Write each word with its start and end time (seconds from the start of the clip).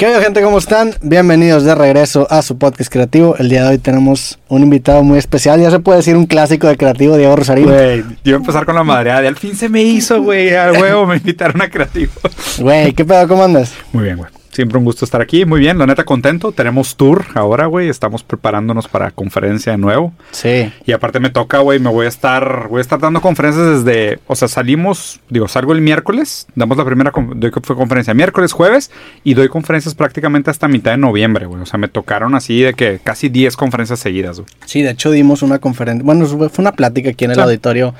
¿Qué 0.00 0.06
onda 0.06 0.22
gente? 0.22 0.40
¿Cómo 0.40 0.56
están? 0.56 0.94
Bienvenidos 1.02 1.62
de 1.64 1.74
regreso 1.74 2.26
a 2.30 2.40
su 2.40 2.56
podcast 2.56 2.90
creativo. 2.90 3.36
El 3.36 3.50
día 3.50 3.64
de 3.64 3.68
hoy 3.68 3.76
tenemos 3.76 4.38
un 4.48 4.62
invitado 4.62 5.02
muy 5.02 5.18
especial. 5.18 5.60
Ya 5.60 5.70
se 5.70 5.78
puede 5.78 5.98
decir 5.98 6.16
un 6.16 6.24
clásico 6.24 6.68
de 6.68 6.78
creativo, 6.78 7.18
Diego 7.18 7.36
Rosarín. 7.36 7.66
Güey, 7.66 7.98
yo 7.98 8.06
voy 8.24 8.32
a 8.32 8.36
empezar 8.36 8.64
con 8.64 8.76
la 8.76 8.82
madreada. 8.82 9.28
Al 9.28 9.36
fin 9.36 9.54
se 9.54 9.68
me 9.68 9.82
hizo, 9.82 10.22
güey. 10.22 10.54
Al 10.54 10.72
huevo 10.80 11.04
me 11.04 11.18
invitaron 11.18 11.60
a 11.60 11.68
creativo. 11.68 12.12
Güey, 12.58 12.94
¿qué 12.94 13.04
pedo? 13.04 13.28
¿Cómo 13.28 13.44
andas? 13.44 13.74
Muy 13.92 14.04
bien, 14.04 14.16
güey. 14.16 14.39
Siempre 14.60 14.76
un 14.76 14.84
gusto 14.84 15.06
estar 15.06 15.22
aquí. 15.22 15.46
Muy 15.46 15.58
bien, 15.58 15.78
la 15.78 15.86
neta 15.86 16.04
contento. 16.04 16.52
Tenemos 16.52 16.94
tour 16.94 17.24
ahora, 17.34 17.64
güey. 17.64 17.88
Estamos 17.88 18.22
preparándonos 18.22 18.88
para 18.88 19.10
conferencia 19.10 19.72
de 19.72 19.78
nuevo. 19.78 20.12
Sí. 20.32 20.70
Y 20.84 20.92
aparte 20.92 21.18
me 21.18 21.30
toca, 21.30 21.60
güey, 21.60 21.78
me 21.78 21.88
voy 21.88 22.04
a 22.04 22.10
estar, 22.10 22.68
voy 22.68 22.80
a 22.80 22.82
estar 22.82 22.98
dando 23.00 23.22
conferencias 23.22 23.82
desde, 23.82 24.18
o 24.26 24.36
sea, 24.36 24.48
salimos, 24.48 25.18
digo, 25.30 25.48
salgo 25.48 25.72
el 25.72 25.80
miércoles, 25.80 26.46
damos 26.54 26.76
la 26.76 26.84
primera, 26.84 27.10
doy 27.36 27.50
fue 27.62 27.74
conferencia 27.74 28.12
miércoles, 28.12 28.52
jueves, 28.52 28.90
y 29.24 29.32
doy 29.32 29.48
conferencias 29.48 29.94
prácticamente 29.94 30.50
hasta 30.50 30.68
mitad 30.68 30.90
de 30.90 30.98
noviembre, 30.98 31.46
güey. 31.46 31.62
O 31.62 31.64
sea, 31.66 31.78
me 31.78 31.88
tocaron 31.88 32.34
así 32.34 32.60
de 32.60 32.74
que 32.74 33.00
casi 33.02 33.30
10 33.30 33.56
conferencias 33.56 33.98
seguidas, 33.98 34.40
güey. 34.40 34.52
Sí, 34.66 34.82
de 34.82 34.90
hecho 34.90 35.10
dimos 35.10 35.40
una 35.40 35.58
conferencia, 35.58 36.04
bueno, 36.04 36.26
fue 36.26 36.50
fue 36.50 36.62
una 36.62 36.72
plática 36.72 37.08
aquí 37.08 37.24
en 37.24 37.30
el 37.30 37.36
Sí. 37.36 37.40
auditorio, 37.40 37.94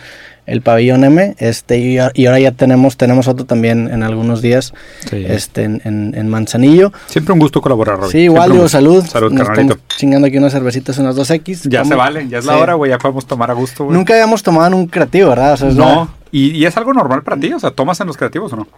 el 0.51 0.63
pabellón 0.63 1.05
M, 1.05 1.35
este, 1.39 1.79
y, 1.79 1.99
ahora 1.99 2.39
ya 2.41 2.53
tenemos, 2.53 2.97
tenemos 2.97 3.29
otro 3.29 3.47
también 3.47 3.89
en 3.91 4.03
algunos 4.03 4.43
días, 4.43 4.73
Sí. 5.09 5.25
este, 5.27 5.65
en, 5.65 5.81
en- 5.85 6.15
en 6.17 6.29
Manzanillo. 6.29 6.93
Siempre 7.07 7.33
un 7.33 7.39
gusto 7.41 7.61
colaborar, 7.61 7.97
Robbie. 7.99 8.13
Sí, 8.13 8.19
igual, 8.19 8.53
digo, 8.53 8.69
salud. 8.69 9.05
Salud, 9.07 9.33
Nos 9.33 9.47
carnalito. 9.47 9.75
estamos 9.75 9.97
chingando 9.99 10.27
aquí 10.29 10.39
unas 10.39 10.53
cervecitas, 10.53 10.99
unas 10.99 11.17
2X. 11.17 11.69
Ya 11.69 11.85
se 11.85 11.95
vale, 11.95 12.29
ya 12.29 12.39
es 12.39 12.45
la 12.45 12.57
hora, 12.57 12.75
güey, 12.75 12.91
ya 12.91 12.99
podemos 12.99 13.27
tomar 13.27 13.51
a 13.51 13.55
gusto, 13.55 13.85
güey. 13.85 13.97
Nunca 13.97 14.13
habíamos 14.15 14.43
tomado 14.43 14.67
en 14.67 14.75
un 14.75 14.87
creativo, 14.87 15.31
¿verdad? 15.31 15.55
O 15.55 15.57
sea, 15.57 15.71
No, 15.71 16.11
y, 16.33 16.51
y 16.51 16.67
es 16.67 16.77
algo 16.77 16.93
normal 16.93 17.23
para 17.23 17.39
ti, 17.41 17.53
o 17.53 17.59
sea, 17.61 17.71
¿tomas 17.71 18.01
en 18.01 18.07
los 18.07 18.17
creativos 18.17 18.53
o 18.53 18.57
no? 18.57 18.69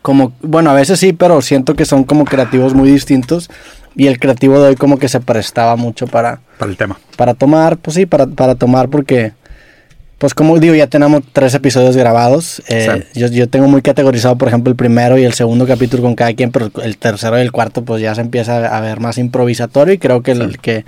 como, 0.00 0.32
bueno, 0.42 0.70
a 0.70 0.74
veces 0.74 1.00
sí, 1.00 1.12
pero 1.12 1.42
siento 1.42 1.74
que 1.74 1.84
son 1.84 2.04
como 2.04 2.24
creativos 2.24 2.72
muy 2.72 2.88
distintos 2.90 3.50
y 3.96 4.06
el 4.06 4.20
creativo 4.20 4.60
de 4.60 4.68
hoy 4.70 4.76
como 4.76 4.96
que 4.98 5.08
se 5.08 5.20
prestaba 5.20 5.74
mucho 5.76 6.06
para, 6.06 6.38
Para 6.58 6.70
el 6.70 6.76
tema. 6.76 6.98
para 7.16 7.34
tomar, 7.34 7.76
pues 7.78 7.96
sí, 7.96 8.06
para, 8.06 8.26
para 8.28 8.54
tomar 8.54 8.88
porque, 8.88 9.32
pues 10.22 10.34
como 10.34 10.56
digo, 10.60 10.76
ya 10.76 10.86
tenemos 10.86 11.24
tres 11.32 11.52
episodios 11.52 11.96
grabados. 11.96 12.62
Eh, 12.68 13.08
yo, 13.12 13.26
yo 13.26 13.48
tengo 13.48 13.66
muy 13.66 13.82
categorizado, 13.82 14.38
por 14.38 14.46
ejemplo, 14.46 14.70
el 14.70 14.76
primero 14.76 15.18
y 15.18 15.24
el 15.24 15.32
segundo 15.32 15.66
capítulo 15.66 16.04
con 16.04 16.14
cada 16.14 16.32
quien, 16.32 16.52
pero 16.52 16.70
el 16.80 16.96
tercero 16.96 17.38
y 17.38 17.40
el 17.40 17.50
cuarto 17.50 17.84
pues 17.84 18.00
ya 18.00 18.14
se 18.14 18.20
empieza 18.20 18.68
a 18.68 18.80
ver 18.80 19.00
más 19.00 19.18
improvisatorio 19.18 19.94
y 19.94 19.98
creo 19.98 20.22
que, 20.22 20.30
el, 20.30 20.52
Sí. 20.52 20.58
que, 20.62 20.84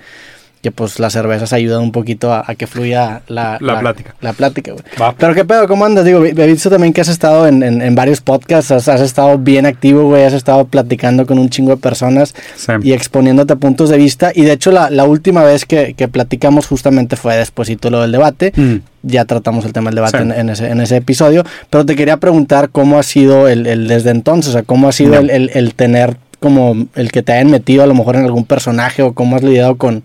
que 0.65 0.73
pues 0.73 0.99
las 0.99 1.13
cervezas 1.13 1.53
ayudan 1.53 1.83
un 1.83 1.93
poquito 1.93 2.33
a, 2.33 2.43
a 2.47 2.55
que 2.55 2.67
fluya 2.67 3.21
la, 3.29 3.59
La 3.61 3.81
plática. 3.81 4.15
La 4.23 4.33
plática, 4.33 4.73
güey. 4.73 4.83
Pero 5.19 5.35
qué 5.35 5.45
pedo, 5.45 5.69
¿cómo 5.69 5.85
andas? 5.85 6.07
Digo, 6.07 6.25
he 6.25 6.33
visto 6.47 6.71
también 6.71 6.95
que 6.95 7.03
has 7.03 7.09
estado 7.09 7.47
en, 7.47 7.63
en- 7.63 7.83
en 7.83 7.95
varios 7.95 8.23
podcasts, 8.23 8.71
has, 8.71 8.89
has 8.89 9.03
estado 9.03 9.37
bien 9.37 9.67
activo, 9.67 10.05
güey, 10.05 10.25
has 10.25 10.33
estado 10.33 10.65
platicando 10.65 11.27
con 11.27 11.39
un 11.39 11.51
chingo 11.51 11.73
de 11.73 11.77
personas 11.77 12.35
Sí. 12.57 12.73
y 12.83 12.93
exponiéndote 12.95 13.57
puntos 13.57 13.91
de 13.91 13.99
vista. 13.99 14.33
Y 14.35 14.45
de 14.45 14.53
hecho, 14.53 14.73
la, 14.73 14.89
la 14.89 15.05
última 15.05 15.43
vez 15.45 15.67
que, 15.67 15.93
que 15.93 16.09
platicamos 16.09 16.67
justamente 16.67 17.17
fue 17.17 17.37
despuesito 17.37 17.91
lo 17.91 18.01
del 18.01 18.13
debate. 18.13 18.55
Mm. 18.57 18.77
Ya 19.03 19.27
tratamos 19.27 19.67
el 19.67 19.75
tema 19.75 19.91
del 19.91 19.97
debate 19.97 20.17
Sí. 20.17 20.23
en, 20.25 20.33
en 20.33 20.49
ese, 20.49 20.67
en 20.71 20.81
ese 20.81 20.97
episodio. 20.97 21.45
Pero 21.69 21.85
te 21.85 21.95
quería 21.95 22.17
preguntar 22.17 22.71
cómo 22.71 22.99
ha 22.99 23.03
sido 23.03 23.49
el, 23.49 23.67
el 23.67 23.87
desde 23.87 24.09
entonces, 24.13 24.49
o 24.49 24.53
sea, 24.55 24.63
cómo 24.63 24.89
ha 24.89 24.93
sido 24.93 25.19
el, 25.19 25.29
el- 25.29 25.51
el 25.53 25.75
tener 25.75 26.17
como 26.41 26.87
el 26.95 27.11
que 27.11 27.23
te 27.23 27.33
hayan 27.33 27.51
metido 27.51 27.83
a 27.85 27.87
lo 27.87 27.95
mejor 27.95 28.17
en 28.17 28.25
algún 28.25 28.45
personaje 28.45 29.03
o 29.03 29.15
cómo 29.15 29.37
has 29.37 29.43
lidiado 29.43 29.77
con, 29.77 30.05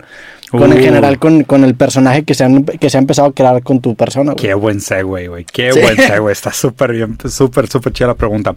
con 0.52 0.72
en 0.72 0.80
Uh. 0.80 0.82
general 0.82 1.20
con, 1.20 1.44
con 1.44 1.64
el 1.64 1.76
personaje 1.76 2.24
que 2.24 2.34
se, 2.34 2.44
han, 2.44 2.64
que 2.64 2.90
se 2.90 2.98
ha 2.98 3.02
empezado 3.02 3.28
a 3.30 3.34
crear 3.34 3.62
con 3.64 3.80
tu 3.82 3.96
persona. 3.96 4.32
güey. 4.34 4.44
Qué 4.48 4.54
buen 4.54 4.80
segue, 4.82 5.28
güey. 5.28 5.46
Qué 5.46 5.72
Sí. 5.72 5.80
buen 5.82 5.96
segue. 5.96 6.32
Está 6.32 6.52
súper 6.54 6.92
bien, 6.94 7.18
súper, 7.30 7.68
súper 7.68 7.94
chida 7.94 8.08
la 8.08 8.16
pregunta. 8.16 8.56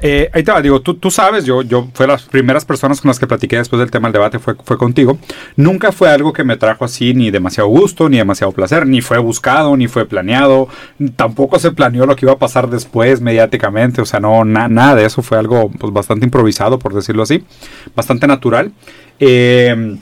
Eh, 0.00 0.28
ahí 0.32 0.42
te 0.42 0.50
va, 0.52 0.60
digo, 0.60 0.80
tú, 0.82 0.94
tú 0.94 1.10
sabes, 1.10 1.44
yo, 1.44 1.62
yo 1.62 1.88
fue 1.94 2.06
las 2.06 2.22
primeras 2.24 2.64
personas 2.64 3.00
con 3.00 3.08
las 3.08 3.18
que 3.20 3.26
platiqué 3.26 3.56
después 3.56 3.78
del 3.80 3.90
tema 3.90 4.08
del 4.08 4.14
debate 4.14 4.38
fue, 4.40 4.56
fue 4.64 4.76
contigo. 4.76 5.16
Nunca 5.56 5.92
fue 5.92 6.10
algo 6.10 6.32
que 6.32 6.42
me 6.44 6.56
trajo 6.56 6.84
así 6.84 7.14
ni 7.14 7.30
demasiado 7.30 7.68
gusto, 7.68 8.08
ni 8.08 8.16
demasiado 8.18 8.52
placer, 8.52 8.86
ni 8.86 9.00
fue 9.00 9.18
buscado, 9.18 9.76
ni 9.76 9.86
fue 9.88 10.04
planeado. 10.06 10.68
Tampoco 11.16 11.58
se 11.60 11.70
planeó 11.70 12.04
lo 12.04 12.16
que 12.16 12.26
iba 12.26 12.32
a 12.32 12.38
pasar 12.38 12.68
después 12.68 13.20
mediáticamente. 13.20 14.00
O 14.02 14.04
sea, 14.06 14.18
no, 14.20 14.44
na- 14.44 14.68
nada 14.68 14.96
de 14.96 15.04
eso 15.06 15.22
fue 15.22 15.38
algo 15.38 15.70
pues, 15.70 15.92
bastante 15.92 16.24
improvisado, 16.26 16.78
por 16.78 16.94
decirlo 16.94 17.22
así. 17.22 17.44
Bastante 17.94 18.26
natural. 18.26 18.72
Eh, 19.20 19.96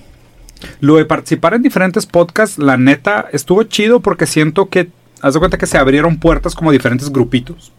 lo 0.81 0.97
de 0.97 1.04
participar 1.04 1.54
en 1.54 1.62
diferentes 1.62 2.06
podcasts, 2.06 2.59
la 2.59 2.76
neta, 2.76 3.28
estuvo 3.32 3.62
chido 3.65 4.00
porque 4.00 4.26
siento 4.26 4.69
que, 4.69 4.91
haz 5.21 5.34
de 5.34 5.41
cuenta 5.41 5.59
que 5.59 5.66
se 5.66 5.78
abrieron 5.78 6.19
puertas 6.19 6.54
como 6.54 6.72
diferentes 6.72 7.10
grupitos. 7.10 7.72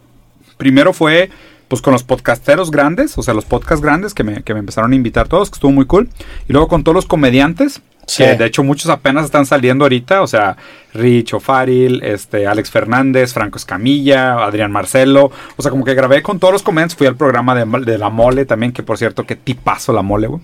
Primero 0.58 0.94
fue, 0.94 1.30
pues, 1.68 1.82
con 1.82 1.94
los 1.94 2.04
podcasteros 2.04 2.72
grandes, 2.72 3.18
o 3.18 3.24
sea, 3.24 3.34
los 3.34 3.46
podcasts 3.46 3.84
grandes 3.84 4.14
que 4.14 4.24
me, 4.24 4.44
que 4.44 4.54
me 4.54 4.60
empezaron 4.60 4.92
a 4.92 4.96
invitar 4.96 5.28
todos, 5.28 5.50
que 5.50 5.56
estuvo 5.56 5.72
muy 5.72 5.86
cool. 5.86 6.10
Y 6.48 6.54
luego 6.54 6.68
con 6.68 6.84
todos 6.84 6.96
los 6.96 7.06
comediantes, 7.06 7.82
Sí. 8.08 8.24
que 8.24 8.36
de 8.36 8.46
hecho 8.46 8.64
muchos 8.64 8.90
apenas 8.90 9.26
están 9.26 9.46
saliendo 9.46 9.86
ahorita, 9.86 10.22
o 10.22 10.28
sea, 10.28 10.58
Rich 10.94 11.34
O'Farrill, 11.36 12.04
este, 12.04 12.46
Alex 12.48 12.70
Fernández, 12.70 13.34
Franco 13.34 13.58
Escamilla, 13.58 14.44
Adrián 14.44 14.72
Marcelo. 14.74 15.32
O 15.56 15.62
sea, 15.62 15.72
como 15.72 15.86
que 15.86 15.94
grabé 15.94 16.22
con 16.22 16.38
todos 16.40 16.52
los 16.52 16.64
comediantes, 16.64 16.98
fui 16.98 17.08
al 17.08 17.16
programa 17.16 17.56
de, 17.56 17.66
de 17.86 17.98
La 17.98 18.10
Mole 18.10 18.44
también, 18.46 18.74
que 18.74 18.84
por 18.84 18.98
cierto, 18.98 19.26
qué 19.26 19.38
tipazo 19.38 19.94
La 19.94 20.02
Mole, 20.02 20.28
güey. 20.28 20.42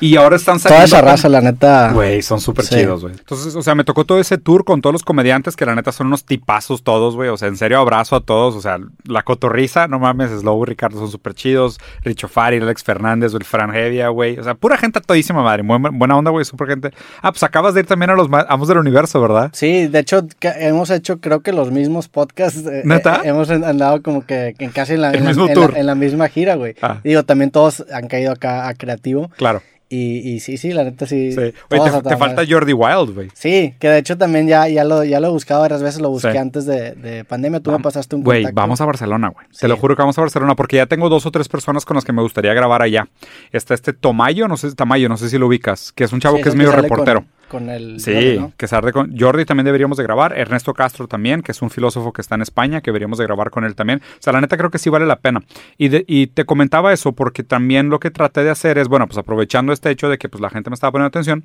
Y 0.00 0.14
ahora 0.14 0.36
están 0.36 0.58
Toda 0.58 0.68
saliendo... 0.68 0.86
esa 0.86 1.00
con- 1.00 1.06
raza, 1.10 1.28
la 1.28 1.40
neta. 1.40 1.90
Güey, 1.92 2.22
son 2.22 2.40
súper 2.40 2.64
Sí. 2.66 2.76
chidos, 2.76 3.00
güey. 3.02 3.14
Entonces, 3.18 3.56
o 3.56 3.62
sea, 3.62 3.74
me 3.74 3.82
tocó 3.82 4.04
todo 4.04 4.20
ese 4.20 4.38
tour 4.38 4.64
con 4.64 4.80
todos 4.80 4.92
los 4.92 5.02
comediantes 5.02 5.56
que 5.56 5.66
la 5.66 5.74
neta 5.74 5.90
son 5.90 6.06
unos 6.06 6.24
tipazos 6.24 6.84
todos, 6.84 7.16
güey. 7.16 7.30
O 7.30 7.36
sea, 7.36 7.48
en 7.48 7.56
serio, 7.56 7.80
abrazo 7.80 8.14
a 8.14 8.20
todos. 8.20 8.54
O 8.54 8.60
sea, 8.60 8.78
la 9.08 9.22
cotorriza, 9.24 9.88
no 9.88 9.98
mames, 9.98 10.30
Slow 10.30 10.64
Ricardo 10.64 11.00
son 11.00 11.10
súper 11.10 11.34
chidos. 11.34 11.80
Richo 12.04 12.28
Fari, 12.28 12.58
Alex 12.58 12.84
Fernández, 12.84 13.34
el 13.34 13.42
Fran 13.44 13.74
Hevia, 13.74 14.10
güey. 14.10 14.38
O 14.38 14.44
sea, 14.44 14.54
pura 14.54 14.76
gente 14.76 15.00
todísima 15.00 15.42
madre. 15.42 15.64
Muy 15.64 15.78
bu- 15.78 15.90
buena 15.98 16.16
onda, 16.16 16.30
güey, 16.30 16.44
súper 16.44 16.68
gente. 16.68 16.92
Ah, 17.22 17.32
pues 17.32 17.42
acabas 17.42 17.74
de 17.74 17.80
ir 17.80 17.86
también 17.86 18.10
a 18.10 18.14
los 18.14 18.28
Amos 18.48 18.68
del 18.68 18.78
Universo, 18.78 19.20
¿verdad? 19.20 19.50
Sí, 19.52 19.86
de 19.88 19.98
hecho 19.98 20.26
hemos 20.40 20.90
hecho 20.90 21.18
creo 21.20 21.40
que 21.40 21.52
los 21.52 21.70
mismos 21.70 22.08
podcasts. 22.08 22.64
eh, 22.66 22.82
¿Neta? 22.84 23.22
eh, 23.24 23.28
hemos 23.28 23.50
an- 23.50 23.64
andado 23.64 24.02
como 24.02 24.24
que 24.26 24.54
en 24.58 24.70
casi 24.70 24.96
la, 24.96 25.12
la- 25.12 25.18
en 25.18 25.86
la 25.86 25.94
misma 25.94 26.28
gira, 26.28 26.54
güey. 26.54 26.74
Ah. 26.82 27.00
Digo, 27.04 27.22
también 27.24 27.50
todos 27.50 27.84
han 27.92 28.08
caído 28.08 28.32
acá 28.32 28.68
a 28.68 28.74
Creativo. 28.74 29.30
Claro. 29.36 29.62
Y, 29.90 30.18
y 30.34 30.40
sí, 30.40 30.58
sí, 30.58 30.72
la 30.72 30.84
neta 30.84 31.06
sí. 31.06 31.32
Sí. 31.32 31.38
Oye, 31.70 31.90
te, 32.06 32.16
falta. 32.18 32.42
Jordi 32.46 32.74
Wild, 32.74 33.14
güey. 33.14 33.28
Sí, 33.32 33.74
que 33.78 33.88
de 33.88 33.98
hecho 33.98 34.18
también 34.18 34.46
ya, 34.46 34.68
ya, 34.68 34.84
lo, 34.84 35.02
ya 35.02 35.18
lo 35.18 35.28
he 35.28 35.30
buscado 35.30 35.62
varias 35.62 35.82
veces, 35.82 36.00
lo 36.00 36.10
busqué 36.10 36.32
Sí. 36.32 36.36
antes 36.38 36.66
de, 36.66 36.92
de 36.92 37.24
pandemia. 37.24 37.60
Tú 37.60 37.70
me 37.72 37.78
pasaste 37.78 38.14
un 38.14 38.22
Güey, 38.22 38.46
vamos 38.52 38.80
a 38.82 38.84
Barcelona, 38.84 39.28
güey. 39.28 39.46
Sí. 39.50 39.60
Te 39.60 39.68
lo 39.68 39.76
juro 39.78 39.96
que 39.96 40.02
vamos 40.02 40.18
a 40.18 40.20
Barcelona 40.20 40.54
porque 40.56 40.76
ya 40.76 40.86
tengo 40.86 41.08
dos 41.08 41.24
o 41.24 41.30
tres 41.30 41.48
personas 41.48 41.86
con 41.86 41.94
las 41.94 42.04
que 42.04 42.12
me 42.12 42.20
gustaría 42.20 42.52
grabar 42.52 42.82
allá. 42.82 43.08
Está 43.50 43.72
este 43.72 43.94
Tomayo, 43.94 44.46
no 44.46 44.58
sé, 44.58 44.74
Tamayo, 44.74 45.08
no 45.08 45.16
sé 45.16 45.30
si 45.30 45.38
lo 45.38 45.46
ubicas, 45.46 45.92
que 45.92 46.04
es 46.04 46.12
un 46.12 46.20
chavo 46.20 46.36
que 46.42 46.50
es 46.50 46.54
medio 46.54 46.70
con- 46.72 46.82
reportero. 46.82 47.24
Con, 47.48 47.70
el. 47.70 47.98
Sí, 48.00 48.12
Jordi, 48.12 48.38
¿no? 48.38 48.52
que 48.56 48.68
se 48.68 48.76
arde 48.76 48.92
con 48.92 49.16
Jordi 49.18 49.44
también 49.44 49.64
deberíamos 49.64 49.96
de 49.98 50.04
grabar, 50.04 50.36
Ernesto 50.38 50.74
Castro 50.74 51.08
también, 51.08 51.42
que 51.42 51.52
es 51.52 51.62
un 51.62 51.70
filósofo 51.70 52.12
que 52.12 52.20
está 52.20 52.34
en 52.34 52.42
España, 52.42 52.80
que 52.80 52.90
deberíamos 52.90 53.18
de 53.18 53.24
grabar 53.24 53.50
con 53.50 53.64
él 53.64 53.74
también. 53.74 54.00
O 54.00 54.16
sea, 54.20 54.32
la 54.32 54.40
neta 54.40 54.56
creo 54.56 54.70
que 54.70 54.78
sí 54.78 54.90
vale 54.90 55.06
la 55.06 55.16
pena. 55.16 55.40
Y, 55.78 55.88
de- 55.88 56.04
y 56.06 56.26
te 56.28 56.44
comentaba 56.44 56.92
eso 56.92 57.12
porque 57.12 57.42
también 57.42 57.88
lo 57.88 57.98
que 58.00 58.10
traté 58.10 58.44
de 58.44 58.50
hacer 58.50 58.78
es, 58.78 58.88
bueno, 58.88 59.06
pues 59.06 59.18
aprovechando 59.18 59.72
este 59.72 59.90
hecho 59.90 60.08
de 60.08 60.18
que 60.18 60.28
pues 60.28 60.40
la 60.40 60.50
gente 60.50 60.70
me 60.70 60.74
estaba 60.74 60.92
poniendo 60.92 61.08
atención, 61.08 61.44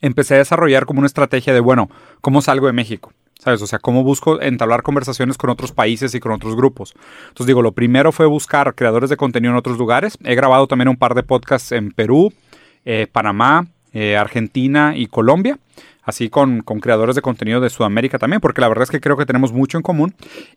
empecé 0.00 0.34
a 0.34 0.38
desarrollar 0.38 0.86
como 0.86 1.00
una 1.00 1.06
estrategia 1.06 1.52
de, 1.54 1.60
bueno, 1.60 1.90
¿cómo 2.20 2.40
salgo 2.42 2.66
de 2.66 2.72
México? 2.72 3.12
¿Sabes? 3.38 3.60
O 3.62 3.66
sea, 3.66 3.78
¿cómo 3.78 4.02
busco 4.02 4.40
entablar 4.40 4.82
conversaciones 4.82 5.36
con 5.36 5.50
otros 5.50 5.72
países 5.72 6.14
y 6.14 6.20
con 6.20 6.32
otros 6.32 6.56
grupos? 6.56 6.94
Entonces 7.28 7.46
digo, 7.46 7.60
lo 7.62 7.72
primero 7.72 8.10
fue 8.10 8.26
buscar 8.26 8.74
creadores 8.74 9.10
de 9.10 9.16
contenido 9.16 9.52
en 9.52 9.58
otros 9.58 9.76
lugares. 9.78 10.16
He 10.24 10.34
grabado 10.34 10.66
también 10.66 10.88
un 10.88 10.96
par 10.96 11.14
de 11.14 11.22
podcasts 11.22 11.72
en 11.72 11.90
Perú, 11.92 12.32
eh, 12.86 13.06
Panamá, 13.10 13.66
eh, 13.98 14.14
Argentina 14.14 14.92
y 14.94 15.06
Colombia, 15.06 15.58
así 16.02 16.28
con, 16.28 16.60
con 16.60 16.80
creadores 16.80 17.16
de 17.16 17.22
contenido 17.22 17.60
de 17.62 17.70
Sudamérica 17.70 18.18
también, 18.18 18.42
porque 18.42 18.60
la 18.60 18.68
verdad 18.68 18.82
es 18.82 18.90
que 18.90 19.00
creo 19.00 19.16
que 19.16 19.24
tenemos 19.24 19.52
mucho 19.54 19.78
en 19.78 19.82
común. 19.82 20.14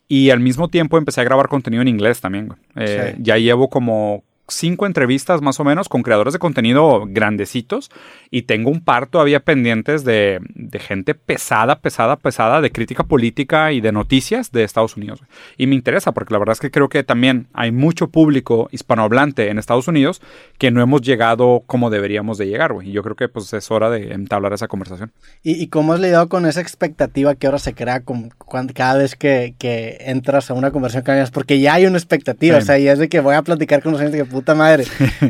Y 0.10 0.30
al 0.30 0.42
mismo 0.42 0.68
tiempo 0.68 0.98
empecé 0.98 1.22
a 1.22 1.24
grabar 1.24 1.48
contenido 1.48 1.82
en 1.82 1.88
inglés 1.88 2.20
también. 2.20 2.54
Eh, 2.76 3.14
Sí. 3.16 3.24
Ya 3.24 3.38
llevo 3.38 3.70
como 3.70 4.24
cinco 4.50 4.86
entrevistas 4.86 5.42
más 5.42 5.60
o 5.60 5.64
menos 5.64 5.90
con 5.90 6.04
creadores 6.04 6.34
de 6.34 6.40
contenido 6.40 7.06
grandecitos 7.08 7.90
y 8.32 8.44
tengo 8.44 8.70
un 8.70 8.82
par 8.82 9.08
todavía 9.08 9.40
pendientes 9.41 10.03
de, 10.03 10.40
de 10.56 10.79
gente 10.79 11.16
pesada, 11.16 11.79
pesada, 11.79 12.16
pesada 12.18 12.62
de 12.62 12.72
crítica 12.72 13.03
política 13.03 13.72
y 13.72 13.82
de 13.82 13.91
noticias 13.91 14.52
de 14.52 14.64
Estados 14.64 14.97
Unidos. 14.97 15.22
Y 15.58 15.68
me 15.68 15.76
interesa 15.76 16.12
porque 16.12 16.34
la 16.34 16.40
verdad 16.40 16.53
es 16.53 16.59
que 16.59 16.72
creo 16.72 16.90
que 16.90 17.03
también 17.03 17.47
hay 17.53 17.72
mucho 17.72 18.08
público 18.09 18.68
hispanohablante 18.72 19.50
en 19.50 19.58
Estados 19.59 19.88
Unidos 19.88 20.22
que 20.58 20.72
no 20.72 20.82
hemos 20.82 21.02
llegado 21.02 21.64
como 21.66 21.90
deberíamos 21.90 22.38
de 22.38 22.47
llegar, 22.47 22.73
güey. 22.73 22.90
Y 22.90 22.91
yo 22.91 23.03
creo 23.03 23.16
que 23.16 23.29
pues 23.29 23.52
es 23.53 23.72
hora 23.72 23.90
de 23.90 24.14
entablar 24.14 24.53
esa 24.53 24.68
conversación. 24.68 25.12
¿Y, 25.44 25.62
y 25.62 25.68
cómo 25.68 25.94
has 25.94 26.00
lidiado 26.00 26.29
con 26.29 26.46
esa 26.46 26.62
expectativa 26.62 27.35
que 27.35 27.47
ahora 27.47 27.59
se 27.59 27.73
crea 27.73 28.02
con, 28.02 28.29
cada 28.73 28.97
vez 28.97 29.16
que, 29.16 29.53
que 29.58 29.97
entras 30.02 30.50
a 30.50 30.53
una 30.53 30.72
conversación 30.72 31.03
con 31.03 31.16
ellas? 31.16 31.32
Porque 31.32 31.59
ya 31.59 31.76
hay 31.76 31.85
una 31.85 31.97
expectativa, 31.97 32.58
Sí. 32.58 32.64
o 32.64 32.66
sea, 32.66 32.79
y 32.79 32.88
es 32.88 33.00
de 33.00 33.09
que 33.09 33.20
voy 33.20 33.35
a 33.35 33.41
platicar 33.41 33.82
con 33.82 33.91
los 33.91 34.02
gente 34.02 34.18
que 34.18 34.26
puta 34.40 34.56
madre, 34.56 34.86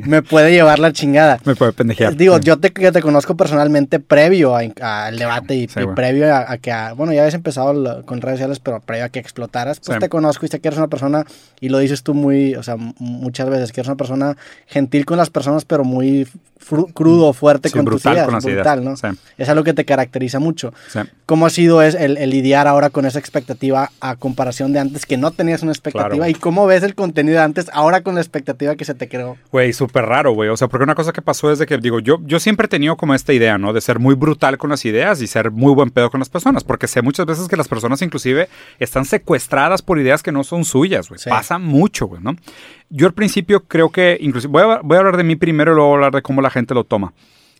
me 0.05 0.21
puede 0.21 0.51
llevar 0.51 0.77
la 0.77 0.93
chingada. 0.93 1.39
Me 1.45 1.55
puede 1.55 1.73
pendejear. 1.73 2.15
Digo, 2.15 2.37
yo 2.39 2.59
te, 2.59 2.69
te 2.69 3.01
conozco 3.01 3.35
personalmente 3.35 3.99
previo 3.99 4.55
al 4.55 5.17
debate 5.17 5.55
y, 5.55 5.67
previo 5.67 6.35
a, 6.35 6.57
que, 6.57 6.71
bueno, 6.95 7.11
ya 7.11 7.21
habías 7.21 7.33
empezado 7.33 8.05
con 8.05 8.21
redes 8.21 8.37
sociales, 8.37 8.59
pero 8.59 8.79
previo 8.81 9.05
a 9.05 9.09
que 9.09 9.19
explotaras, 9.19 9.79
pues 9.79 9.97
te 9.97 10.09
conozco 10.09 10.45
y 10.45 10.49
sé 10.49 10.59
que 10.59 10.67
eres 10.67 10.77
una 10.77 10.89
persona, 10.89 11.25
y 11.59 11.69
lo 11.69 11.79
dices 11.79 12.03
tú 12.03 12.13
muy, 12.13 12.53
o 12.53 12.61
sea, 12.61 12.75
muchas 12.77 13.49
veces, 13.49 13.71
que 13.71 13.81
eres 13.81 13.87
una 13.87 13.97
persona 13.97 14.37
gentil 14.67 15.05
con 15.05 15.17
las 15.17 15.31
personas, 15.31 15.65
pero 15.65 15.83
muy 15.83 16.27
crudo, 16.93 17.33
fuerte 17.33 17.71
con 17.71 17.85
tus 17.85 18.05
ideas. 18.05 18.27
Con 18.27 18.39
brutal, 18.39 18.83
¿no? 18.83 18.93
Es 19.37 19.49
algo 19.49 19.63
que 19.63 19.73
te 19.73 19.85
caracteriza 19.85 20.39
mucho. 20.39 20.73
¿Cómo 21.25 21.45
ha 21.45 21.49
sido 21.49 21.81
es 21.81 21.95
el, 21.95 22.15
lidiar 22.29 22.67
ahora 22.67 22.89
con 22.89 23.05
esa 23.05 23.19
expectativa 23.19 23.91
a 23.99 24.15
comparación 24.15 24.73
de 24.73 24.79
antes 24.79 25.05
que 25.05 25.17
no 25.17 25.31
tenías 25.31 25.63
una 25.63 25.71
expectativa? 25.71 26.29
¿Y 26.29 26.33
cómo 26.33 26.65
ves 26.67 26.83
el 26.83 26.95
contenido 26.95 27.37
de 27.37 27.43
antes 27.43 27.69
ahora 27.73 28.01
con 28.01 28.15
la 28.15 28.21
expectativa 28.21 28.75
que 28.75 28.85
se 28.85 28.93
te 28.93 29.07
creó? 29.07 29.37
Güey, 29.51 29.73
súper 29.73 30.05
raro, 30.05 30.33
güey. 30.33 30.49
O 30.49 30.57
sea, 30.57 30.67
porque 30.67 30.83
una 30.83 30.95
cosa 30.95 31.13
que 31.13 31.21
pasó 31.21 31.51
es 31.51 31.59
de 31.59 31.65
que, 31.65 31.77
digo, 31.77 31.99
yo, 31.99 32.19
yo 32.25 32.39
siempre 32.39 32.65
he 32.65 32.69
tenido 32.69 32.97
como 32.97 33.13
esta 33.13 33.33
idea, 33.33 33.57
¿no? 33.57 33.73
De 33.73 33.81
ser 33.81 33.99
muy 33.99 34.15
brutal 34.15 34.57
con 34.57 34.69
las 34.69 34.85
ideas 34.85 35.21
y 35.21 35.27
ser 35.27 35.51
muy 35.51 35.73
buen 35.73 35.89
pedo 35.89 36.09
con 36.09 36.19
las 36.19 36.29
personas. 36.29 36.63
Porque 36.63 36.87
sé 36.87 37.01
muchas 37.01 37.25
veces 37.25 37.47
que 37.47 37.57
las 37.57 37.67
personas 37.67 38.01
inclusive 38.01 38.49
están 38.79 39.05
secuestradas 39.05 39.81
por 39.81 39.99
ideas 39.99 40.23
que 40.23 40.31
no 40.31 40.43
son 40.43 40.65
suyas, 40.65 41.09
güey. 41.09 41.19
Pasa 41.27 41.57
mucho, 41.57 42.07
güey, 42.07 42.21
¿no? 42.21 42.35
Yo 42.89 43.07
al 43.07 43.13
principio 43.13 43.65
creo 43.65 43.89
que, 43.89 44.17
inclusive, 44.19 44.51
voy 44.51 44.63
a, 44.63 44.81
voy 44.81 44.95
a 44.95 44.99
hablar 44.99 45.17
de 45.17 45.23
mí 45.23 45.35
primero 45.35 45.71
y 45.71 45.75
luego 45.75 45.93
hablar 45.93 46.13
de 46.13 46.21
cómo 46.21 46.41
la 46.41 46.49
gente 46.49 46.73
lo 46.73 46.83
toma. 46.83 47.13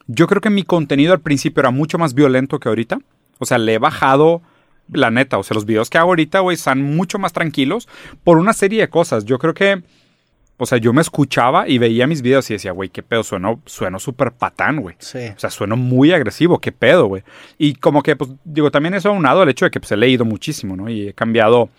Yo 0.07 0.27
creo 0.27 0.41
que 0.41 0.49
mi 0.49 0.63
contenido 0.63 1.13
al 1.13 1.19
principio 1.19 1.61
era 1.61 1.69
mucho 1.69 1.99
más 1.99 2.15
violento 2.15 2.59
que 2.59 2.67
ahorita. 2.67 2.99
O 3.37 3.45
sea, 3.45 3.59
le 3.59 3.75
he 3.75 3.77
bajado 3.77 4.41
la 4.91 5.11
neta. 5.11 5.37
O 5.37 5.43
sea, 5.43 5.55
los 5.55 5.65
videos 5.65 5.89
que 5.89 5.97
hago 5.97 6.09
ahorita, 6.09 6.39
güey, 6.39 6.55
están 6.55 6.81
mucho 6.81 7.19
más 7.19 7.33
tranquilos 7.33 7.87
por 8.23 8.37
una 8.37 8.53
serie 8.53 8.81
de 8.81 8.89
cosas. 8.89 9.25
Yo 9.25 9.37
creo 9.37 9.53
que, 9.53 9.83
o 10.57 10.65
sea, 10.65 10.77
yo 10.77 10.93
me 10.93 11.01
escuchaba 11.01 11.67
y 11.67 11.77
veía 11.77 12.07
mis 12.07 12.21
videos 12.21 12.49
y 12.49 12.53
decía, 12.53 12.71
güey, 12.71 12.89
qué 12.89 13.03
pedo, 13.03 13.23
sueno, 13.23 13.61
sueno 13.65 13.99
súper 13.99 14.31
patán, 14.31 14.81
güey. 14.81 14.95
Sí. 14.99 15.27
O 15.35 15.39
sea, 15.39 15.49
sueno 15.49 15.77
muy 15.77 16.11
agresivo, 16.11 16.59
qué 16.59 16.71
pedo, 16.71 17.05
güey. 17.05 17.23
Y 17.57 17.75
como 17.75 18.03
que, 18.03 18.15
pues, 18.15 18.31
digo, 18.43 18.71
también 18.71 18.95
eso 18.95 19.09
aunado 19.09 19.43
al 19.43 19.49
hecho 19.49 19.65
de 19.65 19.71
que 19.71 19.79
pues, 19.79 19.91
he 19.91 19.97
leído 19.97 20.25
muchísimo, 20.25 20.75
¿no? 20.75 20.89
Y 20.89 21.09
he 21.09 21.13
cambiado 21.13 21.69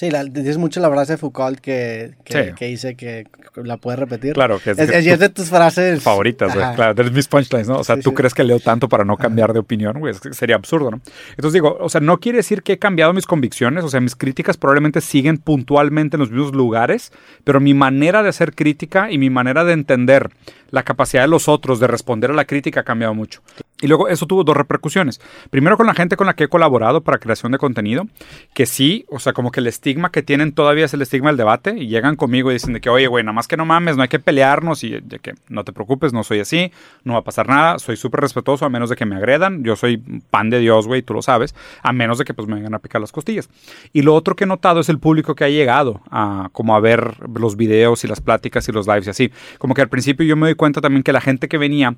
Sí, 0.00 0.10
la, 0.10 0.24
dices 0.24 0.56
mucho 0.56 0.80
la 0.80 0.88
frase 0.88 1.12
de 1.12 1.16
Foucault 1.18 1.60
que, 1.60 2.14
que, 2.24 2.54
que, 2.56 2.68
dice 2.68 2.96
que 2.96 3.26
la 3.56 3.76
puedes 3.76 4.00
repetir. 4.00 4.32
Claro, 4.32 4.58
que 4.58 4.70
es, 4.70 4.78
es, 4.78 5.18
de 5.18 5.28
tus 5.28 5.50
frases 5.50 6.02
favoritas, 6.02 6.54
güey. 6.54 6.74
Claro, 6.74 6.94
de 6.94 7.10
mis 7.10 7.28
punchlines, 7.28 7.68
¿no? 7.68 7.80
O 7.80 7.84
sea, 7.84 8.00
tú 8.00 8.14
crees 8.14 8.32
que 8.32 8.42
leo 8.42 8.60
tanto 8.60 8.88
para 8.88 9.04
no 9.04 9.18
cambiar 9.18 9.52
de 9.52 9.58
opinión, 9.58 10.00
güey. 10.00 10.14
Sería 10.30 10.56
absurdo, 10.56 10.90
¿no? 10.90 11.02
Entonces 11.32 11.52
digo, 11.52 11.76
o 11.78 11.90
sea, 11.90 12.00
no 12.00 12.18
quiere 12.18 12.38
decir 12.38 12.62
que 12.62 12.72
he 12.72 12.78
cambiado 12.78 13.12
mis 13.12 13.26
convicciones, 13.26 13.84
o 13.84 13.90
sea, 13.90 14.00
mis 14.00 14.16
críticas 14.16 14.56
probablemente 14.56 15.02
siguen 15.02 15.36
puntualmente 15.36 16.16
en 16.16 16.20
los 16.20 16.30
mismos 16.30 16.54
lugares, 16.54 17.12
pero 17.44 17.60
mi 17.60 17.74
manera 17.74 18.22
de 18.22 18.30
hacer 18.30 18.54
crítica 18.54 19.10
y 19.10 19.18
mi 19.18 19.28
manera 19.28 19.64
de 19.64 19.74
entender 19.74 20.30
la 20.70 20.82
capacidad 20.82 21.24
de 21.24 21.28
los 21.28 21.46
otros 21.46 21.78
de 21.78 21.88
responder 21.88 22.30
a 22.30 22.34
la 22.34 22.46
crítica 22.46 22.80
ha 22.80 22.84
cambiado 22.84 23.12
mucho. 23.12 23.42
Y 23.80 23.86
luego 23.86 24.08
eso 24.08 24.26
tuvo 24.26 24.44
dos 24.44 24.56
repercusiones. 24.56 25.20
Primero 25.50 25.76
con 25.76 25.86
la 25.86 25.94
gente 25.94 26.16
con 26.16 26.26
la 26.26 26.34
que 26.34 26.44
he 26.44 26.48
colaborado 26.48 27.00
para 27.02 27.18
creación 27.18 27.52
de 27.52 27.58
contenido, 27.58 28.06
que 28.54 28.66
sí, 28.66 29.06
o 29.08 29.18
sea, 29.18 29.32
como 29.32 29.50
que 29.50 29.60
el 29.60 29.66
estigma 29.66 30.10
que 30.10 30.22
tienen 30.22 30.52
todavía 30.52 30.84
es 30.84 30.94
el 30.94 31.02
estigma 31.02 31.30
del 31.30 31.36
debate 31.36 31.76
y 31.78 31.88
llegan 31.88 32.16
conmigo 32.16 32.50
y 32.50 32.54
dicen 32.54 32.74
de 32.74 32.80
que, 32.80 32.90
oye, 32.90 33.06
güey, 33.06 33.24
nada 33.24 33.32
más 33.32 33.48
que 33.48 33.56
no 33.56 33.64
mames, 33.64 33.96
no 33.96 34.02
hay 34.02 34.08
que 34.08 34.18
pelearnos 34.18 34.84
y 34.84 35.00
de 35.00 35.18
que 35.18 35.34
no 35.48 35.64
te 35.64 35.72
preocupes, 35.72 36.12
no 36.12 36.22
soy 36.24 36.40
así, 36.40 36.72
no 37.04 37.14
va 37.14 37.20
a 37.20 37.24
pasar 37.24 37.48
nada, 37.48 37.78
soy 37.78 37.96
súper 37.96 38.20
respetuoso 38.20 38.64
a 38.64 38.68
menos 38.68 38.90
de 38.90 38.96
que 38.96 39.06
me 39.06 39.16
agredan, 39.16 39.64
yo 39.64 39.76
soy 39.76 39.96
pan 40.30 40.50
de 40.50 40.58
Dios, 40.58 40.86
güey, 40.86 41.02
tú 41.02 41.14
lo 41.14 41.22
sabes, 41.22 41.54
a 41.82 41.92
menos 41.92 42.18
de 42.18 42.24
que 42.24 42.34
pues 42.34 42.48
me 42.48 42.56
vengan 42.56 42.74
a 42.74 42.78
picar 42.78 43.00
las 43.00 43.12
costillas. 43.12 43.48
Y 43.92 44.02
lo 44.02 44.14
otro 44.14 44.36
que 44.36 44.44
he 44.44 44.46
notado 44.46 44.80
es 44.80 44.88
el 44.88 44.98
público 44.98 45.34
que 45.34 45.44
ha 45.44 45.48
llegado 45.48 46.02
a 46.10 46.50
como 46.52 46.74
a 46.74 46.80
ver 46.80 47.14
los 47.34 47.56
videos 47.56 48.04
y 48.04 48.08
las 48.08 48.20
pláticas 48.20 48.68
y 48.68 48.72
los 48.72 48.86
lives 48.86 49.06
y 49.06 49.10
así. 49.10 49.32
Como 49.58 49.74
que 49.74 49.82
al 49.82 49.88
principio 49.88 50.26
yo 50.26 50.36
me 50.36 50.46
doy 50.46 50.54
cuenta 50.54 50.80
también 50.80 51.02
que 51.02 51.12
la 51.12 51.20
gente 51.20 51.48
que 51.48 51.58
venía 51.58 51.96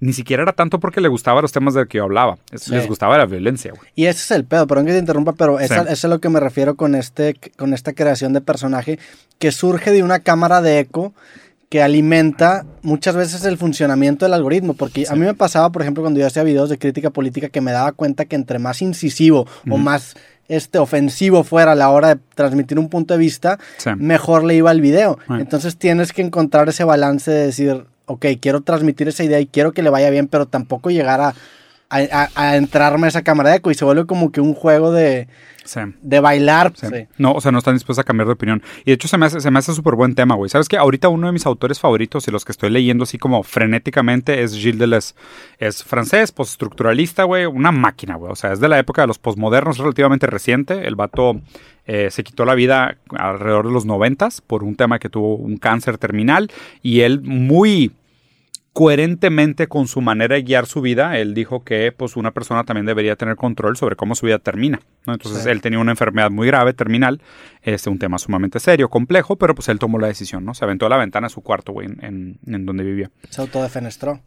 ni 0.00 0.12
siquiera 0.12 0.42
era 0.42 0.52
tanto 0.52 0.78
porque 0.78 1.00
le 1.00 1.08
gustaban 1.08 1.42
los 1.42 1.52
temas 1.52 1.74
del 1.74 1.88
que 1.88 1.98
yo 1.98 2.04
hablaba. 2.04 2.38
Les 2.70 2.86
gustaba 2.86 3.18
la 3.18 3.26
violencia, 3.26 3.72
güey. 3.72 3.90
Y 3.94 4.06
ese 4.06 4.20
es 4.20 4.30
el 4.30 4.44
pedo, 4.44 4.66
perdón 4.66 4.86
que 4.86 4.92
te 4.92 4.98
interrumpa, 4.98 5.32
pero 5.32 5.58
eso 5.60 5.86
es 5.88 6.04
a 6.04 6.08
lo 6.08 6.20
que 6.20 6.28
me 6.28 6.40
refiero 6.40 6.76
con, 6.76 6.94
este, 6.94 7.36
con 7.56 7.74
esta 7.74 7.92
creación 7.92 8.32
de 8.32 8.40
personaje 8.40 8.98
que 9.38 9.52
surge 9.52 9.90
de 9.90 10.02
una 10.02 10.20
cámara 10.20 10.60
de 10.60 10.78
eco 10.78 11.12
que 11.68 11.82
alimenta 11.82 12.64
muchas 12.82 13.14
veces 13.14 13.44
el 13.44 13.58
funcionamiento 13.58 14.24
del 14.24 14.34
algoritmo. 14.34 14.74
Porque 14.74 15.06
a 15.08 15.14
mí 15.14 15.20
me 15.20 15.34
pasaba, 15.34 15.70
por 15.70 15.82
ejemplo, 15.82 16.02
cuando 16.02 16.20
yo 16.20 16.26
hacía 16.26 16.42
videos 16.42 16.70
de 16.70 16.78
crítica 16.78 17.10
política, 17.10 17.48
que 17.48 17.60
me 17.60 17.72
daba 17.72 17.92
cuenta 17.92 18.24
que 18.24 18.36
entre 18.36 18.58
más 18.58 18.80
incisivo 18.80 19.46
o 19.68 19.76
más 19.76 20.14
este, 20.48 20.78
ofensivo 20.78 21.44
fuera 21.44 21.72
a 21.72 21.74
la 21.74 21.90
hora 21.90 22.14
de 22.14 22.20
transmitir 22.34 22.78
un 22.78 22.88
punto 22.88 23.14
de 23.14 23.18
vista, 23.18 23.58
mejor 23.96 24.44
le 24.44 24.54
iba 24.54 24.70
el 24.70 24.80
video. 24.80 25.18
Entonces 25.28 25.76
tienes 25.76 26.12
que 26.12 26.22
encontrar 26.22 26.68
ese 26.68 26.84
balance 26.84 27.30
de 27.30 27.46
decir, 27.46 27.84
ok, 28.08 28.26
quiero 28.40 28.62
transmitir 28.62 29.08
esa 29.08 29.24
idea 29.24 29.40
y 29.40 29.46
quiero 29.46 29.72
que 29.72 29.82
le 29.82 29.90
vaya 29.90 30.10
bien, 30.10 30.26
pero 30.28 30.46
tampoco 30.46 30.90
llegar 30.90 31.20
a, 31.20 31.34
a, 31.90 32.56
entrarme 32.56 33.06
a 33.06 33.08
esa 33.08 33.22
cámara 33.22 33.50
de 33.50 33.56
eco 33.56 33.70
y 33.70 33.74
se 33.74 33.84
vuelve 33.84 34.06
como 34.06 34.30
que 34.30 34.40
un 34.40 34.54
juego 34.54 34.92
de, 34.92 35.28
de 36.02 36.20
bailar. 36.20 36.72
No, 37.16 37.32
o 37.32 37.40
sea, 37.40 37.52
no 37.52 37.58
están 37.58 37.74
dispuestos 37.74 38.02
a 38.02 38.04
cambiar 38.04 38.26
de 38.26 38.34
opinión. 38.34 38.62
Y 38.82 38.90
de 38.90 38.92
hecho 38.92 39.08
se 39.08 39.16
me 39.16 39.26
hace, 39.26 39.40
se 39.40 39.50
me 39.50 39.58
hace 39.58 39.72
súper 39.72 39.94
buen 39.94 40.14
tema, 40.14 40.34
güey. 40.34 40.50
¿Sabes 40.50 40.68
que 40.68 40.76
Ahorita 40.76 41.08
uno 41.08 41.26
de 41.26 41.32
mis 41.32 41.46
autores 41.46 41.80
favoritos 41.80 42.28
y 42.28 42.30
los 42.30 42.44
que 42.44 42.52
estoy 42.52 42.70
leyendo 42.70 43.04
así 43.04 43.18
como 43.18 43.42
frenéticamente 43.42 44.42
es 44.42 44.54
Gilles 44.54 44.78
Deleuze. 44.78 45.14
Es 45.58 45.82
francés, 45.82 46.32
postestructuralista, 46.32 47.24
güey, 47.24 47.46
una 47.46 47.72
máquina, 47.72 48.16
güey. 48.16 48.32
O 48.32 48.36
sea, 48.36 48.52
es 48.52 48.60
de 48.60 48.68
la 48.68 48.78
época 48.78 49.02
de 49.02 49.08
los 49.08 49.18
postmodernos, 49.18 49.78
relativamente 49.78 50.26
reciente. 50.26 50.86
El 50.86 50.94
vato 50.94 51.40
eh, 51.86 52.10
se 52.10 52.22
quitó 52.22 52.44
la 52.44 52.54
vida 52.54 52.98
alrededor 53.16 53.66
de 53.66 53.72
los 53.72 53.86
noventas 53.86 54.40
por 54.40 54.62
un 54.62 54.76
tema 54.76 54.98
que 54.98 55.08
tuvo 55.08 55.36
un 55.36 55.56
cáncer 55.56 55.98
terminal 55.98 56.50
y 56.82 57.00
él 57.00 57.22
muy 57.22 57.92
coherentemente 58.78 59.66
con 59.66 59.88
su 59.88 60.00
manera 60.00 60.36
de 60.36 60.42
guiar 60.42 60.66
su 60.66 60.80
vida, 60.80 61.18
él 61.18 61.34
dijo 61.34 61.64
que 61.64 61.90
pues 61.90 62.14
una 62.14 62.30
persona 62.30 62.62
también 62.62 62.86
debería 62.86 63.16
tener 63.16 63.34
control 63.34 63.76
sobre 63.76 63.96
cómo 63.96 64.14
su 64.14 64.24
vida 64.24 64.38
termina. 64.38 64.78
Entonces 65.04 65.46
él 65.46 65.60
tenía 65.60 65.80
una 65.80 65.90
enfermedad 65.90 66.30
muy 66.30 66.46
grave, 66.46 66.74
terminal, 66.74 67.20
este, 67.62 67.90
un 67.90 67.98
tema 67.98 68.20
sumamente 68.20 68.60
serio, 68.60 68.88
complejo, 68.88 69.34
pero 69.34 69.56
pues 69.56 69.68
él 69.68 69.80
tomó 69.80 69.98
la 69.98 70.06
decisión, 70.06 70.44
¿no? 70.44 70.54
Se 70.54 70.64
aventó 70.64 70.86
a 70.86 70.90
la 70.90 70.96
ventana 70.96 71.26
de 71.26 71.34
su 71.34 71.40
cuarto, 71.40 71.72
güey, 71.72 71.88
en, 71.88 72.38
en 72.46 72.66
donde 72.66 72.84
vivía. 72.84 73.10
Se 73.28 73.40
autodefenestró. 73.40 74.20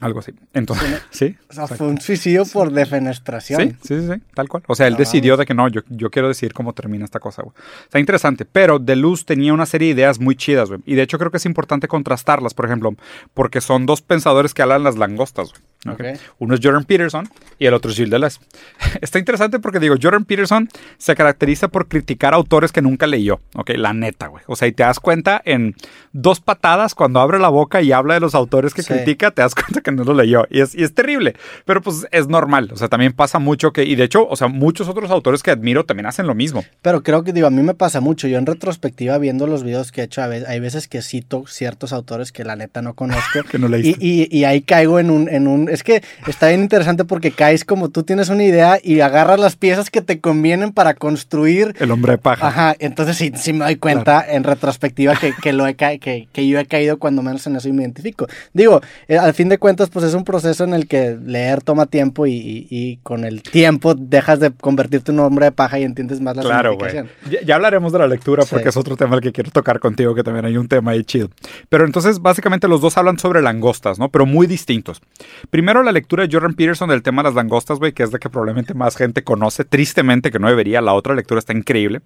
Algo 0.00 0.20
así. 0.20 0.32
Entonces, 0.54 1.02
sí. 1.10 1.36
O 1.50 1.52
sea, 1.52 1.66
fue 1.66 1.86
un 1.88 2.00
suicidio 2.00 2.44
por 2.46 2.72
defenestración. 2.72 3.76
Sí, 3.82 3.96
sí, 4.00 4.06
sí, 4.06 4.22
tal 4.34 4.48
cual. 4.48 4.62
O 4.68 4.74
sea, 4.74 4.86
él 4.86 4.96
decidió 4.96 5.36
de 5.36 5.44
que 5.44 5.54
no, 5.54 5.68
yo, 5.68 5.80
yo 5.88 6.10
quiero 6.10 6.28
decir 6.28 6.52
cómo 6.52 6.72
termina 6.72 7.04
esta 7.04 7.18
cosa, 7.18 7.42
güey. 7.42 7.54
Está 7.82 7.98
interesante. 7.98 8.44
Pero 8.44 8.78
De 8.78 8.94
Luz 8.94 9.24
tenía 9.24 9.52
una 9.52 9.66
serie 9.66 9.88
de 9.88 10.00
ideas 10.00 10.20
muy 10.20 10.36
chidas, 10.36 10.68
güey. 10.68 10.80
Y 10.86 10.94
de 10.94 11.02
hecho 11.02 11.18
creo 11.18 11.30
que 11.30 11.38
es 11.38 11.46
importante 11.46 11.88
contrastarlas, 11.88 12.54
por 12.54 12.66
ejemplo, 12.66 12.94
porque 13.34 13.60
son 13.60 13.86
dos 13.86 14.02
pensadores 14.02 14.54
que 14.54 14.62
hablan 14.62 14.84
las 14.84 14.96
langostas, 14.96 15.50
güey. 15.50 15.62
Uno 16.38 16.54
es 16.54 16.60
Jordan 16.62 16.84
Peterson 16.84 17.28
y 17.58 17.66
el 17.66 17.74
otro 17.74 17.90
es 17.90 17.96
Gilles 17.96 18.10
Deleuze. 18.10 18.40
Está 19.00 19.18
interesante 19.18 19.60
porque 19.60 19.78
digo, 19.78 19.94
Jordan 20.00 20.24
Peterson 20.24 20.68
se 20.96 21.14
caracteriza 21.14 21.68
por 21.68 21.86
criticar 21.86 22.34
autores 22.34 22.72
que 22.72 22.82
nunca 22.82 23.06
leyó, 23.06 23.40
¿ok? 23.54 23.70
La 23.76 23.92
neta, 23.92 24.26
güey. 24.26 24.42
O 24.48 24.56
sea, 24.56 24.66
y 24.66 24.72
te 24.72 24.82
das 24.82 24.98
cuenta 24.98 25.40
en 25.44 25.76
dos 26.12 26.40
patadas 26.40 26.94
cuando 26.94 27.20
abre 27.20 27.38
la 27.38 27.48
boca 27.48 27.80
y 27.80 27.92
habla 27.92 28.14
de 28.14 28.20
los 28.20 28.34
autores 28.34 28.74
que 28.74 28.82
critica, 28.82 29.30
te 29.30 29.42
das 29.42 29.54
cuenta 29.54 29.80
que 29.80 29.92
no 29.92 30.02
lo 30.02 30.14
leyó. 30.14 30.46
Y 30.50 30.60
es, 30.60 30.74
y 30.74 30.82
es 30.82 30.94
terrible, 30.94 31.34
pero 31.64 31.80
pues 31.80 32.06
es 32.10 32.26
normal. 32.28 32.70
O 32.72 32.76
sea, 32.76 32.88
también 32.88 33.12
pasa 33.12 33.38
mucho 33.38 33.72
que, 33.72 33.84
y 33.84 33.94
de 33.94 34.04
hecho, 34.04 34.26
o 34.28 34.34
sea, 34.36 34.48
muchos 34.48 34.88
otros 34.88 35.10
autores 35.10 35.42
que 35.42 35.52
admiro 35.52 35.84
también 35.84 36.06
hacen 36.06 36.26
lo 36.26 36.34
mismo. 36.34 36.64
Pero 36.82 37.02
creo 37.02 37.22
que, 37.22 37.32
digo, 37.32 37.46
a 37.46 37.50
mí 37.50 37.62
me 37.62 37.74
pasa 37.74 38.00
mucho. 38.00 38.26
Yo 38.26 38.38
en 38.38 38.46
retrospectiva, 38.46 39.18
viendo 39.18 39.46
los 39.46 39.62
videos 39.62 39.92
que 39.92 40.00
he 40.00 40.04
hecho, 40.04 40.22
hay 40.22 40.60
veces 40.60 40.88
que 40.88 41.02
cito 41.02 41.44
ciertos 41.46 41.92
autores 41.92 42.32
que 42.32 42.42
la 42.42 42.56
neta 42.56 42.82
no 42.82 42.94
conozco. 42.94 43.42
que 43.50 43.58
no 43.58 43.68
leíste. 43.68 44.04
Y, 44.04 44.22
y, 44.32 44.38
y 44.38 44.44
ahí 44.44 44.62
caigo 44.62 44.98
en 44.98 45.10
un, 45.10 45.28
en 45.28 45.46
un 45.46 45.67
es 45.68 45.82
que 45.82 46.02
está 46.26 46.48
bien 46.48 46.60
interesante 46.60 47.04
porque 47.04 47.30
caes 47.30 47.64
como 47.64 47.88
tú 47.88 48.02
tienes 48.02 48.28
una 48.28 48.44
idea 48.44 48.78
y 48.82 49.00
agarras 49.00 49.38
las 49.38 49.56
piezas 49.56 49.90
que 49.90 50.00
te 50.00 50.20
convienen 50.20 50.72
para 50.72 50.94
construir. 50.94 51.74
El 51.78 51.90
hombre 51.90 52.12
de 52.12 52.18
paja. 52.18 52.48
Ajá, 52.48 52.76
entonces 52.78 53.16
sí, 53.16 53.32
sí 53.36 53.52
me 53.52 53.64
doy 53.64 53.76
cuenta 53.76 54.24
en 54.28 54.44
retrospectiva 54.44 55.14
que, 55.16 55.32
que, 55.40 55.52
lo 55.52 55.66
he 55.66 55.74
que, 55.74 56.28
que 56.32 56.48
yo 56.48 56.58
he 56.58 56.66
caído 56.66 56.98
cuando 56.98 57.22
menos 57.22 57.46
en 57.46 57.56
eso 57.56 57.68
y 57.68 57.72
me 57.72 57.82
identifico. 57.82 58.26
Digo, 58.52 58.80
eh, 59.06 59.18
al 59.18 59.34
fin 59.34 59.48
de 59.48 59.58
cuentas, 59.58 59.90
pues 59.90 60.04
es 60.04 60.14
un 60.14 60.24
proceso 60.24 60.64
en 60.64 60.74
el 60.74 60.86
que 60.88 61.16
leer 61.24 61.62
toma 61.62 61.86
tiempo 61.86 62.26
y, 62.26 62.66
y, 62.70 62.96
con 63.02 63.24
el 63.24 63.42
tiempo 63.42 63.94
dejas 63.94 64.40
de 64.40 64.50
convertirte 64.50 65.12
en 65.12 65.20
un 65.20 65.26
hombre 65.26 65.46
de 65.46 65.52
paja 65.52 65.78
y 65.78 65.84
entiendes 65.84 66.20
más 66.20 66.36
la 66.36 66.42
claro, 66.42 66.76
güey. 66.76 66.92
Ya, 67.44 67.54
hablaremos 67.54 67.92
de 67.92 67.98
la 67.98 68.06
lectura 68.06 68.44
porque 68.48 68.68
es 68.68 68.76
otro 68.76 68.96
tema 68.96 69.16
el 69.16 69.22
que 69.22 69.32
quiero 69.32 69.50
tocar 69.50 69.80
contigo, 69.80 70.14
que 70.14 70.22
también 70.22 70.44
hay 70.44 70.56
un 70.56 70.68
tema 70.68 70.92
ahí 70.92 71.04
chido. 71.04 71.30
Pero 71.68 71.84
entonces, 71.84 72.20
básicamente 72.20 72.68
los 72.68 72.80
dos 72.80 72.96
hablan 72.96 73.18
sobre 73.18 73.42
langostas, 73.42 73.98
¿no? 73.98 74.08
Pero 74.08 74.26
muy 74.26 74.46
distintos. 74.46 75.00
Primero, 75.58 75.82
la 75.82 75.90
lectura 75.90 76.24
de 76.24 76.32
Jordan 76.32 76.54
Peterson 76.54 76.88
del 76.88 77.02
tema 77.02 77.20
de 77.20 77.30
las 77.30 77.34
langostas, 77.34 77.80
güey, 77.80 77.90
que 77.90 78.04
es 78.04 78.12
de 78.12 78.20
que 78.20 78.30
probablemente 78.30 78.74
más 78.74 78.96
gente 78.96 79.24
conoce, 79.24 79.64
tristemente 79.64 80.30
que 80.30 80.38
no 80.38 80.46
debería. 80.46 80.80
La 80.80 80.92
otra 80.92 81.16
lectura 81.16 81.40
está 81.40 81.52
increíble. 81.52 82.00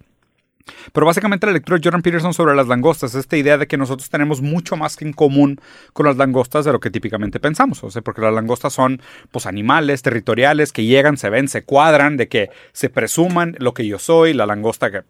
Pero 0.91 1.05
básicamente 1.05 1.45
la 1.45 1.53
lectura 1.53 1.77
de 1.77 1.83
Jordan 1.83 2.01
Peterson 2.01 2.33
sobre 2.33 2.55
las 2.55 2.67
langostas, 2.67 3.13
esta 3.13 3.37
idea 3.37 3.59
de 3.59 3.67
que 3.67 3.77
nosotros 3.77 4.09
tenemos 4.09 4.41
mucho 4.41 4.75
más 4.75 4.99
en 5.03 5.13
común 5.13 5.61
con 5.93 6.07
las 6.07 6.17
langostas 6.17 6.65
de 6.65 6.71
lo 6.71 6.79
que 6.79 6.89
típicamente 6.89 7.39
pensamos. 7.39 7.83
O 7.83 7.91
sea, 7.91 8.01
porque 8.01 8.21
las 8.21 8.33
langostas 8.33 8.73
son 8.73 8.99
pues 9.29 9.45
animales 9.45 10.01
territoriales 10.01 10.71
que 10.71 10.85
llegan, 10.85 11.17
se 11.17 11.29
ven, 11.29 11.47
se 11.47 11.63
cuadran, 11.63 12.17
de 12.17 12.27
que 12.27 12.49
se 12.71 12.89
presuman 12.89 13.55
lo 13.59 13.75
que 13.75 13.85
yo 13.85 13.99
soy, 13.99 14.33
la 14.33 14.47
langosta 14.47 14.89
que 14.89 15.01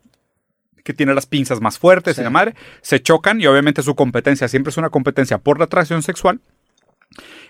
que 0.84 0.94
tiene 0.94 1.14
las 1.14 1.28
pinzas 1.28 1.62
más 1.62 1.80
fuertes 1.80 2.18
y 2.18 2.24
la 2.24 2.30
madre, 2.30 2.56
se 2.82 3.02
chocan 3.02 3.40
y 3.40 3.48
obviamente 3.48 3.82
su 3.82 3.96
competencia 3.96 4.50
siempre 4.50 4.70
es 4.70 4.76
una 4.76 4.90
competencia 4.90 5.38
por 5.38 5.58
la 5.58 5.64
atracción 5.64 6.04
sexual 6.04 6.42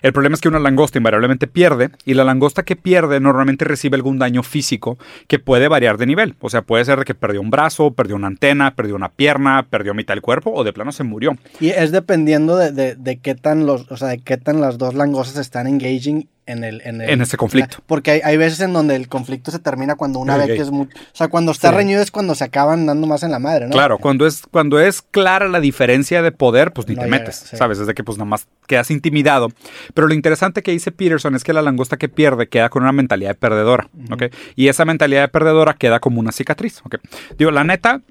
el 0.04 0.12
problema 0.12 0.34
es 0.34 0.42
que 0.42 0.48
una 0.48 0.58
langosta 0.58 0.98
invariablemente 0.98 1.46
pierde 1.46 1.88
y 2.04 2.12
la 2.12 2.24
langosta 2.24 2.62
que 2.62 2.76
pierde 2.76 3.20
normalmente 3.20 3.64
recibe 3.64 3.96
algún 3.96 4.18
daño 4.18 4.42
físico 4.42 4.98
que 5.28 5.38
puede 5.38 5.66
variar 5.66 5.96
de 5.96 6.04
nivel. 6.04 6.34
O 6.40 6.50
sea, 6.50 6.60
puede 6.60 6.84
ser 6.84 7.06
que 7.06 7.14
perdió 7.14 7.40
un 7.40 7.48
brazo, 7.48 7.90
perdió 7.92 8.14
una 8.14 8.26
antena, 8.26 8.74
perdió 8.74 8.96
una 8.96 9.08
pierna, 9.08 9.66
perdió 9.70 9.94
mitad 9.94 10.12
del 10.12 10.20
cuerpo 10.20 10.52
o 10.54 10.62
de 10.62 10.74
plano 10.74 10.92
se 10.92 11.04
murió. 11.04 11.38
Y 11.58 11.70
es 11.70 11.90
dependiendo 11.90 12.58
de, 12.58 12.96
de, 12.96 13.16
qué 13.16 13.34
tan 13.34 13.64
los, 13.64 13.90
o 13.90 13.96
sea, 13.96 14.08
de 14.08 14.18
qué 14.18 14.36
tan 14.36 14.60
las 14.60 14.76
dos 14.76 14.92
langostas 14.92 15.38
están 15.38 15.66
engaging 15.66 16.28
en 16.46 16.64
el, 16.64 16.82
en, 16.84 17.00
en 17.00 17.22
ese 17.22 17.36
conflicto. 17.36 17.78
porque 17.86 18.10
hay, 18.10 18.20
hay, 18.22 18.36
veces 18.36 18.60
en 18.60 18.72
donde 18.72 18.96
el 18.96 19.08
conflicto 19.08 19.50
se 19.50 19.58
termina 19.58 19.94
cuando 19.94 20.18
una 20.18 20.36
vez 20.36 20.48
que 20.48 20.60
es 20.60 20.70
muy... 20.70 20.86
O 20.86 21.16
sea, 21.16 21.28
cuando 21.28 21.52
está 21.52 21.70
reñido 21.70 22.02
es 22.02 22.10
cuando 22.10 22.34
se 22.34 22.44
acaban 22.44 22.84
dando 22.86 23.06
más 23.06 23.22
en 23.22 23.30
la 23.30 23.38
madre, 23.38 23.66
¿no? 23.66 23.72
Claro, 23.72 23.98
cuando 23.98 24.26
es, 24.26 24.42
cuando 24.50 24.78
es 24.78 25.00
clara 25.00 25.48
la 25.48 25.60
diferencia 25.60 26.22
de 26.22 26.32
poder, 26.32 26.72
pues 26.72 26.86
ni 26.86 26.96
te 26.96 27.06
metes, 27.06 27.36
¿sabes? 27.36 27.78
Desde 27.78 27.94
que 27.94 28.04
pues 28.04 28.18
nada 28.18 28.28
más 28.28 28.46
quedas 28.66 28.90
intimidado. 28.90 29.48
Pero 29.94 30.08
lo 30.08 30.14
interesante 30.14 30.62
que 30.62 30.72
dice 30.72 30.92
Peterson 30.92 31.34
es 31.34 31.44
que 31.44 31.52
la 31.52 31.62
langosta 31.62 31.96
que 31.96 32.08
pierde 32.08 32.48
queda 32.48 32.68
con 32.68 32.82
una 32.82 32.92
mentalidad 32.92 33.30
de 33.30 33.34
perdedora, 33.36 33.88
¿ok? 34.10 34.24
Y 34.56 34.68
esa 34.68 34.84
mentalidad 34.84 35.22
de 35.22 35.28
perdedora 35.28 35.74
queda 35.74 36.00
como 36.00 36.20
una 36.20 36.32
cicatriz, 36.32 36.82
¿ok? 36.84 36.96
Digo, 37.38 37.50
la 37.50 37.64
neta, 37.64 38.02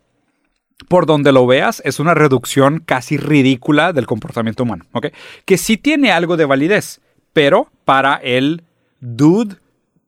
por 0.88 1.06
donde 1.06 1.32
lo 1.32 1.46
veas, 1.46 1.82
es 1.86 2.00
una 2.00 2.14
reducción 2.14 2.80
casi 2.80 3.18
ridícula 3.18 3.94
del 3.94 4.08
comportamiento 4.08 4.64
humano, 4.64 4.86
¿ok? 4.94 5.08
Que 5.46 5.58
sí 5.58 5.78
tiene 5.78 6.12
algo 6.12 6.38
de 6.38 6.46
validez 6.46 7.02
pero 7.34 7.68
para 7.84 8.16
el 8.16 8.64
dude 9.02 9.58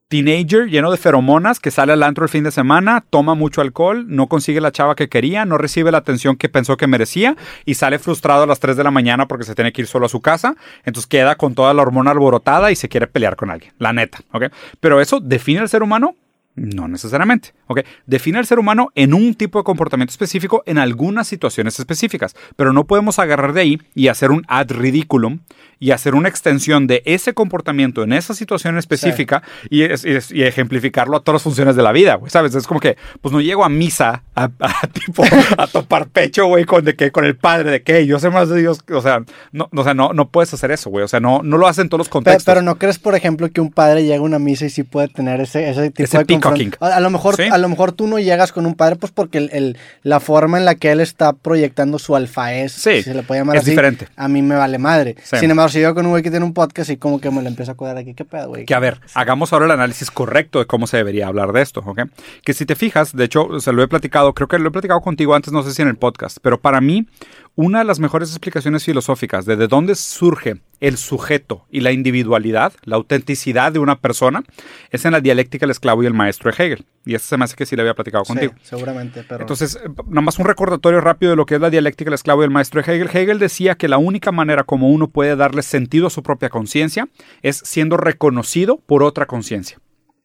teenager 0.08 0.70
lleno 0.70 0.92
de 0.92 0.98
feromonas 0.98 1.60
que 1.60 1.72
sale 1.72 1.94
al 1.94 2.04
antro 2.04 2.26
el 2.26 2.30
fin 2.30 2.44
de 2.44 2.52
semana, 2.52 3.04
toma 3.10 3.34
mucho 3.34 3.62
alcohol, 3.62 4.06
no 4.08 4.28
consigue 4.28 4.62
la 4.62 4.72
chava 4.72 4.96
que 4.96 5.10
quería, 5.10 5.46
no 5.46 5.58
recibe 5.58 5.92
la 5.92 5.98
atención 5.98 6.36
que 6.36 6.50
pensó 6.50 6.78
que 6.78 6.88
merecía 6.88 7.36
y 7.66 7.76
sale 7.76 8.00
frustrado 8.00 8.44
a 8.44 8.48
las 8.48 8.60
3 8.60 8.78
de 8.78 8.84
la 8.84 8.92
mañana 8.92 9.28
porque 9.28 9.46
se 9.46 9.56
tiene 9.56 9.74
que 9.74 9.82
ir 9.82 9.88
solo 9.88 10.06
a 10.06 10.10
su 10.10 10.22
casa, 10.22 10.56
entonces 10.84 11.08
queda 11.08 11.36
con 11.36 11.56
toda 11.56 11.74
la 11.74 11.82
hormona 11.82 12.12
alborotada 12.12 12.72
y 12.72 12.76
se 12.76 12.90
quiere 12.90 13.08
pelear 13.08 13.36
con 13.36 13.50
alguien, 13.50 13.74
la 13.80 13.94
neta, 13.94 14.20
¿ok? 14.32 14.46
Pero 14.80 15.02
eso 15.02 15.20
define 15.20 15.62
al 15.62 15.70
ser 15.70 15.82
humano 15.82 16.16
no 16.56 16.88
necesariamente. 16.88 17.54
¿ok? 17.68 17.82
Define 18.06 18.40
al 18.40 18.46
ser 18.46 18.60
humano 18.60 18.90
en 18.96 19.14
un 19.14 19.36
tipo 19.36 19.60
de 19.60 19.64
comportamiento 19.64 20.12
específico 20.12 20.64
en 20.66 20.78
algunas 20.78 21.28
situaciones 21.28 21.80
específicas, 21.80 22.36
pero 22.56 22.74
no 22.74 22.86
podemos 22.86 23.20
agarrar 23.20 23.54
de 23.54 23.62
ahí 23.62 23.82
y 23.94 24.08
hacer 24.08 24.32
un 24.32 24.44
ad 24.48 24.72
ridiculum 24.72 25.40
y 25.80 25.92
hacer 25.92 26.16
una 26.16 26.30
extensión 26.30 26.88
de 26.88 27.02
ese 27.06 27.34
comportamiento 27.34 28.04
en 28.04 28.14
esa 28.14 28.34
situación 28.34 28.78
específica 28.78 29.44
y, 29.70 29.84
ejemplificarlo 29.84 31.18
a 31.18 31.20
todas 31.20 31.36
las 31.36 31.44
funciones 31.44 31.76
de 31.76 31.84
la 31.84 31.92
vida, 31.92 32.16
güey, 32.16 32.32
¿sabes? 32.32 32.56
Es 32.56 32.66
como 32.66 32.80
que, 32.80 32.98
pues 33.22 33.34
no 33.34 33.42
llego 33.42 33.66
a 33.66 33.70
misa 33.70 34.24
a, 34.36 34.50
tipo, 34.94 35.24
a 35.58 35.68
topar 35.68 36.08
pecho, 36.08 36.46
güey, 36.46 36.66
con, 36.66 36.84
de 36.86 36.96
que, 36.96 37.12
con 37.12 37.26
el 37.26 37.36
padre, 37.36 37.72
de 37.72 37.84
que 37.84 38.06
yo 38.06 38.20
sé 38.20 38.30
más 38.30 38.50
de 38.50 38.62
Dios, 38.62 38.80
o 38.90 39.02
sea, 39.02 39.24
no, 39.52 39.70
o 39.76 39.84
sea, 39.84 39.94
no, 39.94 40.14
no 40.14 40.30
puedes 40.30 40.54
hacer 40.54 40.72
eso, 40.72 40.90
güey, 40.90 41.04
o 41.04 41.08
sea, 41.08 41.20
no, 41.20 41.42
no 41.44 41.58
lo 41.58 41.68
hacen 41.68 41.90
todos 41.90 42.00
los 42.00 42.10
contextos. 42.10 42.46
Pero, 42.46 42.62
no 42.62 42.78
crees, 42.78 43.00
por 43.00 43.16
ejemplo, 43.16 43.50
que 43.52 43.62
un 43.62 43.72
padre 43.72 44.04
llega 44.04 44.20
a 44.20 44.22
una 44.22 44.40
misa 44.40 44.66
y 44.66 44.70
sí 44.70 44.84
puede 44.84 45.10
tener 45.10 45.42
ese, 45.42 45.70
ese 45.70 45.92
tipo 45.92 46.18
de 46.18 46.26
a, 46.48 47.00
lo 47.00 47.10
mejor, 47.10 47.42
a 47.42 47.58
lo 47.58 47.70
mejor 47.70 47.92
tú 47.92 48.08
no 48.08 48.20
llegas 48.20 48.52
con 48.52 48.66
un 48.66 48.76
padre, 48.76 48.96
pues 48.96 49.12
porque 49.12 49.38
el, 49.38 49.78
la 50.04 50.20
forma 50.20 50.58
en 50.58 50.66
la 50.66 50.76
que 50.76 50.92
él 50.92 51.00
está 51.00 51.34
proyectando 51.34 52.00
su 52.00 52.16
alfa 52.16 52.54
es, 52.54 52.72
si 52.72 53.04
se 53.04 53.14
le 53.14 53.24
puede 53.24 53.42
llamar 53.42 53.58
es 53.58 53.66
diferente. 53.66 54.08
A 54.16 54.28
mí 54.28 54.42
me 54.42 54.56
vale 54.56 54.78
madre. 54.78 55.16
Sin 55.24 55.50
embargo, 55.50 55.70
si 55.70 55.82
yo 55.82 55.94
con 55.94 56.06
un 56.06 56.12
güey 56.12 56.24
que 56.24 56.32
tiene 56.32 56.46
un 56.46 56.54
podcast 56.54 56.90
y 56.90 56.98
como 56.98 57.20
que 57.20 57.30
me 57.32 57.42
lo 57.42 57.48
empiezo 57.48 57.72
a 57.72 57.76
cuidar 57.76 57.98
aquí, 57.98 58.14
¿qué 58.14 58.26
pedo, 58.26 58.50
güey? 58.50 58.66
Que 58.66 58.74
a 58.74 58.80
ver, 58.80 59.00
hagamos 59.14 59.54
ahora 59.54 59.66
el 59.66 59.72
análisis 59.72 60.12
correcto 60.12 60.60
de 60.60 60.66
cómo 60.66 60.88
se 60.88 60.98
debería 60.98 61.28
hablar 61.28 61.52
de 61.52 61.62
esto, 61.62 61.84
¿ok? 61.86 62.02
Que 62.44 62.54
si 62.54 62.66
te 62.66 62.76
fijas, 62.76 63.16
de 63.16 63.24
hecho, 63.24 63.60
se 63.60 63.72
lo 63.72 63.84
he 63.84 63.88
platicado, 63.88 64.34
creo 64.34 64.48
que 64.48 64.60
lo 64.60 64.70
he 64.70 64.72
platicado 64.72 65.02
contigo 65.02 65.36
antes, 65.36 65.54
no 65.54 65.64
sé 65.64 65.74
si 65.74 65.82
en 65.82 65.88
el 65.88 65.98
podcast, 65.98 66.38
pero 66.42 66.60
para 66.60 66.82
mí, 66.82 67.08
una 67.56 67.80
de 67.80 67.86
las 67.86 68.00
mejores 68.00 68.30
explicaciones 68.30 68.84
filosóficas 68.84 69.46
de 69.46 69.56
de 69.56 69.68
dónde 69.68 69.96
surge 69.96 70.62
el 70.82 70.98
sujeto 70.98 71.66
y 71.72 71.80
la 71.80 71.92
individualidad, 71.92 72.74
la 72.84 72.98
autenticidad 72.98 73.72
de 73.72 73.80
una 73.80 74.00
persona, 74.00 74.44
es 74.92 75.06
en 75.06 75.14
la 75.14 75.22
dialéctica 75.22 75.64
del 75.64 75.72
esclavo 75.72 76.04
y 76.04 76.06
el 76.06 76.14
maestro 76.14 76.52
de 76.52 76.64
Hegel. 76.64 76.86
Y 77.06 77.16
eso 77.16 77.28
se 77.28 77.38
me 77.38 77.46
hace 77.46 77.56
que 77.56 77.66
sí 77.66 77.76
le 77.76 77.82
había 77.82 77.94
platicado 77.94 78.26
contigo. 78.26 78.54
seguramente, 78.62 79.24
pero... 79.28 79.42
Entonces, 79.42 79.78
eh, 79.78 79.90
nada 80.08 80.22
más 80.22 80.38
un 80.38 80.46
recordatorio 80.46 81.00
rápido 81.00 81.32
de 81.32 81.36
lo 81.38 81.46
que 81.46 81.56
es 81.56 81.62
la 81.62 81.70
dialéctica 81.70 82.10
del 82.10 82.16
esclavo 82.16 82.42
y 82.42 82.46
el 82.46 82.52
maestro 82.52 82.82
de 82.82 82.92
Hegel. 82.92 83.10
Hegel 83.14 83.40
decía 83.40 83.76
que 83.76 83.88
la 83.88 83.98
única 83.98 84.32
manera 84.32 84.64
como 84.64 84.90
uno 84.90 85.08
puede 85.08 85.36
darle 85.36 85.62
sentido 85.62 86.08
a 86.08 86.10
su 86.10 86.24
propia 86.24 86.50
conciencia 86.50 87.08
es 87.42 87.58
siendo 87.64 87.96
reconocido 87.96 88.78
por 88.86 89.02
otra 89.02 89.26
conciencia. 89.28 89.80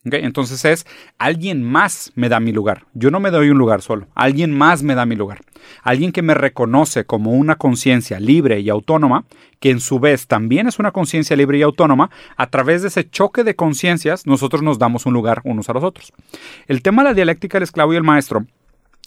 Entonces 0.05 0.65
es, 0.65 0.87
alguien 1.19 1.63
más 1.63 2.11
me 2.15 2.31
da 2.31 2.41
mi 2.41 2.53
lugar. 2.53 2.87
Yo 2.95 3.11
no 3.11 3.21
me 3.21 3.31
doy 3.31 3.51
un 3.51 3.59
lugar 3.59 3.83
solo. 3.83 4.07
Alguien 4.15 4.57
más 4.57 4.83
me 4.83 4.95
da 4.95 5.05
mi 5.05 5.15
lugar. 5.15 5.43
Alguien 5.83 6.11
que 6.11 6.23
me 6.23 6.33
reconoce 6.33 7.05
como 7.05 7.33
una 7.33 7.57
conciencia 7.57 8.19
libre 8.19 8.61
y 8.61 8.71
autónoma, 8.71 9.27
que 9.59 9.71
en 9.71 9.81
su 9.81 10.01
vez 10.01 10.27
también 10.27 10.67
es 10.67 10.79
una 10.79 10.93
conciencia 10.93 11.37
libre 11.37 11.59
y 11.59 11.63
autónoma, 11.63 12.11
a 12.39 12.47
través 12.47 12.81
de 12.81 12.89
ese 12.89 13.11
choque 13.11 13.45
de 13.45 13.57
conciencias 13.57 14.27
nosotros 14.27 14.63
nos 14.63 14.79
damos 14.79 15.05
un 15.05 15.13
lugar 15.13 15.43
unos 15.45 15.69
a 15.69 15.75
los 15.75 15.85
otros. 15.85 16.15
El 16.67 16.81
tema 16.81 17.03
de 17.03 17.11
la 17.11 17.15
dialéctica 17.15 17.59
del 17.59 17.65
esclavo 17.65 17.93
y 17.93 17.97
el 17.97 18.03
maestro 18.03 18.47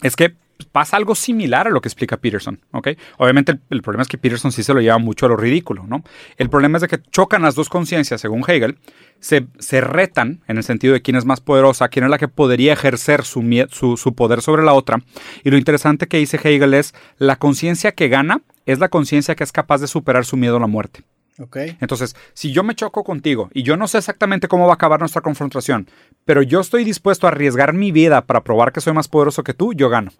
es 0.04 0.16
que 0.16 0.36
pasa 0.72 0.98
algo 0.98 1.16
similar 1.16 1.68
a 1.68 1.70
lo 1.70 1.82
que 1.82 1.88
explica 1.88 2.18
Peterson, 2.18 2.60
¿ok? 2.72 2.90
Obviamente 3.18 3.60
el, 3.70 3.82
problema 3.82 4.04
es 4.04 4.08
que 4.08 4.18
Peterson 4.18 4.52
sí 4.52 4.64
se 4.64 4.74
lo 4.74 4.82
lleva 4.82 4.98
mucho 4.98 5.26
a 5.26 5.30
lo 5.30 5.38
ridículo, 5.38 5.86
¿no? 5.88 6.04
El 6.38 6.50
problema 6.50 6.78
es 6.78 6.82
de 6.82 6.88
que 6.88 7.02
chocan 7.12 7.42
las 7.42 7.56
dos 7.56 7.70
conciencias, 7.70 8.22
según 8.22 8.44
Hegel, 8.48 8.78
se, 9.20 9.48
se, 9.60 9.82
retan 9.82 10.42
en 10.48 10.58
el 10.58 10.64
sentido 10.64 10.94
de 10.94 11.02
quién 11.02 11.16
es 11.16 11.26
más 11.26 11.42
poderosa, 11.42 11.90
quién 11.90 12.06
es 12.06 12.12
la 12.12 12.18
que 12.18 12.28
podría 12.28 12.74
ejercer 12.74 13.24
su, 13.24 13.44
su, 13.72 13.98
su 13.98 14.16
poder 14.16 14.42
sobre 14.42 14.64
la 14.64 14.74
otra. 14.74 15.02
Y 15.44 15.50
lo 15.50 15.58
interesante 15.58 16.08
que 16.08 16.18
dice 16.18 16.40
Hegel 16.44 16.74
es, 16.74 16.94
la 17.18 17.38
conciencia 17.38 17.94
que 17.94 18.10
gana 18.10 18.42
es 18.66 18.80
la 18.80 18.90
conciencia 18.90 19.36
que 19.36 19.44
es 19.44 19.52
capaz 19.52 19.80
de 19.80 19.88
superar 19.88 20.26
su 20.26 20.38
miedo 20.38 20.58
a 20.58 20.60
la 20.60 20.68
muerte. 20.68 21.04
Okay. 21.40 21.78
Entonces, 21.82 22.16
si 22.34 22.52
yo 22.52 22.64
me 22.64 22.76
choco 22.76 23.04
contigo 23.04 23.50
y 23.54 23.64
yo 23.64 23.76
no 23.76 23.88
sé 23.88 23.98
exactamente 23.98 24.48
cómo 24.48 24.66
va 24.68 24.74
a 24.74 24.76
acabar 24.76 25.00
nuestra 25.00 25.24
confrontación, 25.24 25.90
pero 26.26 26.44
yo 26.44 26.60
estoy 26.60 26.84
dispuesto 26.84 27.26
a 27.26 27.32
arriesgar 27.32 27.74
mi 27.74 27.92
vida 27.92 28.26
para 28.26 28.44
probar 28.44 28.72
que 28.72 28.82
soy 28.82 28.94
más 28.94 29.08
poderoso 29.08 29.44
que 29.44 29.56
tú, 29.56 29.74
yo 29.74 29.90
gano. 29.90 30.12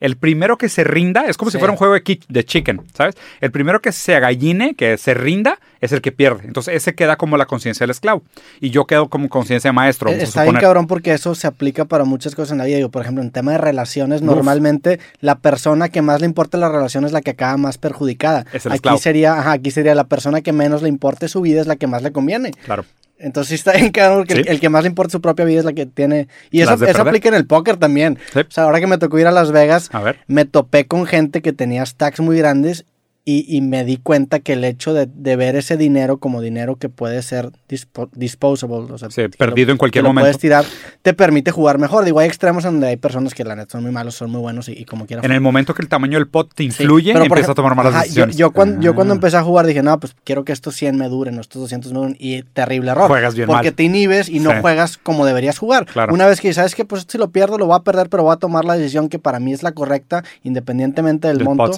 El 0.00 0.16
primero 0.16 0.58
que 0.58 0.68
se 0.68 0.84
rinda 0.84 1.26
es 1.26 1.36
como 1.36 1.50
si 1.50 1.58
fuera 1.58 1.72
un 1.72 1.76
juego 1.76 1.94
de, 1.94 2.20
de, 2.28 2.44
chicken, 2.44 2.82
¿sabes? 2.94 3.16
El 3.40 3.50
primero 3.50 3.80
que 3.80 3.90
se 3.90 4.14
agalline, 4.14 4.74
que 4.76 4.96
se 4.96 5.12
rinda, 5.12 5.58
es 5.80 5.92
el 5.92 6.00
que 6.00 6.12
pierde. 6.12 6.44
Entonces 6.46 6.74
ese 6.74 6.94
queda 6.94 7.16
como 7.16 7.36
la 7.36 7.46
conciencia 7.46 7.84
del 7.84 7.90
esclavo. 7.90 8.22
Y 8.60 8.70
yo 8.70 8.86
quedo 8.86 9.08
como 9.08 9.28
conciencia 9.28 9.70
de 9.70 9.72
maestro. 9.72 10.10
Está 10.10 10.44
bien 10.44 10.56
cabrón 10.56 10.86
porque 10.86 11.12
eso 11.12 11.34
se 11.34 11.46
aplica 11.46 11.84
para 11.84 12.04
muchas 12.04 12.34
cosas 12.34 12.52
en 12.52 12.58
la 12.58 12.64
vida. 12.64 12.76
Digo, 12.76 12.90
por 12.90 13.02
ejemplo, 13.02 13.22
en 13.22 13.30
tema 13.30 13.52
de 13.52 13.58
relaciones, 13.58 14.22
normalmente 14.22 15.00
la 15.20 15.36
persona 15.36 15.88
que 15.88 16.02
más 16.02 16.20
le 16.20 16.26
importa 16.26 16.58
la 16.58 16.68
relación 16.68 17.04
es 17.04 17.12
la 17.12 17.20
que 17.20 17.30
acaba 17.30 17.56
más 17.56 17.78
perjudicada. 17.78 18.46
Es 18.52 18.66
el 18.66 18.72
aquí 18.72 18.98
sería, 18.98 19.50
aquí 19.50 19.70
sería 19.70 19.94
la 19.94 20.04
persona 20.04 20.42
que 20.42 20.52
menos 20.52 20.82
le 20.82 20.88
importe 20.88 21.28
su 21.28 21.40
vida 21.40 21.60
es 21.60 21.66
la 21.66 21.76
que 21.76 21.86
más 21.86 22.02
le 22.02 22.12
conviene. 22.12 22.52
Claro. 22.64 22.84
Entonces 23.18 23.54
está 23.54 23.72
bien 23.72 23.90
claro 23.90 24.24
que 24.24 24.34
el, 24.34 24.60
que 24.60 24.68
más 24.68 24.82
le 24.82 24.88
importa 24.88 25.12
su 25.12 25.20
propia 25.20 25.44
vida 25.44 25.60
es 25.60 25.64
la 25.64 25.72
que 25.72 25.86
tiene. 25.86 26.28
Y 26.50 26.60
eso, 26.60 26.74
eso 26.74 27.02
aplica 27.02 27.28
en 27.28 27.34
el 27.34 27.46
póker 27.46 27.76
también. 27.76 28.18
O 28.34 28.50
sea, 28.50 28.64
ahora 28.64 28.80
que 28.80 28.86
me 28.86 28.98
tocó 28.98 29.18
ir 29.18 29.26
a 29.26 29.32
Las 29.32 29.52
Vegas, 29.52 29.90
me 30.26 30.44
topé 30.44 30.86
con 30.86 31.06
gente 31.06 31.42
que 31.42 31.52
tenía 31.52 31.84
stacks 31.84 32.20
muy 32.20 32.38
grandes 32.38 32.84
y, 33.30 33.60
me 33.60 33.84
di 33.84 33.98
cuenta 33.98 34.40
que 34.40 34.54
el 34.54 34.64
hecho 34.64 34.94
de, 34.94 35.36
ver 35.36 35.54
ese 35.54 35.76
dinero 35.76 36.16
como 36.16 36.40
dinero 36.40 36.76
que 36.76 36.88
puede 36.88 37.20
ser 37.20 37.50
disposable, 37.68 38.90
o 38.90 38.96
sea, 38.96 39.08
perdido 39.36 39.70
en 39.70 39.76
cualquier 39.76 40.04
momento. 40.04 40.22
puedes 40.22 40.38
tirar, 40.38 40.64
te 41.02 41.12
permite 41.12 41.50
jugar 41.50 41.76
mejor. 41.76 42.06
Digo, 42.06 42.20
hay 42.20 42.26
extremos 42.26 42.64
donde 42.64 42.86
hay 42.86 42.96
personas 42.96 43.34
que 43.34 43.44
la 43.44 43.54
neta 43.54 43.72
son 43.72 43.82
muy 43.82 43.92
malos, 43.92 44.14
son 44.14 44.30
muy 44.30 44.40
buenos 44.40 44.70
y, 44.70 44.82
como 44.86 45.06
quieran. 45.06 45.26
En 45.26 45.32
el 45.32 45.42
momento 45.42 45.74
que 45.74 45.82
el 45.82 45.88
tamaño 45.88 46.18
del 46.18 46.26
pot 46.26 46.54
te 46.54 46.64
influye, 46.64 47.12
sí, 47.12 47.18
empiezas 47.18 47.50
a 47.50 47.54
tomar 47.54 47.74
malas 47.74 48.02
decisiones. 48.02 48.36
Yo, 48.36 48.50
cuando, 48.52 48.80
yo 48.80 48.94
cuando 48.94 49.12
ah. 49.12 49.16
empecé 49.16 49.36
a 49.36 49.42
jugar 49.42 49.66
dije, 49.66 49.82
no, 49.82 50.00
pues 50.00 50.16
quiero 50.24 50.44
que 50.44 50.52
estos 50.52 50.74
100 50.76 50.96
me 50.96 51.08
duren, 51.10 51.38
estos 51.38 51.60
200 51.60 51.92
me 51.92 51.98
duren. 51.98 52.16
Y 52.18 52.44
terrible 52.44 52.92
error. 52.92 53.08
Juegas 53.08 53.34
bien 53.34 53.46
Porque 53.46 53.72
te 53.72 53.82
inhibes 53.82 54.30
y 54.30 54.40
no 54.40 54.58
juegas 54.62 54.96
como 54.96 55.26
deberías 55.26 55.58
jugar. 55.58 55.86
Una 56.10 56.26
vez 56.26 56.40
que 56.40 56.54
sabes 56.54 56.74
que 56.74 56.86
pues 56.86 57.04
si 57.06 57.18
lo 57.18 57.28
pierdo, 57.28 57.58
lo 57.58 57.66
voy 57.66 57.76
a 57.76 57.80
perder, 57.80 58.08
pero 58.08 58.22
voy 58.22 58.32
a 58.32 58.36
tomar 58.36 58.64
la 58.64 58.74
decisión 58.74 59.10
que 59.10 59.18
para 59.18 59.38
mí 59.38 59.52
es 59.52 59.62
la 59.62 59.72
correcta, 59.72 60.24
independientemente 60.44 61.28
del 61.28 61.44
monto 61.44 61.76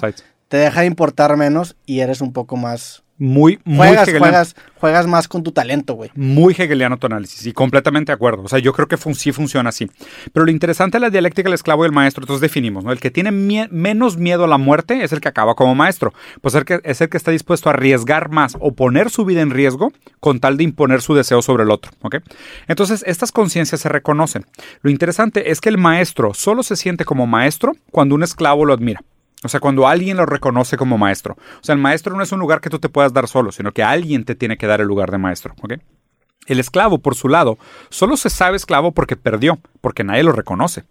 te 0.51 0.57
deja 0.57 0.81
de 0.81 0.87
importar 0.87 1.37
menos 1.37 1.77
y 1.85 2.01
eres 2.01 2.19
un 2.19 2.33
poco 2.33 2.57
más... 2.57 3.03
Muy, 3.17 3.59
muy 3.63 3.87
juegas, 3.87 4.09
juegas, 4.09 4.55
juegas 4.75 5.07
más 5.07 5.27
con 5.27 5.43
tu 5.43 5.51
talento, 5.53 5.93
güey. 5.93 6.09
Muy 6.15 6.53
hegeliano 6.57 6.97
tu 6.97 7.05
análisis 7.05 7.45
y 7.45 7.53
completamente 7.53 8.11
de 8.11 8.15
acuerdo. 8.15 8.43
O 8.43 8.47
sea, 8.49 8.59
yo 8.59 8.73
creo 8.73 8.87
que 8.87 8.97
sí 8.97 9.31
funciona 9.31 9.69
así. 9.69 9.89
Pero 10.33 10.45
lo 10.45 10.51
interesante 10.51 10.97
de 10.97 11.01
la 11.01 11.09
dialéctica 11.09 11.47
del 11.47 11.53
esclavo 11.53 11.85
y 11.85 11.85
el 11.85 11.93
maestro, 11.93 12.23
entonces 12.23 12.41
definimos, 12.41 12.83
¿no? 12.83 12.91
El 12.91 12.99
que 12.99 13.11
tiene 13.11 13.31
menos 13.31 14.17
miedo 14.17 14.43
a 14.43 14.47
la 14.47 14.57
muerte 14.57 15.03
es 15.03 15.13
el 15.13 15.21
que 15.21 15.29
acaba 15.29 15.55
como 15.55 15.73
maestro. 15.73 16.13
Pues 16.41 16.55
el 16.55 16.65
que, 16.65 16.81
es 16.83 16.99
el 16.99 17.07
que 17.07 17.17
está 17.17 17.31
dispuesto 17.31 17.69
a 17.69 17.73
arriesgar 17.73 18.29
más 18.29 18.57
o 18.59 18.73
poner 18.73 19.09
su 19.09 19.23
vida 19.23 19.41
en 19.41 19.51
riesgo 19.51 19.93
con 20.19 20.41
tal 20.41 20.57
de 20.57 20.63
imponer 20.63 21.01
su 21.01 21.13
deseo 21.13 21.41
sobre 21.43 21.63
el 21.63 21.71
otro, 21.71 21.91
¿ok? 22.01 22.15
Entonces, 22.67 23.05
estas 23.07 23.31
conciencias 23.31 23.79
se 23.79 23.87
reconocen. 23.87 24.47
Lo 24.81 24.89
interesante 24.89 25.51
es 25.51 25.61
que 25.61 25.69
el 25.69 25.77
maestro 25.77 26.33
solo 26.33 26.63
se 26.63 26.75
siente 26.75 27.05
como 27.05 27.25
maestro 27.27 27.73
cuando 27.91 28.15
un 28.15 28.23
esclavo 28.23 28.65
lo 28.65 28.73
admira. 28.73 29.01
O 29.43 29.49
sea, 29.49 29.59
cuando 29.59 29.87
alguien 29.87 30.17
lo 30.17 30.25
reconoce 30.25 30.77
como 30.77 30.97
maestro. 30.97 31.35
O 31.35 31.63
sea, 31.63 31.73
el 31.73 31.81
maestro 31.81 32.15
no 32.15 32.23
es 32.23 32.31
un 32.31 32.39
lugar 32.39 32.61
que 32.61 32.69
tú 32.69 32.79
te 32.79 32.89
puedas 32.89 33.13
dar 33.13 33.27
solo, 33.27 33.51
sino 33.51 33.71
que 33.71 33.83
alguien 33.83 34.23
te 34.23 34.35
tiene 34.35 34.57
que 34.57 34.67
dar 34.67 34.81
el 34.81 34.87
lugar 34.87 35.09
de 35.11 35.17
maestro. 35.17 35.55
El 36.45 36.59
esclavo, 36.59 36.99
por 36.99 37.15
su 37.15 37.27
lado, 37.27 37.57
solo 37.89 38.17
se 38.17 38.29
sabe 38.29 38.57
esclavo 38.57 38.91
porque 38.91 39.15
perdió, 39.15 39.59
porque 39.81 40.03
nadie 40.03 40.23
lo 40.23 40.31
reconoce. 40.31 40.83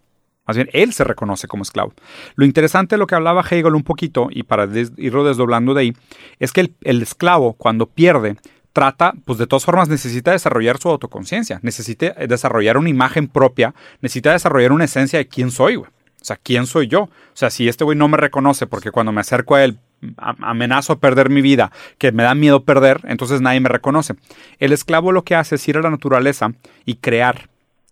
Más 0.47 0.57
bien, 0.57 0.69
él 0.73 0.91
se 0.91 1.03
reconoce 1.03 1.47
como 1.47 1.63
esclavo. 1.63 1.93
Lo 2.35 2.45
interesante 2.45 2.95
de 2.95 2.99
lo 2.99 3.07
que 3.07 3.15
hablaba 3.15 3.45
Hegel 3.49 3.75
un 3.75 3.83
poquito, 3.83 4.27
y 4.31 4.43
para 4.43 4.67
irlo 4.97 5.23
desdoblando 5.23 5.73
de 5.73 5.81
ahí, 5.81 5.93
es 6.39 6.51
que 6.51 6.73
el, 6.81 7.01
esclavo, 7.01 7.53
cuando 7.53 7.85
pierde, 7.85 8.37
trata, 8.73 9.13
pues 9.25 9.37
de 9.37 9.47
todas 9.47 9.63
formas 9.63 9.87
necesita 9.87 10.31
desarrollar 10.31 10.77
su 10.77 10.89
autoconciencia, 10.89 11.59
necesita 11.61 12.13
desarrollar 12.27 12.77
una 12.77 12.89
imagen 12.89 13.27
propia, 13.27 13.75
necesita 14.01 14.31
desarrollar 14.31 14.71
una 14.71 14.85
esencia 14.85 15.19
de 15.19 15.27
quién 15.27 15.51
soy, 15.51 15.75
güey. 15.75 15.89
O 16.21 16.25
sea, 16.25 16.37
¿quién 16.37 16.67
soy 16.67 16.87
yo? 16.87 17.03
O 17.03 17.09
sea, 17.33 17.49
si 17.49 17.67
este 17.67 17.83
güey 17.83 17.97
no 17.97 18.07
me 18.07 18.17
reconoce 18.17 18.67
porque 18.67 18.91
cuando 18.91 19.11
me 19.11 19.21
acerco 19.21 19.55
a 19.55 19.63
él 19.63 19.79
amenazo 20.17 20.93
a 20.93 20.99
perder 20.99 21.29
mi 21.29 21.41
vida, 21.41 21.71
que 21.97 22.11
me 22.11 22.23
da 22.23 22.35
miedo 22.35 22.63
perder, 22.63 23.01
entonces 23.05 23.41
nadie 23.41 23.59
me 23.59 23.69
reconoce. 23.69 24.15
El 24.59 24.73
esclavo 24.73 25.11
lo 25.11 25.23
que 25.23 25.35
hace 25.35 25.55
es 25.55 25.67
ir 25.67 25.77
a 25.77 25.81
la 25.81 25.89
naturaleza 25.89 26.51
y 26.85 26.95
crear. 26.95 27.49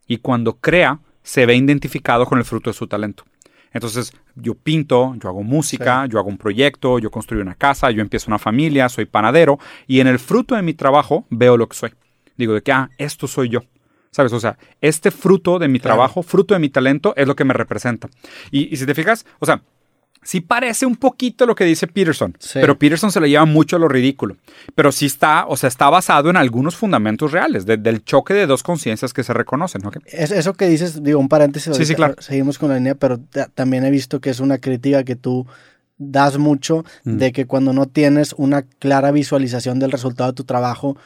Y 0.07 0.17
cuando 0.17 0.57
crea, 0.57 1.00
se 1.24 1.45
ve 1.45 1.55
identificado 1.55 2.25
con 2.25 2.39
el 2.39 2.45
fruto 2.45 2.69
de 2.69 2.75
su 2.75 2.88
talento. 2.88 3.25
Entonces, 3.71 4.13
yo 4.36 4.55
pinto, 4.55 5.15
yo 5.21 5.29
hago 5.29 5.43
música, 5.43 6.07
yo 6.07 6.17
hago 6.17 6.29
un 6.29 6.38
proyecto, 6.38 6.98
yo 6.98 7.12
construyo 7.12 7.43
una 7.43 7.53
casa, 7.53 7.91
yo 7.91 8.01
empiezo 8.01 8.31
una 8.31 8.39
familia, 8.39 8.89
soy 8.89 9.05
panadero, 9.05 9.59
y 9.86 10.00
en 10.00 10.07
el 10.07 10.17
fruto 10.17 10.55
de 10.55 10.63
mi 10.63 10.74
trabajo 10.74 11.25
veo 11.29 11.55
lo 11.55 11.67
que 11.67 11.77
soy. 11.77 11.93
Digo 12.36 12.53
de 12.53 12.63
que, 12.63 12.71
ah, 12.71 12.89
esto 12.98 13.27
soy 13.27 13.50
yo. 13.50 13.62
¿Sabes? 14.12 14.34
O 14.34 14.39
sea, 14.39 14.58
este 14.82 15.12
fruto 15.12 15.60
de 15.60 15.68
mi 15.68 15.80
trabajo, 15.80 16.24
fruto 16.24 16.54
de 16.54 16.60
mi 16.60 16.70
talento, 16.70 17.13
es 17.16 17.28
lo 17.28 17.36
que 17.36 17.46
me 17.46 17.54
representa. 17.54 18.10
Y, 18.51 18.74
y 18.74 18.78
si 18.78 18.86
te 18.86 18.96
fijas, 18.96 19.25
o 19.39 19.46
sea, 19.46 19.62
sí 20.22 20.42
parece 20.42 20.86
un 20.86 20.96
poquito 20.96 21.46
lo 21.46 21.56
que 21.56 21.66
dice 21.66 21.88
Peterson, 21.88 22.36
pero 22.54 22.78
Peterson 22.78 23.12
se 23.12 23.20
le 23.20 23.30
lleva 23.30 23.46
mucho 23.46 23.75
a 23.75 23.80
lo 23.80 23.88
ridículo. 23.88 24.38
Pero 24.75 24.92
sí 24.92 25.06
está, 25.06 25.46
o 25.48 25.58
sea, 25.58 25.68
está 25.68 25.89
basado 25.89 26.30
en 26.30 26.38
algunos 26.38 26.75
fundamentos 26.75 27.32
reales 27.32 27.66
del 27.66 28.04
choque 28.04 28.34
de 28.34 28.46
dos 28.46 28.63
conciencias 28.63 29.13
que 29.13 29.24
se 29.24 29.34
reconocen. 29.34 29.82
Es, 30.06 30.32
eso 30.32 30.54
que 30.54 30.68
dices, 30.68 31.04
digo, 31.04 31.20
un 31.20 31.30
paréntesis, 31.30 31.75
sí, 31.75 31.86
sí, 31.86 31.96
claro. 31.96 32.16
seguimos 32.20 32.58
con 32.58 32.70
la 32.70 32.75
línea, 32.75 32.96
pero 32.96 33.20
también 33.54 33.86
he 33.86 33.92
visto 33.92 34.20
que 34.20 34.30
es 34.30 34.39
una 34.39 34.58
crítica 34.58 35.04
que 35.04 35.16
tú 35.16 35.48
das 35.98 36.38
mucho 36.38 36.86
mm. 37.04 37.18
de 37.18 37.32
que 37.32 37.46
cuando 37.46 37.74
no 37.74 37.86
tienes 37.88 38.34
una 38.38 38.63
clara 38.63 39.12
visualización 39.12 39.80
del 39.80 39.92
resultado 39.92 40.32
de 40.32 40.36
tu 40.36 40.44
trabajo, 40.44 40.98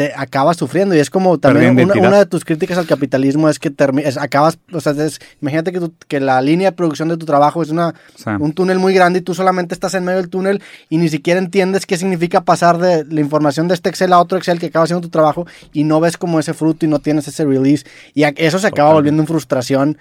te 0.00 0.14
acabas 0.16 0.56
sufriendo. 0.56 0.94
Y 0.94 0.98
es 0.98 1.10
como 1.10 1.36
también 1.36 1.78
una, 1.78 2.18
de 2.20 2.24
tus 2.24 2.42
críticas 2.42 2.78
al 2.78 2.86
capitalismo 2.86 3.50
es 3.50 3.58
que 3.58 3.70
acabas, 4.18 4.58
o 4.72 4.80
sea, 4.80 4.94
imagínate 5.42 5.72
que, 5.72 5.90
que, 6.08 6.20
la 6.20 6.40
línea 6.40 6.70
de 6.70 6.74
producción 6.74 7.10
de 7.10 7.18
tu 7.18 7.26
trabajo 7.26 7.62
es 7.62 7.68
una, 7.68 7.94
un 8.38 8.54
túnel 8.54 8.78
muy 8.78 8.94
grande 8.94 9.18
y 9.18 9.22
tú 9.22 9.34
solamente 9.34 9.74
estás 9.74 9.92
en 9.92 10.04
medio 10.04 10.16
del 10.16 10.30
túnel 10.30 10.62
y 10.88 10.96
ni 10.96 11.10
siquiera 11.10 11.38
entiendes 11.38 11.84
qué 11.84 11.98
significa 11.98 12.40
pasar 12.40 12.78
de 12.78 13.04
la 13.04 13.20
información 13.20 13.68
de 13.68 13.74
este 13.74 13.90
Excel 13.90 14.14
a 14.14 14.20
otro 14.20 14.38
Excel 14.38 14.58
que 14.58 14.66
acaba 14.66 14.84
haciendo 14.84 15.02
tu 15.02 15.10
trabajo 15.10 15.46
y 15.74 15.84
no 15.84 16.00
ves 16.00 16.16
como 16.16 16.40
ese 16.40 16.54
fruto 16.54 16.86
y 16.86 16.88
no 16.88 17.00
tienes 17.00 17.28
ese 17.28 17.44
release. 17.44 17.84
Y 18.14 18.22
eso 18.22 18.58
se 18.58 18.68
acaba 18.68 18.94
volviendo 18.94 19.22
en 19.22 19.26
frustración 19.26 19.98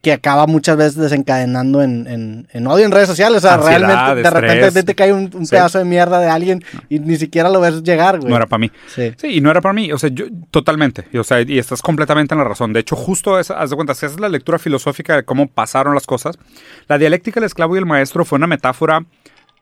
que 0.00 0.12
acaba 0.12 0.46
muchas 0.46 0.76
veces 0.76 0.94
desencadenando 0.96 1.82
en, 1.82 2.46
en, 2.52 2.66
odio 2.66 2.84
en 2.84 2.92
redes 2.92 3.08
sociales. 3.08 3.38
O 3.38 3.48
sea, 3.48 3.56
realmente 3.56 4.22
de 4.22 4.30
repente 4.30 4.82
te 4.84 4.94
cae 4.94 5.12
un, 5.12 5.28
pedazo 5.28 5.78
de 5.78 5.84
mierda 5.84 6.20
de 6.20 6.28
alguien 6.28 6.62
y 6.88 7.00
ni 7.00 7.16
siquiera 7.16 7.48
lo 7.50 7.60
ves 7.60 7.82
llegar, 7.82 8.18
güey. 8.18 8.30
No 8.30 8.36
era 8.36 8.46
para 8.46 8.60
mí. 8.60 8.70
Sí. 8.86 9.12
sí. 9.16 9.28
y 9.28 9.40
no 9.40 9.50
era 9.50 9.60
para 9.60 9.72
mí. 9.72 9.90
O 9.92 9.98
sea, 9.98 10.10
yo 10.10 10.26
totalmente. 10.50 11.06
O 11.18 11.24
sea, 11.24 11.40
y 11.40 11.58
estás 11.58 11.82
completamente 11.82 12.34
en 12.34 12.38
la 12.38 12.44
razón. 12.44 12.72
De 12.72 12.80
hecho, 12.80 12.94
justo 12.94 13.38
esa, 13.40 13.60
haz 13.60 13.70
de 13.70 13.76
cuenta, 13.76 13.94
si 13.94 14.06
esa 14.06 14.14
es 14.14 14.20
la 14.20 14.28
lectura 14.28 14.58
filosófica 14.58 15.16
de 15.16 15.24
cómo 15.24 15.48
pasaron 15.48 15.94
las 15.94 16.06
cosas, 16.06 16.38
la 16.86 16.98
dialéctica 16.98 17.40
del 17.40 17.46
esclavo 17.46 17.74
y 17.74 17.78
el 17.78 17.86
maestro 17.86 18.24
fue 18.24 18.36
una 18.36 18.46
metáfora, 18.46 19.04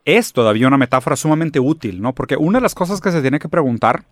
es 0.04 0.32
todavía 0.32 0.68
una 0.68 0.78
metáfora 0.78 1.16
sumamente 1.16 1.60
útil, 1.60 2.02
¿no? 2.02 2.14
Porque 2.14 2.36
una 2.36 2.58
de 2.58 2.62
las 2.62 2.74
cosas 2.74 3.00
que 3.00 3.10
se 3.10 3.22
tiene 3.22 3.38
que 3.38 3.48
preguntar 3.48 4.04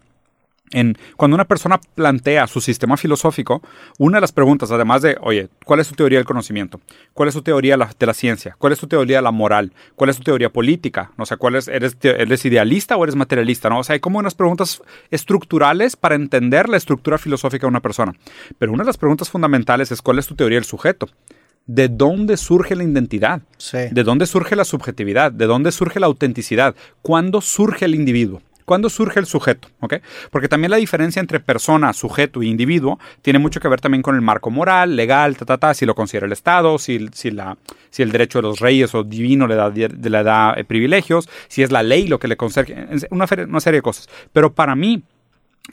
cuando 1.16 1.34
una 1.34 1.44
persona 1.44 1.80
plantea 1.94 2.46
su 2.46 2.60
sistema 2.60 2.96
filosófico, 2.96 3.62
una 3.98 4.16
de 4.16 4.22
las 4.22 4.32
preguntas, 4.32 4.70
además 4.70 5.02
de, 5.02 5.16
oye, 5.20 5.48
¿cuál 5.64 5.80
es 5.80 5.88
tu 5.88 5.94
teoría 5.94 6.18
del 6.18 6.26
conocimiento? 6.26 6.80
¿Cuál 7.12 7.28
es 7.28 7.34
tu 7.34 7.42
teoría 7.42 7.76
de 7.76 8.06
la 8.06 8.14
ciencia? 8.14 8.56
¿Cuál 8.58 8.72
es 8.72 8.78
tu 8.78 8.86
teoría 8.86 9.18
de 9.18 9.22
la 9.22 9.30
moral? 9.30 9.72
¿Cuál 9.94 10.10
es 10.10 10.16
tu 10.16 10.22
teoría 10.24 10.50
política? 10.50 11.12
O 11.16 11.26
sea, 11.26 11.36
¿cuál 11.36 11.54
es, 11.54 11.68
eres, 11.68 11.96
eres 12.02 12.44
idealista 12.44 12.96
o 12.96 13.04
eres 13.04 13.16
materialista? 13.16 13.68
¿no? 13.68 13.78
O 13.78 13.84
sea, 13.84 13.94
hay 13.94 14.00
como 14.00 14.18
unas 14.18 14.34
preguntas 14.34 14.82
estructurales 15.10 15.96
para 15.96 16.14
entender 16.14 16.68
la 16.68 16.76
estructura 16.76 17.18
filosófica 17.18 17.66
de 17.66 17.70
una 17.70 17.80
persona. 17.80 18.14
Pero 18.58 18.72
una 18.72 18.82
de 18.82 18.88
las 18.88 18.98
preguntas 18.98 19.30
fundamentales 19.30 19.92
es, 19.92 20.02
¿cuál 20.02 20.18
es 20.18 20.26
tu 20.26 20.34
teoría 20.34 20.56
del 20.56 20.64
sujeto? 20.64 21.08
¿De 21.66 21.88
dónde 21.88 22.36
surge 22.36 22.74
la 22.74 22.84
identidad? 22.84 23.40
¿De 23.90 24.02
dónde 24.02 24.26
surge 24.26 24.54
la 24.54 24.64
subjetividad? 24.64 25.32
¿De 25.32 25.46
dónde 25.46 25.72
surge 25.72 25.98
la 25.98 26.06
autenticidad? 26.06 26.74
¿Cuándo 27.00 27.40
surge 27.40 27.86
el 27.86 27.94
individuo? 27.94 28.42
¿Cuándo 28.64 28.88
surge 28.88 29.20
el 29.20 29.26
sujeto? 29.26 29.68
¿Okay? 29.80 30.00
Porque 30.30 30.48
también 30.48 30.70
la 30.70 30.78
diferencia 30.78 31.20
entre 31.20 31.40
persona, 31.40 31.92
sujeto 31.92 32.42
e 32.42 32.46
individuo 32.46 32.98
tiene 33.22 33.38
mucho 33.38 33.60
que 33.60 33.68
ver 33.68 33.80
también 33.80 34.02
con 34.02 34.14
el 34.14 34.22
marco 34.22 34.50
moral, 34.50 34.96
legal, 34.96 35.36
ta, 35.36 35.44
ta, 35.44 35.58
ta, 35.58 35.74
si 35.74 35.84
lo 35.86 35.94
considera 35.94 36.26
el 36.26 36.32
Estado, 36.32 36.78
si, 36.78 37.08
si, 37.12 37.30
la, 37.30 37.56
si 37.90 38.02
el 38.02 38.10
derecho 38.10 38.38
de 38.38 38.42
los 38.42 38.60
reyes 38.60 38.94
o 38.94 39.04
divino 39.04 39.46
le 39.46 39.54
da, 39.54 39.70
le 39.70 40.22
da 40.22 40.54
eh, 40.56 40.64
privilegios, 40.64 41.28
si 41.48 41.62
es 41.62 41.70
la 41.70 41.82
ley 41.82 42.06
lo 42.06 42.18
que 42.18 42.28
le 42.28 42.36
concede, 42.36 42.88
una, 43.10 43.26
serie 43.26 43.78
de 43.78 43.82
cosas. 43.82 44.08
Pero 44.32 44.54
para 44.54 44.74
mí, 44.74 45.02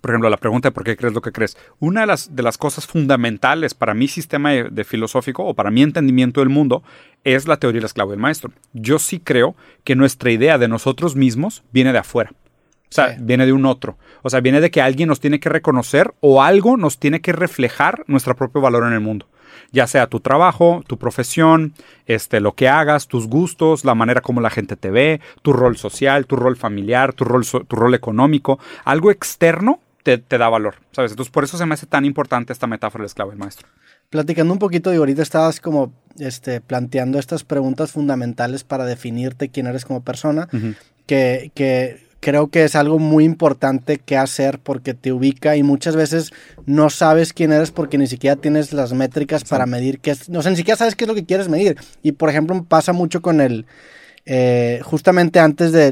por 0.01 0.12
ejemplo, 0.12 0.30
la 0.30 0.38
pregunta 0.38 0.69
de 0.69 0.71
por 0.71 0.84
qué 0.84 0.95
crees 0.95 1.13
lo 1.13 1.21
que 1.21 1.32
crees. 1.32 1.58
Una 1.80 2.01
de 2.01 2.08
las, 2.08 2.36
de 2.36 2.43
las 2.43 2.58
cosas 2.58 2.88
fundamentales 2.88 3.73
para 3.73 3.93
mi 3.93 4.08
sistema 4.08 4.51
de, 4.51 4.84
filosófico 4.84 5.43
o 5.43 5.54
para 5.54 5.71
mi 5.71 5.82
entendimiento 5.82 6.41
del 6.41 6.49
mundo 6.49 6.84
es 7.23 7.47
la 7.47 7.58
teoría 7.58 7.80
del 7.80 7.86
esclavo 7.86 8.12
del 8.12 8.19
maestro. 8.19 8.51
Yo 8.73 8.99
sí 8.99 9.19
creo 9.19 9.56
que 9.84 9.95
nuestra 9.95 10.32
idea 10.32 10.58
de 10.58 10.67
nosotros 10.67 11.15
mismos 11.15 11.63
viene 11.71 11.91
de 11.91 11.99
afuera. 11.99 12.32
O 12.91 12.93
sea, 12.93 13.15
viene 13.17 13.45
de 13.45 13.54
un 13.54 13.65
otro. 13.65 13.97
O 14.21 14.30
sea, 14.30 14.41
viene 14.41 14.60
de 14.60 14.69
que 14.69 14.82
alguien 14.82 15.08
nos 15.08 15.21
tiene 15.21 15.39
que 15.39 15.47
reconocer 15.47 16.13
o 16.19 16.43
algo 16.43 16.75
nos 16.75 16.97
tiene 16.99 17.21
que 17.21 17.32
reflejar 17.32 18.04
nuestro 18.08 18.36
propio 18.36 18.60
valor 18.60 18.86
en 18.86 18.91
el 18.91 18.99
mundo. 18.99 19.27
Ya 19.71 19.88
sea 19.88 20.08
tu 20.08 20.19
trabajo, 20.19 20.84
tu 20.86 20.97
profesión, 20.97 21.73
este, 22.06 22.41
lo 22.41 22.54
que 22.54 22.67
hagas, 22.67 23.08
tus 23.08 23.27
gustos, 23.27 23.86
la 23.86 23.95
manera 23.95 24.19
como 24.19 24.41
la 24.41 24.49
gente 24.49 24.75
te 24.75 24.91
ve, 24.91 25.21
tu 25.41 25.54
rol 25.54 25.77
social, 25.77 26.25
tu 26.25 26.36
rol 26.36 26.58
familiar, 26.58 27.13
tu 27.13 27.23
rol, 27.23 27.45
tu 27.45 27.75
rol 27.77 27.95
económico. 27.95 28.60
Algo 28.84 29.10
externo 29.10 29.80
te, 30.04 30.17
da 30.17 30.49
valor, 30.49 30.75
¿sabes? 30.91 31.12
Entonces, 31.12 31.32
por 31.32 31.45
eso 31.45 31.58
se 31.58 31.65
me 31.65 31.75
hace 31.75 31.86
tan 31.86 32.04
importante 32.04 32.51
esta 32.51 32.67
metáfora 32.67 33.04
del 33.04 33.08
esclavo 33.08 33.32
y 33.32 33.38
maestro. 33.38 33.69
Platicando 34.10 34.51
un 34.51 34.60
poquito 34.60 34.89
de 34.89 34.97
ahorita 34.97 35.21
estabas 35.21 35.62
como 35.62 35.93
este, 36.19 36.60
planteando 36.60 37.19
estas 37.19 37.45
preguntas 37.45 37.93
fundamentales 37.93 38.65
para 38.65 38.84
definirte 38.84 39.47
quién 39.47 39.67
eres 39.67 39.86
como 39.86 40.04
persona, 40.04 40.49
que, 41.06 41.51
que 41.56 42.11
creo 42.21 42.47
que 42.47 42.63
es 42.63 42.75
algo 42.75 42.99
muy 42.99 43.25
importante 43.25 43.97
que 43.97 44.15
hacer 44.15 44.60
porque 44.60 44.93
te 44.93 45.12
ubica 45.12 45.57
y 45.57 45.63
muchas 45.63 45.95
veces 45.95 46.31
no 46.65 46.89
sabes 46.89 47.34
quién 47.34 47.51
eres 47.51 47.71
porque 47.71 47.97
ni 47.97 48.07
siquiera 48.07 48.36
tienes 48.36 48.71
las 48.71 48.93
métricas 48.93 49.43
para 49.43 49.65
medir 49.65 49.99
qué 49.99 50.12
es, 50.12 50.29
no 50.29 50.41
sé, 50.41 50.51
ni 50.51 50.55
siquiera 50.55 50.77
sabes 50.77 50.95
qué 50.95 51.03
es 51.03 51.07
lo 51.07 51.15
que 51.15 51.25
quieres 51.25 51.49
medir. 51.49 51.77
Y 52.03 52.13
por 52.13 52.29
ejemplo, 52.29 52.63
pasa 52.63 52.93
mucho 52.93 53.21
con 53.21 53.41
el, 53.41 53.65
eh, 54.25 54.81
justamente 54.84 55.39
antes 55.39 55.71
de, 55.71 55.91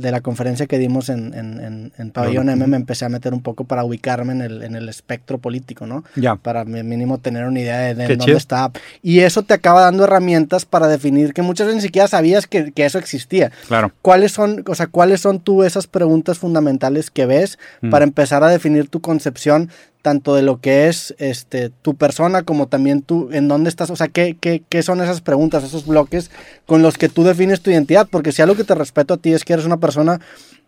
la 0.00 0.20
conferencia 0.20 0.66
que 0.66 0.78
dimos 0.78 1.08
en, 1.08 1.34
en, 1.34 2.10
Pabellón 2.10 2.48
M 2.48 2.66
me 2.66 2.76
empecé 2.76 3.04
a 3.04 3.08
meter 3.08 3.34
un 3.34 3.42
poco 3.42 3.64
para 3.64 3.84
ubicarme 3.84 4.32
en 4.32 4.40
el, 4.40 4.62
en 4.62 4.76
el 4.76 4.88
espectro 4.88 5.38
político, 5.38 5.86
¿no? 5.86 6.04
Ya. 6.16 6.36
Para 6.36 6.64
mínimo 6.64 7.18
tener 7.18 7.46
una 7.46 7.60
idea 7.60 7.94
de, 7.94 8.16
dónde 8.16 8.32
está. 8.32 8.70
Y 9.02 9.20
eso 9.20 9.42
te 9.42 9.54
acaba 9.54 9.80
dando 9.80 10.04
herramientas 10.04 10.64
para 10.64 10.86
definir 10.88 11.32
que 11.32 11.42
muchas 11.42 11.66
veces 11.66 11.82
ni 11.82 11.86
siquiera 11.86 12.08
sabías 12.08 12.46
que, 12.46 12.72
eso 12.76 12.98
existía. 12.98 13.50
Claro. 13.68 13.92
¿Cuáles 14.00 14.32
son, 14.32 14.64
o 14.66 14.74
sea, 14.74 14.86
cuáles 14.86 15.20
son 15.20 15.40
tú 15.40 15.64
esas 15.64 15.86
preguntas 15.86 16.38
fundamentales 16.38 17.10
que 17.10 17.26
ves 17.26 17.58
mm. 17.82 17.90
para 17.90 18.04
empezar 18.04 18.42
a 18.42 18.48
definir 18.48 18.88
tu 18.88 19.00
concepción 19.00 19.70
tanto 20.02 20.34
de 20.34 20.42
lo 20.42 20.60
que 20.60 20.88
es 20.88 21.14
este, 21.18 21.70
tu 21.70 21.94
persona 21.94 22.42
como 22.42 22.66
también 22.66 23.02
tú, 23.02 23.28
en 23.32 23.48
dónde 23.48 23.68
estás, 23.68 23.90
o 23.90 23.96
sea, 23.96 24.08
¿qué, 24.08 24.36
qué, 24.40 24.62
qué 24.68 24.82
son 24.82 25.00
esas 25.00 25.20
preguntas, 25.20 25.64
esos 25.64 25.86
bloques 25.86 26.30
con 26.66 26.82
los 26.82 26.98
que 26.98 27.08
tú 27.08 27.24
defines 27.24 27.60
tu 27.60 27.70
identidad, 27.70 28.08
porque 28.10 28.32
si 28.32 28.42
algo 28.42 28.56
que 28.56 28.64
te 28.64 28.74
respeto 28.74 29.14
a 29.14 29.16
ti 29.18 29.32
es 29.32 29.44
que 29.44 29.52
eres 29.52 29.66
una 29.66 29.78
persona 29.78 30.20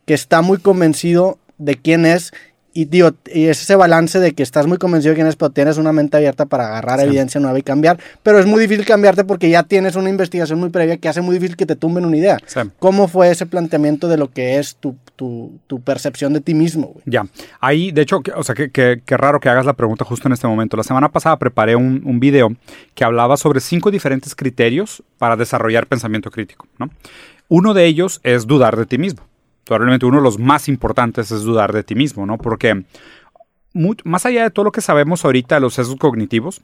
que 0.05 0.15
está 0.15 0.43
muy 0.43 0.59
convencido 0.59 1.39
de 1.59 1.77
quién 1.77 2.07
es 2.07 2.33
y, 2.75 2.87
digo, 2.87 3.11
y 3.33 3.47
es 3.47 3.63
ese 3.63 3.77
balance 3.77 4.19
de 4.19 4.33
que 4.33 4.43
estás 4.43 4.67
muy 4.67 4.79
convencido 4.79 5.11
de 5.11 5.17
quién 5.17 5.27
es, 5.27 5.37
pero 5.37 5.51
tienes 5.51 5.77
una 5.77 5.93
mente 5.93 6.17
abierta 6.17 6.47
para 6.47 6.69
agarrar 6.69 7.01
evidencia 7.01 7.41
nueva 7.41 7.59
y 7.59 7.63
cambiar. 7.63 7.99
Pero 8.23 8.39
es 8.39 8.47
muy 8.47 8.61
difícil 8.61 8.85
cambiarte 8.85 9.25
porque 9.25 9.51
ya 9.51 9.63
tienes 9.63 9.97
una 9.97 10.09
investigación 10.09 10.59
muy 10.59 10.71
previa 10.71 10.97
que 10.97 11.09
hace 11.09 11.21
muy 11.21 11.35
difícil 11.35 11.57
que 11.57 11.67
te 11.67 11.77
tumben 11.77 12.05
una 12.05 12.17
idea. 12.17 12.39
¿Cómo 12.79 13.09
fue 13.09 13.31
ese 13.31 13.47
planteamiento 13.47 14.09
de 14.09 14.17
lo 14.17 14.31
que 14.31 14.59
es 14.59 14.77
tu, 14.77 14.97
tu, 15.17 15.59
tu 15.67 15.81
percepción 15.81 16.33
de 16.33 16.41
ti 16.41 16.55
mismo? 16.55 16.95
Ya. 17.05 17.27
Ahí, 17.61 17.93
de 17.93 18.03
hecho, 18.03 18.23
o 18.35 18.43
sea, 18.43 18.55
qué 18.55 19.03
raro 19.07 19.41
que 19.41 19.49
hagas 19.49 19.67
la 19.67 19.75
pregunta 19.75 20.05
justo 20.05 20.29
en 20.29 20.33
este 20.33 20.47
momento. 20.47 20.77
La 20.77 20.83
semana 20.83 21.11
pasada 21.11 21.39
preparé 21.39 21.77
un, 21.77 22.03
un 22.05 22.21
video 22.21 22.55
que 22.95 23.05
hablaba 23.05 23.37
sobre 23.37 23.61
cinco 23.61 23.91
diferentes 23.91 24.35
criterios 24.35 25.03
para 25.19 25.37
desarrollar 25.37 25.87
pensamiento 25.87 26.31
crítico. 26.31 26.67
¿no? 26.79 26.89
Uno 27.49 27.75
de 27.75 27.85
ellos 27.85 28.21
es 28.23 28.47
dudar 28.47 28.77
de 28.77 28.87
ti 28.87 28.99
mismo 28.99 29.32
probablemente 29.65 30.07
uno 30.07 30.19
de 30.19 30.23
los 30.23 30.39
más 30.39 30.69
importantes 30.69 31.31
es 31.31 31.43
dudar 31.43 31.73
de 31.73 31.83
ti 31.83 31.95
mismo, 31.95 32.27
¿no? 32.27 32.39
Porque 32.39 32.85
más 34.05 34.27
allá 34.27 34.45
de 34.45 34.51
todo 34.51 34.65
lo 34.65 34.73
que 34.73 34.81
sabemos 34.81 35.25
ahorita 35.25 35.57
de 35.57 35.61
los 35.61 35.75
sesgos 35.75 35.97
cognitivos, 35.97 36.63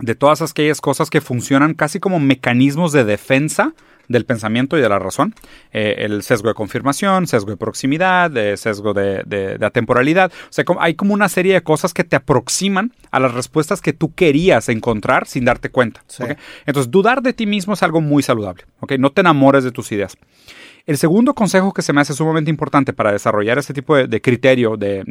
de 0.00 0.14
todas 0.14 0.42
aquellas 0.42 0.80
cosas 0.80 1.08
que 1.08 1.20
funcionan 1.20 1.74
casi 1.74 2.00
como 2.00 2.20
mecanismos 2.20 2.92
de 2.92 3.04
defensa 3.04 3.72
del 4.08 4.24
pensamiento 4.24 4.78
y 4.78 4.80
de 4.80 4.88
la 4.88 4.98
razón. 4.98 5.34
Eh, 5.72 5.96
el 5.98 6.22
sesgo 6.22 6.48
de 6.48 6.54
confirmación, 6.54 7.26
sesgo 7.26 7.50
de 7.50 7.56
proximidad, 7.56 8.30
sesgo 8.56 8.94
de, 8.94 9.22
de, 9.24 9.64
atemporalidad. 9.64 10.30
O 10.48 10.52
sea, 10.52 10.64
hay 10.78 10.94
como 10.94 11.14
una 11.14 11.28
serie 11.28 11.54
de 11.54 11.62
cosas 11.62 11.92
que 11.92 12.04
te 12.04 12.16
aproximan 12.16 12.92
a 13.10 13.20
las 13.20 13.34
respuestas 13.34 13.80
que 13.80 13.92
tú 13.92 14.14
querías 14.14 14.68
encontrar 14.68 15.26
sin 15.26 15.44
darte 15.44 15.70
cuenta. 15.70 16.04
Entonces, 16.66 16.90
dudar 16.90 17.22
de 17.22 17.32
ti 17.32 17.46
mismo 17.46 17.74
es 17.74 17.82
algo 17.82 18.00
muy 18.00 18.22
saludable. 18.22 18.64
No 18.98 19.10
te 19.10 19.20
enamores 19.20 19.64
de 19.64 19.72
tus 19.72 19.90
ideas. 19.92 20.16
El 20.86 20.98
segundo 20.98 21.34
consejo 21.34 21.72
que 21.72 21.82
se 21.82 21.92
me 21.92 22.00
hace 22.00 22.14
sumamente 22.14 22.48
importante 22.48 22.92
para 22.92 23.12
desarrollar 23.12 23.58
este 23.58 23.74
tipo 23.74 23.96
de, 23.96 24.20
criterio, 24.20 24.76
de, 24.76 25.02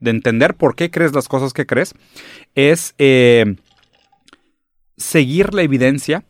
entender 0.00 0.54
por 0.54 0.76
qué 0.76 0.90
crees 0.90 1.12
las 1.12 1.26
cosas 1.26 1.52
que 1.52 1.66
crees, 1.66 1.94
es 2.54 2.94
eh, 2.98 3.56
seguir 4.96 5.52
la 5.52 5.62
evidencia 5.62 6.24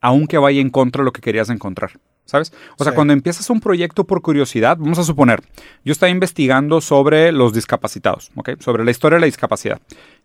aunque 0.00 0.38
vaya 0.38 0.60
en 0.60 0.70
contra 0.70 1.02
de 1.02 1.04
lo 1.04 1.12
que 1.12 1.20
querías 1.20 1.50
encontrar. 1.50 1.92
¿Sabes? 2.24 2.52
O 2.78 2.84
sea, 2.84 2.94
cuando 2.94 3.12
empiezas 3.12 3.50
un 3.50 3.58
proyecto 3.58 4.04
por 4.04 4.22
curiosidad, 4.22 4.76
vamos 4.78 5.00
a 5.00 5.02
suponer, 5.02 5.42
yo 5.84 5.90
estaba 5.90 6.10
investigando 6.10 6.80
sobre 6.80 7.32
los 7.32 7.52
discapacitados, 7.52 8.30
¿ok? 8.36 8.50
Sobre 8.60 8.84
la 8.84 8.92
historia 8.92 9.16
de 9.16 9.22
la 9.22 9.26
discapacidad. 9.26 9.80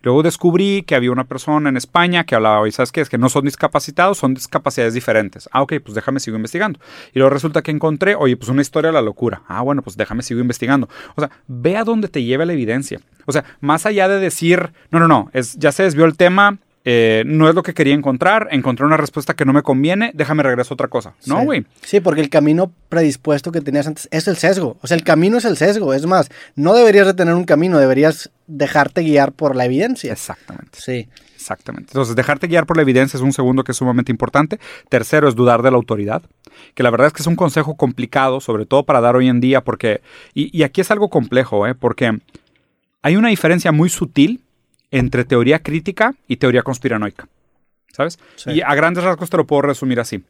Luego 0.05 0.21
descubrí 0.21 0.83
que 0.83 0.93
había 0.93 1.11
una 1.11 1.23
persona 1.23 1.67
en 1.67 1.77
España 1.77 2.25
que 2.25 2.35
hablaba, 2.35 2.67
y 2.67 2.71
sabes 2.71 2.91
qué, 2.91 3.01
es 3.01 3.09
que 3.09 3.17
no 3.17 3.27
son 3.27 3.45
discapacitados, 3.45 4.19
son 4.19 4.35
discapacidades 4.35 4.93
diferentes. 4.93 5.49
Ah, 5.51 5.63
ok, 5.63 5.73
pues 5.83 5.95
déjame 5.95 6.19
sigo 6.19 6.37
investigando. 6.37 6.79
Y 7.11 7.17
luego 7.17 7.31
resulta 7.31 7.63
que 7.63 7.71
encontré, 7.71 8.13
oye, 8.13 8.37
pues 8.37 8.49
una 8.49 8.61
historia 8.61 8.89
de 8.89 8.93
la 8.93 9.01
locura. 9.01 9.41
Ah, 9.47 9.63
bueno, 9.63 9.81
pues 9.81 9.97
déjame 9.97 10.21
sigo 10.21 10.39
investigando. 10.41 10.87
O 11.15 11.21
sea, 11.21 11.31
ve 11.47 11.75
a 11.75 11.83
dónde 11.83 12.07
te 12.07 12.21
lleva 12.21 12.45
la 12.45 12.53
evidencia. 12.53 12.99
O 13.25 13.31
sea, 13.31 13.45
más 13.61 13.87
allá 13.87 14.07
de 14.07 14.19
decir, 14.19 14.73
no, 14.91 14.99
no, 14.99 15.07
no, 15.07 15.31
es, 15.33 15.55
ya 15.55 15.71
se 15.71 15.81
desvió 15.81 16.05
el 16.05 16.15
tema, 16.15 16.59
eh, 16.87 17.23
no 17.25 17.49
es 17.49 17.55
lo 17.55 17.63
que 17.63 17.73
quería 17.73 17.95
encontrar, 17.95 18.47
encontré 18.51 18.85
una 18.85 18.95
respuesta 18.95 19.33
que 19.33 19.43
no 19.43 19.53
me 19.53 19.63
conviene, 19.63 20.11
déjame 20.13 20.43
regreso 20.43 20.73
a 20.73 20.75
otra 20.75 20.87
cosa. 20.87 21.15
No, 21.25 21.43
güey. 21.43 21.65
Sí. 21.81 21.99
porque 21.99 22.21
el 22.21 22.29
camino 22.29 22.71
predispuesto 22.89 23.51
que 23.51 23.59
tenías 23.59 23.87
antes 23.87 24.07
es 24.11 24.27
el 24.27 24.37
sesgo. 24.37 24.77
O 24.81 24.87
sea, 24.87 24.95
el 24.95 25.03
camino 25.03 25.37
es 25.37 25.45
el 25.45 25.57
sesgo. 25.57 25.95
Es 25.95 26.05
más, 26.05 26.29
no 26.55 26.75
deberías 26.75 27.07
de 27.07 27.15
tener 27.15 27.33
un 27.33 27.45
camino, 27.45 27.79
deberías 27.79 28.29
dejarte 28.45 29.01
guiar 29.01 29.31
por 29.31 29.55
la 29.55 29.65
evidencia. 29.65 30.13
Exactamente. 30.13 30.79
Sí. 30.79 31.09
Exactamente. 31.33 31.89
Entonces, 31.91 32.15
dejarte 32.15 32.47
guiar 32.47 32.65
por 32.65 32.77
la 32.77 32.83
evidencia 32.83 33.17
es 33.17 33.23
un 33.23 33.33
segundo 33.33 33.63
que 33.63 33.71
es 33.71 33.77
sumamente 33.77 34.11
importante. 34.11 34.59
Tercero 34.89 35.27
es 35.27 35.35
dudar 35.35 35.63
de 35.63 35.71
la 35.71 35.77
autoridad, 35.77 36.21
que 36.75 36.83
la 36.83 36.89
verdad 36.91 37.07
es 37.07 37.13
que 37.13 37.21
es 37.21 37.27
un 37.27 37.35
consejo 37.35 37.75
complicado, 37.75 38.39
sobre 38.39 38.65
todo 38.65 38.83
para 38.83 39.01
dar 39.01 39.15
hoy 39.15 39.27
en 39.27 39.41
día, 39.41 39.63
porque, 39.63 40.01
y, 40.33 40.55
y 40.57 40.63
aquí 40.63 40.81
es 40.81 40.89
algo 40.89 41.09
complejo, 41.09 41.67
¿eh? 41.67 41.75
porque 41.75 42.19
hay 43.03 43.15
una 43.15 43.29
diferencia 43.29 43.71
muy 43.71 43.89
sutil 43.89 44.44
entre 44.95 45.25
teoría 45.25 45.59
crítica 45.59 46.15
y 46.25 46.37
teoría 46.37 46.63
conspiranoica. 46.63 47.27
¿Sabes? 47.91 48.17
Y 48.45 48.61
a 48.61 48.73
grandes 48.75 49.03
rasgos 49.03 49.29
te 49.29 49.35
lo 49.35 49.45
puedo 49.45 49.63
resumir 49.63 49.99
así. 49.99 50.23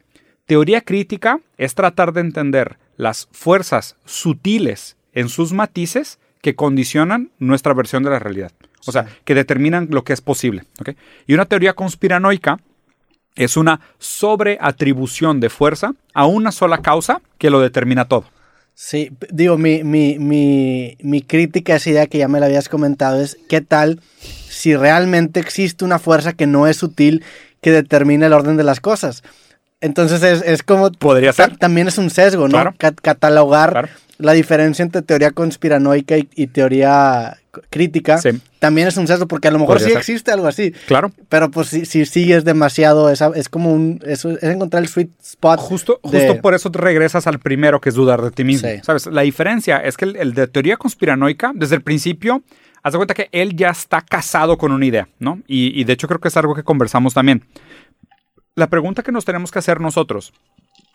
Teoría 0.44 0.80
crítica 0.80 1.38
es 1.56 1.76
tratar 1.76 2.12
de 2.12 2.20
entender 2.20 2.76
las 2.96 3.28
fuerzas 3.30 3.96
sutiles 4.04 4.96
en 5.12 5.28
sus 5.28 5.52
matices 5.52 6.18
que 6.42 6.56
condicionan 6.56 7.30
nuestra 7.38 7.74
versión 7.74 8.02
de 8.02 8.10
la 8.10 8.18
realidad. 8.18 8.52
O 8.86 8.92
sea, 8.92 9.06
que 9.24 9.34
determinan 9.36 9.88
lo 9.90 10.02
que 10.02 10.12
es 10.12 10.20
posible. 10.20 10.64
Y 11.28 11.34
una 11.34 11.46
teoría 11.46 11.74
conspiranoica 11.74 12.58
es 13.36 13.56
una 13.56 13.80
sobreatribución 13.98 15.38
de 15.38 15.50
fuerza 15.50 15.92
a 16.12 16.26
una 16.26 16.50
sola 16.50 16.78
causa 16.78 17.20
que 17.38 17.50
lo 17.50 17.60
determina 17.60 18.06
todo. 18.06 18.24
Sí, 18.74 19.10
digo, 19.30 19.58
mi, 19.58 19.84
mi, 19.84 20.18
mi, 20.18 20.98
mi 21.00 21.22
crítica 21.22 21.74
a 21.74 21.76
esa 21.76 21.90
idea 21.90 22.06
que 22.08 22.18
ya 22.18 22.28
me 22.28 22.40
la 22.40 22.46
habías 22.46 22.68
comentado 22.68 23.22
es 23.22 23.38
qué 23.48 23.60
tal 23.60 24.00
si 24.56 24.74
realmente 24.74 25.38
existe 25.38 25.84
una 25.84 25.98
fuerza 25.98 26.32
que 26.32 26.46
no 26.46 26.66
es 26.66 26.78
sutil 26.78 27.22
que 27.60 27.72
determine 27.72 28.26
el 28.26 28.32
orden 28.32 28.56
de 28.56 28.64
las 28.64 28.80
cosas. 28.80 29.22
Entonces 29.82 30.22
es, 30.42 30.62
como... 30.62 30.90
Podría 30.90 31.32
ser. 31.34 31.58
También 31.58 31.88
es 31.88 31.98
un 31.98 32.08
sesgo, 32.08 32.48
¿no? 32.48 32.74
catalogar 33.02 33.90
la 34.18 34.32
diferencia 34.32 34.82
entre 34.82 35.02
teoría 35.02 35.30
conspiranoica 35.32 36.16
y, 36.16 36.46
teoría 36.46 37.36
crítica 37.68 38.18
también 38.58 38.88
es 38.88 38.96
un 38.96 39.06
sesgo 39.06 39.26
porque 39.28 39.48
a 39.48 39.50
lo 39.50 39.58
mejor 39.58 39.78
sí 39.78 39.92
existe 39.92 40.30
algo 40.30 40.46
así. 40.46 40.72
Claro. 40.86 41.12
Pero 41.28 41.50
pues 41.50 41.68
si, 41.68 41.84
si 41.84 42.06
sigues 42.06 42.44
demasiado, 42.44 43.10
es, 43.10 43.20
es 43.34 43.50
como 43.50 43.70
un... 43.70 44.00
Es, 44.06 44.24
encontrar 44.24 44.82
el 44.82 44.88
sweet 44.88 45.10
spot. 45.22 45.60
Justo, 45.60 46.00
justo 46.02 46.40
por 46.40 46.54
eso 46.54 46.70
te 46.70 46.78
regresas 46.78 47.26
al 47.26 47.38
primero 47.38 47.78
que 47.78 47.90
es 47.90 47.94
dudar 47.94 48.22
de 48.22 48.30
ti 48.30 48.42
mismo. 48.44 48.70
¿Sabes? 48.82 49.06
La 49.06 49.20
diferencia 49.20 49.76
es 49.76 49.98
que 49.98 50.06
el 50.06 50.32
de 50.32 50.46
teoría 50.46 50.78
conspiranoica, 50.78 51.52
desde 51.54 51.74
el 51.74 51.82
principio 51.82 52.42
haz 52.86 52.92
de 52.92 52.98
cuenta 52.98 53.14
que 53.14 53.28
él 53.32 53.56
ya 53.56 53.70
está 53.70 54.00
casado 54.00 54.56
con 54.56 54.70
una 54.70 54.86
idea, 54.86 55.08
¿no? 55.18 55.40
Y, 55.48 55.82
de 55.82 55.92
hecho 55.92 56.06
creo 56.06 56.20
que 56.20 56.28
es 56.28 56.36
algo 56.36 56.54
que 56.54 56.62
conversamos 56.62 57.14
también. 57.14 57.42
La 58.54 58.68
pregunta 58.68 59.02
que 59.02 59.10
nos 59.10 59.24
tenemos 59.24 59.50
que 59.50 59.58
hacer 59.58 59.80
nosotros, 59.80 60.32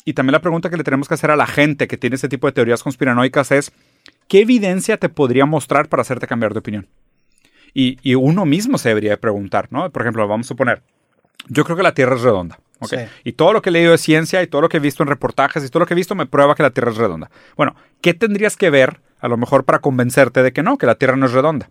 y 0.05 0.13
también 0.13 0.31
la 0.31 0.39
pregunta 0.39 0.69
que 0.69 0.77
le 0.77 0.85
tenemos 0.85 1.09
que 1.09 1.15
hacer 1.15 1.31
a 1.31 1.35
la 1.35 1.47
gente 1.47 1.89
que 1.89 1.97
tiene 1.97 2.15
ese 2.15 2.29
tipo 2.29 2.47
de 2.47 2.53
teorías 2.53 2.81
conspiranoicas 2.81 3.51
es, 3.51 3.73
¿qué 4.29 4.39
evidencia 4.39 4.95
te 4.95 5.09
podría 5.09 5.45
mostrar 5.45 5.89
para 5.89 5.99
hacerte 5.99 6.27
cambiar 6.27 6.53
de 6.53 6.59
opinión? 6.59 6.87
Y, 7.73 8.15
uno 8.15 8.45
mismo 8.45 8.77
se 8.77 8.87
debería 8.87 9.19
preguntar, 9.19 9.67
¿no? 9.69 9.89
Por 9.91 10.01
ejemplo, 10.03 10.25
vamos 10.29 10.47
a 10.47 10.49
suponer, 10.49 10.83
yo 11.49 11.65
creo 11.65 11.75
que 11.75 11.83
la 11.83 11.93
Tierra 11.93 12.15
es 12.15 12.21
redonda. 12.21 12.57
Okay. 12.79 13.09
Y 13.25 13.33
todo 13.33 13.51
lo 13.51 13.61
que 13.61 13.69
he 13.69 13.73
leído 13.73 13.91
de 13.91 13.97
ciencia 13.97 14.41
y 14.41 14.47
todo 14.47 14.61
lo 14.61 14.69
que 14.69 14.77
he 14.77 14.79
visto 14.79 15.03
en 15.03 15.09
reportajes 15.09 15.63
y 15.65 15.67
todo 15.67 15.81
lo 15.81 15.85
que 15.87 15.93
he 15.93 15.95
visto 15.95 16.15
me 16.15 16.25
prueba 16.25 16.55
que 16.55 16.63
la 16.63 16.69
Tierra 16.69 16.91
es 16.91 16.97
redonda. 16.97 17.29
Bueno, 17.57 17.75
¿qué 17.99 18.13
tendrías 18.13 18.55
que 18.55 18.69
ver 18.69 19.01
a 19.19 19.27
lo 19.27 19.35
mejor 19.35 19.65
para 19.65 19.79
convencerte 19.79 20.41
de 20.41 20.53
que 20.53 20.63
no, 20.63 20.77
que 20.77 20.85
la 20.85 20.95
Tierra 20.95 21.17
no 21.17 21.25
es 21.25 21.33
redonda? 21.33 21.69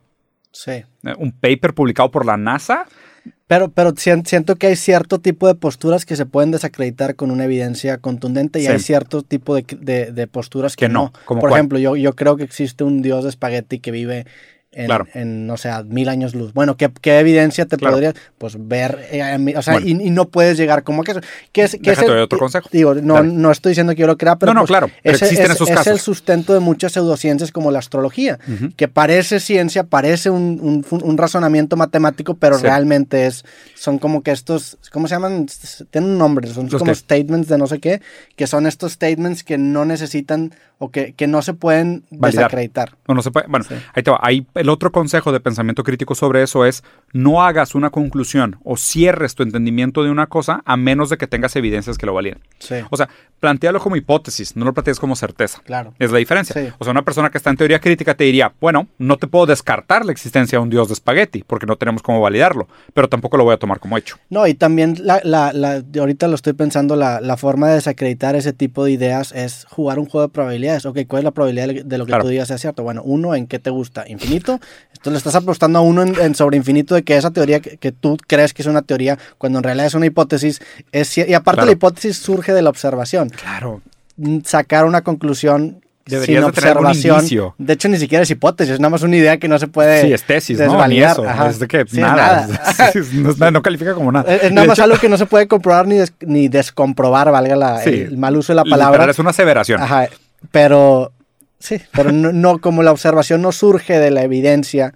Sí. 0.53 0.73
Eh, 0.73 0.85
un 1.19 1.33
paper 1.33 1.75
publicado 1.75 2.11
por 2.11 2.27
la 2.27 2.37
NASA. 2.37 2.87
Pero, 3.47 3.71
pero 3.71 3.93
siento 3.97 4.57
que 4.57 4.69
hay 4.69 4.77
cierto 4.77 5.19
tipo 5.19 5.49
de 5.49 5.57
posturas 5.57 6.07
que 6.07 6.15
se 6.15 6.25
pueden 6.25 6.53
desacreditar 6.53 7.17
con 7.17 7.31
una 7.33 7.45
evidencia 7.45 7.99
contundente 7.99 8.61
y 8.61 8.67
hay 8.67 8.79
cierto 8.79 9.23
tipo 9.23 9.57
de, 9.57 10.29
posturas 10.31 10.77
que, 10.77 10.89
no. 10.89 11.13
por 11.27 11.51
ejemplo, 11.51 11.79
yo, 11.79 11.97
yo 11.97 12.15
creo 12.15 12.37
que 12.37 12.45
existe 12.45 12.85
un 12.85 13.03
dios 13.03 13.25
de 13.25 13.31
espagueti 13.31 13.81
que 13.81 13.91
vive 13.91 14.27
en, 14.73 14.87
claro. 14.87 15.07
en, 15.15 15.49
no 15.49 15.57
sé, 15.57 15.69
mil 15.85 16.09
años 16.09 16.35
luz. 16.35 16.53
Bueno, 16.53 16.77
¿qué, 16.77 16.91
qué 17.01 17.19
evidencia 17.19 17.67
te 17.67 17.77
podría 17.77 18.15
pues 18.39 18.57
ver? 18.57 19.05
Eh, 19.11 19.55
o 19.57 19.63
sea, 19.63 19.81
y, 19.81 19.95
no 19.95 20.29
puedes 20.29 20.57
llegar 20.57 20.85
como 20.85 21.03
que... 21.03 21.21
que 21.51 21.63
es, 21.63 21.77
que 21.83 21.91
otro 21.91 22.39
consejo. 22.39 22.69
Digo, 22.71 22.95
no, 22.95 23.23
no 23.23 23.51
estoy 23.51 23.71
diciendo 23.71 23.95
que 23.95 24.03
yo 24.03 24.07
lo 24.07 24.17
crea, 24.17 24.37
pero, 24.37 24.55
no, 24.55 24.61
no, 24.61 24.67
pues, 24.67 24.69
claro, 24.69 24.91
existen 25.03 25.51
esos 25.51 25.69
casos. 25.69 25.87
es 25.87 25.93
el 25.93 25.99
sustento 25.99 26.55
de 26.55 26.61
muchas 26.61 26.93
pseudociencias 26.93 27.51
como 27.51 27.73
la 27.73 27.81
astrología, 27.81 28.39
que 28.77 28.87
parece 28.87 29.41
ciencia, 29.41 29.85
parece 29.85 30.31
un, 30.31 30.85
un, 30.89 31.19
razonamiento 31.19 31.77
matemático, 31.77 32.35
pero 32.35 32.59
realmente 32.59 33.27
es 33.27 33.45
son 33.75 33.99
como 33.99 34.23
que 34.23 34.31
estos, 34.31 34.79
¿cómo 34.93 35.09
se 35.09 35.15
llaman? 35.15 35.47
Tienen 35.91 36.11
un 36.11 36.19
nombre, 36.19 36.47
son 36.49 36.69
como 36.69 36.95
statements 36.95 37.49
de 37.49 37.59
no 37.59 37.67
sé 37.67 37.81
qué, 37.81 38.01
que 38.37 38.47
son 38.47 38.67
estos 38.67 38.93
statements 38.93 39.43
que 39.43 39.59
no 39.59 39.85
necesitan 39.85 40.53
o 40.83 40.91
que, 40.91 41.13
que 41.13 41.27
no 41.27 41.43
se 41.43 41.53
pueden 41.53 42.05
desacreditar. 42.11 42.97
No, 43.07 43.15
no 43.15 43.21
se 43.21 43.31
puede. 43.31 43.47
Bueno, 43.49 43.67
ahí 43.93 44.03
te 44.03 44.11
va. 44.11 44.19
Ahí 44.23 44.47
el 44.55 44.71
otro 44.71 44.91
consejo 44.91 45.31
de 45.31 45.39
pensamiento 45.39 45.85
crítico 45.85 46.15
sobre 46.15 46.43
eso 46.43 46.65
es 46.65 46.83
no 47.13 47.43
hagas 47.43 47.75
una 47.75 47.91
conclusión 47.91 48.59
o 48.65 48.79
cierres 48.79 49.35
tu 49.35 49.43
entendimiento 49.43 50.03
de 50.03 50.11
una 50.11 50.27
cosa 50.29 50.63
a 50.65 50.79
menos 50.79 51.11
de 51.11 51.19
que 51.19 51.27
tengas 51.27 51.55
evidencias 51.55 51.99
que 51.99 52.07
lo 52.07 52.15
validen. 52.15 52.41
O 52.89 52.97
sea, 52.97 53.11
plantealo 53.41 53.79
como 53.79 53.97
hipótesis, 53.97 54.57
no 54.57 54.65
lo 54.65 54.73
plantees 54.73 54.99
como 54.99 55.17
certeza. 55.17 55.61
Claro. 55.65 55.93
Es 55.99 56.13
la 56.13 56.19
diferencia. 56.19 56.75
O 56.79 56.85
sea, 56.85 56.93
una 56.93 57.03
persona 57.03 57.29
que 57.29 57.37
está 57.37 57.51
en 57.51 57.59
teoría 57.59 57.79
crítica 57.79 58.15
te 58.15 58.25
diría, 58.25 58.55
bueno, 58.59 58.89
no 58.97 59.19
te 59.19 59.27
puedo 59.27 59.45
descartar 59.45 60.07
la 60.07 60.13
existencia 60.13 60.59
de 60.59 60.63
un 60.63 60.71
dios 60.71 60.89
de 60.89 60.95
espagueti 60.95 61.45
porque 61.47 61.67
no 61.67 61.77
tenemos 61.77 62.03
cómo 62.03 62.23
validarlo, 62.23 62.69
pero 62.95 63.07
tampoco 63.07 63.37
lo 63.37 63.45
voy 63.45 63.53
a 63.53 63.59
tomar 63.59 63.81
como 63.81 63.99
hecho. 63.99 64.17
No, 64.31 64.47
y 64.47 64.55
también 64.55 64.97
la, 64.99 65.21
la, 65.25 65.53
la 65.53 65.83
ahorita 65.99 66.27
lo 66.27 66.37
estoy 66.37 66.55
pensando, 66.55 66.97
la, 66.97 67.21
la 67.21 67.37
forma 67.37 67.69
de 67.69 67.75
desacreditar 67.75 68.35
ese 68.35 68.55
tipo 68.55 68.85
de 68.85 68.93
ideas 68.93 69.33
es 69.33 69.67
jugar 69.69 69.99
un 69.99 70.07
juego 70.07 70.27
de 70.27 70.33
probabilidades 70.79 70.87
Ok, 70.87 71.09
¿cuál 71.09 71.21
es 71.21 71.25
la 71.25 71.31
probabilidad 71.31 71.85
de 71.85 71.99
lo 71.99 72.07
que 72.07 72.13
tú 72.21 72.29
digas 72.29 72.49
sea 72.49 72.59
cierto? 72.59 72.83
Bueno, 72.83 73.03
uno, 73.05 73.35
¿en 73.35 73.47
qué 73.47 73.59
te 73.59 73.71
gusta? 73.71 74.05
¿Infinito? 74.09 74.61
Entonces 74.91 75.13
le 75.13 75.19
estás 75.19 75.35
apostando 75.35 75.79
a 75.79 75.83
uno 75.83 76.03
en, 76.03 76.35
sobre 76.35 76.57
infinito 76.57 76.95
de 76.95 77.03
que 77.03 77.17
esa 77.17 77.31
teoría 77.31 77.61
que, 77.61 77.93
tú 77.93 78.17
crees 78.27 78.53
que 78.53 78.63
es 78.63 78.69
una 78.69 78.83
teoría, 78.83 79.19
cuando 79.39 79.59
en 79.59 79.65
realidad 79.65 79.87
es 79.87 79.95
una 79.95 80.07
hipótesis, 80.07 80.61
es 80.93 81.17
y 81.17 81.35
aparte 81.35 81.65
la 81.65 81.73
hipótesis 81.73 82.19
surge 82.19 82.53
de 82.53 82.63
la 82.63 82.71
observación. 82.71 83.31
Claro. 83.31 83.81
Mm, 84.17 84.41
sacar 84.45 84.85
una 84.85 85.03
conclusión 85.03 85.81
sin 86.07 86.43
observación. 86.43 87.55
De, 87.59 87.73
hecho, 87.73 87.89
ni 87.89 87.99
siquiera 87.99 88.23
es 88.23 88.31
hipótesis, 88.31 88.75
es 88.75 88.81
nada 88.81 88.91
más 88.91 89.03
una 89.03 89.17
idea 89.17 89.39
que 89.39 89.49
no 89.49 89.59
se 89.59 89.69
puede. 89.69 90.03
Sí, 90.03 90.13
es 90.13 90.23
tesis, 90.23 90.59
¿no? 90.59 90.87
Ni 90.87 91.03
eso. 91.03 91.25
Es 91.49 91.59
de 91.59 91.69
que 91.69 91.85
nada. 91.93 92.49
no, 93.53 93.63
califica 93.63 93.95
como 93.95 94.13
nada. 94.13 94.35
Es, 94.35 94.53
nada 94.53 94.67
más 94.67 94.79
algo 94.79 94.99
que 94.99 95.09
no 95.09 95.17
se 95.17 95.27
puede 95.27 95.47
comprobar 95.47 95.87
ni, 95.87 95.99
ni 96.21 96.49
descomprobar, 96.49 97.31
valga 97.31 97.57
la, 97.57 97.83
el, 97.85 98.17
mal 98.17 98.37
uso 98.37 98.53
de 98.53 98.57
la 98.57 98.65
palabra. 98.65 99.11
es 99.11 99.19
una 99.19 99.31
aseveración. 99.31 99.81
Ajá. 99.81 100.09
Pero, 100.51 101.13
sí, 101.59 101.81
pero 101.93 102.13
no, 102.13 102.61
como 102.61 102.83
la 102.83 102.93
observación 102.93 103.43
no 103.43 103.53
surge 103.53 103.99
de 103.99 104.11
la 104.11 104.23
evidencia. 104.23 104.95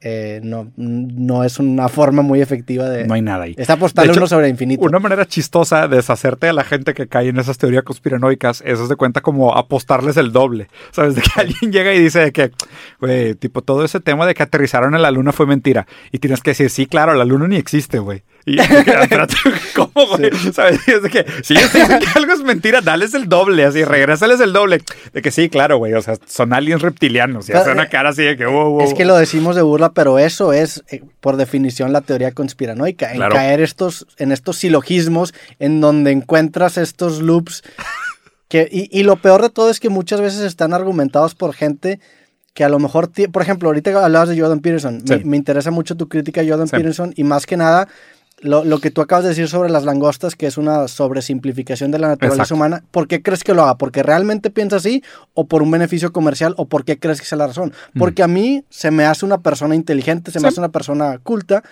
Eh, 0.00 0.38
no, 0.44 0.70
no 0.76 1.42
es 1.42 1.58
una 1.58 1.88
forma 1.88 2.22
muy 2.22 2.40
efectiva 2.40 2.88
de... 2.88 3.04
No 3.04 3.14
hay 3.14 3.22
nada 3.22 3.44
ahí. 3.44 3.54
Está 3.58 3.72
apostando 3.72 4.12
uno 4.12 4.28
sobre 4.28 4.48
infinito. 4.48 4.84
Una 4.84 5.00
manera 5.00 5.26
chistosa 5.26 5.88
de 5.88 5.96
deshacerte 5.96 6.48
a 6.48 6.52
la 6.52 6.62
gente 6.62 6.94
que 6.94 7.08
cae 7.08 7.28
en 7.28 7.38
esas 7.38 7.58
teorías 7.58 7.82
conspiranoicas 7.82 8.62
es 8.64 8.88
de 8.88 8.94
cuenta 8.94 9.22
como 9.22 9.56
apostarles 9.56 10.16
el 10.16 10.30
doble. 10.30 10.68
¿Sabes? 10.92 11.16
De 11.16 11.22
que 11.22 11.30
alguien 11.34 11.72
llega 11.72 11.92
y 11.94 11.98
dice 11.98 12.30
que, 12.32 12.52
güey, 13.00 13.34
tipo, 13.34 13.62
todo 13.62 13.84
ese 13.84 13.98
tema 13.98 14.24
de 14.24 14.34
que 14.34 14.44
aterrizaron 14.44 14.94
en 14.94 15.02
la 15.02 15.10
luna 15.10 15.32
fue 15.32 15.46
mentira. 15.46 15.88
Y 16.12 16.20
tienes 16.20 16.42
que 16.42 16.52
decir, 16.52 16.70
sí, 16.70 16.86
claro, 16.86 17.14
la 17.14 17.24
luna 17.24 17.48
ni 17.48 17.56
existe, 17.56 17.98
güey. 17.98 18.22
Y 18.44 18.56
¿cómo, 19.74 20.16
güey? 20.16 20.30
¿Sabes? 20.52 20.80
Es 20.88 21.10
que 21.10 21.26
si 21.42 21.54
ellos 21.54 21.72
dicen 21.72 22.00
que 22.00 22.06
algo 22.14 22.32
es 22.32 22.42
mentira, 22.42 22.80
dales 22.80 23.14
el 23.14 23.28
doble, 23.28 23.64
así, 23.64 23.84
regrésales 23.84 24.40
el 24.40 24.52
doble. 24.52 24.80
De 25.12 25.22
que 25.22 25.30
sí, 25.30 25.48
claro, 25.48 25.78
güey, 25.78 25.92
o 25.94 26.02
sea, 26.02 26.16
son 26.26 26.52
aliens 26.52 26.82
reptilianos 26.82 27.48
y 27.48 27.52
hacen 27.52 27.72
una 27.72 27.88
cara 27.88 28.10
así 28.10 28.22
de 28.22 28.36
que, 28.36 28.46
wow, 28.46 28.70
wow. 28.70 28.80
Es 28.80 28.94
que 28.94 29.04
lo 29.04 29.16
decimos 29.16 29.54
de 29.54 29.62
burla, 29.62 29.92
pero 29.92 30.18
eso 30.18 30.52
es, 30.52 30.82
eh, 30.90 31.02
por 31.20 31.36
definición, 31.36 31.92
la 31.92 32.00
teoría 32.00 32.32
conspiranoica, 32.32 33.12
en 33.12 33.20
caer 33.20 33.60
estos, 33.60 34.06
en 34.16 34.32
estos 34.32 34.56
silogismos 34.56 35.34
en 35.58 35.80
donde 35.80 36.10
encuentras 36.12 36.78
estos 36.78 37.20
loops. 37.20 37.62
Que, 38.48 38.66
y, 38.70 39.02
lo 39.02 39.16
peor 39.16 39.42
de 39.42 39.50
todo 39.50 39.68
es 39.68 39.78
que 39.78 39.90
muchas 39.90 40.22
veces 40.22 40.40
están 40.40 40.72
argumentados 40.72 41.34
por 41.34 41.52
gente 41.52 42.00
que 42.54 42.64
a 42.64 42.70
lo 42.70 42.78
mejor, 42.78 43.10
por 43.30 43.42
ejemplo, 43.42 43.68
ahorita 43.68 44.02
hablabas 44.02 44.30
de 44.30 44.40
Jordan 44.40 44.60
Peterson, 44.60 45.02
me, 45.22 45.36
interesa 45.36 45.70
mucho 45.70 45.98
tu 45.98 46.08
crítica 46.08 46.40
a 46.40 46.44
Jordan 46.48 46.66
Peterson 46.66 47.12
y 47.14 47.24
más 47.24 47.44
que 47.44 47.58
nada 47.58 47.88
lo, 48.40 48.78
que 48.78 48.90
tú 48.90 49.00
acabas 49.00 49.24
de 49.24 49.30
decir 49.30 49.48
sobre 49.48 49.70
las 49.70 49.84
langostas, 49.84 50.36
que 50.36 50.46
es 50.46 50.58
una 50.58 50.88
sobresimplificación 50.88 51.90
de 51.90 51.98
la 51.98 52.08
naturaleza 52.08 52.54
humana, 52.54 52.84
¿por 52.90 53.08
qué 53.08 53.22
crees 53.22 53.44
que 53.44 53.54
lo 53.54 53.62
haga? 53.62 53.78
¿Porque 53.78 54.02
realmente 54.02 54.50
piensa 54.50 54.76
así 54.76 55.02
o 55.34 55.46
por 55.46 55.62
un 55.62 55.70
beneficio 55.70 56.12
comercial 56.12 56.54
o 56.56 56.66
por 56.66 56.84
qué 56.84 56.98
crees 56.98 57.20
que 57.20 57.24
es 57.24 57.32
la 57.32 57.46
razón? 57.46 57.72
Mm. 57.94 57.98
Porque 57.98 58.22
a 58.22 58.28
mí 58.28 58.64
se 58.68 58.90
me 58.90 59.04
hace 59.04 59.24
una 59.24 59.38
persona 59.38 59.74
inteligente, 59.74 60.30
se 60.30 60.40
me 60.40 60.48
hace 60.48 60.60
una 60.60 60.70
persona 60.70 61.18
culta, 61.18 61.64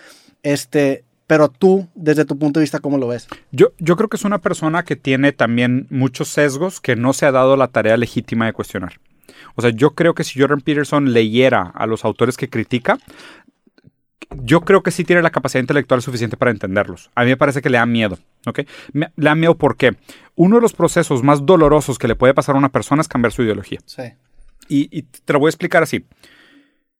este, 0.42 1.04
pero 1.26 1.48
tú, 1.48 1.88
desde 1.94 2.24
tu 2.24 2.38
punto 2.38 2.60
de 2.60 2.64
vista, 2.64 2.80
¿cómo 2.80 2.98
lo 2.98 3.08
ves? 3.08 3.28
Yo, 3.52 3.72
yo 3.78 3.96
creo 3.96 4.08
que 4.08 4.16
es 4.16 4.24
una 4.24 4.40
persona 4.40 4.84
que 4.84 4.96
tiene 4.96 5.32
también 5.32 5.86
muchos 5.90 6.28
sesgos 6.28 6.80
que 6.80 6.96
no 6.96 7.12
se 7.12 7.26
ha 7.26 7.32
dado 7.32 7.56
la 7.56 7.68
tarea 7.68 7.96
legítima 7.96 8.46
de 8.46 8.52
cuestionar. 8.52 8.94
O 9.54 9.62
sea, 9.62 9.70
yo 9.70 9.94
creo 9.94 10.14
que 10.14 10.22
si 10.22 10.38
Jordan 10.38 10.60
Peterson 10.60 11.12
leyera 11.12 11.72
a 11.74 11.86
los 11.86 12.04
autores 12.04 12.36
que 12.36 12.48
critica, 12.48 12.98
yo 14.30 14.62
creo 14.62 14.82
que 14.82 14.90
sí 14.90 15.04
tiene 15.04 15.22
la 15.22 15.30
capacidad 15.30 15.60
intelectual 15.60 16.02
suficiente 16.02 16.36
para 16.36 16.50
entenderlos. 16.50 17.10
A 17.14 17.22
mí 17.22 17.30
me 17.30 17.36
parece 17.36 17.62
que 17.62 17.70
le 17.70 17.78
da 17.78 17.86
miedo. 17.86 18.18
¿ok? 18.46 18.60
le 18.92 19.10
da 19.16 19.34
miedo 19.34 19.56
porque 19.56 19.96
uno 20.34 20.56
de 20.56 20.62
los 20.62 20.72
procesos 20.72 21.22
más 21.22 21.44
dolorosos 21.44 21.98
que 21.98 22.08
le 22.08 22.14
puede 22.14 22.34
pasar 22.34 22.54
a 22.54 22.58
una 22.58 22.70
persona 22.70 23.02
es 23.02 23.08
cambiar 23.08 23.32
su 23.32 23.42
ideología. 23.42 23.80
Sí. 23.84 24.02
Y, 24.68 24.88
y 24.96 25.02
te 25.02 25.32
lo 25.32 25.38
voy 25.38 25.48
a 25.48 25.50
explicar 25.50 25.82
así 25.82 26.04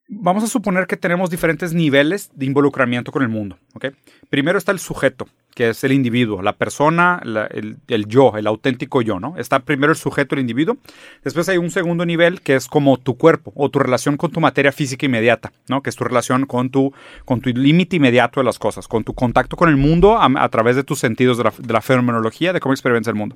vamos 0.07 0.43
a 0.43 0.47
suponer 0.47 0.87
que 0.87 0.97
tenemos 0.97 1.29
diferentes 1.29 1.73
niveles 1.73 2.29
de 2.33 2.45
involucramiento 2.45 3.11
con 3.11 3.23
el 3.23 3.29
mundo. 3.29 3.57
¿okay? 3.73 3.91
Primero 4.29 4.57
está 4.57 4.71
el 4.71 4.79
sujeto, 4.79 5.27
que 5.53 5.69
es 5.69 5.83
el 5.83 5.91
individuo, 5.91 6.41
la 6.41 6.53
persona, 6.53 7.21
el, 7.51 8.05
yo, 8.07 8.33
el 8.37 8.47
auténtico 8.47 9.01
yo. 9.01 9.19
¿no? 9.19 9.35
Está 9.37 9.59
primero 9.59 9.91
el 9.91 9.97
sujeto, 9.97 10.35
el 10.35 10.41
individuo. 10.41 10.77
Después 11.23 11.49
hay 11.49 11.57
un 11.57 11.71
segundo 11.71 12.05
nivel 12.05 12.41
que 12.41 12.55
es 12.55 12.67
como 12.67 12.97
tu 12.97 13.17
cuerpo 13.17 13.51
o 13.55 13.69
tu 13.69 13.79
relación 13.79 14.17
con 14.17 14.31
tu 14.31 14.39
materia 14.39 14.71
física 14.71 15.05
inmediata, 15.05 15.51
¿no? 15.67 15.81
que 15.81 15.89
es 15.89 15.95
tu 15.95 16.03
relación 16.03 16.45
con 16.45 16.69
tu, 16.69 16.93
con 17.25 17.41
tu 17.41 17.49
límite 17.49 17.97
inmediato 17.97 18.39
de 18.39 18.45
las 18.45 18.59
cosas, 18.59 18.87
con 18.87 19.03
tu 19.03 19.13
contacto 19.13 19.57
con 19.57 19.69
el 19.69 19.77
mundo 19.77 20.17
a, 20.19 20.49
través 20.49 20.75
de 20.75 20.83
tus 20.83 20.99
sentidos 20.99 21.37
de 21.37 21.45
la, 21.45 21.53
de 21.57 21.73
la 21.73 21.81
fenomenología, 21.81 22.53
de 22.53 22.59
cómo 22.59 22.73
experimentas 22.73 23.09
el 23.09 23.15
mundo. 23.15 23.35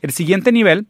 El 0.00 0.12
siguiente 0.12 0.52
nivel 0.52 0.86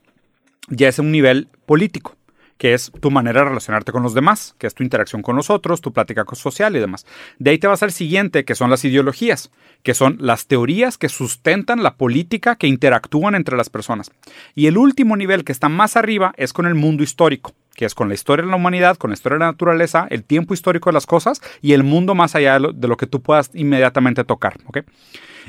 ya 0.69 0.89
es 0.89 0.99
un 0.99 1.13
nivel 1.13 1.49
político 1.67 2.17
que 2.59 2.75
es 2.75 2.93
tu 3.01 3.11
manera 3.11 3.40
de 3.40 3.49
relacionarte 3.49 3.93
con 3.93 4.03
los 4.03 4.14
demás, 4.14 4.55
que 4.59 4.67
es 4.67 4.75
tu 4.75 4.83
interacción 4.83 5.23
con 5.23 5.37
los 5.37 5.51
otros, 5.51 5.81
tu 5.81 5.93
plática 5.93 6.25
social 6.35 6.77
y 6.77 6.81
demás. 6.81 7.07
De 7.38 7.51
ahí 7.51 7.59
te 7.59 7.67
vas 7.67 7.83
al 7.83 7.93
siguiente, 7.93 8.45
que 8.45 8.55
son 8.55 8.71
las 8.71 8.85
ideologías, 8.85 9.51
que 9.83 9.95
son 9.95 10.17
las 10.21 10.47
teorías 10.47 10.99
que 10.99 11.09
sustentan 11.09 11.83
la 11.83 11.95
política 11.95 12.57
que 12.57 12.67
interactúan 12.67 13.35
entre 13.35 13.57
las 13.57 13.71
personas. 13.71 14.11
Y 14.55 14.67
el 14.67 14.79
último 14.79 15.17
nivel 15.17 15.45
que 15.45 15.53
está 15.53 15.69
más 15.69 15.97
arriba 15.97 16.33
es 16.37 16.53
con 16.53 16.67
el 16.67 16.75
mundo 16.75 17.03
histórico, 17.03 17.53
que 17.75 17.85
es 17.85 17.95
con 17.95 18.09
la 18.09 18.14
historia 18.14 18.45
de 18.45 18.51
la 18.51 18.57
humanidad, 18.57 18.97
con 18.97 19.11
la 19.11 19.14
historia 19.14 19.37
de 19.37 19.40
la 19.40 19.53
naturaleza, 19.53 20.07
el 20.11 20.25
tiempo 20.25 20.55
histórico 20.55 20.90
de 20.90 20.95
las 20.95 21.07
cosas 21.07 21.40
y 21.61 21.73
el 21.73 21.83
mundo 21.83 22.14
más 22.14 22.35
allá 22.35 22.59
de 22.59 22.88
lo, 22.88 22.97
que 22.97 23.07
tú 23.07 23.21
puedas 23.21 23.51
inmediatamente 23.55 24.25
tocar. 24.25 24.57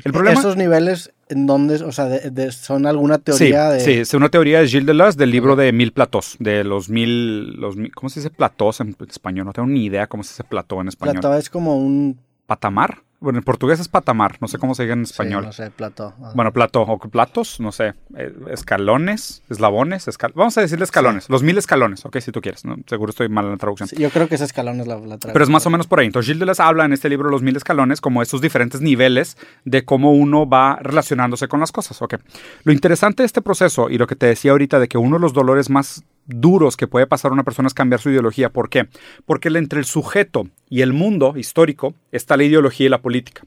El 0.03 0.11
problema, 0.11 0.39
Esos 0.39 0.57
niveles 0.57 1.13
en 1.27 1.47
donde, 1.47 1.75
o 1.83 1.91
sea, 1.91 2.07
son 2.51 2.85
alguna 2.85 3.17
teoría 3.17 3.69
de... 3.69 3.79
Sí, 3.79 3.91
es 3.93 4.13
una 4.13 4.29
teoría 4.29 4.59
de 4.59 4.67
Gilles 4.67 4.85
Deleuze 4.85 5.17
del 5.17 5.31
libro 5.31 5.55
de 5.55 5.71
Mil 5.71 5.91
Platós, 5.91 6.35
de 6.39 6.63
los 6.63 6.89
mil, 6.89 7.53
los 7.59 7.75
¿cómo 7.95 8.09
se 8.09 8.19
dice 8.19 8.29
platós 8.29 8.79
en 8.81 8.95
español? 9.09 9.45
No 9.45 9.53
tengo 9.53 9.67
ni 9.67 9.85
idea 9.85 10.07
cómo 10.07 10.23
se 10.23 10.33
dice 10.33 10.43
plató 10.43 10.81
en 10.81 10.89
español. 10.89 11.19
Plató 11.19 11.35
es 11.35 11.49
como 11.49 11.77
un... 11.77 12.19
¿Patamar? 12.45 13.04
Bueno, 13.19 13.39
en 13.39 13.43
portugués 13.43 13.79
es 13.79 13.87
patamar, 13.87 14.37
no 14.41 14.47
sé 14.47 14.57
cómo 14.57 14.75
se 14.75 14.83
dice 14.83 14.93
en 14.93 15.03
español. 15.03 15.43
Sí, 15.43 15.47
no 15.47 15.53
sé, 15.53 15.71
plató. 15.71 16.13
Bueno, 16.35 16.51
plató 16.51 16.81
o 16.81 16.99
platos, 16.99 17.59
no 17.59 17.71
sé, 17.71 17.93
eh, 18.17 18.33
escalones, 18.51 19.41
eslabones, 19.49 20.07
vamos 20.33 20.57
a 20.57 20.61
decirle 20.61 20.83
escalones, 20.83 21.29
los 21.29 21.41
mil 21.41 21.57
escalones, 21.57 22.05
ok, 22.05 22.19
si 22.19 22.31
tú 22.31 22.41
quieres, 22.41 22.65
¿no? 22.65 22.75
seguro 22.87 23.11
estoy 23.11 23.29
mal 23.29 23.45
en 23.45 23.51
la 23.51 23.57
traducción. 23.57 23.89
yo 23.97 24.09
creo 24.09 24.27
que 24.27 24.35
es 24.35 24.41
escalones 24.41 24.87
la, 24.87 24.97
la 24.97 25.17
Pero 25.17 25.43
es 25.43 25.49
más 25.49 25.65
o 25.65 25.69
menos 25.69 25.87
por 25.87 25.99
ahí. 25.99 26.07
Entonces 26.07 26.27
Gilles 26.27 26.39
Deleuze 26.39 26.61
habla 26.61 26.85
en 26.85 26.93
este 26.93 27.09
libro 27.09 27.29
Los 27.29 27.41
mil 27.41 27.55
escalones 27.55 28.01
como 28.01 28.21
esos 28.21 28.41
diferentes 28.41 28.81
niveles 28.81 29.37
de 29.63 29.85
cómo 29.85 30.11
uno 30.11 30.47
va 30.47 30.77
relacionándose 30.81 31.47
con 31.47 31.59
las 31.59 31.71
cosas, 31.71 32.01
ok. 32.01 32.15
Lo 32.63 32.71
interesante 32.71 33.23
de 33.23 33.27
este 33.27 33.41
proceso 33.41 33.89
y 33.89 33.97
lo 33.97 34.07
que 34.07 34.15
te 34.15 34.25
decía 34.25 34.51
ahorita 34.51 34.79
de 34.79 34.87
que 34.87 34.97
uno 34.97 35.15
de 35.17 35.21
los 35.21 35.33
dolores 35.33 35.69
más 35.69 36.03
duros 36.25 36.77
que 36.77 36.87
puede 36.87 37.07
pasar 37.07 37.31
a 37.31 37.33
una 37.33 37.43
persona 37.43 37.67
es 37.67 37.73
cambiar 37.73 38.01
su 38.01 38.09
ideología. 38.09 38.49
¿Por 38.49 38.69
qué? 38.69 38.87
Porque 39.25 39.49
entre 39.49 39.79
el 39.79 39.85
sujeto 39.85 40.47
y 40.69 40.81
el 40.81 40.93
mundo 40.93 41.33
histórico 41.37 41.93
está 42.11 42.37
la 42.37 42.43
ideología 42.43 42.87
y 42.87 42.89
la 42.89 43.01
política. 43.01 43.43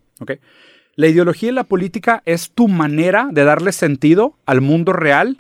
La 0.95 1.07
ideología 1.07 1.51
y 1.51 1.53
la 1.53 1.65
política 1.65 2.23
es 2.25 2.51
tu 2.51 2.69
manera 2.69 3.29
de 3.31 3.45
darle 3.45 3.73
sentido 3.73 4.37
al 4.47 4.61
mundo 4.61 4.93
real 4.93 5.39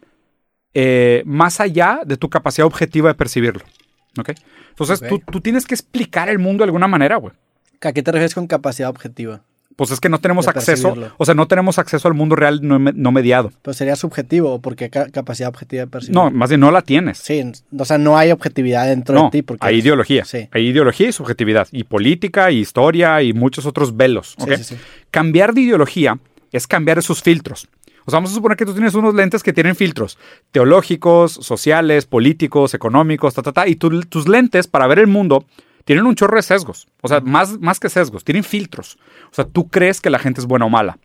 eh, 0.74 1.22
más 1.26 1.60
allá 1.60 2.02
de 2.06 2.16
tu 2.16 2.28
capacidad 2.28 2.66
objetiva 2.66 3.08
de 3.08 3.14
percibirlo. 3.14 3.64
Entonces 4.70 5.00
Tú, 5.08 5.20
tú, 5.20 5.40
tienes 5.40 5.66
que 5.66 5.74
explicar 5.74 6.28
el 6.28 6.38
mundo 6.38 6.62
de 6.62 6.68
alguna 6.68 6.86
manera, 6.88 7.16
güey. 7.16 7.32
¿A 7.80 7.92
qué 7.92 8.02
te 8.02 8.12
refieres 8.12 8.34
con 8.34 8.46
capacidad 8.46 8.88
objetiva? 8.88 9.42
Pues 9.78 9.92
es 9.92 10.00
que 10.00 10.08
no 10.08 10.18
tenemos 10.18 10.48
acceso, 10.48 10.92
o 11.18 11.24
sea, 11.24 11.34
no 11.34 11.46
tenemos 11.46 11.78
acceso 11.78 12.08
al 12.08 12.14
mundo 12.14 12.34
real 12.34 12.58
no, 12.62 13.12
mediado. 13.12 13.52
Pues 13.62 13.76
sería 13.76 13.94
subjetivo, 13.94 14.60
porque 14.60 14.90
capacidad 14.90 15.48
objetiva 15.50 15.82
de 15.82 15.86
percibir. 15.86 16.16
No, 16.16 16.32
más 16.32 16.50
bien 16.50 16.60
no 16.60 16.72
la 16.72 16.82
tienes. 16.82 17.18
Sí, 17.18 17.44
o 17.78 17.84
sea, 17.84 17.96
no 17.96 18.18
hay 18.18 18.32
objetividad 18.32 18.88
dentro 18.88 19.22
de 19.22 19.30
ti. 19.30 19.42
Porque 19.42 19.64
hay 19.64 19.76
ideología. 19.76 20.24
Sí. 20.24 20.48
Hay 20.50 20.66
ideología 20.66 21.10
y 21.10 21.12
subjetividad, 21.12 21.68
y 21.70 21.84
política, 21.84 22.50
y 22.50 22.58
historia, 22.58 23.22
y 23.22 23.32
muchos 23.32 23.66
otros 23.66 23.96
velos. 23.96 24.34
Cambiar 25.12 25.54
de 25.54 25.60
ideología 25.60 26.18
es 26.50 26.66
cambiar 26.66 26.98
esos 26.98 27.22
filtros. 27.22 27.68
O 28.04 28.10
sea, 28.10 28.16
vamos 28.16 28.32
a 28.32 28.34
suponer 28.34 28.56
que 28.56 28.66
tú 28.66 28.72
tienes 28.72 28.96
unos 28.96 29.14
lentes 29.14 29.44
que 29.44 29.52
tienen 29.52 29.76
filtros 29.76 30.18
teológicos, 30.50 31.34
sociales, 31.34 32.04
políticos, 32.04 32.74
económicos, 32.74 33.32
ta, 33.32 33.42
ta, 33.42 33.52
ta, 33.52 33.68
y 33.68 33.76
tus 33.76 34.26
lentes 34.26 34.66
para 34.66 34.88
ver 34.88 34.98
el 34.98 35.06
mundo 35.06 35.44
tienen 35.88 36.04
un 36.04 36.14
chorro 36.14 36.36
de 36.36 36.42
sesgos. 36.42 36.86
O 37.00 37.08
sea, 37.08 37.20
más, 37.20 37.58
más 37.60 37.80
que 37.80 37.88
sesgos, 37.88 38.22
tienen 38.22 38.44
filtros. 38.44 38.98
O 39.30 39.34
sea, 39.34 39.46
tú 39.46 39.70
crees 39.70 40.02
que 40.02 40.10
la 40.10 40.18
gente 40.18 40.38
es 40.38 40.46
buena 40.46 40.66
o 40.66 40.68
mala. 40.68 40.98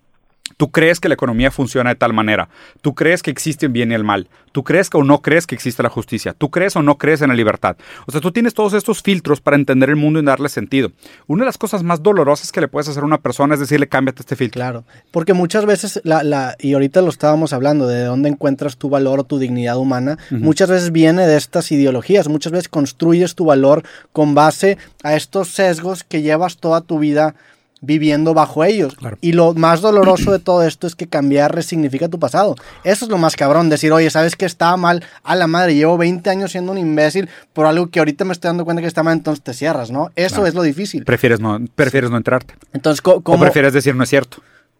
Tú 0.63 0.71
crees 0.71 1.02
que 1.02 1.10
la 1.10 1.15
economía 1.15 1.52
funciona 1.52 1.89
de 1.89 1.97
tal 1.97 2.13
manera. 2.13 2.47
Tú 2.82 2.95
crees 2.95 3.21
que 3.21 3.30
existe 3.30 3.65
el 3.65 3.73
bien 3.73 3.91
y 3.91 3.95
el 3.95 4.06
mal. 4.06 4.30
Tú 4.54 4.63
crees 4.63 4.89
o 4.93 5.04
no 5.04 5.21
crees 5.21 5.45
que 5.45 5.56
existe 5.56 5.84
la 5.84 5.89
justicia. 5.89 6.32
Tú 6.32 6.52
crees 6.52 6.78
o 6.78 6.82
no 6.82 6.97
crees 6.97 7.21
en 7.21 7.28
la 7.28 7.34
libertad. 7.34 7.76
O 8.06 8.13
sea, 8.13 8.21
tú 8.21 8.32
tienes 8.32 8.54
todos 8.54 8.71
estos 8.71 9.02
filtros 9.02 9.41
para 9.41 9.58
entender 9.58 9.89
el 9.89 9.97
mundo 9.97 10.21
y 10.21 10.23
darle 10.23 10.47
sentido. 10.47 10.93
Una 11.28 11.41
de 11.41 11.47
las 11.47 11.58
cosas 11.58 11.84
más 11.84 12.02
dolorosas 12.02 12.54
que 12.54 12.62
le 12.62 12.69
puedes 12.69 12.88
hacer 12.88 13.04
a 13.04 13.06
una 13.06 13.17
persona 13.17 13.56
es 13.56 13.60
decirle, 13.60 13.89
cámbiate 13.89 14.21
este 14.21 14.38
filtro. 14.38 14.58
Claro, 14.58 14.86
porque 15.12 15.34
muchas 15.34 15.65
veces, 15.65 15.99
la, 16.06 16.23
la, 16.23 16.56
y 16.62 16.71
ahorita 16.76 17.02
lo 17.02 17.10
estábamos 17.10 17.52
hablando, 17.52 17.86
de 17.86 18.06
dónde 18.06 18.30
encuentras 18.30 18.78
tu 18.78 18.88
valor 18.88 19.19
o 19.19 19.23
tu 19.26 19.39
dignidad 19.39 19.76
humana, 19.76 20.17
muchas 20.30 20.69
veces 20.69 20.93
viene 20.93 21.28
de 21.28 21.36
estas 21.36 21.73
ideologías. 21.73 22.30
Muchas 22.30 22.54
veces 22.54 22.69
construyes 22.69 23.36
tu 23.36 23.43
valor 23.43 23.84
con 24.13 24.34
base 24.34 24.78
a 25.04 25.17
estos 25.17 25.49
sesgos 25.49 26.06
que 26.06 26.21
llevas 26.21 26.56
toda 26.56 26.80
tu 26.80 26.99
vida 26.99 27.36
viviendo 27.84 28.34
bajo 28.34 28.63
ellos. 28.63 28.96
Y 29.19 29.34
lo 29.34 29.54
más 29.54 29.82
doloroso 29.82 30.32
de 30.32 30.39
todo 30.39 30.63
esto 30.63 30.88
es 30.88 30.96
que 30.96 31.08
cambiar 31.08 31.54
resignifica 31.54 32.08
tu 32.08 32.17
pasado. 32.17 32.56
Eso 32.86 33.06
es 33.06 33.12
lo 33.12 33.17
más 33.17 33.36
cabrón, 33.36 33.69
decir, 33.69 33.91
oye, 33.91 34.10
¿sabes 34.10 34.38
que 34.38 34.46
estaba 34.46 34.78
mal? 34.78 35.04
A 35.24 35.36
la 35.36 35.48
madre, 35.48 35.76
llevo 35.76 35.98
20 35.98 36.28
años 36.30 36.52
siendo 36.54 36.72
un 36.72 36.78
imbécil 36.78 37.30
por 37.52 37.65
algo 37.65 37.88
que 37.88 38.00
ahorita 38.00 38.24
me 38.24 38.32
estoy 38.32 38.50
dando 38.50 38.63
cuenta 38.63 38.82
que 38.82 38.88
está 38.88 39.04
mal, 39.04 39.17
entonces 39.17 39.43
te 39.43 39.54
cierras, 39.54 39.91
¿no? 39.91 40.12
Eso 40.15 40.48
es 40.48 40.54
lo 40.54 40.63
difícil. 40.63 41.04
Prefieres 41.04 41.41
no, 41.41 41.60
prefieres 41.76 42.10
no 42.10 42.15
entrarte. 42.15 42.56
Entonces, 42.72 43.02
¿cómo, 43.02 43.22
o 43.22 43.39
prefieres 43.39 43.74
decir 43.74 43.96
no 43.96 44.04
es 44.04 44.10
cierto. 44.10 44.38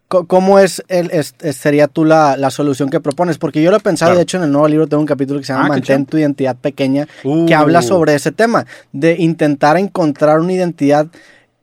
¿Cómo 0.08 0.58
es, 0.58 0.82
el, 0.88 1.10
sería 1.54 1.88
tú 1.88 2.04
la, 2.04 2.50
solución 2.50 2.88
que 2.88 3.00
propones? 3.00 3.36
Porque 3.38 3.62
yo 3.62 3.70
lo 3.70 3.78
he 3.78 3.80
pensado, 3.80 4.14
de 4.14 4.22
hecho 4.22 4.36
en 4.36 4.44
el 4.44 4.52
nuevo 4.52 4.68
libro 4.68 4.86
tengo 4.86 5.00
un 5.00 5.06
capítulo 5.06 5.40
que 5.40 5.46
se 5.46 5.52
llama 5.52 5.66
ah, 5.66 5.68
Mantén 5.70 6.06
tu 6.06 6.18
identidad 6.18 6.56
pequeña, 6.56 7.08
que 7.22 7.54
habla 7.54 7.80
uh. 7.80 7.82
sobre 7.82 8.14
ese 8.14 8.30
tema, 8.30 8.66
de 8.92 9.16
intentar 9.18 9.76
encontrar 9.76 10.40
una 10.40 10.52
identidad 10.52 11.08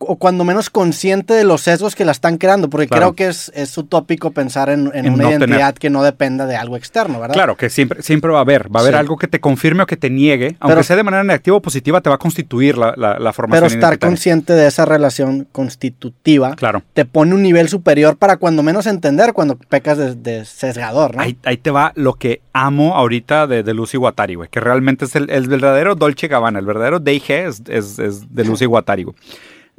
o 0.01 0.17
cuando 0.17 0.43
menos 0.43 0.69
consciente 0.69 1.33
de 1.33 1.43
los 1.43 1.61
sesgos 1.61 1.95
que 1.95 2.05
la 2.05 2.11
están 2.11 2.37
creando, 2.37 2.69
porque 2.69 2.87
creo 2.87 3.13
que 3.13 3.27
es, 3.27 3.51
es 3.55 3.77
utópico 3.77 4.31
pensar 4.31 4.69
en, 4.69 4.87
una 4.87 5.29
identidad 5.29 5.75
que 5.75 5.89
no 5.89 6.03
dependa 6.03 6.45
de 6.45 6.55
algo 6.55 6.77
externo, 6.77 7.19
¿verdad? 7.19 7.33
Claro, 7.33 7.55
que 7.55 7.69
siempre, 7.69 8.01
siempre 8.01 8.31
va 8.31 8.39
a 8.39 8.41
haber, 8.41 8.73
va 8.73 8.79
a 8.79 8.83
haber 8.83 8.95
algo 8.95 9.17
que 9.17 9.27
te 9.27 9.39
confirme 9.39 9.83
o 9.83 9.85
que 9.85 9.97
te 9.97 10.09
niegue, 10.09 10.57
aunque 10.59 10.83
sea 10.83 10.95
de 10.95 11.03
manera 11.03 11.23
negativa 11.23 11.57
o 11.57 11.61
positiva, 11.61 12.01
te 12.01 12.09
va 12.09 12.15
a 12.15 12.19
constituir 12.19 12.77
la, 12.77 12.95
la, 12.97 13.33
formación. 13.33 13.67
Pero 13.69 13.73
estar 13.73 13.99
consciente 13.99 14.53
de 14.53 14.67
esa 14.67 14.85
relación 14.85 15.47
constitutiva 15.51 16.55
claro. 16.55 16.83
te 16.93 17.05
pone 17.05 17.33
un 17.33 17.41
nivel 17.41 17.69
superior 17.69 18.17
para 18.17 18.37
cuando 18.37 18.63
menos 18.63 18.87
entender 18.87 19.33
cuando 19.33 19.57
pecas 19.57 20.23
de, 20.23 20.45
sesgador, 20.45 21.15
¿no? 21.15 21.21
Ahí, 21.21 21.57
te 21.57 21.71
va 21.71 21.91
lo 21.95 22.15
que 22.15 22.41
amo 22.53 22.95
ahorita 22.95 23.47
de, 23.47 23.63
de 23.63 23.73
Lucy 23.73 23.97
Guattari, 23.97 24.35
güey, 24.35 24.49
que 24.49 24.59
realmente 24.59 25.05
es 25.05 25.15
el, 25.15 25.27
verdadero 25.47 25.95
Dolce 25.95 26.27
Gabbana, 26.27 26.59
el 26.59 26.65
verdadero 26.65 26.99
D&G 26.99 27.47
es, 27.47 27.61
es, 27.67 27.99
es 27.99 28.33
de 28.33 28.45
Lucy 28.45 28.65
Guattari, 28.65 29.03
güey. 29.03 29.15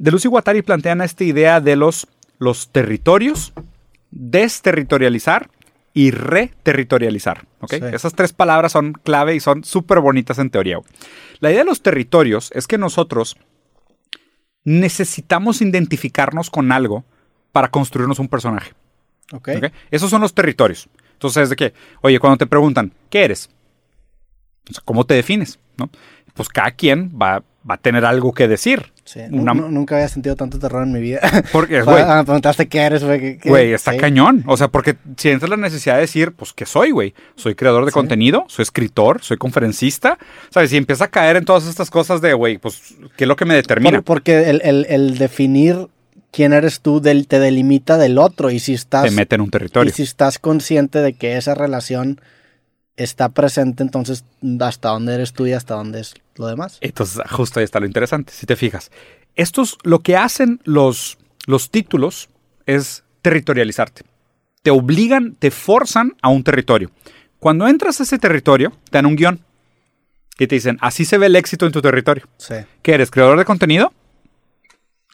De 0.03 0.11
Lucy 0.11 0.27
Guattari 0.27 0.63
plantean 0.63 1.01
esta 1.01 1.23
idea 1.23 1.61
de 1.61 1.77
los, 1.77 2.09
los 2.39 2.71
territorios, 2.71 3.53
desterritorializar 4.11 5.49
y 5.95 6.11
reterritorializar. 6.11 7.47
Esas 7.71 8.13
tres 8.15 8.33
palabras 8.33 8.73
son 8.73 8.95
clave 8.95 9.37
y 9.37 9.39
son 9.39 9.63
súper 9.63 10.01
bonitas 10.01 10.41
en 10.41 10.51
teoría. 10.51 10.79
La 11.39 11.53
idea 11.53 11.61
de 11.61 11.67
los 11.67 11.83
territorios 11.83 12.51
es 12.53 12.67
que 12.67 12.79
nosotros 12.79 13.37
necesitamos 14.65 15.63
identificarnos 15.63 16.51
con 16.51 16.73
algo 16.73 17.05
para 17.53 17.71
construirnos 17.71 18.19
un 18.19 18.27
personaje. 18.27 18.73
Esos 19.93 20.11
son 20.11 20.21
los 20.21 20.35
territorios. 20.35 20.89
Entonces, 21.13 21.49
de 21.49 21.55
que, 21.55 21.75
oye, 22.01 22.19
cuando 22.19 22.39
te 22.39 22.47
preguntan, 22.49 22.93
¿qué 23.09 23.23
eres? 23.23 23.51
¿Cómo 24.85 25.07
te 25.07 25.15
defines? 25.15 25.61
¿No? 25.77 25.91
Pues 26.35 26.49
cada 26.49 26.73
quien 26.73 27.17
va, 27.17 27.45
va 27.71 27.75
a 27.75 27.79
tener 27.79 28.05
algo 28.05 28.33
que 28.33 28.49
decir. 28.49 28.92
Nunca 29.31 29.97
había 29.97 30.09
sentido 30.09 30.37
tanto 30.37 30.59
terror 30.59 30.83
en 30.83 30.93
mi 30.93 31.01
vida. 31.01 31.21
Porque, 31.53 31.83
güey. 31.83 32.05
me 32.05 32.25
preguntaste 32.25 32.69
qué 32.69 32.81
eres, 32.81 33.05
güey. 33.05 33.39
Güey, 33.45 33.73
está 33.73 33.97
cañón. 33.97 34.45
O 34.47 34.57
sea, 34.57 34.69
porque 34.69 34.97
si 35.17 35.31
entras 35.31 35.51
la 35.51 35.57
necesidad 35.57 35.97
de 35.97 36.03
decir, 36.03 36.33
pues, 36.33 36.53
¿qué 36.53 36.67
soy, 36.67 36.91
güey? 36.91 37.15
Soy 37.37 37.55
creador 37.55 37.85
de 37.85 37.93
contenido, 37.93 38.45
soy 38.49 38.63
escritor, 38.63 39.23
soy 39.23 39.37
conferencista. 39.37 40.19
¿Sabes? 40.51 40.73
Y 40.73 40.77
empieza 40.77 41.05
a 41.05 41.09
caer 41.09 41.37
en 41.37 41.45
todas 41.45 41.67
estas 41.67 41.91
cosas 41.91 42.21
de, 42.21 42.33
güey, 42.35 42.59
pues, 42.59 42.95
¿qué 43.17 43.25
es 43.25 43.29
lo 43.29 43.37
que 43.37 43.45
me 43.45 43.55
determina? 43.55 44.03
porque 44.03 44.51
el, 44.51 45.19
definir 45.19 45.89
quién 46.31 46.53
eres 46.53 46.81
tú 46.81 47.01
te 47.01 47.39
delimita 47.39 47.99
del 47.99 48.19
otro. 48.19 48.51
Y 48.51 48.59
si 48.59 48.75
estás. 48.75 49.05
Te 49.05 49.11
mete 49.11 49.35
en 49.35 49.43
un 49.43 49.51
territorio. 49.51 49.91
Y 49.91 49.93
si 49.93 50.03
estás 50.03 50.39
consciente 50.39 51.01
de 51.01 51.13
que 51.15 51.37
esa 51.37 51.55
relación 51.55 52.21
está 52.97 53.31
presente, 53.31 53.83
entonces 53.83 54.25
hasta 54.61 54.91
dónde 54.91 55.15
eres 55.15 55.33
tú 55.33 55.47
y 55.47 55.53
hasta 55.53 55.75
dónde 55.75 56.01
es 56.01 56.15
lo 56.37 56.47
demás. 56.47 56.79
Entonces, 56.81 57.21
justo 57.31 57.61
ahí 57.61 57.65
está 57.65 57.81
lo 57.81 57.87
interesante, 57.87 58.33
si 58.33 58.47
te 58.47 58.57
fijas. 58.57 58.91
Estos, 59.35 59.79
lo 59.83 60.01
que 60.01 60.17
hacen 60.17 60.61
los, 60.65 61.19
los 61.47 61.71
títulos 61.71 62.29
es 62.67 63.05
territorializarte. 63.23 64.03
Te 64.63 64.71
obligan, 64.71 65.35
te 65.35 65.51
forzan 65.51 66.15
a 66.23 66.29
un 66.29 66.45
territorio. 66.45 66.91
Cuando 67.39 67.67
entras 67.67 68.01
a 68.01 68.05
ese 68.05 68.19
territorio, 68.19 68.71
te 68.91 68.99
dan 68.99 69.07
un 69.07 69.17
guion. 69.17 69.41
Y 70.39 70.47
te 70.47 70.55
dicen, 70.55 70.79
así 70.81 71.05
se 71.05 71.19
ve 71.19 71.27
el 71.27 71.37
éxito 71.37 71.67
en 71.67 71.73
tu 71.73 71.83
territorio. 71.83 72.25
Sí. 72.37 72.55
¿Qué 72.83 72.95
eres? 72.95 73.11
¿Creador 73.11 73.39
de 73.39 73.45
contenido? 73.45 73.93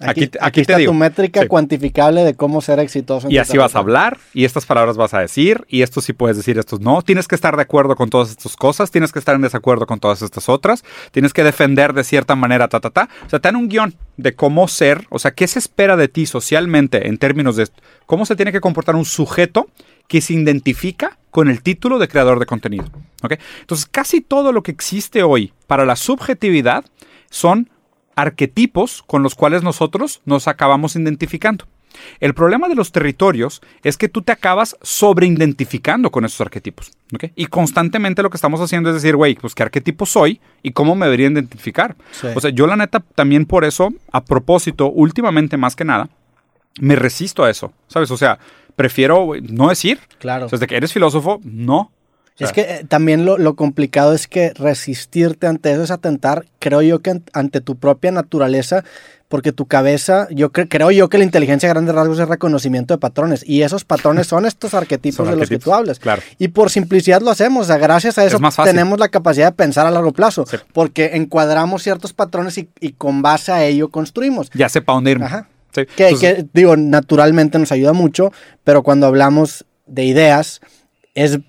Aquí, 0.01 0.31
aquí, 0.41 0.61
está 0.61 0.79
tu 0.79 0.95
métrica 0.95 1.49
cuantificable 1.49 2.23
de 2.23 2.35
cómo 2.35 2.61
ser 2.61 2.79
exitoso. 2.79 3.29
y 3.29 3.39
así 3.39 3.59
vas 3.59 3.75
a 3.75 3.81
hablar, 3.81 4.19
y 4.33 4.45
estas 4.45 4.65
palabras 4.65 4.97
vas 4.97 5.13
a 5.13 5.21
decir, 5.21 5.65
y 5.69 5.83
esto 5.83 6.01
sí 6.01 6.13
puedes 6.13 6.37
decir, 6.37 6.57
estos 6.57 6.81
no. 6.81 7.03
Tienes 7.03 7.27
que 7.27 7.35
estar 7.35 7.57
de 7.57 7.63
acuerdo 7.63 7.97
con 7.97 8.09
todas 8.09 8.31
estas 8.31 8.57
cosas, 8.57 8.93
tienes 8.93 9.13
que 9.13 9.19
estar 9.19 9.35
en 9.35 9.43
desacuerdo 9.43 9.87
con 9.87 9.99
todas 9.99 10.23
estas 10.23 10.49
otras, 10.49 10.85
tienes 11.11 11.33
que 11.33 11.43
defender 11.43 11.95
de 11.95 12.05
cierta 12.05 12.37
manera, 12.37 12.69
ta, 12.69 12.79
ta, 12.79 12.91
ta. 12.91 13.09
O 13.27 13.29
sea, 13.29 13.41
te 13.41 13.49
dan 13.49 13.57
un 13.57 13.69
guion 13.69 13.95
de 14.17 14.35
cómo 14.37 14.69
ser, 14.69 15.07
o 15.11 15.19
sea, 15.19 15.33
qué 15.33 15.49
se 15.49 15.59
espera 15.59 15.97
de 15.97 16.07
ti 16.07 16.27
socialmente 16.27 17.09
en 17.09 17.19
términos 17.19 17.57
de 17.57 17.69
cómo 18.07 18.25
se 18.25 18.37
tiene 18.37 18.53
que 18.53 18.61
comportar 18.61 18.95
un 18.95 19.05
sujeto 19.05 19.69
que 20.07 20.21
se 20.21 20.35
identifica 20.35 21.19
con 21.31 21.51
el 21.51 21.63
título 21.63 21.99
de 21.99 22.09
creador 22.09 22.39
de 22.39 22.47
contenido. 22.47 22.87
Entonces, 23.61 23.87
casi 23.87 24.21
todo 24.21 24.53
lo 24.53 24.63
que 24.63 24.71
existe 24.71 25.23
hoy 25.23 25.53
para 25.67 25.85
la 25.85 25.97
subjetividad 25.97 26.85
son 27.31 27.69
arquetipos 28.19 29.05
con 29.07 29.23
los 29.23 29.37
cuales 29.37 29.63
nosotros 29.63 30.23
nos 30.25 30.49
acabamos 30.49 30.97
identificando. 30.97 31.67
El 32.19 32.35
problema 32.35 32.69
de 32.69 32.75
los 32.75 32.91
territorios 32.91 33.63
es 33.85 33.97
que 33.97 34.09
tú 34.09 34.23
te 34.23 34.33
acabas 34.33 34.77
sobreidentificando 34.83 36.11
con 36.11 36.25
esos 36.25 36.41
arquetipos. 36.41 36.91
Y 37.37 37.47
constantemente 37.47 38.23
lo 38.23 38.31
que 38.31 38.37
estamos 38.37 38.61
haciendo 38.61 38.91
es 38.91 38.97
decir, 38.97 39.15
güey, 39.15 39.37
pues 39.37 39.55
qué 39.55 39.63
arquetipo 39.63 40.05
soy 40.05 40.41
y 40.65 40.73
cómo 40.73 40.97
me 40.97 41.07
debería 41.07 41.29
identificar. 41.29 41.97
O 42.35 42.41
sea, 42.41 42.51
yo 42.51 42.67
la 42.67 42.77
neta 42.77 43.01
también 43.15 43.47
por 43.47 43.65
eso, 43.65 43.91
a 44.11 44.25
propósito, 44.25 44.91
últimamente 44.91 45.57
más 45.57 45.77
que 45.77 45.85
nada, 45.85 46.09
me 46.81 46.97
resisto 46.97 47.45
a 47.45 47.51
eso. 47.51 47.73
¿Sabes? 47.87 48.11
O 48.11 48.17
sea, 48.17 48.39
prefiero 48.75 49.33
no 49.43 49.69
decir. 49.69 50.01
Claro. 50.19 50.47
O 50.47 50.49
sea, 50.49 50.67
que 50.67 50.77
eres 50.77 50.93
filósofo, 50.93 51.41
no. 51.45 51.93
Es 52.39 52.53
que 52.53 52.61
eh, 52.61 52.85
también 52.87 53.25
lo, 53.25 53.57
complicado 53.57 54.13
es 54.13 54.29
que 54.29 54.53
resistirte 54.55 55.47
ante 55.47 55.73
eso 55.73 55.83
es 55.83 55.91
atentar, 55.91 56.45
creo 56.59 56.83
yo 56.83 57.01
que 57.01 57.21
ante 57.33 57.61
tu 57.61 57.77
propia 57.77 58.13
naturaleza, 58.13 58.85
porque 59.29 59.53
tu 59.53 59.67
cabeza, 59.67 60.27
yo 60.31 60.53
creo 60.53 60.91
yo 60.91 61.09
que 61.09 61.19
la 61.19 61.25
inteligencia 61.25 61.69
a 61.69 61.73
grandes 61.73 61.95
rasgos 61.95 62.19
es 62.19 62.29
reconocimiento 62.29 62.95
de 62.95 62.99
patrones, 62.99 63.45
y 63.47 63.63
esos 63.63 63.85
patrones 63.85 64.27
son 64.27 64.47
estos 64.47 64.73
arquetipos 64.75 65.29
de 65.29 65.37
los 65.37 65.49
que 65.49 65.59
tú 65.59 65.75
hablas. 65.75 65.99
Claro. 65.99 66.23
Y 66.39 66.49
por 66.49 66.71
simplicidad 66.71 67.21
lo 67.21 67.31
hacemos, 67.31 67.65
o 67.65 67.67
sea, 67.67 67.79
gracias 67.79 68.19
a 68.19 68.25
eso 68.25 68.39
tenemos 68.65 68.99
la 68.99 69.09
capacidad 69.09 69.49
de 69.49 69.53
pensar 69.53 69.87
a 69.87 69.91
largo 69.91 70.13
plazo, 70.13 70.45
porque 70.73 71.11
encuadramos 71.15 71.83
ciertos 71.83 72.13
patrones 72.13 72.59
y, 72.59 72.93
con 72.93 73.23
base 73.23 73.53
a 73.53 73.65
ello 73.65 73.91
construimos. 73.91 74.51
Ya 74.55 74.69
sepa 74.69 74.93
dónde 74.93 75.13
ir. 75.13 75.23
Ajá. 75.23 75.49
que, 75.97 76.47
digo, 76.55 76.77
naturalmente 76.77 77.59
nos 77.59 77.73
ayuda 77.73 77.93
mucho, 77.93 78.33
pero 78.65 78.83
cuando 78.83 79.07
hablamos 79.07 79.67
de 79.87 80.05
ideas, 80.05 80.61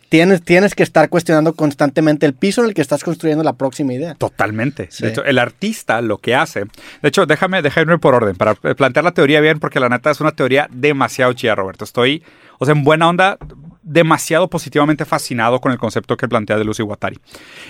tienes, 0.09 0.41
tienes 0.43 0.75
que 0.75 0.83
estar 0.83 1.09
cuestionando 1.09 1.53
constantemente 1.53 2.25
el 2.25 2.33
piso 2.33 2.61
en 2.61 2.69
el 2.69 2.73
que 2.73 2.81
estás 2.81 3.03
construyendo 3.03 3.43
la 3.43 3.53
próxima 3.53 3.93
idea. 3.93 4.15
Totalmente. 4.15 4.89
De 4.99 5.09
hecho, 5.09 5.23
el 5.23 5.37
artista 5.37 6.01
lo 6.01 6.17
que 6.17 6.35
hace. 6.35 6.65
De 7.01 7.09
hecho, 7.09 7.25
déjame, 7.25 7.61
déjame 7.61 7.93
ir 7.93 7.99
por 7.99 8.15
orden 8.15 8.35
para 8.35 8.55
plantear 8.55 9.03
la 9.03 9.11
teoría 9.11 9.41
bien, 9.41 9.59
porque 9.59 9.79
la 9.79 9.89
neta 9.89 10.11
es 10.11 10.21
una 10.21 10.31
teoría 10.31 10.67
demasiado 10.71 11.33
chida, 11.33 11.55
Roberto. 11.55 11.83
Estoy, 11.83 12.23
o 12.57 12.65
sea, 12.65 12.73
en 12.73 12.83
buena 12.83 13.09
onda, 13.09 13.37
demasiado 13.81 14.49
positivamente 14.49 15.05
fascinado 15.05 15.59
con 15.59 15.71
el 15.71 15.77
concepto 15.77 16.17
que 16.17 16.27
plantea 16.27 16.57
de 16.57 16.65
Lucy 16.65 16.83
Guattari. 16.83 17.19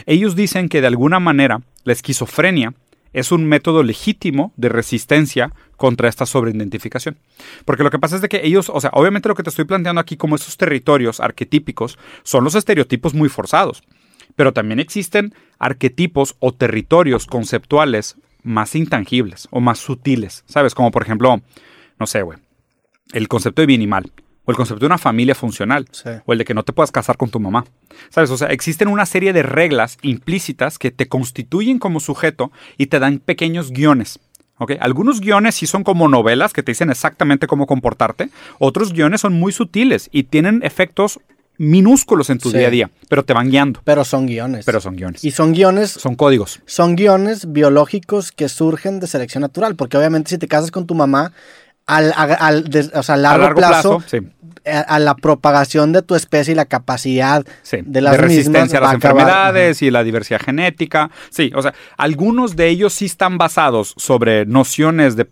Ellos 0.05 0.35
dicen 0.35 0.69
que 0.69 0.81
de 0.81 0.87
alguna 0.87 1.19
manera 1.19 1.61
la 1.83 1.93
esquizofrenia 1.93 2.73
es 3.13 3.31
un 3.31 3.45
método 3.45 3.83
legítimo 3.83 4.53
de 4.57 4.69
resistencia 4.69 5.53
contra 5.77 6.09
esta 6.09 6.25
sobreidentificación. 6.25 7.17
Porque 7.65 7.83
lo 7.83 7.91
que 7.91 7.99
pasa 7.99 8.15
es 8.15 8.21
de 8.21 8.29
que 8.29 8.41
ellos, 8.43 8.69
o 8.69 8.79
sea, 8.79 8.91
obviamente 8.93 9.29
lo 9.29 9.35
que 9.35 9.43
te 9.43 9.49
estoy 9.49 9.65
planteando 9.65 10.01
aquí 10.01 10.17
como 10.17 10.35
esos 10.35 10.57
territorios 10.57 11.19
arquetípicos 11.19 11.97
son 12.23 12.43
los 12.43 12.55
estereotipos 12.55 13.13
muy 13.13 13.29
forzados, 13.29 13.83
pero 14.35 14.53
también 14.53 14.79
existen 14.79 15.33
arquetipos 15.57 16.35
o 16.39 16.53
territorios 16.53 17.25
conceptuales 17.25 18.15
más 18.43 18.75
intangibles 18.75 19.47
o 19.51 19.59
más 19.59 19.79
sutiles, 19.79 20.43
¿sabes? 20.47 20.75
Como 20.75 20.91
por 20.91 21.03
ejemplo, 21.03 21.41
no 21.99 22.07
sé, 22.07 22.21
güey, 22.21 22.39
el 23.13 23.27
concepto 23.27 23.61
de 23.61 23.65
bien 23.65 23.81
y 23.81 23.87
mal 23.87 24.11
o 24.49 24.51
el 24.51 24.57
concepto 24.57 24.79
de 24.79 24.87
una 24.87 24.97
familia 24.97 25.35
funcional, 25.35 25.85
o 26.25 26.33
el 26.33 26.39
de 26.39 26.45
que 26.45 26.55
no 26.55 26.63
te 26.63 26.73
puedas 26.73 26.91
casar 26.91 27.17
con 27.17 27.29
tu 27.29 27.39
mamá. 27.39 27.65
¿Sabes? 28.09 28.31
O 28.31 28.37
sea, 28.37 28.47
existen 28.47 28.87
una 28.87 29.05
serie 29.05 29.31
de 29.31 29.43
reglas 29.43 29.99
implícitas 30.01 30.79
que 30.79 30.89
te 30.89 31.07
constituyen 31.07 31.77
como 31.77 31.99
sujeto 31.99 32.51
y 32.75 32.87
te 32.87 32.97
dan 32.97 33.19
pequeños 33.19 33.69
guiones. 33.69 34.19
¿ok? 34.57 34.71
Algunos 34.79 35.21
guiones 35.21 35.53
sí 35.53 35.67
son 35.67 35.83
como 35.83 36.07
novelas 36.07 36.51
que 36.51 36.63
te 36.63 36.71
dicen 36.71 36.89
exactamente 36.89 37.45
cómo 37.45 37.67
comportarte, 37.67 38.31
otros 38.57 38.91
guiones 38.91 39.21
son 39.21 39.33
muy 39.33 39.51
sutiles 39.51 40.09
y 40.11 40.23
tienen 40.23 40.61
efectos 40.63 41.19
minúsculos 41.59 42.31
en 42.31 42.39
tu 42.39 42.51
día 42.51 42.69
a 42.69 42.71
día, 42.71 42.89
pero 43.07 43.23
te 43.23 43.33
van 43.33 43.51
guiando. 43.51 43.81
Pero 43.83 44.03
son 44.03 44.25
guiones. 44.25 44.65
Pero 44.65 44.81
son 44.81 44.95
guiones. 44.95 45.23
Y 45.23 45.29
son 45.29 45.51
guiones. 45.51 45.91
Son 45.91 46.15
códigos. 46.15 46.61
Son 46.65 46.95
guiones 46.95 47.53
biológicos 47.53 48.31
que 48.31 48.49
surgen 48.49 48.99
de 48.99 49.05
selección 49.05 49.41
natural, 49.41 49.75
porque 49.75 49.95
obviamente 49.95 50.31
si 50.31 50.39
te 50.39 50.47
casas 50.47 50.71
con 50.71 50.87
tu 50.87 50.95
mamá, 50.95 51.33
al, 51.89 52.61
o 52.93 53.03
sea, 53.03 53.15
a 53.15 53.17
largo, 53.17 53.55
plazo, 53.55 54.03
a, 54.65 54.99
la 54.99 55.15
propagación 55.15 55.91
de 55.91 56.01
tu 56.01 56.15
especie 56.15 56.53
y 56.53 56.55
la 56.55 56.65
capacidad 56.65 57.45
de 57.71 58.01
la 58.01 58.15
resistencia 58.17 58.79
a 58.79 58.81
las 58.81 58.93
enfermedades 58.93 59.81
y 59.81 59.91
la 59.91 60.03
diversidad 60.03 60.39
genética. 60.41 61.09
Sí, 61.29 61.51
o 61.55 61.61
sea, 61.61 61.73
algunos 61.97 62.55
de 62.55 62.67
ellos 62.67 62.93
sí 62.93 63.05
están 63.05 63.37
basados 63.37 63.93
sobre 63.97 64.45
nociones 64.45 65.15
de, 65.15 65.27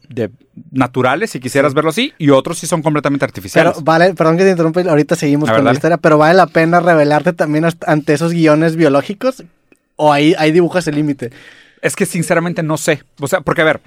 naturales, 0.72 1.32
si 1.32 1.40
quisieras 1.40 1.74
verlo 1.74 1.90
así, 1.90 2.14
y 2.18 2.30
otros 2.30 2.58
sí 2.60 2.68
son 2.68 2.82
completamente 2.82 3.26
artificiales. 3.26 3.74
Pero 3.74 3.84
vale, 3.84 4.14
perdón 4.14 4.38
que 4.38 4.44
te 4.44 4.52
interrumpa, 4.52 4.82
ahorita 4.82 5.16
seguimos 5.16 5.52
con 5.52 5.64
la 5.64 5.74
historia, 5.74 5.98
pero 5.98 6.18
vale 6.18 6.34
la 6.36 6.48
pena 6.48 6.80
revelarte 6.80 7.34
también 7.34 7.66
ante 7.86 8.14
esos 8.14 8.34
guiones 8.34 8.76
biológicos 8.76 9.44
o 9.96 10.14
ahí, 10.14 10.34
ahí 10.38 10.52
dibujas 10.52 10.88
el 10.88 10.96
límite. 10.96 11.32
Es 11.82 11.96
que 11.96 12.06
sinceramente 12.06 12.64
no 12.64 12.78
sé. 12.78 13.04
O 13.20 13.28
sea, 13.28 13.42
porque 13.42 13.62
a 13.62 13.66
ver, 13.66 13.82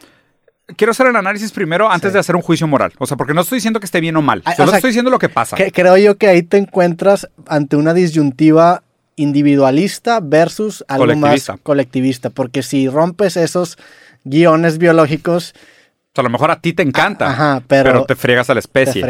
quiero 0.77 0.93
hacer 0.93 1.07
el 1.07 1.17
análisis 1.17 1.53
primero 1.53 1.91
antes 1.91 2.13
de 2.13 2.19
hacer 2.19 2.37
un 2.37 2.43
juicio 2.43 2.67
moral. 2.67 2.93
O 2.99 3.07
sea, 3.07 3.17
porque 3.17 3.35
no 3.35 3.41
estoy 3.41 3.57
diciendo 3.57 3.81
que 3.81 3.87
esté 3.87 4.01
bien 4.01 4.17
o 4.17 4.23
mal. 4.23 4.43
Ah, 4.45 4.55
Solo 4.55 4.73
estoy 4.73 4.91
diciendo 4.91 5.11
lo 5.11 5.19
que 5.19 5.29
pasa. 5.29 5.57
creo 5.73 5.97
yo 5.97 6.17
que 6.17 6.29
ahí 6.29 6.43
te 6.43 6.57
encuentras 6.57 7.29
ante 7.47 7.77
una 7.77 7.95
disyuntiva 7.95 8.83
individualista 9.17 10.21
versus 10.21 10.85
algo 10.89 11.15
más 11.17 11.51
colectivista. 11.63 12.31
Porque 12.31 12.63
si 12.63 12.89
rompes 12.89 13.37
esos 13.37 13.79
guiones 14.25 14.79
biológicos, 14.79 15.55
a 16.21 16.23
lo 16.23 16.31
mejor 16.31 16.51
a 16.51 16.61
ti 16.61 16.73
te 16.73 16.83
encanta, 16.83 17.63
pero, 17.67 18.05
te 18.05 18.15
fregas 18.15 18.51
a 18.51 18.55
la 18.55 18.61
especie. 18.61 19.03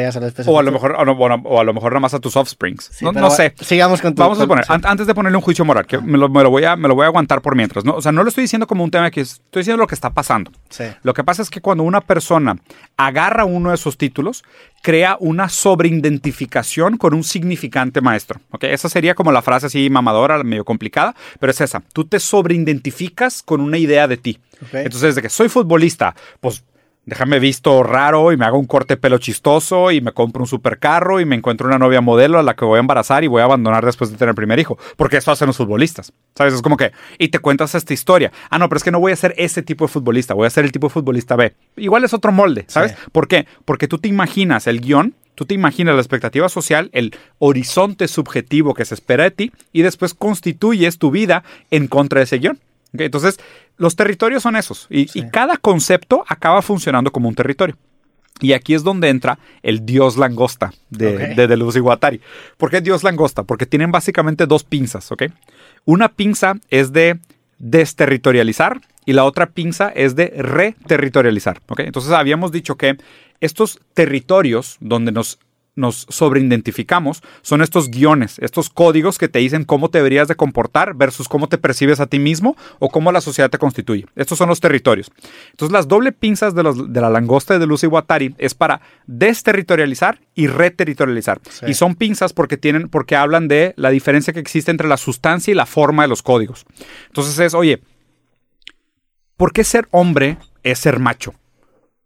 O 0.46 0.59
a 0.59 0.62
lo 0.62 0.73
mejor, 0.73 0.92
o, 0.92 1.61
a 1.61 1.64
lo 1.64 1.75
mejor 1.75 1.92
nada 1.92 2.01
más 2.01 2.14
a 2.14 2.20
tus 2.20 2.37
offsprings. 2.37 3.03
no, 3.03 3.31
sé. 3.31 3.55
Sigamos 3.61 4.01
con 4.01 4.14
tu, 4.14 4.23
Vamos 4.23 4.40
a 4.40 4.46
poner, 4.46 4.64
antes 4.68 5.07
de 5.07 5.14
ponerle 5.14 5.37
un 5.37 5.42
juicio 5.42 5.64
moral, 5.64 5.87
que 5.87 5.99
me 5.99 6.18
lo, 6.18 6.29
voy 6.29 6.64
a, 6.64 6.77
me 6.77 6.88
lo 6.88 6.94
voy 6.94 7.05
a 7.05 7.07
aguantar 7.09 7.42
por 7.42 7.57
mientras. 7.57 7.85
¿no? 7.85 7.94
O 7.94 8.03
sea, 8.03 8.12
no 8.12 8.23
lo 8.23 8.29
estoy 8.29 8.42
diciendo 8.42 8.66
como 8.66 8.85
un 8.85 8.90
tema 8.90 9.11
que 9.11 9.20
estoy 9.20 9.61
diciendo 9.61 9.83
lo 9.83 9.87
que 9.87 9.94
está 9.94 10.11
pasando. 10.11 10.51
Lo 11.03 11.14
que 11.14 11.25
pasa 11.25 11.42
es 11.42 11.51
que 11.51 11.61
cuando 11.61 11.85
una 11.85 12.01
persona 12.01 12.57
agarra 12.96 13.44
uno 13.44 13.70
de 13.70 13.75
esos 13.75 13.96
títulos, 13.96 14.44
crea 14.83 15.16
una 15.20 15.49
sobreidentificación 15.49 16.96
con 16.96 17.15
un 17.15 17.25
significante 17.25 18.00
maestro. 18.00 18.40
¿okay? 18.50 18.73
Esa 18.73 18.88
sería 18.88 19.15
como 19.15 19.33
la 19.33 19.42
frase 19.42 19.67
así 19.67 19.90
mamadora, 19.90 20.42
medio 20.42 20.65
complicada, 20.65 21.15
pero 21.38 21.50
es 21.50 21.61
esa. 21.61 21.83
Tú 21.92 22.04
te 22.04 22.21
sobreidentificas 22.21 23.42
con 23.42 23.61
una 23.61 23.79
idea 23.79 24.08
de 24.08 24.17
ti. 24.17 24.38
Entonces, 24.73 25.15
de 25.15 25.23
que 25.23 25.31
soy 25.31 25.48
futbolista, 25.48 26.15
pues 26.40 26.65
déjame 27.07 27.38
visto 27.38 27.83
raro 27.83 28.33
y 28.33 28.37
me 28.37 28.44
hago 28.44 28.59
un 28.59 28.67
corte 28.67 28.96
pelo 28.96 29.19
chistoso 29.19 29.90
y 29.90 30.01
me 30.01 30.13
compro 30.13 30.42
un 30.42 30.46
supercarro 30.46 31.21
y 31.21 31.25
me 31.25 31.37
encuentro 31.37 31.67
una 31.67 31.79
novia 31.79 32.01
modelo 32.01 32.38
a 32.38 32.42
la 32.42 32.55
que 32.55 32.65
voy 32.65 32.77
a 32.77 32.81
embarazar 32.81 33.25
y 33.25 33.27
voy 33.27 33.40
a 33.40 33.44
abandonar 33.44 33.85
después 33.85 34.11
de 34.11 34.17
tener 34.17 34.31
el 34.31 34.35
primer 34.35 34.59
hijo. 34.59 34.79
Porque 34.96 35.17
eso 35.17 35.33
hacen 35.33 35.46
los 35.46 35.57
futbolistas. 35.57 36.13
¿Sabes? 36.35 36.55
Es 36.55 36.63
como 36.63 36.77
que, 36.77 36.92
y 37.19 37.29
te 37.29 37.38
cuentas 37.38 37.75
esta 37.75 37.92
historia. 37.92 38.33
Ah, 38.51 38.59
no, 38.59 38.69
pero 38.69 38.79
es 38.79 38.85
que 38.85 38.90
no 38.90 39.01
voy 39.01 39.13
a 39.13 39.17
ser 39.17 39.35
ese 39.37 39.63
tipo 39.63 39.87
de 39.87 39.92
futbolista, 39.92 40.35
voy 40.35 40.46
a 40.46 40.51
ser 40.51 40.65
el 40.65 40.73
tipo 40.73 40.88
de 40.88 40.92
futbolista 40.92 41.37
B. 41.37 41.55
Igual 41.77 42.05
es 42.05 42.15
otro 42.15 42.33
molde, 42.33 42.65
¿sabes? 42.69 42.94
¿Por 43.13 43.29
qué? 43.29 43.46
Porque 43.65 43.88
tú 43.88 43.98
te 43.98 44.09
imaginas 44.09 44.67
el 44.67 44.81
guion 44.81 45.15
Tú 45.40 45.46
te 45.46 45.55
imaginas 45.55 45.94
la 45.94 46.03
expectativa 46.03 46.51
social, 46.51 46.90
el 46.92 47.17
horizonte 47.38 48.09
subjetivo 48.09 48.75
que 48.75 48.85
se 48.85 48.92
espera 48.92 49.25
de 49.25 49.31
ti 49.31 49.53
y 49.73 49.81
después 49.81 50.13
constituyes 50.13 50.98
tu 50.98 51.11
vida 51.11 51.44
en 51.71 51.87
contra 51.87 52.19
de 52.19 52.25
ese 52.25 52.40
guion. 52.40 52.59
Entonces, 52.93 53.38
los 53.77 53.97
territorios 53.97 54.43
son 54.43 54.57
esos 54.57 54.87
y, 54.91 55.07
cada 55.31 55.57
concepto 55.57 56.25
acaba 56.27 56.63
funcionando 56.63 57.13
como 57.13 57.29
un 57.29 57.35
territorio. 57.35 57.77
Y 58.41 58.55
aquí 58.55 58.75
es 58.75 58.83
donde 58.83 59.11
entra 59.11 59.38
el 59.63 59.85
dios 59.85 60.17
langosta 60.17 60.73
de, 60.88 61.15
okay. 61.15 61.35
de 61.35 61.47
Deleuze 61.47 61.79
y 61.79 61.83
Guattari. 61.83 62.21
¿Por 62.57 62.71
qué 62.71 62.81
dios 62.81 63.05
langosta? 63.05 63.43
Porque 63.43 63.67
tienen 63.67 63.93
básicamente 63.93 64.47
dos 64.47 64.65
pinzas, 64.65 65.13
¿ok? 65.13 65.25
Una 65.85 66.09
pinza 66.09 66.55
es 66.71 66.93
de 66.93 67.19
desterritorializar 67.59 68.81
y 69.05 69.13
la 69.13 69.25
otra 69.25 69.51
pinza 69.51 69.88
es 69.88 70.17
de 70.17 70.33
reterritorializar, 70.37 71.61
¿ok? 71.69 71.81
Entonces 71.81 72.13
habíamos 72.13 72.51
dicho 72.51 72.77
que 72.77 72.97
estos 73.41 73.79
territorios 73.95 74.77
donde 74.81 75.13
nos 75.13 75.38
nos 75.77 76.06
sobreidentificamos 76.08 77.23
son 77.42 77.62
estos 77.62 77.90
guiones, 77.90 78.38
estos 78.40 78.71
códigos 78.71 79.18
que 79.18 79.29
te 79.29 79.38
dicen 79.38 79.64
cómo 79.64 79.90
te 79.90 79.98
deberías 79.98 80.29
de 80.29 80.37
comportar 80.37 80.94
versus 80.94 81.29
cómo 81.29 81.48
te 81.48 81.58
percibes 81.58 82.00
a 82.00 82.06
ti 82.06 82.18
mismo 82.18 82.56
o 82.79 82.88
cómo 82.88 83.12
la 83.12 83.21
sociedad 83.21 83.50
te 83.50 83.58
constituye. 83.58 84.06
Estos 84.16 84.38
son 84.38 84.48
los 84.48 84.60
territorios. 84.60 85.10
Entonces 85.50 85.73
las 85.73 85.88
doble 85.88 86.12
pinzas 86.12 86.54
de, 86.54 86.62
de 86.62 87.00
la 87.00 87.10
langosta 87.10 87.58
de 87.58 87.66
Lucy 87.66 87.87
Guattari 87.87 88.35
es 88.38 88.54
para 88.54 88.81
desterritorializar 89.06 90.21
y 90.35 90.46
reterritorializar. 90.46 91.40
Y 91.66 91.75
son 91.75 91.94
pinzas 91.94 92.33
porque, 92.33 92.56
tienen, 92.56 92.88
porque 92.88 93.16
hablan 93.16 93.48
de 93.48 93.75
la 93.77 93.90
diferencia 93.90 94.33
que 94.33 94.40
existe 94.40 94.71
entre 94.71 94.88
la 94.88 94.96
sustancia 94.96 95.52
y 95.52 95.54
la 95.54 95.66
forma 95.66 96.02
de 96.02 96.08
los 96.08 96.23
códigos. 96.23 96.66
Entonces 97.06 97.38
es, 97.38 97.54
oye, 97.54 97.83
¿por 99.37 99.52
qué 99.52 99.64
ser 99.64 99.88
hombre 99.90 100.38
es 100.62 100.79
ser 100.79 100.98
macho? 100.98 101.35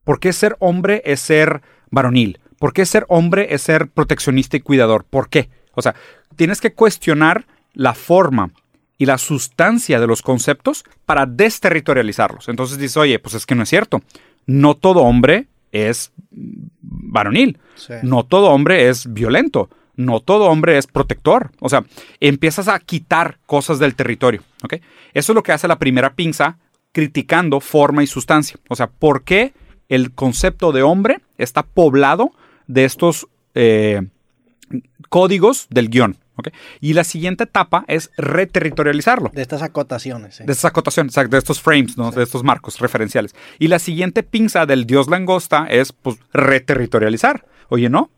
¿Por 0.04 0.20
qué 0.20 0.32
ser 0.32 0.56
hombre 0.58 1.02
es 1.04 1.20
ser 1.20 1.62
varonil? 1.90 2.40
¿Por 2.64 2.72
qué 2.72 2.86
ser 2.86 3.04
hombre 3.10 3.48
es 3.50 3.60
ser 3.60 3.88
proteccionista 3.88 4.56
y 4.56 4.60
cuidador? 4.60 5.04
¿Por 5.04 5.28
qué? 5.28 5.50
O 5.74 5.82
sea, 5.82 5.94
tienes 6.34 6.62
que 6.62 6.72
cuestionar 6.72 7.44
la 7.74 7.92
forma 7.92 8.52
y 8.96 9.04
la 9.04 9.18
sustancia 9.18 10.00
de 10.00 10.06
los 10.06 10.22
conceptos 10.22 10.82
para 11.04 11.26
desterritorializarlos. 11.26 12.48
Entonces 12.48 12.78
dices, 12.78 12.96
oye, 12.96 13.18
pues 13.18 13.34
es 13.34 13.44
que 13.44 13.54
no 13.54 13.64
es 13.64 13.68
cierto. 13.68 14.00
No 14.46 14.76
todo 14.76 15.02
hombre 15.02 15.48
es 15.72 16.10
varonil. 16.30 17.58
No 18.02 18.24
todo 18.24 18.48
hombre 18.48 18.88
es 18.88 19.12
violento. 19.12 19.68
No 19.94 20.20
todo 20.20 20.46
hombre 20.46 20.78
es 20.78 20.86
protector. 20.86 21.50
O 21.60 21.68
sea, 21.68 21.84
empiezas 22.18 22.68
a 22.68 22.78
quitar 22.78 23.40
cosas 23.44 23.78
del 23.78 23.94
territorio. 23.94 24.42
Eso 25.12 25.32
es 25.32 25.36
lo 25.36 25.42
que 25.42 25.52
hace 25.52 25.68
la 25.68 25.78
primera 25.78 26.14
pinza 26.14 26.56
criticando 26.92 27.60
forma 27.60 28.02
y 28.02 28.06
sustancia. 28.06 28.56
O 28.70 28.74
sea, 28.74 28.86
¿por 28.86 29.22
qué 29.22 29.52
el 29.90 30.12
concepto 30.12 30.72
de 30.72 30.82
hombre 30.82 31.20
está 31.36 31.62
poblado 31.62 32.32
de 32.66 32.84
estos 32.84 33.26
eh, 33.54 34.02
códigos 35.08 35.66
del 35.70 35.88
guion. 35.88 36.18
Y 36.80 36.94
la 36.94 37.04
siguiente 37.04 37.44
etapa 37.44 37.84
es 37.86 38.10
reterritorializarlo. 38.16 39.30
De 39.32 39.42
estas 39.42 39.62
acotaciones. 39.62 40.38
De 40.38 40.52
estas 40.52 40.64
acotaciones, 40.64 41.14
de 41.14 41.38
estos 41.38 41.60
frames, 41.60 41.96
¿no? 41.96 42.10
de 42.10 42.22
estos 42.22 42.42
marcos 42.42 42.80
referenciales. 42.80 43.34
Y 43.58 43.68
la 43.68 43.78
siguiente 43.78 44.22
pinza 44.22 44.66
del 44.66 44.84
dios 44.84 45.08
langosta 45.08 45.66
es 45.70 45.92
pues, 45.92 46.16
reterritorializar. 46.32 47.46
Oye, 47.68 47.88
no, 47.88 48.10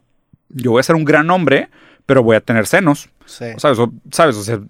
yo 0.49 0.73
voy 0.73 0.81
a 0.81 0.83
ser 0.83 0.97
un 0.97 1.05
gran 1.05 1.31
hombre, 1.31 1.69
pero 2.07 2.23
voy 2.23 2.37
a 2.37 2.41
tener 2.41 2.67
senos. 2.67 3.11
¿Sabes? 3.27 3.79
¿Sabes? 4.11 4.37
O 4.37 4.43
sea, 4.43 4.61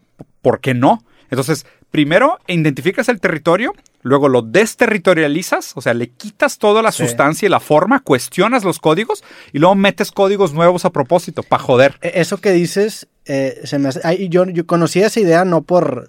¿por 0.43 0.61
qué 0.61 0.74
no? 0.74 1.05
Entonces, 1.31 1.66
primero 1.91 2.39
identificas 2.47 3.09
el 3.09 3.20
territorio, 3.20 3.74
luego 4.07 4.29
lo 4.29 4.43
desterritorializas, 4.43 5.73
o 5.75 5.81
sea, 5.81 5.93
le 5.93 6.11
quitas 6.11 6.59
toda 6.59 6.81
la 6.81 6.93
sustancia 6.93 7.47
y 7.47 7.49
la 7.49 7.61
forma, 7.61 8.01
cuestionas 8.01 8.65
los 8.65 8.79
códigos 8.79 9.25
y 9.53 9.59
luego 9.59 9.75
metes 9.75 10.13
códigos 10.13 10.53
nuevos 10.53 10.85
a 10.85 10.91
propósito, 10.91 11.43
para 11.43 11.63
joder. 11.63 11.99
E-, 12.01 12.13
eso 12.21 12.39
que 12.39 12.53
dices, 12.53 13.09
eh, 13.25 13.61
se 13.65 13.79
me 13.79 13.91
yo, 14.29 14.47
yo 14.47 14.67
conocí 14.67 15.01
esa 15.01 15.21
idea 15.21 15.45
no 15.45 15.63
por... 15.63 16.09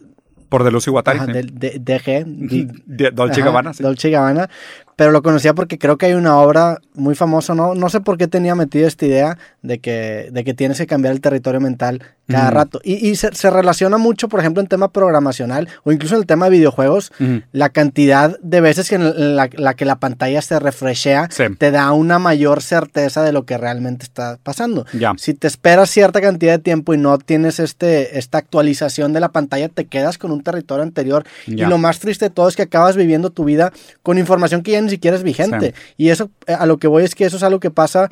Por 0.49 0.63
Deleuze 0.63 0.89
y 0.89 0.93
Guattari. 0.93 1.19
de, 1.33 1.43
de, 1.43 1.79
de, 2.85 3.11
Dolce 3.11 3.41
Gabbana. 3.41 3.73
Dolce 3.77 4.09
Gabbana 4.09 4.49
pero 4.97 5.11
lo 5.11 5.21
conocía 5.21 5.53
porque 5.53 5.77
creo 5.77 5.97
que 5.97 6.07
hay 6.07 6.13
una 6.13 6.37
obra 6.37 6.79
muy 6.95 7.13
famosa, 7.13 7.53
¿no? 7.53 7.75
No 7.75 7.87
sé 7.87 8.01
por 8.01 8.17
qué 8.17 8.27
tenía 8.27 8.55
metida 8.55 8.87
esta 8.87 9.05
idea 9.05 9.37
de 9.61 9.79
que, 9.79 10.29
de 10.31 10.43
que 10.43 10.55
tienes 10.55 10.79
que 10.79 10.87
cambiar 10.87 11.13
el 11.13 11.21
territorio 11.21 11.61
mental 11.61 12.01
cada 12.27 12.51
rato. 12.51 12.81
Y, 12.83 13.15
se, 13.15 13.49
relaciona 13.49 13.97
mucho, 13.97 14.27
por 14.27 14.39
ejemplo, 14.39 14.61
en 14.61 14.67
tema 14.67 14.91
programacional 14.91 15.69
o 15.83 15.91
incluso 15.91 16.15
en 16.15 16.21
el 16.21 16.27
tema 16.27 16.45
de 16.45 16.57
videojuegos, 16.57 17.11
la 17.51 17.69
cantidad 17.69 18.37
de 18.41 18.59
veces 18.59 18.89
que 18.89 18.95
en 18.95 19.35
la, 19.35 19.47
que 19.47 19.85
la 19.85 19.99
pantalla 19.99 20.41
se 20.41 20.59
refreshea 20.59 21.29
te 21.57 21.71
da 21.71 21.91
una 21.93 22.19
mayor 22.19 22.61
certeza 22.61 23.23
de 23.23 23.31
lo 23.31 23.45
que 23.45 23.57
realmente 23.57 24.03
está 24.03 24.39
pasando. 24.43 24.85
Si 25.17 25.35
te 25.35 25.47
esperas 25.47 25.89
cierta 25.89 26.19
cantidad 26.19 26.53
de 26.53 26.59
tiempo 26.59 26.93
y 26.93 26.97
no 26.97 27.17
tienes 27.17 27.59
este, 27.59 28.17
esta 28.17 28.39
actualización 28.39 29.13
de 29.13 29.19
la 29.19 29.29
pantalla, 29.29 29.69
te 29.69 29.85
quedas 29.85 30.17
con 30.17 30.31
un 30.31 30.43
territorio 30.43 30.83
anterior. 30.83 31.23
Y 31.45 31.65
lo 31.65 31.77
más 31.77 31.99
triste 31.99 32.25
de 32.25 32.31
todo 32.31 32.49
es 32.49 32.55
que 32.55 32.63
acabas 32.63 32.95
viviendo 32.95 33.29
tu 33.29 33.45
vida 33.45 33.71
con 34.03 34.17
información 34.17 34.63
que 34.63 34.71
ya 34.71 34.79
ni 34.87 34.91
siquiera 34.91 35.15
es 35.17 35.23
vigente. 35.23 35.73
Y 35.97 36.09
eso, 36.09 36.29
eh, 36.45 36.53
a 36.53 36.65
lo 36.65 36.77
que 36.77 36.87
voy 36.87 37.03
es 37.03 37.15
que 37.15 37.25
eso 37.25 37.37
es 37.37 37.43
algo 37.43 37.59
que 37.59 37.71
pasa, 37.71 38.09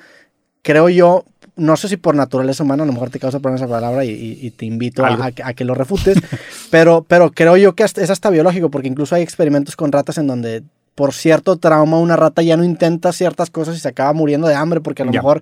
creo 0.62 0.90
yo, 0.90 1.26
no 1.56 1.78
sé 1.78 1.88
si 1.88 1.98
por 1.98 2.16
naturaleza 2.16 2.64
humana, 2.64 2.84
a 2.84 2.86
lo 2.86 2.94
mejor 2.94 3.10
te 3.10 3.20
causa 3.20 3.40
problemas 3.40 3.62
esa 3.62 3.70
palabra 3.70 4.04
y, 4.06 4.52
te 4.52 4.66
invito 4.66 5.06
a, 5.06 5.32
que 5.32 5.66
lo 5.66 5.74
refutes, 5.74 6.18
pero, 6.70 7.06
pero 7.08 7.32
creo 7.32 7.58
yo 7.58 7.76
que 7.76 7.84
es 7.84 8.10
hasta 8.10 8.30
biológico, 8.30 8.70
porque 8.70 8.88
incluso 8.88 9.16
hay 9.16 9.22
experimentos 9.22 9.76
con 9.76 9.92
ratas 9.92 10.18
en 10.18 10.28
donde 10.28 10.64
por 10.96 11.14
cierto 11.14 11.58
trauma 11.58 12.00
una 12.00 12.16
rata 12.16 12.42
ya 12.42 12.56
no 12.58 12.64
intenta 12.64 13.12
ciertas 13.12 13.50
cosas 13.50 13.76
y 13.76 13.80
se 13.80 13.90
acaba 13.90 14.14
muriendo 14.14 14.48
de 14.48 14.56
hambre 14.56 14.80
porque 14.80 15.04
a 15.04 15.06
lo 15.06 15.12
mejor 15.12 15.42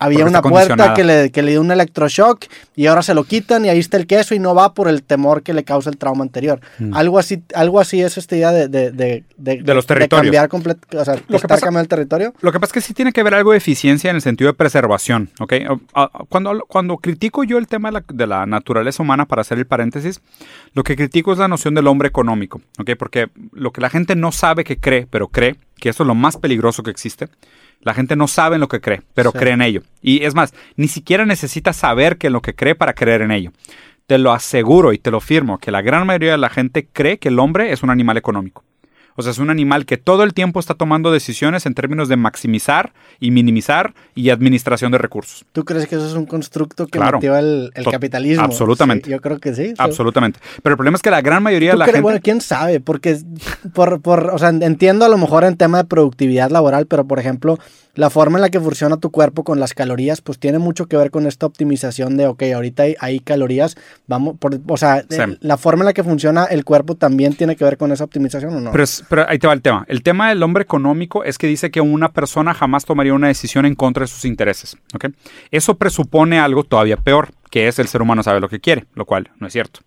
había 0.00 0.24
una 0.24 0.42
puerta 0.42 0.94
que 0.94 1.04
le, 1.04 1.30
que 1.30 1.42
le 1.42 1.52
dio 1.52 1.60
un 1.60 1.70
electroshock 1.70 2.46
y 2.74 2.86
ahora 2.86 3.02
se 3.02 3.14
lo 3.14 3.24
quitan 3.24 3.64
y 3.66 3.68
ahí 3.68 3.78
está 3.78 3.98
el 3.98 4.06
queso 4.06 4.34
y 4.34 4.38
no 4.38 4.54
va 4.54 4.72
por 4.72 4.88
el 4.88 5.02
temor 5.02 5.42
que 5.42 5.52
le 5.52 5.62
causa 5.62 5.90
el 5.90 5.98
trauma 5.98 6.24
anterior. 6.24 6.60
Mm. 6.78 6.94
Algo 6.94 7.18
así 7.18 7.42
algo 7.54 7.78
así 7.78 8.00
es 8.00 8.16
esta 8.16 8.34
idea 8.34 8.50
de, 8.50 8.68
de, 8.68 8.90
de, 8.90 9.24
de 9.36 9.74
los 9.74 9.86
territorios. 9.86 10.34
cambiar 10.34 10.48
o 11.00 11.04
sea, 11.04 11.16
lo 11.28 11.38
que 11.38 11.46
pasa, 11.46 11.68
el 11.68 11.88
territorio. 11.88 12.34
Lo 12.40 12.50
que 12.50 12.58
pasa 12.58 12.70
es 12.70 12.72
que 12.72 12.80
sí 12.80 12.94
tiene 12.94 13.12
que 13.12 13.22
ver 13.22 13.34
algo 13.34 13.52
de 13.52 13.58
eficiencia 13.58 14.10
en 14.10 14.16
el 14.16 14.22
sentido 14.22 14.50
de 14.50 14.54
preservación, 14.54 15.30
¿ok? 15.38 15.54
Cuando, 16.28 16.64
cuando 16.66 16.96
critico 16.96 17.44
yo 17.44 17.58
el 17.58 17.68
tema 17.68 17.88
de 17.88 17.92
la, 17.92 18.04
de 18.12 18.26
la 18.26 18.46
naturaleza 18.46 19.02
humana, 19.02 19.26
para 19.26 19.42
hacer 19.42 19.58
el 19.58 19.66
paréntesis, 19.66 20.20
lo 20.72 20.82
que 20.82 20.96
critico 20.96 21.32
es 21.32 21.38
la 21.38 21.48
noción 21.48 21.74
del 21.74 21.86
hombre 21.86 22.08
económico, 22.08 22.62
¿ok? 22.78 22.90
Porque 22.98 23.28
lo 23.52 23.70
que 23.70 23.80
la 23.80 23.90
gente 23.90 24.16
no 24.16 24.32
sabe 24.32 24.64
que 24.64 24.78
cree, 24.78 25.06
pero 25.08 25.28
cree, 25.28 25.56
que 25.76 25.88
eso 25.88 26.02
es 26.04 26.06
lo 26.06 26.14
más 26.14 26.36
peligroso 26.36 26.82
que 26.82 26.90
existe, 26.90 27.28
la 27.80 27.94
gente 27.94 28.16
no 28.16 28.28
sabe 28.28 28.56
en 28.56 28.60
lo 28.60 28.68
que 28.68 28.80
cree, 28.80 29.02
pero 29.14 29.32
cree 29.32 29.54
en 29.54 29.62
ello. 29.62 29.82
Y 30.02 30.24
es 30.24 30.34
más, 30.34 30.54
ni 30.76 30.88
siquiera 30.88 31.24
necesita 31.24 31.72
saber 31.72 32.18
que 32.18 32.28
en 32.28 32.34
lo 32.34 32.42
que 32.42 32.54
cree 32.54 32.74
para 32.74 32.94
creer 32.94 33.22
en 33.22 33.30
ello. 33.30 33.52
Te 34.06 34.18
lo 34.18 34.32
aseguro 34.32 34.92
y 34.92 34.98
te 34.98 35.10
lo 35.10 35.20
firmo 35.20 35.58
que 35.58 35.70
la 35.70 35.82
gran 35.82 36.06
mayoría 36.06 36.32
de 36.32 36.38
la 36.38 36.50
gente 36.50 36.86
cree 36.92 37.18
que 37.18 37.28
el 37.28 37.38
hombre 37.38 37.72
es 37.72 37.82
un 37.82 37.90
animal 37.90 38.16
económico. 38.16 38.64
O 39.20 39.22
sea, 39.22 39.32
es 39.32 39.38
un 39.38 39.50
animal 39.50 39.86
que 39.86 39.96
todo 39.96 40.22
el 40.22 40.34
tiempo 40.34 40.58
está 40.58 40.74
tomando 40.74 41.12
decisiones 41.12 41.66
en 41.66 41.74
términos 41.74 42.08
de 42.08 42.16
maximizar 42.16 42.92
y 43.20 43.30
minimizar 43.30 43.94
y 44.14 44.30
administración 44.30 44.92
de 44.92 44.98
recursos. 44.98 45.44
¿Tú 45.52 45.64
crees 45.64 45.86
que 45.86 45.96
eso 45.96 46.06
es 46.06 46.14
un 46.14 46.26
constructo 46.26 46.86
que 46.86 46.98
claro. 46.98 47.20
el, 47.20 47.70
capitalismo? 47.90 48.44
Absolutamente. 48.44 49.10
yo 49.10 49.20
creo 49.20 49.38
que 49.38 49.54
sí. 49.54 49.74
Absolutamente. 49.78 50.40
Pero 50.62 50.74
el 50.74 50.76
problema 50.76 50.96
es 50.96 51.02
que 51.02 51.10
la 51.10 51.20
gran 51.20 51.42
mayoría 51.42 51.72
de 51.72 51.78
la 51.78 51.84
gente... 51.84 52.00
Bueno, 52.00 52.20
quién 52.22 52.40
sabe, 52.40 52.80
porque 52.80 53.18
por, 53.74 54.00
por, 54.00 54.30
o 54.32 54.38
sea, 54.38 54.48
entiendo 54.48 55.04
a 55.04 55.08
lo 55.08 55.18
mejor 55.18 55.44
en 55.44 55.56
tema 55.56 55.78
de 55.78 55.84
productividad 55.84 56.50
laboral, 56.50 56.86
pero 56.86 57.06
por 57.06 57.18
ejemplo, 57.18 57.58
la 57.94 58.10
forma 58.10 58.38
en 58.38 58.42
la 58.42 58.50
que 58.50 58.60
funciona 58.60 58.96
tu 58.96 59.10
cuerpo 59.10 59.44
con 59.44 59.60
las 59.60 59.74
calorías, 59.74 60.20
pues 60.20 60.38
tiene 60.38 60.58
mucho 60.58 60.86
que 60.86 60.96
ver 60.96 61.10
con 61.10 61.26
esta 61.26 61.46
optimización 61.46 62.16
de, 62.16 62.26
ok, 62.26 62.42
ahorita 62.54 62.84
hay, 62.98 63.20
calorías, 63.20 63.76
vamos, 64.06 64.36
por, 64.38 64.58
o 64.66 64.76
sea, 64.76 65.04
eh, 65.08 65.36
la 65.40 65.56
forma 65.56 65.82
en 65.82 65.86
la 65.86 65.92
que 65.92 66.04
funciona 66.04 66.44
el 66.44 66.64
cuerpo 66.64 66.94
también 66.94 67.34
tiene 67.34 67.56
que 67.56 67.64
ver 67.64 67.76
con 67.76 67.92
esa 67.92 68.04
optimización 68.04 68.54
o 68.54 68.60
no. 68.60 68.72
Pero, 68.72 68.84
pero 69.08 69.28
ahí 69.28 69.38
te 69.38 69.46
va 69.46 69.52
el 69.52 69.62
tema. 69.62 69.84
El 69.88 70.02
tema 70.02 70.28
del 70.28 70.42
hombre 70.42 70.62
económico 70.62 71.24
es 71.24 71.38
que 71.38 71.46
dice 71.46 71.70
que 71.70 71.80
una 71.80 72.12
persona 72.12 72.54
jamás 72.54 72.84
tomaría 72.84 73.14
una 73.14 73.28
decisión 73.28 73.66
en 73.66 73.74
contra 73.74 74.02
de 74.02 74.08
sus 74.08 74.24
intereses. 74.24 74.76
Eso 75.50 75.76
presupone 75.76 76.38
algo 76.38 76.64
todavía 76.64 76.96
peor, 76.96 77.30
que 77.50 77.68
es 77.68 77.78
el 77.78 77.88
ser 77.88 78.02
humano 78.02 78.22
sabe 78.22 78.40
lo 78.40 78.48
que 78.48 78.60
quiere, 78.60 78.86
lo 78.94 79.04
cual 79.04 79.30
no 79.38 79.46
es 79.46 79.52
cierto. 79.52 79.80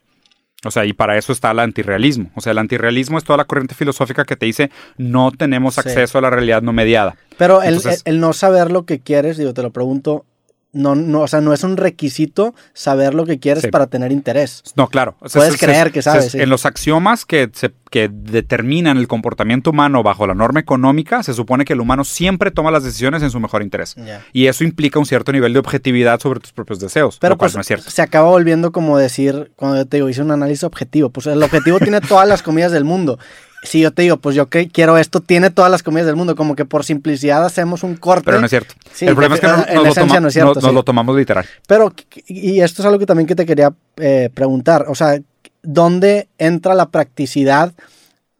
O 0.66 0.72
sea, 0.72 0.86
y 0.86 0.94
para 0.94 1.18
eso 1.18 1.32
está 1.32 1.52
el 1.52 1.60
antirrealismo. 1.60 2.32
O 2.36 2.42
sea, 2.42 2.52
el 2.52 2.58
antirrealismo 2.58 3.18
es 3.18 3.24
toda 3.24 3.38
la 3.38 3.46
corriente 3.46 3.76
filosófica 3.76 4.26
que 4.26 4.36
te 4.36 4.46
dice 4.46 4.72
no 4.98 5.32
tenemos 5.32 5.78
acceso 5.78 6.18
a 6.18 6.22
la 6.22 6.30
realidad 6.30 6.62
no 6.62 6.74
mediada. 6.74 7.16
Pero 7.38 7.62
el, 7.62 7.80
no 8.20 8.34
saber 8.34 8.72
lo 8.72 8.86
que 8.86 9.00
quieres, 9.00 9.38
digo, 9.38 9.54
te 9.54 9.62
lo 9.62 9.72
pregunto, 9.72 10.26
no, 10.74 10.96
no, 10.96 11.22
o 11.22 11.28
sea, 11.28 11.40
no 11.40 11.54
es 11.54 11.64
un 11.64 11.78
requisito 11.78 12.56
saber 12.74 13.14
lo 13.14 13.26
que 13.26 13.40
quieres 13.40 13.68
para 13.68 13.86
tener 13.88 14.12
interés. 14.12 14.64
No, 14.76 14.88
claro. 14.88 15.16
Puedes 15.32 15.58
creer 15.58 15.92
que 15.92 16.02
sabes. 16.02 16.34
En 16.34 16.50
los 16.50 16.66
axiomas 16.66 17.26
que, 17.26 17.50
que 17.92 18.10
determinan 18.12 18.98
el 18.98 19.08
comportamiento 19.08 19.70
humano 19.70 20.02
bajo 20.02 20.26
la 20.26 20.34
norma 20.34 20.60
económica, 20.60 21.22
se 21.22 21.36
supone 21.36 21.64
que 21.64 21.74
el 21.74 21.80
humano 21.80 22.04
siempre 22.04 22.50
toma 22.50 22.72
las 22.72 22.84
decisiones 22.84 23.22
en 23.22 23.30
su 23.30 23.40
mejor 23.40 23.62
interés. 23.62 23.96
Y 24.34 24.48
eso 24.48 24.64
implica 24.64 24.98
un 24.98 25.06
cierto 25.06 25.32
nivel 25.32 25.54
de 25.54 25.60
objetividad 25.60 26.20
sobre 26.20 26.40
tus 26.40 26.52
propios 26.52 26.80
deseos. 26.80 27.20
Pero 27.22 27.38
pues, 27.38 27.54
no 27.54 27.62
es 27.62 27.68
cierto. 27.68 27.92
se 27.92 28.02
acaba 28.02 28.30
volviendo 28.30 28.72
como 28.72 28.98
decir, 28.98 29.52
cuando 29.56 29.78
yo 29.78 29.86
te 29.86 29.98
digo, 29.98 30.10
hice 30.10 30.24
un 30.24 30.32
análisis 30.32 30.64
objetivo. 30.64 31.12
Pues 31.12 31.28
el 31.28 31.44
objetivo 31.44 31.80
tiene 31.80 32.02
todas 32.02 32.28
las 32.28 32.42
comidas 32.42 32.72
del 32.72 32.84
mundo 32.84 33.20
si 33.64 33.80
yo 33.80 33.92
te 33.92 34.02
digo, 34.02 34.18
pues 34.18 34.36
yo 34.36 34.48
que 34.48 34.68
quiero 34.68 34.98
esto, 34.98 35.22
tiene 35.22 35.50
todas 35.50 35.72
las 35.72 35.84
comidas 35.84 36.06
del 36.06 36.16
mundo, 36.16 36.36
como 36.36 36.56
que 36.56 36.66
por 36.66 36.84
simplicidad 36.84 37.46
hacemos 37.46 37.84
un 37.84 37.96
corte. 37.96 38.26
Pero 38.26 38.40
no 38.40 38.46
es 38.46 38.50
cierto. 38.50 38.76
el 39.00 39.16
problema 39.16 39.36
es 39.36 39.42
que 39.42 39.48
no, 39.48 40.54
nos, 40.54 40.74
lo 40.74 40.84
tomamos 40.84 41.16
literal. 41.16 41.46
Pero, 41.68 41.94
y 42.28 42.60
esto 42.60 42.82
es 42.82 42.86
algo 42.86 43.00
que 43.00 43.06
también 43.06 43.26
que 43.26 43.36
te 43.36 43.46
quería 43.46 43.74
eh, 43.98 44.30
preguntar, 44.34 44.86
o 44.90 44.96
sea, 44.96 45.20
¿dónde 45.62 46.28
entra 46.38 46.76
la 46.76 46.90
practicidad 46.90 47.74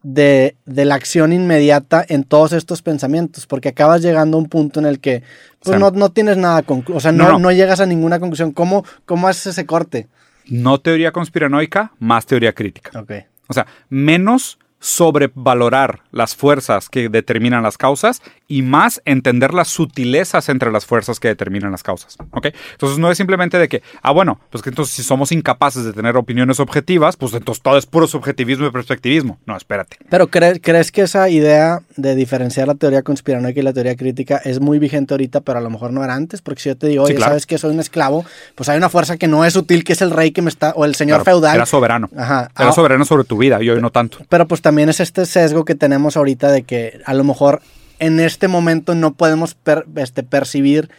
de, 0.02 0.56
la 0.66 0.94
acción 0.94 1.32
inmediata 1.32 2.04
en 2.06 2.24
todos 2.24 2.52
estos 2.52 2.82
pensamientos? 2.82 3.46
Porque 3.46 3.70
acabas 3.70 4.02
llegando 4.02 4.36
a 4.36 4.40
un 4.40 4.48
punto 4.48 4.78
en 4.78 4.86
el 4.86 5.00
que 5.00 5.22
pues 5.60 5.80
no, 5.80 5.90
no, 5.90 6.10
tienes 6.10 6.36
nada, 6.36 6.62
o 6.68 7.00
sea, 7.00 7.10
no, 7.10 7.38
no, 7.38 7.50
llegas 7.50 7.80
a 7.80 7.86
ninguna 7.86 8.20
conclusión. 8.20 8.52
¿Cómo, 8.52 8.84
¿Cómo 9.06 9.28
haces 9.28 9.46
ese 9.46 9.64
corte? 9.64 10.08
No 10.46 10.78
teoría 10.78 11.10
conspiranoica, 11.10 11.92
más 11.98 12.26
teoría 12.26 12.52
crítica. 12.52 13.00
Ok. 13.00 13.12
O 13.48 13.54
sea, 13.54 13.66
menos 13.88 14.58
sobrevalorar 14.84 16.00
las 16.12 16.36
fuerzas 16.36 16.90
que 16.90 17.08
determinan 17.08 17.62
las 17.62 17.78
causas 17.78 18.20
y 18.46 18.60
más 18.60 19.00
entender 19.06 19.54
las 19.54 19.68
sutilezas 19.68 20.50
entre 20.50 20.70
las 20.70 20.84
fuerzas 20.84 21.18
que 21.18 21.28
determinan 21.28 21.70
las 21.70 21.82
causas. 21.82 22.18
¿Ok? 22.32 22.48
Entonces 22.72 22.98
no 22.98 23.10
es 23.10 23.16
simplemente 23.16 23.56
de 23.56 23.66
que, 23.66 23.82
ah, 24.02 24.12
bueno, 24.12 24.38
pues 24.50 24.62
que 24.62 24.68
entonces 24.68 24.94
si 24.94 25.02
somos 25.02 25.32
incapaces 25.32 25.86
de 25.86 25.94
tener 25.94 26.18
opiniones 26.18 26.60
objetivas, 26.60 27.16
pues 27.16 27.32
entonces 27.32 27.62
todo 27.62 27.78
es 27.78 27.86
puro 27.86 28.06
subjetivismo 28.06 28.66
y 28.66 28.70
perspectivismo. 28.70 29.38
No, 29.46 29.56
espérate. 29.56 29.96
Pero 30.10 30.28
¿crees, 30.28 30.60
¿crees 30.62 30.92
que 30.92 31.00
esa 31.00 31.30
idea 31.30 31.80
de 31.96 32.14
diferenciar 32.14 32.68
la 32.68 32.74
teoría 32.74 33.00
conspiranoica 33.00 33.60
y 33.60 33.62
la 33.62 33.72
teoría 33.72 33.96
crítica 33.96 34.36
es 34.44 34.60
muy 34.60 34.78
vigente 34.78 35.14
ahorita, 35.14 35.40
pero 35.40 35.60
a 35.60 35.62
lo 35.62 35.70
mejor 35.70 35.94
no 35.94 36.04
era 36.04 36.14
antes? 36.14 36.42
Porque 36.42 36.60
si 36.60 36.68
yo 36.68 36.76
te 36.76 36.88
digo, 36.88 37.04
oye, 37.04 37.18
¿sabes 37.18 37.46
que 37.46 37.56
soy 37.56 37.72
un 37.72 37.80
esclavo? 37.80 38.26
Pues 38.54 38.68
hay 38.68 38.76
una 38.76 38.90
fuerza 38.90 39.16
que 39.16 39.28
no 39.28 39.46
es 39.46 39.54
sutil, 39.54 39.82
que 39.82 39.94
es 39.94 40.02
el 40.02 40.10
rey 40.10 40.30
que 40.32 40.42
me 40.42 40.50
está, 40.50 40.74
o 40.76 40.84
el 40.84 40.94
señor 40.94 41.24
feudal. 41.24 41.56
Era 41.56 41.64
soberano. 41.64 42.10
Ajá. 42.14 42.50
Era 42.54 42.68
ah, 42.68 42.72
soberano 42.72 43.06
sobre 43.06 43.24
tu 43.24 43.38
vida 43.38 43.62
y 43.62 43.70
hoy 43.70 43.80
no 43.80 43.90
tanto. 43.90 44.18
Pero 44.28 44.46
pues 44.46 44.60
también 44.60 44.73
es 44.78 45.00
este 45.00 45.26
sesgo 45.26 45.64
que 45.64 45.74
tenemos 45.74 46.16
ahorita 46.16 46.50
de 46.50 46.62
que 46.62 47.00
a 47.04 47.14
lo 47.14 47.24
mejor 47.24 47.62
en 47.98 48.20
este 48.20 48.48
momento 48.48 48.94
no 48.94 49.14
podemos 49.14 49.56
este, 49.96 50.22
percibir 50.22 50.90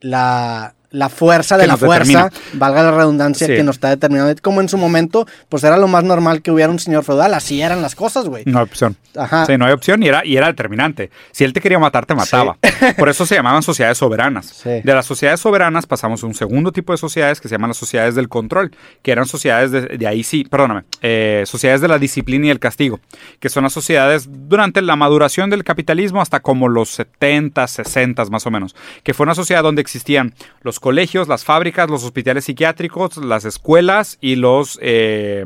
la, 0.00 0.74
la 0.96 1.10
fuerza 1.10 1.58
de 1.58 1.66
la 1.66 1.76
fuerza, 1.76 2.30
valga 2.54 2.82
la 2.82 2.90
redundancia, 2.90 3.46
que 3.46 3.62
nos 3.62 3.76
está 3.76 3.90
determinando. 3.90 4.34
Como 4.40 4.62
en 4.62 4.68
su 4.68 4.78
momento, 4.78 5.26
pues 5.50 5.62
era 5.62 5.76
lo 5.76 5.88
más 5.88 6.04
normal 6.04 6.40
que 6.40 6.50
hubiera 6.50 6.72
un 6.72 6.78
señor 6.78 7.04
feudal, 7.04 7.34
así 7.34 7.60
eran 7.60 7.82
las 7.82 7.94
cosas, 7.94 8.26
güey. 8.26 8.44
No 8.46 8.58
hay 8.58 8.64
opción. 8.64 8.96
Ajá. 9.14 9.44
Sí, 9.44 9.58
no 9.58 9.66
hay 9.66 9.72
opción 9.72 10.02
y 10.02 10.08
era, 10.08 10.24
y 10.24 10.36
era 10.38 10.46
determinante. 10.46 11.10
Si 11.32 11.44
él 11.44 11.52
te 11.52 11.60
quería 11.60 11.78
matar, 11.78 12.06
te 12.06 12.14
mataba. 12.14 12.56
Por 12.98 13.10
eso 13.10 13.26
se 13.26 13.34
llamaban 13.34 13.62
sociedades 13.62 13.98
soberanas. 13.98 14.62
De 14.64 14.82
las 14.84 15.04
sociedades 15.04 15.40
soberanas 15.40 15.86
pasamos 15.86 16.22
a 16.22 16.26
un 16.26 16.34
segundo 16.34 16.72
tipo 16.72 16.92
de 16.92 16.98
sociedades 16.98 17.40
que 17.42 17.48
se 17.48 17.54
llaman 17.54 17.68
las 17.68 17.76
sociedades 17.76 18.14
del 18.14 18.30
control, 18.30 18.70
que 19.02 19.12
eran 19.12 19.26
sociedades 19.26 19.70
de, 19.72 20.06
ahí 20.06 20.22
sí, 20.22 20.44
perdóname, 20.44 20.84
eh, 21.02 21.42
sociedades 21.46 21.82
de 21.82 21.88
la 21.88 21.98
disciplina 21.98 22.46
y 22.46 22.50
el 22.50 22.58
castigo, 22.58 23.00
que 23.38 23.50
son 23.50 23.64
las 23.64 23.74
sociedades 23.74 24.28
durante 24.30 24.80
la 24.80 24.96
maduración 24.96 25.50
del 25.50 25.62
capitalismo 25.62 26.22
hasta 26.22 26.40
como 26.40 26.68
los 26.68 26.88
70, 26.90 27.66
60 27.66 28.24
más 28.30 28.46
o 28.46 28.50
menos, 28.50 28.74
que 29.02 29.12
fue 29.12 29.24
una 29.24 29.34
sociedad 29.34 29.62
donde 29.62 29.82
existían 29.82 30.34
los 30.62 30.80
colegios, 30.86 31.26
las 31.26 31.44
fábricas, 31.44 31.90
los 31.90 32.04
hospitales 32.04 32.44
psiquiátricos, 32.44 33.16
las 33.16 33.44
escuelas 33.44 34.18
y 34.20 34.36
los... 34.36 34.78
Eh, 34.80 35.44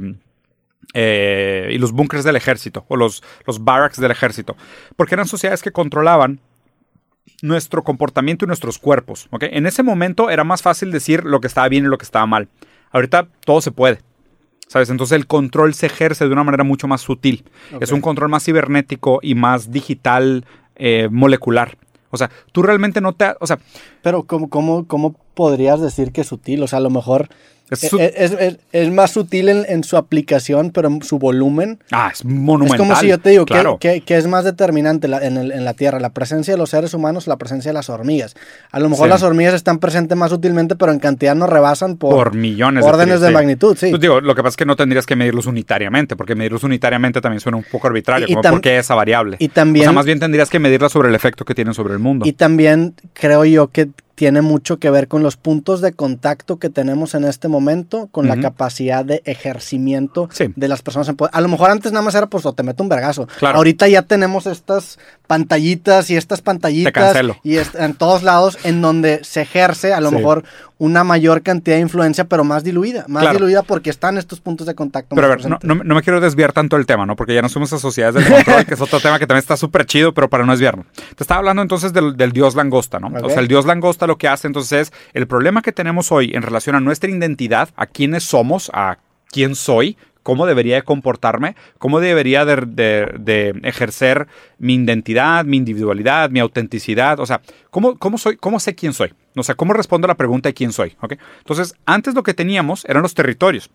eh, 0.93 1.71
y 1.73 1.79
los 1.79 1.93
búnkers 1.93 2.25
del 2.25 2.37
ejército 2.37 2.85
o 2.89 2.97
los, 2.97 3.23
los 3.47 3.65
barracks 3.65 3.99
del 3.99 4.11
ejército, 4.11 4.55
porque 4.97 5.15
eran 5.15 5.27
sociedades 5.27 5.63
que 5.63 5.71
controlaban 5.71 6.41
nuestro 7.41 7.83
comportamiento 7.85 8.45
y 8.45 8.49
nuestros 8.49 8.79
cuerpos. 8.79 9.31
En 9.41 9.65
ese 9.65 9.83
momento 9.83 10.29
era 10.29 10.45
más 10.45 10.61
fácil 10.61 10.93
decir 10.93 11.25
lo 11.25 11.41
que 11.41 11.47
estaba 11.47 11.69
bien 11.69 11.87
y 11.87 11.89
lo 11.89 11.97
que 11.97 12.05
estaba 12.05 12.27
mal. 12.27 12.49
Ahorita 12.91 13.27
todo 13.47 13.63
se 13.63 13.71
puede. 13.71 14.01
¿Sabes? 14.69 14.91
Entonces 14.91 15.17
el 15.17 15.27
control 15.27 15.73
se 15.73 15.87
ejerce 15.87 16.27
de 16.27 16.33
una 16.35 16.45
manera 16.45 16.65
mucho 16.65 16.87
más 16.87 17.01
sutil. 17.01 17.45
Es 17.81 17.93
un 17.93 18.03
control 18.03 18.29
más 18.29 18.45
cibernético 18.45 19.21
y 19.23 19.35
más 19.37 19.71
digital, 19.71 20.45
eh, 20.77 21.09
molecular. 21.11 21.79
O 22.11 22.19
sea, 22.19 22.31
tú 22.53 22.63
realmente 22.63 23.01
no 23.01 23.15
te... 23.15 23.33
O 23.41 23.47
sea... 23.47 23.59
Pero 24.03 24.25
¿cómo, 24.25 24.49
cómo, 24.49 24.87
cómo 24.87 25.15
podrías 25.35 25.81
decir 25.81 26.13
que 26.13 26.23
es 26.23 26.27
sutil? 26.27 26.63
O 26.63 26.69
sea, 26.69 26.79
a 26.79 26.83
lo 26.83 26.91
mejor 26.91 27.29
es, 27.71 28.91
más 28.91 29.13
sutil 29.13 29.49
en, 29.49 29.85
su 29.85 29.97
aplicación, 29.97 30.71
pero 30.71 30.89
en 30.89 31.03
su 31.03 31.19
volumen. 31.19 31.79
Ah, 31.93 32.11
es 32.13 32.25
monumental. 32.25 32.81
Es 32.81 32.81
como 32.81 32.97
si 32.97 33.09
yo 33.09 33.19
te 33.19 33.31
digo 33.31 33.47
que, 33.47 34.03
es 34.07 34.27
más 34.27 34.45
determinante 34.45 35.07
en, 35.07 35.65
la 35.65 35.75
Tierra, 35.75 36.01
la 36.01 36.11
presencia 36.11 36.55
de 36.55 36.59
los 36.59 36.71
seres 36.71 36.95
humanos 36.95 37.27
la 37.27 37.37
presencia 37.37 37.71
de 37.71 37.75
las 37.75 37.89
hormigas. 37.89 38.35
A 38.73 38.81
lo 38.81 38.89
mejor 38.89 39.09
las 39.09 39.23
hormigas 39.23 39.55
están 39.55 39.79
presentes 39.79 40.17
más 40.19 40.31
sutilmente, 40.31 40.75
pero 40.75 40.93
en 40.93 40.99
cantidad 40.99 41.35
nos 41.35 41.49
rebasan 41.49 41.97
por, 41.97 42.35
millones 42.35 42.85
órdenes 42.85 43.21
de, 43.21 43.31
magnitud. 43.31 43.77
Sí. 43.77 43.91
Pues 43.91 44.01
digo, 44.01 44.21
lo 44.21 44.35
que 44.35 44.43
pasa 44.43 44.51
es 44.51 44.57
que 44.57 44.67
no 44.67 44.77
tendrías 44.77 45.07
que 45.07 45.15
medirlos 45.15 45.47
unitariamente, 45.47 46.17
porque 46.17 46.35
medirlos 46.35 46.65
unitariamente 46.65 47.21
también 47.21 47.41
suena 47.41 47.59
un 47.59 47.65
poco 47.71 47.87
arbitrario, 47.87 48.27
como 48.27 48.43
porque 48.43 48.79
esa 48.79 48.95
variable. 48.95 49.37
Y 49.39 49.49
también, 49.49 49.85
o 49.85 49.87
sea, 49.87 49.93
más 49.93 50.07
bien 50.07 50.19
tendrías 50.19 50.51
que 50.51 50.59
medirlas 50.59 50.93
sobre 50.93 51.09
el 51.09 51.15
efecto 51.15 51.45
que 51.45 51.55
tienen 51.55 51.75
sobre 51.75 51.93
el 51.93 52.01
mundo. 52.01 52.27
Y 52.27 52.33
también 52.33 52.95
creo 53.13 53.45
yo 53.45 53.69
que 53.69 53.87
subscribe. 53.91 54.10
Tiene 54.21 54.43
mucho 54.43 54.79
que 54.79 54.91
ver 54.91 55.09
con 55.09 55.23
los 55.23 55.39
puntos 55.39 55.81
de 55.81 55.95
contacto 55.95 56.59
que 56.59 56.69
tenemos 56.69 57.15
en 57.15 57.25
este 57.25 57.49
momento, 57.49 58.11
con 58.13 58.29
la 58.29 58.39
capacidad 58.39 59.03
de 59.03 59.23
ejercimiento 59.25 60.29
de 60.57 60.69
las 60.69 60.83
personas. 60.83 61.11
a 61.33 61.41
lo 61.41 61.49
mejor 61.49 61.71
antes 61.71 61.91
nada 61.91 62.05
más 62.05 62.15
era 62.15 62.27
pues 62.27 62.45
o 62.45 62.53
te 62.53 62.63
meto 62.63 62.83
un 62.83 62.91
vergazo. 62.91 63.27
Ahorita 63.41 63.89
ya 63.89 64.03
tenemos 64.03 64.45
estas 64.45 64.99
pantallitas 65.27 66.11
y 66.11 66.17
estas 66.17 66.43
pantallitas 66.43 67.17
y 67.43 67.57
en 67.57 67.95
todos 67.95 68.23
lados 68.23 68.59
en 68.65 68.83
donde 68.83 69.25
se 69.25 69.41
ejerce 69.41 69.95
a 69.95 70.03
lo 70.03 70.11
mejor 70.11 70.45
una 70.81 71.05
mayor 71.05 71.43
cantidad 71.43 71.77
de 71.77 71.83
influencia, 71.83 72.25
pero 72.25 72.43
más 72.43 72.65
diluida, 72.65 73.05
más 73.07 73.33
diluida 73.33 73.63
porque 73.63 73.91
están 73.91 74.17
estos 74.17 74.41
puntos 74.41 74.67
de 74.67 74.75
contacto. 74.75 75.15
Pero 75.15 75.27
a 75.27 75.37
ver, 75.37 75.47
no, 75.63 75.77
me 75.77 76.03
quiero 76.03 76.21
desviar 76.21 76.55
tanto 76.55 76.77
del 76.77 76.87
tema, 76.87 77.05
¿no? 77.05 77.17
Porque 77.17 77.35
ya 77.35 77.43
no 77.43 77.51
somos 77.51 77.71
a 77.75 77.79
sociedades 77.79 78.15
del 78.15 78.33
control, 78.33 78.65
que 78.65 78.75
es 78.75 78.81
otro 78.81 78.99
tema 78.99 79.19
que 79.19 79.27
también 79.27 79.43
está 79.43 79.59
súper 79.59 79.85
chido, 79.85 80.15
pero 80.15 80.31
para 80.31 80.47
no 80.47 80.53
desviarnos. 80.53 80.87
Te 81.15 81.23
estaba 81.23 81.39
hablando 81.41 81.61
entonces 81.61 81.93
del, 81.93 82.33
dios 82.33 82.55
langosta, 82.55 82.99
¿no? 82.99 83.13
O 83.23 83.29
sea, 83.29 83.41
el 83.41 83.49
dios 83.49 83.67
langosta 83.67 84.07
lo 84.11 84.19
que 84.19 84.29
hace 84.29 84.47
entonces 84.49 84.89
es 84.89 84.93
el 85.15 85.27
problema 85.27 85.63
que 85.63 85.73
tenemos 85.73 86.11
hoy 86.11 86.33
en 86.35 86.43
relación 86.43 86.75
a 86.75 86.81
nuestra 86.81 87.09
identidad, 87.09 87.71
a 87.77 87.87
quiénes 87.87 88.25
somos, 88.25 88.71
a 88.75 88.99
quién 89.31 89.55
soy, 89.55 89.97
cómo 90.23 90.47
debería 90.47 90.75
de 90.75 90.83
comportarme, 90.83 91.55
cómo 91.79 92.01
debería 92.01 92.45
de, 92.45 93.61
ejercer 93.63 94.27
mi 94.59 94.75
identidad, 94.75 95.45
mi 95.45 95.57
individualidad, 95.57 96.31
mi 96.31 96.41
autenticidad, 96.41 97.21
o 97.21 97.27
sea, 97.27 97.41
cómo, 97.71 97.97
cómo, 97.99 98.19
soy, 98.19 98.37
cómo 98.37 98.59
sé 98.61 98.75
quién 98.75 98.93
soy, 98.93 99.15
o 99.37 99.43
sea, 99.43 99.55
cómo 99.55 99.73
respondo 99.73 100.07
a 100.07 100.09
la 100.09 100.17
pregunta 100.17 100.49
de 100.49 100.55
quién 100.55 100.73
soy. 100.73 100.97
¿okay? 101.01 101.19
Entonces, 101.39 101.75
antes 101.87 102.15
lo 102.15 102.23
que 102.23 102.35
teníamos 102.35 102.85
eran 102.87 103.03
los 103.03 103.15
territorios. 103.15 103.71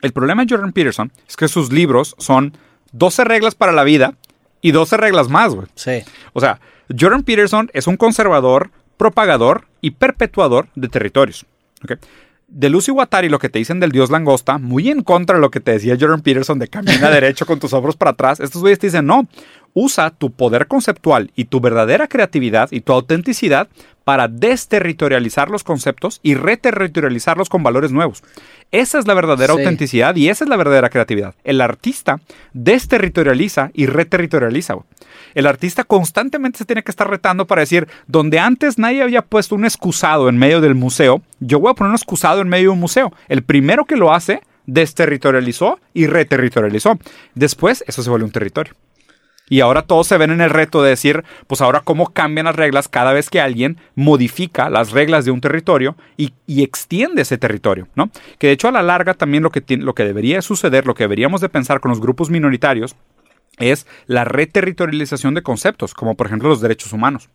El 0.00 0.12
problema 0.12 0.44
de 0.44 0.52
Jordan 0.52 0.72
Peterson 0.72 1.12
es 1.28 1.36
que 1.36 1.46
sus 1.46 1.72
libros 1.72 2.16
son 2.18 2.56
12 2.90 3.22
reglas 3.24 3.54
para 3.54 3.70
la 3.70 3.84
vida 3.84 4.14
y 4.60 4.72
12 4.72 4.96
reglas 4.96 5.28
más, 5.28 5.54
güey. 5.54 5.68
Sí. 5.76 6.02
O 6.32 6.40
sea, 6.40 6.60
Jordan 6.98 7.22
Peterson 7.22 7.70
es 7.72 7.86
un 7.86 7.96
conservador, 7.96 8.70
propagador 9.02 9.66
y 9.80 9.90
perpetuador 9.90 10.68
de 10.76 10.86
territorios. 10.86 11.44
¿okay? 11.82 11.96
de 12.46 12.68
Lucy 12.68 12.92
Watari, 12.92 13.28
lo 13.28 13.38
que 13.38 13.48
te 13.48 13.58
dicen 13.58 13.80
del 13.80 13.90
dios 13.90 14.10
langosta, 14.10 14.58
muy 14.58 14.90
en 14.90 15.02
contra 15.02 15.36
de 15.36 15.40
lo 15.40 15.50
que 15.50 15.58
te 15.58 15.72
decía 15.72 15.96
Jordan 15.98 16.20
Peterson 16.20 16.58
de 16.58 16.68
camina 16.68 17.10
derecho 17.10 17.46
con 17.46 17.58
tus 17.58 17.72
hombros 17.72 17.96
para 17.96 18.12
atrás, 18.12 18.40
estos 18.40 18.60
güeyes 18.60 18.78
te 18.78 18.88
dicen, 18.88 19.06
no, 19.06 19.26
usa 19.74 20.10
tu 20.10 20.32
poder 20.32 20.66
conceptual 20.66 21.30
y 21.36 21.46
tu 21.46 21.60
verdadera 21.60 22.08
creatividad 22.08 22.68
y 22.70 22.80
tu 22.80 22.92
autenticidad 22.92 23.68
para 24.04 24.28
desterritorializar 24.28 25.48
los 25.48 25.64
conceptos 25.64 26.20
y 26.22 26.34
reterritorializarlos 26.34 27.48
con 27.48 27.62
valores 27.62 27.92
nuevos. 27.92 28.22
Esa 28.70 28.98
es 28.98 29.06
la 29.06 29.14
verdadera 29.14 29.52
autenticidad 29.52 30.16
y 30.16 30.28
esa 30.28 30.44
es 30.44 30.50
la 30.50 30.56
verdadera 30.56 30.90
creatividad. 30.90 31.34
El 31.44 31.60
artista 31.60 32.20
desterritorializa 32.52 33.70
y 33.74 33.86
reterritorializa. 33.86 34.76
El 35.34 35.46
artista 35.46 35.84
constantemente 35.84 36.58
se 36.58 36.64
tiene 36.64 36.82
que 36.82 36.90
estar 36.90 37.08
retando 37.08 37.46
para 37.46 37.60
decir, 37.60 37.86
donde 38.06 38.38
antes 38.38 38.78
nadie 38.78 39.02
había 39.02 39.22
puesto 39.22 39.54
un 39.54 39.64
excusado 39.64 40.28
en 40.28 40.36
medio 40.36 40.60
del 40.60 40.74
museo, 40.74 41.22
yo 41.40 41.60
voy 41.60 41.70
a 41.70 41.74
poner 41.74 41.90
un 41.90 41.96
excusado 41.96 42.40
en 42.40 42.48
medio 42.48 42.64
de 42.64 42.74
un 42.74 42.80
museo. 42.80 43.12
El 43.28 43.42
primero 43.42 43.84
que 43.84 43.96
lo 43.96 44.12
hace, 44.12 44.40
desterritorializó 44.66 45.78
y 45.92 46.06
reterritorializó. 46.06 46.98
Después, 47.34 47.84
eso 47.86 48.02
se 48.02 48.10
vuelve 48.10 48.24
un 48.24 48.32
territorio. 48.32 48.74
Y 49.52 49.60
ahora 49.60 49.82
todos 49.82 50.06
se 50.06 50.16
ven 50.16 50.30
en 50.30 50.40
el 50.40 50.48
reto 50.48 50.82
de 50.82 50.88
decir, 50.88 51.24
pues 51.46 51.60
ahora 51.60 51.80
cómo 51.80 52.06
cambian 52.14 52.46
las 52.46 52.56
reglas 52.56 52.88
cada 52.88 53.12
vez 53.12 53.28
que 53.28 53.38
alguien 53.38 53.76
modifica 53.94 54.70
las 54.70 54.92
reglas 54.92 55.26
de 55.26 55.30
un 55.30 55.42
territorio 55.42 55.94
y, 56.16 56.32
extiende 56.62 57.20
ese 57.20 57.36
territorio, 57.36 57.86
¿no? 57.94 58.08
Que 58.38 58.46
de 58.46 58.54
hecho 58.54 58.68
a 58.68 58.72
la 58.72 58.80
larga 58.80 59.12
también 59.12 59.42
lo 59.42 59.50
que, 59.50 59.62
lo 59.76 59.94
que 59.94 60.04
debería 60.04 60.40
suceder, 60.40 60.86
lo 60.86 60.94
que 60.94 61.04
deberíamos 61.04 61.42
de 61.42 61.50
pensar 61.50 61.80
con 61.80 61.90
los 61.90 62.00
grupos 62.00 62.30
minoritarios, 62.30 62.96
es 63.58 63.86
la 64.06 64.24
reterritorialización 64.24 65.34
de 65.34 65.42
conceptos, 65.42 65.92
como 65.92 66.14
por 66.14 66.28
ejemplo 66.28 66.48
los 66.48 66.62
derechos 66.62 66.94
humanos. 66.94 67.28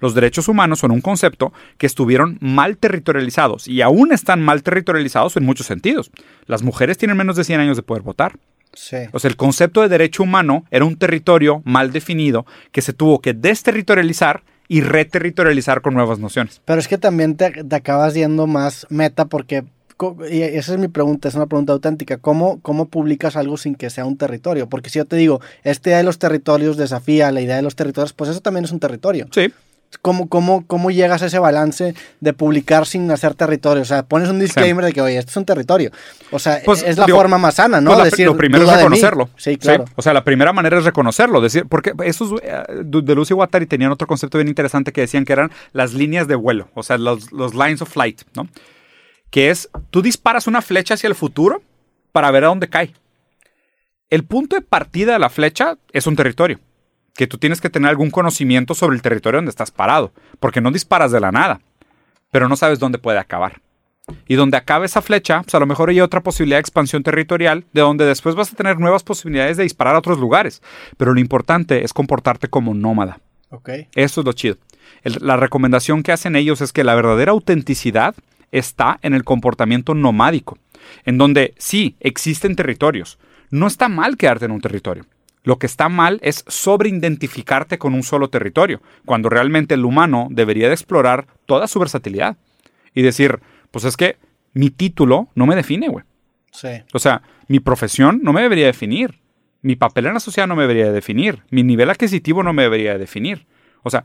Los 0.00 0.14
derechos 0.14 0.48
humanos 0.48 0.78
son 0.78 0.90
un 0.90 1.02
concepto 1.02 1.52
que 1.76 1.84
estuvieron 1.84 2.38
mal 2.40 2.78
territorializados 2.78 3.68
y 3.68 3.82
aún 3.82 4.12
están 4.12 4.40
mal 4.40 4.62
territorializados 4.62 5.36
en 5.36 5.44
muchos 5.44 5.66
sentidos. 5.66 6.10
Las 6.46 6.62
mujeres 6.62 6.96
tienen 6.96 7.18
menos 7.18 7.36
de 7.36 7.44
100 7.44 7.60
años 7.60 7.76
de 7.76 7.82
poder 7.82 8.02
votar. 8.02 8.38
Sí. 8.74 8.96
O 9.12 9.18
sea, 9.18 9.28
el 9.28 9.36
concepto 9.36 9.82
de 9.82 9.88
derecho 9.88 10.22
humano 10.22 10.64
era 10.70 10.84
un 10.84 10.96
territorio 10.96 11.62
mal 11.64 11.92
definido 11.92 12.46
que 12.70 12.82
se 12.82 12.92
tuvo 12.92 13.20
que 13.20 13.34
desterritorializar 13.34 14.42
y 14.68 14.80
reterritorializar 14.80 15.82
con 15.82 15.94
nuevas 15.94 16.18
nociones. 16.18 16.62
Pero 16.64 16.80
es 16.80 16.88
que 16.88 16.98
también 16.98 17.36
te, 17.36 17.64
te 17.64 17.76
acabas 17.76 18.14
yendo 18.14 18.46
más 18.46 18.86
meta 18.88 19.26
porque 19.26 19.64
y 20.30 20.42
esa 20.42 20.72
es 20.72 20.78
mi 20.78 20.88
pregunta, 20.88 21.28
es 21.28 21.34
una 21.34 21.46
pregunta 21.46 21.72
auténtica. 21.72 22.16
¿Cómo, 22.16 22.60
¿Cómo 22.60 22.88
publicas 22.88 23.36
algo 23.36 23.56
sin 23.56 23.74
que 23.74 23.90
sea 23.90 24.04
un 24.04 24.16
territorio? 24.16 24.68
Porque 24.68 24.90
si 24.90 24.98
yo 24.98 25.04
te 25.04 25.16
digo, 25.16 25.40
esta 25.62 25.90
idea 25.90 25.98
de 25.98 26.04
los 26.04 26.18
territorios 26.18 26.76
desafía 26.76 27.30
la 27.30 27.40
idea 27.40 27.56
de 27.56 27.62
los 27.62 27.76
territorios, 27.76 28.12
pues 28.12 28.30
eso 28.30 28.40
también 28.40 28.64
es 28.64 28.72
un 28.72 28.80
territorio. 28.80 29.28
Sí. 29.30 29.52
¿Cómo, 30.00 30.28
cómo, 30.28 30.66
cómo 30.66 30.90
llegas 30.90 31.22
a 31.22 31.26
ese 31.26 31.38
balance 31.38 31.94
de 32.20 32.32
publicar 32.32 32.86
sin 32.86 33.10
hacer 33.10 33.34
territorio? 33.34 33.82
O 33.82 33.84
sea, 33.84 34.02
pones 34.04 34.28
un 34.30 34.38
disclaimer 34.40 34.84
de 34.84 34.92
que, 34.92 35.00
oye, 35.02 35.18
esto 35.18 35.30
es 35.30 35.36
un 35.36 35.44
territorio. 35.44 35.90
O 36.30 36.38
sea, 36.38 36.60
Pues, 36.64 36.82
es 36.82 36.96
la 36.96 37.04
digo, 37.06 37.18
forma 37.18 37.36
más 37.38 37.56
sana, 37.56 37.80
¿no? 37.80 37.90
Pues 37.90 37.98
la- 37.98 38.04
Decir, 38.06 38.26
lo 38.26 38.36
primero 38.36 38.64
es 38.64 38.72
reconocerlo. 38.74 39.28
Sí, 39.36 39.56
claro. 39.58 39.84
O 39.94 40.02
sea, 40.02 40.12
la 40.14 40.24
primera 40.24 40.52
manera 40.52 40.78
es 40.78 40.84
reconocerlo. 40.84 41.40
Decir, 41.40 41.66
porque 41.68 41.92
esos 42.04 42.32
eh, 42.42 42.62
de 42.70 43.14
Lucy 43.14 43.34
Guattari 43.34 43.66
tenían 43.66 43.92
otro 43.92 44.06
concepto 44.08 44.38
bien 44.38 44.48
interesante 44.48 44.92
que 44.92 45.02
decían 45.02 45.24
que 45.24 45.34
eran 45.34 45.50
las 45.72 45.92
líneas 45.92 46.26
de 46.26 46.34
vuelo, 46.36 46.68
o 46.74 46.82
sea, 46.82 46.96
los, 46.98 47.30
los 47.30 47.54
lines 47.54 47.82
of 47.82 47.90
flight, 47.90 48.22
¿no? 48.34 48.48
Que 49.30 49.50
es, 49.50 49.68
tú 49.90 50.02
disparas 50.02 50.46
una 50.46 50.62
flecha 50.62 50.94
hacia 50.94 51.08
el 51.08 51.14
futuro 51.14 51.62
para 52.12 52.30
ver 52.30 52.44
a 52.44 52.48
dónde 52.48 52.68
cae. 52.68 52.92
El 54.10 54.24
punto 54.24 54.56
de 54.56 54.62
partida 54.62 55.14
de 55.14 55.18
la 55.18 55.30
flecha 55.30 55.76
es 55.92 56.06
un 56.06 56.16
territorio. 56.16 56.60
Que 57.14 57.26
tú 57.26 57.38
tienes 57.38 57.60
que 57.60 57.70
tener 57.70 57.90
algún 57.90 58.10
conocimiento 58.10 58.74
sobre 58.74 58.96
el 58.96 59.02
territorio 59.02 59.38
donde 59.38 59.50
estás 59.50 59.70
parado. 59.70 60.12
Porque 60.40 60.60
no 60.60 60.70
disparas 60.70 61.12
de 61.12 61.20
la 61.20 61.32
nada. 61.32 61.60
Pero 62.30 62.48
no 62.48 62.56
sabes 62.56 62.78
dónde 62.78 62.98
puede 62.98 63.18
acabar. 63.18 63.60
Y 64.26 64.34
donde 64.34 64.56
acabe 64.56 64.86
esa 64.86 65.00
flecha, 65.02 65.42
pues 65.42 65.54
a 65.54 65.60
lo 65.60 65.66
mejor 65.66 65.90
hay 65.90 66.00
otra 66.00 66.22
posibilidad 66.22 66.56
de 66.56 66.62
expansión 66.62 67.02
territorial, 67.02 67.64
de 67.72 67.82
donde 67.82 68.04
después 68.04 68.34
vas 68.34 68.52
a 68.52 68.56
tener 68.56 68.78
nuevas 68.80 69.04
posibilidades 69.04 69.56
de 69.56 69.62
disparar 69.62 69.94
a 69.94 69.98
otros 69.98 70.18
lugares. 70.18 70.60
Pero 70.96 71.14
lo 71.14 71.20
importante 71.20 71.84
es 71.84 71.92
comportarte 71.92 72.48
como 72.48 72.74
nómada. 72.74 73.20
Eso 73.94 74.20
es 74.22 74.24
lo 74.26 74.32
chido. 74.32 74.56
El- 75.02 75.18
la 75.20 75.36
recomendación 75.36 76.02
que 76.02 76.10
hacen 76.12 76.34
ellos 76.34 76.60
es 76.62 76.72
que 76.72 76.82
la 76.84 76.94
verdadera 76.94 77.32
autenticidad 77.32 78.14
está 78.50 78.98
en 79.02 79.14
el 79.14 79.24
comportamiento 79.24 79.94
nomádico, 79.94 80.58
en 81.04 81.16
donde 81.18 81.54
sí 81.58 81.96
existen 82.00 82.56
territorios. 82.56 83.18
No 83.50 83.66
está 83.66 83.88
mal 83.88 84.16
quedarte 84.16 84.46
en 84.46 84.50
un 84.50 84.60
territorio. 84.60 85.04
Lo 85.44 85.58
que 85.58 85.66
está 85.66 85.88
mal 85.88 86.20
es 86.22 86.44
sobreidentificarte 86.46 87.78
con 87.78 87.94
un 87.94 88.02
solo 88.02 88.30
territorio, 88.30 88.80
cuando 89.04 89.28
realmente 89.28 89.74
el 89.74 89.84
humano 89.84 90.28
debería 90.30 90.68
de 90.68 90.74
explorar 90.74 91.26
toda 91.46 91.66
su 91.66 91.80
versatilidad 91.80 92.36
y 92.94 93.02
decir, 93.02 93.40
pues 93.70 93.84
es 93.84 93.96
que 93.96 94.16
mi 94.54 94.70
título 94.70 95.28
no 95.34 95.46
me 95.46 95.56
define, 95.56 95.88
güey. 95.88 96.04
Sí. 96.52 96.68
O 96.92 96.98
sea, 96.98 97.22
mi 97.48 97.60
profesión 97.60 98.20
no 98.22 98.32
me 98.32 98.42
debería 98.42 98.66
definir. 98.66 99.20
Mi 99.62 99.76
papel 99.76 100.06
en 100.06 100.14
la 100.14 100.20
sociedad 100.20 100.46
no 100.46 100.56
me 100.56 100.62
debería 100.62 100.86
de 100.86 100.92
definir. 100.92 101.42
Mi 101.50 101.62
nivel 101.62 101.90
adquisitivo 101.90 102.42
no 102.42 102.52
me 102.52 102.62
debería 102.62 102.92
de 102.92 102.98
definir. 102.98 103.46
O 103.82 103.90
sea, 103.90 104.04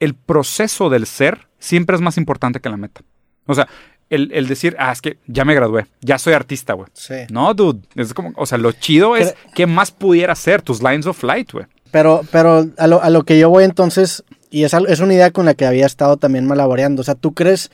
el 0.00 0.14
proceso 0.14 0.90
del 0.90 1.06
ser 1.06 1.48
siempre 1.58 1.94
es 1.94 2.02
más 2.02 2.16
importante 2.16 2.60
que 2.60 2.68
la 2.68 2.76
meta. 2.76 3.02
O 3.46 3.54
sea, 3.54 3.68
el, 4.10 4.30
el 4.32 4.46
decir, 4.48 4.76
ah, 4.78 4.92
es 4.92 5.00
que 5.00 5.16
ya 5.26 5.44
me 5.44 5.54
gradué, 5.54 5.86
ya 6.02 6.18
soy 6.18 6.34
artista, 6.34 6.74
güey. 6.74 6.88
Sí. 6.92 7.14
No, 7.30 7.54
dude. 7.54 7.80
Es 7.94 8.12
como, 8.12 8.32
o 8.36 8.44
sea, 8.44 8.58
lo 8.58 8.72
chido 8.72 9.16
es 9.16 9.34
qué 9.54 9.66
más 9.66 9.90
pudiera 9.92 10.34
ser 10.34 10.60
tus 10.60 10.82
lines 10.82 11.06
of 11.06 11.22
light, 11.22 11.52
güey. 11.52 11.66
Pero, 11.90 12.20
pero 12.30 12.66
a 12.76 12.86
lo, 12.86 13.02
a 13.02 13.08
lo 13.10 13.22
que 13.24 13.38
yo 13.38 13.48
voy 13.48 13.64
entonces, 13.64 14.22
y 14.50 14.64
es, 14.64 14.74
es 14.74 15.00
una 15.00 15.14
idea 15.14 15.30
con 15.30 15.46
la 15.46 15.54
que 15.54 15.64
había 15.66 15.86
estado 15.86 16.16
también 16.18 16.46
malaboreando, 16.46 17.00
o 17.00 17.04
sea, 17.04 17.14
¿tú 17.14 17.32
crees 17.34 17.70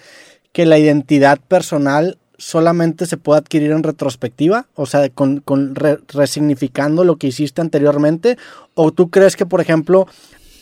que 0.53 0.65
la 0.67 0.79
identidad 0.79 1.39
personal 1.49 2.19
solamente 2.39 3.07
se 3.07 3.17
puede 3.17 3.41
adquirir 3.41 3.73
en 3.73 3.83
retrospectiva? 3.83 4.67
O 4.75 4.87
sea, 4.87 5.09
con, 5.11 5.41
con 5.41 5.75
re- 5.75 5.99
resignificando 6.09 7.05
lo 7.05 7.17
que 7.17 7.29
hiciste 7.29 7.61
anteriormente, 7.61 8.37
o 8.75 8.93
tú 8.93 9.11
crees 9.11 9.37
que, 9.37 9.47
por 9.47 9.61
ejemplo, 9.61 10.07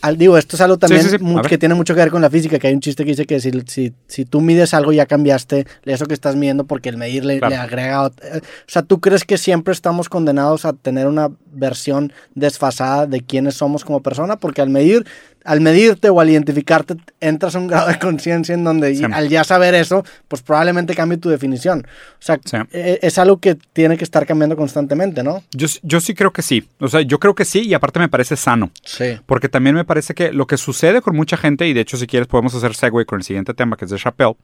al, 0.05 0.17
digo, 0.17 0.37
esto 0.37 0.55
es 0.55 0.61
algo 0.61 0.77
también 0.77 1.03
sí, 1.03 1.09
sí. 1.09 1.17
que 1.49 1.57
tiene 1.57 1.75
mucho 1.75 1.93
que 1.95 2.01
ver 2.01 2.11
con 2.11 2.21
la 2.21 2.29
física, 2.29 2.59
que 2.59 2.67
hay 2.67 2.73
un 2.73 2.79
chiste 2.81 3.03
que 3.03 3.11
dice 3.11 3.25
que 3.25 3.39
si, 3.39 3.51
si, 3.67 3.93
si 4.07 4.25
tú 4.25 4.41
mides 4.41 4.73
algo 4.73 4.91
ya 4.91 5.05
cambiaste 5.05 5.65
eso 5.85 6.05
que 6.05 6.13
estás 6.13 6.35
midiendo 6.35 6.65
porque 6.65 6.89
el 6.89 6.97
medir 6.97 7.25
le, 7.25 7.37
Claro. 7.39 7.49
le 7.55 7.57
agrega... 7.61 8.11
eh, 8.23 8.41
O 8.41 8.67
sea, 8.71 8.81
¿tú 8.83 8.99
crees 9.01 9.23
que 9.23 9.37
siempre 9.37 9.71
estamos 9.73 10.09
condenados 10.09 10.65
a 10.65 10.73
tener 10.73 11.07
una 11.07 11.29
versión 11.51 12.11
desfasada 12.35 13.07
de 13.07 13.21
quiénes 13.21 13.55
somos 13.55 13.83
como 13.85 14.01
persona? 14.01 14.37
Porque 14.37 14.61
al 14.61 14.69
medir, 14.69 15.05
al 15.45 15.61
medirte 15.61 16.09
o 16.09 16.19
al 16.19 16.29
identificarte, 16.29 16.95
entras 17.21 17.55
a 17.55 17.59
un 17.59 17.67
grado 17.67 17.87
de 17.87 17.99
conciencia 17.99 18.53
en 18.55 18.63
donde 18.63 18.95
Sí. 18.95 19.03
al 19.09 19.29
ya 19.29 19.43
saber 19.43 19.75
eso, 19.75 20.03
pues 20.27 20.41
probablemente 20.41 20.95
cambie 20.95 21.17
tu 21.19 21.29
definición. 21.29 21.85
O 22.13 22.21
sea, 22.21 22.39
Sí. 22.43 22.57
eh, 22.73 22.99
es 23.01 23.17
algo 23.17 23.37
que 23.37 23.55
tiene 23.73 23.95
que 23.97 24.03
estar 24.03 24.25
cambiando 24.25 24.57
constantemente, 24.57 25.23
¿no? 25.23 25.43
Yo, 25.51 25.67
yo 25.83 25.99
sí 26.01 26.13
creo 26.15 26.33
que 26.33 26.41
sí. 26.41 26.67
O 26.79 26.87
sea, 26.87 27.01
yo 27.01 27.19
creo 27.19 27.35
que 27.35 27.45
sí 27.45 27.61
y 27.61 27.73
aparte 27.73 27.99
me 27.99 28.09
parece 28.09 28.35
sano. 28.35 28.71
Sí. 28.83 29.19
Porque 29.25 29.47
también 29.47 29.75
me 29.75 29.85
parece 29.85 30.13
que 30.15 30.31
lo 30.33 30.47
que 30.47 30.57
sucede 30.57 31.01
con 31.01 31.15
mucha 31.15 31.37
gente, 31.37 31.67
y 31.67 31.73
de 31.73 31.81
hecho 31.81 31.95
si 31.97 32.07
quieres 32.07 32.27
podemos 32.27 32.53
hacer 32.55 32.73
segue 32.75 33.05
con 33.05 33.19
el 33.19 33.23
siguiente 33.23 33.53
tema 33.53 33.77
que 33.77 33.85
es 33.85 33.91
de 33.91 33.97
Chappelle, 33.97 34.35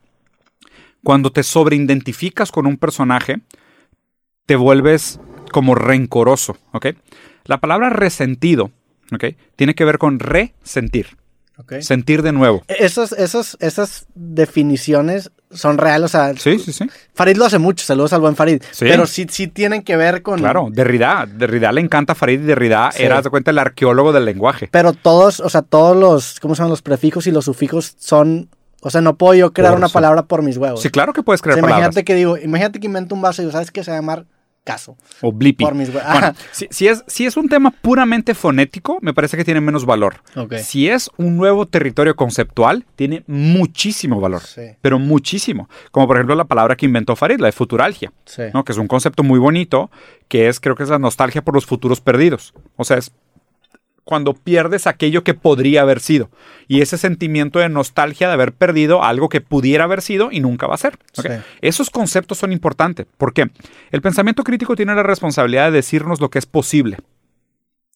cuando 1.03 1.31
te 1.31 1.41
sobreidentificas 1.43 2.51
con 2.51 2.67
un 2.67 2.77
personaje, 2.77 3.39
te 4.45 4.55
vuelves 4.55 5.19
como 5.51 5.73
rencoroso, 5.75 6.57
¿ok? 6.73 6.87
La 7.45 7.59
palabra 7.59 7.89
resentido, 7.89 8.69
¿ok? 9.11 9.25
Tiene 9.55 9.75
que 9.75 9.85
ver 9.85 9.97
con 9.97 10.19
resentir, 10.19 11.17
Ok. 11.57 11.75
sentir 11.81 12.21
de 12.23 12.31
nuevo. 12.31 12.63
Esas, 12.67 13.11
esas, 13.11 13.57
esas 13.59 14.05
definiciones 14.15 15.31
son 15.51 15.77
reales, 15.77 16.05
o 16.05 16.07
sea, 16.07 16.33
Sí, 16.35 16.57
sí, 16.59 16.71
sí. 16.71 16.89
Farid 17.13 17.35
lo 17.35 17.45
hace 17.45 17.59
mucho, 17.59 17.85
saludos 17.85 18.13
al 18.13 18.21
buen 18.21 18.35
Farid, 18.35 18.61
Sí. 18.71 18.85
pero 18.87 19.05
sí, 19.05 19.25
sí 19.29 19.47
tienen 19.47 19.81
que 19.83 19.97
ver 19.97 20.21
con... 20.21 20.39
Claro, 20.39 20.69
Derrida, 20.71 21.27
Derrida 21.29 21.71
le 21.73 21.81
encanta 21.81 22.13
a 22.13 22.15
Farid 22.15 22.39
y 22.41 22.43
Derrida 22.45 22.89
Sí. 22.93 23.03
era, 23.03 23.21
de 23.21 23.29
cuenta, 23.29 23.51
el 23.51 23.59
arqueólogo 23.59 24.13
del 24.13 24.23
lenguaje. 24.25 24.69
Pero 24.71 24.93
todos, 24.93 25.39
o 25.41 25.49
sea, 25.49 25.61
todos 25.61 25.95
los, 25.97 26.39
¿cómo 26.39 26.55
se 26.55 26.59
llaman? 26.59 26.69
Los 26.71 26.81
prefijos 26.81 27.27
y 27.27 27.31
los 27.31 27.45
sufijos 27.45 27.95
son, 27.99 28.49
o 28.81 28.89
sea, 28.89 29.01
no 29.01 29.17
puedo 29.17 29.33
yo 29.33 29.51
crear 29.51 29.71
Por 29.73 29.79
una 29.79 29.89
palabra 29.89 30.23
por 30.23 30.41
mis 30.41 30.55
huevos. 30.57 30.81
Sí, 30.81 30.89
claro 30.89 31.11
que 31.11 31.21
puedes 31.21 31.41
O 31.41 31.43
crear 31.43 31.55
sea, 31.55 31.61
palabras. 31.63 31.87
imagínate 31.87 32.05
que 32.05 32.15
digo, 32.15 32.37
imagínate 32.37 32.79
que 32.79 32.85
invento 32.87 33.13
un 33.13 33.21
vaso 33.21 33.41
y 33.41 33.45
digo, 33.45 33.51
¿sabes 33.51 33.71
qué 33.71 33.83
se 33.83 33.91
va 33.91 33.97
a 33.97 33.99
llamar 33.99 34.25
caso? 34.63 34.97
O 35.21 35.31
Blippi. 35.31 35.63
Por 35.63 35.75
mis 35.75 35.91
Bueno, 35.91 36.33
si, 36.51 36.67
si 36.69 36.87
es, 36.87 37.03
si 37.07 37.25
es 37.25 37.37
un 37.37 37.49
tema 37.49 37.71
puramente 37.71 38.33
fonético, 38.33 38.99
me 39.01 39.13
parece 39.13 39.37
que 39.37 39.43
tiene 39.43 39.61
menos 39.61 39.85
valor. 39.85 40.21
Si 40.63 40.89
es 40.89 41.09
un 41.17 41.37
nuevo 41.37 41.67
territorio 41.67 42.15
conceptual, 42.15 42.85
tiene 42.95 43.23
muchísimo 43.27 44.19
valor. 44.19 44.41
Sí. 44.41 44.61
Pero 44.81 44.99
muchísimo. 44.99 45.69
Como 45.91 46.07
por 46.07 46.17
ejemplo 46.17 46.35
la 46.35 46.45
palabra 46.45 46.75
que 46.75 46.85
inventó 46.85 47.15
Farid, 47.15 47.39
la 47.39 47.47
de 47.47 47.51
futuralgia. 47.51 48.11
Sí. 48.25 48.43
¿no? 48.53 48.63
Que 48.63 48.71
es 48.71 48.77
un 48.77 48.87
concepto 48.87 49.23
muy 49.23 49.39
bonito, 49.39 49.91
que 50.27 50.47
es, 50.47 50.59
creo 50.59 50.75
que 50.75 50.83
es 50.83 50.89
la 50.89 50.99
nostalgia 50.99 51.41
por 51.41 51.55
los 51.55 51.65
futuros 51.65 52.01
perdidos. 52.01 52.53
O 52.75 52.83
sea, 52.83 52.97
es 52.97 53.11
cuando 54.03 54.33
pierdes 54.33 54.87
aquello 54.87 55.23
que 55.23 55.33
podría 55.33 55.81
haber 55.81 55.99
sido. 55.99 56.29
Y 56.67 56.81
ese 56.81 56.97
sentimiento 56.97 57.59
de 57.59 57.69
nostalgia 57.69 58.27
de 58.27 58.33
haber 58.33 58.53
perdido 58.53 59.03
algo 59.03 59.29
que 59.29 59.41
pudiera 59.41 59.83
haber 59.85 60.01
sido 60.01 60.29
y 60.31 60.39
nunca 60.39 60.67
va 60.67 60.75
a 60.75 60.77
ser. 60.77 60.97
Esos 61.61 61.89
conceptos 61.89 62.37
son 62.37 62.51
importantes. 62.51 63.05
¿Por 63.17 63.33
qué? 63.33 63.49
El 63.91 64.01
pensamiento 64.01 64.43
crítico 64.43 64.75
tiene 64.75 64.95
la 64.95 65.03
responsabilidad 65.03 65.65
de 65.65 65.77
decirnos 65.77 66.19
lo 66.19 66.29
que 66.29 66.39
es 66.39 66.45
posible. 66.45 66.97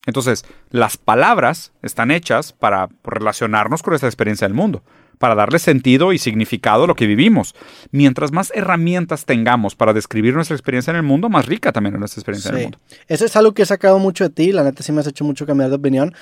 Entonces, 0.06 0.46
las 0.70 0.98
palabras 0.98 1.72
están 1.82 2.12
hechas 2.12 2.54
para 2.54 2.90
relacionarnos 3.04 3.82
con 3.82 3.96
esa 3.96 4.06
experiencia 4.06 4.48
del 4.48 4.56
mundo, 4.56 4.84
para 5.18 5.36
darle 5.36 5.60
sentido 5.60 6.14
y 6.14 6.18
significado 6.18 6.84
a 6.84 6.88
lo 6.88 6.96
que 6.96 7.08
vivimos. 7.08 7.56
Mientras 7.92 8.32
más 8.32 8.52
herramientas 8.56 9.26
tengamos 9.26 9.76
para 9.76 9.94
describir 9.94 10.34
nuestra 10.34 10.56
experiencia 10.56 10.92
en 10.92 10.98
el 10.98 11.04
mundo, 11.04 11.30
más 11.30 11.46
rica 11.46 11.72
también 11.72 11.96
es 11.96 12.00
nuestra 12.00 12.20
experiencia 12.20 12.50
en 12.52 12.58
el 12.58 12.64
mundo. 12.64 12.80
Eso 13.08 13.26
es 13.26 13.36
algo 13.36 13.54
que 13.54 13.64
he 13.64 13.66
sacado 13.66 14.00
mucho 14.00 14.24
de 14.24 14.30
ti, 14.30 14.52
la 14.52 14.64
neta 14.64 14.84
sí 14.84 14.92
me 14.92 15.02
has 15.02 15.08
hecho 15.08 15.24
mucho 15.24 15.46
cambiar 15.46 15.70
de 15.70 15.76
opinión, 15.76 16.14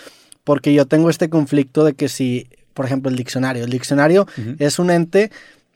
porque 0.43 0.73
yo 0.73 0.85
tengo 0.85 1.09
este 1.09 1.29
conflicto 1.29 1.83
de 1.83 1.93
que 1.93 2.09
si, 2.09 2.47
por 2.73 2.85
ejemplo, 2.85 3.09
el 3.09 3.15
diccionario, 3.15 3.63
el 3.63 3.69
diccionario 3.69 4.27
es 4.59 4.79
un 4.79 4.91
ente 4.91 5.31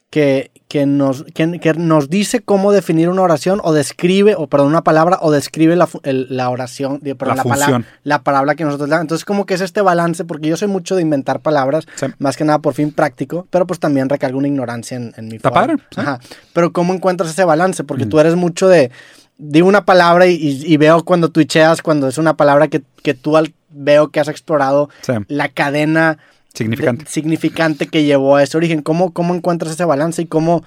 que, 0.10 0.52
que, 0.70 0.86
nos, 0.86 1.26
que, 1.34 1.60
que 1.60 1.74
nos 1.74 2.10
dice 2.10 2.40
cómo 2.42 2.72
definir 2.72 3.10
una 3.10 3.22
oración 3.24 3.60
o 3.64 3.74
describe, 3.74 4.36
o 4.36 4.48
perdón, 4.48 4.70
una 4.70 4.82
palabra 4.84 5.20
o 5.22 5.32
describe 5.32 5.76
la, 5.76 5.90
el- 6.04 6.28
la 6.30 6.50
oración, 6.50 7.00
perdón, 7.00 7.18
La 7.20 7.36
la, 7.36 7.44
pala- 7.44 7.56
función. 7.66 7.86
la 8.04 8.24
palabra 8.24 8.56
que 8.56 8.64
nosotros 8.64 8.88
le 8.88 8.92
damos. 8.96 9.04
Entonces, 9.04 9.26
como 9.26 9.46
que 9.46 9.56
es 9.56 9.62
este 9.62 9.82
balance, 9.82 10.24
porque 10.24 10.48
yo 10.48 10.56
soy 10.56 10.70
mucho 10.70 10.96
de 10.96 11.02
inventar 11.02 11.42
palabras, 11.42 11.86
Sí. 11.96 12.06
más 12.20 12.38
que 12.38 12.46
nada 12.46 12.60
por 12.60 12.74
fin 12.74 12.92
práctico, 12.94 13.48
pero 13.50 13.68
pues 13.68 13.80
también 13.82 14.08
recargo 14.08 14.38
una 14.38 14.48
ignorancia 14.48 14.96
en, 14.96 15.14
en 15.18 15.28
mi 15.28 15.36
Está 15.36 15.52
padre, 15.52 15.76
sí. 15.92 16.00
Ajá. 16.00 16.20
Pero 16.54 16.72
¿cómo 16.72 16.94
encuentras 16.94 17.30
ese 17.30 17.44
balance? 17.44 17.84
Porque 17.84 18.06
tú 18.06 18.20
eres 18.22 18.36
mucho 18.36 18.70
de, 18.70 18.92
digo 19.38 19.68
una 19.68 19.84
palabra 19.84 20.26
y, 20.28 20.36
y- 20.36 20.74
y 20.74 20.78
veo 20.78 21.04
cuando 21.04 21.30
twitcheas, 21.32 21.82
cuando 21.82 22.08
es 22.08 22.18
una 22.18 22.38
palabra 22.38 22.70
que, 22.70 22.82
que 23.04 23.14
tú 23.14 23.36
al- 23.36 23.54
veo 23.70 24.10
que 24.10 24.22
has 24.22 24.30
explorado 24.30 24.90
Sí. 25.02 25.12
la 25.28 25.50
cadena 25.50 26.18
Significante. 26.58 27.06
de- 27.06 27.10
significante 27.10 27.88
que 27.88 28.04
llevó 28.04 28.36
a 28.36 28.44
ese 28.44 28.58
origen. 28.58 28.82
¿Cómo, 28.82 29.12
cómo 29.12 29.36
encuentras 29.36 29.72
ese 29.74 29.86
balance 29.86 30.22
y 30.22 30.26
cómo, 30.26 30.58
o 30.58 30.64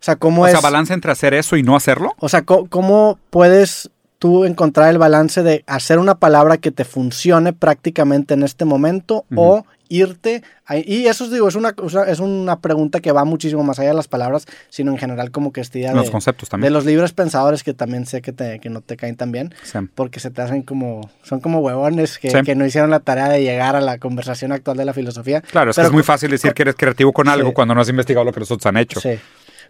sea, 0.00 0.16
cómo 0.16 0.42
o 0.42 0.46
es, 0.46 0.52
sea, 0.52 0.60
balance 0.60 0.92
entre 0.94 1.12
hacer 1.12 1.34
eso 1.34 1.56
y 1.56 1.62
no 1.62 1.76
hacerlo. 1.76 2.14
o 2.18 2.28
sea, 2.28 2.42
cómo 2.42 3.18
puedes 3.30 3.90
tú 4.18 4.44
encontrar 4.46 4.90
el 4.90 4.98
balance 4.98 5.42
de 5.42 5.64
hacer 5.66 5.98
una 5.98 6.14
palabra 6.14 6.56
que 6.56 6.70
te 6.70 6.84
funcione 6.84 7.52
prácticamente 7.52 8.32
en 8.34 8.42
este 8.42 8.64
momento 8.64 9.24
o 9.34 9.66
irte 9.88 10.42
y 10.86 11.06
eso 11.06 11.28
digo 11.28 11.48
es 11.48 11.54
una 11.54 11.74
es 12.06 12.18
una 12.20 12.60
pregunta 12.60 13.00
que 13.00 13.12
va 13.12 13.24
muchísimo 13.24 13.62
más 13.62 13.78
allá 13.78 13.90
de 13.90 13.94
las 13.94 14.08
palabras 14.08 14.46
sino 14.70 14.92
en 14.92 14.98
general 14.98 15.30
como 15.30 15.52
que 15.52 15.60
esta 15.60 15.78
idea 15.78 15.92
los 15.92 16.10
conceptos 16.10 16.48
también. 16.48 16.72
de 16.72 16.74
los 16.74 16.84
libres 16.84 17.12
pensadores 17.12 17.62
que 17.62 17.74
también 17.74 18.06
sé 18.06 18.22
que, 18.22 18.32
te, 18.32 18.60
que 18.60 18.70
no 18.70 18.80
te 18.80 18.96
caen 18.96 19.16
tan 19.16 19.32
bien 19.32 19.54
porque 19.94 20.20
se 20.20 20.30
te 20.30 20.42
hacen 20.42 20.62
como 20.62 21.10
son 21.22 21.40
como 21.40 21.60
huevones 21.60 22.18
que, 22.18 22.28
que, 22.42 22.54
no 22.54 22.64
hicieron 22.64 22.90
la 22.90 23.00
tarea 23.00 23.28
de 23.28 23.42
llegar 23.42 23.76
a 23.76 23.80
la 23.80 23.98
conversación 23.98 24.52
actual 24.52 24.76
de 24.76 24.84
la 24.84 24.94
filosofía. 24.94 25.40
Claro 25.40 25.70
es 25.70 25.76
que 25.76 25.82
es 25.82 25.92
muy 25.92 26.02
fácil 26.02 26.30
decir 26.30 26.52
que 26.54 26.62
eres 26.62 26.74
creativo 26.76 27.12
con 27.12 27.28
algo 27.28 27.52
cuando 27.52 27.74
no 27.74 27.80
has 27.80 27.88
investigado 27.88 28.24
lo 28.24 28.32
que 28.32 28.40
los 28.40 28.50
otros 28.50 28.66
han 28.66 28.76
hecho. 28.76 29.00
Sí 29.00 29.18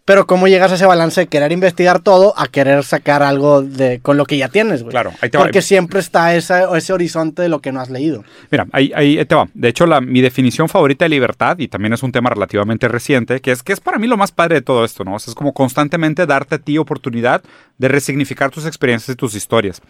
pero 0.04 0.26
cómo 0.26 0.48
llegas 0.48 0.70
a 0.70 0.74
ese 0.74 0.86
balance 0.86 1.22
de 1.22 1.26
querer 1.28 1.52
investigar 1.52 2.00
todo 2.00 2.34
a 2.36 2.46
querer 2.46 2.84
sacar 2.84 3.22
algo 3.22 3.62
de 3.62 4.00
con 4.00 4.16
lo 4.16 4.26
que 4.26 4.36
ya 4.36 4.48
tienes, 4.48 4.82
güey. 4.82 4.90
Claro, 4.90 5.12
ahí 5.20 5.30
te 5.30 5.38
va. 5.38 5.44
Porque 5.44 5.62
siempre 5.62 6.00
está 6.00 6.34
ese, 6.34 6.64
ese 6.76 6.92
horizonte 6.92 7.42
de 7.42 7.48
lo 7.48 7.60
que 7.60 7.72
no 7.72 7.80
has 7.80 7.90
leído. 7.90 8.24
Mira, 8.50 8.66
ahí, 8.72 8.92
ahí 8.94 9.24
te 9.24 9.34
va. 9.34 9.48
De 9.54 9.68
hecho, 9.68 9.86
la, 9.86 10.00
mi 10.00 10.20
definición 10.20 10.68
favorita 10.68 11.04
de 11.06 11.08
libertad, 11.08 11.58
y 11.58 11.68
también 11.68 11.92
es 11.94 12.02
un 12.02 12.12
tema 12.12 12.30
relativamente 12.30 12.86
reciente, 12.88 13.40
que 13.40 13.52
es, 13.52 13.62
que 13.62 13.72
es 13.72 13.80
para 13.80 13.98
mí 13.98 14.06
lo 14.06 14.16
más 14.16 14.32
padre 14.32 14.56
de 14.56 14.62
todo 14.62 14.84
esto, 14.84 15.04
¿no? 15.04 15.16
es 15.16 15.34
como 15.34 15.54
constantemente 15.54 16.26
darte 16.26 16.56
a 16.56 16.58
ti 16.58 16.76
oportunidad 16.76 17.42
de 17.78 17.88
resignificar 17.88 18.50
tus 18.50 18.66
experiencias 18.66 19.14
y 19.14 19.16
tus 19.16 19.34
historias 19.34 19.80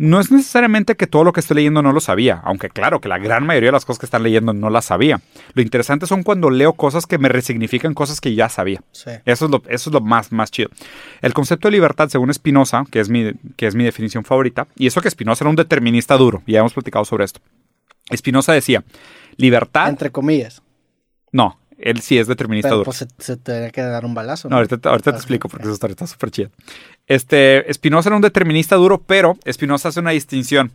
no 0.00 0.18
es 0.18 0.32
necesariamente 0.32 0.96
que 0.96 1.06
todo 1.06 1.24
lo 1.24 1.34
que 1.34 1.40
estoy 1.40 1.56
leyendo 1.56 1.82
no 1.82 1.92
lo 1.92 2.00
sabía, 2.00 2.40
aunque 2.44 2.70
claro 2.70 3.02
que 3.02 3.08
la 3.10 3.18
gran 3.18 3.44
mayoría 3.44 3.68
de 3.68 3.72
las 3.72 3.84
cosas 3.84 3.98
que 3.98 4.06
están 4.06 4.22
leyendo 4.22 4.54
no 4.54 4.70
las 4.70 4.86
sabía. 4.86 5.20
Lo 5.52 5.60
interesante 5.60 6.06
son 6.06 6.22
cuando 6.22 6.48
leo 6.48 6.72
cosas 6.72 7.04
que 7.04 7.18
me 7.18 7.28
resignifican 7.28 7.92
cosas 7.92 8.18
que 8.18 8.34
ya 8.34 8.48
sabía. 8.48 8.80
Eso, 9.26 9.44
es 9.44 9.50
lo, 9.50 9.62
eso 9.68 9.90
es 9.90 9.92
lo 9.92 10.00
más, 10.00 10.32
más 10.32 10.50
chido. 10.50 10.70
El 11.20 11.34
concepto 11.34 11.68
de 11.68 11.72
libertad, 11.72 12.08
según 12.08 12.32
Spinoza, 12.32 12.84
que, 12.90 12.98
es 12.98 13.10
mi, 13.10 13.32
que 13.58 13.66
es 13.66 13.74
mi 13.74 13.84
definición 13.84 14.24
favorita, 14.24 14.68
y 14.74 14.86
eso 14.86 15.02
que 15.02 15.10
Spinoza 15.10 15.44
era 15.44 15.50
un 15.50 15.56
determinista 15.56 16.16
duro, 16.16 16.42
ya 16.46 16.60
hemos 16.60 16.72
platicado 16.72 17.04
sobre 17.04 17.26
esto. 17.26 17.40
Spinoza 18.10 18.54
decía, 18.54 18.82
libertad... 19.36 19.90
Entre 19.90 20.10
comillas. 20.10 20.62
No, 21.30 21.58
él 21.80 22.00
sí 22.00 22.18
es 22.18 22.26
determinista 22.26 22.70
duro. 22.70 22.84
Pues 22.84 22.98
se, 22.98 23.08
se 23.18 23.36
te 23.36 23.70
que 23.72 23.80
dar 23.80 24.04
un 24.04 24.14
balazo. 24.14 24.48
No, 24.48 24.56
ahorita, 24.56 24.78
te 24.78 25.10
explico 25.10 25.48
porque 25.48 25.68
eso 25.68 25.86
está 25.86 26.06
súper 26.06 26.30
chido. 26.30 26.50
Este, 27.06 27.66
Spinoza 27.72 28.08
era 28.08 28.16
un 28.16 28.22
determinista 28.22 28.76
duro, 28.76 29.00
pero 29.00 29.36
Spinoza 29.50 29.88
hace 29.88 30.00
una 30.00 30.10
distinción 30.10 30.72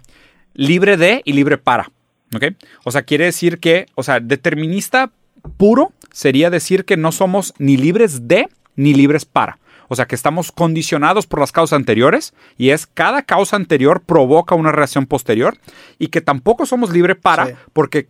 libre 0.53 0.97
de 0.97 1.21
y 1.23 1.33
libre 1.33 1.57
para. 1.57 1.91
¿Ok? 2.35 2.43
O 2.83 2.91
sea, 2.91 3.03
quiere 3.03 3.25
decir 3.25 3.59
que, 3.59 3.85
o 3.95 4.03
sea, 4.03 4.19
determinista 4.19 5.11
puro 5.57 5.93
sería 6.11 6.49
decir 6.49 6.85
que 6.85 6.97
no 6.97 7.11
somos 7.11 7.53
ni 7.59 7.77
libres 7.77 8.27
de 8.27 8.49
ni 8.75 8.93
libres 8.93 9.25
para. 9.25 9.59
O 9.87 9.95
sea, 9.95 10.07
que 10.07 10.15
estamos 10.15 10.51
condicionados 10.51 11.27
por 11.27 11.39
las 11.39 11.51
causas 11.51 11.77
anteriores 11.77 12.33
y 12.57 12.69
es 12.69 12.87
cada 12.87 13.21
causa 13.21 13.55
anterior 13.55 14.01
provoca 14.01 14.55
una 14.55 14.71
reacción 14.71 15.05
posterior 15.05 15.57
y 15.99 16.07
que 16.07 16.21
tampoco 16.21 16.65
somos 16.65 16.91
libres 16.91 17.17
para 17.17 17.55
porque 17.73 18.07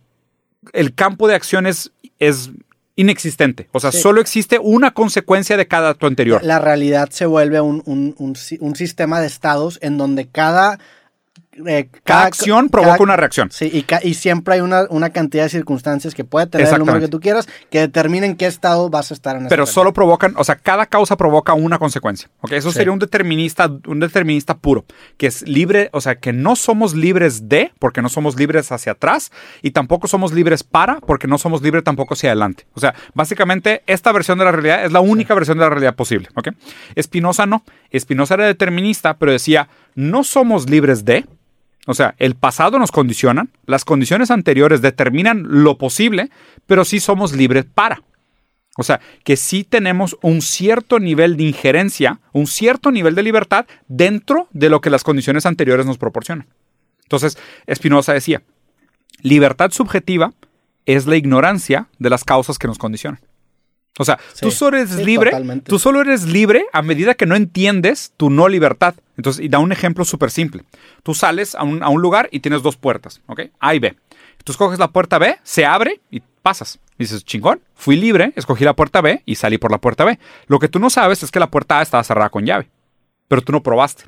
el 0.72 0.94
campo 0.94 1.28
de 1.28 1.34
acción 1.34 1.66
es, 1.66 1.92
es 2.18 2.50
inexistente. 2.96 3.68
O 3.72 3.80
sea, 3.80 3.92
solo 3.92 4.20
existe 4.20 4.58
una 4.58 4.92
consecuencia 4.92 5.56
de 5.56 5.68
cada 5.68 5.90
acto 5.90 6.06
anterior. 6.06 6.42
La 6.42 6.58
realidad 6.58 7.10
se 7.10 7.26
vuelve 7.26 7.60
un, 7.60 7.82
un 7.86 8.76
sistema 8.76 9.20
de 9.20 9.26
estados 9.26 9.78
en 9.82 9.98
donde 9.98 10.26
cada 10.28 10.78
eh, 11.66 11.88
cada, 12.04 12.24
acción 12.24 12.68
provoca 12.68 13.02
una 13.02 13.16
reacción. 13.16 13.50
Sí, 13.50 13.84
y, 14.02 14.14
siempre 14.14 14.54
hay 14.54 14.60
una, 14.60 15.10
cantidad 15.10 15.44
de 15.44 15.48
circunstancias 15.48 16.14
que 16.14 16.24
puede 16.24 16.46
tener 16.46 16.68
el 16.68 16.78
número 16.78 17.00
que 17.00 17.08
tú 17.08 17.20
quieras 17.20 17.48
que 17.70 17.80
determinen 17.80 18.36
qué 18.36 18.46
estado 18.46 18.90
vas 18.90 19.10
a 19.10 19.14
estar 19.14 19.36
en. 19.36 19.48
Pero 19.48 19.66
solo 19.66 19.92
provocan, 19.92 20.34
o 20.36 20.44
sea, 20.44 20.56
cada 20.56 20.86
causa 20.86 21.16
provoca 21.16 21.54
una 21.54 21.78
consecuencia. 21.78 22.28
Eso 22.50 22.72
sería 22.72 22.92
un 22.92 22.98
determinista, 22.98 23.70
un 23.86 24.00
determinista 24.00 24.56
puro, 24.56 24.84
que 25.16 25.26
es 25.26 25.46
libre, 25.48 25.88
o 25.92 26.00
sea, 26.00 26.16
que 26.16 26.32
no 26.32 26.56
somos 26.56 26.94
libres 26.94 27.48
de, 27.48 27.72
porque 27.78 28.02
no 28.02 28.08
somos 28.08 28.36
libres 28.36 28.72
hacia 28.72 28.92
atrás, 28.92 29.30
y 29.62 29.70
tampoco 29.70 30.08
somos 30.08 30.32
libres 30.32 30.62
para, 30.64 31.00
porque 31.00 31.26
no 31.26 31.38
somos 31.38 31.62
libres 31.62 31.84
tampoco 31.84 32.14
hacia 32.14 32.30
adelante. 32.30 32.66
O 32.74 32.80
sea, 32.80 32.94
básicamente 33.14 33.82
esta 33.86 34.12
versión 34.12 34.38
de 34.38 34.44
la 34.44 34.52
realidad 34.52 34.84
es 34.84 34.92
la 34.92 35.00
única 35.00 35.34
versión 35.34 35.58
de 35.58 35.64
la 35.64 35.70
realidad 35.70 35.94
posible. 35.94 36.28
¿ok? 36.34 36.48
Espinosa 36.94 37.46
no. 37.46 37.64
Espinosa 37.90 38.34
era 38.34 38.46
determinista, 38.46 39.16
pero 39.16 39.32
decía, 39.32 39.68
no 39.94 40.24
somos 40.24 40.68
libres 40.68 41.04
de, 41.04 41.24
o 41.86 41.94
sea, 41.94 42.14
el 42.18 42.34
pasado 42.34 42.78
nos 42.78 42.90
condiciona, 42.92 43.46
las 43.64 43.84
condiciones 43.84 44.30
anteriores 44.30 44.82
determinan 44.82 45.44
lo 45.46 45.78
posible, 45.78 46.30
pero 46.66 46.84
sí 46.84 47.00
somos 47.00 47.32
libres 47.32 47.64
para. 47.64 48.02
O 48.76 48.82
sea, 48.82 49.00
que 49.24 49.36
sí 49.36 49.64
tenemos 49.64 50.18
un 50.20 50.42
cierto 50.42 50.98
nivel 50.98 51.36
de 51.36 51.44
injerencia, 51.44 52.20
un 52.32 52.46
cierto 52.46 52.90
nivel 52.90 53.14
de 53.14 53.22
libertad 53.22 53.66
dentro 53.88 54.48
de 54.50 54.68
lo 54.68 54.80
que 54.80 54.90
las 54.90 55.04
condiciones 55.04 55.46
anteriores 55.46 55.86
nos 55.86 55.96
proporcionan. 55.96 56.46
Entonces, 57.04 57.38
Spinoza 57.72 58.12
decía, 58.12 58.42
libertad 59.22 59.70
subjetiva 59.70 60.34
es 60.84 61.06
la 61.06 61.16
ignorancia 61.16 61.88
de 61.98 62.10
las 62.10 62.24
causas 62.24 62.58
que 62.58 62.66
nos 62.66 62.78
condicionan. 62.78 63.20
O 63.98 64.04
sea, 64.04 64.18
tú 64.40 64.50
solo 64.50 64.76
eres 64.76 64.96
libre, 64.96 65.32
tú 65.64 65.78
solo 65.78 66.00
eres 66.02 66.24
libre 66.24 66.66
a 66.72 66.82
medida 66.82 67.14
que 67.14 67.26
no 67.26 67.34
entiendes 67.34 68.12
tu 68.16 68.30
no 68.30 68.48
libertad. 68.48 68.94
Entonces, 69.16 69.44
y 69.44 69.48
da 69.48 69.58
un 69.58 69.72
ejemplo 69.72 70.04
súper 70.04 70.30
simple. 70.30 70.64
Tú 71.02 71.14
sales 71.14 71.54
a 71.54 71.62
un, 71.62 71.82
a 71.82 71.88
un, 71.88 72.02
lugar 72.02 72.28
y 72.30 72.40
tienes 72.40 72.62
dos 72.62 72.76
puertas, 72.76 73.22
¿ok? 73.26 73.42
A 73.58 73.74
y 73.74 73.78
B. 73.78 73.96
Tú 74.44 74.52
escoges 74.52 74.78
la 74.78 74.88
puerta 74.88 75.18
B, 75.18 75.38
se 75.42 75.64
abre 75.64 76.00
y 76.10 76.20
pasas. 76.42 76.78
dices, 76.98 77.24
chingón, 77.24 77.60
fui 77.74 77.96
libre, 77.96 78.32
escogí 78.36 78.64
la 78.64 78.76
puerta 78.76 79.00
B 79.00 79.22
y 79.24 79.34
salí 79.34 79.58
por 79.58 79.72
la 79.72 79.78
puerta 79.78 80.04
B. 80.04 80.18
Lo 80.46 80.58
que 80.58 80.68
tú 80.68 80.78
no 80.78 80.90
sabes 80.90 81.22
es 81.22 81.30
que 81.30 81.40
la 81.40 81.50
puerta 81.50 81.78
A 81.78 81.82
estaba 81.82 82.04
cerrada 82.04 82.28
con 82.28 82.44
llave, 82.44 82.68
pero 83.28 83.42
tú 83.42 83.50
no 83.52 83.62
probaste. 83.62 84.04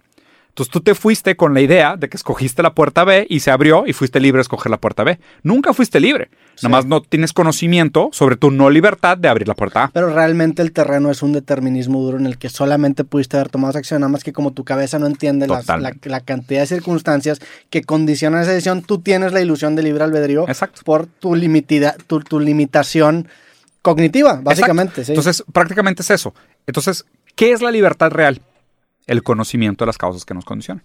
Entonces 0.59 0.72
tú 0.72 0.80
te 0.80 0.96
fuiste 0.96 1.36
con 1.36 1.54
la 1.54 1.61
idea 1.61 1.96
de 1.96 2.09
que 2.09 2.16
escogiste 2.16 2.64
la 2.64 2.74
puerta 2.74 3.04
B 3.04 3.28
y 3.30 3.38
se 3.38 3.52
abrió 3.52 3.84
y 3.86 3.92
fuiste 3.92 4.18
libre 4.18 4.40
a 4.40 4.42
escoger 4.42 4.70
la 4.70 4.78
puerta 4.80 5.04
B. 5.04 5.20
Nunca 5.44 5.72
fuiste 5.72 6.00
libre. 6.00 6.30
Nada 6.61 6.68
más 6.70 6.84
no 6.84 7.00
tienes 7.00 7.32
conocimiento 7.32 8.09
sobre 8.11 8.34
tu 8.34 8.50
no 8.50 8.68
libertad 8.68 9.16
de 9.16 9.28
abrir 9.28 9.46
la 9.46 9.54
puerta 9.54 9.84
A. 9.84 9.90
Pero 9.92 10.12
realmente 10.12 10.61
el 10.61 10.72
terreno 10.72 11.12
es 11.12 11.22
un 11.22 11.32
determinismo 11.32 12.00
duro 12.00 12.18
en 12.18 12.26
el 12.26 12.38
que 12.38 12.48
solamente 12.48 13.04
pudiste 13.04 13.36
haber 13.36 13.50
tomado 13.50 13.78
acción, 13.78 14.00
nada 14.00 14.11
más 14.11 14.24
que 14.24 14.32
como 14.32 14.52
tu 14.52 14.64
cabeza 14.64 14.98
no 14.98 15.06
entiende 15.06 15.46
la, 15.46 16.20
cantidad 16.22 16.62
de 16.62 16.66
circunstancias 16.66 17.38
que 17.70 17.84
condicionan 17.84 18.42
esa 18.42 18.50
decisión, 18.50 18.82
tú 18.82 18.98
tienes 18.98 19.32
la 19.32 19.40
ilusión 19.40 19.76
de 19.76 19.84
libre 19.84 20.02
albedrío 20.02 20.44
por 20.84 21.06
tu, 21.06 21.36
tu, 22.09 22.20
tu, 22.22 22.40
limitación 22.40 23.28
cognitiva, 23.80 24.40
básicamente. 24.42 25.04
Entonces, 25.06 25.44
prácticamente 25.52 26.02
es 26.02 26.11
eso. 26.11 26.34
Entonces, 26.66 27.04
¿qué 27.36 27.52
es 27.52 27.62
la 27.62 27.70
libertad 27.70 28.11
real? 28.11 28.42
El 29.09 29.22
conocimiento 29.24 29.84
de 29.84 29.86
las 29.88 29.98
causas 29.98 30.24
que 30.24 30.34
nos 30.34 30.44
condicionan. 30.44 30.84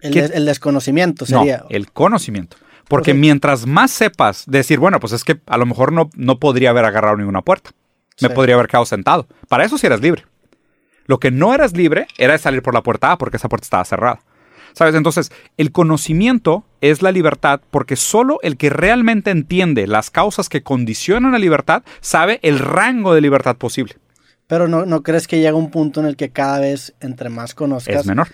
El, 0.00 0.44
desconocimiento 0.44 1.26
sería. 1.26 1.58
No, 1.58 1.66
el 1.70 1.90
conocimiento. 1.92 2.56
Porque 2.88 3.14
mientras 3.14 3.66
más 3.66 3.90
sepas 3.90 4.44
decir, 4.46 4.78
bueno, 4.78 4.98
pues 4.98 5.12
es 5.12 5.22
que 5.22 5.40
a 5.46 5.58
lo 5.58 5.66
mejor 5.66 5.92
no, 5.92 6.10
no 6.16 6.38
podría 6.38 6.70
haber 6.70 6.86
agarrado 6.86 7.16
ninguna 7.16 7.42
puerta. 7.42 7.70
Me 8.20 8.30
podría 8.30 8.56
haber 8.56 8.66
quedado 8.66 8.86
sentado. 8.86 9.28
Para 9.48 9.64
eso 9.64 9.78
sí 9.78 9.86
eras 9.86 10.00
libre. 10.00 10.24
Lo 11.06 11.20
que 11.20 11.30
no 11.30 11.54
eras 11.54 11.76
libre 11.76 12.08
era 12.16 12.32
de 12.32 12.38
salir 12.38 12.62
por 12.62 12.74
la 12.74 12.82
puerta 12.82 13.12
A 13.12 13.18
porque 13.18 13.36
esa 13.36 13.48
puerta 13.48 13.66
estaba 13.66 13.84
cerrada. 13.84 14.20
¿Sabes? 14.72 14.94
Entonces, 14.94 15.32
el 15.56 15.72
conocimiento 15.72 16.64
es 16.80 17.02
la 17.02 17.12
libertad 17.12 17.60
porque 17.70 17.96
solo 17.96 18.38
el 18.42 18.56
que 18.56 18.70
realmente 18.70 19.30
entiende 19.30 19.86
las 19.86 20.10
causas 20.10 20.48
que 20.48 20.62
condicionan 20.62 21.32
la 21.32 21.38
libertad 21.38 21.82
sabe 22.00 22.38
el 22.42 22.58
rango 22.58 23.14
de 23.14 23.20
libertad 23.20 23.56
posible. 23.56 23.96
Pero 24.48 24.66
no, 24.66 24.84
no 24.86 25.04
crees 25.04 25.28
que 25.28 25.38
llega 25.38 25.54
un 25.54 25.70
punto 25.70 26.00
en 26.00 26.06
el 26.06 26.16
que 26.16 26.30
cada 26.30 26.58
vez 26.58 26.94
entre 27.00 27.28
más 27.28 27.54
conozcas... 27.54 28.00
Es 28.00 28.06
menor. 28.06 28.28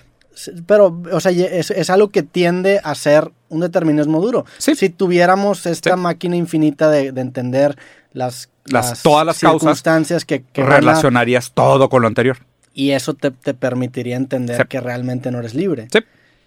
Pero, 0.67 1.01
o 1.13 1.21
sea, 1.21 1.31
es, 1.31 1.91
algo 1.91 2.09
que 2.09 2.23
tiende 2.23 2.81
a 2.83 2.95
ser 2.95 3.31
un 3.49 3.61
determinismo 3.61 4.21
duro. 4.21 4.47
Si 4.59 4.89
tuviéramos 4.89 5.67
esta 5.67 5.97
máquina 5.97 6.37
infinita 6.37 6.91
de, 6.91 7.09
entender 7.09 7.77
las, 8.13 8.49
las, 8.65 9.03
todas 9.03 9.25
las 9.25 9.37
circunstancias 9.37 10.25
que, 10.25 10.43
que 10.43 10.65
relacionarías 10.65 11.53
todo 11.53 11.89
con 11.89 12.03
lo 12.03 12.09
anterior. 12.09 12.39
Y 12.73 12.91
eso 12.91 13.15
te, 13.15 13.31
permitiría 13.31 14.17
entender 14.17 14.67
que 14.67 14.81
realmente 14.81 15.31
no 15.31 15.39
eres 15.39 15.55
libre. 15.55 15.89
Sí. 15.93 16.01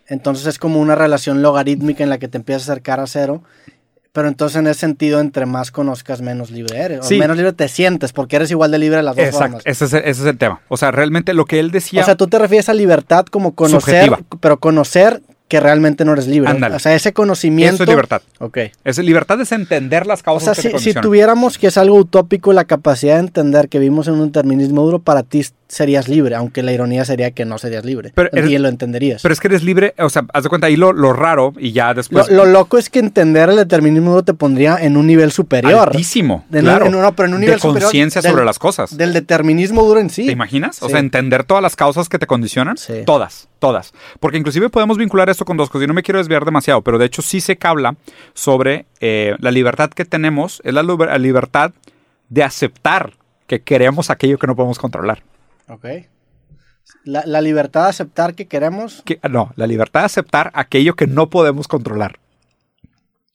Entonces 0.07 0.45
es 0.45 0.59
como 0.59 0.79
una 0.79 0.95
relación 0.95 1.41
logarítmica 1.41 2.03
en 2.03 2.09
la 2.09 2.17
que 2.17 2.27
te 2.27 2.37
empiezas 2.37 2.67
a 2.67 2.73
acercar 2.73 2.99
a 2.99 3.07
cero 3.07 3.43
pero 4.17 4.29
entonces 4.29 4.55
en 4.55 4.65
ese 4.65 4.79
sentido, 4.79 5.19
entre 5.19 5.45
más 5.45 5.69
conozcas, 5.69 6.21
menos 6.21 6.49
libre 6.49 6.79
eres. 6.79 7.05
O 7.05 7.09
menos 7.17 7.37
libre 7.37 7.53
te 7.53 7.67
sientes, 7.67 8.13
porque 8.13 8.37
eres 8.37 8.49
igual 8.49 8.71
de 8.71 8.79
libre 8.79 8.97
de 8.97 9.03
las 9.03 9.15
dos 9.15 9.25
Exacto. 9.25 9.59
Ese 9.63 9.85
es, 9.85 9.93
ese 9.93 10.09
es 10.09 10.25
el 10.25 10.39
tema. 10.39 10.59
O 10.69 10.77
sea, 10.77 10.89
realmente 10.89 11.35
lo 11.35 11.45
que 11.45 11.59
él 11.59 11.69
decía... 11.69 12.01
O 12.01 12.03
sea, 12.03 12.15
tú 12.15 12.25
te 12.25 12.39
refieres 12.39 12.67
a 12.67 12.73
libertad 12.73 13.27
como 13.27 13.53
conocer, 13.53 14.11
pero 14.39 14.59
conocer 14.59 15.21
que 15.47 15.59
realmente 15.59 16.03
no 16.03 16.13
eres 16.13 16.25
libre. 16.25 16.51
O 16.73 16.79
sea, 16.79 16.95
ese 16.95 17.13
conocimiento. 17.13 17.75
Eso 17.75 17.83
es 17.83 17.89
libertad. 17.89 18.23
Ok. 18.39 18.57
Es 18.83 18.97
libertad 18.97 19.39
es 19.39 19.51
entender 19.51 20.07
las 20.07 20.23
causas. 20.23 20.57
O 20.57 20.61
sea, 20.63 20.79
si, 20.79 20.93
si, 20.93 20.99
tuviéramos 20.99 21.59
que 21.59 21.67
es 21.67 21.77
algo 21.77 21.97
utópico 21.97 22.53
la 22.53 22.65
capacidad 22.65 23.17
de 23.17 23.19
entender 23.19 23.69
que 23.69 23.77
vivimos 23.77 24.07
en 24.07 24.15
un 24.15 24.25
determinismo 24.25 24.81
duro, 24.81 24.97
para 24.97 25.21
ti 25.21 25.45
serías 25.67 26.07
libre, 26.07 26.35
aunque 26.35 26.63
la 26.63 26.71
ironía 26.71 27.03
sería 27.05 27.31
que 27.31 27.43
no 27.45 27.57
serías 27.57 27.83
libre. 27.85 28.11
Pero 28.15 28.29
y 28.33 28.39
eres- 28.39 28.61
lo 28.61 28.67
entenderías. 28.69 29.21
Pero 29.21 29.33
es 29.33 29.39
que 29.39 29.47
eres 29.47 29.63
libre, 29.63 29.93
o 29.97 30.09
sea, 30.09 30.25
haz 30.33 30.43
de 30.43 30.49
cuenta 30.49 30.67
ahí 30.67 30.75
lo, 30.77 30.93
lo 30.93 31.11
raro 31.13 31.53
y 31.57 31.71
ya 31.73 31.93
después... 31.93 32.29
lo 32.29 32.45
loco 32.45 32.77
es 32.77 32.89
que 32.89 32.99
entender 32.99 33.49
el 33.49 33.57
determinismo 33.57 34.23
te 34.23 34.33
pondría 34.33 34.77
en 34.77 34.95
un 34.97 35.05
nivel 35.07 35.31
superior. 35.31 35.89
altísimo, 35.89 36.45
De- 36.49 36.61
claro, 36.61 36.85
en- 36.85 36.91
no, 36.93 37.11
pero 37.15 37.27
en 37.27 37.33
un 37.35 37.41
nivel 37.41 37.55
de 37.55 37.61
superior 37.61 37.83
conciencia 37.83 38.21
sobre 38.21 38.45
las 38.45 38.59
cosas. 38.59 38.95
Del 38.97 39.13
determinismo 39.13 39.83
duro 39.83 39.99
en 39.99 40.09
sí. 40.09 40.25
¿Te 40.25 40.31
imaginas? 40.31 40.81
O 40.81 40.89
sea, 40.89 40.99
entender 40.99 41.43
todas 41.43 41.61
las 41.61 41.75
causas 41.75 42.07
que 42.09 42.17
te 42.19 42.27
condicionan. 42.27 42.77
Sí. 42.77 43.03
Todas, 43.05 43.49
todas. 43.59 43.93
Porque 44.19 44.37
inclusive 44.37 44.69
podemos 44.69 44.97
vincular 44.97 45.29
esto 45.29 45.43
con 45.45 45.57
dos 45.57 45.69
cosas. 45.69 45.83
Y 45.83 45.87
no 45.87 45.93
me 45.93 46.03
quiero 46.03 46.19
desviar 46.19 46.45
demasiado, 46.45 46.81
pero 46.81 46.97
de 46.97 47.05
hecho 47.05 47.21
sí 47.21 47.41
se 47.41 47.57
habla 47.61 47.95
sobre 48.33 48.85
eh, 49.01 49.35
la 49.39 49.51
libertad 49.51 49.89
que 49.89 50.05
tenemos, 50.05 50.61
es 50.63 50.73
la 50.73 50.83
libertad 51.17 51.71
de 52.29 52.43
aceptar 52.43 53.13
que 53.47 53.61
queremos 53.61 54.09
aquello 54.09 54.37
que 54.37 54.47
no 54.47 54.55
podemos 54.55 54.77
controlar. 54.79 55.23
Ok. 55.67 55.85
La, 57.03 57.23
la 57.25 57.41
libertad 57.41 57.83
de 57.83 57.89
aceptar 57.89 58.33
que 58.35 58.47
queremos. 58.47 59.01
Que- 59.05 59.19
no, 59.29 59.51
la 59.55 59.67
libertad 59.67 60.01
de 60.01 60.05
aceptar 60.05 60.51
aquello 60.53 60.95
que 60.95 61.07
no 61.07 61.29
podemos 61.29 61.67
controlar. 61.67 62.19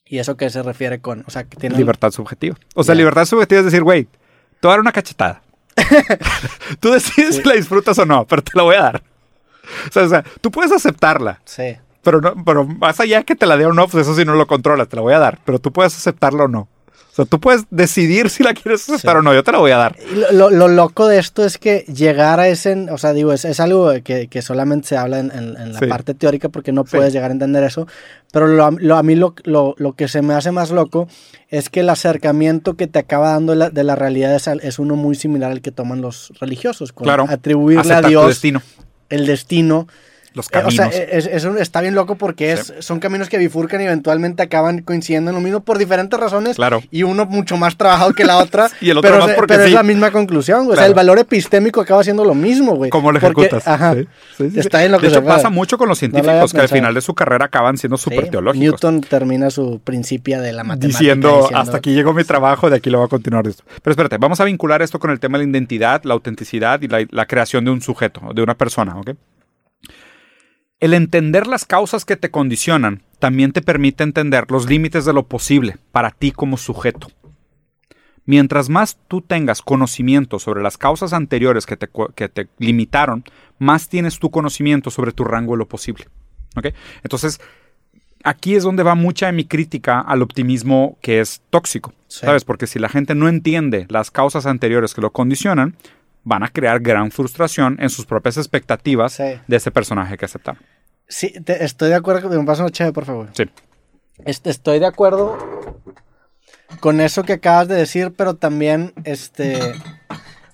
¿Y 0.06 0.18
eso 0.18 0.36
qué 0.36 0.50
se 0.50 0.62
refiere 0.62 1.00
con? 1.00 1.24
O 1.26 1.30
sea, 1.30 1.44
que 1.44 1.56
tiene. 1.56 1.76
Libertad 1.76 2.10
subjetiva. 2.10 2.56
O 2.74 2.84
sea, 2.84 2.94
libertad 2.94 3.24
subjetiva 3.24 3.60
es 3.60 3.64
decir, 3.66 3.82
güey, 3.82 4.04
te 4.04 4.10
voy 4.62 4.70
a 4.70 4.72
dar 4.74 4.80
una 4.80 4.92
cachetada. 4.92 5.42
tú 6.80 6.90
decides 6.90 7.36
si 7.36 7.42
la 7.44 7.54
disfrutas 7.54 7.98
o 7.98 8.04
no, 8.06 8.26
pero 8.26 8.42
te 8.42 8.52
la 8.54 8.62
voy 8.62 8.74
a 8.76 8.82
dar. 8.82 9.02
O 9.88 9.92
sea, 9.92 10.02
o 10.04 10.08
sea, 10.08 10.24
tú 10.40 10.50
puedes 10.50 10.72
aceptarla, 10.72 11.40
Sí. 11.44 11.76
pero 12.02 12.20
no, 12.20 12.34
pero 12.44 12.66
más 12.66 13.00
allá 13.00 13.18
de 13.18 13.24
que 13.24 13.36
te 13.36 13.46
la 13.46 13.56
dé 13.56 13.64
o 13.64 13.72
no, 13.72 13.86
pues 13.88 14.06
eso 14.06 14.14
sí 14.14 14.24
no 14.24 14.34
lo 14.34 14.46
controlas, 14.46 14.88
te 14.88 14.96
la 14.96 15.02
voy 15.02 15.14
a 15.14 15.18
dar, 15.18 15.38
pero 15.44 15.58
tú 15.60 15.72
puedes 15.72 15.96
aceptarla 15.96 16.44
o 16.44 16.48
no. 16.48 16.68
O 17.12 17.14
sea, 17.14 17.24
tú 17.26 17.38
puedes 17.40 17.64
decidir 17.68 18.30
si 18.30 18.42
la 18.42 18.54
quieres 18.54 18.88
aceptar 18.88 19.12
Sí. 19.16 19.18
o 19.18 19.22
no, 19.22 19.34
yo 19.34 19.44
te 19.44 19.52
la 19.52 19.58
voy 19.58 19.70
a 19.70 19.76
dar. 19.76 19.96
Lo, 20.14 20.30
lo- 20.32 20.50
lo 20.50 20.68
loco 20.68 21.08
de 21.08 21.18
esto 21.18 21.44
es 21.44 21.58
que 21.58 21.80
llegar 21.80 22.40
a 22.40 22.48
ese, 22.48 22.72
o 22.90 22.96
sea, 22.96 23.12
digo, 23.12 23.34
es, 23.34 23.44
es 23.44 23.60
algo 23.60 23.92
que, 24.02 24.28
que 24.28 24.40
solamente 24.40 24.88
se 24.88 24.96
habla 24.96 25.18
en, 25.18 25.30
en- 25.30 25.56
en 25.58 25.72
la 25.74 25.78
Sí. 25.78 25.86
parte 25.88 26.14
teórica 26.14 26.48
porque 26.48 26.72
no 26.72 26.84
Sí. 26.86 26.96
puedes 26.96 27.12
llegar 27.12 27.30
a 27.30 27.34
entender 27.34 27.64
eso, 27.64 27.86
pero 28.32 28.46
lo- 28.46 28.70
lo- 28.70 28.96
a 28.96 29.02
mí 29.02 29.14
lo, 29.14 29.34
lo- 29.44 29.74
lo 29.76 29.92
que 29.92 30.08
se 30.08 30.22
me 30.22 30.32
hace 30.32 30.52
más 30.52 30.70
loco 30.70 31.06
es 31.50 31.68
que 31.68 31.80
el 31.80 31.90
acercamiento 31.90 32.74
que 32.78 32.86
te 32.86 33.00
acaba 33.00 33.32
dando 33.32 33.54
la- 33.54 33.68
de 33.68 33.84
la 33.84 33.94
realidad 33.94 34.34
es, 34.34 34.46
es 34.46 34.78
uno 34.78 34.96
muy 34.96 35.14
similar 35.14 35.50
al 35.52 35.60
que 35.60 35.70
toman 35.70 36.00
los 36.00 36.32
religiosos, 36.40 36.94
con 36.94 37.04
Claro. 37.04 37.26
atribuirle 37.28 37.92
a 37.92 38.00
tu 38.00 38.08
Dios 38.08 38.26
destino, 38.28 38.62
el 39.10 39.26
destino. 39.26 39.86
Los 40.34 40.46
Eh, 40.46 40.50
caminos. 40.52 40.72
O 40.88 40.90
sea, 40.92 41.02
es, 41.04 41.26
es 41.26 41.44
un- 41.44 41.58
está 41.58 41.80
bien 41.80 41.94
loco 41.94 42.16
porque 42.16 42.52
es, 42.52 42.72
son 42.80 43.00
caminos 43.00 43.28
que 43.28 43.38
bifurcan 43.38 43.80
y 43.80 43.84
eventualmente 43.84 44.42
acaban 44.42 44.82
coincidiendo 44.82 45.30
en 45.30 45.34
lo 45.36 45.40
mismo 45.40 45.60
por 45.60 45.78
diferentes 45.78 46.18
razones. 46.18 46.56
Claro. 46.56 46.82
Y 46.90 47.02
uno 47.02 47.26
mucho 47.26 47.56
más 47.56 47.76
trabajado 47.76 48.12
que 48.14 48.24
la 48.24 48.38
otra. 48.38 48.68
Y 48.80 48.90
el 48.90 48.98
otro 48.98 49.10
pero 49.10 49.26
más 49.26 49.34
porque 49.34 49.54
pero 49.54 49.64
sí. 49.64 49.68
es 49.70 49.74
la 49.74 49.82
misma 49.82 50.10
conclusión. 50.10 50.64
güey. 50.64 50.72
O 50.74 50.76
sea, 50.76 50.86
el 50.86 50.94
valor 50.94 51.18
epistémico 51.18 51.80
acaba 51.80 52.02
siendo 52.04 52.24
lo 52.24 52.34
mismo, 52.34 52.74
güey. 52.76 52.90
¿Cómo 52.90 53.12
lo 53.12 53.20
Porque- 53.20 53.42
ejecutas? 53.42 53.68
ajá. 53.68 53.94
Sí. 54.36 54.50
Está 54.56 54.78
bien 54.80 54.92
lo 54.92 54.98
que 54.98 55.06
de 55.08 55.12
hecho, 55.12 55.24
pasa 55.24 55.50
mucho 55.50 55.78
con 55.78 55.88
los 55.88 56.02
No 56.02 56.08
lo 56.08 56.18
había 56.18 56.22
científicos 56.22 56.52
que 56.52 56.60
al 56.60 56.68
final 56.68 56.94
de 56.94 57.00
su 57.00 57.14
carrera 57.14 57.46
acaban 57.46 57.76
siendo 57.78 57.96
súper 57.96 58.28
teológicos. 58.30 58.58
Newton 58.62 59.00
termina 59.02 59.50
su 59.50 59.80
principia 59.82 60.40
de 60.40 60.52
la 60.52 60.64
matemática 60.64 60.98
diciendo, 60.98 61.48
hasta 61.54 61.76
aquí 61.78 61.94
llegó 61.94 62.12
mi 62.12 62.24
trabajo, 62.24 62.70
de 62.70 62.76
aquí 62.76 62.90
lo 62.90 62.98
voy 62.98 63.06
a 63.06 63.08
continuar. 63.08 63.42
Pero 63.44 63.90
espérate, 63.92 64.18
vamos 64.18 64.40
a 64.40 64.44
vincular 64.44 64.82
esto 64.82 64.98
con 64.98 65.10
el 65.10 65.18
tema 65.20 65.38
de 65.38 65.44
la 65.44 65.50
identidad, 65.50 66.02
la 66.04 66.14
autenticidad 66.14 66.80
y 66.82 66.88
la, 66.88 67.04
la 67.10 67.26
creación 67.26 67.64
de 67.64 67.70
un 67.70 67.80
sujeto, 67.80 68.20
de 68.34 68.42
una 68.42 68.54
persona, 68.54 68.96
¿ok? 68.96 69.10
El 70.82 70.94
entender 70.94 71.46
las 71.46 71.64
causas 71.64 72.04
que 72.04 72.16
te 72.16 72.32
condicionan 72.32 73.02
también 73.20 73.52
te 73.52 73.62
permite 73.62 74.02
entender 74.02 74.50
los 74.50 74.68
límites 74.68 75.04
de 75.04 75.12
lo 75.12 75.22
posible 75.22 75.76
para 75.92 76.10
ti 76.10 76.32
como 76.32 76.56
sujeto. 76.56 77.06
Mientras 78.24 78.68
más 78.68 78.98
tú 79.06 79.20
tengas 79.20 79.62
conocimiento 79.62 80.40
sobre 80.40 80.60
las 80.60 80.78
causas 80.78 81.12
anteriores 81.12 81.66
que 81.66 81.76
te, 81.76 81.88
que 82.16 82.28
te 82.28 82.48
limitaron, 82.58 83.22
más 83.60 83.88
tienes 83.88 84.18
tu 84.18 84.32
conocimiento 84.32 84.90
sobre 84.90 85.12
tu 85.12 85.22
rango 85.22 85.52
de 85.52 85.58
lo 85.58 85.68
posible. 85.68 86.08
¿ok? 86.56 86.74
Entonces, 87.04 87.40
aquí 88.24 88.56
es 88.56 88.64
donde 88.64 88.82
va 88.82 88.96
mucha 88.96 89.26
de 89.26 89.32
mi 89.34 89.44
crítica 89.44 90.00
al 90.00 90.20
optimismo 90.20 90.98
que 91.00 91.20
es 91.20 91.42
tóxico. 91.50 91.94
Sí. 92.08 92.26
¿Sabes? 92.26 92.42
Porque 92.42 92.66
si 92.66 92.80
la 92.80 92.88
gente 92.88 93.14
no 93.14 93.28
entiende 93.28 93.86
las 93.88 94.10
causas 94.10 94.46
anteriores 94.46 94.94
que 94.94 95.00
lo 95.00 95.12
condicionan, 95.12 95.76
van 96.24 96.42
a 96.42 96.48
crear 96.48 96.80
gran 96.80 97.10
frustración 97.10 97.76
en 97.80 97.90
sus 97.90 98.06
propias 98.06 98.36
expectativas 98.36 99.12
Sí. 99.14 99.24
de 99.46 99.56
ese 99.56 99.70
personaje 99.70 100.16
que 100.16 100.24
aceptaron. 100.24 100.62
Sí, 101.08 101.32
te- 101.44 101.64
estoy 101.64 101.88
de 101.90 101.96
acuerdo. 101.96 102.28
Me 102.30 102.44
pasa 102.46 102.62
una 102.62 102.70
chévere, 102.70 102.92
por 102.92 103.04
favor. 103.04 103.28
Sí. 103.34 103.44
Este, 104.24 104.50
estoy 104.50 104.78
de 104.78 104.86
acuerdo 104.86 105.36
con 106.80 107.00
eso 107.00 107.22
que 107.24 107.34
acabas 107.34 107.68
de 107.68 107.74
decir, 107.74 108.12
pero 108.16 108.34
también, 108.34 108.92
este, 109.04 109.58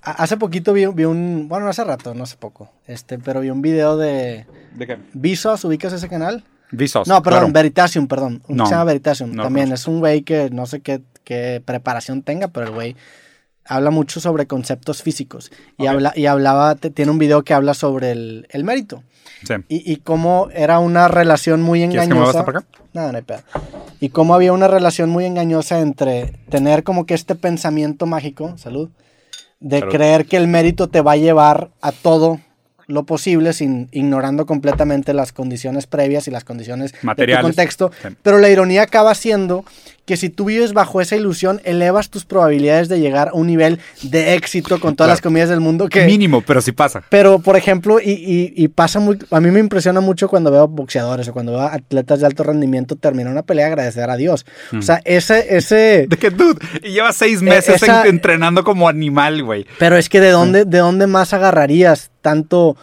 hace 0.03 0.37
poquito 0.37 0.73
vi, 0.73 0.87
vi 0.87 1.05
un, 1.05 1.47
bueno, 1.49 1.65
no 1.65 1.71
hace 1.71 1.85
rato, 1.85 2.15
no 2.15 2.25
hace 2.25 2.37
poco, 2.37 2.73
este, 2.87 3.19
pero 3.19 3.41
vi 3.41 3.51
un 3.51 3.63
video 3.63 3.97
de 3.97 4.47
¿De 4.75 4.87
qué? 4.87 4.99
Visos, 5.13 5.65
¿ubicas 5.65 5.93
ese 5.93 6.09
canal? 6.09 6.45
Visos. 6.71 7.07
No, 7.09 7.23
perdón, 7.23 7.41
claro. 7.41 7.53
Veritasium, 7.53 8.07
perdón. 8.09 8.43
Un 8.49 8.57
No, 8.57 8.65
que 8.65 8.69
se 8.69 8.75
llama 8.75 8.85
Veritasium. 8.85 9.33
no 9.33 9.43
También 9.45 9.67
conozco. 9.69 9.83
es 9.91 9.95
un 9.95 10.01
güey 10.01 10.23
que 10.23 10.51
no 10.51 10.67
sé 10.67 10.81
qué, 10.81 11.01
qué 11.25 11.63
preparación 11.65 12.23
tenga, 12.23 12.49
pero 12.49 12.67
el 12.67 12.73
güey 12.73 12.97
habla 13.69 13.91
mucho 13.91 14.21
sobre 14.21 14.47
conceptos 14.47 15.03
físicos. 15.03 15.51
Y, 15.77 15.83
Ok. 15.85 15.89
habla, 15.89 16.13
y 16.17 16.27
hablaba, 16.27 16.75
tiene 16.75 17.11
un 17.11 17.19
video 17.19 17.43
que 17.45 17.55
habla 17.55 17.75
sobre 17.75 18.11
el, 18.13 18.47
el 18.51 18.65
mérito. 18.65 19.03
Sí. 19.47 19.55
Y, 19.69 19.93
y 19.93 19.97
cómo 19.99 20.49
era 20.53 20.79
una 20.81 21.07
relación 21.09 21.63
muy 21.63 21.81
¿Quieres 21.81 21.97
que 22.09 22.13
engañosa. 22.13 22.43
me 22.43 22.51
acá? 22.51 22.65
No, 22.93 23.13
no 23.13 23.17
hay 23.17 23.23
pedo. 23.23 23.43
Y 24.01 24.09
cómo 24.09 24.35
había 24.35 24.53
una 24.53 24.67
relación 24.69 25.11
muy 25.11 25.25
engañosa 25.27 25.81
entre 25.81 26.33
tener 26.49 26.83
como 26.83 27.07
que 27.07 27.15
este 27.15 27.35
pensamiento 27.37 28.07
mágico, 28.07 28.57
salud, 28.59 28.89
de 29.61 29.81
Salud. 29.81 29.93
creer 29.93 30.27
que 30.27 30.37
el 30.37 30.49
mérito 30.49 30.89
te 30.89 31.01
va 31.01 31.13
a 31.13 31.17
llevar 31.17 31.71
a 31.81 31.93
todo 31.93 32.41
lo 32.87 33.03
posible 33.05 33.53
sin 33.53 33.89
ignorando 33.93 34.47
completamente 34.47 35.13
las 35.13 35.33
condiciones 35.33 35.87
previas 35.87 36.27
y 36.27 36.31
las 36.31 36.45
condiciones 36.45 36.93
de 36.93 36.99
Materiales. 37.03 37.43
tu 37.43 37.49
contexto. 37.49 37.91
Sí. 38.03 38.09
Pero 38.23 38.39
la 38.39 38.49
ironía 38.49 38.83
acaba 38.83 39.15
siendo 39.15 39.65
que 40.09 40.17
si 40.17 40.31
tú 40.31 40.47
vives 40.47 40.73
bajo 40.73 41.03
esa 41.03 41.17
ilusión, 41.17 41.61
elevas 41.65 42.09
tus 42.09 42.25
probabilidades 42.25 42.89
de 42.89 42.99
llegar 42.99 43.29
a 43.29 43.33
un 43.35 43.47
nivel 43.47 43.79
de 44.03 44.33
éxito 44.35 44.81
con 44.81 44.97
todas 44.97 45.09
Claro. 45.09 45.13
las 45.13 45.21
comidas 45.21 45.49
del 45.51 45.61
mundo 45.61 45.89
que... 45.91 46.07
Mínimo, 46.07 46.41
pero 46.41 46.63
sí 46.63 46.73
pasa. 46.73 47.03
Pero, 47.11 47.41
por 47.41 47.57
ejemplo, 47.57 48.01
y, 48.01 48.11
y- 48.13 48.53
y 48.57 48.69
pasa 48.69 49.01
muy... 49.01 49.19
A 49.31 49.39
mí 49.41 49.51
me 49.51 49.61
impresiona 49.61 50.01
mucho 50.01 50.29
cuando 50.29 50.51
veo 50.51 50.67
boxeadores 50.67 51.29
o 51.29 51.35
cuando 51.35 51.53
veo 51.53 51.61
atletas 51.61 52.21
de 52.21 52.27
alto 52.27 52.43
rendimiento 52.43 52.97
terminar 52.97 53.31
una 53.31 53.43
pelea 53.43 53.67
agradecer 53.67 54.09
a 54.09 54.17
Dios. 54.17 54.47
O 54.77 54.81
sea, 54.81 55.03
ese... 55.05 55.57
ese 55.57 56.07
De 56.09 56.17
que, 56.17 56.31
dude, 56.31 56.59
y 56.83 56.93
lleva 56.93 57.13
seis 57.13 57.43
meses 57.43 57.83
E, 57.83 57.85
esa- 57.85 58.03
en- 58.03 58.15
entrenando 58.15 58.65
como 58.65 58.89
animal, 58.89 59.45
güey. 59.45 59.67
pero 59.79 59.99
es 59.99 60.09
que 60.09 60.21
¿de 60.21 60.31
dónde, 60.31 60.65
¿de 60.65 60.79
dónde 60.79 61.07
más 61.07 61.35
agarrarías 61.35 62.11
tanto 62.23 62.77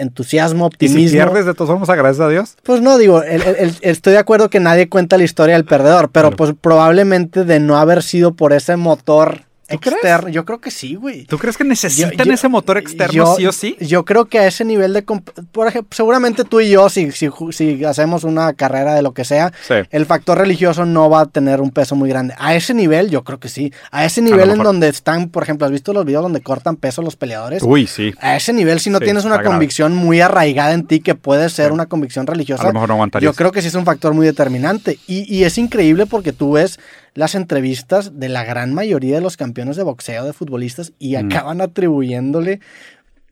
entusiasmo, 0.00 0.64
Y 0.64 0.66
optimismo? 0.68 1.08
si 1.08 1.14
pierdes, 1.16 1.46
de 1.46 1.54
todos 1.54 1.70
formas, 1.70 1.88
agradeces 1.88 2.20
a 2.20 2.28
Dios. 2.28 2.56
Pues 2.62 2.80
no, 2.80 2.98
digo, 2.98 3.22
el- 3.22 3.42
el- 3.42 3.56
el- 3.56 3.74
estoy 3.82 4.12
de 4.14 4.18
acuerdo 4.18 4.50
que 4.50 4.60
nadie 4.60 4.88
cuenta 4.88 5.18
la 5.18 5.24
historia 5.24 5.54
del 5.54 5.64
perdedor, 5.64 6.10
pero 6.10 6.30
pues 6.30 6.52
probablemente 6.60 7.44
de 7.44 7.60
no 7.60 7.76
haber 7.76 8.02
sido 8.02 8.34
por 8.34 8.52
ese 8.52 8.76
motor 8.76 9.42
¿Tú 9.68 9.78
crees? 9.80 9.96
externo. 9.96 10.28
Yo 10.30 10.44
creo 10.44 10.60
que 10.60 10.70
sí, 10.70 10.94
güey. 10.94 11.24
¿Tú 11.26 11.36
crees 11.38 11.56
que 11.56 11.64
necesitan 11.64 12.12
Yo- 12.12 12.24
yo- 12.24 12.32
ese 12.32 12.48
motor 12.48 12.78
externo 12.78 13.12
yo- 13.12 13.36
sí 13.36 13.46
o 13.46 13.52
sí? 13.52 13.76
Yo 13.80 14.04
creo 14.04 14.24
que 14.24 14.38
a 14.38 14.46
ese 14.46 14.64
nivel 14.64 14.92
de... 14.94 15.02
Por 15.02 15.68
ejemplo, 15.68 15.94
seguramente 15.94 16.44
tú 16.44 16.60
y 16.60 16.70
yo, 16.70 16.88
si, 16.88 17.10
si, 17.12 17.28
ju- 17.28 17.52
si 17.52 17.84
hacemos 17.84 18.24
una 18.24 18.52
carrera 18.54 18.94
de 18.94 19.02
lo 19.02 19.12
que 19.12 19.24
sea, 19.24 19.52
Sí. 19.66 19.74
el 19.90 20.06
factor 20.06 20.38
religioso 20.38 20.86
no 20.86 21.10
va 21.10 21.20
a 21.22 21.26
tener 21.26 21.60
un 21.60 21.70
peso 21.70 21.94
muy 21.96 22.08
grande. 22.08 22.34
A 22.38 22.54
ese 22.54 22.72
nivel, 22.74 23.10
yo 23.10 23.24
creo 23.24 23.38
que 23.38 23.48
sí. 23.48 23.72
A 23.90 24.04
ese 24.04 24.22
nivel 24.22 24.50
en 24.50 24.58
donde 24.58 24.88
están, 24.88 25.28
por 25.28 25.42
ejemplo, 25.42 25.66
¿has 25.66 25.72
visto 25.72 25.92
los 25.92 26.04
videos 26.04 26.22
donde 26.22 26.40
cortan 26.40 26.76
peso 26.76 27.02
los 27.02 27.16
peleadores? 27.16 27.62
Uy, 27.62 27.86
sí. 27.86 28.14
A 28.20 28.36
ese 28.36 28.52
nivel, 28.52 28.80
si 28.80 28.90
no 28.90 28.98
Sí, 28.98 29.04
tienes 29.04 29.24
una 29.24 29.34
grave. 29.36 29.50
convicción 29.50 29.94
muy 29.94 30.20
arraigada 30.20 30.72
en 30.72 30.86
ti, 30.86 31.00
que 31.00 31.14
puede 31.14 31.48
ser 31.50 31.66
Sí. 31.68 31.72
una 31.74 31.86
convicción 31.86 32.26
religiosa, 32.26 32.62
A 32.62 32.66
lo 32.68 32.72
mejor 32.72 32.88
no 32.88 32.94
aguantarías. 32.94 33.32
yo 33.32 33.36
creo 33.36 33.52
que 33.52 33.60
sí 33.62 33.68
es 33.68 33.74
un 33.74 33.84
factor 33.84 34.14
muy 34.14 34.26
determinante. 34.26 34.98
Y, 35.06 35.32
y 35.34 35.44
es 35.44 35.58
increíble 35.58 36.06
porque 36.06 36.32
tú 36.32 36.52
ves 36.52 36.78
las 37.18 37.34
entrevistas 37.34 38.18
de 38.20 38.28
la 38.28 38.44
gran 38.44 38.72
mayoría 38.72 39.16
de 39.16 39.20
los 39.20 39.36
campeones 39.36 39.76
de 39.76 39.82
boxeo, 39.82 40.24
de 40.24 40.32
futbolistas, 40.32 40.92
y 41.00 41.16
Mm. 41.16 41.26
acaban 41.26 41.60
atribuyéndole 41.60 42.60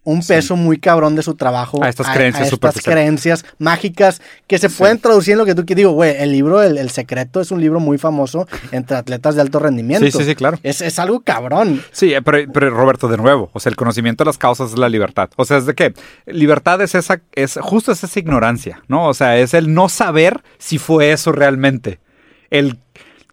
un 0.03 0.23
peso 0.25 0.55
muy 0.55 0.79
cabrón 0.79 1.17
de 1.17 1.23
su 1.25 1.35
trabajo 1.35 1.83
A 1.83 1.89
estas 1.89 2.07
creencias 2.09 2.45
estas 2.45 2.51
superficiales. 2.51 2.95
creencias 3.01 3.45
mágicas 3.59 4.23
que 4.47 4.59
se 4.59 4.71
pueden 4.71 4.99
traducir 5.01 5.33
en 5.33 5.39
lo 5.39 5.45
que 5.45 5.55
tú 5.57 5.67
quieres. 5.67 5.79
Digo, 5.79 5.91
güey, 5.93 6.15
el 6.19 6.31
libro 6.31 6.63
el, 6.63 6.79
El 6.79 6.91
Secreto 6.91 7.41
es 7.41 7.51
un 7.51 7.61
libro 7.61 7.81
muy 7.81 7.99
famoso 7.99 8.47
entre 8.71 8.97
atletas 8.97 9.35
de 9.35 9.41
alto 9.41 9.59
rendimiento. 9.59 10.07
Sí, 10.07 10.13
sí, 10.17 10.25
sí, 10.25 10.35
claro. 10.37 10.59
Es, 10.63 10.81
es 10.81 11.01
algo 11.01 11.21
cabrón. 11.21 11.83
Sí, 11.91 12.15
eh, 12.15 12.23
pero, 12.23 12.53
pero 12.53 12.71
Roberto, 12.71 13.09
de 13.09 13.17
nuevo, 13.17 13.51
o 13.53 13.59
sea, 13.59 13.71
el 13.71 13.77
conocimiento 13.77 14.23
de 14.23 14.29
las 14.29 14.39
causas 14.39 14.71
es 14.71 14.79
la 14.79 14.89
libertad. 14.89 15.29
O 15.37 15.45
sea, 15.45 15.57
es 15.59 15.67
de 15.67 15.75
qué? 15.75 15.93
Libertad 16.27 16.81
es 16.83 16.95
esa, 16.95 17.21
es 17.35 17.59
justo 17.61 17.91
es 17.91 18.05
esa 18.05 18.19
ignorancia, 18.21 18.83
¿no? 18.87 19.09
O 19.09 19.15
sea, 19.15 19.37
es 19.39 19.55
el 19.55 19.75
no 19.75 19.89
saber 19.89 20.41
si 20.59 20.79
fue 20.79 21.11
eso 21.11 21.33
realmente. 21.33 21.99
El 22.51 22.79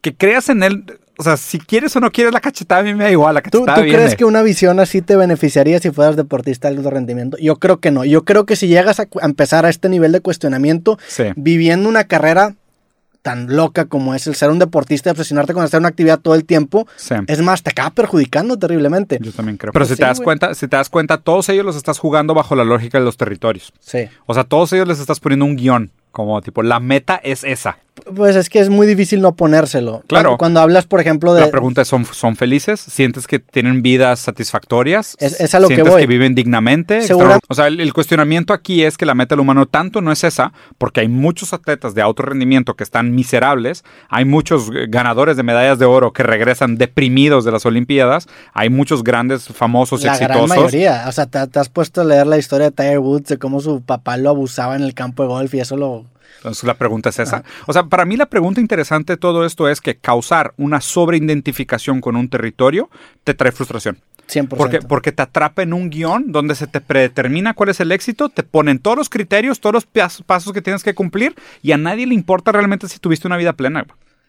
que 0.03 0.13
creas 0.13 0.49
en 0.49 0.61
él, 0.63 0.83
o 1.17 1.23
sea, 1.23 1.37
si 1.37 1.57
quieres 1.57 1.95
o 1.95 1.99
no 2.01 2.11
quieres 2.11 2.33
la 2.33 2.41
cachetada, 2.41 2.81
a 2.81 2.83
mí 2.83 2.93
me 2.93 3.05
da 3.05 3.11
igual, 3.11 3.33
la 3.35 3.41
¿Tú, 3.41 3.61
cachetada 3.61 3.75
tú 3.77 3.83
viene. 3.83 3.97
crees 3.97 4.15
que 4.15 4.25
una 4.25 4.41
visión 4.41 4.79
así 4.81 5.01
te 5.01 5.15
beneficiaría 5.15 5.79
si 5.79 5.91
fueras 5.91 6.17
deportista 6.17 6.69
de 6.69 6.75
alto 6.77 6.89
rendimiento? 6.89 7.37
Yo 7.37 7.55
creo 7.55 7.79
que 7.79 7.89
no. 7.89 8.03
Yo 8.03 8.25
creo 8.25 8.45
que 8.45 8.57
si 8.57 8.67
llegas 8.67 8.99
a, 8.99 9.07
empezar 9.21 9.65
a 9.65 9.69
este 9.69 9.87
nivel 9.87 10.11
de 10.11 10.19
cuestionamiento, 10.19 10.99
Sí. 11.07 11.23
viviendo 11.37 11.87
una 11.87 12.03
carrera 12.03 12.55
tan 13.21 13.55
loca 13.55 13.85
como 13.85 14.13
es 14.15 14.27
el 14.27 14.35
ser 14.35 14.49
un 14.49 14.59
deportista 14.59 15.09
y 15.09 15.11
obsesionarte 15.11 15.53
con 15.53 15.63
hacer 15.63 15.79
una 15.79 15.87
actividad 15.87 16.19
todo 16.19 16.35
el 16.35 16.43
tiempo, 16.43 16.85
es 17.27 17.41
más, 17.41 17.63
te 17.63 17.69
acaba 17.69 17.91
perjudicando 17.91 18.59
terriblemente. 18.59 19.17
Yo 19.21 19.31
también 19.31 19.55
creo. 19.55 19.71
Pero 19.71 19.85
si 19.85 19.95
te 19.95 20.03
das 20.03 20.19
cuenta, 20.19 20.53
si 20.55 20.67
te 20.67 20.75
das 20.75 20.89
cuenta, 20.89 21.17
todos 21.19 21.47
ellos 21.47 21.63
los 21.65 21.77
estás 21.77 21.97
jugando 21.99 22.33
bajo 22.33 22.53
la 22.57 22.65
lógica 22.65 22.99
de 22.99 23.05
los 23.05 23.15
territorios. 23.15 23.71
Sí. 23.79 24.09
O 24.25 24.33
sea, 24.33 24.43
todos 24.43 24.73
ellos 24.73 24.89
les 24.89 24.99
estás 24.99 25.21
poniendo 25.21 25.45
un 25.45 25.55
guion. 25.55 25.91
Como 26.11 26.39
tipo, 26.43 26.61
la 26.61 26.79
meta 26.79 27.15
es 27.23 27.43
esa. 27.43 27.79
Pues 28.15 28.35
es 28.35 28.49
que 28.49 28.59
es 28.59 28.69
muy 28.69 28.87
difícil 28.87 29.21
no 29.21 29.35
ponérselo. 29.35 30.03
Claro. 30.07 30.37
Cuando, 30.37 30.59
hablas, 30.59 30.85
por 30.85 30.99
ejemplo, 30.99 31.33
de. 31.35 31.41
La 31.41 31.51
pregunta 31.51 31.83
es: 31.83 31.87
¿son, 31.87 32.05
¿son 32.05 32.35
felices? 32.35 32.79
¿Sientes 32.79 33.27
que 33.27 33.37
tienen 33.37 33.83
vidas 33.83 34.19
satisfactorias? 34.19 35.15
Es, 35.19 35.39
es 35.39 35.53
a 35.53 35.59
lo 35.59 35.69
que 35.69 35.83
voy. 35.83 36.01
que 36.01 36.07
viven 36.07 36.33
dignamente? 36.33 37.01
O 37.47 37.53
sea, 37.53 37.67
el, 37.67 37.93
cuestionamiento 37.93 38.51
aquí 38.51 38.83
es 38.83 38.97
que 38.97 39.05
la 39.05 39.13
meta 39.13 39.35
del 39.35 39.41
humano 39.41 39.67
tanto 39.67 40.01
no 40.01 40.11
es 40.11 40.23
esa, 40.23 40.53
porque 40.79 41.01
hay 41.01 41.07
muchos 41.07 41.53
atletas 41.53 41.93
de 41.93 42.01
alto 42.01 42.23
rendimiento 42.23 42.75
que 42.75 42.83
están 42.83 43.13
miserables. 43.13 43.83
Hay 44.09 44.25
muchos 44.25 44.71
ganadores 44.71 45.37
de 45.37 45.43
medallas 45.43 45.77
de 45.77 45.85
oro 45.85 46.13
que 46.13 46.23
regresan 46.23 46.77
deprimidos 46.77 47.45
de 47.45 47.51
las 47.51 47.65
Olimpiadas. 47.65 48.27
Hay 48.53 48.69
muchos 48.69 49.03
grandes, 49.03 49.45
famosos, 49.45 50.03
la 50.03 50.13
exitosos. 50.13 50.49
La 50.49 50.55
gran 50.55 50.63
mayoría. 50.63 51.05
O 51.07 51.11
sea, 51.11 51.27
te, 51.27 51.45
te 51.45 51.59
has 51.59 51.69
puesto 51.69 52.01
a 52.01 52.05
leer 52.05 52.25
la 52.25 52.39
historia 52.39 52.71
de 52.71 52.71
Tiger 52.71 52.99
Woods, 52.99 53.29
de 53.29 53.37
cómo 53.37 53.59
su 53.59 53.81
papá 53.81 54.17
lo 54.17 54.31
abusaba 54.31 54.75
en 54.75 54.81
el 54.81 54.95
campo 54.95 55.23
de 55.23 55.29
golf 55.29 55.53
y 55.53 55.59
eso 55.59 55.77
lo 55.77 56.05
entonces 56.37 56.63
la 56.63 56.73
pregunta 56.75 57.09
es 57.09 57.19
esa. 57.19 57.43
O 57.67 57.73
sea, 57.73 57.83
para 57.83 58.05
mí 58.05 58.17
la 58.17 58.25
pregunta 58.25 58.61
interesante 58.61 59.13
de 59.13 59.17
todo 59.17 59.45
esto 59.45 59.69
es 59.69 59.81
que 59.81 59.95
causar 59.95 60.53
una 60.57 60.81
sobreidentificación 60.81 62.01
con 62.01 62.15
un 62.15 62.29
territorio 62.29 62.89
te 63.23 63.33
trae 63.33 63.51
frustración. 63.51 63.97
100%. 64.27 64.47
Porque, 64.47 64.79
porque 64.79 65.11
te 65.11 65.21
atrapa 65.21 65.63
en 65.63 65.73
un 65.73 65.89
guion 65.89 66.31
donde 66.31 66.55
se 66.55 66.67
te 66.67 66.81
predetermina 66.81 67.53
cuál 67.53 67.69
es 67.69 67.79
el 67.79 67.91
éxito, 67.91 68.29
te 68.29 68.43
ponen 68.43 68.79
todos 68.79 68.97
los 68.97 69.09
criterios, 69.09 69.59
todos 69.59 69.73
los 69.73 69.85
pasos 70.25 70.53
que 70.53 70.61
tienes 70.61 70.83
que 70.83 70.93
cumplir 70.93 71.35
y 71.61 71.71
a 71.71 71.77
nadie 71.77 72.07
le 72.07 72.13
importa 72.13 72.51
realmente 72.51 72.87
si 72.87 72.99
tuviste 72.99 73.27
una 73.27 73.37
vida 73.37 73.53
plena. 73.53 73.85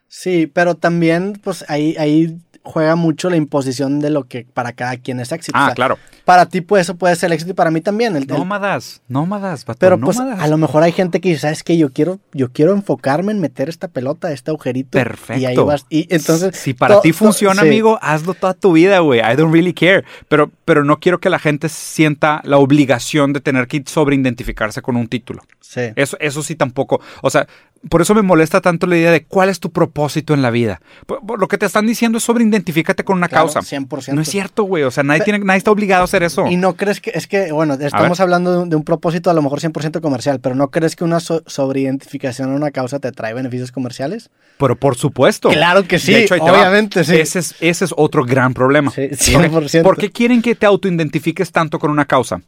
Sí, 0.08 0.46
pero 0.52 0.76
también 0.76 1.40
pues 1.42 1.64
ahí, 1.68 1.96
ahí 1.98 2.38
juega 2.64 2.96
mucho 2.96 3.28
la 3.28 3.36
imposición 3.36 4.00
de 4.00 4.10
lo 4.10 4.24
que 4.24 4.46
para 4.52 4.72
cada 4.72 4.96
quien 4.96 5.20
es 5.20 5.30
éxito. 5.30 5.56
Ah, 5.60 5.72
claro. 5.74 5.98
Para 6.24 6.46
ti 6.46 6.62
pues 6.62 6.82
eso 6.82 6.96
puede 6.96 7.14
ser 7.14 7.30
éxito 7.30 7.50
y 7.50 7.54
para 7.54 7.70
mí 7.70 7.82
también. 7.82 8.16
El, 8.16 8.26
nómadas, 8.26 9.02
nómadas, 9.06 9.66
Pero 9.78 10.00
pues 10.00 10.18
a 10.18 10.46
lo 10.48 10.56
mejor 10.56 10.82
hay 10.82 10.92
gente 10.92 11.20
que 11.20 11.28
dice, 11.28 11.42
¿sabes 11.42 11.62
qué? 11.62 11.76
Yo 11.76 11.92
quiero, 11.92 12.18
yo 12.32 12.50
quiero 12.52 12.72
enfocarme 12.72 13.32
en 13.32 13.40
meter 13.40 13.68
esta 13.68 13.88
pelota, 13.88 14.32
este 14.32 14.50
agujerito. 14.50 14.90
Perfecto. 14.90 15.40
Y 15.40 15.44
ahí 15.44 15.56
vas. 15.56 15.84
Y 15.90 16.06
entonces... 16.12 16.56
Si 16.56 16.72
para 16.72 17.02
ti 17.02 17.12
funciona, 17.12 17.60
amigo, 17.60 17.98
hazlo 18.00 18.32
toda 18.32 18.54
tu 18.54 18.72
vida, 18.72 19.00
güey. 19.00 19.20
I 19.20 19.36
don't 19.36 19.52
really 19.52 19.74
care. 19.74 20.04
Pero, 20.28 20.50
pero 20.64 20.84
no 20.84 20.98
quiero 20.98 21.20
que 21.20 21.28
la 21.28 21.38
gente 21.38 21.68
sienta 21.68 22.40
la 22.44 22.56
obligación 22.56 23.34
de 23.34 23.40
tener 23.40 23.68
que 23.68 23.84
sobreidentificarse 23.86 24.80
con 24.80 24.96
un 24.96 25.08
título. 25.08 25.42
Sí. 25.60 25.92
Eso, 25.96 26.16
eso 26.20 26.42
sí 26.42 26.54
tampoco. 26.54 27.00
O 27.20 27.28
sea, 27.28 27.46
por 27.88 28.02
eso 28.02 28.14
me 28.14 28.22
molesta 28.22 28.60
tanto 28.60 28.86
la 28.86 28.96
idea 28.96 29.10
de 29.10 29.24
cuál 29.24 29.48
es 29.48 29.60
tu 29.60 29.70
propósito 29.70 30.34
en 30.34 30.42
la 30.42 30.50
vida. 30.50 30.80
lo 31.38 31.48
que 31.48 31.58
te 31.58 31.66
están 31.66 31.86
diciendo 31.86 32.18
es 32.18 32.24
sobre 32.24 32.44
identifícate 32.44 33.04
con 33.04 33.16
una 33.16 33.28
causa. 33.28 33.60
100%. 33.60 34.12
No 34.12 34.20
es 34.20 34.28
cierto, 34.28 34.64
güey. 34.64 34.84
O 34.84 34.90
sea, 34.90 35.02
nadie, 35.02 35.22
tiene, 35.22 35.38
nadie 35.40 35.58
está 35.58 35.70
obligado 35.70 36.02
a 36.02 36.04
hacer 36.04 36.22
eso. 36.22 36.46
Y 36.46 36.56
no 36.56 36.76
crees 36.76 37.00
que, 37.00 37.12
es 37.14 37.26
que, 37.26 37.52
bueno, 37.52 37.74
estamos 37.74 38.20
hablando 38.20 38.66
de 38.66 38.76
un, 38.76 38.84
propósito 38.84 39.30
a 39.30 39.34
lo 39.34 39.42
mejor 39.42 39.60
100% 39.60 40.00
comercial, 40.00 40.40
pero 40.40 40.54
¿no 40.54 40.70
crees 40.70 40.96
que 40.96 41.04
una 41.04 41.20
sobreidentificación 41.20 42.52
a 42.52 42.54
una 42.54 42.70
causa 42.70 42.98
te 42.98 43.12
trae 43.12 43.34
beneficios 43.34 43.72
comerciales? 43.72 44.30
Pero 44.58 44.76
por 44.76 44.96
supuesto. 44.96 45.48
Claro 45.48 45.84
que 45.84 45.98
sí, 45.98 46.26
obviamente 46.40 47.04
sí. 47.04 47.16
Ese 47.16 47.38
es, 47.38 47.54
ese 47.60 47.86
es 47.86 47.94
otro 47.96 48.24
gran 48.24 48.54
problema. 48.54 48.90
Sí, 48.90 49.02
100%. 49.02 49.82
¿Por 49.82 49.96
qué 49.96 50.10
quieren 50.10 50.42
que 50.42 50.54
te 50.54 50.66
autoidentifiques 50.66 51.50
tanto 51.50 51.78
con 51.78 51.90
una 51.90 52.04
causa? 52.04 52.40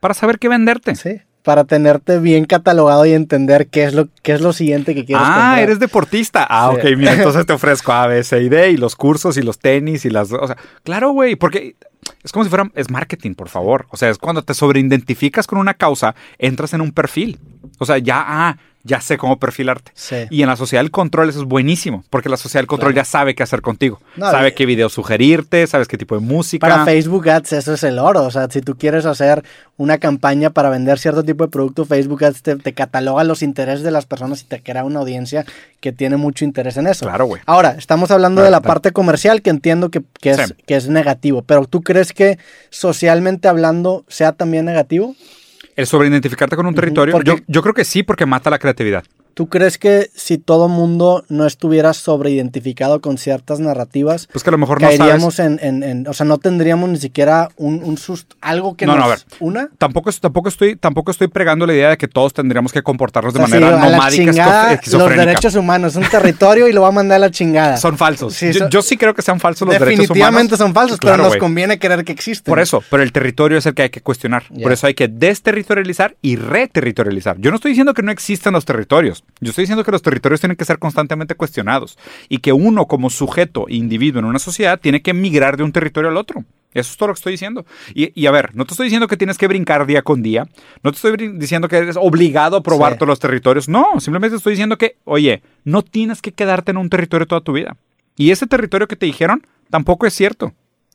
Para 0.00 0.14
saber 0.14 0.38
qué 0.38 0.48
venderte. 0.48 0.94
Sí 0.96 1.20
para 1.44 1.64
tenerte 1.64 2.18
bien 2.18 2.46
catalogado 2.46 3.04
y 3.04 3.12
entender 3.12 3.68
qué 3.68 3.84
es 3.84 3.92
lo, 3.92 4.08
qué 4.22 4.32
es 4.32 4.40
lo 4.40 4.54
siguiente 4.54 4.94
que 4.94 5.04
quieres 5.04 5.26
Ah, 5.28 5.60
eres 5.60 5.78
deportista. 5.78 6.46
Ah, 6.48 6.70
ok, 6.70 6.82
mira, 6.96 7.12
entonces 7.12 7.44
te 7.46 7.52
ofrezco 7.52 7.92
A, 7.92 8.06
B, 8.06 8.24
C 8.24 8.42
y 8.42 8.48
D 8.48 8.70
y 8.70 8.76
los 8.78 8.96
cursos 8.96 9.36
y 9.36 9.42
los 9.42 9.58
tenis 9.58 10.06
y 10.06 10.10
las... 10.10 10.32
O 10.32 10.46
sea, 10.46 10.56
claro, 10.84 11.10
güey, 11.12 11.36
porque 11.36 11.76
es 12.22 12.32
como 12.32 12.44
si 12.44 12.50
fuera... 12.50 12.70
Es 12.74 12.90
marketing, 12.90 13.34
por 13.34 13.50
favor. 13.50 13.86
O 13.90 13.98
sea, 13.98 14.08
es 14.08 14.16
cuando 14.16 14.40
te 14.40 14.54
sobreidentificas 14.54 15.46
con 15.46 15.58
una 15.58 15.74
causa, 15.74 16.14
entras 16.38 16.72
en 16.72 16.80
un 16.80 16.92
perfil. 16.92 17.38
O 17.78 17.86
sea, 17.86 17.98
ya, 17.98 18.24
ah, 18.26 18.56
ya 18.86 19.00
sé 19.00 19.16
cómo 19.16 19.38
perfilarte. 19.38 19.92
Y 20.28 20.42
en 20.42 20.48
la 20.48 20.56
sociedad 20.56 20.82
del 20.82 20.90
control 20.90 21.30
eso 21.30 21.40
es 21.40 21.46
buenísimo, 21.46 22.04
porque 22.10 22.28
la 22.28 22.36
sociedad 22.36 22.60
del 22.60 22.66
control 22.66 22.94
ya 22.94 23.06
sabe 23.06 23.34
qué 23.34 23.42
hacer 23.42 23.62
contigo. 23.62 23.98
sabe 24.18 24.52
qué 24.52 24.66
video 24.66 24.90
sugerirte, 24.90 25.66
sabes 25.66 25.88
qué 25.88 25.96
tipo 25.96 26.14
de 26.14 26.20
música. 26.20 26.66
Para 26.66 26.84
Facebook 26.84 27.28
Ads 27.28 27.54
eso 27.54 27.72
es 27.72 27.82
el 27.82 27.98
oro. 27.98 28.24
O 28.24 28.30
sea, 28.30 28.46
si 28.50 28.60
tú 28.60 28.76
quieres 28.76 29.06
hacer 29.06 29.42
una 29.78 29.96
campaña 29.96 30.50
para 30.50 30.68
vender 30.68 30.98
cierto 30.98 31.24
tipo 31.24 31.44
de 31.44 31.50
producto, 31.50 31.86
Facebook 31.86 32.24
Ads 32.24 32.42
te, 32.42 32.74
cataloga 32.74 33.24
los 33.24 33.42
intereses 33.42 33.82
de 33.82 33.90
las 33.90 34.04
personas 34.04 34.42
y 34.42 34.44
te 34.44 34.62
crea 34.62 34.84
una 34.84 35.00
audiencia 35.00 35.46
que 35.80 35.92
tiene 35.92 36.18
mucho 36.18 36.44
interés 36.44 36.76
en 36.76 36.86
eso. 36.86 37.06
Claro, 37.06 37.24
güey. 37.24 37.40
Ahora, 37.46 37.76
estamos 37.78 38.10
hablando 38.10 38.42
de 38.42 38.50
la 38.50 38.60
parte 38.60 38.92
comercial 38.92 39.40
que 39.40 39.48
entiendo 39.48 39.90
que, 39.90 40.02
es, 40.22 40.54
que 40.66 40.76
es 40.76 40.88
negativo, 40.88 41.40
pero 41.40 41.64
¿tú 41.64 41.82
crees 41.82 42.12
que 42.12 42.38
socialmente 42.68 43.48
hablando 43.48 44.04
sea 44.08 44.32
también 44.32 44.66
negativo? 44.66 45.16
El 45.76 45.86
sobreidentificarte 45.86 46.56
con 46.56 46.66
un 46.66 46.74
territorio, 46.74 47.20
yo, 47.22 47.36
yo 47.46 47.62
creo 47.62 47.74
que 47.74 47.84
sí, 47.84 48.02
porque 48.02 48.26
mata 48.26 48.50
la 48.50 48.58
creatividad. 48.58 49.04
¿Tú 49.34 49.48
crees 49.48 49.78
que 49.78 50.10
si 50.14 50.38
todo 50.38 50.68
mundo 50.68 51.24
no 51.28 51.44
estuviera 51.44 51.92
sobreidentificado 51.92 53.00
con 53.00 53.18
ciertas 53.18 53.58
narrativas, 53.58 54.28
pues 54.32 54.44
que 54.44 54.50
a 54.50 54.52
lo 54.52 54.58
mejor 54.58 54.80
no 54.80 54.88
caeríamos 54.88 55.40
en, 55.40 55.58
en, 55.60 56.06
o 56.06 56.12
sea, 56.12 56.24
no 56.24 56.38
tendríamos 56.38 56.88
ni 56.88 56.98
siquiera 56.98 57.48
un, 57.56 57.82
un 57.82 57.98
susto, 57.98 58.36
algo 58.40 58.76
que 58.76 58.86
no, 58.86 58.92
nos 58.92 59.00
no, 59.00 59.04
a 59.06 59.08
ver, 59.08 59.24
una? 59.40 59.70
Tampoco, 59.76 60.12
tampoco, 60.12 60.48
estoy, 60.48 60.76
tampoco 60.76 61.10
estoy 61.10 61.26
pregando 61.26 61.66
la 61.66 61.74
idea 61.74 61.90
de 61.90 61.96
que 61.96 62.06
todos 62.06 62.32
tendríamos 62.32 62.72
que 62.72 62.82
comportarnos 62.82 63.34
de 63.34 63.40
manera 63.40 63.72
nomádica 63.72 64.80
Los 64.92 65.08
derechos 65.10 65.56
humanos, 65.56 65.96
un 65.96 66.04
territorio 66.04 66.68
y 66.68 66.72
lo 66.72 66.82
va 66.82 66.88
a 66.88 66.92
mandar 66.92 67.16
a 67.16 67.18
la 67.18 67.30
chingada. 67.30 67.76
Son 67.76 67.98
falsos. 67.98 68.38
yo, 68.70 68.82
sí 68.82 68.96
creo 68.96 69.14
que 69.14 69.22
sean 69.22 69.40
falsos 69.40 69.66
los 69.66 69.74
derechos 69.74 69.94
humanos. 69.94 70.08
Definitivamente 70.08 70.56
son 70.56 70.72
falsos, 70.72 70.98
pero 71.00 71.16
nos 71.16 71.36
conviene 71.36 71.78
creer 71.80 72.04
que 72.04 72.12
existen. 72.12 72.52
Por 72.52 72.60
eso, 72.60 72.82
pero 72.88 73.02
el 73.02 73.10
territorio 73.10 73.58
es 73.58 73.66
el 73.66 73.74
que 73.74 73.82
hay 73.82 73.90
que 73.90 74.00
cuestionar. 74.00 74.44
Por 74.62 74.72
eso 74.72 74.86
hay 74.86 74.94
que 74.94 75.08
desterritorializar 75.08 76.16
y 76.22 76.36
reterritorializar. 76.36 77.36
Yo 77.38 77.50
no 77.50 77.56
estoy 77.56 77.72
diciendo 77.72 77.94
que 77.94 78.02
no 78.02 78.12
existan 78.12 78.52
los 78.52 78.64
territorios. 78.64 79.23
Yo 79.40 79.50
estoy 79.50 79.62
diciendo 79.62 79.84
que 79.84 79.90
los 79.90 80.02
territorios 80.02 80.40
tienen 80.40 80.56
que 80.56 80.64
ser 80.64 80.78
constantemente 80.78 81.34
cuestionados 81.34 81.98
y 82.28 82.38
que 82.38 82.52
uno 82.52 82.86
como 82.86 83.10
sujeto 83.10 83.66
e 83.68 83.74
individuo 83.74 84.20
en 84.20 84.26
una 84.26 84.38
sociedad 84.38 84.80
tiene 84.80 85.02
que 85.02 85.12
migrar 85.12 85.56
de 85.56 85.64
un 85.64 85.72
territorio 85.72 86.10
al 86.10 86.16
otro. 86.16 86.44
Eso 86.72 86.90
es 86.90 86.96
todo 86.96 87.08
lo 87.08 87.14
que 87.14 87.18
estoy 87.18 87.32
diciendo. 87.32 87.64
Y, 87.94 88.26
a 88.26 88.30
ver, 88.32 88.54
no 88.54 88.64
te 88.64 88.72
estoy 88.72 88.86
diciendo 88.86 89.06
que 89.06 89.16
tienes 89.16 89.38
que 89.38 89.46
brincar 89.46 89.86
día 89.86 90.02
con 90.02 90.22
día. 90.22 90.48
No 90.82 90.90
te 90.90 90.96
estoy 90.96 91.16
diciendo 91.38 91.68
que 91.68 91.76
eres 91.76 91.96
obligado 91.96 92.56
a 92.56 92.62
probar 92.62 92.96
todos 92.96 93.08
los 93.08 93.20
territorios. 93.20 93.68
No, 93.68 93.86
simplemente 94.00 94.36
estoy 94.36 94.52
diciendo 94.52 94.76
que, 94.76 94.96
oye, 95.04 95.42
no 95.62 95.82
tienes 95.82 96.20
que 96.20 96.32
quedarte 96.32 96.72
en 96.72 96.78
un 96.78 96.90
territorio 96.90 97.26
toda 97.26 97.42
tu 97.42 97.52
vida. 97.52 97.76
Y 98.16 98.32
ese 98.32 98.46
territorio 98.46 98.88
que 98.88 98.96
te 98.96 99.06
dijeron 99.06 99.46
tampoco 99.70 100.06
es 100.06 100.14
cierto. 100.14 100.52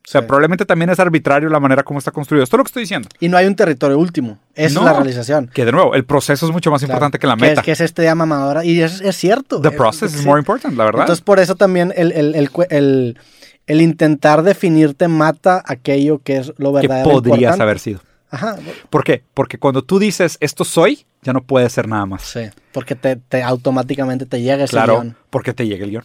O 0.10 0.12
sea, 0.12 0.26
probablemente 0.26 0.66
también 0.66 0.90
es 0.90 1.00
arbitrario 1.00 1.50
la 1.50 1.60
manera 1.60 1.84
como 1.84 2.00
está 2.00 2.10
construido. 2.10 2.44
Esto 2.44 2.56
es 2.56 2.58
lo 2.58 2.64
que 2.64 2.70
estoy 2.70 2.82
diciendo. 2.82 3.08
Y 3.20 3.30
no 3.30 3.38
hay 3.38 3.46
un 3.46 3.56
territorio 3.56 4.00
último. 4.00 4.40
Esa 4.56 4.80
es 4.80 4.86
la 4.86 4.94
realización. 4.94 5.52
Que 5.54 5.66
de 5.66 5.72
nuevo, 5.72 5.94
el 5.94 6.04
proceso 6.04 6.48
es 6.48 6.52
mucho 6.52 6.72
más 6.72 6.82
importante 6.82 7.20
que 7.20 7.28
la 7.28 7.36
meta. 7.36 7.62
Que 7.62 7.74
es, 7.74 7.78
que 7.78 7.84
es 7.84 7.92
este 7.92 8.16
mamadora. 8.16 8.66
Y 8.66 8.82
es, 8.82 9.02
es 9.02 9.16
cierto. 9.16 9.62
The 9.62 9.70
process 9.70 10.16
is 10.16 10.26
more 10.26 10.40
important, 10.40 10.76
la 10.76 10.86
verdad. 10.86 11.02
Entonces, 11.02 11.24
por 11.24 11.40
eso 11.40 11.54
también 11.54 11.94
el, 11.96 12.12
el, 12.14 12.34
el, 12.34 13.20
el, 13.68 13.82
intentar 13.82 14.42
definirte 14.42 15.08
mata 15.08 15.62
aquello 15.64 16.24
que 16.24 16.38
es 16.38 16.54
lo 16.58 16.74
verdadero. 16.74 17.08
Que 17.08 17.30
podrías 17.30 17.60
haber 17.60 17.78
sido. 17.78 18.00
Ajá. 18.32 18.56
¿Por 18.90 19.04
qué? 19.04 19.22
Porque 19.36 19.60
cuando 19.60 19.84
tú 19.84 20.00
dices 20.00 20.38
esto 20.40 20.64
soy, 20.64 21.06
ya 21.22 21.34
no 21.34 21.44
puede 21.44 21.70
ser 21.70 21.88
nada 21.88 22.08
más. 22.08 22.24
Sí, 22.24 22.50
porque 22.72 22.96
te, 22.96 23.16
te 23.18 23.44
automáticamente 23.44 24.26
te 24.26 24.42
llega 24.42 24.64
ese 24.64 24.72
claro, 24.72 25.02
guion. 25.02 25.18
Porque 25.30 25.54
te 25.54 25.68
llega 25.68 25.86
el 25.86 25.92
guion. 25.92 26.04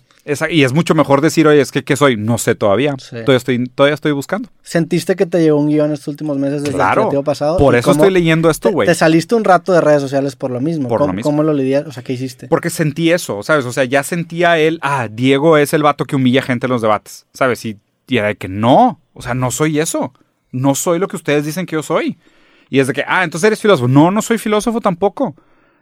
y 0.50 0.64
es 0.64 0.72
mucho 0.72 0.94
mejor 0.94 1.20
decir, 1.20 1.46
oye, 1.46 1.60
es 1.60 1.72
que 1.72 1.82
¿qué 1.82 1.96
soy? 1.96 2.16
No 2.16 2.38
sé 2.38 2.54
todavía. 2.54 2.94
Todavía, 2.96 3.36
estoy, 3.36 3.66
todavía 3.68 3.94
estoy 3.94 4.12
buscando. 4.12 4.48
¿Sentiste 4.62 5.16
que 5.16 5.26
te 5.26 5.40
llegó 5.40 5.58
un 5.58 5.68
guion 5.68 5.92
estos 5.92 6.08
últimos 6.08 6.38
meses 6.38 6.62
desde 6.62 6.76
el 6.76 6.90
creativo 6.92 7.22
pasado? 7.24 7.56
Por 7.56 7.74
eso 7.74 7.92
estoy 7.92 8.10
leyendo 8.10 8.50
esto, 8.50 8.70
güey. 8.70 8.86
Te, 8.86 8.94
saliste 8.94 9.34
un 9.34 9.44
rato 9.44 9.72
de 9.72 9.80
redes 9.80 10.02
sociales 10.02 10.36
por 10.36 10.50
lo 10.50 10.60
mismo. 10.60 10.88
Por 10.88 10.98
¿Cómo, 10.98 11.12
lo 11.12 11.16
mismo. 11.16 11.30
¿Cómo 11.30 11.42
lo 11.42 11.54
lidias? 11.54 11.86
O 11.86 11.92
sea, 11.92 12.02
¿qué 12.02 12.12
hiciste? 12.12 12.48
Porque 12.48 12.70
sentí 12.70 13.10
eso, 13.10 13.42
¿sabes? 13.42 13.64
O 13.64 13.72
sea, 13.72 13.84
ya 13.84 14.02
sentía 14.02 14.58
él, 14.58 14.78
ah, 14.82 15.08
Diego 15.10 15.56
es 15.56 15.72
el 15.72 15.82
vato 15.82 16.04
que 16.04 16.16
humilla 16.16 16.42
gente 16.42 16.66
en 16.66 16.72
los 16.72 16.82
debates, 16.82 17.26
¿sabes? 17.32 17.64
Y, 17.64 17.78
y 18.06 18.18
era 18.18 18.28
de 18.28 18.36
que 18.36 18.48
no, 18.48 19.00
o 19.14 19.22
sea, 19.22 19.34
no 19.34 19.50
soy 19.50 19.80
eso. 19.80 20.12
No 20.52 20.76
soy 20.76 21.00
lo 21.00 21.08
que 21.08 21.16
ustedes 21.16 21.44
dicen 21.44 21.66
que 21.66 21.74
yo 21.74 21.82
soy. 21.82 22.16
Y 22.70 22.78
es 22.78 22.86
de 22.86 22.92
que, 22.92 23.04
ah, 23.06 23.24
entonces 23.24 23.48
eres 23.48 23.60
filósofo. 23.60 23.88
No, 23.88 24.10
no 24.10 24.22
soy 24.22 24.38
filósofo 24.38 24.80
tampoco. 24.80 25.34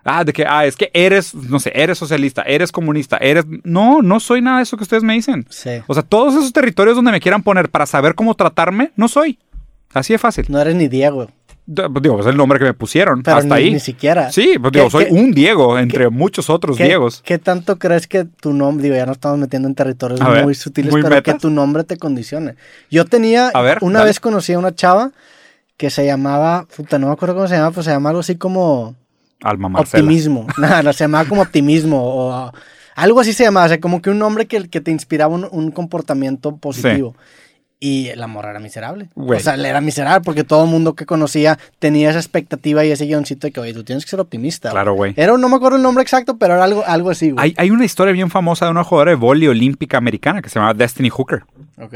Ah, 0.04 0.24
de 0.24 0.32
que, 0.32 0.44
ah, 0.46 0.66
es 0.66 0.76
que 0.76 0.90
eres, 0.92 1.34
no 1.34 1.60
sé, 1.60 1.72
eres 1.74 1.98
socialista, 1.98 2.42
eres 2.42 2.72
comunista, 2.72 3.18
eres... 3.18 3.44
No, 3.62 4.02
no 4.02 4.18
soy 4.20 4.40
nada 4.40 4.58
de 4.58 4.64
eso 4.64 4.76
que 4.76 4.82
ustedes 4.82 5.02
me 5.02 5.14
dicen. 5.14 5.46
Sí. 5.48 5.70
O 5.86 5.94
sea, 5.94 6.02
todos 6.02 6.34
esos 6.34 6.52
territorios 6.52 6.96
donde 6.96 7.12
me 7.12 7.20
quieran 7.20 7.42
poner 7.42 7.68
para 7.68 7.86
saber 7.86 8.14
cómo 8.14 8.34
tratarme, 8.34 8.92
no 8.96 9.08
soy. 9.08 9.38
Así 9.94 10.12
de 10.12 10.18
fácil. 10.18 10.46
No 10.48 10.60
eres 10.60 10.74
ni 10.74 10.88
Diego. 10.88 11.28
Digo, 11.64 12.18
es 12.18 12.26
el 12.26 12.36
nombre 12.36 12.58
que 12.58 12.64
me 12.64 12.74
pusieron. 12.74 13.22
Pero 13.22 13.36
hasta 13.36 13.54
ni, 13.54 13.62
ahí. 13.62 13.72
Ni 13.72 13.80
siquiera. 13.80 14.32
Sí, 14.32 14.56
pues 14.60 14.72
digo, 14.72 14.90
soy 14.90 15.06
un 15.10 15.30
Diego 15.30 15.78
entre 15.78 16.08
muchos 16.08 16.50
otros 16.50 16.76
Diegos. 16.76 17.22
¿Qué 17.24 17.38
tanto 17.38 17.78
crees 17.78 18.08
que 18.08 18.24
tu 18.24 18.52
nombre, 18.52 18.82
digo, 18.82 18.96
ya 18.96 19.06
nos 19.06 19.16
estamos 19.16 19.38
metiendo 19.38 19.68
en 19.68 19.74
territorios 19.76 20.20
muy 20.42 20.54
sutiles, 20.54 20.92
pero 21.00 21.22
que 21.22 21.34
tu 21.34 21.50
nombre 21.50 21.84
te 21.84 21.98
condicione? 21.98 22.56
Yo 22.90 23.04
tenía, 23.04 23.48
a 23.48 23.60
ver, 23.62 23.78
una 23.82 24.02
vez 24.02 24.18
conocí 24.18 24.52
a 24.52 24.58
una 24.58 24.74
chava 24.74 25.12
que 25.76 25.90
se 25.90 26.04
llamaba, 26.04 26.66
puta, 26.76 26.98
no 26.98 27.06
me 27.06 27.12
acuerdo 27.12 27.36
cómo 27.36 27.46
se 27.46 27.54
llamaba, 27.54 27.72
pues 27.72 27.84
se 27.84 27.92
llamaba 27.92 28.10
algo 28.10 28.20
así 28.20 28.36
como... 28.36 28.96
Alma 29.42 29.68
Marcela. 29.68 30.02
Optimismo. 30.02 30.46
Nada, 30.58 30.82
no, 30.82 30.92
se 30.92 31.04
llamaba 31.04 31.28
como 31.28 31.42
optimismo 31.42 32.00
o 32.02 32.52
Algo 32.94 33.20
así 33.20 33.32
se 33.32 33.44
llamaba, 33.44 33.66
o 33.66 33.68
sea, 33.68 33.80
como 33.80 34.02
que 34.02 34.10
un 34.10 34.18
nombre 34.18 34.46
que, 34.46 34.68
que 34.68 34.80
te 34.80 34.90
inspiraba 34.90 35.34
un, 35.34 35.48
un 35.50 35.70
comportamiento 35.70 36.56
positivo. 36.56 37.14
Y 37.84 38.14
la 38.14 38.28
morra 38.28 38.50
era 38.50 38.60
miserable. 38.60 39.08
O 39.16 39.40
sea, 39.40 39.56
le 39.56 39.68
era 39.68 39.80
miserable 39.80 40.24
porque 40.24 40.44
todo 40.44 40.62
el 40.62 40.70
mundo 40.70 40.94
que 40.94 41.04
conocía 41.04 41.58
tenía 41.80 42.10
esa 42.10 42.20
expectativa 42.20 42.84
y 42.84 42.92
ese 42.92 43.06
guioncito 43.06 43.48
de 43.48 43.52
que, 43.52 43.58
oye, 43.58 43.74
tú 43.74 43.82
tienes 43.82 44.04
que 44.04 44.10
ser 44.10 44.20
optimista. 44.20 44.70
Claro, 44.70 44.94
güey. 44.94 45.14
Era, 45.16 45.36
no 45.36 45.48
me 45.48 45.56
acuerdo 45.56 45.78
el 45.78 45.82
nombre 45.82 46.02
exacto, 46.02 46.38
pero 46.38 46.54
era 46.54 46.62
algo, 46.62 46.84
algo 46.86 47.10
así, 47.10 47.32
güey. 47.32 47.44
Hay, 47.44 47.54
hay 47.56 47.70
una 47.72 47.84
historia 47.84 48.12
bien 48.12 48.30
famosa 48.30 48.66
de 48.66 48.70
una 48.70 48.84
jugadora 48.84 49.10
de 49.10 49.16
vóley 49.16 49.48
olímpica 49.48 49.98
americana 49.98 50.40
que 50.40 50.48
se 50.48 50.60
llama 50.60 50.74
Destiny 50.74 51.08
Hooker. 51.08 51.42
Ok. 51.76 51.94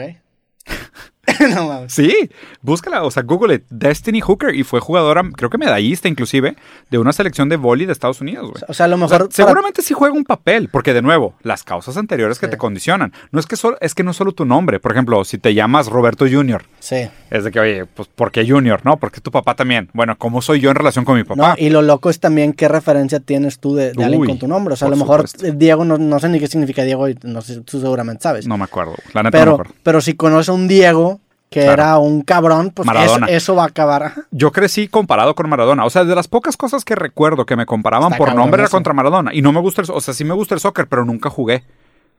no 1.55 1.68
mames. 1.68 1.93
Sí, 1.93 2.30
búscala, 2.62 3.03
o 3.05 3.11
sea, 3.11 3.22
Google 3.22 3.55
it, 3.57 3.64
Destiny 3.70 4.20
Hooker, 4.20 4.55
y 4.55 4.62
fue 4.64 4.80
jugadora, 4.80 5.22
creo 5.37 5.51
que 5.51 5.59
medallista 5.59 6.09
inclusive, 6.09 6.57
de 6.91 6.99
una 6.99 7.12
selección 7.12 7.49
de 7.49 7.57
vóley 7.57 7.87
de 7.87 7.93
Estados 7.93 8.20
Unidos, 8.20 8.51
güey. 8.51 8.62
O 8.68 8.74
sea, 8.74 8.87
a 8.87 8.89
lo 8.89 8.97
O 8.97 8.99
sea, 8.99 9.07
mejor. 9.18 9.28
para- 9.28 9.34
seguramente 9.34 9.82
sí 9.82 9.95
juega 9.95 10.14
un 10.14 10.24
papel, 10.24 10.68
porque 10.68 10.93
de 10.95 11.03
nuevo, 11.03 11.34
las 11.43 11.64
causas 11.64 11.97
anteriores 11.97 12.39
que 12.39 12.47
Sí. 12.47 12.51
te 12.51 12.57
condicionan. 12.59 13.12
No 13.32 13.41
es 13.41 13.47
que 13.47 13.57
solo, 13.57 13.76
es 13.80 13.95
que 13.95 14.03
no 14.03 14.11
es 14.12 14.16
solo 14.16 14.32
tu 14.32 14.45
nombre. 14.45 14.80
Por 14.80 14.93
ejemplo, 14.93 15.24
si 15.24 15.39
te 15.39 15.55
llamas 15.55 15.89
Roberto 15.89 16.26
Jr., 16.30 16.64
Sí. 16.78 17.09
es 17.30 17.45
de 17.45 17.51
que, 17.51 17.61
oye, 17.61 17.87
pues, 17.87 18.09
¿por 18.09 18.30
qué 18.32 18.49
Junior? 18.49 18.80
No, 18.84 18.97
porque 18.97 19.20
tu 19.20 19.30
papá 19.30 19.55
también. 19.55 19.89
Bueno, 19.93 20.16
¿cómo 20.18 20.43
soy 20.43 20.61
yo 20.61 20.70
en 20.70 20.76
relación 20.76 21.05
con 21.05 21.16
mi 21.16 21.22
No, 21.22 21.26
papá? 21.34 21.55
y 21.59 21.70
lo 21.70 21.82
loco 21.82 22.11
es 22.11 22.20
también 22.20 22.53
qué 22.53 22.68
referencia 22.68 23.20
tienes 23.20 23.59
tú 23.59 23.74
de, 23.74 23.93
de 23.93 24.05
alguien 24.05 24.24
con 24.26 24.39
tu 24.39 24.49
nombre. 24.49 24.74
O 24.74 24.76
sea, 24.76 24.89
a 24.89 24.91
lo 24.91 24.97
mejor 24.97 25.28
supuesto. 25.28 25.47
eh, 25.47 25.53
Diego, 25.57 25.84
no, 25.84 25.99
no 25.99 26.18
sé 26.18 26.28
ni 26.28 26.39
qué 26.39 26.47
significa 26.47 26.82
Diego, 26.82 27.09
y 27.09 27.16
no 27.22 27.41
sé, 27.41 27.61
tú 27.62 27.80
seguramente 27.80 28.22
sabes. 28.22 28.47
No 28.47 28.57
me 28.57 28.64
acuerdo, 28.64 28.95
la 29.12 29.22
neta 29.22 29.39
no 29.39 29.41
me 29.41 29.45
pero, 29.45 29.53
acuerdo. 29.55 29.74
pero 29.82 30.01
si 30.01 30.14
conoces 30.14 30.49
a 30.49 30.53
un 30.53 30.68
Diego 30.68 31.20
que 31.51 31.61
Claro. 31.61 31.72
era 31.72 31.99
un 31.99 32.22
cabrón, 32.22 32.70
pues 32.74 32.88
eso, 33.28 33.55
va 33.55 33.64
a 33.64 33.66
acabar. 33.66 34.03
Ajá. 34.03 34.22
Yo 34.30 34.53
crecí 34.53 34.88
comparado 34.88 35.34
con 35.34 35.49
Maradona. 35.49 35.84
O 35.84 35.90
sea, 35.90 36.05
de 36.05 36.14
las 36.14 36.28
pocas 36.28 36.57
cosas 36.57 36.84
que 36.84 36.94
recuerdo 36.94 37.47
que 37.47 37.57
me 37.57 37.66
comparaban 37.66 38.12
Está 38.12 38.18
por 38.18 38.34
nombre 38.34 38.62
era 38.62 38.68
contra 38.68 38.92
Maradona. 38.92 39.32
Y 39.34 39.42
no 39.42 39.53
me 39.53 39.61
gusta 39.61 39.82
el, 39.82 39.90
o 39.90 40.01
sea, 40.01 40.12
sí 40.12 40.24
me 40.24 40.34
gusta 40.34 40.55
el 40.55 40.61
soccer, 40.61 40.86
pero 40.88 41.05
nunca 41.05 41.30
jugué. 41.30 41.64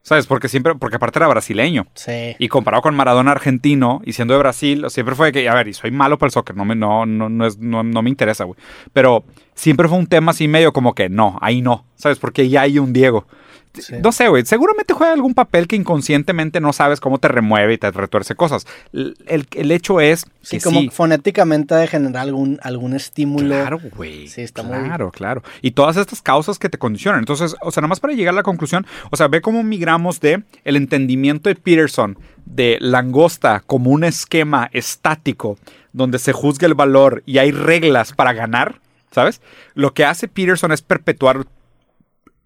¿Sabes? 0.04 0.26
Porque 0.26 0.48
siempre, 0.48 0.74
porque 0.76 0.96
aparte 0.96 1.20
era 1.20 1.28
brasileño. 1.28 1.88
Sí. 1.94 2.36
Y 2.40 2.48
comparado 2.48 2.82
con 2.82 2.96
Maradona 2.96 3.32
argentino 3.32 4.00
y 4.06 4.14
siendo 4.14 4.34
de 4.36 4.40
Brasil, 4.40 4.86
siempre 4.88 5.16
fue 5.16 5.34
que, 5.34 5.50
a 5.50 5.54
ver, 5.54 5.68
y 5.68 5.74
soy 5.74 5.92
malo 5.92 6.18
para 6.18 6.28
el 6.28 6.32
soccer, 6.32 6.56
no 6.56 6.64
me, 6.64 6.76
no, 6.76 7.06
no, 7.06 7.28
no, 7.28 7.46
es, 7.46 7.58
no, 7.58 7.84
no 7.84 8.02
me 8.02 8.10
interesa, 8.10 8.46
güey. 8.46 8.58
Pero 8.94 9.26
siempre 9.54 9.90
fue 9.90 9.98
un 9.98 10.08
tema 10.08 10.32
así 10.32 10.48
medio 10.48 10.72
como 10.72 10.96
que 10.96 11.10
no, 11.10 11.38
ahí 11.42 11.62
no, 11.62 11.86
¿sabes? 11.96 12.20
Porque 12.20 12.48
ya 12.48 12.62
hay 12.62 12.80
un 12.80 12.94
Diego. 12.94 13.28
Sí. 13.82 13.96
No 14.04 14.12
sé, 14.12 14.28
güey, 14.28 14.46
seguramente 14.46 14.94
juega 14.94 15.14
algún 15.14 15.34
papel 15.34 15.68
que 15.68 15.76
inconscientemente 15.76 16.60
no 16.60 16.74
sabes 16.74 17.00
cómo 17.00 17.18
te 17.20 17.28
remueve 17.28 17.74
y 17.74 17.78
te 17.78 17.90
retuerce 17.92 18.36
cosas. 18.36 18.66
El, 18.94 19.18
el- 19.28 19.48
el 19.56 19.72
hecho 19.72 20.00
es 20.02 20.26
Sí, 20.42 20.58
que 20.58 20.64
como 20.64 20.80
sí. 20.82 20.90
fonéticamente 20.90 21.76
de 21.76 21.88
generar 21.88 22.24
algún, 22.24 22.60
algún 22.64 22.94
estímulo. 22.94 23.48
Claro, 23.56 23.80
güey. 23.96 24.28
Sí, 24.28 24.42
está 24.42 24.64
muy- 24.64 24.78
Claro, 24.80 25.12
claro. 25.12 25.44
Y 25.62 25.72
todas 25.72 25.98
estas 25.98 26.22
causas 26.22 26.58
que 26.60 26.70
te 26.70 26.78
condicionan. 26.78 27.20
Entonces, 27.20 27.56
o 27.62 27.72
sea, 27.72 27.82
nada 27.82 27.90
más 27.90 28.00
para 28.00 28.14
llegar 28.14 28.34
a 28.34 28.38
la 28.38 28.44
conclusión, 28.44 28.86
o 29.12 29.18
sea, 29.18 29.28
ve 29.28 29.42
cómo 29.42 29.64
migramos 29.64 30.20
de 30.20 30.44
el 30.64 30.76
entendimiento 30.76 31.50
de 31.50 31.56
Peterson 31.56 32.18
de 32.46 32.78
langosta 32.80 33.62
como 33.66 33.92
un 33.92 34.04
esquema 34.04 34.70
estático 34.74 35.58
donde 35.94 36.20
se 36.20 36.32
juzga 36.32 36.68
el 36.68 36.74
valor 36.76 37.24
y 37.26 37.40
hay 37.40 37.52
reglas 37.52 38.14
para 38.14 38.32
ganar, 38.34 38.80
¿sabes? 39.12 39.42
Lo 39.74 39.94
que 39.94 40.06
hace 40.06 40.28
Peterson 40.28 40.72
es 40.72 40.82
perpetuar 40.82 41.46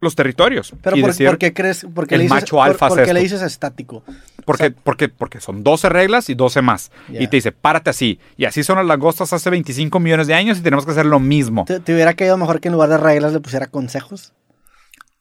los 0.01 0.15
territorios. 0.15 0.73
Pero 0.81 0.97
y 0.97 1.01
por, 1.01 1.11
decir, 1.11 1.27
¿por 1.27 1.37
qué 1.37 1.53
crees? 1.53 1.85
Porque 1.93 2.15
el 2.15 2.19
le 2.19 2.23
dices, 2.25 2.35
macho 2.41 2.55
por- 2.57 2.67
alfa 2.67 2.89
¿por 2.89 3.03
qué 3.03 3.13
le 3.13 3.21
dices 3.21 3.41
estático? 3.41 4.03
Porque, 4.45 4.63
O 4.63 4.67
sea- 4.67 4.75
porque, 4.83 5.07
porque 5.09 5.39
son 5.39 5.63
12 5.63 5.87
reglas 5.89 6.29
y 6.29 6.33
12 6.33 6.61
más. 6.61 6.91
Y 7.09 7.27
te 7.27 7.37
dice, 7.37 7.51
párate 7.51 7.91
así. 7.91 8.19
Y 8.35 8.45
así 8.45 8.63
son 8.63 8.77
las 8.77 8.85
langostas 8.87 9.31
hace 9.31 9.49
25 9.49 9.99
millones 9.99 10.27
de 10.27 10.33
años 10.33 10.57
y 10.57 10.61
tenemos 10.61 10.85
que 10.85 10.91
hacer 10.91 11.05
lo 11.05 11.19
mismo. 11.19 11.65
¿Te, 11.65 11.79
te 11.79 11.93
hubiera 11.93 12.13
caído 12.15 12.35
mejor 12.37 12.59
que 12.59 12.67
en 12.67 12.73
lugar 12.73 12.89
de 12.89 12.97
reglas 12.97 13.31
le 13.31 13.39
pusiera 13.39 13.67
consejos? 13.67 14.33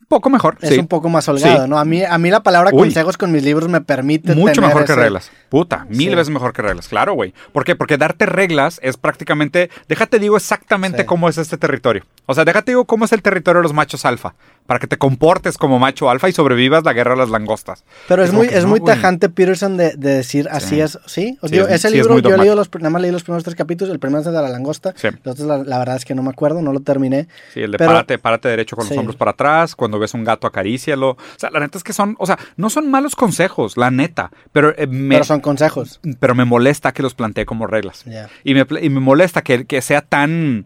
Poco 0.09 0.29
mejor. 0.29 0.59
Es 0.61 0.71
sí. 0.71 0.79
un 0.81 0.89
poco 0.89 1.09
más 1.09 1.29
holgado, 1.29 1.63
Sí. 1.63 1.71
¿no? 1.71 1.79
A 1.79 1.85
mí, 1.85 2.03
a 2.03 2.19
mí 2.19 2.31
la 2.31 2.43
palabra 2.43 2.71
Uy. 2.73 2.81
consejos 2.81 3.17
con 3.17 3.31
mis 3.31 3.45
libros 3.45 3.69
me 3.69 3.81
permite 3.81 4.35
Mucho 4.35 4.55
tener 4.55 4.71
mejor 4.71 4.85
que 4.85 4.97
reglas. 4.97 5.31
Puta, 5.49 5.87
mil 5.89 6.09
Sí. 6.09 6.15
veces 6.17 6.31
mejor 6.31 6.53
que 6.53 6.63
reglas. 6.63 6.89
Claro, 6.89 7.13
güey. 7.15 7.33
¿Por 7.53 7.63
qué? 7.65 7.77
Porque 7.77 7.97
darte 7.97 8.27
reglas 8.27 8.81
es 8.83 8.97
prácticamente. 8.97 9.71
Déjate 9.89 10.19
digo 10.19 10.37
exactamente 10.37 11.07
cómo 11.07 11.29
es 11.29 11.39
este 11.39 11.57
territorio. 11.59 12.05
O 12.27 12.35
sea, 12.35 12.45
déjate 12.45 12.73
digo 12.73 12.87
cómo 12.87 13.05
es 13.05 13.13
el 13.13 13.23
territorio 13.23 13.61
de 13.61 13.63
los 13.63 13.73
machos 13.73 14.05
alfa. 14.05 14.35
Para 14.71 14.79
que 14.79 14.87
te 14.87 14.99
comportes 14.99 15.59
como 15.59 15.81
macho 15.81 16.09
alfa 16.11 16.29
y 16.29 16.33
sobrevivas 16.33 16.85
la 16.85 16.93
guerra 16.93 17.15
de 17.15 17.17
las 17.17 17.29
langostas. 17.31 17.83
Pero 18.07 18.23
es 18.23 18.33
muy, 18.33 18.47
es 18.47 18.63
no, 18.63 18.69
muy 18.69 18.79
güey. 18.79 18.95
tajante 18.95 19.29
Peterson 19.29 19.77
de, 19.77 19.97
de 19.97 20.11
decir 20.15 20.47
así 20.49 20.77
Sí. 20.77 20.81
es, 20.81 20.93
¿sí? 21.07 21.37
Sí, 21.43 21.49
digo, 21.51 21.67
es- 21.67 21.75
ese 21.75 21.89
sí, 21.89 21.95
libro 21.97 22.15
yo 22.21 22.31
dogmático. 22.31 22.55
los, 22.55 22.71
nada 22.77 22.91
más 22.91 23.03
leí 23.03 23.11
los 23.11 23.25
primeros 23.25 23.43
tres 23.43 23.57
capítulos, 23.57 23.93
el 23.93 23.99
primero 23.99 24.21
es 24.21 24.27
el 24.29 24.33
de 24.33 24.41
la 24.41 24.49
langosta, 24.49 24.95
otros 25.25 25.41
la, 25.41 25.59
la 25.65 25.79
verdad 25.81 25.97
es 25.97 26.05
que 26.05 26.15
no 26.15 26.23
me 26.23 26.31
acuerdo, 26.31 26.63
no 26.63 26.73
lo 26.73 26.79
terminé. 26.79 27.27
Sí, 27.53 27.63
el 27.63 27.73
de 27.73 27.79
Pero- 27.79 27.91
párate, 27.91 28.19
párate 28.19 28.49
derecho 28.49 28.77
con 28.77 28.87
los 28.89 28.97
hombros 28.97 29.17
para 29.17 29.33
atrás. 29.33 29.75
Cuando 29.75 29.99
ves 29.99 30.15
un 30.15 30.23
gato, 30.23 30.47
acarícialo. 30.47 31.11
O 31.11 31.17
sea, 31.37 31.51
la 31.51 31.59
neta 31.59 31.77
es 31.77 31.83
que 31.83 31.93
son. 31.93 32.15
O 32.21 32.27
sea, 32.27 32.39
no 32.57 32.71
son 32.71 32.89
malos 32.89 33.17
consejos, 33.17 33.77
la 33.77 33.91
neta. 33.91 34.31
Pero, 34.53 34.73
eh, 34.79 34.87
me, 34.87 35.17
Pero 35.17 35.25
son 35.25 35.41
consejos. 35.41 35.99
pero 36.21 36.37
me 36.37 36.45
molesta 36.45 36.93
que 36.93 37.03
los 37.03 37.15
plantee 37.15 37.45
como 37.45 37.67
reglas. 37.67 38.05
Ya. 38.05 38.29
Y 38.45 38.55
me, 38.55 38.65
y 38.81 38.89
me 38.89 39.01
molesta 39.01 39.43
que, 39.43 39.65
que 39.67 39.83
sea 39.83 40.01
tan. 40.03 40.65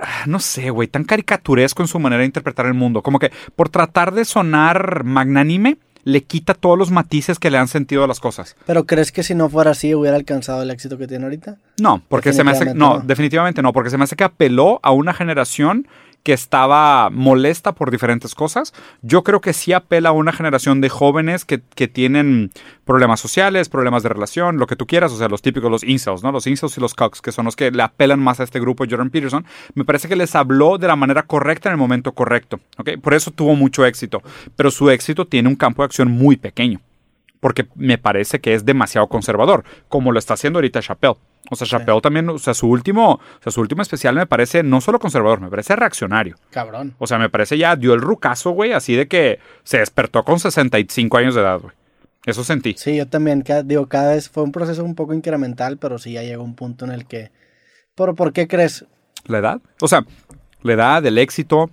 Ah, 0.00 0.24
No 0.26 0.40
sé, 0.40 0.70
güey, 0.70 0.88
tan 0.88 1.04
caricaturesco 1.04 1.82
en 1.82 1.88
su 1.88 1.98
manera 1.98 2.20
de 2.20 2.26
interpretar 2.26 2.66
el 2.66 2.74
mundo. 2.74 3.02
Como 3.02 3.18
que 3.18 3.32
por 3.56 3.68
tratar 3.68 4.12
de 4.12 4.24
sonar 4.24 5.04
magnánime, 5.04 5.78
le 6.04 6.24
quita 6.24 6.54
todos 6.54 6.78
los 6.78 6.90
matices 6.90 7.38
que 7.38 7.50
le 7.50 7.58
han 7.58 7.68
sentido 7.68 8.02
a 8.02 8.06
las 8.06 8.18
cosas. 8.18 8.56
Pero 8.66 8.86
¿crees 8.86 9.12
que 9.12 9.22
si 9.22 9.34
no 9.34 9.50
fuera 9.50 9.72
así 9.72 9.94
hubiera 9.94 10.16
alcanzado 10.16 10.62
el 10.62 10.70
éxito 10.70 10.96
que 10.96 11.06
tiene 11.06 11.24
ahorita? 11.24 11.56
No, 11.80 12.02
porque 12.08 12.32
se 12.32 12.44
me 12.44 12.52
hace. 12.52 12.74
No, 12.74 12.94
no. 12.94 13.00
definitivamente 13.00 13.60
no, 13.60 13.72
porque 13.72 13.90
se 13.90 13.98
me 13.98 14.04
hace 14.04 14.16
que 14.16 14.24
apeló 14.24 14.80
a 14.82 14.90
una 14.90 15.12
generación 15.12 15.86
que 16.22 16.32
estaba 16.32 17.10
molesta 17.10 17.72
por 17.72 17.90
diferentes 17.90 18.34
cosas. 18.34 18.74
Yo 19.02 19.22
creo 19.24 19.40
que 19.40 19.52
sí 19.52 19.72
apela 19.72 20.10
a 20.10 20.12
una 20.12 20.32
generación 20.32 20.80
de 20.80 20.88
jóvenes 20.88 21.44
que, 21.44 21.62
que 21.74 21.88
tienen 21.88 22.50
problemas 22.84 23.20
sociales, 23.20 23.68
problemas 23.68 24.02
de 24.02 24.10
relación, 24.10 24.58
lo 24.58 24.66
que 24.66 24.76
tú 24.76 24.86
quieras, 24.86 25.12
o 25.12 25.16
sea, 25.16 25.28
los 25.28 25.42
típicos, 25.42 25.70
los 25.70 25.84
incels, 25.84 26.22
¿no? 26.22 26.32
Los 26.32 26.46
incels 26.46 26.76
y 26.76 26.80
los 26.80 26.94
cucks, 26.94 27.22
que 27.22 27.32
son 27.32 27.44
los 27.44 27.56
que 27.56 27.70
le 27.70 27.82
apelan 27.82 28.20
más 28.20 28.40
a 28.40 28.44
este 28.44 28.60
grupo, 28.60 28.84
Jordan 28.88 29.10
Peterson. 29.10 29.46
Me 29.74 29.84
parece 29.84 30.08
que 30.08 30.16
les 30.16 30.34
habló 30.34 30.78
de 30.78 30.86
la 30.86 30.96
manera 30.96 31.22
correcta 31.22 31.68
en 31.68 31.74
el 31.74 31.78
momento 31.78 32.12
correcto, 32.12 32.60
¿ok? 32.78 32.98
Por 33.00 33.14
eso 33.14 33.30
tuvo 33.30 33.54
mucho 33.54 33.86
éxito, 33.86 34.22
pero 34.56 34.70
su 34.70 34.90
éxito 34.90 35.26
tiene 35.26 35.48
un 35.48 35.56
campo 35.56 35.82
de 35.82 35.86
acción 35.86 36.10
muy 36.10 36.36
pequeño 36.36 36.80
porque 37.40 37.68
me 37.74 37.98
parece 37.98 38.40
que 38.40 38.54
es 38.54 38.64
demasiado 38.64 39.06
conservador, 39.06 39.64
como 39.88 40.12
lo 40.12 40.18
está 40.18 40.34
haciendo 40.34 40.58
ahorita 40.58 40.82
Chappelle. 40.82 41.16
O 41.50 41.56
sea, 41.56 41.66
Chappelle 41.66 42.00
también, 42.00 42.28
o 42.28 42.38
sea, 42.38 42.54
su 42.54 42.68
último, 42.68 43.12
o 43.14 43.42
sea, 43.42 43.52
su 43.52 43.60
último 43.60 43.82
especial 43.82 44.14
me 44.14 44.26
parece 44.26 44.62
no 44.62 44.80
solo 44.80 44.98
conservador, 44.98 45.40
me 45.40 45.48
parece 45.48 45.76
reaccionario. 45.76 46.36
Cabrón. 46.50 46.94
O 46.98 47.06
sea, 47.06 47.18
me 47.18 47.30
parece 47.30 47.56
ya 47.56 47.76
dio 47.76 47.94
el 47.94 48.00
rucazo, 48.00 48.50
güey, 48.50 48.72
así 48.72 48.94
de 48.94 49.08
que 49.08 49.38
se 49.64 49.78
despertó 49.78 50.24
con 50.24 50.38
65 50.38 51.16
años 51.16 51.34
de 51.34 51.40
edad, 51.40 51.60
güey. 51.60 51.74
Eso 52.26 52.44
sentí. 52.44 52.74
Sí, 52.76 52.96
yo 52.96 53.06
también, 53.06 53.42
digo, 53.64 53.86
cada 53.86 54.14
vez 54.14 54.28
fue 54.28 54.42
un 54.42 54.52
proceso 54.52 54.84
un 54.84 54.94
poco 54.94 55.14
incremental, 55.14 55.78
pero 55.78 55.98
sí 55.98 56.12
ya 56.12 56.22
llegó 56.22 56.42
un 56.42 56.54
punto 56.54 56.84
en 56.84 56.92
el 56.92 57.06
que... 57.06 57.30
¿Pero 57.94 58.14
por 58.14 58.32
qué 58.32 58.46
crees? 58.46 58.84
¿La 59.26 59.38
edad? 59.38 59.60
O 59.80 59.88
sea, 59.88 60.04
la 60.62 60.72
edad, 60.74 61.06
el 61.06 61.16
éxito, 61.16 61.70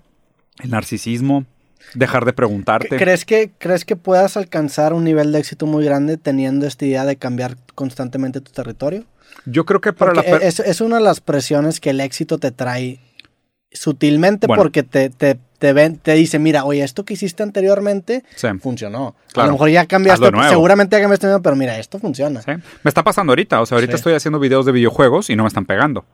el 0.63 0.69
narcisismo, 0.69 1.45
dejar 1.93 2.26
de 2.26 2.34
preguntarte. 2.34 2.95
¿Crees 2.97 3.26
que, 3.26 3.51
¿Crees 3.57 3.86
que 3.86 3.95
puedas 3.95 4.38
alcanzar 4.38 4.93
un 4.93 5.03
nivel 5.03 5.32
de 5.32 5.39
éxito 5.39 5.65
muy 5.65 5.84
grande 5.84 6.17
teniendo 6.17 6.65
esta 6.65 6.86
idea 6.86 7.05
de 7.05 7.17
cambiar 7.17 7.57
constantemente 7.76 8.41
tu 8.41 8.51
territorio? 8.51 9.03
Yo 9.45 9.65
creo 9.65 9.80
que 9.82 9.93
para 9.93 10.13
Porque 10.13 10.30
la... 10.32 10.38
es, 10.38 10.59
es 10.59 10.82
una 10.82 10.97
de 10.97 11.03
las 11.03 11.21
presiones 11.21 11.80
que 11.80 11.91
el 11.91 12.01
éxito 12.01 12.38
te 12.39 12.51
trae 12.51 12.99
sutilmente 13.71 14.47
Bueno. 14.47 14.63
porque 14.63 14.84
te, 14.84 15.09
te, 15.09 15.38
te, 15.59 15.73
ven, 15.73 15.97
te 15.97 16.13
dice, 16.13 16.39
mira, 16.39 16.63
oye, 16.65 16.84
esto 16.84 17.03
que 17.03 17.13
hiciste 17.15 17.43
anteriormente 17.43 18.23
Sí. 18.36 18.47
funcionó. 18.61 19.15
A 19.36 19.45
lo 19.45 19.53
mejor 19.53 19.69
ya 19.69 19.86
cambiaste, 19.86 20.30
seguramente 20.49 20.95
ya 20.95 21.01
cambiaste, 21.01 21.28
pero 21.43 21.55
mira, 21.55 21.78
esto 21.78 21.99
funciona. 21.99 22.41
Sí. 22.41 22.51
Me 22.84 22.89
está 22.89 23.03
pasando 23.03 23.32
ahorita. 23.32 23.61
O 23.61 23.65
sea, 23.65 23.76
ahorita 23.78 23.93
Sí. 23.93 23.97
estoy 23.97 24.13
haciendo 24.13 24.39
videos 24.39 24.65
de 24.65 24.71
videojuegos 24.71 25.30
y 25.30 25.36
no 25.36 25.43
me 25.43 25.47
están 25.47 25.65
pegando. 25.65 26.05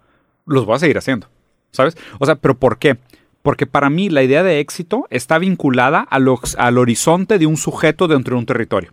Los 0.45 0.65
voy 0.65 0.75
a 0.75 0.79
seguir 0.79 0.97
haciendo. 0.97 1.27
¿Sabes? 1.71 1.95
O 2.19 2.25
sea, 2.25 2.35
¿pero 2.35 2.57
por 2.57 2.79
qué? 2.79 2.97
Porque 3.43 3.65
para 3.67 3.89
mí 3.89 4.09
la 4.09 4.23
idea 4.23 4.43
de 4.43 4.59
éxito 4.59 5.07
está 5.09 5.37
vinculada 5.37 6.01
a 6.01 6.19
los- 6.19 6.55
al 6.57 6.77
horizonte 6.77 7.37
de 7.39 7.45
un 7.45 7.57
sujeto 7.57 8.07
dentro 8.07 8.35
de 8.35 8.39
un 8.39 8.45
territorio. 8.45 8.91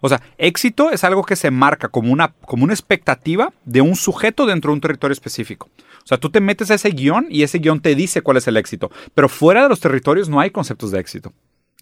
O 0.00 0.08
sea, 0.08 0.20
éxito 0.38 0.90
es 0.90 1.04
algo 1.04 1.24
que 1.24 1.36
se 1.36 1.50
marca 1.50 1.88
como 1.88 2.12
una, 2.12 2.32
como 2.46 2.64
una 2.64 2.72
expectativa 2.72 3.52
de 3.64 3.80
un 3.80 3.96
sujeto 3.96 4.46
dentro 4.46 4.70
de 4.70 4.74
un 4.74 4.80
territorio 4.80 5.12
específico. 5.12 5.68
O 6.04 6.06
sea, 6.08 6.18
tú 6.18 6.30
te 6.30 6.40
metes 6.40 6.70
a 6.70 6.74
ese 6.74 6.90
guion 6.90 7.26
y 7.28 7.42
ese 7.42 7.58
guion 7.58 7.80
te 7.80 7.94
dice 7.94 8.22
cuál 8.22 8.38
es 8.38 8.48
el 8.48 8.56
éxito. 8.56 8.90
Pero 9.14 9.28
fuera 9.28 9.62
de 9.62 9.68
los 9.68 9.80
territorios 9.80 10.28
no 10.28 10.40
hay 10.40 10.50
conceptos 10.50 10.90
de 10.90 11.00
éxito. 11.00 11.32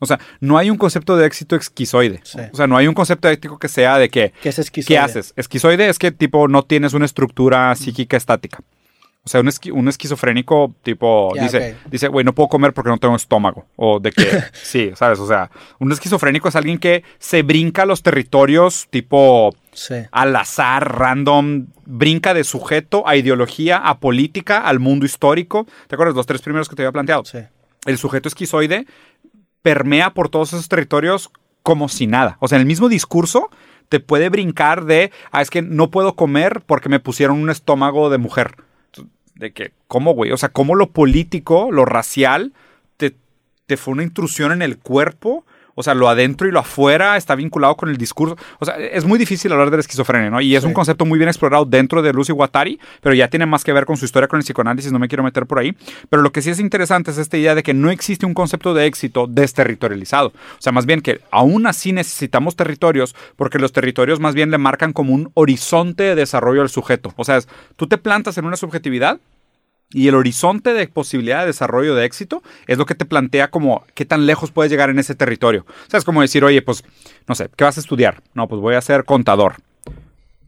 O 0.01 0.07
sea, 0.07 0.21
no 0.41 0.59
hay 0.59 0.69
un 0.69 0.77
concepto 0.77 1.17
de 1.17 1.27
éxito 1.27 1.57
esquizoide. 1.57 2.21
Sí. 2.23 2.39
O 2.53 2.57
sea, 2.57 2.67
no 2.67 2.77
hay 2.77 2.87
un 2.87 2.95
concepto 2.95 3.29
ético 3.29 3.59
que 3.59 3.69
sea 3.69 3.99
de 3.99 4.11
que 4.11 4.33
¿Qué 4.43 4.51
es 4.51 4.71
¿Qué 4.71 4.99
haces? 4.99 5.33
Esquizoide 5.37 5.89
es 5.89 5.99
que 5.99 6.13
tipo 6.13 6.49
no 6.49 6.65
tienes 6.65 6.93
una 6.93 7.07
estructura 7.07 7.75
psíquica 7.77 8.17
estática. 8.17 8.61
O 9.27 9.29
sea, 9.29 9.41
un, 9.41 9.49
esqui- 9.49 9.73
un 9.73 9.89
esquizofrénico 9.89 10.73
tipo 10.85 11.33
dice, 11.41 11.77
dice, 11.91 12.07
güey, 12.07 12.25
no 12.25 12.33
puedo 12.33 12.49
comer 12.49 12.73
porque 12.73 12.91
no 12.91 12.99
tengo 12.99 13.17
estómago. 13.17 13.67
O 13.75 13.99
de 13.99 14.13
que, 14.13 14.25
sí, 14.53 14.93
¿sabes? 14.95 15.19
O 15.19 15.27
sea, 15.27 15.51
un 15.81 15.91
esquizofrénico 15.91 16.49
es 16.49 16.55
alguien 16.55 16.79
que 16.79 17.03
se 17.19 17.43
brinca 17.43 17.85
los 17.87 18.03
territorios 18.05 18.87
tipo 18.89 19.53
Sí. 19.73 19.97
al 20.13 20.35
azar, 20.37 20.97
random, 20.97 21.67
brinca 21.85 22.33
de 22.35 22.45
sujeto 22.45 23.07
a 23.07 23.17
ideología, 23.17 23.77
a 23.79 23.99
política, 23.99 24.59
al 24.61 24.79
mundo 24.79 25.05
histórico. 25.05 25.67
¿Te 25.89 25.97
acuerdas 25.97 26.15
los 26.17 26.25
tres 26.27 26.41
primeros 26.41 26.69
que 26.69 26.77
te 26.77 26.83
había 26.83 26.93
planteado? 26.93 27.25
Sí. 27.25 27.39
El 27.85 27.99
sujeto 27.99 28.29
esquizoide 28.29 28.87
permea 29.63 30.11
por 30.15 30.29
todos 30.29 30.53
esos 30.53 30.69
territorios 30.69 31.31
como 31.63 31.89
si 31.89 32.07
nada. 32.07 32.37
O 32.41 32.49
sea, 32.49 32.57
en 32.57 32.61
el 32.61 32.67
mismo 32.67 32.89
discurso 32.89 33.51
te 33.89 34.01
puede 34.01 34.29
brincar 34.29 34.85
de, 34.85 35.11
ah, 35.33 35.43
es 35.43 35.51
que 35.51 35.63
no 35.63 35.91
puedo 35.91 36.15
comer 36.17 36.63
porque 36.67 36.89
me 36.89 37.01
pusieron 37.01 37.41
un 37.41 37.51
estómago 37.51 38.09
de 38.11 38.19
mujer. 38.19 38.55
De 39.37 39.53
que, 39.53 39.73
¿cómo, 39.87 40.15
güey? 40.15 40.33
O 40.33 40.37
sea, 40.37 40.49
¿cómo 40.49 40.75
lo 40.75 40.91
político, 40.91 41.71
lo 41.71 41.85
racial, 41.85 42.53
te, 42.97 43.15
te 43.67 43.77
fue 43.77 43.93
una 43.93 44.03
intrusión 44.03 44.51
en 44.53 44.63
el 44.63 44.79
cuerpo? 44.79 45.45
O 45.77 45.83
sea, 45.83 45.95
lo 45.95 46.09
adentro 46.09 46.49
y 46.49 46.51
lo 46.51 46.59
afuera 46.59 47.17
está 47.17 47.37
vinculado 47.37 47.77
con 47.77 47.91
el 47.91 47.97
discurso. 47.99 48.37
O 48.59 48.65
sea, 48.65 48.77
es 48.77 49.05
muy 49.05 49.19
difícil 49.19 49.53
hablar 49.53 49.71
de 49.71 49.77
la 49.77 49.83
esquizofrenia, 49.83 50.31
¿no? 50.31 50.41
Y 50.41 50.57
es 50.57 50.65
un 50.65 50.73
concepto 50.73 51.05
muy 51.05 51.19
bien 51.19 51.29
explorado 51.29 51.65
dentro 51.65 52.03
de 52.03 52.13
Lucy 52.13 52.33
Guattari, 52.33 52.81
pero 53.01 53.15
ya 53.15 53.29
tiene 53.29 53.47
más 53.47 53.63
que 53.63 53.73
ver 53.73 53.87
con 53.87 53.97
su 53.97 54.07
historia 54.07 54.27
con 54.27 54.39
el 54.39 54.43
psicoanálisis, 54.43 54.91
no 54.91 54.99
me 54.99 55.07
quiero 55.07 55.23
meter 55.23 55.47
por 55.47 55.59
ahí. 55.59 55.77
Pero 56.09 56.23
lo 56.23 56.33
que 56.33 56.43
sí 56.43 56.51
es 56.51 56.59
interesante 56.59 57.11
es 57.11 57.19
esta 57.19 57.37
idea 57.37 57.55
de 57.55 57.63
que 57.63 57.75
no 57.75 57.91
existe 57.91 58.27
un 58.27 58.35
concepto 58.35 58.75
de 58.75 58.87
éxito 58.87 59.27
desterritorializado. 59.29 60.29
O 60.29 60.61
sea, 60.61 60.73
más 60.73 60.87
bien 60.87 61.03
que 61.03 61.21
aún 61.31 61.67
así 61.67 61.93
necesitamos 61.93 62.57
territorios 62.57 63.15
porque 63.37 63.59
los 63.59 63.73
territorios 63.73 64.19
más 64.19 64.35
bien 64.35 64.51
le 64.51 64.59
marcan 64.59 64.93
como 64.93 65.13
un 65.13 65.31
horizonte 65.35 66.05
de 66.05 66.15
desarrollo 66.15 66.63
al 66.63 66.71
sujeto. 66.71 67.13
O 67.17 67.25
sea, 67.25 67.39
tú 67.77 67.87
te 67.87 67.99
plantas 67.99 68.39
en 68.39 68.47
una 68.47 68.57
subjetividad 68.57 69.21
y 69.93 70.09
el 70.09 70.15
horizonte 70.15 70.73
de 70.73 70.89
posibilidad 70.89 71.41
de 71.41 71.47
desarrollo 71.47 71.95
de 71.95 72.05
éxito 72.05 72.43
es 72.67 72.77
lo 72.79 72.87
que 72.87 72.95
te 72.95 73.05
plantea 73.05 73.49
como 73.49 73.85
qué 73.95 74.05
tan 74.05 74.27
lejos 74.27 74.51
puedes 74.51 74.71
llegar 74.71 74.91
en 74.91 74.99
ese 74.99 75.15
territorio. 75.15 75.65
O 75.69 75.91
sea, 75.91 75.99
es 75.99 76.05
como 76.05 76.23
decir, 76.23 76.45
oye, 76.45 76.61
pues, 76.63 76.85
no 77.29 77.35
sé, 77.35 77.49
¿qué 77.57 77.65
vas 77.65 77.77
a 77.77 77.81
estudiar? 77.81 78.23
No, 78.35 78.49
pues 78.49 78.61
voy 78.61 78.75
a 78.75 78.81
ser 78.81 79.05
contador. 79.05 79.55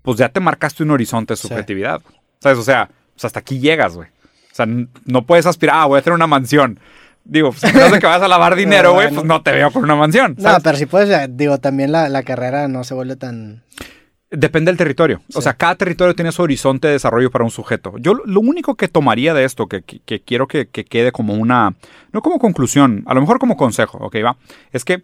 Pues 0.03 0.19
ya 0.19 0.29
te 0.29 0.41
marcaste 0.41 0.83
un 0.83 0.91
horizonte 0.91 1.35
de 1.35 1.37
subjetividad. 1.37 2.03
¿Sabes? 2.41 2.59
O 2.59 2.63
sea, 2.63 2.91
pues 3.15 3.25
hasta 3.25 3.41
aquí 3.41 3.59
llegas, 3.59 3.95
güey. 3.95 4.09
O 4.09 4.55
sea, 4.55 4.67
no 4.67 5.27
puedes 5.27 5.47
aspirar, 5.47 5.77
ah, 5.79 5.87
voy 5.87 5.99
a 5.99 6.03
tener 6.03 6.15
una 6.15 6.27
mansión. 6.27 6.81
Digo, 7.25 7.53
pues, 7.53 7.61
si 7.61 7.77
no 7.77 7.99
que 7.99 8.07
vas 8.07 8.23
a 8.23 8.29
lavar 8.29 8.57
dinero, 8.57 8.95
güey, 8.95 9.13
pues 9.13 9.25
no 9.25 9.43
te 9.43 9.53
veo 9.53 9.71
con 9.71 9.85
una 9.85 9.95
mansión. 9.95 10.35
No, 10.39 10.59
pero 10.63 10.79
si 10.79 10.87
puedes, 10.87 11.29
digo, 11.37 11.59
también 11.59 11.93
la, 11.93 12.09
la 12.09 12.23
carrera 12.23 12.69
no 12.69 12.85
se 12.85 12.95
vuelve 12.95 13.17
tan... 13.17 13.63
Depende 14.31 14.71
del 14.71 14.77
territorio. 14.77 15.23
O 15.35 15.41
sea, 15.41 15.55
cada 15.55 15.75
territorio 15.75 16.15
tiene 16.15 16.33
su 16.33 16.43
horizonte 16.43 16.87
de 16.87 16.93
desarrollo 16.95 17.31
para 17.31 17.45
un 17.45 17.51
sujeto. 17.51 17.95
Yo 17.99 18.13
lo 18.13 18.41
único 18.41 18.75
que 18.75 18.87
tomaría 18.87 19.33
de 19.33 19.45
esto, 19.45 19.69
que, 19.69 19.83
quiero 19.83 20.47
que, 20.47 20.69
que, 20.69 20.85
quede 20.85 21.13
como 21.13 21.35
una, 21.35 21.75
no 22.13 22.21
como 22.21 22.39
conclusión, 22.39 23.05
a 23.07 23.15
lo 23.15 23.23
mejor 23.23 23.39
como 23.39 23.57
consejo, 23.57 23.97
ok, 23.99 24.17
va, 24.23 24.37
es 24.73 24.85
que 24.85 25.03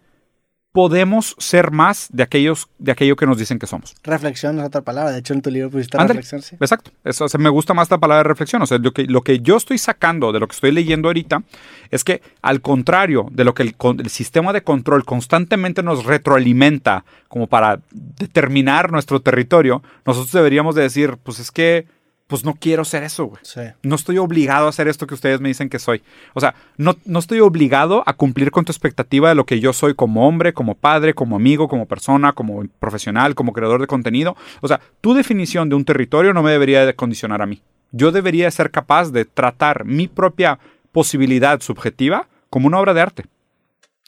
podemos 0.75 1.37
ser 1.39 1.71
más 1.71 2.09
de 2.11 2.25
aquellos 2.25 2.69
de 2.81 2.91
aquello 2.91 3.15
que 3.15 3.27
nos 3.27 3.39
dicen 3.39 3.61
que 3.61 3.67
somos. 3.69 3.95
Reflexión 4.03 4.59
es 4.59 4.67
otra 4.67 4.81
palabra. 4.81 5.13
De 5.13 5.21
hecho, 5.21 5.33
en 5.33 5.41
tu 5.41 5.49
libro 5.49 5.71
pusiste 5.71 5.97
reflexión. 5.97 6.43
Sí. 6.43 6.57
Exacto. 6.59 6.91
Eso, 7.05 7.29
me 7.39 7.49
gusta 7.49 7.75
más 7.75 7.89
la 7.93 7.99
palabra 7.99 8.25
reflexión. 8.25 8.61
O 8.61 8.67
sea, 8.67 8.79
lo 8.79 8.91
que, 8.93 9.05
lo 9.05 9.23
que 9.23 9.39
yo 9.39 9.57
estoy 9.57 9.79
sacando 9.79 10.33
de 10.33 10.41
lo 10.41 10.49
que 10.49 10.55
estoy 10.57 10.73
leyendo 10.73 11.07
ahorita 11.07 11.45
es 11.93 12.03
que, 12.03 12.23
al 12.43 12.61
contrario 12.61 13.29
de 13.31 13.45
lo 13.45 13.55
que 13.55 13.63
el, 13.63 13.77
el 14.01 14.11
sistema 14.11 14.53
de 14.53 14.65
control 14.65 15.05
constantemente 15.05 15.85
nos 15.85 16.07
retroalimenta 16.07 17.05
como 17.29 17.47
para 17.47 17.79
determinar 17.93 18.91
nuestro 18.91 19.21
territorio, 19.21 19.81
nosotros 20.05 20.33
deberíamos 20.33 20.75
de 20.75 20.83
decir, 20.83 21.19
pues 21.23 21.39
es 21.39 21.53
que 21.53 21.87
pues 22.27 22.45
no 22.45 22.55
quiero 22.55 22.85
ser 22.85 23.03
eso, 23.03 23.27
güey. 23.27 23.43
No 23.83 23.97
estoy 23.97 24.19
obligado 24.19 24.67
a 24.67 24.71
hacer 24.71 24.89
esto 24.89 25.07
que 25.07 25.15
ustedes 25.15 25.41
me 25.41 25.49
dicen 25.49 25.69
que 25.69 25.79
soy. 25.79 26.03
O 26.33 26.41
sea, 26.41 26.55
no, 26.79 26.97
no 27.05 27.19
estoy 27.19 27.41
obligado 27.41 28.03
a 28.07 28.15
cumplir 28.15 28.51
con 28.51 28.65
tu 28.65 28.73
expectativa 28.73 29.29
de 29.29 29.35
lo 29.35 29.45
que 29.45 29.61
yo 29.61 29.73
soy 29.73 29.95
como 29.95 30.27
hombre, 30.27 30.55
como 30.55 30.75
padre, 30.75 31.15
como 31.15 31.37
amigo, 31.37 31.69
como 31.69 31.87
persona, 31.87 32.33
como 32.33 32.65
profesional, 32.79 33.35
como 33.35 33.53
creador 33.53 33.81
de 33.81 33.87
contenido. 33.87 34.37
O 34.63 34.69
sea, 34.69 34.81
tu 35.01 35.13
definición 35.13 35.69
de 35.69 35.75
un 35.75 35.85
territorio 35.85 36.33
no 36.33 36.43
me 36.43 36.51
debería 36.51 36.87
de 36.87 36.95
condicionar 36.95 37.43
a 37.43 37.47
mí. 37.47 37.63
Yo 37.93 38.11
debería 38.11 38.51
ser 38.51 38.71
capaz 38.71 39.11
de 39.11 39.27
tratar 39.27 39.85
mi 39.85 40.09
propia 40.09 40.59
posibilidad 40.93 41.61
subjetiva 41.61 42.29
como 42.49 42.69
una 42.69 42.79
obra 42.79 42.95
de 42.95 43.01
arte 43.03 43.25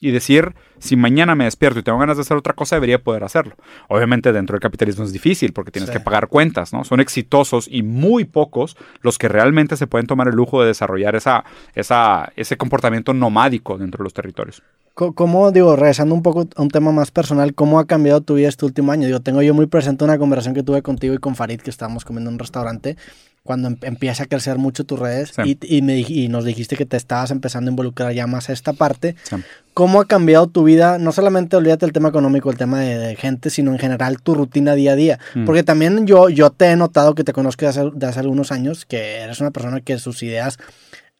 y 0.00 0.10
decir, 0.10 0.54
si 0.78 0.94
mañana 0.96 1.34
me 1.34 1.44
despierto 1.44 1.78
y 1.78 1.82
tengo 1.82 1.98
ganas 1.98 2.16
de 2.16 2.22
hacer 2.22 2.36
otra 2.36 2.52
cosa, 2.52 2.76
debería 2.76 3.02
poder 3.02 3.24
hacerlo. 3.24 3.54
Obviamente 3.88 4.32
dentro 4.32 4.54
del 4.54 4.60
capitalismo 4.60 5.04
es 5.04 5.12
difícil 5.12 5.52
porque 5.52 5.70
tienes 5.70 5.90
que 5.90 6.00
pagar 6.00 6.28
cuentas, 6.28 6.72
¿no? 6.72 6.84
Son 6.84 7.00
exitosos 7.00 7.66
y 7.70 7.82
muy 7.82 8.24
pocos 8.24 8.76
los 9.00 9.16
que 9.18 9.28
realmente 9.28 9.76
se 9.76 9.86
pueden 9.86 10.06
tomar 10.06 10.28
el 10.28 10.34
lujo 10.34 10.60
de 10.60 10.68
desarrollar 10.68 11.16
esa, 11.16 11.44
esa, 11.74 12.32
ese 12.36 12.56
comportamiento 12.56 13.14
nomádico 13.14 13.78
dentro 13.78 13.98
de 13.98 14.04
los 14.04 14.14
territorios. 14.14 14.62
¿Cómo, 14.94 15.52
digo, 15.52 15.76
regresando 15.76 16.14
un 16.14 16.22
poco 16.22 16.48
a 16.56 16.62
un 16.62 16.68
tema 16.68 16.90
más 16.90 17.10
personal, 17.10 17.54
cómo 17.54 17.78
ha 17.78 17.86
cambiado 17.86 18.22
tu 18.22 18.34
vida 18.34 18.48
este 18.48 18.64
último 18.64 18.92
año? 18.92 19.06
Digo, 19.06 19.20
tengo 19.20 19.42
yo 19.42 19.52
muy 19.52 19.66
presente 19.66 20.04
una 20.04 20.16
conversación 20.16 20.54
que 20.54 20.62
tuve 20.62 20.80
contigo 20.80 21.12
y 21.12 21.18
con 21.18 21.34
Farid, 21.36 21.60
que 21.60 21.68
estábamos 21.68 22.06
comiendo 22.06 22.30
en 22.30 22.36
un 22.36 22.38
restaurante, 22.38 22.96
cuando 23.46 23.68
em, 23.68 23.76
empieza 23.82 24.24
a 24.24 24.26
crecer 24.26 24.58
mucho 24.58 24.84
tus 24.84 24.98
redes 24.98 25.32
y, 25.44 25.82
me, 25.82 26.00
y, 26.00 26.28
nos 26.28 26.44
dijiste 26.44 26.76
que 26.76 26.84
te 26.84 26.96
estabas 26.96 27.30
empezando 27.30 27.70
a 27.70 27.72
involucrar 27.72 28.12
ya 28.12 28.26
más 28.26 28.50
a 28.50 28.52
esta 28.52 28.74
parte. 28.74 29.16
¿Cómo 29.72 30.00
ha 30.00 30.04
cambiado 30.06 30.46
tu 30.46 30.64
vida? 30.64 30.98
No 30.98 31.12
solamente 31.12 31.56
olvídate 31.56 31.86
el 31.86 31.92
tema 31.92 32.08
económico, 32.10 32.50
el 32.50 32.56
tema 32.56 32.80
de, 32.80 33.16
gente, 33.16 33.50
sino 33.50 33.72
en 33.72 33.78
general 33.78 34.20
tu 34.20 34.34
rutina 34.34 34.74
día 34.74 34.92
a 34.92 34.96
día. 34.96 35.18
Mm. 35.34 35.44
Porque 35.44 35.62
también 35.62 36.06
yo, 36.06 36.28
yo 36.28 36.50
te 36.50 36.66
he 36.66 36.76
notado 36.76 37.14
que 37.14 37.24
te 37.24 37.32
conozco 37.32 37.64
de 37.64 37.68
hace, 37.68 37.90
de 37.94 38.06
hace 38.06 38.20
algunos 38.20 38.52
años, 38.52 38.84
que 38.84 39.18
eres 39.18 39.40
una 39.40 39.50
persona 39.50 39.80
que 39.80 39.98
sus 39.98 40.22
ideas 40.22 40.58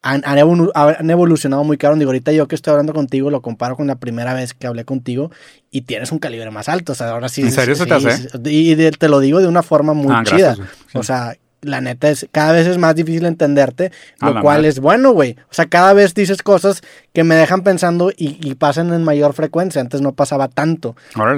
han, 0.07 0.23
han, 0.25 1.11
evolucionado 1.11 1.65
muy 1.65 1.77
caro. 1.77 1.97
Digo, 1.97 2.11
ahorita 2.11 2.33
yo 2.33 2.47
que 2.47 2.55
estoy 2.55 2.73
hablando 2.73 2.93
contigo 2.93 3.31
lo 3.31 3.43
comparo 3.43 3.77
con 3.77 3.87
la 3.87 3.97
primera 3.97 4.35
vez 4.35 4.55
que 4.55 4.67
hablé 4.67 4.85
contigo 4.85 5.31
y 5.71 5.83
tienes 5.83 6.13
un 6.13 6.19
calibre 6.19 6.51
más 6.51 6.69
alto. 6.69 6.93
O 6.93 6.95
sea, 6.95 7.11
ahora 7.11 7.29
sí. 7.29 7.43
¿En 7.43 7.53
serio 7.53 7.75
se 7.75 7.87
te 7.87 7.95
hace? 7.95 8.29
Y 8.45 8.77
te 8.77 9.09
lo 9.09 9.21
digo 9.21 9.41
de 9.41 9.49
una 9.49 9.63
forma 9.63 9.95
muy 9.95 10.15
ah, 10.15 10.23
chida. 10.25 10.57
O 10.95 11.03
sea, 11.03 11.37
la 11.67 11.81
neta 11.81 12.09
es 12.09 12.27
cada 12.33 12.53
vez 12.53 12.67
es 12.67 12.79
más 12.79 12.95
difícil 12.95 13.27
entenderte, 13.27 13.93
lo 14.21 14.41
cual 14.41 14.65
es 14.65 14.81
bueno, 14.81 15.13
güey. 15.13 15.37
O 15.51 15.55
sea, 15.55 15.67
cada 15.67 15.93
vez 15.93 16.15
dices 16.15 16.43
cosas 16.43 16.83
que 17.13 17.25
me 17.25 17.35
dejan 17.35 17.63
pensando 17.63 18.13
y, 18.17 18.55
pasan 18.57 18.93
en 18.93 19.05
mayor 19.05 19.33
frecuencia. 19.33 19.81
Antes 19.81 20.01
no 20.01 20.13
pasaba 20.13 20.49
tanto. 20.49 20.97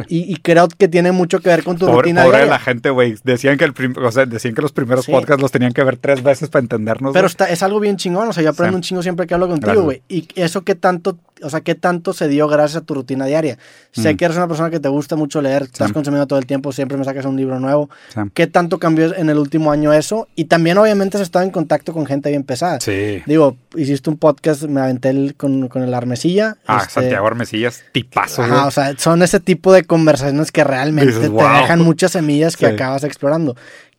Y, 0.09 0.37
creo 0.43 0.69
que 0.69 0.89
tiene 0.89 1.13
mucho 1.13 1.41
que 1.41 1.49
ver 1.49 1.65
con 1.65 1.79
tu 1.79 1.87
rutina. 1.87 2.25
Pobre 2.25 2.47
la 2.47 2.59
gente, 2.59 2.91
güey. 2.91 3.17
Decían 3.25 3.57
que 3.57 3.65
el 3.65 3.75
o 4.03 4.13
sea, 4.13 4.27
decían 4.27 4.55
que 4.55 4.63
los 4.63 4.73
primeros 4.73 5.07
podcasts 5.07 5.41
los 5.41 5.53
tenían 5.53 5.73
que 5.73 5.83
ver 5.85 5.97
tres 5.97 6.23
veces 6.23 6.49
para 6.49 6.63
entendernos. 6.63 7.13
Pero 7.13 7.27
está, 7.27 7.47
es 7.47 7.63
algo 7.63 7.81
bien 7.81 7.97
chingón. 7.97 8.29
O 8.29 8.33
sea, 8.33 8.43
yo 8.43 8.51
aprendo 8.51 8.77
un 8.77 8.83
chingo 8.83 9.03
siempre 9.03 9.27
que 9.27 9.35
hablo 9.35 9.49
contigo, 9.49 9.83
güey. 9.83 10.03
Y 10.09 10.29
eso 10.35 10.63
que 10.63 10.75
tanto 10.75 11.19
o 11.43 11.51
sea, 11.51 11.61
¿qué 11.61 11.75
tanto 11.75 12.13
se 12.13 12.29
dio 12.29 12.49
gracias 12.49 12.83
a 12.83 12.85
tu 12.85 12.95
rutina 12.95 13.27
diaria? 13.27 13.59
Sé 13.93 14.15
mm. 14.15 14.17
que 14.17 14.25
eres 14.25 14.37
una 14.37 14.49
persona 14.49 14.71
que 14.71 14.81
te 14.81 14.89
gusta 14.89 15.17
mucho 15.17 15.41
leer, 15.43 15.63
estás 15.63 15.93
consumiendo 15.93 16.27
todo 16.27 16.39
el 16.39 16.47
tiempo, 16.47 16.73
siempre 16.73 16.97
me 16.97 17.05
sacas 17.05 17.25
un 17.25 17.37
libro 17.37 17.59
nuevo. 17.61 17.91
¿Qué 18.35 18.47
tanto 18.47 18.79
cambió 18.79 19.15
en 19.15 19.31
el 19.31 19.39
último 19.39 19.73
año 19.73 19.93
eso? 19.93 20.29
Y 20.35 20.45
también 20.45 20.79
obviamente 20.79 21.17
has 21.17 21.23
estado 21.23 21.45
en 21.45 21.51
contacto 21.51 21.93
con 21.93 22.07
gente 22.07 22.31
bien 22.31 22.45
pesada. 22.45 22.81
Sí. 22.81 23.23
Digo, 23.27 23.57
hiciste 23.77 24.11
un 24.11 24.17
podcast, 24.17 24.65
me 24.65 24.81
aventé 24.81 25.35
con, 25.37 25.69
con, 25.69 25.83
el 25.83 25.95
Armesilla. 25.95 26.57
Ah, 26.67 26.79
este, 26.83 26.95
Santiago 26.95 27.27
Armesilla 27.27 27.69
es 27.69 27.85
tipazo. 27.93 28.43
Ajá, 28.43 28.67
o 28.67 28.71
sea, 28.71 28.97
son 28.99 29.23
ese 29.23 29.41
tipo 29.41 29.73
de 29.73 29.85
conversaciones 29.85 30.53
que 30.53 30.65
realmente 30.65 31.13
te 31.13 31.29
dejan 31.29 31.81
muchas 31.81 32.13
semillas 32.13 32.57
que 32.57 32.67
acabas 32.67 33.05
explorando. 33.05 33.57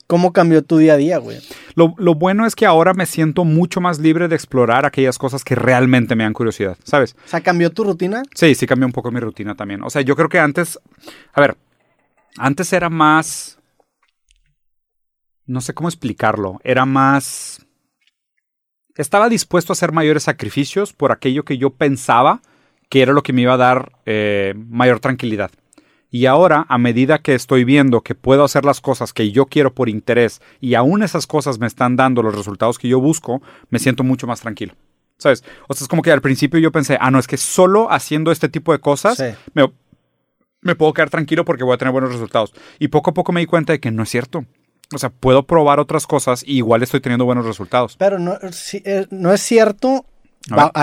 ¿Cómo 0.09 0.33
cambió 0.33 0.63
tu 0.63 0.79
día 0.79 0.93
a 0.93 0.97
día, 0.97 1.19
güey? 1.19 1.37
Lo, 1.75 1.93
bueno 2.15 2.47
es 2.47 2.55
que 2.55 2.65
ahora 2.65 2.95
me 2.95 3.05
siento 3.05 3.45
mucho 3.45 3.79
más 3.79 3.99
libre 3.99 4.27
de 4.27 4.33
explorar 4.33 4.83
aquellas 4.83 5.19
cosas 5.19 5.43
que 5.43 5.53
realmente 5.53 6.15
me 6.15 6.23
dan 6.23 6.33
curiosidad, 6.33 6.79
¿sabes? 6.83 7.15
O 7.27 7.29
sea, 7.29 7.41
¿cambió 7.41 7.69
tu 7.69 7.83
rutina? 7.83 8.23
Sí, 8.33 8.55
sí 8.55 8.65
cambió 8.65 8.87
un 8.87 8.91
poco 8.91 9.11
mi 9.11 9.19
rutina 9.19 9.53
también. 9.53 9.83
O 9.83 9.89
sea, 9.91 10.01
yo 10.01 10.15
creo 10.15 10.27
que 10.27 10.39
antes, 10.39 10.79
a 11.31 11.41
ver, 11.41 11.57
antes 12.39 12.73
era 12.73 12.89
más, 12.89 13.59
no 15.45 15.61
sé 15.61 15.75
cómo 15.75 15.89
explicarlo, 15.89 16.59
era 16.63 16.87
más, 16.87 17.67
estaba 18.95 19.29
dispuesto 19.29 19.73
a 19.73 19.75
hacer 19.75 19.91
mayores 19.91 20.23
sacrificios 20.23 20.91
por 20.91 21.11
aquello 21.11 21.45
que 21.45 21.59
yo 21.59 21.69
pensaba 21.69 22.41
que 22.89 23.03
era 23.03 23.13
lo 23.13 23.21
que 23.21 23.31
me 23.31 23.43
iba 23.43 23.53
a 23.53 23.57
dar 23.57 23.91
eh, 24.07 24.55
mayor 24.57 25.01
tranquilidad. 25.01 25.51
Y 26.11 26.25
ahora, 26.25 26.65
a 26.69 26.77
medida 26.77 27.19
que 27.19 27.35
estoy 27.35 27.63
viendo 27.63 28.01
que 28.01 28.15
puedo 28.15 28.43
hacer 28.43 28.65
las 28.65 28.81
cosas 28.81 29.13
que 29.13 29.31
yo 29.31 29.45
quiero 29.45 29.73
por 29.75 29.89
interés 29.89 30.41
y 30.59 30.73
aún 30.73 31.03
esas 31.03 31.27
cosas 31.27 31.59
me 31.59 31.67
están 31.67 31.95
dando 31.95 32.23
los 32.23 32.35
resultados 32.35 32.79
que 32.79 32.87
yo 32.87 32.99
busco, 32.99 33.41
me 33.69 33.79
siento 33.79 34.03
mucho 34.03 34.25
más 34.25 34.41
tranquilo. 34.41 34.73
¿Sabes? 35.17 35.43
O 35.67 35.73
sea, 35.73 35.83
es 35.83 35.87
como 35.87 36.01
que 36.01 36.11
al 36.11 36.21
principio 36.21 36.59
yo 36.59 36.71
pensé, 36.71 36.97
ah, 36.99 37.11
no, 37.11 37.19
es 37.19 37.27
que 37.27 37.37
solo 37.37 37.91
haciendo 37.91 38.31
este 38.31 38.49
tipo 38.49 38.71
de 38.71 38.79
cosas 38.79 39.21
me, 40.61 40.75
puedo 40.75 40.93
quedar 40.93 41.09
tranquilo 41.09 41.45
porque 41.45 41.63
voy 41.63 41.75
a 41.75 41.77
tener 41.77 41.91
buenos 41.91 42.11
resultados. 42.11 42.53
Y 42.79 42.87
poco 42.87 43.11
a 43.11 43.13
poco 43.13 43.31
me 43.31 43.41
di 43.41 43.45
cuenta 43.45 43.73
de 43.73 43.79
que 43.79 43.91
no 43.91 44.03
es 44.03 44.09
cierto. 44.09 44.45
O 44.93 44.97
sea, 44.97 45.11
puedo 45.11 45.43
probar 45.43 45.79
otras 45.79 46.07
cosas 46.07 46.43
y 46.43 46.57
igual 46.57 46.81
estoy 46.81 47.01
teniendo 47.01 47.25
buenos 47.25 47.45
resultados. 47.45 47.95
Pero 47.97 48.17
no, 48.17 48.39
eh, 48.41 49.05
no 49.11 49.31
es 49.31 49.41
cierto 49.41 50.05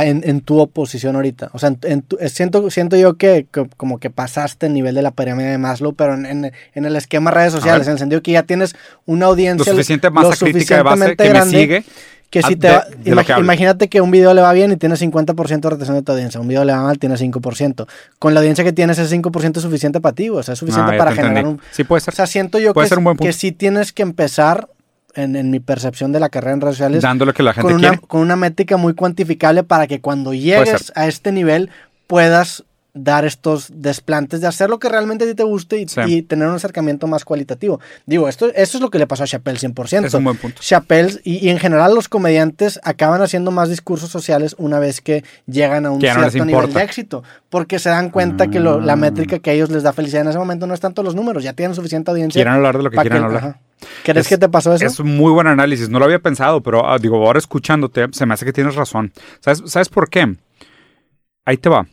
en, 0.02 0.40
tu 0.40 0.58
oposición 0.58 1.16
ahorita. 1.16 1.50
O 1.52 1.58
sea, 1.58 1.74
en, 1.82 2.04
siento, 2.28 2.70
siento 2.70 2.96
yo 2.96 3.14
que, 3.14 3.46
como 3.76 3.98
que 3.98 4.10
pasaste 4.10 4.66
el 4.66 4.74
nivel 4.74 4.94
de 4.94 5.02
la 5.02 5.10
pirámide 5.10 5.50
de 5.50 5.58
Maslow, 5.58 5.94
pero 5.94 6.14
en, 6.14 6.52
el 6.74 6.96
esquema 6.96 7.30
redes 7.30 7.52
sociales, 7.52 7.86
en 7.86 7.94
el 7.94 7.98
sentido 7.98 8.22
que 8.22 8.32
ya 8.32 8.42
tienes 8.42 8.74
una 9.04 9.26
audiencia 9.26 9.72
lo 9.72 9.76
suficiente 9.76 10.10
crítica 10.38 10.76
de 10.76 10.82
base 10.82 11.16
que 11.16 11.32
me 11.32 11.42
sigue. 11.46 11.84
Que 12.30 12.42
si 12.42 12.56
te 12.56 12.68
imagínate 13.38 13.88
que 13.88 14.00
un 14.00 14.10
video 14.10 14.34
le 14.34 14.42
va 14.42 14.52
bien 14.52 14.72
y 14.72 14.76
tienes 14.76 15.00
50% 15.00 15.60
de 15.60 15.70
retención 15.70 15.96
de 15.96 16.02
tu 16.02 16.12
audiencia, 16.12 16.40
un 16.40 16.48
video 16.48 16.64
le 16.64 16.72
va 16.72 16.82
mal, 16.82 16.98
tienes 16.98 17.22
5%. 17.22 17.86
Con 18.18 18.34
la 18.34 18.40
audiencia 18.40 18.64
que 18.64 18.72
tienes, 18.72 18.98
ese 18.98 19.16
5% 19.16 19.56
es 19.56 19.62
suficiente 19.62 20.00
para 20.00 20.14
ti, 20.14 20.28
o 20.28 20.42
sea, 20.42 20.54
es 20.54 20.58
suficiente 20.58 20.94
ah, 20.94 20.98
para 20.98 21.12
generar 21.12 21.46
un... 21.46 21.60
Sí, 21.70 21.84
puede 21.84 22.00
ser. 22.00 22.12
O 22.12 22.16
sea, 22.16 22.26
siento 22.26 22.58
yo 22.58 22.74
que, 22.74 22.88
que 23.20 23.32
sí 23.32 23.52
tienes 23.52 23.92
que 23.92 24.02
empezar 24.02 24.68
en, 25.16 25.50
mi 25.50 25.60
percepción 25.60 26.12
de 26.12 26.20
la 26.20 26.28
carrera 26.28 26.54
en 26.54 26.60
redes 26.60 26.76
sociales. 26.76 27.02
Dándole 27.02 27.32
que 27.32 27.42
la 27.42 27.52
gente 27.52 27.72
con 27.72 27.74
una, 27.74 27.96
Con 27.98 28.20
una 28.20 28.36
métrica 28.36 28.76
muy 28.76 28.94
cuantificable 28.94 29.64
para 29.64 29.86
que 29.86 30.00
cuando 30.00 30.34
llegues 30.34 30.92
a 30.94 31.06
este 31.06 31.32
nivel 31.32 31.70
puedas 32.06 32.64
dar 32.96 33.26
estos 33.26 33.68
desplantes 33.74 34.40
de 34.40 34.46
hacer 34.46 34.70
lo 34.70 34.78
que 34.78 34.88
realmente 34.88 35.24
a 35.24 35.28
ti 35.28 35.34
te 35.34 35.42
guste 35.42 35.78
y, 35.78 36.22
tener 36.22 36.48
un 36.48 36.54
acercamiento 36.54 37.06
más 37.06 37.24
cualitativo. 37.24 37.78
Digo, 38.06 38.28
esto, 38.28 38.46
eso 38.54 38.78
es 38.78 38.82
lo 38.82 38.90
que 38.90 38.98
le 38.98 39.06
pasó 39.06 39.24
a 39.24 39.26
Chappelle 39.26 39.58
100%. 39.58 40.06
Es 40.06 40.14
un 40.14 40.24
buen 40.24 40.36
punto. 40.36 40.62
Chappelle 40.62 41.20
y, 41.22 41.50
en 41.50 41.58
general 41.58 41.94
los 41.94 42.08
comediantes 42.08 42.80
acaban 42.82 43.20
haciendo 43.20 43.50
más 43.50 43.68
discursos 43.68 44.10
sociales 44.10 44.56
una 44.58 44.78
vez 44.78 45.00
que 45.00 45.24
llegan 45.46 45.84
a 45.84 45.90
un 45.90 46.00
cierto 46.00 46.44
nivel 46.44 46.72
de 46.72 46.82
éxito, 46.82 47.22
porque 47.50 47.78
se 47.78 47.90
dan 47.90 48.10
cuenta 48.10 48.48
que 48.48 48.60
la 48.60 48.92
ah. 48.92 48.96
métrica 48.96 49.38
que 49.38 49.50
a 49.50 49.52
ellos 49.52 49.70
les 49.70 49.82
da 49.82 49.92
felicidad 49.92 50.22
en 50.22 50.28
ese 50.28 50.38
momento 50.38 50.66
no 50.66 50.72
es 50.72 50.80
tanto 50.80 51.02
los 51.02 51.14
números, 51.14 51.44
ya 51.44 51.52
tienen 51.52 51.74
suficiente 51.74 52.10
audiencia. 52.10 52.38
Quieren 52.38 52.54
hablar 52.54 52.78
de 52.78 52.82
lo 52.82 52.90
que 52.90 52.96
quieran 52.96 53.24
hablar. 53.24 53.58
¿Crees 54.04 54.28
que 54.28 54.38
te 54.38 54.48
pasó 54.48 54.72
eso? 54.74 54.86
Es 54.86 55.00
muy 55.00 55.32
buen 55.32 55.46
análisis, 55.46 55.88
no 55.88 55.98
lo 55.98 56.04
había 56.06 56.18
pensado, 56.18 56.62
pero 56.62 56.88
ah, 56.88 56.98
digo, 56.98 57.16
ahora 57.16 57.38
escuchándote, 57.38 58.06
se 58.12 58.26
me 58.26 58.34
hace 58.34 58.44
que 58.44 58.52
tienes 58.52 58.74
razón. 58.74 59.12
¿Sabes, 59.40 59.62
¿Sabes 59.66 59.88
por 59.88 60.08
qué? 60.08 60.36
Ahí 61.44 61.56
te 61.58 61.68
va 61.68 61.86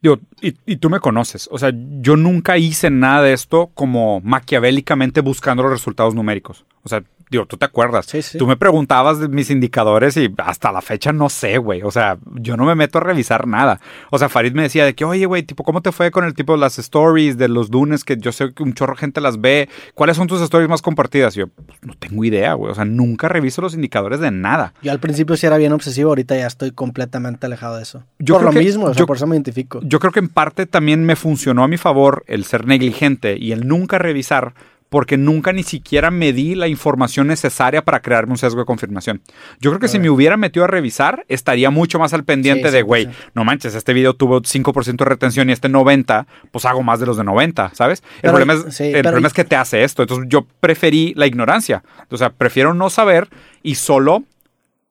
Digo, 0.00 0.18
y, 0.40 0.56
y, 0.66 0.76
tú 0.78 0.90
me 0.90 0.98
conoces. 0.98 1.48
O 1.52 1.58
sea, 1.58 1.72
yo 2.00 2.16
nunca 2.16 2.58
hice 2.58 2.90
nada 2.90 3.22
de 3.22 3.32
esto 3.32 3.70
como 3.72 4.20
maquiavélicamente 4.20 5.20
buscando 5.20 5.62
los 5.62 5.70
resultados 5.70 6.16
numéricos. 6.16 6.64
O 6.82 6.88
sea, 6.88 7.04
Digo, 7.32 7.46
tú 7.46 7.56
te 7.56 7.64
acuerdas. 7.64 8.04
Sí, 8.04 8.20
sí. 8.20 8.36
Tú 8.36 8.46
me 8.46 8.58
preguntabas 8.58 9.18
de 9.18 9.26
mis 9.26 9.48
indicadores 9.48 10.18
y 10.18 10.30
hasta 10.36 10.70
la 10.70 10.82
fecha 10.82 11.14
no 11.14 11.30
sé, 11.30 11.56
güey. 11.56 11.80
O 11.82 11.90
sea, 11.90 12.18
yo 12.34 12.58
no 12.58 12.66
me 12.66 12.74
meto 12.74 12.98
a 12.98 13.00
revisar 13.00 13.46
nada. 13.46 13.80
O 14.10 14.18
sea, 14.18 14.28
Farid 14.28 14.52
me 14.52 14.60
decía 14.60 14.84
de 14.84 14.94
que, 14.94 15.06
oye, 15.06 15.24
güey, 15.24 15.42
tipo, 15.42 15.64
¿cómo 15.64 15.80
te 15.80 15.92
fue 15.92 16.10
con 16.10 16.26
el 16.26 16.34
tipo 16.34 16.52
de 16.52 16.58
las 16.58 16.78
stories 16.78 17.38
de 17.38 17.48
los 17.48 17.70
lunes 17.70 18.04
que 18.04 18.18
yo 18.18 18.32
sé 18.32 18.52
que 18.52 18.62
un 18.62 18.74
chorro 18.74 18.92
de 18.92 19.00
gente 19.00 19.22
las 19.22 19.40
ve? 19.40 19.70
¿Cuáles 19.94 20.18
son 20.18 20.26
tus 20.26 20.42
stories 20.42 20.68
más 20.68 20.82
compartidas? 20.82 21.34
Y 21.34 21.40
yo, 21.40 21.46
pues, 21.46 21.78
no 21.80 21.94
tengo 21.94 22.22
idea, 22.22 22.52
güey. 22.52 22.70
O 22.70 22.74
sea, 22.74 22.84
nunca 22.84 23.30
reviso 23.30 23.62
los 23.62 23.72
indicadores 23.72 24.20
de 24.20 24.30
nada. 24.30 24.74
Yo 24.82 24.92
al 24.92 25.00
principio 25.00 25.34
sí 25.38 25.46
era 25.46 25.56
bien 25.56 25.72
obsesivo, 25.72 26.10
ahorita 26.10 26.36
ya 26.36 26.46
estoy 26.46 26.72
completamente 26.72 27.46
alejado 27.46 27.76
de 27.76 27.84
eso. 27.84 28.04
Yo 28.18 28.34
por 28.34 28.44
lo 28.44 28.52
mismo, 28.52 28.88
o 28.88 28.94
sea, 28.94 29.06
por 29.06 29.16
eso 29.16 29.26
me 29.26 29.36
identifico. 29.36 29.80
Yo 29.82 30.00
creo 30.00 30.12
que 30.12 30.20
en 30.20 30.28
parte 30.28 30.66
también 30.66 31.02
me 31.06 31.16
funcionó 31.16 31.64
a 31.64 31.68
mi 31.68 31.78
favor 31.78 32.24
el 32.26 32.44
ser 32.44 32.66
negligente 32.66 33.38
y 33.38 33.52
el 33.52 33.66
nunca 33.66 33.96
revisar 33.96 34.52
porque 34.92 35.16
nunca 35.16 35.54
ni 35.54 35.62
siquiera 35.62 36.10
medí 36.10 36.54
la 36.54 36.68
información 36.68 37.26
necesaria 37.26 37.82
para 37.82 38.02
crearme 38.02 38.32
un 38.32 38.36
sesgo 38.36 38.60
de 38.60 38.66
confirmación. 38.66 39.22
Yo 39.58 39.70
creo 39.70 39.80
que 39.80 39.88
si 39.88 39.98
me 39.98 40.10
hubiera 40.10 40.36
metido 40.36 40.64
a 40.64 40.68
revisar, 40.68 41.24
estaría 41.28 41.70
mucho 41.70 41.98
más 41.98 42.12
al 42.12 42.24
pendiente 42.24 42.70
de, 42.70 42.82
güey, 42.82 43.08
no 43.32 43.42
manches, 43.42 43.74
este 43.74 43.94
video 43.94 44.12
tuvo 44.12 44.42
5% 44.42 44.96
de 44.98 45.04
retención 45.06 45.48
y 45.48 45.52
este 45.54 45.70
90%, 45.70 46.26
pues 46.50 46.66
hago 46.66 46.82
más 46.82 47.00
de 47.00 47.06
los 47.06 47.16
de 47.16 47.24
90, 47.24 47.70
¿sabes? 47.74 48.02
el, 48.20 48.32
problema, 48.32 48.52
es, 48.52 48.80
el 48.82 49.00
problema 49.00 49.28
es 49.28 49.32
que 49.32 49.44
te 49.44 49.56
hace 49.56 49.82
esto. 49.82 50.02
Entonces 50.02 50.26
yo 50.28 50.46
preferí 50.60 51.14
la 51.16 51.26
ignorancia. 51.26 51.82
O 52.10 52.18
sea, 52.18 52.28
prefiero 52.28 52.74
no 52.74 52.90
saber 52.90 53.30
y 53.62 53.76
solo 53.76 54.24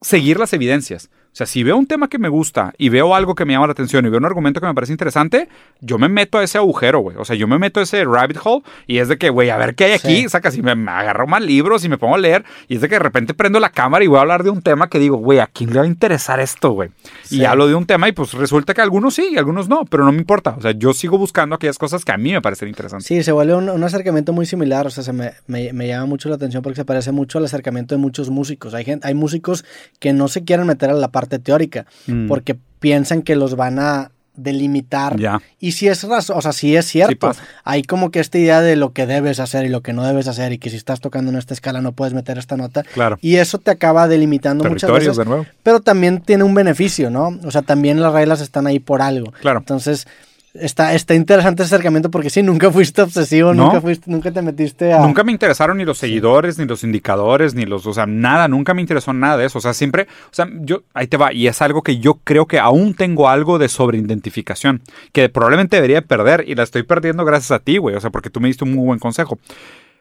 seguir 0.00 0.36
las 0.40 0.52
evidencias. 0.52 1.10
O 1.32 1.34
sea, 1.34 1.46
si 1.46 1.62
veo 1.62 1.78
un 1.78 1.86
tema 1.86 2.08
que 2.08 2.18
me 2.18 2.28
gusta 2.28 2.74
y 2.76 2.90
veo 2.90 3.14
algo 3.14 3.34
que 3.34 3.46
me 3.46 3.54
llama 3.54 3.66
la 3.66 3.72
atención 3.72 4.04
y 4.04 4.10
veo 4.10 4.18
un 4.18 4.26
argumento 4.26 4.60
que 4.60 4.66
me 4.66 4.74
parece 4.74 4.92
interesante, 4.92 5.48
yo 5.80 5.96
me 5.96 6.10
meto 6.10 6.36
a 6.36 6.44
ese 6.44 6.58
agujero, 6.58 7.00
güey. 7.00 7.16
O 7.16 7.24
sea, 7.24 7.34
yo 7.34 7.48
me 7.48 7.58
meto 7.58 7.80
a 7.80 7.84
ese 7.84 8.04
rabbit 8.04 8.36
hole 8.44 8.62
y 8.86 8.98
es 8.98 9.08
de 9.08 9.16
que, 9.16 9.30
güey, 9.30 9.48
a 9.48 9.56
ver 9.56 9.74
qué 9.74 9.84
hay 9.84 9.92
aquí. 9.92 10.28
Saca, 10.28 10.50
si 10.50 10.60
me, 10.60 10.72
agarro 10.72 11.26
más 11.26 11.40
libros 11.40 11.86
y 11.86 11.88
me 11.88 11.96
pongo 11.96 12.16
a 12.16 12.18
leer 12.18 12.44
y 12.68 12.74
es 12.74 12.82
de 12.82 12.88
que 12.90 12.96
de 12.96 12.98
repente 12.98 13.32
prendo 13.32 13.60
la 13.60 13.70
cámara 13.70 14.04
y 14.04 14.08
voy 14.08 14.18
a 14.18 14.20
hablar 14.20 14.42
de 14.42 14.50
un 14.50 14.60
tema 14.60 14.90
que 14.90 14.98
digo, 14.98 15.16
güey, 15.16 15.38
¿a 15.38 15.46
quién 15.46 15.72
le 15.72 15.78
va 15.78 15.86
a 15.86 15.88
interesar 15.88 16.38
esto, 16.38 16.72
güey? 16.72 16.90
Y 17.30 17.44
hablo 17.44 17.66
de 17.66 17.76
un 17.76 17.86
tema 17.86 18.10
y 18.10 18.12
pues 18.12 18.34
resulta 18.34 18.74
que 18.74 18.82
algunos 18.82 19.14
sí 19.14 19.30
y 19.32 19.38
algunos 19.38 19.70
no, 19.70 19.86
pero 19.86 20.04
no 20.04 20.12
me 20.12 20.18
importa. 20.18 20.54
O 20.58 20.60
sea, 20.60 20.72
yo 20.72 20.92
sigo 20.92 21.16
buscando 21.16 21.56
aquellas 21.56 21.78
cosas 21.78 22.04
que 22.04 22.12
a 22.12 22.18
mí 22.18 22.32
me 22.32 22.42
parecen 22.42 22.68
interesantes. 22.68 23.06
Sí, 23.06 23.22
se 23.22 23.32
vuelve 23.32 23.54
un, 23.54 23.82
acercamiento 23.82 24.34
muy 24.34 24.44
similar. 24.44 24.86
O 24.86 24.90
sea, 24.90 25.02
se 25.02 25.14
me, 25.14 25.32
me, 25.46 25.86
llama 25.86 26.04
mucho 26.04 26.28
la 26.28 26.34
atención 26.34 26.62
porque 26.62 26.76
se 26.76 26.84
parece 26.84 27.10
mucho 27.10 27.38
al 27.38 27.46
acercamiento 27.46 27.94
de 27.94 28.00
muchos 28.00 28.28
músicos. 28.28 28.74
Hay, 28.74 28.84
gente, 28.84 29.08
hay 29.08 29.14
músicos 29.14 29.64
que 29.98 30.12
no 30.12 30.28
se 30.28 30.44
quieren 30.44 30.66
meter 30.66 30.90
a 30.90 30.92
la 30.92 31.08
parte 31.08 31.21
teórica 31.26 31.86
Mm. 32.06 32.28
porque 32.28 32.56
piensan 32.80 33.22
que 33.22 33.36
los 33.36 33.54
van 33.56 33.78
a 33.78 34.10
delimitar. 34.34 35.16
Y 35.60 35.72
si 35.72 35.88
es 35.88 36.04
razón, 36.04 36.38
o 36.38 36.42
sea, 36.42 36.52
si 36.52 36.74
es 36.74 36.86
cierto. 36.86 37.32
hay 37.64 37.82
como 37.82 38.10
que 38.10 38.18
esta 38.18 38.38
idea 38.38 38.60
de 38.62 38.76
lo 38.76 38.92
que 38.92 39.06
debes 39.06 39.40
hacer 39.40 39.66
y 39.66 39.68
lo 39.68 39.82
que 39.82 39.92
no 39.92 40.04
debes 40.06 40.26
hacer 40.26 40.52
y 40.52 40.58
que 40.58 40.70
si 40.70 40.76
estás 40.76 41.00
tocando 41.00 41.30
en 41.30 41.36
esta 41.36 41.52
escala 41.54 41.80
no 41.82 41.92
puedes 41.92 42.14
meter 42.14 42.38
esta 42.38 42.56
nota. 42.56 42.82
Claro. 42.82 43.18
Y 43.20 43.36
eso 43.36 43.58
te 43.58 43.70
acaba 43.70 44.08
delimitando 44.08 44.64
muchas 44.64 44.90
veces. 44.90 45.16
De 45.16 45.24
nuevo. 45.26 45.46
Pero 45.62 45.80
también 45.80 46.20
tiene 46.22 46.44
un 46.44 46.54
beneficio, 46.54 47.10
¿no? 47.10 47.38
O 47.44 47.50
sea, 47.50 47.62
también 47.62 48.00
las 48.00 48.12
reglas 48.14 48.40
están 48.40 48.66
ahí 48.66 48.78
por 48.78 49.02
algo. 49.02 49.32
Claro. 49.40 49.58
Entonces, 49.60 50.06
Está, 50.54 50.92
está 50.92 51.14
interesante 51.14 51.62
ese 51.62 51.74
acercamiento 51.74 52.10
porque 52.10 52.28
sí, 52.28 52.42
nunca 52.42 52.70
fuiste 52.70 53.00
obsesivo, 53.00 53.54
nunca 53.54 53.80
fuiste, 53.80 54.10
nunca 54.10 54.30
te 54.30 54.42
metiste 54.42 54.92
a. 54.92 54.98
Nunca 54.98 55.24
me 55.24 55.32
interesaron 55.32 55.78
ni 55.78 55.86
los 55.86 55.96
seguidores, 55.96 56.58
ni 56.58 56.66
los 56.66 56.84
indicadores, 56.84 57.54
ni 57.54 57.64
los. 57.64 57.86
O 57.86 57.94
sea, 57.94 58.04
nada, 58.04 58.48
nunca 58.48 58.74
me 58.74 58.82
interesó 58.82 59.14
nada 59.14 59.38
de 59.38 59.46
eso. 59.46 59.58
O 59.58 59.60
sea, 59.62 59.72
siempre. 59.72 60.08
O 60.26 60.34
sea, 60.34 60.46
yo. 60.60 60.82
Ahí 60.92 61.06
te 61.06 61.16
va. 61.16 61.32
Y 61.32 61.46
es 61.46 61.62
algo 61.62 61.82
que 61.82 61.98
yo 61.98 62.20
creo 62.22 62.46
que 62.46 62.58
aún 62.58 62.92
tengo 62.92 63.30
algo 63.30 63.58
de 63.58 63.68
sobreidentificación. 63.68 64.82
Que 65.12 65.30
probablemente 65.30 65.76
debería 65.76 66.02
perder. 66.02 66.44
Y 66.46 66.54
la 66.54 66.64
estoy 66.64 66.82
perdiendo 66.82 67.24
gracias 67.24 67.52
a 67.52 67.58
ti, 67.60 67.78
güey. 67.78 67.96
O 67.96 68.00
sea, 68.00 68.10
porque 68.10 68.28
tú 68.28 68.40
me 68.40 68.48
diste 68.48 68.64
un 68.64 68.74
muy 68.74 68.84
buen 68.84 68.98
consejo. 68.98 69.38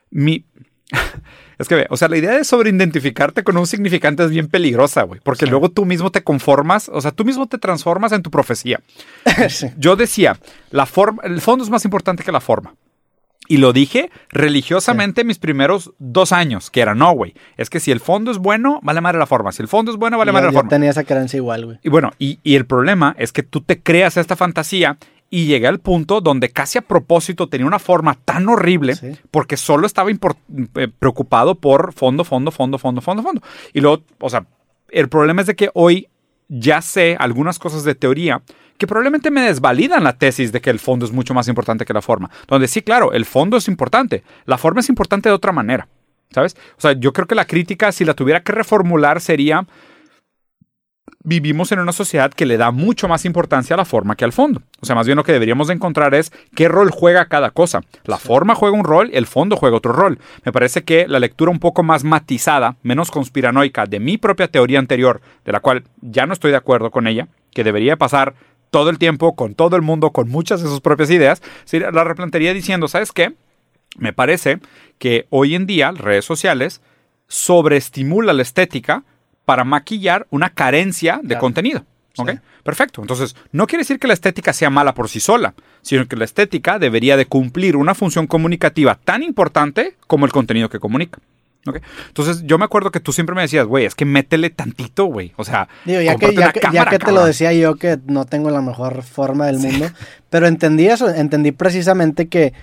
Mi. 0.09 0.43
Es 1.61 1.67
que, 1.67 1.85
o 1.91 1.95
sea, 1.95 2.07
la 2.07 2.17
idea 2.17 2.31
de 2.31 2.43
sobreidentificarte 2.43 3.43
con 3.43 3.55
un 3.55 3.67
significante 3.67 4.23
es 4.23 4.31
bien 4.31 4.47
peligrosa, 4.47 5.03
güey, 5.03 5.21
porque 5.23 5.45
luego 5.45 5.69
tú 5.69 5.85
mismo 5.85 6.11
te 6.11 6.23
conformas, 6.23 6.89
o 6.89 6.99
sea, 7.01 7.11
tú 7.11 7.23
mismo 7.23 7.45
te 7.45 7.59
transformas 7.59 8.11
en 8.13 8.23
tu 8.23 8.31
profecía. 8.31 8.81
Yo 9.77 9.95
decía, 9.95 10.39
la 10.71 10.87
forma, 10.87 11.21
el 11.23 11.39
fondo 11.39 11.63
es 11.63 11.69
más 11.69 11.85
importante 11.85 12.23
que 12.23 12.31
la 12.31 12.41
forma. 12.41 12.73
Y 13.47 13.57
lo 13.57 13.73
dije 13.73 14.09
religiosamente 14.29 15.23
mis 15.23 15.37
primeros 15.37 15.91
dos 15.99 16.31
años, 16.31 16.71
que 16.71 16.81
era, 16.81 16.95
no, 16.95 17.11
güey, 17.11 17.35
es 17.57 17.69
que 17.69 17.79
si 17.79 17.91
el 17.91 17.99
fondo 17.99 18.31
es 18.31 18.39
bueno, 18.39 18.79
vale 18.81 19.01
madre 19.01 19.19
la 19.19 19.27
forma. 19.27 19.51
Si 19.51 19.61
el 19.61 19.67
fondo 19.67 19.91
es 19.91 19.97
bueno, 19.97 20.17
vale 20.17 20.31
madre 20.31 20.47
la 20.47 20.53
forma. 20.53 20.69
tenía 20.69 20.89
esa 20.89 21.03
creencia 21.03 21.37
igual, 21.37 21.65
güey. 21.65 21.79
Y 21.83 21.89
bueno, 21.89 22.11
y, 22.17 22.39
y, 22.41 22.55
el 22.55 22.65
problema 22.65 23.15
es 23.19 23.31
que 23.31 23.43
tú 23.43 23.61
te 23.61 23.81
creas 23.81 24.17
esta 24.17 24.35
fantasía 24.35 24.97
y 25.33 25.45
llegué 25.45 25.65
al 25.65 25.79
punto 25.79 26.19
donde 26.19 26.49
casi 26.49 26.77
a 26.77 26.81
propósito 26.81 27.47
tenía 27.47 27.65
una 27.65 27.79
forma 27.79 28.15
tan 28.25 28.47
horrible 28.49 28.95
porque 29.31 29.55
solo 29.55 29.87
estaba 29.87 30.11
eh, 30.11 30.87
preocupado 30.99 31.55
por 31.55 31.93
fondo, 31.93 32.25
fondo, 32.25 32.51
fondo, 32.51 32.77
fondo, 32.77 33.01
fondo, 33.01 33.23
fondo. 33.23 33.41
Y 33.73 33.79
luego, 33.79 34.03
o 34.19 34.29
sea, 34.29 34.45
el 34.89 35.07
problema 35.07 35.41
es 35.41 35.47
de 35.47 35.55
que 35.55 35.71
hoy 35.73 36.09
ya 36.49 36.81
sé 36.81 37.15
algunas 37.17 37.59
cosas 37.59 37.85
de 37.85 37.95
teoría 37.95 38.41
que 38.77 38.87
probablemente 38.87 39.31
me 39.31 39.41
desvalidan 39.41 40.03
la 40.03 40.17
tesis 40.17 40.51
de 40.51 40.59
que 40.59 40.69
el 40.69 40.79
fondo 40.79 41.05
es 41.05 41.13
mucho 41.13 41.33
más 41.33 41.47
importante 41.47 41.85
que 41.85 41.93
la 41.93 42.01
forma. 42.01 42.29
Donde 42.47 42.67
sí, 42.67 42.81
claro, 42.81 43.13
el 43.13 43.25
fondo 43.25 43.55
es 43.55 43.69
importante, 43.69 44.23
la 44.45 44.57
forma 44.57 44.81
es 44.81 44.89
importante 44.89 45.29
de 45.29 45.35
otra 45.35 45.53
manera. 45.53 45.87
¿Sabes? 46.29 46.55
O 46.77 46.81
sea, 46.81 46.93
yo 46.93 47.11
creo 47.11 47.27
que 47.27 47.35
la 47.35 47.45
crítica, 47.45 47.91
si 47.91 48.05
la 48.05 48.13
tuviera 48.13 48.41
que 48.41 48.53
reformular, 48.53 49.19
sería 49.19 49.67
vivimos 51.23 51.71
en 51.71 51.79
una 51.79 51.91
sociedad 51.91 52.31
que 52.31 52.45
le 52.45 52.57
da 52.57 52.71
mucho 52.71 53.07
más 53.07 53.25
importancia 53.25 53.73
a 53.73 53.77
la 53.77 53.85
forma 53.85 54.15
que 54.15 54.25
al 54.25 54.31
fondo. 54.31 54.61
O 54.81 54.85
sea, 54.85 54.95
más 54.95 55.05
bien 55.05 55.15
lo 55.15 55.23
que 55.23 55.31
deberíamos 55.31 55.67
de 55.67 55.75
encontrar 55.75 56.15
es 56.15 56.31
qué 56.55 56.67
rol 56.67 56.91
juega 56.91 57.25
cada 57.25 57.51
cosa. 57.51 57.81
La 58.05 58.17
forma 58.17 58.55
juega 58.55 58.77
un 58.77 58.83
rol, 58.83 59.09
el 59.13 59.27
fondo 59.27 59.55
juega 59.55 59.77
otro 59.77 59.93
rol. 59.93 60.19
Me 60.43 60.51
parece 60.51 60.83
que 60.83 61.07
la 61.07 61.19
lectura 61.19 61.51
un 61.51 61.59
poco 61.59 61.83
más 61.83 62.03
matizada, 62.03 62.77
menos 62.83 63.11
conspiranoica 63.11 63.85
de 63.85 63.99
mi 63.99 64.17
propia 64.17 64.47
teoría 64.47 64.79
anterior, 64.79 65.21
de 65.45 65.51
la 65.51 65.59
cual 65.59 65.83
ya 66.01 66.25
no 66.25 66.33
estoy 66.33 66.51
de 66.51 66.57
acuerdo 66.57 66.91
con 66.91 67.07
ella, 67.07 67.27
que 67.53 67.63
debería 67.63 67.97
pasar 67.97 68.33
todo 68.69 68.89
el 68.89 68.97
tiempo 68.97 69.35
con 69.35 69.53
todo 69.53 69.75
el 69.75 69.81
mundo, 69.81 70.11
con 70.11 70.29
muchas 70.29 70.61
de 70.61 70.69
sus 70.69 70.81
propias 70.81 71.11
ideas, 71.11 71.41
la 71.71 72.03
replantearía 72.03 72.53
diciendo, 72.53 72.87
¿sabes 72.87 73.11
qué? 73.11 73.33
Me 73.97 74.13
parece 74.13 74.59
que 74.97 75.27
hoy 75.29 75.55
en 75.55 75.65
día 75.65 75.91
redes 75.91 76.23
sociales 76.23 76.81
sobreestimula 77.27 78.33
la 78.33 78.41
estética 78.41 79.03
para 79.45 79.63
maquillar 79.63 80.27
una 80.29 80.49
carencia 80.49 81.19
de 81.23 81.37
contenido. 81.37 81.85
¿Ok? 82.17 82.31
Perfecto. 82.63 83.01
Entonces, 83.01 83.35
no 83.51 83.67
quiere 83.67 83.81
decir 83.81 83.99
que 83.99 84.07
la 84.07 84.13
estética 84.13 84.53
sea 84.53 84.69
mala 84.69 84.93
por 84.93 85.09
sí 85.09 85.19
sola, 85.19 85.53
sino 85.81 86.07
que 86.07 86.15
la 86.15 86.25
estética 86.25 86.77
debería 86.77 87.17
de 87.17 87.25
cumplir 87.25 87.75
una 87.75 87.95
función 87.95 88.27
comunicativa 88.27 88.99
tan 89.03 89.23
importante 89.23 89.95
como 90.07 90.25
el 90.25 90.31
contenido 90.31 90.69
que 90.69 90.79
comunica. 90.79 91.19
¿Ok? 91.65 91.77
Entonces, 92.07 92.43
yo 92.45 92.57
me 92.57 92.65
acuerdo 92.65 92.91
que 92.91 92.99
tú 92.99 93.13
siempre 93.13 93.35
me 93.35 93.41
decías, 93.43 93.65
güey, 93.65 93.85
es 93.85 93.93
que 93.93 94.05
métele 94.05 94.49
tantito, 94.49 95.05
güey. 95.05 95.33
O 95.37 95.43
sea, 95.43 95.67
ya 95.85 96.15
que, 96.15 96.33
ya, 96.33 96.51
que, 96.51 96.99
te 96.99 97.11
lo 97.11 97.23
decía 97.23 97.53
yo 97.53 97.75
que 97.75 97.99
no 98.07 98.25
tengo 98.25 98.49
la 98.49 98.61
mejor 98.61 99.03
forma 99.03 99.45
del 99.45 99.59
mundo, 99.59 99.87
pero 100.29 100.47
entendí 100.47 100.87
eso, 100.87 101.09
entendí 101.09 101.51
precisamente 101.51 102.27
que 102.27 102.53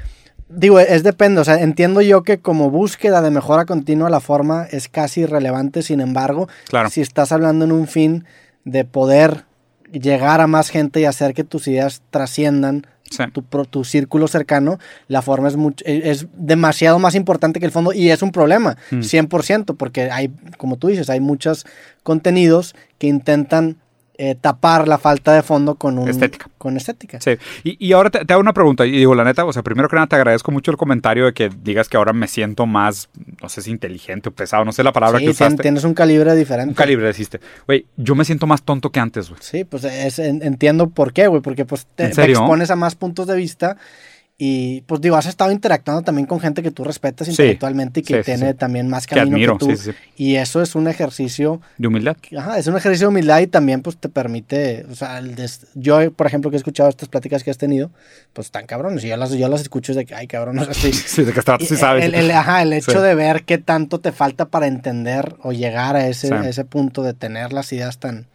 Digo, 0.49 0.81
es 0.81 1.03
depende, 1.03 1.41
o 1.43 1.45
sea, 1.45 1.61
entiendo 1.61 2.01
yo 2.01 2.23
que 2.23 2.39
como 2.39 2.71
búsqueda 2.71 3.21
de 3.21 3.31
mejora 3.31 3.67
continua 3.67 4.09
la 4.09 4.21
forma 4.21 4.67
es 4.71 4.89
casi 4.89 5.23
irrelevante, 5.23 5.83
sin 5.83 6.01
embargo, 6.01 6.49
si 6.91 7.03
estás 7.03 7.33
hablando 7.33 7.67
en 7.67 7.73
un 7.73 7.87
fin 7.87 8.25
de 8.65 8.85
poder 8.85 9.45
llegar 9.93 10.41
a 10.41 10.47
más 10.47 10.71
gente 10.71 11.01
y 11.01 11.05
hacer 11.05 11.35
que 11.35 11.45
tus 11.45 11.69
ideas 11.69 12.03
trasciendan 12.11 12.87
tu, 13.33 13.43
tu, 13.43 13.85
círculo 13.85 14.29
cercano, 14.29 14.79
la 15.07 15.23
forma 15.23 15.49
es, 15.49 15.57
mucho, 15.57 15.85
e, 15.87 16.11
es 16.11 16.27
demasiado 16.35 16.99
más 16.99 17.15
importante 17.15 17.61
que 17.61 17.67
el 17.67 17.73
fondo 17.73 17.93
y 17.93 18.11
es 18.11 18.23
un 18.23 18.33
problema, 18.33 18.77
100%, 18.91 19.73
mm. 19.73 19.77
porque 19.77 20.11
hay, 20.11 20.31
como 20.57 20.77
tú 20.77 20.89
dices, 20.89 21.09
hay 21.11 21.21
muchos 21.21 21.67
contenidos 22.03 22.75
que 22.99 23.07
intentan 23.07 23.77
eh, 24.21 24.35
tapar 24.35 24.89
la 24.89 24.99
falta 24.99 25.33
de 25.33 25.45
fondo 25.45 25.77
con 25.77 25.97
un, 25.97 26.09
estética. 26.09 26.51
Con 26.59 26.77
estética. 26.77 27.21
Sí. 27.21 27.39
Y, 27.63 27.93
ahora 27.93 28.11
te, 28.11 28.33
hago 28.33 28.41
una 28.41 28.53
pregunta. 28.53 28.85
Y 28.85 28.91
digo, 28.91 29.15
la 29.15 29.23
neta, 29.23 29.45
o 29.45 29.53
sea, 29.53 29.63
primero 29.63 29.89
que 29.89 29.95
nada 29.95 30.09
te 30.09 30.17
agradezco 30.17 30.51
mucho 30.51 30.73
el 30.73 30.77
comentario 30.77 31.27
de 31.27 31.33
que 31.33 31.49
digas 31.63 31.89
que 31.89 31.97
ahora 31.97 32.13
me 32.13 32.27
siento 32.27 32.67
más, 32.67 33.11
no 33.41 33.49
sé 33.49 33.63
si 33.63 33.71
inteligente 33.71 34.29
o 34.29 34.33
pesado, 34.33 34.65
no 34.65 34.73
sé 34.73 34.83
la 34.83 34.93
palabra 34.93 35.21
que 35.21 35.31
usaste. 35.31 35.63
tienes 35.63 35.85
un 35.85 35.95
calibre 35.95 36.35
diferente. 36.35 36.71
Un 36.71 36.75
calibre, 36.75 37.07
deciste. 37.07 37.39
Güey, 37.69 37.87
yo 37.97 38.17
me 38.17 38.25
siento 38.25 38.49
más 38.49 38.63
tonto 38.63 38.91
que 38.91 38.99
antes, 38.99 39.29
güey. 39.29 39.41
Sí, 39.41 39.63
pues 39.63 39.85
entiendo 40.19 40.91
por 40.91 41.13
qué, 41.13 41.29
güey, 41.29 41.41
porque 41.41 41.65
pues 41.65 41.87
te 41.95 42.07
expones 42.07 42.73
a 42.73 42.77
más 42.77 42.97
puntos 42.97 43.29
de 43.29 43.37
vista 43.37 43.77
y 44.41 44.83
pues 44.83 45.01
digo, 45.01 45.17
has 45.17 45.27
estado 45.27 45.51
interactuando 45.51 46.03
también 46.03 46.25
con 46.25 46.39
gente 46.39 46.63
que 46.63 46.71
tú 46.71 46.85
respetas 46.85 47.27
intelectualmente 47.27 48.01
y 48.01 48.03
que 48.05 48.23
tiene 48.23 48.55
también 48.55 48.89
más 48.89 49.05
camino 49.09 49.59
que, 49.59 49.67
tú. 49.67 49.93
Y 50.17 50.37
eso 50.37 50.63
es 50.63 50.77
un 50.77 50.87
ejercicio... 50.87 51.61
De 51.77 51.89
humildad. 51.89 52.17
Ajá, 52.37 52.57
es 52.57 52.69
un 52.69 52.77
ejercicio 52.77 53.09
de 53.09 53.09
humildad 53.09 53.41
y 53.41 53.49
también 53.49 53.83
pues 53.83 53.97
te 53.97 54.09
permite, 54.09 54.87
o 54.89 54.95
sea, 54.95 55.21
yo 55.75 56.13
por 56.13 56.29
ejemplo 56.29 56.51
que 56.51 56.57
he 56.57 56.59
escuchado 56.59 56.89
estas 56.89 57.09
pláticas 57.09 57.43
que 57.43 57.51
has 57.51 57.59
tenido, 57.59 57.91
pues 58.33 58.47
están 58.47 58.67
cabrones. 58.67 59.03
Y 59.03 59.09
yo 59.09 59.17
las, 59.17 59.33
yo 59.33 59.49
las 59.49 59.63
escucho 59.63 59.93
de 59.93 60.07
que, 60.07 60.15
ay 60.15 60.29
cabrón, 60.29 60.65
sí, 60.71 60.93
sí, 60.93 61.25
de 61.25 61.33
que 61.33 61.41
está, 61.41 61.59
sí 61.59 61.75
sabes. 61.75 62.05
El, 62.05 62.31
ajá, 62.31 62.63
el 62.63 62.73
hecho 62.73 63.03
de 63.03 63.17
ver 63.17 63.43
qué 63.43 63.59
tanto 63.59 63.99
te 63.99 64.13
falta 64.13 64.45
para 64.45 64.69
entender 64.69 65.35
o 65.43 65.51
llegar 65.51 65.97
a 65.97 66.07
ese, 66.07 66.33
a 66.33 66.49
ese 66.49 66.65
punto 66.65 67.03
de 67.03 67.13
tener 67.13 67.53
las 67.53 67.73
ideas 67.73 67.99
tan 67.99 68.29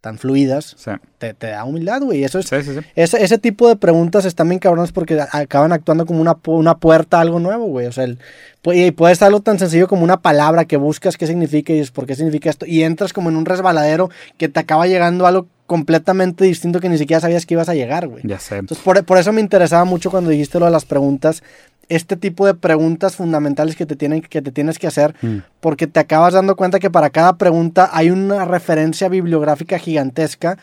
tan 0.00 0.18
fluidas, 0.18 0.76
te, 1.18 1.34
da 1.34 1.64
humildad, 1.64 2.02
güey. 2.02 2.22
Eso 2.22 2.38
es, 2.38 2.52
ese, 2.52 2.82
ese, 2.94 3.38
tipo 3.38 3.68
de 3.68 3.76
preguntas 3.76 4.24
están 4.24 4.48
bien 4.48 4.60
cabrones 4.60 4.92
porque 4.92 5.20
acaban 5.32 5.72
actuando 5.72 6.06
como 6.06 6.20
una, 6.20 6.36
una 6.46 6.76
puerta 6.76 7.18
a 7.18 7.20
algo 7.22 7.40
nuevo, 7.40 7.66
güey. 7.66 7.86
O 7.86 7.92
sea, 7.92 8.04
el, 8.04 8.18
y 8.64 8.90
puede 8.92 9.14
ser 9.16 9.26
algo 9.26 9.40
tan 9.40 9.58
sencillo 9.58 9.88
como 9.88 10.04
una 10.04 10.20
palabra 10.20 10.66
que 10.66 10.76
buscas 10.76 11.16
qué 11.16 11.26
significa 11.26 11.72
y 11.72 11.80
es 11.80 11.90
por 11.90 12.06
qué 12.06 12.14
significa 12.14 12.48
esto. 12.48 12.64
Y 12.64 12.84
entras 12.84 13.12
como 13.12 13.28
en 13.28 13.36
un 13.36 13.44
resbaladero 13.44 14.08
que 14.36 14.48
te 14.48 14.60
acaba 14.60 14.86
llegando 14.86 15.26
algo 15.26 15.48
completamente 15.66 16.44
distinto 16.44 16.80
que 16.80 16.88
ni 16.88 16.96
siquiera 16.96 17.20
sabías 17.20 17.44
que 17.44 17.54
ibas 17.54 17.68
a 17.68 17.74
llegar, 17.74 18.06
güey. 18.06 18.22
Ya 18.24 18.38
sé. 18.38 18.56
Entonces, 18.56 18.82
por, 18.84 19.04
por 19.04 19.18
eso 19.18 19.32
me 19.32 19.40
interesaba 19.40 19.84
mucho 19.84 20.10
cuando 20.10 20.30
dijiste 20.30 20.60
lo 20.60 20.66
de 20.66 20.72
las 20.72 20.84
preguntas 20.84 21.42
este 21.88 22.16
tipo 22.16 22.46
de 22.46 22.54
preguntas 22.54 23.16
fundamentales 23.16 23.76
que 23.76 23.86
te, 23.86 23.96
tienen, 23.96 24.20
que 24.20 24.42
te 24.42 24.52
tienes 24.52 24.78
que 24.78 24.86
hacer, 24.86 25.14
mm. 25.22 25.38
porque 25.60 25.86
te 25.86 26.00
acabas 26.00 26.34
dando 26.34 26.56
cuenta 26.56 26.78
que 26.78 26.90
para 26.90 27.10
cada 27.10 27.36
pregunta 27.36 27.90
hay 27.92 28.10
una 28.10 28.44
referencia 28.44 29.08
bibliográfica 29.08 29.78
gigantesca 29.78 30.58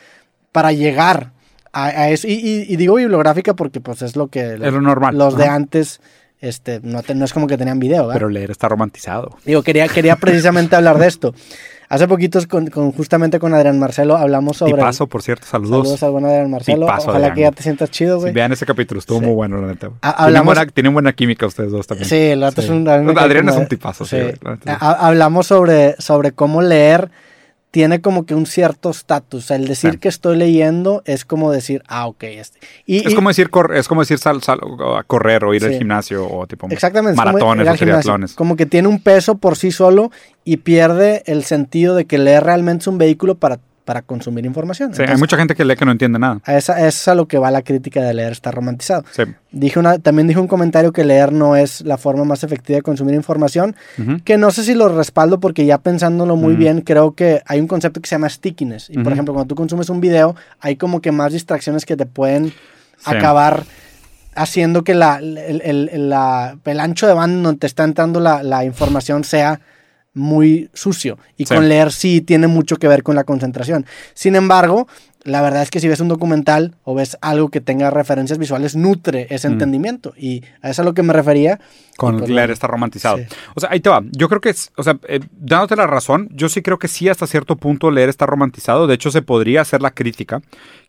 para 0.52 0.72
llegar 0.72 1.32
a, 1.74 2.10
eso. 2.10 2.28
Y, 2.30 2.76
digo 2.78 2.96
bibliográfica 2.96 3.54
porque 3.54 3.82
pues 3.82 4.02
es 4.02 4.16
lo 4.16 4.28
que 4.28 4.58
lo 4.58 4.82
normal. 4.82 5.18
los 5.18 5.36
de 5.36 5.48
antes 5.48 6.00
este, 6.42 6.80
no, 6.84 7.02
no, 7.14 7.26
es 7.26 7.34
como 7.34 7.48
que 7.48 7.58
tenían 7.58 7.80
video. 7.80 8.10
Pero 8.14 8.30
leer 8.30 8.52
está 8.52 8.70
romantizado. 8.70 9.38
Digo, 9.46 9.64
quería, 9.64 9.88
quería 9.88 10.16
precisamente 10.16 10.76
hablar 10.76 11.00
de 11.00 11.08
esto. 11.08 11.34
Hace 11.88 12.08
poquitos, 12.08 12.48
con, 12.48 12.70
justamente 12.92 13.40
con 13.40 13.54
Adrián 13.54 13.80
Marcelo, 13.80 14.18
hablamos 14.18 14.58
sobre. 14.58 14.82
paso, 14.82 15.08
por 15.08 15.22
cierto, 15.22 15.46
saludos. 15.46 15.84
Saludos 15.84 16.04
al 16.04 16.12
buen 16.12 16.26
Adrián 16.26 16.52
Marcelo. 16.52 16.88
Ojalá 16.88 17.34
que 17.34 17.42
ya 17.42 17.52
te 17.52 17.64
sientas 17.64 17.92
chido, 17.92 18.20
güey. 18.20 18.34
vean 18.34 18.52
ese 18.52 18.66
capítulo, 18.66 19.00
estuvo 19.00 19.22
muy 19.22 19.34
bueno, 19.34 19.62
la 19.62 19.68
neta. 19.68 19.92
hablamos... 20.02 20.58
tienen, 20.74 20.94
buena, 20.94 21.14
química 21.14 21.46
ustedes 21.46 21.72
dos 21.72 21.88
también. 21.88 22.10
Sí, 22.10 22.16
el 22.16 22.44
es 22.44 22.70
un. 22.70 22.88
Adrián 22.88 23.50
es 23.50 23.56
un 23.56 23.68
tipazo, 23.68 24.06
sí. 24.06 24.18
hablamos 24.80 25.48
sobre, 25.48 25.96
sobre 26.00 26.32
cómo 26.32 26.62
leer 26.62 27.10
tiene 27.76 28.00
como 28.00 28.26
que 28.26 28.36
un 28.36 28.46
cierto 28.46 28.90
estatus. 28.90 29.52
El 29.52 29.68
decir 29.68 30.00
que 30.00 30.08
estoy 30.08 30.38
leyendo 30.38 31.02
es 31.04 31.26
como 31.26 31.52
decir, 31.52 31.84
ah, 31.90 32.08
ok. 32.08 32.24
Este. 32.24 32.60
Y, 32.86 33.06
es, 33.06 33.14
como 33.14 33.28
decir 33.28 33.50
es 33.74 33.90
como 33.90 34.00
decir 34.00 34.18
sal, 34.18 34.42
sal, 34.42 34.62
a 34.98 35.04
correr 35.04 35.44
o 35.44 35.54
ir 35.54 35.66
al 35.66 35.74
gimnasio 35.74 36.26
o 36.26 36.48
tipo 36.48 36.68
Exactamente, 36.70 37.18
maratones 37.18 37.68
o 37.68 37.74
triatlones. 37.74 38.34
Como 38.34 38.56
que 38.56 38.66
tiene 38.66 38.88
un 38.88 39.02
peso 39.02 39.40
por 39.40 39.58
sí 39.58 39.74
solo 39.74 40.10
y 40.46 40.56
pierde 40.56 41.24
el 41.26 41.44
sentido 41.44 41.96
de 41.96 42.06
que 42.06 42.18
leer 42.18 42.46
realmente 42.46 42.84
es 42.84 42.88
un 42.88 42.98
vehículo 42.98 43.36
para 43.36 43.60
para 43.86 44.02
consumir 44.02 44.46
información. 44.46 44.94
Sí, 44.94 45.04
hay 45.04 45.18
mucha 45.18 45.38
gente 45.38 45.56
que 45.56 45.64
lee 45.64 45.76
que 45.76 45.86
no 45.86 45.92
entiende 45.92 46.18
nada. 46.18 46.42
A 46.44 46.58
esa, 46.58 46.86
es 46.86 47.08
a 47.08 47.16
lo 47.16 47.28
que 47.28 47.38
va 47.38 47.52
la 47.52 47.62
crítica 47.62 48.02
de 48.02 48.14
leer, 48.14 48.32
está 48.32 48.52
romantizado. 48.52 49.06
Sí. 49.12 49.24
Dije 49.52 49.80
una, 49.80 50.00
también 50.00 50.28
dije 50.28 50.40
un 50.40 50.48
comentario 50.48 50.92
que 50.92 51.06
leer 51.06 51.32
no 51.32 51.56
es 51.56 51.82
la 51.82 51.98
forma 51.98 52.26
más 52.26 52.44
efectiva 52.44 52.78
de 52.78 52.82
consumir 52.82 53.14
información, 53.16 53.76
que 54.26 54.38
no 54.38 54.52
sé 54.52 54.64
si 54.64 54.74
lo 54.74 54.90
respaldo 54.90 55.40
porque 55.40 55.66
ya 55.66 55.78
pensándolo 55.78 56.36
muy 56.36 56.56
bien, 56.56 56.82
creo 56.82 57.14
que 57.14 57.42
hay 57.46 57.62
un 57.62 57.68
concepto 57.68 58.02
que 58.02 58.10
se 58.10 58.16
llama 58.16 58.28
stickiness. 58.28 58.90
Y 58.90 58.98
por 58.98 59.14
ejemplo, 59.14 59.34
cuando 59.34 59.48
tú 59.48 59.56
consumes 59.56 59.90
un 59.90 60.02
video, 60.02 60.36
hay 60.60 60.76
como 60.76 61.00
que 61.00 61.12
más 61.12 61.32
distracciones 61.32 61.86
que 61.86 61.96
te 61.96 62.06
pueden 62.06 62.52
acabar 63.06 63.64
haciendo 64.34 64.84
que 64.84 64.96
la, 64.96 65.20
el, 65.20 66.10
la, 66.10 66.58
el, 66.66 66.80
ancho 66.80 67.08
de 67.08 67.14
banda 67.14 67.44
donde 67.44 67.60
te 67.60 67.68
está 67.68 67.84
entrando 67.84 68.20
la, 68.20 68.44
la 68.44 68.66
información 68.66 69.24
sea 69.24 69.62
muy 70.16 70.70
sucio. 70.74 71.20
Y 71.38 71.46
con 71.46 71.70
leer 71.70 71.92
sí 71.92 72.22
tiene 72.22 72.48
mucho 72.48 72.78
que 72.78 72.88
ver 72.88 73.04
con 73.04 73.16
la 73.16 73.24
concentración. 73.24 73.86
Sin 74.16 74.36
embargo, 74.36 74.88
la 75.26 75.42
verdad 75.42 75.64
es 75.64 75.72
que 75.72 75.80
si 75.80 75.88
ves 75.88 76.00
un 76.00 76.08
documental 76.08 76.76
o 76.84 76.94
ves 76.94 77.18
algo 77.20 77.50
que 77.50 77.60
tenga 77.60 77.90
referencias 77.90 78.40
visuales, 78.40 78.76
nutre 78.76 79.28
ese 79.32 79.50
mm. 79.50 79.54
entendimiento. 79.54 80.14
Y 80.18 80.44
a 80.62 80.70
eso 80.70 80.72
es 80.72 80.80
a 80.80 80.84
lo 80.84 80.94
que 80.94 81.04
me 81.04 81.14
refería. 81.14 81.60
Con 81.98 82.20
pues 82.20 82.30
leer 82.30 82.52
está 82.52 82.68
romantizado. 82.68 83.18
O 83.56 83.60
sea, 83.60 83.70
ahí 83.72 83.80
te 83.80 83.90
va. 83.90 84.04
Yo 84.12 84.30
creo 84.30 84.40
que, 84.40 84.50
es, 84.50 84.72
o 84.78 84.84
sea, 84.84 84.98
eh, 85.08 85.20
dándote 85.32 85.76
la 85.76 85.88
razón, 85.88 86.30
yo 86.32 86.48
sí 86.48 86.62
creo 86.62 86.80
que 86.80 86.88
sí 86.88 87.10
hasta 87.10 87.28
cierto 87.28 87.56
punto 87.56 87.92
leer 87.92 88.08
está 88.08 88.26
romantizado. 88.26 88.88
De 88.88 88.96
hecho, 88.96 89.10
se 89.12 89.24
podría 89.24 89.62
hacer 89.62 89.82
la 89.82 89.92
crítica 89.92 90.42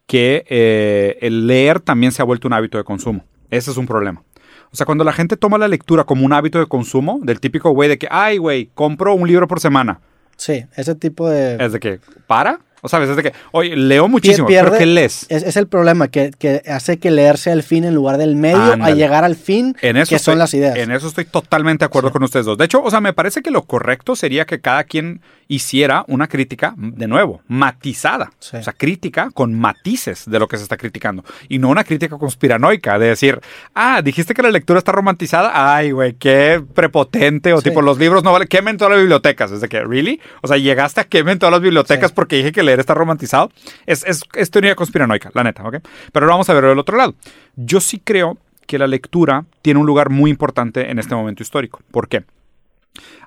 que 0.07 0.45
eh, 0.49 1.19
el 1.23 1.47
leer 1.47 1.81
también 1.81 2.13
se 2.13 2.21
ha 2.23 2.25
vuelto 2.27 2.47
un 2.47 2.53
hábito 2.53 2.79
de 2.79 2.85
consumo. 2.85 3.25
Ese 3.51 3.71
es 3.71 3.77
un 3.79 3.87
problema. 3.87 4.23
O 4.73 4.77
sea, 4.77 4.87
cuando 4.87 5.05
la 5.05 5.13
gente 5.13 5.37
toma 5.37 5.59
la 5.59 5.69
lectura 5.69 6.05
como 6.05 6.25
un 6.25 6.33
hábito 6.33 6.59
de 6.59 6.67
consumo, 6.67 7.21
del 7.23 7.41
típico 7.41 7.71
güey 7.71 7.89
de 7.89 7.99
que, 7.99 8.09
ay, 8.11 8.39
güey, 8.39 8.71
compro 8.75 9.15
un 9.15 9.27
libro 9.27 9.49
por 9.49 9.61
semana. 9.61 10.01
Sí, 10.37 10.67
ese 10.77 10.95
tipo 10.95 11.29
de... 11.29 11.57
Es 11.65 11.73
de 11.73 11.81
que, 11.81 12.01
¿para? 12.27 12.61
O 12.87 12.89
sabes, 12.89 13.11
es 13.11 13.17
de 13.17 13.25
que, 13.25 13.33
oye, 13.51 13.75
leo 13.75 14.07
muchísimo, 14.07 14.47
pero 14.47 14.71
¿qué 14.71 14.87
lees? 14.87 15.27
Es, 15.29 15.57
el 15.57 15.67
problema, 15.67 16.07
que, 16.07 16.31
hace 16.69 16.99
que 16.99 17.11
leer 17.11 17.37
sea 17.37 17.53
el 17.53 17.65
fin 17.65 17.83
en 17.83 17.97
lugar 17.97 18.17
del 18.17 18.37
medio 18.37 18.77
a 18.81 18.91
llegar 18.93 19.25
al 19.25 19.35
fin, 19.35 19.77
en 19.81 19.97
eso 19.97 20.11
que 20.11 20.21
son 20.21 20.39
las 20.39 20.55
ideas. 20.55 20.77
En 20.77 20.93
eso 20.93 21.09
estoy 21.09 21.25
totalmente 21.25 21.83
de 21.83 21.87
acuerdo 21.87 22.13
con 22.13 22.23
ustedes 22.23 22.47
dos. 22.47 22.57
De 22.57 22.65
hecho, 22.65 22.81
o 22.81 22.89
sea, 22.89 23.01
me 23.01 23.13
parece 23.13 23.43
que 23.43 23.51
lo 23.51 23.63
correcto 23.63 24.15
sería 24.15 24.45
que 24.45 24.61
cada 24.61 24.85
quien 24.85 25.21
hiciera 25.49 26.05
una 26.07 26.29
crítica, 26.29 26.75
de 26.77 27.09
nuevo, 27.09 27.41
matizada. 27.49 28.31
O 28.39 28.63
sea, 28.63 28.73
crítica 28.73 29.31
con 29.35 29.53
matices 29.55 30.25
de 30.27 30.39
lo 30.39 30.47
que 30.47 30.57
se 30.57 30.63
está 30.63 30.77
criticando. 30.77 31.25
Y 31.49 31.59
no 31.59 31.69
una 31.69 31.83
crítica 31.83 32.19
conspiranoica 32.19 32.99
de 32.99 33.09
decir, 33.09 33.41
ah, 33.75 34.01
dijiste 34.03 34.35
que 34.35 34.43
la 34.43 34.51
lectura 34.51 34.79
está 34.79 34.93
romantizada. 34.93 35.75
Ay, 35.75 35.91
güey, 35.91 36.15
qué 36.15 36.63
prepotente. 36.75 37.53
O 37.53 37.63
tipo, 37.63 37.83
los 37.83 37.99
libros 37.99 38.23
no 38.23 38.33
valen, 38.33 38.49
quemen 38.49 38.77
todas 38.77 38.93
las 38.93 39.01
bibliotecas. 39.01 39.51
Es 39.51 39.61
de 39.61 39.69
que, 39.69 39.83
¿really? 39.83 40.21
O 40.43 40.49
sea, 40.49 40.57
llegaste 40.57 41.01
a 41.01 41.05
quemen 41.05 41.39
todas 41.39 41.53
las 41.53 41.61
bibliotecas 41.61 42.13
porque 42.13 42.37
dije 42.37 42.53
que 42.53 42.63
leer 42.63 42.76
está 42.81 42.95
romantizado. 42.95 43.51
Es, 43.87 44.05
es, 44.05 44.51
teoría 44.51 44.75
conspiranoica, 44.75 45.31
la 45.35 45.45
neta, 45.45 45.63
¿ok? 45.65 45.77
Pero 46.13 46.27
vamos 46.27 46.49
a 46.49 46.55
ver 46.55 46.65
del 46.65 46.79
otro 46.79 46.97
lado. 46.97 47.15
Yo 47.57 47.81
sí 47.81 48.01
creo 48.03 48.39
que 48.67 48.79
la 48.79 48.87
lectura 48.87 49.45
tiene 49.63 49.81
un 49.81 49.87
lugar 49.87 50.11
muy 50.11 50.31
importante 50.31 50.91
en 50.91 50.99
este 50.99 51.15
momento 51.15 51.43
histórico. 51.43 51.81
¿Por 51.91 52.09
qué? 52.09 52.25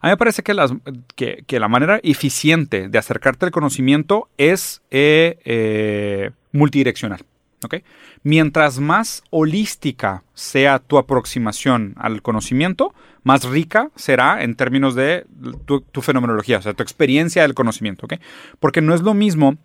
A 0.01 0.07
mí 0.07 0.11
me 0.11 0.17
parece 0.17 0.43
que, 0.43 0.53
las, 0.53 0.73
que, 1.15 1.59
la 1.59 1.67
manera 1.67 1.99
eficiente 2.03 2.89
de 2.89 2.97
acercarte 2.97 3.45
al 3.45 3.51
conocimiento 3.51 4.29
es 4.37 4.81
eh, 4.91 5.37
eh, 5.45 6.31
multidireccional. 6.51 7.21
¿Okay? 7.63 7.83
Mientras 8.23 8.79
más 8.79 9.23
holística 9.29 10.23
sea 10.33 10.79
tu 10.79 10.97
aproximación 10.97 11.93
al 11.97 12.21
conocimiento, 12.21 12.93
más 13.23 13.43
rica 13.45 13.89
será 13.95 14.43
en 14.43 14.55
términos 14.55 14.95
de 14.95 15.25
tu, 15.65 16.01
fenomenología, 16.01 16.57
o 16.57 16.61
sea, 16.61 16.73
tu 16.73 16.83
experiencia 16.83 17.41
del 17.41 17.53
conocimiento. 17.53 18.05
¿okay? 18.05 18.19
Porque 18.59 18.81
no 18.81 18.93
es 18.93 19.01
lo 19.01 19.13
mismo 19.13 19.57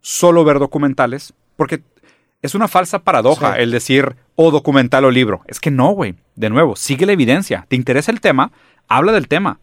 solo 0.00 0.44
ver 0.44 0.58
documentales, 0.58 1.34
porque 1.56 1.82
es 2.42 2.54
una 2.54 2.68
falsa 2.68 3.00
paradoja 3.00 3.58
el 3.58 3.70
decir 3.70 4.16
o 4.34 4.50
documental 4.50 5.04
o 5.04 5.10
libro. 5.10 5.42
Es 5.46 5.60
que 5.60 5.70
no, 5.70 5.90
güey. 5.90 6.14
De 6.36 6.48
nuevo, 6.48 6.74
sigue 6.74 7.04
la 7.04 7.12
evidencia. 7.12 7.66
¿Te 7.68 7.76
interesa 7.76 8.10
el 8.10 8.22
tema? 8.22 8.50
habla 8.90 9.12
del 9.12 9.28
tema, 9.28 9.60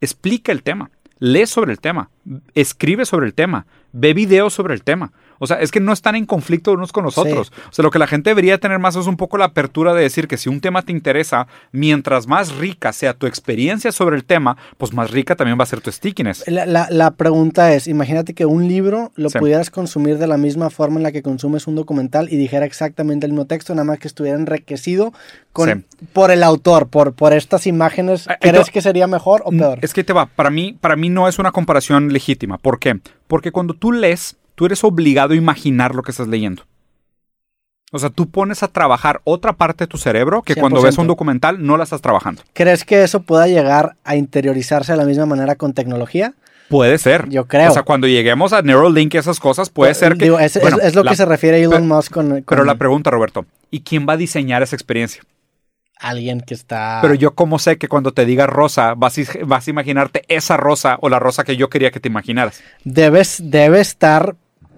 explica 0.00 0.52
el 0.52 0.62
tema, 0.62 0.90
lee 1.18 1.44
sobre 1.44 1.72
el 1.72 1.80
tema, 1.80 2.10
escribe 2.54 3.04
sobre 3.04 3.26
el 3.26 3.34
tema, 3.34 3.66
ve 3.92 4.14
videos 4.14 4.54
sobre 4.54 4.74
el 4.74 4.84
tema. 4.84 5.12
O 5.44 5.46
sea, 5.46 5.60
es 5.60 5.70
que 5.70 5.80
no 5.80 5.92
están 5.92 6.16
en 6.16 6.26
conflicto 6.26 6.72
unos 6.72 6.92
con 6.92 7.04
los 7.04 7.18
otros. 7.18 7.52
O 7.70 7.72
sea, 7.72 7.82
lo 7.82 7.90
que 7.90 7.98
la 7.98 8.06
gente 8.06 8.30
debería 8.30 8.58
tener 8.58 8.78
más 8.78 8.96
es 8.96 9.06
un 9.06 9.16
poco 9.16 9.38
la 9.38 9.46
apertura 9.46 9.94
de 9.94 10.02
decir 10.02 10.28
que 10.28 10.36
si 10.36 10.48
un 10.48 10.60
tema 10.60 10.82
te 10.82 10.92
interesa, 10.92 11.46
mientras 11.72 12.26
más 12.26 12.54
rica 12.56 12.92
sea 12.92 13.14
tu 13.14 13.26
experiencia 13.26 13.92
sobre 13.92 14.16
el 14.16 14.24
tema, 14.24 14.56
pues 14.78 14.92
más 14.92 15.10
rica 15.10 15.36
también 15.36 15.58
va 15.58 15.64
a 15.64 15.66
ser 15.66 15.80
tu 15.80 15.92
stickiness. 15.92 16.44
La, 16.48 17.10
pregunta 17.12 17.72
es, 17.74 17.86
imagínate 17.86 18.34
que 18.34 18.46
un 18.46 18.66
libro 18.66 19.12
lo 19.14 19.30
pudieras 19.30 19.70
consumir 19.70 20.18
de 20.18 20.26
la 20.26 20.36
misma 20.36 20.70
forma 20.70 20.96
en 20.96 21.02
la 21.04 21.12
que 21.12 21.22
consumes 21.22 21.66
un 21.66 21.74
documental 21.74 22.32
y 22.32 22.36
dijera 22.36 22.66
exactamente 22.66 23.26
el 23.26 23.32
mismo 23.32 23.46
texto, 23.46 23.74
nada 23.74 23.84
más 23.84 23.98
que 23.98 24.08
estuviera 24.08 24.38
enriquecido 24.38 25.12
con, 25.52 25.86
por 26.12 26.30
el 26.30 26.42
autor, 26.42 26.88
por, 26.88 27.14
por 27.14 27.32
estas 27.32 27.66
imágenes. 27.66 28.26
Eh, 28.26 28.36
¿Crees 28.40 28.70
que 28.70 28.82
sería 28.82 29.06
mejor 29.06 29.42
o 29.44 29.50
peor? 29.50 29.78
Es 29.82 29.94
que 29.94 30.04
te 30.04 30.12
va, 30.12 30.26
para 30.26 30.50
mí, 30.50 30.76
para 30.78 30.96
mí 30.96 31.08
no 31.08 31.28
es 31.28 31.38
una 31.38 31.52
comparación 31.52 32.12
legítima. 32.12 32.58
¿Por 32.58 32.78
qué? 32.78 32.98
Porque 33.26 33.52
cuando 33.52 33.74
tú 33.74 33.92
lees 33.92 34.36
tú 34.54 34.66
eres 34.66 34.84
obligado 34.84 35.32
a 35.34 35.36
imaginar 35.36 35.94
lo 35.94 36.02
que 36.02 36.10
estás 36.10 36.28
leyendo. 36.28 36.62
O 37.92 37.98
sea, 37.98 38.10
tú 38.10 38.28
pones 38.28 38.62
a 38.64 38.68
trabajar 38.68 39.20
otra 39.24 39.52
parte 39.52 39.84
de 39.84 39.88
tu 39.88 39.98
cerebro 39.98 40.42
que 40.42 40.56
cuando 40.56 40.82
ves 40.82 40.98
un 40.98 41.06
documental 41.06 41.64
no 41.64 41.76
la 41.76 41.84
estás 41.84 42.00
trabajando. 42.00 42.42
¿Crees 42.52 42.84
que 42.84 43.04
eso 43.04 43.22
pueda 43.22 43.46
llegar 43.46 43.96
a 44.02 44.16
interiorizarse 44.16 44.92
de 44.92 44.98
la 44.98 45.04
misma 45.04 45.26
manera 45.26 45.54
con 45.54 45.74
tecnología? 45.74 46.34
Puede 46.68 46.98
ser. 46.98 47.28
Yo 47.28 47.46
creo. 47.46 47.70
O 47.70 47.74
sea, 47.74 47.82
cuando 47.84 48.08
lleguemos 48.08 48.52
a 48.52 48.62
Neuralink 48.62 49.14
y 49.14 49.18
esas 49.18 49.38
cosas, 49.38 49.70
puede 49.70 49.90
Pues, 49.90 49.98
ser 49.98 50.14
que... 50.16 50.24
digo, 50.24 50.40
es, 50.40 50.56
es- 50.56 50.62
bueno, 50.62 50.78
es 50.82 50.94
lo 50.96 51.04
la- 51.04 51.10
que 51.12 51.16
se 51.16 51.24
refiere 51.24 51.60
Elon 51.60 51.82
pero- 51.82 51.84
Musk 51.94 52.12
con, 52.12 52.28
con 52.30 52.42
Pero 52.44 52.64
la 52.64 52.74
pregunta, 52.76 53.10
Roberto, 53.10 53.46
¿y 53.70 53.82
quién 53.82 54.06
va 54.08 54.14
a 54.14 54.16
diseñar 54.16 54.62
esa 54.62 54.74
experiencia? 54.74 55.22
alguien 56.00 56.40
que 56.40 56.52
está... 56.54 56.98
Pero 57.00 57.14
yo 57.14 57.34
cómo 57.34 57.58
sé 57.58 57.78
que 57.78 57.86
cuando 57.88 58.12
te 58.12 58.26
diga 58.26 58.46
rosa, 58.46 58.94
vas 58.94 59.16
a, 59.18 59.22
vas 59.46 59.66
a 59.66 59.70
imaginarte 59.70 60.24
esa 60.28 60.56
rosa 60.56 60.98
o 61.00 61.08
la 61.08 61.18
rosa 61.20 61.44
que 61.44 61.56
yo 61.56 61.70
quería 61.70 61.92
que 61.92 62.00
te 62.00 62.08
imaginaras. 62.08 62.60
Debes, 62.82 63.38
debe 63.44 63.80
estar 63.80 64.34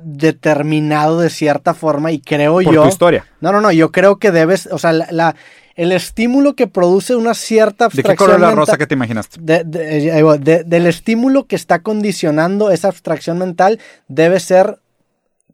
determinado 0.06 1.18
de 1.20 1.30
cierta 1.30 1.74
forma 1.74 2.12
y 2.12 2.20
creo 2.20 2.54
Por 2.62 2.72
yo... 2.72 2.82
tu 2.82 2.88
historia. 2.88 3.26
No, 3.40 3.50
no, 3.52 3.60
no, 3.60 3.72
yo 3.72 3.90
creo 3.90 4.18
que 4.18 4.30
debes, 4.30 4.66
o 4.70 4.78
sea, 4.78 4.92
la, 4.92 5.06
la- 5.10 5.34
el 5.74 5.92
estímulo 5.92 6.54
que 6.54 6.68
produce 6.68 7.16
una 7.16 7.34
cierta 7.34 7.88
¿De 7.88 7.90
qué 7.90 7.98
abstracción 8.12 8.16
color 8.28 8.40
la 8.40 8.54
rosa 8.54 8.78
que 8.78 8.86
te 8.86 8.94
imaginaste? 8.94 9.38
de- 9.40 9.64
de- 9.64 10.38
de- 10.40 10.64
del 10.64 10.86
estímulo 10.86 11.46
que 11.46 11.56
está 11.56 11.80
condicionando 11.80 12.70
esa 12.70 12.88
abstracción 12.88 13.36
mental 13.38 13.78
debe 14.08 14.40
ser, 14.40 14.78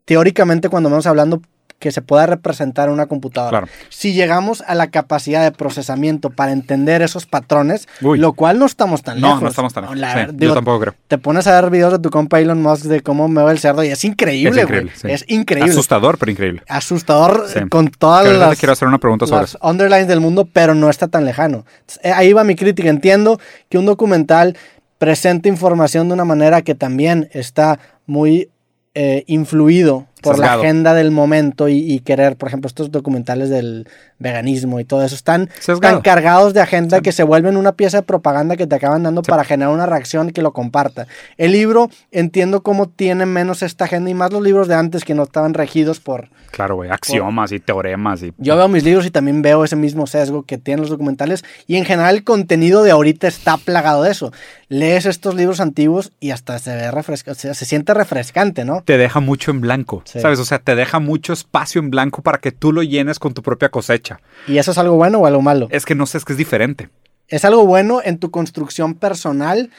teóricamente, 0.05 0.69
cuando 0.69 0.89
vamos 0.89 1.07
hablando, 1.07 1.41
que 1.83 1.91
se 1.91 2.01
pueda 2.01 2.25
representar 2.25 2.87
en 2.87 2.93
una 2.93 3.07
computadora. 3.07 3.49
Claro. 3.49 3.67
Si 3.89 4.13
llegamos 4.13 4.63
a 4.65 4.73
la 4.73 4.87
capacidad 4.87 5.43
de 5.43 5.51
procesamiento 5.51 6.29
para 6.29 6.53
entender 6.53 7.01
esos 7.01 7.25
patrones, 7.25 7.89
Uy. 8.01 8.17
lo 8.19 8.31
cual 8.31 8.57
no 8.57 8.65
estamos 8.65 9.03
tan 9.03 9.19
No, 9.19 9.27
lejos. 9.27 9.41
no 9.43 9.49
estamos 9.49 9.73
tan 9.73 9.83
lejos. 9.83 9.97
La 9.97 10.11
Sí, 10.11 10.15
ver- 10.19 10.35
yo 10.37 10.53
tampoco 10.53 10.79
creo. 10.79 10.95
Te 11.09 11.17
pones 11.17 11.45
a 11.45 11.59
ver 11.59 11.69
videos 11.69 11.91
de 11.91 11.99
tu 11.99 12.09
compa 12.09 12.39
Elon 12.39 12.61
Musk 12.61 12.85
de 12.85 13.01
cómo 13.01 13.27
me 13.27 13.43
va 13.43 13.51
el 13.51 13.59
cerdo 13.59 13.83
y 13.83 13.89
es 13.89 14.05
increíble, 14.05 14.61
Es 14.61 14.63
increíble, 14.65 14.91
sí. 14.95 15.07
Es 15.11 15.25
increíble. 15.27 15.71
Asustador, 15.71 16.17
pero 16.17 16.31
increíble. 16.31 16.61
Asustador 16.69 17.47
Sí. 17.53 17.59
con 17.69 17.89
todas 17.89 18.25
las 18.37 18.51
te 18.51 18.55
quiero 18.55 18.71
hacer 18.71 18.87
una 18.87 18.97
pregunta 18.99 19.27
sobre 19.27 19.41
las 19.41 19.49
eso. 19.55 19.59
underlines 19.61 20.07
del 20.07 20.21
mundo, 20.21 20.47
pero 20.51 20.73
no 20.75 20.89
está 20.89 21.09
tan 21.09 21.25
lejano. 21.25 21.65
Eh, 22.01 22.11
Ahí 22.13 22.31
va 22.31 22.45
mi 22.45 22.55
crítica. 22.55 22.89
Entiendo 22.89 23.39
que 23.69 23.77
un 23.77 23.85
documental 23.85 24.55
presenta 24.99 25.49
información 25.49 26.07
de 26.07 26.13
una 26.13 26.23
manera 26.23 26.61
que 26.61 26.75
también 26.75 27.27
está 27.33 27.77
muy 28.05 28.49
eh, 28.95 29.23
influido 29.27 30.05
por 30.23 30.35
Sesgado. 30.35 30.57
la 30.57 30.63
agenda 30.63 30.93
del 30.93 31.11
momento 31.11 31.67
y, 31.67 31.77
y 31.77 31.99
querer, 31.99 32.35
por 32.37 32.47
ejemplo, 32.47 32.67
estos 32.67 32.91
documentales 32.91 33.49
del 33.49 33.87
veganismo 34.17 34.79
y 34.79 34.85
todo 34.85 35.03
eso 35.03 35.15
están 35.15 35.49
Sesgado. 35.59 35.95
tan 35.95 36.01
cargados 36.01 36.53
de 36.53 36.61
agenda 36.61 37.01
que 37.01 37.11
se 37.11 37.23
vuelven 37.23 37.57
una 37.57 37.73
pieza 37.73 37.97
de 37.97 38.03
propaganda 38.03 38.55
que 38.55 38.65
te 38.65 38.75
acaban 38.75 39.03
dando 39.03 39.21
para 39.21 39.43
generar 39.43 39.73
una 39.73 39.85
reacción 39.85 40.31
que 40.31 40.41
lo 40.41 40.53
comparta. 40.53 41.07
El 41.37 41.51
libro 41.51 41.89
entiendo 42.11 42.63
cómo 42.63 42.87
tiene 42.87 43.25
menos 43.25 43.61
esta 43.61 43.85
agenda 43.85 44.09
y 44.09 44.13
más 44.13 44.31
los 44.31 44.41
libros 44.41 44.67
de 44.67 44.75
antes 44.75 45.03
que 45.03 45.13
no 45.13 45.23
estaban 45.23 45.53
regidos 45.53 45.99
por, 45.99 46.29
Claro, 46.53 46.75
güey. 46.75 46.91
Axiomas 46.91 47.51
y 47.51 47.59
teoremas 47.59 48.21
y... 48.21 48.31
yo 48.37 48.55
veo 48.55 48.67
mis 48.67 48.83
libros 48.83 49.07
y 49.07 49.09
también 49.09 49.41
veo 49.41 49.63
ese 49.63 49.75
mismo 49.75 50.05
sesgo 50.05 50.43
que 50.43 50.59
tienen 50.59 50.81
los 50.81 50.91
documentales 50.91 51.43
y 51.65 51.77
en 51.77 51.85
general 51.85 52.15
el 52.15 52.23
contenido 52.23 52.83
de 52.83 52.91
ahorita 52.91 53.27
está 53.27 53.57
plagado 53.57 54.03
de 54.03 54.11
eso. 54.11 54.31
Lees 54.69 55.07
estos 55.07 55.33
libros 55.33 55.59
antiguos 55.59 56.11
y 56.19 56.29
hasta 56.29 56.59
se 56.59 56.75
ve 56.75 56.91
refrescante, 56.91 57.39
se, 57.39 57.53
se 57.55 57.65
siente 57.65 57.93
refrescante, 57.95 58.65
¿no? 58.65 58.83
te 58.85 58.97
deja 58.99 59.19
mucho 59.19 59.49
en 59.49 59.61
blanco, 59.61 60.03
Sí. 60.13 60.19
¿sabes? 60.21 60.39
O 60.39 60.45
sea, 60.45 60.59
te 60.59 60.75
deja 60.75 60.99
mucho 60.99 61.33
espacio 61.33 61.79
en 61.81 61.89
blanco 61.89 62.21
para 62.21 62.37
que 62.37 62.51
tú 62.51 62.71
lo 62.71 62.83
llenes 62.83 63.19
con 63.19 63.33
tu 63.33 63.41
propia 63.41 63.69
cosecha. 63.69 64.19
¿Y 64.47 64.57
eso 64.57 64.71
es 64.71 64.77
algo 64.77 64.95
bueno 64.95 65.19
o 65.19 65.25
algo 65.25 65.41
malo? 65.41 65.67
Es 65.71 65.85
que 65.85 65.95
no 65.95 66.05
sé, 66.05 66.17
es 66.19 66.25
que 66.25 66.33
es 66.33 66.37
diferente. 66.37 66.89
Es 67.27 67.43
algo 67.45 67.65
bueno 67.65 67.99
en 68.03 68.19
tu 68.19 68.29
construcción 68.31 68.93
personal 68.95 69.71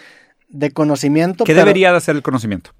de 0.48 0.70
conocimiento. 0.72 1.44
¿Qué 1.44 1.52
pero 1.52 1.64
debería 1.64 1.90
de 1.92 1.98
hacer 1.98 2.16
el 2.16 2.22
conocimiento? 2.22 2.70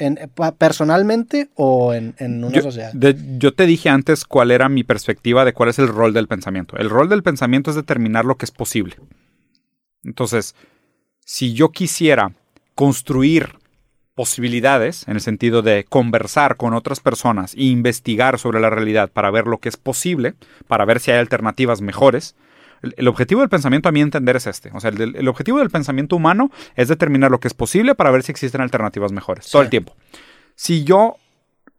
en- 0.00 0.18
¿Personalmente 0.58 1.50
o 1.56 1.92
en, 1.92 2.14
en 2.18 2.44
una 2.44 2.54
Yo, 2.56 2.62
sociedad? 2.62 2.92
de- 2.92 3.16
yo 3.38 3.52
te 3.52 3.66
dije 3.66 3.88
antes 3.88 4.24
cuál 4.24 4.50
era 4.52 4.68
mi 4.68 4.84
perspectiva 4.84 5.44
de 5.44 5.52
cuál 5.52 5.70
es 5.70 5.78
el 5.80 5.88
rol 5.88 6.12
del 6.12 6.28
pensamiento. 6.28 6.76
El 6.76 6.88
rol 6.88 7.08
del 7.08 7.24
pensamiento 7.24 7.70
es 7.70 7.76
determinar 7.76 8.24
lo 8.24 8.36
que 8.36 8.44
es 8.44 8.52
posible. 8.52 8.96
Entonces, 10.04 10.54
si 11.24 11.52
yo 11.52 11.70
quisiera 11.70 12.32
construir 12.76 13.57
posibilidades, 14.18 15.06
en 15.06 15.14
el 15.14 15.20
sentido 15.20 15.62
de 15.62 15.84
conversar 15.88 16.56
con 16.56 16.74
otras 16.74 16.98
personas 16.98 17.54
e 17.54 17.62
investigar 17.66 18.36
sobre 18.40 18.58
la 18.58 18.68
realidad 18.68 19.10
para 19.12 19.30
ver 19.30 19.46
lo 19.46 19.58
que 19.58 19.68
es 19.68 19.76
posible, 19.76 20.34
para 20.66 20.84
ver 20.84 20.98
si 20.98 21.12
hay 21.12 21.18
alternativas 21.20 21.80
mejores, 21.80 22.34
el, 22.82 22.94
el 22.96 23.06
objetivo 23.06 23.42
del 23.42 23.48
pensamiento 23.48 23.88
a 23.88 23.92
mi 23.92 24.00
entender 24.00 24.34
es 24.34 24.48
este. 24.48 24.72
O 24.74 24.80
sea, 24.80 24.90
el, 24.90 25.14
el 25.14 25.28
objetivo 25.28 25.58
del 25.60 25.70
pensamiento 25.70 26.16
humano 26.16 26.50
es 26.74 26.88
determinar 26.88 27.30
lo 27.30 27.38
que 27.38 27.46
es 27.46 27.54
posible 27.54 27.94
para 27.94 28.10
ver 28.10 28.24
si 28.24 28.32
existen 28.32 28.60
alternativas 28.60 29.12
mejores. 29.12 29.48
Todo 29.48 29.62
Sí. 29.62 29.66
el 29.66 29.70
tiempo. 29.70 29.94
Si 30.56 30.82
yo 30.82 31.14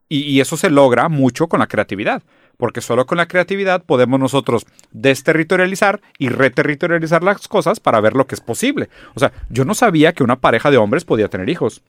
y, 0.08 0.20
y 0.22 0.40
eso 0.40 0.56
se 0.56 0.70
logra 0.70 1.10
mucho 1.10 1.48
con 1.48 1.60
la 1.60 1.68
creatividad, 1.68 2.24
porque 2.56 2.80
solo 2.80 3.06
con 3.06 3.18
la 3.18 3.28
creatividad 3.28 3.84
podemos 3.84 4.18
nosotros 4.18 4.66
desterritorializar 4.92 6.00
y 6.18 6.30
reterritorializar 6.30 7.22
las 7.22 7.48
cosas 7.50 7.82
para 7.82 8.00
ver 8.00 8.14
lo 8.14 8.28
que 8.28 8.36
es 8.36 8.42
posible. 8.42 8.88
O 9.14 9.20
sea, 9.20 9.34
yo 9.50 9.66
no 9.66 9.74
sabía 9.74 10.14
que 10.14 10.24
una 10.24 10.38
pareja 10.38 10.72
de 10.72 10.78
hombres 10.78 11.04
podía 11.04 11.28
tener 11.28 11.50
hijos. 11.50 11.82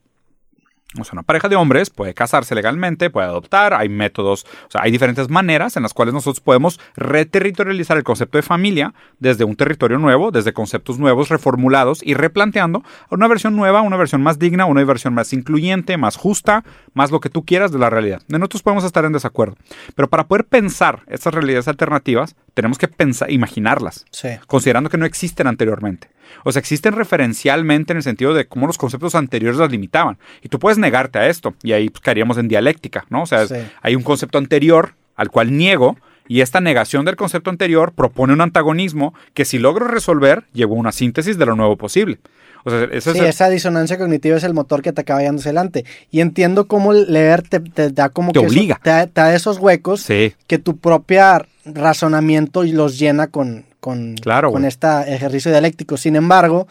O 0.99 1.05
sea, 1.05 1.13
una 1.13 1.23
pareja 1.23 1.49
de 1.49 1.55
hombres 1.55 1.89
puede 1.89 2.15
casarse 2.15 2.55
legalmente, 2.57 3.11
puede 3.11 3.27
adoptar, 3.29 3.75
hay 3.75 3.89
métodos, 3.89 4.45
o 4.67 4.71
sea, 4.71 4.83
hay 4.83 4.91
diferentes 4.91 5.29
maneras 5.31 5.77
en 5.77 5.85
las 5.85 5.95
cuales 5.95 6.13
nosotros 6.15 6.41
podemos 6.41 6.81
reterritorializar 6.97 7.97
el 7.97 8.03
concepto 8.03 8.39
de 8.39 8.43
familia 8.43 8.93
desde 9.21 9.45
un 9.45 9.55
territorio 9.55 9.99
nuevo, 9.99 10.33
desde 10.33 10.53
conceptos 10.53 10.99
nuevos 10.99 11.29
reformulados 11.29 12.03
y 12.03 12.15
replanteando 12.15 12.83
a 13.09 13.15
una 13.15 13.29
versión 13.29 13.55
nueva, 13.55 13.83
una 13.83 13.97
versión 13.97 14.23
más 14.23 14.39
digna, 14.41 14.65
una 14.67 14.83
versión 14.83 15.15
más 15.15 15.33
incluyente, 15.33 15.97
más 15.97 16.17
justa, 16.17 16.65
más 16.93 17.13
lo 17.13 17.21
que 17.21 17.29
tú 17.31 17.45
quieras 17.45 17.71
de 17.71 17.79
la 17.79 17.89
realidad. 17.91 18.23
De 18.27 18.39
nosotros 18.41 18.63
podemos 18.63 18.83
estar 18.85 19.05
en 19.05 19.13
desacuerdo, 19.13 19.57
pero 19.95 20.09
para 20.09 20.27
poder 20.27 20.45
pensar 20.47 21.03
estas 21.07 21.35
realidades 21.35 21.69
alternativas, 21.69 22.35
tenemos 22.55 22.79
que 22.79 22.89
pensar, 22.89 23.31
imaginarlas 23.31 24.07
Sí. 24.11 24.29
considerando 24.49 24.91
que 24.91 24.99
no 24.99 25.07
existen 25.07 25.47
anteriormente. 25.47 26.11
O 26.45 26.53
sea, 26.53 26.61
existen 26.61 26.95
referencialmente 26.95 27.93
en 27.93 27.99
el 27.99 28.03
sentido 28.03 28.35
de 28.35 28.47
cómo 28.47 28.67
los 28.67 28.79
conceptos 28.79 29.15
anteriores 29.15 29.59
las 29.59 29.71
limitaban. 29.71 30.19
Y 30.43 30.49
tú 30.49 30.59
puedes 30.59 30.79
negarte 30.79 31.19
a 31.19 31.29
esto, 31.29 31.55
y 31.63 31.73
ahí 31.73 31.91
pues, 31.91 32.01
caeríamos 32.01 32.39
en 32.39 32.49
dialéctica, 32.49 33.05
¿no? 33.11 33.23
O 33.23 33.27
sea, 33.27 33.47
Sí. 33.47 33.55
hay 33.83 33.95
un 33.95 34.03
concepto 34.03 34.39
anterior 34.39 34.95
al 35.17 35.31
cual 35.31 35.57
niego, 35.57 35.97
y 36.29 36.43
esta 36.43 36.61
negación 36.61 37.05
del 37.05 37.17
concepto 37.17 37.51
anterior 37.51 37.93
propone 37.93 38.33
un 38.33 38.41
antagonismo 38.41 39.15
que 39.35 39.45
si 39.45 39.59
logro 39.59 39.89
resolver, 39.89 40.45
llevo 40.53 40.77
a 40.77 40.79
una 40.79 40.93
síntesis 40.93 41.37
de 41.39 41.47
lo 41.47 41.57
nuevo 41.57 41.77
posible. 41.77 42.19
O 42.63 42.71
sea, 42.71 42.85
ese 42.85 43.13
Sí, 43.13 43.19
es 43.19 43.25
el- 43.25 43.31
esa 43.31 43.49
disonancia 43.49 43.97
cognitiva 43.99 44.37
es 44.37 44.45
el 44.45 44.53
motor 44.55 44.83
que 44.83 44.93
te 44.93 45.01
acaba 45.01 45.21
llevando 45.21 45.41
hacia 45.41 45.49
adelante. 45.49 45.85
Y 46.11 46.21
entiendo 46.21 46.67
cómo 46.67 46.93
leer 46.93 47.43
te, 47.43 47.59
te 47.59 47.91
da 47.91 48.11
como 48.11 48.33
Te 48.33 48.41
que 48.41 48.47
eso- 48.47 48.55
obliga. 48.55 48.79
te, 48.83 48.91
da- 48.91 49.07
te 49.07 49.21
da 49.21 49.35
esos 49.35 49.59
huecos 49.59 50.03
Sí, 50.03 50.35
que 50.47 50.59
tu 50.59 50.77
propia 50.77 51.47
razonamiento 51.65 52.63
los 52.63 52.99
llena 52.99 53.27
con, 53.27 53.65
con, 53.81 54.15
Claro, 54.17 54.53
con 54.53 54.65
este 54.65 54.87
ejercicio 55.13 55.51
dialéctico. 55.51 55.97
Sin 55.97 56.17
embargo, 56.17 56.69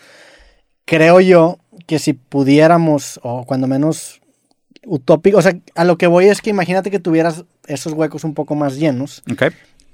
creo 0.86 1.20
yo 1.20 1.58
que 1.88 2.00
si 2.00 2.14
pudiéramos, 2.14 3.20
o 3.24 3.46
cuando 3.46 3.68
menos 3.68 4.22
utópico, 4.86 5.38
o 5.38 5.42
sea, 5.42 5.54
a 5.76 5.84
lo 5.84 5.98
que 5.98 6.08
voy 6.08 6.26
es 6.26 6.42
que 6.42 6.50
imagínate 6.50 6.92
que 6.92 7.00
tuvieras 7.00 7.46
esos 7.68 7.94
huecos 7.94 8.24
un 8.24 8.34
poco 8.34 8.56
más 8.56 8.78
llenos. 8.78 9.24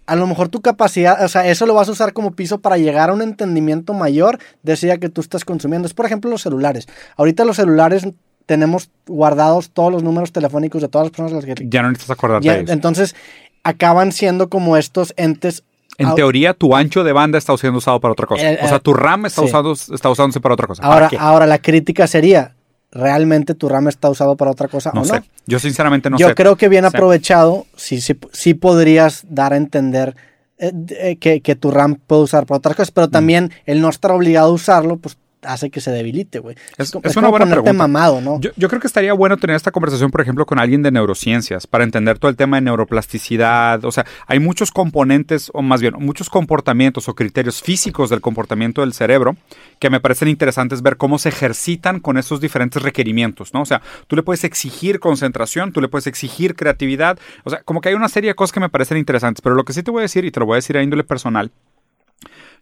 A 0.08 0.16
lo 0.16 0.28
mejor 0.28 0.50
tu 0.50 0.62
capacidad, 0.62 1.24
o 1.24 1.28
sea, 1.28 1.48
eso 1.48 1.66
lo 1.66 1.74
vas 1.74 1.90
a 1.90 1.92
usar 1.92 2.14
como 2.14 2.32
piso 2.32 2.60
para 2.60 2.78
llegar 2.78 3.10
a 3.10 3.14
un 3.14 3.24
entendimiento 3.24 3.94
mayor 3.94 4.38
de 4.62 4.74
idea 4.74 4.98
que 4.98 5.10
tú 5.10 5.22
estás 5.22 5.44
consumiendo. 5.44 5.88
Es, 5.88 5.96
por 5.96 6.06
ejemplo, 6.06 6.30
los 6.30 6.44
celulares. 6.44 6.88
Ahorita 7.18 7.44
los 7.44 7.56
celulares 7.56 8.08
tenemos 8.46 8.92
guardados 9.08 9.72
todos 9.72 9.92
los 9.92 10.04
números 10.04 10.32
telefónicos 10.32 10.82
de 10.82 10.88
todas 10.88 11.08
las 11.08 11.12
personas 11.12 11.32
a 11.34 11.36
las 11.36 11.46
que 11.46 11.68
Ya 11.68 11.82
no 11.82 11.90
necesitas 11.90 12.16
acordarte 12.16 12.46
ya, 12.46 12.54
de 12.54 12.60
ellos. 12.60 12.72
entonces 12.72 13.16
acaban 13.64 14.12
siendo 14.12 14.50
como 14.50 14.78
estos 14.78 15.14
entes. 15.18 15.64
En 15.98 16.14
teoría, 16.16 16.54
tu 16.54 16.76
ancho 16.76 17.04
de 17.04 17.14
banda 17.14 17.38
está 17.38 17.56
siendo 17.58 17.78
usado 17.78 18.00
para 18.00 18.12
otra 18.12 18.28
cosa. 18.28 18.52
Eh, 18.52 18.60
o 18.62 18.68
sea, 18.68 18.78
eh, 18.78 18.82
tu 18.82 18.94
RAM 18.94 19.26
está, 19.26 19.42
sí. 19.42 19.48
usado, 19.48 19.72
está 19.74 20.10
usándose 20.10 20.40
para 20.42 20.54
otra 20.54 20.68
cosa. 20.68 20.82
¿Para 20.84 21.06
Ahora, 21.08 21.10
ahora 21.20 21.46
la 21.46 21.60
crítica 21.60 22.06
sería, 22.08 22.54
¿realmente 22.92 23.54
tu 23.56 23.70
RAM 23.70 23.88
está 23.88 24.10
usado 24.10 24.36
para 24.36 24.52
otra 24.52 24.68
cosa 24.68 24.92
no 24.94 25.02
o 25.02 25.06
sé. 25.06 25.20
no? 25.20 25.26
Yo 25.48 25.60
sinceramente 25.60 26.10
no 26.10 26.18
Yo 26.18 26.30
sé. 26.30 26.36
creo 26.36 26.56
que 26.56 26.68
bien 26.70 26.86
aprovechado, 26.86 27.66
sí, 27.76 28.02
sí, 28.02 28.18
sí 28.34 28.54
podrías 28.54 29.24
dar 29.30 29.54
a 29.54 29.58
entender 29.58 30.16
eh, 30.58 30.72
eh, 30.90 31.16
que, 31.18 31.42
que 31.42 31.56
tu 31.56 31.72
RAM 31.72 31.96
puede 31.96 32.22
usar 32.24 32.46
para 32.46 32.58
otras 32.60 32.76
cosas, 32.76 32.92
Mm. 32.92 32.96
pero 32.96 33.10
también 33.10 33.52
el 33.66 33.82
no 33.82 33.90
estar 33.90 34.12
obligado 34.12 34.48
a 34.50 34.52
usarlo, 34.54 34.98
pues 34.98 35.18
hace 35.42 35.70
que 35.70 35.80
se 35.82 35.92
debilite, 35.92 36.40
güey. 36.40 36.56
Es- 36.78 36.92
como- 36.92 37.06
es 37.08 37.16
una 37.18 37.28
buena 37.30 37.46
pregunta. 37.46 37.74
mamado, 37.74 38.22
¿no? 38.22 38.40
Yo, 38.42 38.50
yo 38.56 38.68
creo 38.68 38.82
que 38.82 38.88
estaría 38.88 39.14
bueno 39.14 39.38
tener 39.38 39.56
esta 39.56 39.72
conversación, 39.72 40.10
por 40.12 40.22
ejemplo, 40.22 40.46
con 40.46 40.60
alguien 40.60 40.82
de 40.84 40.92
neurociencias 40.92 41.68
para 41.68 41.84
entender 41.84 42.18
todo 42.20 42.30
el 42.30 42.36
tema 42.38 42.58
de 42.58 42.62
neuroplasticidad. 42.62 43.84
O 43.86 43.92
sea, 43.92 44.06
hay 44.28 44.40
muchos 44.40 44.72
componentes, 44.72 45.52
o 45.54 45.62
más 45.62 45.82
bien, 45.82 45.94
muchos 46.00 46.30
comportamientos 46.30 47.08
o 47.10 47.16
criterios 47.16 47.62
físicos 47.62 48.10
del 48.10 48.22
comportamiento 48.22 48.82
del 48.82 48.94
cerebro 48.94 49.36
que 49.80 49.90
me 49.90 50.00
parecen 50.00 50.28
interesantes 50.28 50.82
ver 50.82 50.98
cómo 50.98 51.20
se 51.20 51.30
ejercitan 51.30 52.00
con 52.00 52.18
esos 52.18 52.42
diferentes 52.42 52.82
requerimientos, 52.82 53.54
¿no? 53.54 53.62
O 53.62 53.66
sea, 53.66 53.82
tú 54.08 54.16
le 54.16 54.24
puedes 54.24 54.44
exigir 54.44 55.00
concentración, 55.00 55.72
tú 55.72 55.82
le 55.82 55.88
puedes 55.88 56.08
exigir 56.08 56.56
creatividad. 56.56 57.20
O 57.44 57.50
sea, 57.50 57.62
como 57.64 57.82
que 57.82 57.90
hay 57.90 57.96
una 57.96 58.10
serie 58.10 58.32
de 58.32 58.36
cosas 58.36 58.52
que 58.54 58.60
me 58.60 58.70
parecen 58.70 58.98
interesantes. 58.98 59.42
Pero 59.42 59.56
lo 59.56 59.64
que 59.66 59.74
sí 59.74 59.84
te 59.84 59.92
voy 59.92 60.00
a 60.00 60.04
decir, 60.04 60.26
y 60.26 60.32
te 60.32 60.40
lo 60.40 60.46
voy 60.46 60.56
a 60.56 60.58
decir 60.58 60.78
a 60.78 60.84
índole 60.84 61.04
personal, 61.04 61.52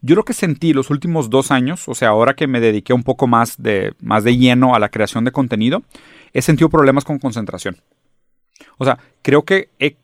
yo 0.04 0.16
lo 0.16 0.26
que 0.26 0.34
sentí 0.34 0.74
los 0.74 0.90
últimos 0.90 1.30
dos 1.30 1.50
años, 1.50 1.88
o 1.88 1.96
sea, 1.96 2.10
ahora 2.10 2.36
que 2.36 2.46
me 2.46 2.60
dediqué 2.60 2.92
un 2.94 3.04
poco 3.04 3.26
más 3.26 3.56
de, 3.58 3.94
más 4.02 4.26
de 4.26 4.38
lleno 4.38 4.76
a 4.76 4.80
la 4.80 4.90
creación 4.90 5.24
de 5.24 5.32
contenido, 5.32 5.82
he 6.34 6.42
sentido 6.42 6.70
problemas 6.70 7.06
con 7.06 7.20
concentración. 7.20 7.78
O 8.78 8.84
sea, 8.84 9.00
creo 9.22 9.44
que 9.44 9.70
he, 9.80 9.96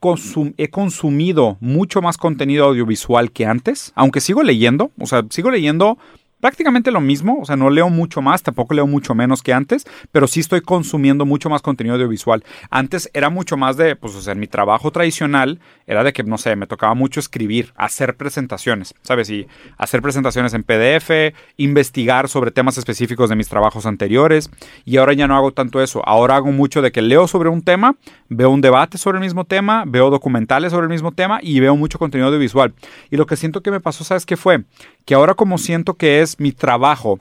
he 0.57 0.69
consumido 0.69 1.57
mucho 1.59 2.01
más 2.01 2.17
contenido 2.17 2.65
audiovisual 2.65 3.31
que 3.31 3.45
antes, 3.45 3.91
aunque 3.93 4.21
sigo 4.21 4.41
leyendo, 4.41 4.91
o 4.97 5.05
sea, 5.05 5.26
sigo 5.30 5.51
leyendo 5.51 5.97
prácticamente 6.39 6.91
lo 6.91 7.01
mismo, 7.01 7.39
o 7.41 7.45
sea, 7.45 7.55
no 7.55 7.69
leo 7.69 7.89
mucho 7.89 8.21
más, 8.21 8.43
tampoco 8.43 8.73
leo 8.73 8.87
mucho 8.87 9.15
menos 9.15 9.41
que 9.41 9.53
antes, 9.53 9.85
pero 10.11 10.27
sí 10.27 10.39
estoy 10.39 10.61
consumiendo 10.61 11.25
mucho 11.25 11.49
más 11.49 11.61
contenido 11.61 11.95
audiovisual. 11.95 12.43
Antes 12.69 13.09
era 13.13 13.29
mucho 13.29 13.57
más 13.57 13.77
de, 13.77 13.95
pues, 13.95 14.15
o 14.15 14.21
sea, 14.21 14.35
mi 14.35 14.47
trabajo 14.47 14.91
tradicional 14.91 15.59
era 15.87 16.03
de 16.03 16.13
que, 16.13 16.23
no 16.23 16.37
sé, 16.37 16.55
me 16.55 16.67
tocaba 16.67 16.93
mucho 16.93 17.19
escribir, 17.19 17.73
hacer 17.75 18.15
presentaciones, 18.15 18.93
¿sabes? 19.01 19.29
Y 19.29 19.47
hacer 19.77 20.01
presentaciones 20.01 20.53
en 20.53 20.63
PDF, 20.63 21.35
investigar 21.57 22.29
sobre 22.29 22.51
temas 22.51 22.77
específicos 22.77 23.29
de 23.29 23.35
mis 23.35 23.49
trabajos 23.49 23.85
anteriores, 23.85 24.49
y 24.85 24.97
ahora 24.97 25.13
ya 25.13 25.27
no 25.27 25.35
hago 25.35 25.51
tanto 25.51 25.81
eso, 25.81 26.01
ahora 26.05 26.35
hago 26.35 26.51
mucho 26.51 26.81
de 26.81 26.91
que 26.91 27.01
leo 27.01 27.27
sobre 27.27 27.49
un 27.49 27.61
tema, 27.61 27.95
veo 28.29 28.49
un 28.49 28.61
debate 28.61 28.97
sobre 28.97 29.17
el 29.17 29.23
mismo 29.23 29.45
tema, 29.45 29.83
veo 29.87 30.09
documentales 30.09 30.71
sobre 30.71 30.85
el 30.85 30.89
mismo 30.89 31.11
tema 31.11 31.39
y 31.41 31.59
veo 31.59 31.75
mucho 31.75 31.99
contenido 31.99 32.27
audiovisual. 32.27 32.73
Y 33.09 33.17
lo 33.17 33.25
que 33.25 33.35
siento 33.35 33.61
que 33.61 33.71
me 33.71 33.79
pasó, 33.79 34.03
¿sabes 34.03 34.25
qué 34.25 34.37
fue? 34.37 34.63
Que 35.05 35.15
ahora 35.15 35.33
como 35.33 35.57
siento 35.57 35.95
que 35.95 36.21
es 36.21 36.28
mi 36.38 36.51
trabajo 36.51 37.19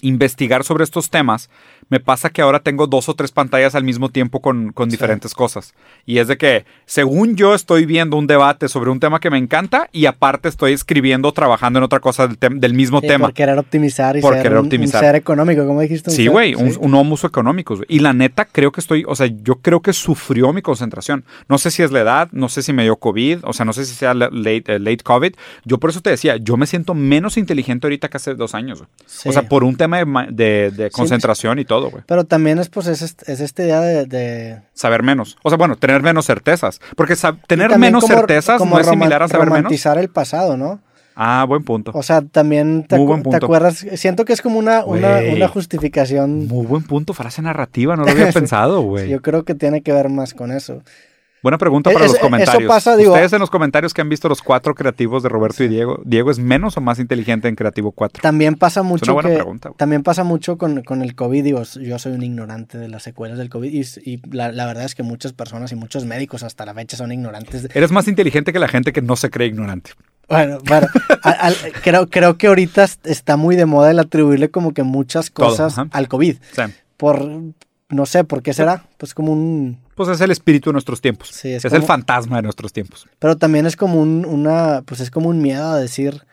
investigar 0.00 0.64
sobre 0.64 0.84
estos 0.84 1.10
temas, 1.10 1.50
me 1.92 2.00
pasa 2.00 2.30
que 2.30 2.40
ahora 2.40 2.60
tengo 2.60 2.86
dos 2.86 3.10
o 3.10 3.14
tres 3.14 3.32
pantallas 3.32 3.74
al 3.74 3.84
mismo 3.84 4.08
tiempo 4.08 4.40
con, 4.40 4.72
diferentes 4.88 5.34
cosas. 5.34 5.74
Y 6.06 6.20
es 6.20 6.26
de 6.26 6.38
que, 6.38 6.64
según 6.86 7.36
yo, 7.36 7.54
estoy 7.54 7.84
viendo 7.84 8.16
un 8.16 8.26
debate 8.26 8.68
sobre 8.68 8.88
un 8.88 8.98
tema 8.98 9.20
que 9.20 9.28
me 9.28 9.36
encanta 9.36 9.90
y 9.92 10.06
aparte 10.06 10.48
estoy 10.48 10.72
escribiendo, 10.72 11.30
trabajando 11.32 11.80
en 11.80 11.82
otra 11.82 12.00
cosa 12.00 12.28
del, 12.28 12.60
del 12.60 12.72
mismo 12.72 13.02
tema. 13.02 13.26
Por 13.26 13.34
querer 13.34 13.58
optimizar 13.58 14.16
y 14.16 14.22
ser, 14.22 14.56
Un, 14.56 14.88
ser 14.88 15.16
económico, 15.16 15.66
como 15.66 15.82
dijiste. 15.82 16.10
sí, 16.12 16.28
güey, 16.28 16.54
un, 16.54 16.74
un, 16.80 17.12
uso 17.12 17.26
económico. 17.26 17.76
Y 17.88 17.98
la 17.98 18.14
neta, 18.14 18.46
creo 18.46 18.72
que 18.72 18.80
estoy, 18.80 19.04
o 19.06 19.14
sea, 19.14 19.26
yo 19.26 19.56
creo 19.56 19.82
que 19.82 19.92
sufrió 19.92 20.50
mi 20.54 20.62
concentración. 20.62 21.24
No 21.46 21.58
sé 21.58 21.70
si 21.70 21.82
es 21.82 21.92
la 21.92 22.00
edad, 22.00 22.28
no 22.32 22.48
sé 22.48 22.62
si 22.62 22.72
me 22.72 22.84
dio 22.84 22.96
COVID, 22.96 23.40
o 23.42 23.52
sea, 23.52 23.66
no 23.66 23.74
sé 23.74 23.84
si 23.84 23.94
sea 23.94 24.14
late, 24.14 24.64
eh, 24.66 24.78
late 24.78 25.04
COVID. 25.04 25.34
Yo 25.66 25.76
por 25.76 25.90
eso 25.90 26.00
te 26.00 26.08
decía, 26.08 26.38
yo 26.38 26.56
me 26.56 26.66
siento 26.66 26.94
menos 26.94 27.36
inteligente 27.36 27.86
ahorita 27.86 28.08
que 28.08 28.16
hace 28.16 28.34
dos 28.34 28.54
años. 28.54 28.82
O 29.26 29.32
sea, 29.32 29.42
por 29.42 29.62
un 29.62 29.76
tema 29.76 29.98
de, 30.30 30.90
concentración 30.90 31.58
y 31.58 31.64
todo, 31.64 31.81
güey. 31.90 32.02
Pero 32.06 32.24
también 32.24 32.58
es, 32.58 32.68
pues, 32.68 32.86
es, 32.86 33.02
es 33.02 33.40
esta 33.40 33.62
idea 33.62 33.80
de, 33.80 34.60
Saber 34.74 35.02
menos. 35.02 35.36
O 35.42 35.50
sea, 35.50 35.58
bueno, 35.58 35.76
tener 35.76 36.02
menos 36.02 36.26
certezas. 36.26 36.80
Porque 36.96 37.16
tener 37.46 37.78
menos 37.78 38.04
certezas 38.06 38.64
no 38.64 38.78
es 38.78 38.86
similar 38.86 39.22
a 39.22 39.28
saber 39.28 39.46
menos. 39.46 39.58
Romantizar 39.58 39.98
el 39.98 40.08
pasado, 40.08 40.56
¿no? 40.56 40.80
Ah, 41.14 41.44
buen 41.46 41.62
punto. 41.62 41.92
O 41.94 42.02
sea, 42.02 42.22
también 42.22 42.84
te, 42.84 42.96
te 42.96 43.36
acuerdas, 43.36 43.84
siento 43.94 44.24
que 44.24 44.32
es 44.32 44.40
como 44.40 44.58
una, 44.58 44.84
una, 44.84 45.20
una, 45.32 45.48
justificación. 45.48 46.46
Muy 46.46 46.66
buen 46.66 46.84
punto, 46.84 47.12
frase 47.12 47.42
narrativa, 47.42 47.96
no 47.96 48.04
lo 48.04 48.10
había 48.10 48.30
pensado, 48.32 48.80
güey. 48.80 49.08
Yo 49.08 49.20
creo 49.20 49.44
que 49.44 49.54
tiene 49.54 49.82
que 49.82 49.92
ver 49.92 50.08
más 50.08 50.32
con 50.32 50.50
eso. 50.52 50.82
Buena 51.42 51.58
pregunta 51.58 51.90
para 51.90 52.06
los 52.06 52.18
comentarios. 52.18 52.68
Pasa, 52.68 52.96
Ustedes 52.96 53.32
en 53.32 53.40
los 53.40 53.50
comentarios 53.50 53.92
que 53.92 54.00
han 54.00 54.08
visto 54.08 54.28
los 54.28 54.40
cuatro 54.42 54.76
creativos 54.76 55.24
de 55.24 55.28
Roberto 55.28 55.64
y 55.64 55.68
Diego, 55.68 56.00
¿Diego 56.04 56.30
es 56.30 56.38
menos 56.38 56.76
o 56.76 56.80
más 56.80 57.00
inteligente 57.00 57.48
en 57.48 57.56
Creativo 57.56 57.90
4? 57.90 58.22
También 58.22 58.54
pasa 58.54 58.84
mucho. 58.84 59.16
también 59.76 60.04
pasa 60.04 60.22
mucho 60.22 60.56
con, 60.56 60.78
el 61.02 61.14
COVID. 61.16 61.42
Digo, 61.42 61.62
yo 61.64 61.98
soy 61.98 62.12
un 62.12 62.22
ignorante 62.22 62.78
de 62.78 62.88
las 62.88 63.02
secuelas 63.02 63.38
del 63.38 63.48
COVID 63.48 63.72
y, 63.72 64.20
la, 64.30 64.50
verdad 64.66 64.84
es 64.84 64.94
que 64.94 65.02
muchas 65.02 65.32
personas 65.32 65.72
y 65.72 65.74
muchos 65.74 66.04
médicos 66.04 66.44
hasta 66.44 66.64
la 66.64 66.74
fecha 66.74 66.96
son 66.96 67.10
ignorantes. 67.10 67.68
Eres 67.74 67.90
más 67.90 68.06
inteligente 68.06 68.52
que 68.52 68.60
la 68.60 68.68
gente 68.68 68.92
que 68.92 69.02
no 69.02 69.16
se 69.16 69.28
cree 69.28 69.48
ignorante. 69.48 69.90
Bueno, 70.28 70.58
bueno 70.64 70.86
creo, 71.82 72.08
creo 72.08 72.38
que 72.38 72.46
ahorita 72.46 72.86
está 73.02 73.36
muy 73.36 73.56
de 73.56 73.66
moda 73.66 73.90
el 73.90 73.98
atribuirle 73.98 74.50
como 74.50 74.72
que 74.72 74.84
muchas 74.84 75.30
cosas 75.30 75.74
al 75.90 76.06
COVID. 76.06 76.36
Sí. 76.52 76.62
Por, 76.96 77.28
no 77.88 78.06
sé, 78.06 78.22
¿por 78.22 78.42
qué 78.42 78.54
será? 78.54 78.84
Pues 78.96 79.12
como 79.12 79.32
un 79.32 79.78
pues 79.94 80.08
es 80.08 80.20
el 80.20 80.30
espíritu 80.30 80.70
de 80.70 80.72
nuestros 80.72 81.00
tiempos. 81.00 81.28
Sí, 81.28 81.52
es, 81.52 81.64
el 81.64 81.82
fantasma 81.82 82.36
de 82.36 82.42
nuestros 82.42 82.72
tiempos. 82.72 83.06
Pero 83.18 83.36
también 83.36 83.66
es 83.66 83.76
como 83.76 84.00
un, 84.00 84.24
una, 84.24 84.82
pues 84.86 85.00
es 85.00 85.10
como 85.10 85.28
un 85.28 85.40
miedo 85.40 85.70
a 85.70 85.78
decir, 85.78 86.24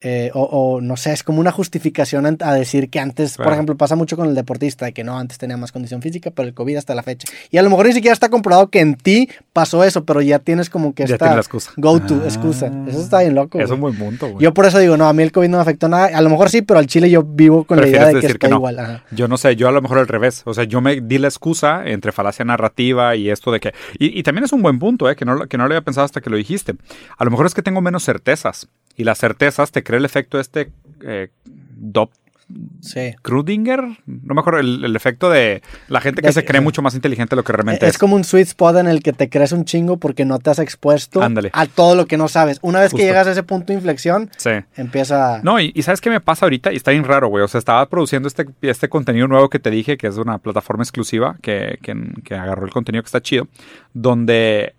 eh, 0.00 0.30
o, 0.34 0.80
no 0.82 0.98
sé, 0.98 1.12
es 1.14 1.22
como 1.22 1.40
una 1.40 1.50
justificación 1.50 2.36
a 2.40 2.54
decir 2.54 2.90
que 2.90 3.00
antes, 3.00 3.38
por 3.38 3.52
ejemplo, 3.52 3.74
pasa 3.74 3.96
mucho 3.96 4.16
con 4.16 4.28
el 4.28 4.34
deportista, 4.34 4.84
de 4.84 4.92
que 4.92 5.02
no, 5.02 5.18
antes 5.18 5.38
tenía 5.38 5.56
más 5.56 5.72
condición 5.72 6.02
física, 6.02 6.30
pero 6.30 6.46
el 6.46 6.52
COVID 6.52 6.76
hasta 6.76 6.94
la 6.94 7.02
fecha. 7.02 7.26
Y 7.50 7.56
a 7.56 7.62
lo 7.62 7.70
mejor 7.70 7.86
ni 7.86 7.94
siquiera 7.94 8.12
está 8.12 8.28
comprobado 8.28 8.68
que 8.68 8.80
en 8.80 8.96
ti 8.96 9.30
pasó 9.54 9.82
eso, 9.82 10.04
pero 10.04 10.20
ya 10.20 10.40
tienes 10.40 10.68
como 10.68 10.94
que 10.94 11.04
esta 11.04 11.40
go-to, 11.78 12.20
ah. 12.22 12.24
excusa. 12.26 12.70
Eso 12.86 13.00
está 13.00 13.20
bien 13.20 13.34
loco. 13.34 13.58
Es 13.58 13.70
un 13.70 13.80
buen 13.80 13.96
punto, 13.96 14.28
güey. 14.28 14.42
Yo 14.42 14.52
por 14.52 14.66
eso 14.66 14.78
digo, 14.78 14.98
no, 14.98 15.08
a 15.08 15.12
mí 15.14 15.22
el 15.22 15.32
COVID 15.32 15.48
no 15.48 15.56
me 15.56 15.62
afectó 15.62 15.88
nada. 15.88 16.10
A 16.14 16.20
lo 16.20 16.28
mejor 16.28 16.50
sí, 16.50 16.60
pero 16.60 16.78
al 16.78 16.86
Chile 16.86 17.08
yo 17.08 17.22
vivo 17.22 17.64
con 17.64 17.80
la 17.80 17.88
idea 17.88 18.08
de 18.08 18.20
que 18.20 18.26
está 18.26 18.48
igual. 18.50 19.02
Yo 19.10 19.26
no 19.26 19.38
sé, 19.38 19.56
yo 19.56 19.68
a 19.68 19.72
lo 19.72 19.80
mejor 19.80 19.98
al 19.98 20.08
revés. 20.08 20.42
O 20.44 20.52
sea, 20.52 20.64
yo 20.64 20.82
me 20.82 21.00
di 21.00 21.16
la 21.16 21.28
excusa 21.28 21.82
entre 21.86 22.12
falacia 22.12 22.44
narrativa 22.44 23.16
y 23.16 23.30
esto 23.30 23.50
de 23.50 23.60
que... 23.60 23.72
Y, 23.98 24.22
también 24.22 24.44
es 24.44 24.52
un 24.52 24.60
buen 24.60 24.78
punto, 24.78 25.08
¿eh? 25.08 25.16
Que 25.16 25.24
no, 25.24 25.46
que 25.46 25.56
no 25.56 25.64
lo 25.64 25.74
había 25.74 25.82
pensado 25.82 26.04
hasta 26.04 26.20
que 26.20 26.28
lo 26.28 26.36
dijiste. 26.36 26.74
A 27.16 27.24
lo 27.24 27.30
mejor 27.30 27.46
es 27.46 27.54
que 27.54 27.62
tengo 27.62 27.80
menos 27.80 28.04
certezas. 28.04 28.68
Y 28.96 29.04
las 29.04 29.18
certezas 29.18 29.72
te 29.72 29.82
el 29.96 30.04
efecto 30.04 30.40
este 30.40 30.70
eh, 31.02 31.28
Dop 31.44 32.10
Sí. 32.80 33.14
Krudinger, 33.22 33.82
no 34.06 34.34
me 34.34 34.40
acuerdo, 34.40 34.60
el, 34.60 34.94
efecto 34.94 35.30
de 35.30 35.62
la 35.88 36.00
gente 36.00 36.20
que 36.20 36.32
se 36.32 36.44
cree 36.44 36.60
mucho 36.60 36.82
más 36.82 36.94
inteligente 36.94 37.30
de 37.30 37.36
lo 37.36 37.44
que 37.44 37.52
realmente 37.52 37.86
es. 37.86 37.92
Es 37.92 37.98
como 37.98 38.16
un 38.16 38.24
sweet 38.24 38.48
spot 38.48 38.76
en 38.76 38.86
el 38.86 39.02
que 39.02 39.12
te 39.12 39.30
crees 39.30 39.52
un 39.52 39.64
chingo 39.64 39.96
porque 39.96 40.24
no 40.24 40.38
te 40.38 40.50
has 40.50 40.58
expuesto 40.58 41.22
a 41.22 41.66
todo 41.66 41.94
lo 41.94 42.06
que 42.06 42.18
no 42.18 42.28
sabes. 42.28 42.58
Una 42.62 42.80
vez 42.80 42.92
que 42.92 43.02
llegas 43.02 43.26
a 43.26 43.32
ese 43.32 43.42
punto 43.42 43.68
de 43.68 43.74
inflexión, 43.74 44.30
empieza... 44.76 45.40
No, 45.42 45.58
y, 45.58 45.72
¿sabes 45.82 46.00
qué 46.00 46.10
me 46.10 46.20
pasa 46.20 46.44
ahorita? 46.44 46.72
Y 46.72 46.76
está 46.76 46.90
bien 46.90 47.04
raro, 47.04 47.28
güey. 47.28 47.42
O 47.42 47.48
sea, 47.48 47.58
estaba 47.58 47.88
produciendo 47.88 48.28
este, 48.28 48.46
este 48.60 48.88
contenido 48.88 49.26
nuevo 49.26 49.48
que 49.48 49.58
te 49.58 49.70
dije, 49.70 49.96
que 49.96 50.06
es 50.06 50.16
una 50.16 50.38
plataforma 50.38 50.82
exclusiva, 50.82 51.36
que, 51.40 51.78
que, 51.82 52.34
agarró 52.34 52.66
el 52.66 52.72
contenido 52.72 53.02
que 53.02 53.08
está 53.08 53.22
chido, 53.22 53.48
donde 53.94 54.74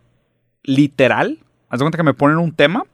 literal, 0.64 1.40
haz 1.70 1.80
de 1.80 1.84
cuenta 1.84 1.98
que 1.98 2.04
me 2.04 2.14
ponen 2.14 2.38
un 2.38 2.52
tema 2.52 2.86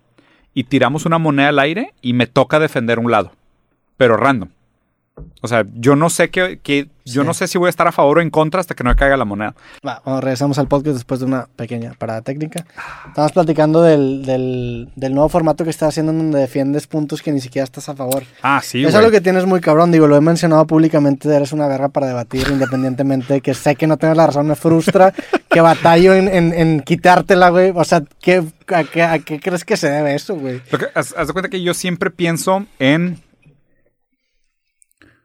y 0.53 0.65
tiramos 0.65 1.05
una 1.05 1.17
moneda 1.17 1.49
al 1.49 1.59
aire 1.59 1.93
y 2.01 2.13
me 2.13 2.27
toca 2.27 2.59
defender 2.59 2.99
un 2.99 3.11
lado, 3.11 3.31
pero 3.97 4.17
random. 4.17 4.49
O 5.41 5.47
sea, 5.47 5.65
yo 5.75 5.95
no 5.95 6.09
sé 6.09 6.29
qué, 6.29 6.89
yo 7.05 7.23
no 7.23 7.33
sé 7.33 7.47
si 7.47 7.57
voy 7.57 7.67
a 7.67 7.69
estar 7.69 7.87
a 7.87 7.91
favor 7.91 8.19
o 8.19 8.21
en 8.21 8.29
contra 8.29 8.61
hasta 8.61 8.75
que 8.75 8.83
no 8.83 8.89
me 8.89 8.95
caiga 8.95 9.17
la 9.17 9.25
moneda. 9.25 9.55
Va, 9.85 10.01
regresamos 10.19 10.57
al 10.59 10.67
podcast 10.67 10.95
después 10.95 11.19
de 11.19 11.25
una 11.25 11.47
pequeña 11.55 11.93
parada 11.97 12.21
técnica. 12.21 12.65
Estamos 13.07 13.31
platicando 13.31 13.81
del, 13.81 14.23
del, 14.25 15.13
nuevo 15.13 15.29
formato 15.29 15.63
que 15.63 15.69
estás 15.69 15.89
haciendo 15.89 16.11
en 16.11 16.19
donde 16.19 16.39
defiendes 16.39 16.87
puntos 16.87 17.21
que 17.21 17.31
ni 17.31 17.41
siquiera 17.41 17.63
estás 17.63 17.89
a 17.89 17.95
favor. 17.95 18.23
Ah, 18.41 18.61
sí. 18.63 18.83
Eso 18.83 18.97
es 18.97 19.03
lo 19.03 19.11
que 19.11 19.21
tienes 19.21 19.45
muy 19.45 19.61
cabrón. 19.61 19.91
Digo, 19.91 20.07
lo 20.07 20.15
he 20.15 20.21
mencionado 20.21 20.65
públicamente. 20.65 21.33
Eres 21.33 21.51
una 21.53 21.67
verga 21.67 21.89
para 21.89 22.07
debatir 22.07 22.47
independientemente. 22.49 23.41
Que 23.41 23.53
sé 23.53 23.75
que 23.75 23.87
no 23.87 23.97
tienes 23.97 24.17
la 24.17 24.27
razón, 24.27 24.47
me 24.47 24.55
frustra. 24.55 25.13
que 25.49 25.61
batallo 25.61 26.13
en, 26.13 26.27
en, 26.29 26.81
quitártela, 26.81 27.49
güey. 27.49 27.71
O 27.75 27.83
sea, 27.83 28.03
¿qué, 28.21 28.43
a, 28.67 28.83
qué, 29.19 29.39
crees 29.39 29.65
que 29.65 29.77
se 29.77 29.89
debe 29.89 30.15
eso, 30.15 30.35
güey? 30.35 30.61
Haz, 30.93 31.13
haz 31.17 31.27
de 31.27 31.33
cuenta 31.33 31.49
que 31.49 31.61
yo 31.61 31.73
siempre 31.73 32.09
pienso 32.09 32.65
en 32.79 33.19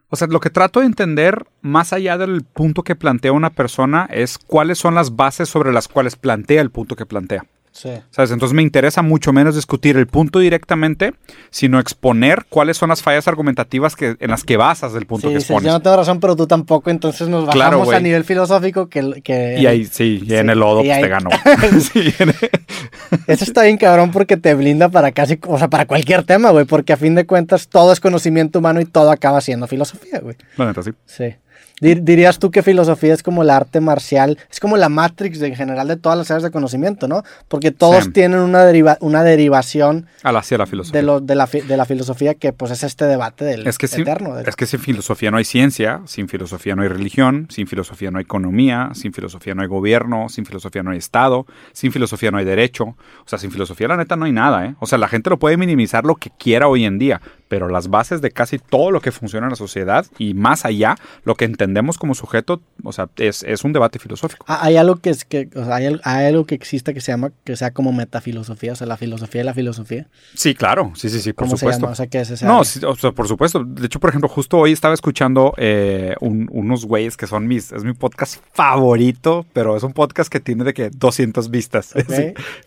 o 0.09 0.17
sea, 0.17 0.29
lo 0.29 0.41
que 0.41 0.51
trato 0.51 0.81
de 0.81 0.87
entender, 0.87 1.47
más 1.63 1.93
allá 1.93 2.17
del 2.17 2.43
punto 2.43 2.83
que 2.83 2.95
plantea 2.95 3.33
una 3.33 3.51
persona, 3.51 4.07
es 4.11 4.39
cuáles 4.39 4.79
son 4.79 4.95
las 4.95 5.17
bases 5.17 5.49
sobre 5.49 5.73
las 5.73 5.89
cuales 5.89 6.17
plantea 6.17 6.61
el 6.61 6.71
punto 6.71 6.95
que 6.95 7.07
plantea. 7.07 7.45
¿Sabes? 7.77 8.31
Entonces 8.31 8.55
me 8.55 8.63
interesa 8.63 9.03
mucho 9.03 9.33
menos 9.33 9.55
discutir 9.55 9.97
el 9.97 10.07
punto 10.07 10.39
directamente, 10.39 11.15
sino 11.51 11.79
exponer 11.79 12.47
cuáles 12.49 12.77
son 12.77 12.89
las 12.89 13.03
fallas 13.03 13.29
argumentativas 13.29 13.97
que, 13.97 14.17
en 14.19 14.31
las 14.31 14.45
que 14.45 14.57
basas 14.57 14.95
el 14.95 15.07
punto 15.07 15.29
que 15.29 15.37
expones. 15.37 15.63
Sí, 15.63 15.67
yo 15.67 15.73
no 15.73 15.83
tengo 15.83 15.97
razón, 15.97 16.21
pero 16.21 16.37
tú 16.37 16.47
tampoco, 16.47 16.91
entonces 16.91 17.29
nos 17.29 17.47
bajamos 17.47 17.93
a 17.93 18.01
nivel 18.01 18.25
filosófico 18.25 18.89
que... 18.89 19.23
que 19.23 19.59
y 19.59 19.67
ahí, 19.67 19.85
sí, 19.85 20.23
y 20.27 20.35
en 20.35 20.51
el 20.51 20.59
lodo 20.59 20.83
pues, 20.83 21.01
te 21.01 21.09
gano. 21.09 21.31
Eso 23.27 23.45
está 23.45 23.63
bien 23.63 23.77
cabrón 23.77 24.11
porque 24.11 24.37
te 24.37 24.55
blinda 24.55 24.89
para 24.89 25.13
casi, 25.13 25.39
o 25.47 25.59
sea, 25.59 25.69
para 25.69 25.87
cualquier 25.87 26.23
tema, 26.25 26.51
güey, 26.51 26.65
porque 26.65 26.93
a 26.93 26.97
fin 26.97 27.15
de 27.15 27.27
cuentas 27.27 27.69
todo 27.69 27.93
es 27.93 28.01
conocimiento 28.01 28.59
humano 28.59 28.81
y 28.81 28.85
todo 28.85 29.11
acaba 29.11 29.41
siendo 29.41 29.67
filosofía, 29.67 30.21
güey. 30.21 30.37
Bueno, 30.57 30.73
sí. 30.83 30.91
Sí. 31.07 31.35
Dirías 31.79 32.39
tú 32.39 32.51
que 32.51 32.63
filosofía 32.63 33.13
es 33.13 33.23
como 33.23 33.43
el 33.43 33.51
arte 33.51 33.83
marcial, 33.83 34.39
es 34.51 34.61
como 34.61 34.79
la 34.79 34.89
Matrix 34.89 35.43
en 35.43 35.55
general 35.55 35.87
de 35.89 35.97
todas 35.97 36.17
las 36.17 36.31
áreas 36.31 36.45
de 36.45 36.51
conocimiento, 36.51 37.07
¿no? 37.07 37.23
Porque 37.49 37.71
todos 37.71 38.15
tienen 38.15 38.41
una, 38.41 38.65
deriva, 38.65 38.97
una 39.01 39.23
derivación 39.23 40.07
hacia 40.23 40.57
la 40.57 40.65
filosofía. 40.65 41.03
De, 41.03 41.21
de, 41.21 41.35
la, 41.35 41.47
de, 41.47 41.77
la, 41.77 41.85
filosofía 41.85 42.35
que 42.35 42.55
pues 42.55 42.71
es 42.71 42.83
este 42.83 43.05
debate 43.05 43.45
del 43.45 43.67
es 43.67 43.77
que 43.77 43.87
eterno. 43.87 44.39
Es 44.39 44.57
que 44.57 44.65
sin 44.65 44.81
filosofía 44.81 45.31
no 45.31 45.37
hay 45.37 45.45
ciencia, 45.45 46.01
sin 46.07 46.31
filosofía 46.31 46.75
no 46.77 46.83
hay 46.83 46.89
religión, 46.89 47.47
sin 47.51 47.67
filosofía 47.67 48.11
no 48.11 48.19
hay 48.19 48.25
economía, 48.25 48.91
sin 48.95 49.13
filosofía 49.13 49.55
no 49.55 49.61
hay 49.61 49.69
gobierno, 49.69 50.31
sin 50.31 50.47
filosofía 50.47 50.83
no 50.83 50.93
hay 50.93 50.99
Estado, 50.99 51.45
sin 51.73 51.93
filosofía 51.93 52.31
no 52.31 52.39
hay 52.39 52.47
derecho. 52.47 52.85
O 52.85 53.27
sea, 53.27 53.39
sin 53.39 53.51
filosofía 53.51 53.89
la 53.89 53.99
neta 53.99 54.17
no 54.17 54.25
hay 54.25 54.33
nada, 54.33 54.65
¿eh? 54.65 54.75
O 54.81 54.87
sea, 54.87 54.97
la 54.97 55.09
gente 55.09 55.29
lo 55.29 55.39
puede 55.39 55.59
minimizar 55.59 56.05
lo 56.05 56.15
que 56.15 56.31
quiera 56.39 56.69
hoy 56.69 56.87
en 56.87 56.99
día, 56.99 57.21
pero 57.49 57.69
las 57.69 57.89
bases 57.89 58.23
de 58.23 58.31
casi 58.31 58.59
todo 58.59 58.91
lo 58.91 59.03
que 59.03 59.13
funciona 59.13 59.47
en 59.47 59.51
la 59.51 59.57
sociedad 59.57 60.07
y 60.19 60.33
más 60.33 60.65
allá, 60.65 60.97
lo 61.25 61.35
que 61.35 61.45
entendemos 61.45 61.66
como 61.99 62.15
sujeto, 62.15 62.61
o 62.83 62.93
sea, 62.93 63.09
es, 63.17 63.65
un 63.65 63.73
debate 63.73 63.99
filosófico. 63.99 64.45
Ah, 64.49 64.61
hay 64.63 64.77
algo 64.77 64.97
que 64.97 65.11
es 65.11 65.25
que, 65.25 65.49
o 65.55 65.65
sea, 65.65 65.77
hay, 65.77 65.87
algo 66.27 66.45
que 66.45 66.55
exista 66.55 66.93
que 66.93 67.01
se 67.01 67.13
llama, 67.13 67.33
que 67.45 67.57
sea 67.57 67.73
como 67.73 67.93
metafilosofía, 67.93 68.73
o 68.73 68.77
sea, 68.77 68.87
la 68.87 68.97
filosofía 68.97 69.41
de 69.41 69.45
la 69.45 69.55
filosofía. 69.55 70.09
Sí, 70.35 70.55
claro, 70.55 70.93
sí, 70.95 71.09
sí, 71.09 71.21
sí, 71.21 71.33
por 71.33 71.47
¿Cómo 71.47 71.57
supuesto. 71.57 71.81
Se 71.81 71.83
llama? 71.83 71.93
O 71.93 71.95
sea, 71.95 72.07
¿qué 72.07 72.21
es 72.21 72.31
ese 72.31 72.47
no, 72.47 72.61
o 72.61 72.65
sea, 72.65 73.13
por 73.13 73.29
supuesto. 73.29 73.65
De 73.65 73.87
hecho, 73.87 74.01
por 74.01 74.11
ejemplo, 74.11 74.29
justo 74.29 74.59
hoy 74.59 74.73
estaba 74.73 74.95
escuchando 74.95 75.55
eh, 75.57 76.15
unos 76.21 76.85
güeyes 76.85 77.17
que 77.17 77.27
son 77.27 77.47
mis, 77.47 77.73
es 77.73 77.85
mi 77.85 77.93
podcast 77.93 78.43
favorito, 78.53 79.47
pero 79.53 79.77
es 79.77 79.83
un 79.83 79.93
podcast 79.93 80.31
que 80.31 80.41
tiene 80.41 80.65
de 80.65 80.75
que 80.75 80.91
200 80.91 81.51
vistas. 81.51 81.95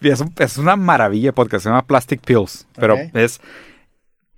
Es, 0.01 0.23
es, 0.37 0.57
una 0.57 0.75
maravilla 0.75 1.29
de 1.29 1.33
podcast, 1.33 1.63
se 1.63 1.69
llama 1.69 1.85
Plastic 1.85 2.21
Pills, 2.21 2.67
pero 2.75 2.95
es 3.13 3.41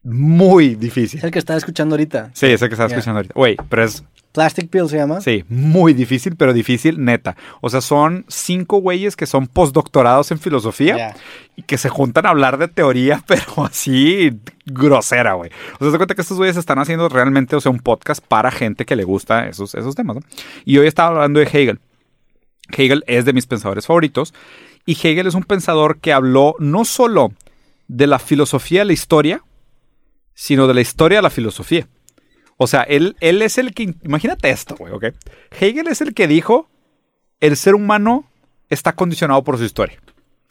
muy 0.04 0.76
difícil. 0.76 1.20
Es 1.20 1.24
el 1.24 1.32
que 1.32 1.40
estaba 1.40 1.58
escuchando 1.58 1.94
ahorita. 1.96 2.32
Sí, 2.34 2.48
es 2.48 2.62
el 2.62 2.70
que 2.70 2.74
estaba 2.74 2.90
escuchando 2.90 3.20
ahorita. 3.20 3.34
Güey, 3.36 3.58
pero 3.70 3.84
es 3.84 4.04
Plastic 4.32 4.70
Pill 4.70 4.88
se 4.88 4.98
llama. 4.98 5.20
Sí, 5.20 5.44
muy 5.50 5.94
difícil, 5.94 6.36
pero 6.38 6.54
difícil, 6.54 7.04
neta. 7.04 7.36
O 7.60 7.70
sea, 7.70 7.82
son 7.82 8.26
cinco 8.30 8.78
güeyes 8.78 9.16
que 9.16 9.26
son 9.26 9.48
postdoctorados 9.48 10.32
en 10.32 10.40
filosofía 10.40 11.16
y 11.56 11.64
que 11.64 11.78
se 11.78 11.90
juntan 11.90 12.26
a 12.26 12.30
hablar 12.30 12.58
de 12.58 12.68
teoría, 12.70 13.24
pero 13.28 13.66
así 13.66 14.40
grosera, 14.66 15.34
güey. 15.34 15.52
O 15.80 15.84
sea, 15.84 15.92
se 15.92 15.98
cuenta 15.98 16.16
que 16.16 16.22
estos 16.22 16.38
güeyes 16.38 16.56
están 16.56 16.80
haciendo 16.80 17.10
realmente, 17.10 17.56
o 17.56 17.62
sea, 17.62 17.72
un 17.72 17.80
podcast 17.80 18.24
para 18.26 18.52
gente 18.52 18.86
que 18.86 18.96
le 18.96 19.04
gusta 19.04 19.48
esos, 19.48 19.76
esos 19.76 19.96
temas, 19.96 20.18
¿no? 20.18 20.22
Y 20.64 20.78
hoy 20.78 20.88
estaba 20.88 21.10
hablando 21.10 21.40
de 21.40 21.48
Hegel. 21.48 21.80
Hegel 22.70 23.04
es 23.08 23.26
de 23.26 23.34
mis 23.34 23.48
pensadores 23.48 23.86
favoritos 23.86 24.34
y 24.86 24.94
Hegel 24.94 25.28
es 25.28 25.36
un 25.36 25.44
pensador 25.44 26.00
que 26.00 26.14
habló 26.14 26.56
no 26.60 26.86
solo 26.86 27.34
de 27.90 28.08
la 28.08 28.20
filosofía 28.20 28.80
de 28.80 28.86
la 28.86 28.94
historia, 28.94 29.44
sino 30.42 30.66
de 30.66 30.74
la 30.74 30.82
historia 30.82 31.20
de 31.20 31.22
la 31.22 31.30
filosofía. 31.30 31.88
O 32.58 32.66
sea, 32.66 32.82
él, 32.82 33.16
él 33.20 33.44
es 33.44 33.60
el 33.60 33.76
que. 33.76 33.94
Imagínate 34.02 34.50
esto, 34.50 34.76
güey, 34.76 34.92
¿ok? 34.92 35.14
Hegel 35.52 35.88
es 35.88 36.02
el 36.02 36.16
que 36.16 36.28
dijo: 36.28 36.68
el 37.40 37.56
ser 37.56 37.76
humano 37.76 38.26
está 38.68 38.94
condicionado 38.94 39.44
por 39.44 39.60
su 39.60 39.66
historia. 39.66 40.02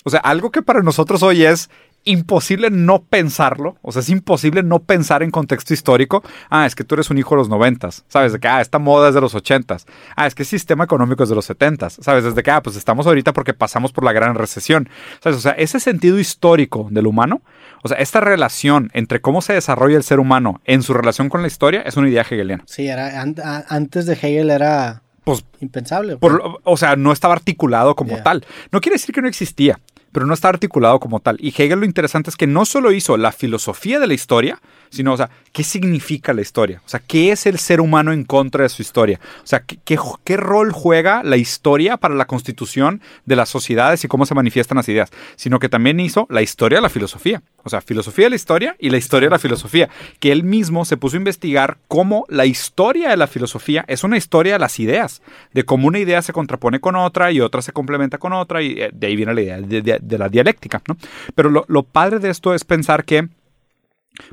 O 0.04 0.10
sea, 0.10 0.20
algo 0.20 0.52
que 0.52 0.62
para 0.62 0.82
nosotros 0.82 1.24
hoy 1.24 1.42
es 1.42 1.70
imposible 2.04 2.70
no 2.70 3.02
pensarlo. 3.02 3.76
O 3.82 3.92
sea, 3.92 4.00
es 4.00 4.08
imposible 4.08 4.62
no 4.62 4.80
pensar 4.80 5.22
en 5.22 5.30
contexto 5.30 5.74
histórico. 5.74 6.22
Ah, 6.48 6.66
es 6.66 6.74
que 6.74 6.84
tú 6.84 6.94
eres 6.94 7.10
un 7.10 7.18
hijo 7.18 7.34
de 7.34 7.40
los 7.40 7.48
noventas. 7.48 8.04
¿Sabes? 8.08 8.32
De 8.32 8.40
que, 8.40 8.48
ah, 8.48 8.60
esta 8.60 8.78
moda 8.78 9.08
es 9.08 9.14
de 9.14 9.20
los 9.20 9.34
ochentas. 9.34 9.86
Ah, 10.16 10.26
es 10.26 10.34
que 10.34 10.42
el 10.42 10.48
sistema 10.48 10.84
económico 10.84 11.22
es 11.22 11.28
de 11.28 11.34
los 11.34 11.44
setentas. 11.44 11.98
¿Sabes? 12.00 12.24
Desde 12.24 12.42
que, 12.42 12.50
ah, 12.50 12.62
pues 12.62 12.76
estamos 12.76 13.06
ahorita 13.06 13.32
porque 13.32 13.54
pasamos 13.54 13.92
por 13.92 14.04
la 14.04 14.12
gran 14.12 14.34
recesión. 14.34 14.88
¿Sabes? 15.22 15.38
O 15.38 15.40
sea, 15.40 15.52
ese 15.52 15.80
sentido 15.80 16.18
histórico 16.18 16.88
del 16.90 17.06
humano, 17.06 17.42
o 17.82 17.88
sea, 17.88 17.98
esta 17.98 18.20
relación 18.20 18.90
entre 18.92 19.20
cómo 19.20 19.42
se 19.42 19.54
desarrolla 19.54 19.96
el 19.96 20.02
ser 20.02 20.20
humano 20.20 20.60
en 20.64 20.82
su 20.82 20.94
relación 20.94 21.28
con 21.28 21.42
la 21.42 21.48
historia 21.48 21.82
es 21.82 21.96
una 21.96 22.08
idea 22.08 22.22
hegeliana. 22.22 22.64
Sí, 22.66 22.88
era, 22.88 23.22
antes 23.68 24.06
de 24.06 24.14
Hegel 24.14 24.50
era 24.50 25.02
pues, 25.24 25.44
impensable. 25.60 26.18
o 26.20 26.76
sea, 26.76 26.96
no 26.96 27.12
estaba 27.12 27.34
articulado 27.34 27.94
como 27.94 28.16
tal. 28.22 28.44
No 28.72 28.80
quiere 28.80 28.94
decir 28.96 29.14
que 29.14 29.22
no 29.22 29.28
existía 29.28 29.78
pero 30.12 30.26
no 30.26 30.34
está 30.34 30.48
articulado 30.48 31.00
como 31.00 31.20
tal. 31.20 31.36
Y 31.40 31.48
Hegel 31.48 31.80
lo 31.80 31.86
interesante 31.86 32.30
es 32.30 32.36
que 32.36 32.46
no 32.46 32.64
solo 32.64 32.92
hizo 32.92 33.16
la 33.16 33.32
filosofía 33.32 34.00
de 34.00 34.06
la 34.06 34.14
historia, 34.14 34.60
sino, 34.90 35.12
o 35.12 35.16
sea, 35.16 35.30
¿qué 35.52 35.62
significa 35.62 36.32
la 36.32 36.40
historia? 36.40 36.82
O 36.84 36.88
sea, 36.88 37.00
¿qué 37.00 37.32
es 37.32 37.46
el 37.46 37.58
ser 37.58 37.80
humano 37.80 38.12
en 38.12 38.24
contra 38.24 38.64
de 38.64 38.68
su 38.68 38.82
historia? 38.82 39.20
O 39.42 39.46
sea, 39.46 39.60
¿qué, 39.60 39.98
qué, 40.24 40.36
rol 40.36 40.72
juega 40.72 41.22
la 41.22 41.36
historia 41.36 41.96
para 41.96 42.14
la 42.14 42.26
constitución 42.26 43.00
de 43.24 43.36
las 43.36 43.48
sociedades 43.48 44.04
y 44.04 44.08
cómo 44.08 44.26
se 44.26 44.34
manifiestan 44.34 44.76
las 44.76 44.88
ideas? 44.88 45.10
Sino 45.36 45.58
que 45.58 45.68
también 45.68 46.00
hizo 46.00 46.26
la 46.28 46.42
historia 46.42 46.78
de 46.78 46.82
la 46.82 46.88
filosofía. 46.88 47.42
O 47.64 47.68
sea, 47.68 47.80
filosofía 47.80 48.26
de 48.26 48.30
la 48.30 48.36
historia 48.36 48.76
y 48.78 48.90
la 48.90 48.96
historia 48.96 49.28
de 49.28 49.34
la 49.34 49.38
filosofía. 49.38 49.88
Que 50.18 50.32
él 50.32 50.44
mismo 50.44 50.84
se 50.84 50.96
puso 50.96 51.16
a 51.16 51.18
investigar 51.18 51.78
cómo 51.88 52.24
la 52.28 52.46
historia 52.46 53.10
de 53.10 53.16
la 53.16 53.26
filosofía 53.26 53.84
es 53.88 54.04
una 54.04 54.16
historia 54.16 54.54
de 54.54 54.58
las 54.58 54.78
ideas, 54.78 55.22
de 55.52 55.64
cómo 55.64 55.88
una 55.88 55.98
idea 55.98 56.22
se 56.22 56.32
contrapone 56.32 56.80
con 56.80 56.96
otra 56.96 57.32
y 57.32 57.40
otra 57.40 57.62
se 57.62 57.72
complementa 57.72 58.18
con 58.18 58.32
otra 58.32 58.62
y 58.62 58.80
eh, 58.80 58.90
de 58.92 59.06
ahí 59.06 59.16
viene 59.16 59.34
la 59.34 59.40
idea 59.40 59.60
de, 59.60 60.18
la 60.18 60.28
dialéctica, 60.28 60.82
¿no? 60.86 60.96
Pero 61.34 61.50
lo, 61.50 61.64
lo 61.68 61.82
padre 61.82 62.18
de 62.18 62.30
esto 62.30 62.54
es 62.54 62.64
pensar 62.64 63.04
que 63.04 63.28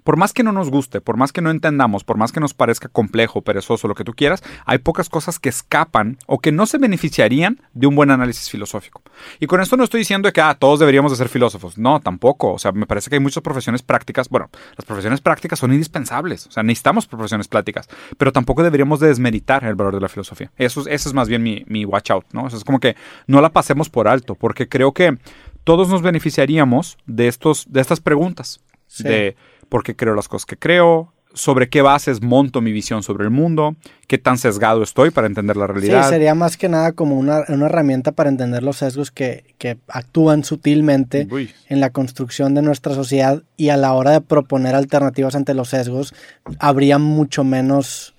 por 0.03 0.17
más 0.17 0.33
que 0.33 0.43
no 0.43 0.51
nos 0.51 0.69
guste, 0.69 1.01
por 1.01 1.17
más 1.17 1.31
que 1.31 1.41
no 1.41 1.51
entendamos, 1.51 2.03
por 2.03 2.17
más 2.17 2.31
que 2.31 2.39
nos 2.39 2.53
parezca 2.53 2.87
complejo, 2.89 3.41
perezoso, 3.41 3.87
lo 3.87 3.95
que 3.95 4.03
tú 4.03 4.13
quieras, 4.13 4.43
hay 4.65 4.79
pocas 4.79 5.09
cosas 5.09 5.39
que 5.39 5.49
escapan 5.49 6.17
o 6.25 6.39
que 6.39 6.51
no 6.51 6.65
se 6.65 6.77
beneficiarían 6.77 7.61
de 7.73 7.87
un 7.87 7.95
buen 7.95 8.11
análisis 8.11 8.49
filosófico. 8.49 9.01
Y 9.39 9.47
con 9.47 9.61
esto 9.61 9.77
no 9.77 9.83
estoy 9.83 9.99
diciendo 9.99 10.31
que 10.31 10.41
ah, 10.41 10.55
todos 10.57 10.79
deberíamos 10.79 11.11
de 11.11 11.17
ser 11.17 11.29
filósofos. 11.29 11.77
No, 11.77 11.99
tampoco. 11.99 12.53
O 12.53 12.59
sea, 12.59 12.71
me 12.71 12.85
parece 12.85 13.09
que 13.09 13.15
hay 13.15 13.19
muchas 13.19 13.43
profesiones 13.43 13.81
prácticas. 13.81 14.29
Bueno, 14.29 14.49
las 14.75 14.85
profesiones 14.85 15.21
prácticas 15.21 15.59
son 15.59 15.73
indispensables. 15.73 16.47
O 16.47 16.51
sea, 16.51 16.63
necesitamos 16.63 17.07
profesiones 17.07 17.47
prácticas. 17.47 17.87
Pero 18.17 18.31
tampoco 18.31 18.63
deberíamos 18.63 18.99
de 18.99 19.07
desmeritar 19.07 19.63
el 19.63 19.75
valor 19.75 19.95
de 19.95 20.01
la 20.01 20.09
filosofía. 20.09 20.51
Eso, 20.57 20.81
eso 20.87 21.09
es 21.09 21.13
más 21.13 21.27
bien 21.27 21.43
mi, 21.43 21.63
mi 21.67 21.85
watch 21.85 22.11
out, 22.11 22.25
¿no? 22.33 22.47
es 22.47 22.63
como 22.63 22.79
que 22.79 22.95
no 23.27 23.41
la 23.41 23.49
pasemos 23.49 23.89
por 23.89 24.07
alto, 24.07 24.35
porque 24.35 24.67
creo 24.67 24.93
que 24.93 25.17
todos 25.63 25.89
nos 25.89 26.01
beneficiaríamos 26.01 26.97
de, 27.05 27.27
estos, 27.27 27.65
de 27.69 27.81
estas 27.81 27.99
preguntas. 27.99 28.61
De 28.99 29.35
por 29.69 29.83
qué 29.83 29.95
creo 29.95 30.15
las 30.15 30.27
cosas 30.27 30.45
que 30.45 30.57
creo, 30.57 31.13
sobre 31.37 31.69
qué 31.69 31.81
bases 31.81 32.21
monto 32.21 32.61
mi 32.61 32.71
visión 32.71 33.03
sobre 33.03 33.23
el 33.23 33.29
mundo, 33.29 33.75
qué 34.07 34.17
tan 34.17 34.37
sesgado 34.37 34.83
estoy 34.83 35.11
para 35.11 35.27
entender 35.27 35.55
la 35.55 35.67
realidad. 35.67 36.03
Sí, 36.03 36.09
sería 36.09 36.35
más 36.35 36.57
que 36.57 36.67
nada 36.67 36.93
como 36.93 37.17
una, 37.17 37.39
herramienta 37.47 38.11
para 38.11 38.29
entender 38.29 38.63
los 38.63 38.77
sesgos 38.77 39.11
que, 39.11 39.45
actúan 39.87 40.43
sutilmente 40.43 41.27
en 41.69 41.79
la 41.79 41.91
construcción 41.91 42.53
de 42.55 42.61
nuestra 42.61 42.93
sociedad 42.93 43.43
y 43.55 43.69
a 43.69 43.77
la 43.77 43.93
hora 43.93 44.11
de 44.11 44.21
proponer 44.21 44.75
alternativas 44.75 45.35
ante 45.35 45.53
los 45.53 45.69
sesgos, 45.69 46.13
habría 46.59 46.97
mucho 46.97 47.43
menos 47.43 48.15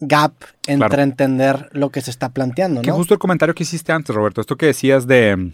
gap 0.00 0.32
entre 0.66 1.02
entender 1.02 1.70
lo 1.72 1.90
que 1.90 2.02
se 2.02 2.10
está 2.10 2.28
planteando. 2.28 2.80
¿no? 2.80 2.84
Que 2.84 2.90
justo 2.90 3.14
el 3.14 3.20
comentario 3.20 3.54
que 3.54 3.62
hiciste 3.62 3.92
antes, 3.92 4.14
Roberto, 4.14 4.40
esto 4.40 4.56
que 4.56 4.66
decías 4.66 5.06
de 5.06 5.52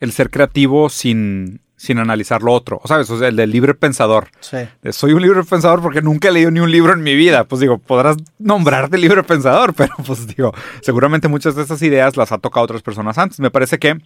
el 0.00 0.12
ser 0.12 0.30
creativo 0.30 0.88
sin 0.88 1.60
sin 1.84 1.98
analizar 1.98 2.42
lo 2.42 2.52
otro. 2.52 2.80
O 2.82 2.88
sabes, 2.88 3.10
o 3.10 3.18
sea, 3.18 3.28
el 3.28 3.36
del 3.36 3.50
libre 3.50 3.74
pensador. 3.74 4.28
Sí. 4.40 4.58
Soy 4.90 5.12
un 5.12 5.20
libre 5.20 5.42
pensador 5.44 5.82
porque 5.82 6.00
nunca 6.00 6.28
he 6.28 6.32
leído 6.32 6.50
ni 6.50 6.60
un 6.60 6.70
libro 6.70 6.94
en 6.94 7.02
mi 7.02 7.14
vida. 7.14 7.44
Pues 7.44 7.60
digo, 7.60 7.78
podrás 7.78 8.16
nombrarte 8.38 8.96
libre 8.96 9.22
pensador, 9.22 9.74
pero 9.76 9.94
pues 10.06 10.26
digo, 10.26 10.52
seguramente 10.80 11.28
muchas 11.28 11.54
de 11.54 11.62
esas 11.62 11.82
ideas 11.82 12.16
las 12.16 12.32
ha 12.32 12.38
tocado 12.38 12.64
otras 12.64 12.82
personas 12.82 13.18
antes. 13.18 13.38
Me 13.38 13.50
parece 13.50 13.78
que 13.78 13.98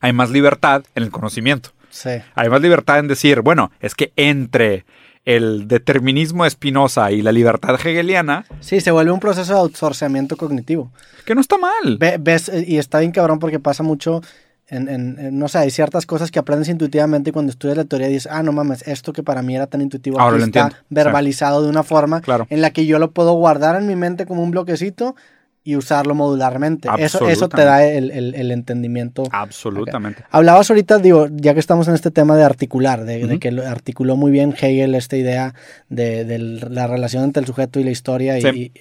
hay 0.00 0.12
más 0.12 0.30
libertad 0.30 0.84
en 0.94 1.02
el 1.02 1.10
conocimiento. 1.10 1.70
Sí. 1.90 2.10
Hay 2.34 2.48
más 2.48 2.60
libertad 2.60 3.00
en 3.00 3.08
decir, 3.08 3.40
bueno, 3.40 3.72
es 3.80 3.94
que 3.94 4.12
entre 4.14 4.84
el 5.24 5.66
determinismo 5.68 6.46
espinosa 6.46 7.10
y 7.10 7.20
la 7.20 7.32
libertad 7.32 7.74
hegeliana. 7.74 8.46
Sí, 8.60 8.80
se 8.80 8.92
vuelve 8.92 9.10
un 9.10 9.20
proceso 9.20 9.52
de 9.52 9.58
outsourceamiento 9.58 10.36
cognitivo. 10.36 10.90
Que 11.26 11.34
no 11.34 11.40
está 11.40 11.58
mal. 11.58 11.98
ves, 12.20 12.50
y 12.66 12.78
está 12.78 13.00
bien 13.00 13.12
cabrón 13.12 13.38
porque 13.38 13.58
pasa 13.58 13.82
mucho 13.82 14.22
en, 14.70 15.38
no 15.38 15.48
sé, 15.48 15.58
hay 15.58 15.70
ciertas 15.70 16.04
cosas 16.04 16.30
que 16.30 16.38
aprendes 16.38 16.68
intuitivamente 16.68 17.30
y 17.30 17.32
cuando 17.32 17.50
estudias 17.50 17.76
la 17.76 17.84
teoría 17.84 18.08
dices, 18.08 18.28
ah, 18.30 18.42
no 18.42 18.52
mames, 18.52 18.86
esto 18.86 19.12
que 19.12 19.22
para 19.22 19.42
mí 19.42 19.56
era 19.56 19.66
tan 19.66 19.80
intuitivo 19.80 20.20
Ahora 20.20 20.44
está 20.44 20.72
verbalizado 20.90 21.62
de 21.62 21.70
una 21.70 21.82
forma 21.82 22.22
en 22.50 22.60
la 22.60 22.70
que 22.70 22.86
yo 22.86 22.98
lo 22.98 23.10
puedo 23.12 23.32
guardar 23.32 23.76
en 23.76 23.86
mi 23.86 23.96
mente 23.96 24.26
como 24.26 24.42
un 24.42 24.50
bloquecito 24.50 25.16
y 25.64 25.76
usarlo 25.76 26.14
modularmente. 26.14 26.88
Eso, 26.98 27.28
eso 27.28 27.48
te 27.50 27.62
da 27.62 27.84
el, 27.84 28.50
entendimiento. 28.50 29.24
Absolutamente. 29.30 30.24
Hablabas 30.30 30.70
ahorita, 30.70 30.98
digo, 30.98 31.26
ya 31.30 31.52
que 31.52 31.60
estamos 31.60 31.88
en 31.88 31.94
este 31.94 32.10
tema 32.10 32.36
de 32.36 32.44
articular, 32.44 33.04
de, 33.04 33.38
que 33.38 33.48
articuló 33.48 34.16
muy 34.16 34.30
bien 34.30 34.54
Hegel 34.58 34.94
esta 34.94 35.18
idea 35.18 35.54
de, 35.90 36.38
la 36.70 36.86
relación 36.86 37.24
entre 37.24 37.40
el 37.40 37.46
sujeto 37.46 37.80
y 37.80 37.84
la 37.84 37.90
historia. 37.90 38.38
Y, 38.38 38.72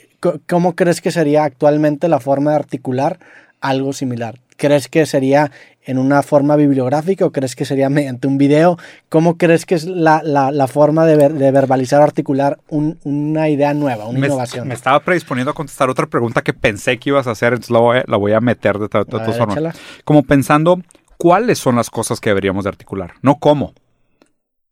¿Cómo 0.48 0.76
crees 0.76 1.02
que 1.02 1.12
sería 1.12 1.44
actualmente 1.44 2.08
la 2.08 2.22
forma 2.22 2.52
de 2.52 2.56
articular 2.56 3.20
algo 3.60 3.92
similar? 3.92 4.40
¿Crees 4.58 4.88
que 4.88 5.06
sería 5.06 5.52
en 5.84 5.98
una 5.98 6.22
forma 6.22 6.56
bibliográfica 6.56 7.26
o 7.26 7.32
crees 7.32 7.56
que 7.56 7.64
sería 7.64 7.90
mediante 7.90 8.28
un 8.28 8.38
video? 8.38 8.78
¿Cómo 9.08 9.38
crees 9.38 9.66
que 9.66 9.76
es 9.76 9.86
la, 9.86 10.68
forma 10.68 11.06
de, 11.06 11.52
verbalizar 11.52 12.02
o 12.02 12.04
articular 12.04 12.60
una 12.70 13.50
idea 13.50 13.74
nueva, 13.74 14.08
una 14.08 14.26
innovación? 14.26 14.68
Me 14.68 14.74
estaba 14.74 15.00
predisponiendo 15.00 15.52
a 15.52 15.54
contestar 15.54 15.90
otra 15.90 16.08
pregunta 16.08 16.42
que 16.42 16.54
pensé 16.54 16.98
que 16.98 17.12
ibas 17.12 17.28
a 17.28 17.32
hacer, 17.32 17.54
entonces 17.54 17.72
la 17.72 18.18
voy, 18.18 18.34
a 18.34 18.42
meter 18.42 18.78
de, 18.80 18.90
todas 18.90 19.38
formas. 19.38 19.78
Como 20.04 20.24
pensando, 20.24 20.82
¿cuáles 21.18 21.60
son 21.60 21.76
las 21.76 21.90
cosas 21.90 22.20
que 22.20 22.32
deberíamos 22.32 22.66
de 22.66 22.70
articular? 22.70 23.14
No 23.22 23.36
cómo. 23.36 23.74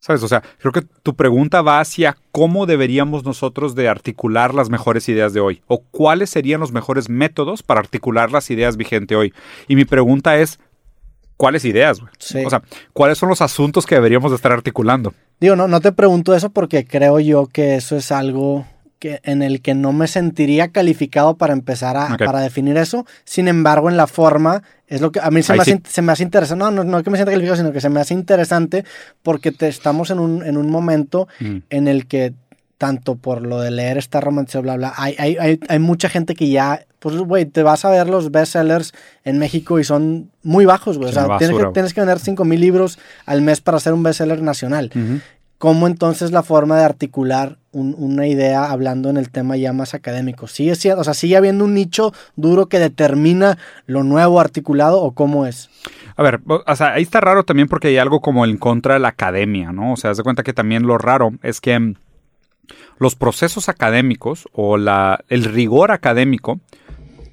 ¿Sabes? 0.05 0.21
O 0.21 0.27
sea, 0.27 0.43
creo 0.59 0.71
que 0.71 0.83
tu 1.01 1.15
pregunta 1.15 1.63
va 1.63 1.79
hacia 1.79 2.15
cómo 2.31 2.67
deberíamos 2.67 3.25
nosotros 3.25 3.73
de 3.73 3.89
articular 3.89 4.53
las 4.53 4.69
mejores 4.69 5.09
ideas 5.09 5.33
de 5.33 5.39
hoy 5.39 5.63
o 5.65 5.79
cuáles 5.79 6.29
serían 6.29 6.59
los 6.59 6.71
mejores 6.71 7.09
métodos 7.09 7.63
para 7.63 7.79
articular 7.79 8.31
las 8.31 8.51
ideas 8.51 8.77
vigentes 8.77 9.17
hoy. 9.17 9.33
Y 9.67 9.75
mi 9.75 9.83
pregunta 9.83 10.37
es, 10.37 10.59
¿cuáles 11.37 11.65
ideas? 11.65 12.03
O 12.03 12.49
sea, 12.51 12.61
¿cuáles 12.93 13.17
son 13.17 13.29
los 13.29 13.41
asuntos 13.41 13.87
que 13.87 13.95
deberíamos 13.95 14.29
de 14.29 14.35
estar 14.35 14.51
articulando? 14.51 15.11
Digo, 15.39 15.55
no, 15.55 15.67
no 15.67 15.81
te 15.81 15.91
pregunto 15.91 16.35
eso 16.35 16.51
porque 16.51 16.85
creo 16.85 17.19
yo 17.19 17.47
que 17.47 17.73
eso 17.73 17.95
es 17.95 18.11
algo 18.11 18.67
que, 18.99 19.19
en 19.23 19.41
el 19.41 19.61
que 19.61 19.73
no 19.73 19.93
me 19.93 20.07
sentiría 20.07 20.69
calificado 20.69 21.37
para 21.37 21.53
empezar 21.53 21.97
a 21.97 22.17
para 22.17 22.39
definir 22.39 22.77
eso. 22.77 23.05
Sin 23.23 23.47
embargo, 23.47 23.89
en 23.89 23.97
la 23.97 24.07
forma 24.07 24.63
es 24.87 25.01
lo 25.01 25.11
que 25.11 25.19
a 25.19 25.31
mí 25.31 25.41
se, 25.41 25.53
me, 25.53 25.61
hace, 25.61 25.81
se 25.87 26.01
me 26.01 26.11
hace 26.11 26.23
interesante. 26.23 26.63
No, 26.63 26.71
no, 26.71 26.83
no 26.83 27.03
que 27.03 27.09
me 27.09 27.17
sienta 27.17 27.31
calificado, 27.31 27.57
sino 27.57 27.71
que 27.71 27.81
se 27.81 27.89
me 27.89 27.99
hace 27.99 28.13
interesante 28.13 28.85
porque 29.23 29.51
te, 29.51 29.67
estamos 29.67 30.11
en 30.11 30.19
un, 30.19 30.43
en 30.43 30.57
un 30.57 30.69
momento 30.69 31.27
mm. 31.39 31.57
en 31.69 31.87
el 31.87 32.07
que 32.07 32.33
tanto 32.77 33.15
por 33.15 33.41
lo 33.41 33.61
de 33.61 33.71
leer 33.71 33.97
esta 33.97 34.19
romance, 34.19 34.59
bla, 34.59 34.75
bla, 34.75 34.93
hay, 34.97 35.15
hay, 35.17 35.37
hay, 35.37 35.59
hay 35.67 35.79
mucha 35.79 36.09
gente 36.09 36.35
que 36.35 36.49
ya, 36.49 36.85
pues, 36.99 37.15
güey, 37.15 37.45
te 37.45 37.63
vas 37.63 37.85
a 37.85 37.89
ver 37.89 38.07
los 38.09 38.31
bestsellers 38.31 38.93
en 39.23 39.39
México 39.39 39.79
y 39.79 39.83
son 39.83 40.29
muy 40.43 40.65
bajos, 40.65 40.97
güey. 40.97 41.09
O 41.09 41.13
sea, 41.13 41.37
tienes 41.37 41.57
que, 41.57 41.65
tienes 41.73 41.93
que, 41.93 42.01
vender 42.01 42.19
5 42.19 42.43
mil 42.43 42.59
libros 42.59 42.99
al 43.25 43.41
mes 43.41 43.61
para 43.61 43.77
hacer 43.77 43.93
un 43.93 44.03
bestseller 44.03 44.41
nacional. 44.41 44.91
¿Cómo 45.57 45.87
entonces 45.87 46.31
la 46.31 46.43
forma 46.43 46.77
de 46.77 46.83
articular 46.83 47.57
una 47.75 48.25
idea 48.27 48.71
hablando 48.71 49.09
en 49.09 49.17
el 49.17 49.29
tema 49.29 49.57
ya 49.57 49.73
más 49.73 49.93
académico. 49.93 50.47
¿Sigue 50.47 50.71
o 50.71 51.03
sea, 51.03 51.37
habiendo 51.37 51.65
un 51.65 51.73
nicho 51.73 52.13
duro 52.35 52.67
que 52.67 52.79
determina 52.79 53.57
lo 53.85 54.03
nuevo 54.03 54.39
articulado 54.39 55.01
o 55.01 55.11
cómo 55.11 55.45
es? 55.45 55.69
A 56.15 56.23
ver, 56.23 56.39
o 56.47 56.75
sea, 56.75 56.93
ahí 56.93 57.03
está 57.03 57.19
raro 57.19 57.43
también 57.43 57.67
porque 57.67 57.89
hay 57.89 57.97
algo 57.97 58.21
como 58.21 58.45
en 58.45 58.57
contra 58.57 58.93
de 58.93 59.01
la 59.01 59.09
academia, 59.09 59.73
¿no? 59.73 59.93
O 59.93 59.97
sea, 59.97 60.11
haz 60.11 60.17
de 60.17 60.23
cuenta 60.23 60.43
que 60.43 60.53
también 60.53 60.87
lo 60.87 60.97
raro 60.97 61.33
es 61.43 61.59
que 61.59 61.77
mm, 61.77 61.95
los 62.99 63.15
procesos 63.15 63.67
académicos 63.67 64.47
o 64.53 64.77
la, 64.77 65.19
el 65.27 65.43
rigor 65.43 65.91
académico 65.91 66.61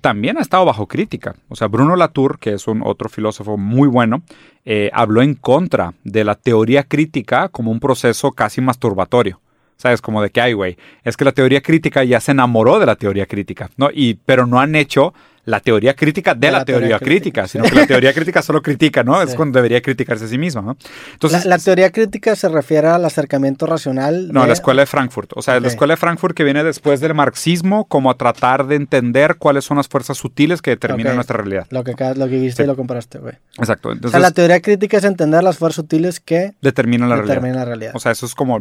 también 0.00 0.36
ha 0.36 0.40
estado 0.40 0.64
bajo 0.64 0.88
crítica. 0.88 1.36
O 1.48 1.54
sea, 1.54 1.68
Bruno 1.68 1.94
Latour, 1.94 2.40
que 2.40 2.54
es 2.54 2.66
un 2.66 2.82
otro 2.84 3.08
filósofo 3.08 3.56
muy 3.56 3.86
bueno, 3.86 4.22
eh, 4.64 4.90
habló 4.92 5.22
en 5.22 5.34
contra 5.34 5.94
de 6.02 6.24
la 6.24 6.34
teoría 6.34 6.82
crítica 6.82 7.48
como 7.48 7.70
un 7.70 7.78
proceso 7.78 8.32
casi 8.32 8.60
masturbatorio. 8.60 9.40
¿Sabes? 9.82 10.00
Como 10.00 10.22
de 10.22 10.30
que, 10.30 10.40
ay, 10.40 10.52
güey, 10.52 10.76
es 11.02 11.16
que 11.16 11.24
la 11.24 11.32
teoría 11.32 11.60
crítica 11.60 12.04
ya 12.04 12.20
se 12.20 12.30
enamoró 12.30 12.78
de 12.78 12.86
la 12.86 12.94
teoría 12.94 13.26
crítica, 13.26 13.68
¿no? 13.76 13.88
Y, 13.92 14.14
pero 14.14 14.46
no 14.46 14.60
han 14.60 14.76
hecho 14.76 15.12
la 15.44 15.58
teoría 15.58 15.94
crítica 15.94 16.36
de, 16.36 16.52
la, 16.52 16.64
teoría, 16.64 17.00
crítica, 17.00 17.48
sino 17.48 17.64
que 17.64 17.74
la 17.74 17.84
teoría 17.84 18.12
crítica 18.12 18.42
solo 18.42 18.62
critica, 18.62 19.02
¿no? 19.02 19.20
Es 19.20 19.34
cuando 19.34 19.58
debería 19.58 19.82
criticarse 19.82 20.26
a 20.26 20.28
sí 20.28 20.38
misma, 20.38 20.62
¿no? 20.62 20.76
Entonces, 21.14 21.46
la, 21.46 21.58
teoría 21.58 21.90
crítica 21.90 22.36
se 22.36 22.48
refiere 22.48 22.86
al 22.86 23.04
acercamiento 23.04 23.66
racional. 23.66 24.28
No, 24.32 24.46
la 24.46 24.52
escuela 24.52 24.82
de 24.82 24.86
Frankfurt. 24.86 25.32
O 25.34 25.42
sea, 25.42 25.58
la 25.58 25.66
escuela 25.66 25.94
de 25.94 25.96
Frankfurt 25.96 26.36
que 26.36 26.44
viene 26.44 26.62
después 26.62 27.00
del 27.00 27.14
marxismo, 27.14 27.86
como 27.86 28.08
a 28.08 28.16
tratar 28.16 28.68
de 28.68 28.76
entender 28.76 29.34
cuáles 29.36 29.64
son 29.64 29.78
las 29.78 29.88
fuerzas 29.88 30.16
sutiles 30.16 30.62
que 30.62 30.70
determinan 30.70 31.16
nuestra 31.16 31.38
realidad. 31.38 31.66
Lo 31.70 31.82
que, 31.82 31.96
lo 32.14 32.28
que 32.28 32.38
viste 32.38 32.62
y 32.62 32.66
lo 32.66 32.76
comparaste, 32.76 33.18
güey. 33.18 33.34
Exacto. 33.58 33.92
o 34.00 34.08
sea, 34.08 34.20
la 34.20 34.30
teoría 34.30 34.60
crítica 34.60 34.98
es 34.98 35.04
entender 35.04 35.42
las 35.42 35.58
fuerzas 35.58 35.76
sutiles 35.82 36.20
que 36.20 36.52
determinan 36.60 37.08
la, 37.08 37.16
determinan 37.16 37.56
la 37.56 37.64
realidad. 37.64 37.92
O 37.96 37.98
sea, 37.98 38.12
eso 38.12 38.26
es 38.26 38.36
como 38.36 38.60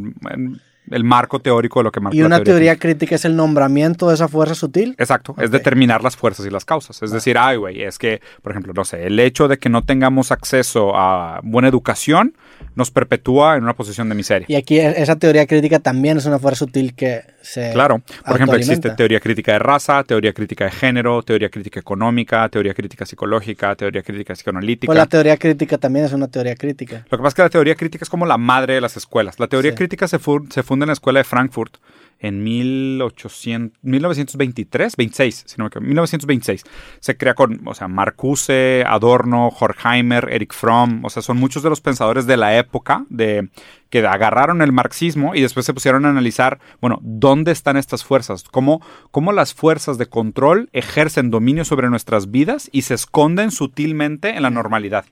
el 0.89 1.03
marco 1.03 1.39
teórico 1.39 1.79
de 1.79 1.83
lo 1.85 1.91
que 1.91 1.99
marca 1.99 2.15
Y 2.17 2.23
una 2.23 2.43
teoría, 2.43 2.77
crítica. 2.77 3.15
es 3.15 3.25
el 3.25 3.35
nombramiento 3.35 4.09
de 4.09 4.15
esa 4.15 4.27
fuerza 4.27 4.55
sutil. 4.55 4.95
Exacto, 4.97 5.35
es 5.37 5.51
determinar 5.51 6.03
las 6.03 6.15
fuerzas 6.15 6.45
y 6.45 6.49
las 6.49 6.65
causas. 6.65 7.01
Es 7.01 7.11
decir, 7.11 7.37
ay, 7.37 7.57
güey, 7.57 7.83
es 7.83 7.97
que, 7.97 8.21
por 8.41 8.51
ejemplo, 8.51 8.73
no 8.73 8.83
sé, 8.83 9.05
el 9.05 9.19
hecho 9.19 9.47
de 9.47 9.57
que 9.57 9.69
no 9.69 9.83
tengamos 9.83 10.31
acceso 10.31 10.95
a 10.95 11.39
buena 11.43 11.67
educación 11.67 12.35
nos 12.75 12.91
perpetúa 12.91 13.57
en 13.57 13.63
una 13.63 13.75
posición 13.75 14.09
de 14.09 14.15
miseria. 14.15 14.45
Y 14.49 14.55
aquí 14.55 14.79
e, 14.79 15.01
esa 15.01 15.15
teoría 15.17 15.45
crítica 15.47 15.79
también 15.79 16.17
es 16.17 16.25
una 16.25 16.39
fuerza 16.39 16.59
sutil 16.59 16.93
que 16.93 17.21
se. 17.41 17.71
Claro, 17.71 18.01
por 18.25 18.35
ejemplo, 18.35 18.57
existe 18.57 18.91
teoría 18.91 19.19
crítica 19.19 19.53
de 19.53 19.59
raza, 19.59 20.03
teoría 20.03 20.33
crítica 20.33 20.65
de 20.65 20.71
género, 20.71 21.23
teoría 21.23 21.49
crítica 21.49 21.79
económica, 21.79 22.47
teoría 22.49 22.73
crítica 22.73 23.05
psicológica, 23.05 23.75
teoría 23.75 24.01
crítica 24.03 24.33
psicoanalítica. 24.33 24.87
Pues 24.87 24.97
la 24.97 25.05
teoría 25.05 25.37
crítica 25.37 25.77
también 25.77 26.05
es 26.05 26.13
una 26.13 26.27
teoría 26.27 26.55
crítica. 26.55 27.05
Lo 27.09 27.17
que 27.17 27.23
pasa 27.23 27.27
es 27.27 27.33
que 27.35 27.41
la 27.43 27.49
teoría 27.49 27.75
crítica 27.75 28.03
es 28.03 28.09
como 28.09 28.25
la 28.25 28.37
madre 28.37 28.75
de 28.75 28.81
las 28.81 28.97
escuelas. 28.97 29.39
La 29.39 29.47
teoría 29.47 29.75
crítica 29.75 30.07
se, 30.07 30.19
se 30.19 30.63
funda 30.63 30.83
en 30.83 30.87
la 30.87 30.93
escuela 30.93 31.19
de 31.19 31.23
Frankfurt 31.23 31.77
en 32.21 32.43
1800, 32.43 33.79
1923, 33.81 34.95
26, 34.95 35.43
sino 35.47 35.69
que 35.69 35.79
1926. 35.79 36.63
Se 36.99 37.17
crea 37.17 37.33
con, 37.33 37.67
o 37.67 37.73
sea, 37.73 37.87
Marcuse, 37.87 38.83
Adorno, 38.87 39.49
Horkheimer, 39.49 40.29
Eric 40.31 40.53
Fromm, 40.53 41.03
o 41.03 41.09
sea, 41.09 41.23
son 41.23 41.37
muchos 41.37 41.63
de 41.63 41.69
los 41.69 41.81
pensadores 41.81 42.27
de 42.27 42.37
la 42.37 42.57
época 42.57 43.05
de 43.09 43.49
que 43.91 44.07
agarraron 44.07 44.63
el 44.63 44.71
marxismo 44.71 45.35
y 45.35 45.41
después 45.41 45.67
se 45.67 45.73
pusieron 45.75 46.05
a 46.05 46.09
analizar, 46.09 46.59
bueno, 46.79 46.97
¿dónde 47.03 47.51
están 47.51 47.77
estas 47.77 48.03
fuerzas? 48.03 48.43
¿Cómo, 48.43 48.81
cómo 49.11 49.33
las 49.33 49.53
fuerzas 49.53 49.99
de 49.99 50.07
control 50.07 50.69
ejercen 50.73 51.29
dominio 51.29 51.65
sobre 51.65 51.89
nuestras 51.89 52.31
vidas 52.31 52.69
y 52.71 52.83
se 52.83 52.95
esconden 52.95 53.51
sutilmente 53.51 54.35
en 54.35 54.41
la 54.41 54.49
normalidad? 54.49 55.05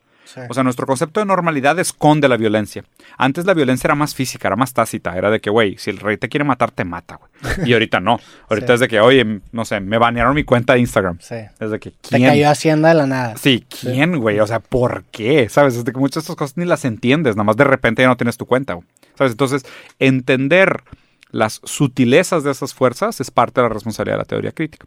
O 0.49 0.53
sea, 0.53 0.63
nuestro 0.63 0.85
concepto 0.85 1.19
de 1.19 1.25
normalidad 1.25 1.77
esconde 1.79 2.27
la 2.27 2.37
violencia. 2.37 2.83
Antes 3.17 3.45
la 3.45 3.53
violencia 3.53 3.87
era 3.87 3.95
más 3.95 4.13
física, 4.15 4.47
era 4.47 4.55
más 4.55 4.73
tácita. 4.73 5.17
Era 5.17 5.29
de 5.29 5.39
que, 5.39 5.49
güey, 5.49 5.77
si 5.77 5.89
el 5.89 5.97
rey 5.99 6.17
te 6.17 6.29
quiere 6.29 6.43
matar, 6.43 6.71
te 6.71 6.83
mata, 6.83 7.17
güey. 7.17 7.69
Y 7.69 7.73
ahorita 7.73 7.99
no. 7.99 8.19
Ahorita 8.49 8.73
es 8.73 8.79
de 8.79 8.87
que, 8.87 8.99
oye, 8.99 9.41
no 9.51 9.65
sé, 9.65 9.79
me 9.79 9.97
banearon 9.97 10.35
mi 10.35 10.43
cuenta 10.43 10.73
de 10.73 10.79
Instagram. 10.79 11.17
Sí. 11.19 11.35
Es 11.59 11.71
de 11.71 11.79
que, 11.79 11.93
¿quién? 12.01 12.21
Te 12.21 12.27
cayó 12.27 12.49
Hacienda 12.49 12.89
de 12.89 12.95
la 12.95 13.07
nada. 13.07 13.37
Sí, 13.37 13.65
¿quién, 13.69 14.17
güey? 14.19 14.39
O 14.39 14.47
sea, 14.47 14.59
¿por 14.59 15.03
qué? 15.05 15.49
¿Sabes? 15.49 15.75
Es 15.75 15.85
de 15.85 15.91
que 15.91 15.99
muchas 15.99 16.15
de 16.15 16.19
estas 16.21 16.35
cosas 16.35 16.57
ni 16.57 16.65
las 16.65 16.85
entiendes. 16.85 17.35
Nada 17.35 17.45
más 17.45 17.57
de 17.57 17.63
repente 17.63 18.01
ya 18.01 18.07
no 18.07 18.17
tienes 18.17 18.37
tu 18.37 18.45
cuenta, 18.45 18.73
güey. 18.73 18.87
¿Sabes? 19.15 19.31
Entonces, 19.31 19.65
entender 19.99 20.83
las 21.31 21.61
sutilezas 21.63 22.43
de 22.43 22.51
esas 22.51 22.73
fuerzas 22.73 23.21
es 23.21 23.31
parte 23.31 23.61
de 23.61 23.67
la 23.67 23.73
responsabilidad 23.73 24.15
de 24.15 24.21
la 24.21 24.25
teoría 24.25 24.51
crítica. 24.51 24.85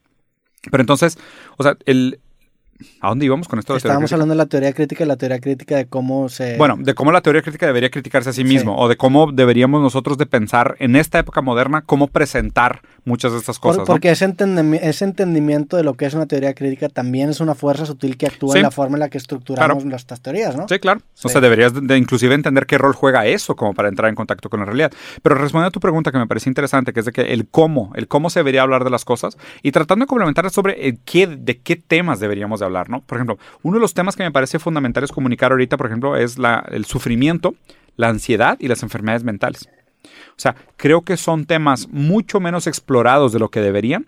Pero 0.71 0.81
entonces, 0.83 1.19
o 1.57 1.63
sea, 1.63 1.77
el, 1.87 2.21
¿A 3.01 3.09
dónde 3.09 3.27
íbamos 3.27 3.49
con 3.49 3.59
esto? 3.59 3.73
De 3.73 3.79
Estábamos 3.79 4.13
hablando 4.13 4.33
de 4.33 4.39
la 4.39 4.47
teoría 4.47 4.73
crítica, 4.73 5.05
la 5.05 5.17
teoría 5.17 5.39
crítica 5.39 5.77
de 5.77 5.87
cómo 5.87 6.29
se... 6.29 6.57
Bueno, 6.57 6.77
de 6.79 6.95
cómo 6.95 7.13
la 7.13 7.21
teoría 7.21 7.43
crítica 7.43 7.67
debería 7.67 7.91
criticarse 7.91 8.31
a 8.31 8.33
sí 8.33 8.45
mismo, 8.45 8.77
o 8.77 8.89
de 8.89 8.97
cómo 8.97 9.33
deberíamos 9.33 9.83
nosotros 9.83 10.19
de 10.19 10.27
pensar 10.27 10.77
en 10.79 10.97
esta 10.97 11.19
época 11.19 11.43
moderna, 11.43 11.83
cómo 11.83 12.09
presentar 12.09 12.83
muchas 13.05 13.33
de 13.33 13.39
estas 13.39 13.59
cosas. 13.59 13.87
porque 13.87 14.11
ese, 14.11 14.25
entendimiento 14.25 15.77
de 15.77 15.85
lo 15.85 15.95
que 15.95 16.07
es 16.07 16.15
una 16.15 16.27
teoría 16.27 16.55
crítica 16.55 16.89
también 16.89 17.31
es 17.31 17.41
una 17.41 17.55
fuerza 17.55 17.87
sutil 17.87 18.17
que 18.17 18.27
actúa 18.27 18.57
en 18.57 18.63
la 18.63 18.71
forma 18.71 18.97
en 18.97 19.01
la 19.01 19.09
que 19.09 19.19
estructuramos 19.19 19.85
nuestras 19.85 20.21
teorías, 20.21 20.57
¿no? 20.57 20.67
Sí, 20.69 20.79
claro. 20.79 21.01
O 21.23 21.29
sea, 21.29 21.41
deberías 21.41 21.73
de, 21.75 21.99
inclusive 21.99 22.35
entender 22.35 22.67
qué 22.67 22.79
rol 22.79 22.95
juega 22.95 23.27
eso 23.27 23.57
como 23.57 23.75
para 23.75 23.89
entrar 23.89 24.09
en 24.09 24.15
contacto 24.15 24.49
con 24.49 24.61
la 24.61 24.67
realidad. 24.67 24.93
Pero 25.23 25.35
respondiendo 25.37 25.69
a 25.69 25.71
tu 25.73 25.81
pregunta 25.81 26.13
que 26.13 26.19
me 26.19 26.27
parece 26.27 26.51
interesante, 26.51 26.93
que 26.93 27.01
es 27.01 27.07
de 27.07 27.13
que 27.13 27.33
el 27.33 27.49
cómo, 27.49 27.93
el 27.95 28.09
cómo 28.09 28.31
se 28.31 28.41
debería 28.41 28.63
hablar 28.63 28.85
de 28.85 28.91
las 28.91 29.05
cosas 29.05 29.37
y 29.63 29.73
tratando 29.73 30.05
de 30.05 30.09
complementar 30.09 30.51
sobre 30.51 30.89
el 30.89 30.99
qué, 31.05 31.27
de 31.27 31.61
qué 31.61 31.77
temas 31.77 32.21
deberíamos 32.21 32.61
de 32.61 32.67
hablar, 32.67 32.72
Por 33.07 33.19
ejemplo, 33.19 33.39
uno 33.63 33.77
de 33.77 33.81
los 33.81 33.95
temas 33.95 34.17
que 34.17 34.23
me 34.23 34.33
parece 34.33 34.59
fundamental 34.59 35.05
es 35.05 35.13
comunicar 35.13 35.53
ahorita, 35.53 35.77
por 35.77 35.87
ejemplo, 35.87 36.17
es 36.17 36.37
el 36.71 36.85
sufrimiento, 36.85 37.55
la 37.97 38.09
ansiedad 38.09 38.57
y 38.61 38.69
las 38.69 38.83
enfermedades 38.83 39.25
mentales. 39.25 39.69
O 40.05 40.41
sea, 40.43 40.57
creo 40.77 41.03
que 41.03 41.17
son 41.17 41.45
temas 41.45 41.89
mucho 41.89 42.41
menos 42.41 42.67
explorados 42.67 43.33
de 43.33 43.39
lo 43.39 43.51
que 43.51 43.61
deberían, 43.61 44.07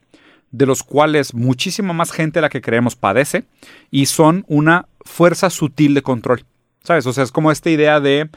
de 0.51 0.67
los 0.67 0.83
cuales 0.83 1.35
muchísima 1.35 1.93
más 1.93 2.13
gente 2.13 2.39
de 2.39 2.43
la 2.43 2.49
que 2.49 2.63
creemos 2.63 2.97
padece 2.97 3.45
y 3.91 4.07
son 4.07 4.45
una 4.49 4.87
fuerza 5.03 5.51
sutil 5.51 5.95
de 5.95 6.03
control. 6.03 6.45
¿Sabes? 6.83 7.07
O 7.07 7.13
sea, 7.13 7.25
es 7.25 7.33
como 7.33 7.51
esta 7.51 7.71
idea 7.71 8.01
de, 8.01 8.29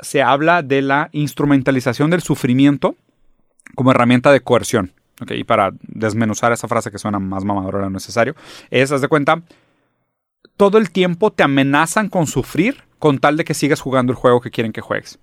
se 0.00 0.22
habla 0.22 0.62
de 0.62 0.82
la 0.82 1.08
instrumentalización 1.12 2.10
del 2.10 2.22
sufrimiento 2.22 2.96
como 3.74 3.92
herramienta 3.92 4.32
de 4.32 4.40
coerción. 4.40 4.92
Okay, 5.22 5.40
y 5.40 5.44
para 5.44 5.72
desmenuzar 5.82 6.52
esa 6.52 6.66
frase 6.66 6.90
que 6.90 6.98
suena 6.98 7.20
más 7.20 7.44
mamadora 7.44 7.78
de 7.78 7.84
lo 7.84 7.90
necesario, 7.90 8.34
es, 8.70 8.90
haz 8.90 9.00
de 9.00 9.08
cuenta, 9.08 9.42
todo 10.56 10.78
el 10.78 10.90
tiempo 10.90 11.32
te 11.32 11.42
amenazan 11.42 12.08
con 12.08 12.26
sufrir 12.26 12.84
con 12.98 13.18
tal 13.18 13.36
de 13.36 13.44
que 13.44 13.54
sigas 13.54 13.80
jugando 13.80 14.12
el 14.12 14.16
juego 14.16 14.40
que 14.40 14.50
quieren 14.50 14.72
que 14.72 14.80
juegues. 14.80 15.18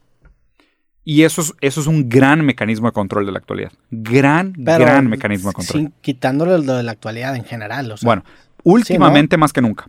Y 1.04 1.24
eso 1.24 1.42
es, 1.42 1.54
eso 1.62 1.82
es 1.82 1.88
un 1.88 2.10
gran 2.10 2.46
mecanismo 2.46 2.88
de 2.88 2.92
control 2.92 3.26
de 3.26 3.32
la 3.32 3.40
actualidad. 3.40 3.72
Gran, 3.90 4.54
gran 4.56 5.08
mecanismo 5.08 5.50
de 5.50 5.54
control. 5.54 5.80
Sin 5.80 5.94
quitándole 6.02 6.64
lo 6.64 6.76
de 6.76 6.84
la 6.84 6.92
actualidad 6.92 7.36
en 7.36 7.44
general. 7.44 7.96
bueno, 8.04 8.24
últimamente 8.64 9.38
más 9.38 9.52
que 9.52 9.62
nunca. 9.62 9.88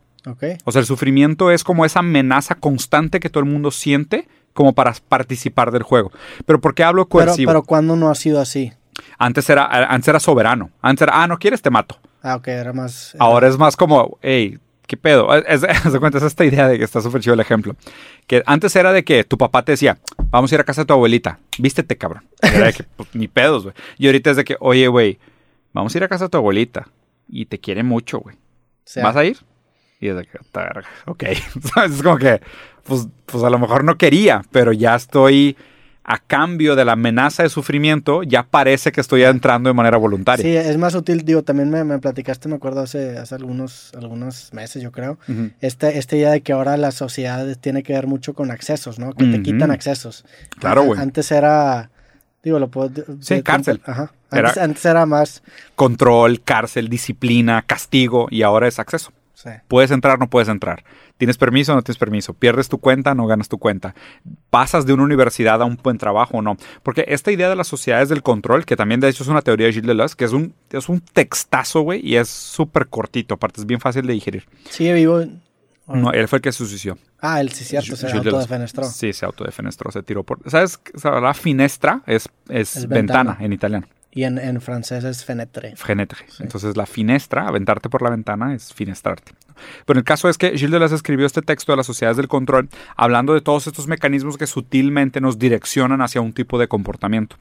O 0.65 0.73
sea, 0.73 0.81
el 0.81 0.87
sufrimiento 0.87 1.51
es 1.51 1.65
como 1.65 1.85
esa 1.85 1.99
amenaza 1.99 2.55
constante 2.55 3.21
que 3.21 3.29
todo 3.29 3.43
el 3.43 3.51
mundo 3.51 3.71
siente 3.71 4.29
como 4.53 4.73
para 4.73 4.95
participar 5.09 5.71
del 5.71 5.83
juego. 5.83 6.13
Pero 6.47 6.61
¿por 6.61 6.75
qué 6.75 6.85
hablo 6.85 7.07
coercivo? 7.09 7.49
Pero, 7.49 7.61
pero 7.61 7.63
¿cuándo 7.63 7.97
no 7.97 8.11
ha 8.11 8.15
sido 8.15 8.41
así? 8.41 8.73
Antes 9.19 9.51
era, 9.51 9.67
antes 9.93 10.09
era 10.09 10.21
soberano. 10.21 10.71
Antes 10.81 11.03
era, 11.03 11.23
ah, 11.23 11.27
no 11.27 11.39
quieres, 11.39 11.61
te 11.61 11.71
mato. 11.71 11.99
Ah, 12.23 12.37
ok, 12.37 12.49
era 12.49 12.73
más... 12.73 13.17
Ahora 13.19 13.49
es 13.49 13.59
más 13.59 13.77
como, 13.77 14.19
hey, 14.23 14.59
¿qué 14.87 14.97
pedo? 14.97 15.35
Es, 15.35 15.63
es, 15.85 15.99
cuenta, 15.99 16.19
es 16.19 16.25
esta 16.25 16.45
idea 16.45 16.69
de 16.69 16.79
que 16.79 16.85
está 16.85 17.01
súper 17.01 17.21
chido 17.21 17.35
el 17.35 17.41
ejemplo. 17.41 17.77
Que 18.27 18.43
antes 18.47 18.75
era 18.77 18.93
de 18.93 19.05
que 19.05 19.25
tu 19.25 19.39
papá 19.39 19.65
te 19.65 19.73
decía, 19.73 19.99
vamos 20.31 20.53
a 20.53 20.55
ir 20.55 20.61
a 20.61 20.65
casa 20.65 20.83
de 20.83 20.87
tu 20.87 20.93
abuelita, 20.93 21.39
vístete, 21.59 21.97
cabrón. 21.97 22.25
Era 22.41 22.67
de 22.67 22.73
que, 22.73 22.85
pues, 22.85 23.09
ni 23.15 23.29
pedos, 23.29 23.65
güey. 23.65 23.75
Y 23.99 24.07
ahorita 24.07 24.31
es 24.31 24.37
de 24.37 24.45
que, 24.45 24.57
oye, 24.61 24.89
güey, 24.89 25.19
vamos 25.73 25.95
a 25.95 25.99
ir 25.99 26.05
a 26.05 26.09
casa 26.09 26.25
de 26.25 26.31
tu 26.31 26.39
abuelita 26.39 26.89
y 27.29 27.47
te 27.47 27.59
quiere 27.59 27.83
mucho, 27.83 28.21
güey. 28.21 28.37
¿Vas 29.03 29.17
a 29.17 29.25
ir? 29.25 29.39
Y 30.01 30.09
es 30.09 30.17
de 30.17 30.25
que, 30.25 30.39
ok. 31.07 31.23
es 31.87 32.03
como 32.03 32.19
que, 32.19 32.41
pues, 32.85 33.09
pues 33.27 33.45
a 33.45 33.51
lo 33.51 33.59
mejor 33.59 33.85
no 33.85 33.97
quería, 33.97 34.43
pero 34.51 34.73
ya 34.73 34.95
estoy 34.95 35.57
a 36.05 36.19
cambio 36.19 36.75
de 36.75 36.85
la 36.85 36.93
amenaza 36.93 37.43
de 37.43 37.49
sufrimiento, 37.49 38.23
ya 38.23 38.43
parece 38.43 38.91
que 38.91 39.01
estoy 39.01 39.23
entrando 39.23 39.71
de 39.71 39.75
manera 39.75 39.97
voluntaria. 39.97 40.43
Sí, 40.43 40.57
es 40.57 40.77
más 40.77 40.95
útil, 40.95 41.25
digo, 41.25 41.43
también 41.43 41.71
me, 41.71 41.99
platicaste, 41.99 42.49
me 42.49 42.57
acuerdo 42.57 42.81
hace, 42.81 43.19
hace 43.19 43.35
algunos, 43.35 43.93
algunos 43.97 44.53
meses, 44.53 44.83
yo 44.83 44.91
creo, 44.91 45.19
esta, 45.61 45.91
esta 45.91 46.17
idea 46.17 46.31
de 46.31 46.41
que 46.41 46.53
ahora 46.53 46.77
la 46.77 46.91
sociedad 46.91 47.47
tiene 47.61 47.83
que 47.83 47.93
ver 47.93 48.07
mucho 48.07 48.35
con 48.35 48.51
accesos, 48.51 48.99
¿no? 48.99 49.13
Que 49.13 49.27
te 49.27 49.43
quitan 49.43 49.71
accesos. 49.71 50.25
Claro, 50.59 50.83
güey. 50.83 51.01
Antes 51.01 51.31
era, 51.31 51.91
digo, 52.43 52.59
lo 52.59 52.69
puedo... 52.69 52.91
Sí, 53.21 53.43
cárcel. 53.43 53.81
Ajá. 53.85 54.13
Antes 54.31 54.57
era, 54.57 54.65
antes 54.65 54.85
era 54.85 55.07
más... 55.07 55.43
Control, 55.77 56.43
cárcel, 56.43 56.89
disciplina, 56.89 57.63
castigo, 57.63 58.27
y 58.31 58.43
ahora 58.43 58.67
es 58.67 58.79
acceso. 58.79 59.13
Puedes 59.69 59.91
entrar, 59.91 60.19
no 60.19 60.29
puedes 60.29 60.49
entrar. 60.49 60.85
¿Tienes 61.23 61.39
permiso 61.39 61.71
o 61.71 61.77
no 61.77 61.83
tienes 61.83 61.99
permiso? 61.99 62.35
¿Pierdes 62.35 62.69
tu 62.69 62.79
cuenta 62.79 63.15
no 63.15 63.29
ganas 63.29 63.49
tu 63.49 63.57
cuenta? 63.59 63.95
¿Pasas 64.51 64.87
de 64.87 64.93
una 64.93 65.05
universidad 65.05 65.63
a 65.63 65.65
un 65.65 65.79
buen 65.81 65.97
trabajo 65.97 66.39
o 66.39 66.43
no? 66.43 66.57
Porque 66.83 67.05
esta 67.07 67.31
idea 67.31 67.49
de 67.49 67.55
las 67.55 67.69
sociedades 67.69 68.09
del 68.09 68.25
control, 68.25 68.65
que 68.65 68.75
también 68.75 68.99
de 68.99 69.09
hecho 69.09 69.23
es 69.23 69.29
una 69.29 69.41
teoría 69.41 69.69
de 69.69 69.73
Gilles 69.73 69.87
Deleuze, 69.87 70.17
que 70.17 70.25
es 70.25 70.33
un, 70.33 70.53
es 70.73 70.89
un 70.89 71.01
textazo, 71.01 71.83
güey, 71.83 72.05
y 72.05 72.17
es 72.17 72.29
súper 72.29 72.89
cortito, 72.89 73.35
aparte 73.35 73.61
es 73.61 73.67
bien 73.69 73.79
fácil 73.79 74.05
de 74.05 74.15
digerir. 74.15 74.49
Sigue 74.69 74.95
vivo 74.95 75.21
No, 75.87 76.11
él 76.11 76.27
fue 76.27 76.39
el 76.39 76.43
que 76.43 76.51
se 76.51 76.67
suicidó. 76.67 76.99
Ah, 77.21 77.41
él 77.41 77.53
sí, 77.53 77.63
cierto, 77.63 77.95
se 77.95 78.11
autodefenestró. 78.11 78.83
Sí, 78.83 79.13
se 79.13 79.25
autodefenestró, 79.25 79.93
se 79.93 80.03
tiró 80.03 80.25
por... 80.25 80.41
¿Sabes? 80.51 80.81
La 81.05 81.35
finestra 81.35 82.03
es, 82.05 82.29
es, 82.49 82.89
ventana 82.89 83.37
en 83.39 83.53
italiano. 83.53 83.87
Y 84.15 84.25
en, 84.25 84.39
en, 84.39 84.61
francés 84.61 85.05
es 85.05 85.25
fenetre. 85.25 85.75
Fenetre. 85.75 86.19
Entonces 86.39 86.77
la 86.77 86.85
finestra, 86.85 87.49
aventarte 87.49 87.89
por 87.89 88.03
la 88.03 88.11
ventana, 88.11 88.55
es 88.55 88.73
finestrarte. 88.75 89.33
Pero 89.87 89.99
el 89.99 90.05
caso 90.05 90.29
es 90.29 90.39
que 90.39 90.51
Gilles 90.51 90.71
Deleuze 90.71 90.95
escribió 90.95 91.27
este 91.27 91.41
texto 91.43 91.73
de 91.73 91.77
las 91.77 91.87
sociedades 91.87 92.17
del 92.17 92.29
control 92.29 92.69
hablando 92.97 93.35
de 93.35 93.41
todos 93.41 93.67
estos 93.67 93.87
mecanismos 93.87 94.37
que 94.37 94.47
sutilmente 94.47 95.21
nos 95.21 95.39
direccionan 95.39 96.03
hacia 96.03 96.21
un 96.21 96.33
tipo 96.33 96.59
de 96.59 96.69
comportamiento. 96.69 97.37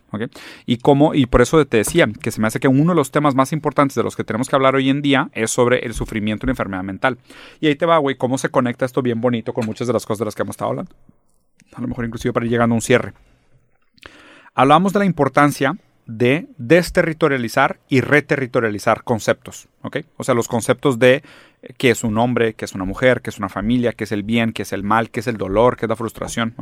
Y, 0.65 0.77
cómo, 0.77 1.13
y 1.13 1.25
por 1.25 1.41
eso 1.41 1.65
te 1.65 1.77
decía 1.77 2.07
que 2.21 2.31
se 2.31 2.39
me 2.39 2.47
hace 2.47 2.59
que 2.59 2.67
uno 2.67 2.93
de 2.93 2.95
los 2.95 3.11
temas 3.11 3.35
más 3.35 3.51
importantes 3.53 3.95
de 3.95 4.03
los 4.03 4.15
que 4.15 4.23
tenemos 4.23 4.49
que 4.49 4.55
hablar 4.55 4.75
hoy 4.75 4.89
en 4.89 5.01
día 5.01 5.29
es 5.33 5.51
sobre 5.51 5.79
el 5.79 5.93
sufrimiento 5.93 6.45
y 6.45 6.47
la 6.47 6.53
enfermedad 6.53 6.83
mental. 6.83 7.17
Y 7.59 7.67
ahí 7.67 7.75
te 7.75 7.85
va, 7.85 7.97
güey, 7.97 8.15
cómo 8.15 8.37
se 8.37 8.49
conecta 8.49 8.85
esto 8.85 9.01
bien 9.01 9.21
bonito 9.21 9.53
con 9.53 9.65
muchas 9.65 9.87
de 9.87 9.93
las 9.93 10.05
cosas 10.05 10.19
de 10.19 10.25
las 10.25 10.35
que 10.35 10.43
hemos 10.43 10.53
estado 10.53 10.71
hablando. 10.71 10.91
A 11.73 11.81
lo 11.81 11.87
mejor 11.87 12.05
inclusive 12.05 12.33
para 12.33 12.45
ir 12.45 12.51
llegando 12.51 12.73
a 12.73 12.77
un 12.77 12.81
cierre. 12.81 13.13
Hablamos 14.53 14.91
de 14.93 14.99
la 14.99 15.05
importancia 15.05 15.77
de 16.05 16.47
desterritorializar 16.57 17.79
y 17.87 18.01
reterritorializar 18.01 19.03
conceptos. 19.03 19.67
O 20.17 20.23
sea, 20.23 20.35
los 20.35 20.47
conceptos 20.47 20.99
de 20.99 21.23
eh, 21.61 21.73
qué 21.77 21.91
es 21.91 22.03
un 22.03 22.17
hombre, 22.17 22.53
qué 22.53 22.65
es 22.65 22.73
una 22.73 22.85
mujer, 22.85 23.21
qué 23.21 23.29
es 23.29 23.37
una 23.37 23.49
familia, 23.49 23.93
qué 23.93 24.03
es 24.03 24.11
el 24.11 24.23
bien, 24.23 24.53
qué 24.53 24.63
es 24.63 24.73
el 24.73 24.83
mal, 24.83 25.09
qué 25.09 25.21
es 25.21 25.27
el 25.27 25.37
dolor, 25.37 25.77
qué 25.77 25.85
es 25.85 25.89
la 25.89 25.95
frustración. 25.95 26.55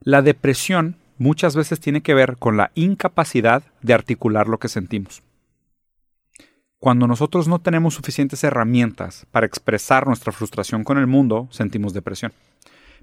La 0.00 0.22
depresión 0.22 0.96
muchas 1.18 1.54
veces 1.54 1.80
tiene 1.80 2.02
que 2.02 2.14
ver 2.14 2.36
con 2.38 2.56
la 2.56 2.72
incapacidad 2.74 3.62
de 3.82 3.94
articular 3.94 4.48
lo 4.48 4.58
que 4.58 4.68
sentimos. 4.68 5.22
Cuando 6.78 7.06
nosotros 7.06 7.46
no 7.46 7.60
tenemos 7.60 7.94
suficientes 7.94 8.42
herramientas 8.42 9.26
para 9.30 9.46
expresar 9.46 10.06
nuestra 10.06 10.32
frustración 10.32 10.82
con 10.82 10.98
el 10.98 11.06
mundo, 11.06 11.46
sentimos 11.52 11.92
depresión 11.92 12.32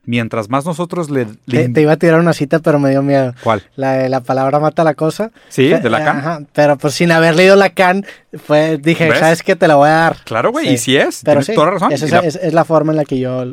mientras 0.05 0.49
más 0.49 0.65
nosotros 0.65 1.09
le... 1.09 1.25
Te, 1.25 1.81
iba 1.81 1.93
a 1.93 1.97
tirar 1.97 2.19
una 2.19 2.33
cita, 2.33 2.59
pero 2.59 2.79
me 2.79 2.89
dio 2.89 3.01
miedo. 3.01 3.33
¿Cuál? 3.43 3.63
La, 3.75 4.09
la 4.09 4.21
palabra 4.21 4.59
mata 4.59 4.83
la 4.83 4.93
cosa. 4.93 5.31
Sí, 5.49 5.67
de 5.67 5.89
Lacan. 5.89 6.17
Ajá, 6.17 6.41
pero 6.53 6.77
pues 6.77 6.95
sin 6.95 7.11
haber 7.11 7.35
leído 7.35 7.55
Lacan, 7.55 8.05
fue, 8.45 8.77
dije, 8.77 9.13
¿sabes 9.15 9.43
qué? 9.43 9.55
Te 9.55 9.67
la 9.67 9.75
voy 9.75 9.89
a 9.89 9.93
dar. 9.93 10.17
Claro, 10.23 10.51
güey, 10.51 10.73
y 10.73 10.77
si 10.77 10.97
es, 10.97 11.21
pero 11.23 11.41
tienes 11.41 11.55
toda 11.55 11.67
la 11.67 11.73
razón. 11.73 11.91
es, 11.91 12.53
la 12.53 12.65
forma 12.65 12.91
en 12.91 12.97
la 12.97 13.05
que 13.05 13.19
yo... 13.19 13.43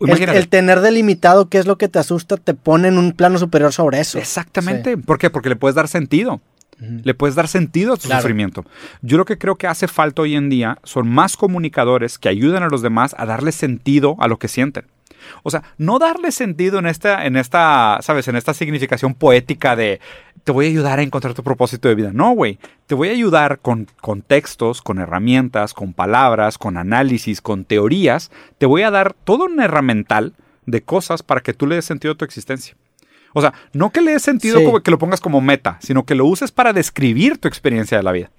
El, 0.00 0.48
tener 0.48 0.80
delimitado 0.80 1.48
qué 1.48 1.58
es 1.58 1.66
lo 1.66 1.78
que 1.78 1.88
te 1.88 1.98
asusta 1.98 2.36
te 2.36 2.54
pone 2.54 2.88
en 2.88 2.98
un 2.98 3.12
plano 3.12 3.38
superior 3.38 3.72
sobre 3.72 4.00
eso. 4.00 4.18
Exactamente. 4.18 4.98
¿Por 4.98 5.18
qué? 5.18 5.30
Porque 5.30 5.48
le 5.48 5.56
puedes 5.56 5.74
dar 5.74 5.88
sentido. 5.88 6.40
Le 6.78 7.14
puedes 7.14 7.34
dar 7.34 7.48
sentido 7.48 7.94
a 7.94 7.96
tu 7.96 8.08
sufrimiento. 8.08 8.64
Yo 9.00 9.16
lo 9.16 9.24
que 9.24 9.38
creo 9.38 9.56
que 9.56 9.66
hace 9.66 9.88
falta 9.88 10.22
hoy 10.22 10.36
en 10.36 10.50
día 10.50 10.78
son 10.84 11.08
más 11.08 11.36
comunicadores 11.36 12.18
que 12.18 12.28
ayuden 12.28 12.62
a 12.62 12.68
los 12.68 12.82
demás 12.82 13.14
a 13.16 13.24
darle 13.24 13.52
sentido 13.52 14.16
a 14.18 14.28
lo 14.28 14.38
que 14.38 14.48
sienten. 14.48 14.84
O 15.42 15.50
sea, 15.50 15.62
no 15.78 15.98
darle 15.98 16.32
sentido 16.32 16.78
en 16.78 16.86
esta, 16.86 17.26
en 17.26 17.36
esta, 17.36 17.98
¿sabes? 18.02 18.28
En 18.28 18.36
esta 18.36 18.54
significación 18.54 19.14
poética 19.14 19.76
de 19.76 20.00
te 20.44 20.52
voy 20.52 20.66
a 20.66 20.68
ayudar 20.68 20.98
a 21.00 21.02
encontrar 21.02 21.34
tu 21.34 21.42
propósito 21.42 21.88
de 21.88 21.96
vida. 21.96 22.10
No, 22.12 22.32
güey. 22.32 22.58
Te 22.86 22.94
voy 22.94 23.08
a 23.08 23.12
ayudar 23.12 23.58
con, 23.58 23.88
con 24.00 24.22
textos, 24.22 24.80
con 24.80 24.98
herramientas, 24.98 25.74
con 25.74 25.92
palabras, 25.92 26.56
con 26.56 26.76
análisis, 26.76 27.40
con 27.40 27.64
teorías. 27.64 28.30
Te 28.58 28.66
voy 28.66 28.82
a 28.82 28.90
dar 28.90 29.12
todo 29.12 29.46
un 29.46 29.60
herramental 29.60 30.34
de 30.66 30.82
cosas 30.82 31.22
para 31.22 31.40
que 31.40 31.52
tú 31.52 31.66
le 31.66 31.74
des 31.74 31.84
sentido 31.84 32.14
a 32.14 32.16
tu 32.16 32.24
existencia. 32.24 32.76
O 33.32 33.40
sea, 33.40 33.52
no 33.72 33.90
que 33.90 34.00
le 34.00 34.12
des 34.12 34.22
sentido 34.22 34.62
como 34.64 34.80
que 34.80 34.90
lo 34.90 34.98
pongas 34.98 35.20
como 35.20 35.40
meta, 35.40 35.78
sino 35.80 36.04
que 36.04 36.14
lo 36.14 36.26
uses 36.26 36.52
para 36.52 36.72
describir 36.72 37.38
tu 37.38 37.48
experiencia 37.48 37.96
de 37.96 38.02
la 38.02 38.12
vida. 38.12 38.30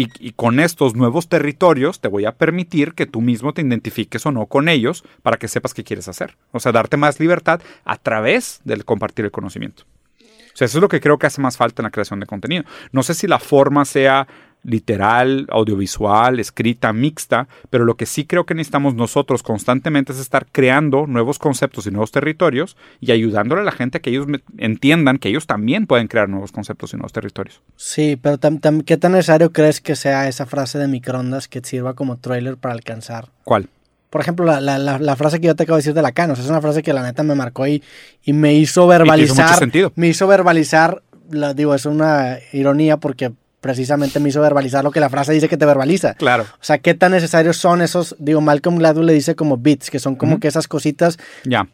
Y, 0.00 0.30
con 0.34 0.60
estos 0.60 0.94
nuevos 0.94 1.28
territorios 1.28 1.98
te 2.00 2.06
voy 2.06 2.24
a 2.24 2.36
permitir 2.36 2.94
que 2.94 3.06
tú 3.06 3.20
mismo 3.20 3.52
te 3.52 3.62
identifiques 3.62 4.24
o 4.26 4.30
no 4.30 4.46
con 4.46 4.68
ellos 4.68 5.02
para 5.22 5.38
que 5.38 5.48
sepas 5.48 5.74
qué 5.74 5.82
quieres 5.82 6.06
hacer. 6.06 6.36
O 6.52 6.60
sea, 6.60 6.70
darte 6.70 6.96
más 6.96 7.18
libertad 7.18 7.60
a 7.84 7.96
través 7.96 8.60
del 8.62 8.84
compartir 8.84 9.24
el 9.24 9.32
conocimiento. 9.32 9.82
O 10.20 10.56
sea, 10.56 10.66
eso 10.66 10.78
es 10.78 10.82
lo 10.82 10.88
que 10.88 11.00
creo 11.00 11.18
que 11.18 11.26
hace 11.26 11.40
más 11.40 11.56
falta 11.56 11.82
en 11.82 11.84
la 11.84 11.90
creación 11.90 12.20
de 12.20 12.26
contenido. 12.26 12.62
No 12.92 13.02
sé 13.02 13.12
si 13.14 13.26
la 13.26 13.40
forma 13.40 13.84
sea 13.84 14.28
literal, 14.62 15.46
audiovisual, 15.50 16.40
escrita, 16.40 16.92
mixta, 16.92 17.48
pero 17.70 17.84
lo 17.84 17.96
que 17.96 18.06
sí 18.06 18.24
creo 18.26 18.44
que 18.44 18.54
necesitamos 18.54 18.94
nosotros 18.94 19.42
constantemente 19.42 20.12
es 20.12 20.18
estar 20.18 20.46
creando 20.50 21.06
nuevos 21.06 21.38
conceptos 21.38 21.86
y 21.86 21.90
nuevos 21.90 22.12
territorios 22.12 22.76
y 23.00 23.12
ayudándole 23.12 23.62
a 23.62 23.64
la 23.64 23.72
gente 23.72 23.98
a 23.98 24.00
que 24.00 24.10
ellos 24.10 24.26
entiendan 24.58 25.18
que 25.18 25.28
ellos 25.28 25.46
también 25.46 25.86
pueden 25.86 26.08
crear 26.08 26.28
nuevos 26.28 26.52
conceptos 26.52 26.92
y 26.92 26.96
nuevos 26.96 27.12
territorios. 27.12 27.62
Sí, 27.76 28.18
pero 28.20 28.38
¿qué 28.84 28.96
tan 28.96 29.12
necesario 29.12 29.52
crees 29.52 29.80
que 29.80 29.96
sea 29.96 30.28
esa 30.28 30.46
frase 30.46 30.78
de 30.78 30.88
microondas 30.88 31.48
que 31.48 31.60
sirva 31.62 31.94
como 31.94 32.18
trailer 32.18 32.56
para 32.56 32.74
alcanzar? 32.74 33.28
¿Cuál? 33.44 33.68
Por 34.10 34.22
ejemplo, 34.22 34.46
la, 34.46 35.16
frase 35.16 35.38
que 35.38 35.48
yo 35.48 35.54
te 35.54 35.64
acabo 35.64 35.76
de 35.76 35.80
decir 35.80 35.94
de 35.94 36.00
la 36.00 36.12
o 36.16 36.32
es 36.32 36.48
una 36.48 36.62
frase 36.62 36.82
que 36.82 36.94
la 36.94 37.02
neta 37.02 37.22
me 37.22 37.34
marcó 37.34 37.66
y, 37.66 37.82
y 38.24 38.32
me 38.32 38.54
hizo 38.54 38.86
verbalizar. 38.86 39.58
sentido. 39.58 39.92
Me 39.96 40.08
hizo 40.08 40.26
verbalizar, 40.26 41.02
la, 41.30 41.52
digo, 41.52 41.74
es 41.74 41.84
una 41.84 42.38
ironía 42.52 42.96
porque 42.96 43.32
precisamente 43.60 44.20
me 44.20 44.28
hizo 44.28 44.40
verbalizar 44.40 44.84
lo 44.84 44.90
que 44.90 45.00
la 45.00 45.08
frase 45.08 45.32
dice 45.32 45.48
que 45.48 45.56
te 45.56 45.66
verbaliza. 45.66 46.14
Claro. 46.14 46.44
O 46.44 46.64
sea, 46.64 46.78
qué 46.78 46.94
tan 46.94 47.12
necesarios 47.12 47.56
son 47.56 47.82
esos, 47.82 48.14
digo, 48.18 48.40
Malcolm 48.40 48.76
Gladwell 48.76 49.06
le 49.06 49.12
dice 49.12 49.34
como 49.34 49.56
bits, 49.56 49.90
que 49.90 49.98
son 49.98 50.16
como 50.16 50.38
que 50.40 50.48
esas 50.48 50.68
cositas 50.68 51.18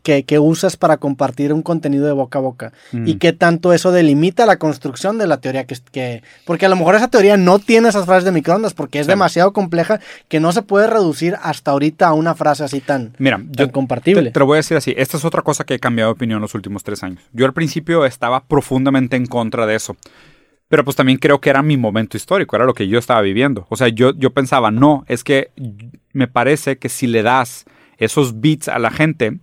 que, 0.02 0.24
que, 0.24 0.38
usas 0.38 0.76
para 0.76 0.96
compartir 0.96 1.52
un 1.52 1.62
contenido 1.62 2.06
de 2.06 2.12
boca 2.12 2.38
a 2.38 2.42
boca. 2.42 2.72
Y 2.92 3.16
qué 3.16 3.32
tanto 3.32 3.72
eso 3.72 3.92
delimita 3.92 4.46
la 4.46 4.58
construcción 4.58 5.18
de 5.18 5.26
la 5.26 5.38
teoría 5.38 5.64
que, 5.64 5.76
que... 5.90 6.22
Porque 6.44 6.66
a 6.66 6.68
lo 6.68 6.76
mejor 6.76 6.94
esa 6.94 7.08
teoría 7.08 7.36
no 7.36 7.58
tiene 7.58 7.88
esas 7.88 8.06
frases 8.06 8.24
de 8.24 8.32
microondas 8.32 8.74
porque 8.74 9.00
es 9.00 9.06
demasiado 9.06 9.52
compleja 9.52 10.00
que 10.28 10.40
no 10.40 10.52
se 10.52 10.62
puede 10.62 10.86
reducir 10.86 11.36
hasta 11.42 11.70
ahorita 11.70 12.08
a 12.08 12.12
una 12.14 12.34
frase 12.34 12.64
así 12.64 12.80
tan, 12.80 13.14
Mira, 13.18 13.40
yo 13.50 13.70
compartible. 13.70 14.30
te 14.30 14.38
lo 14.38 14.46
voy 14.46 14.56
a 14.56 14.58
decir 14.58 14.76
así, 14.76 14.94
esta 14.96 15.16
es 15.16 15.24
otra 15.24 15.42
cosa 15.42 15.64
que 15.64 15.74
he 15.74 15.78
cambiado 15.78 16.10
de 16.10 16.14
opinión 16.14 16.40
los 16.40 16.54
últimos 16.54 16.84
tres 16.84 17.02
años. 17.02 17.22
Yo 17.32 17.46
al 17.46 17.52
principio 17.52 18.04
estaba 18.04 18.44
profundamente 18.44 19.16
en 19.16 19.26
contra 19.26 19.66
de 19.66 19.74
eso. 19.76 19.96
Pero 20.68 20.84
pues 20.84 20.96
también 20.96 21.18
creo 21.18 21.40
que 21.40 21.50
era 21.50 21.62
mi 21.62 21.76
momento 21.76 22.16
histórico, 22.16 22.56
era 22.56 22.64
lo 22.64 22.74
que 22.74 22.88
yo 22.88 22.98
estaba 22.98 23.20
viviendo. 23.20 23.66
O 23.68 23.76
sea, 23.76 23.88
yo, 23.88 24.12
yo 24.16 24.30
pensaba, 24.30 24.70
no, 24.70 25.04
es 25.08 25.22
que 25.22 25.50
me 26.12 26.26
parece 26.26 26.78
que 26.78 26.88
si 26.88 27.06
le 27.06 27.22
das 27.22 27.64
esos 27.98 28.40
beats 28.40 28.68
a 28.68 28.78
la 28.78 28.90
gente, 28.90 29.38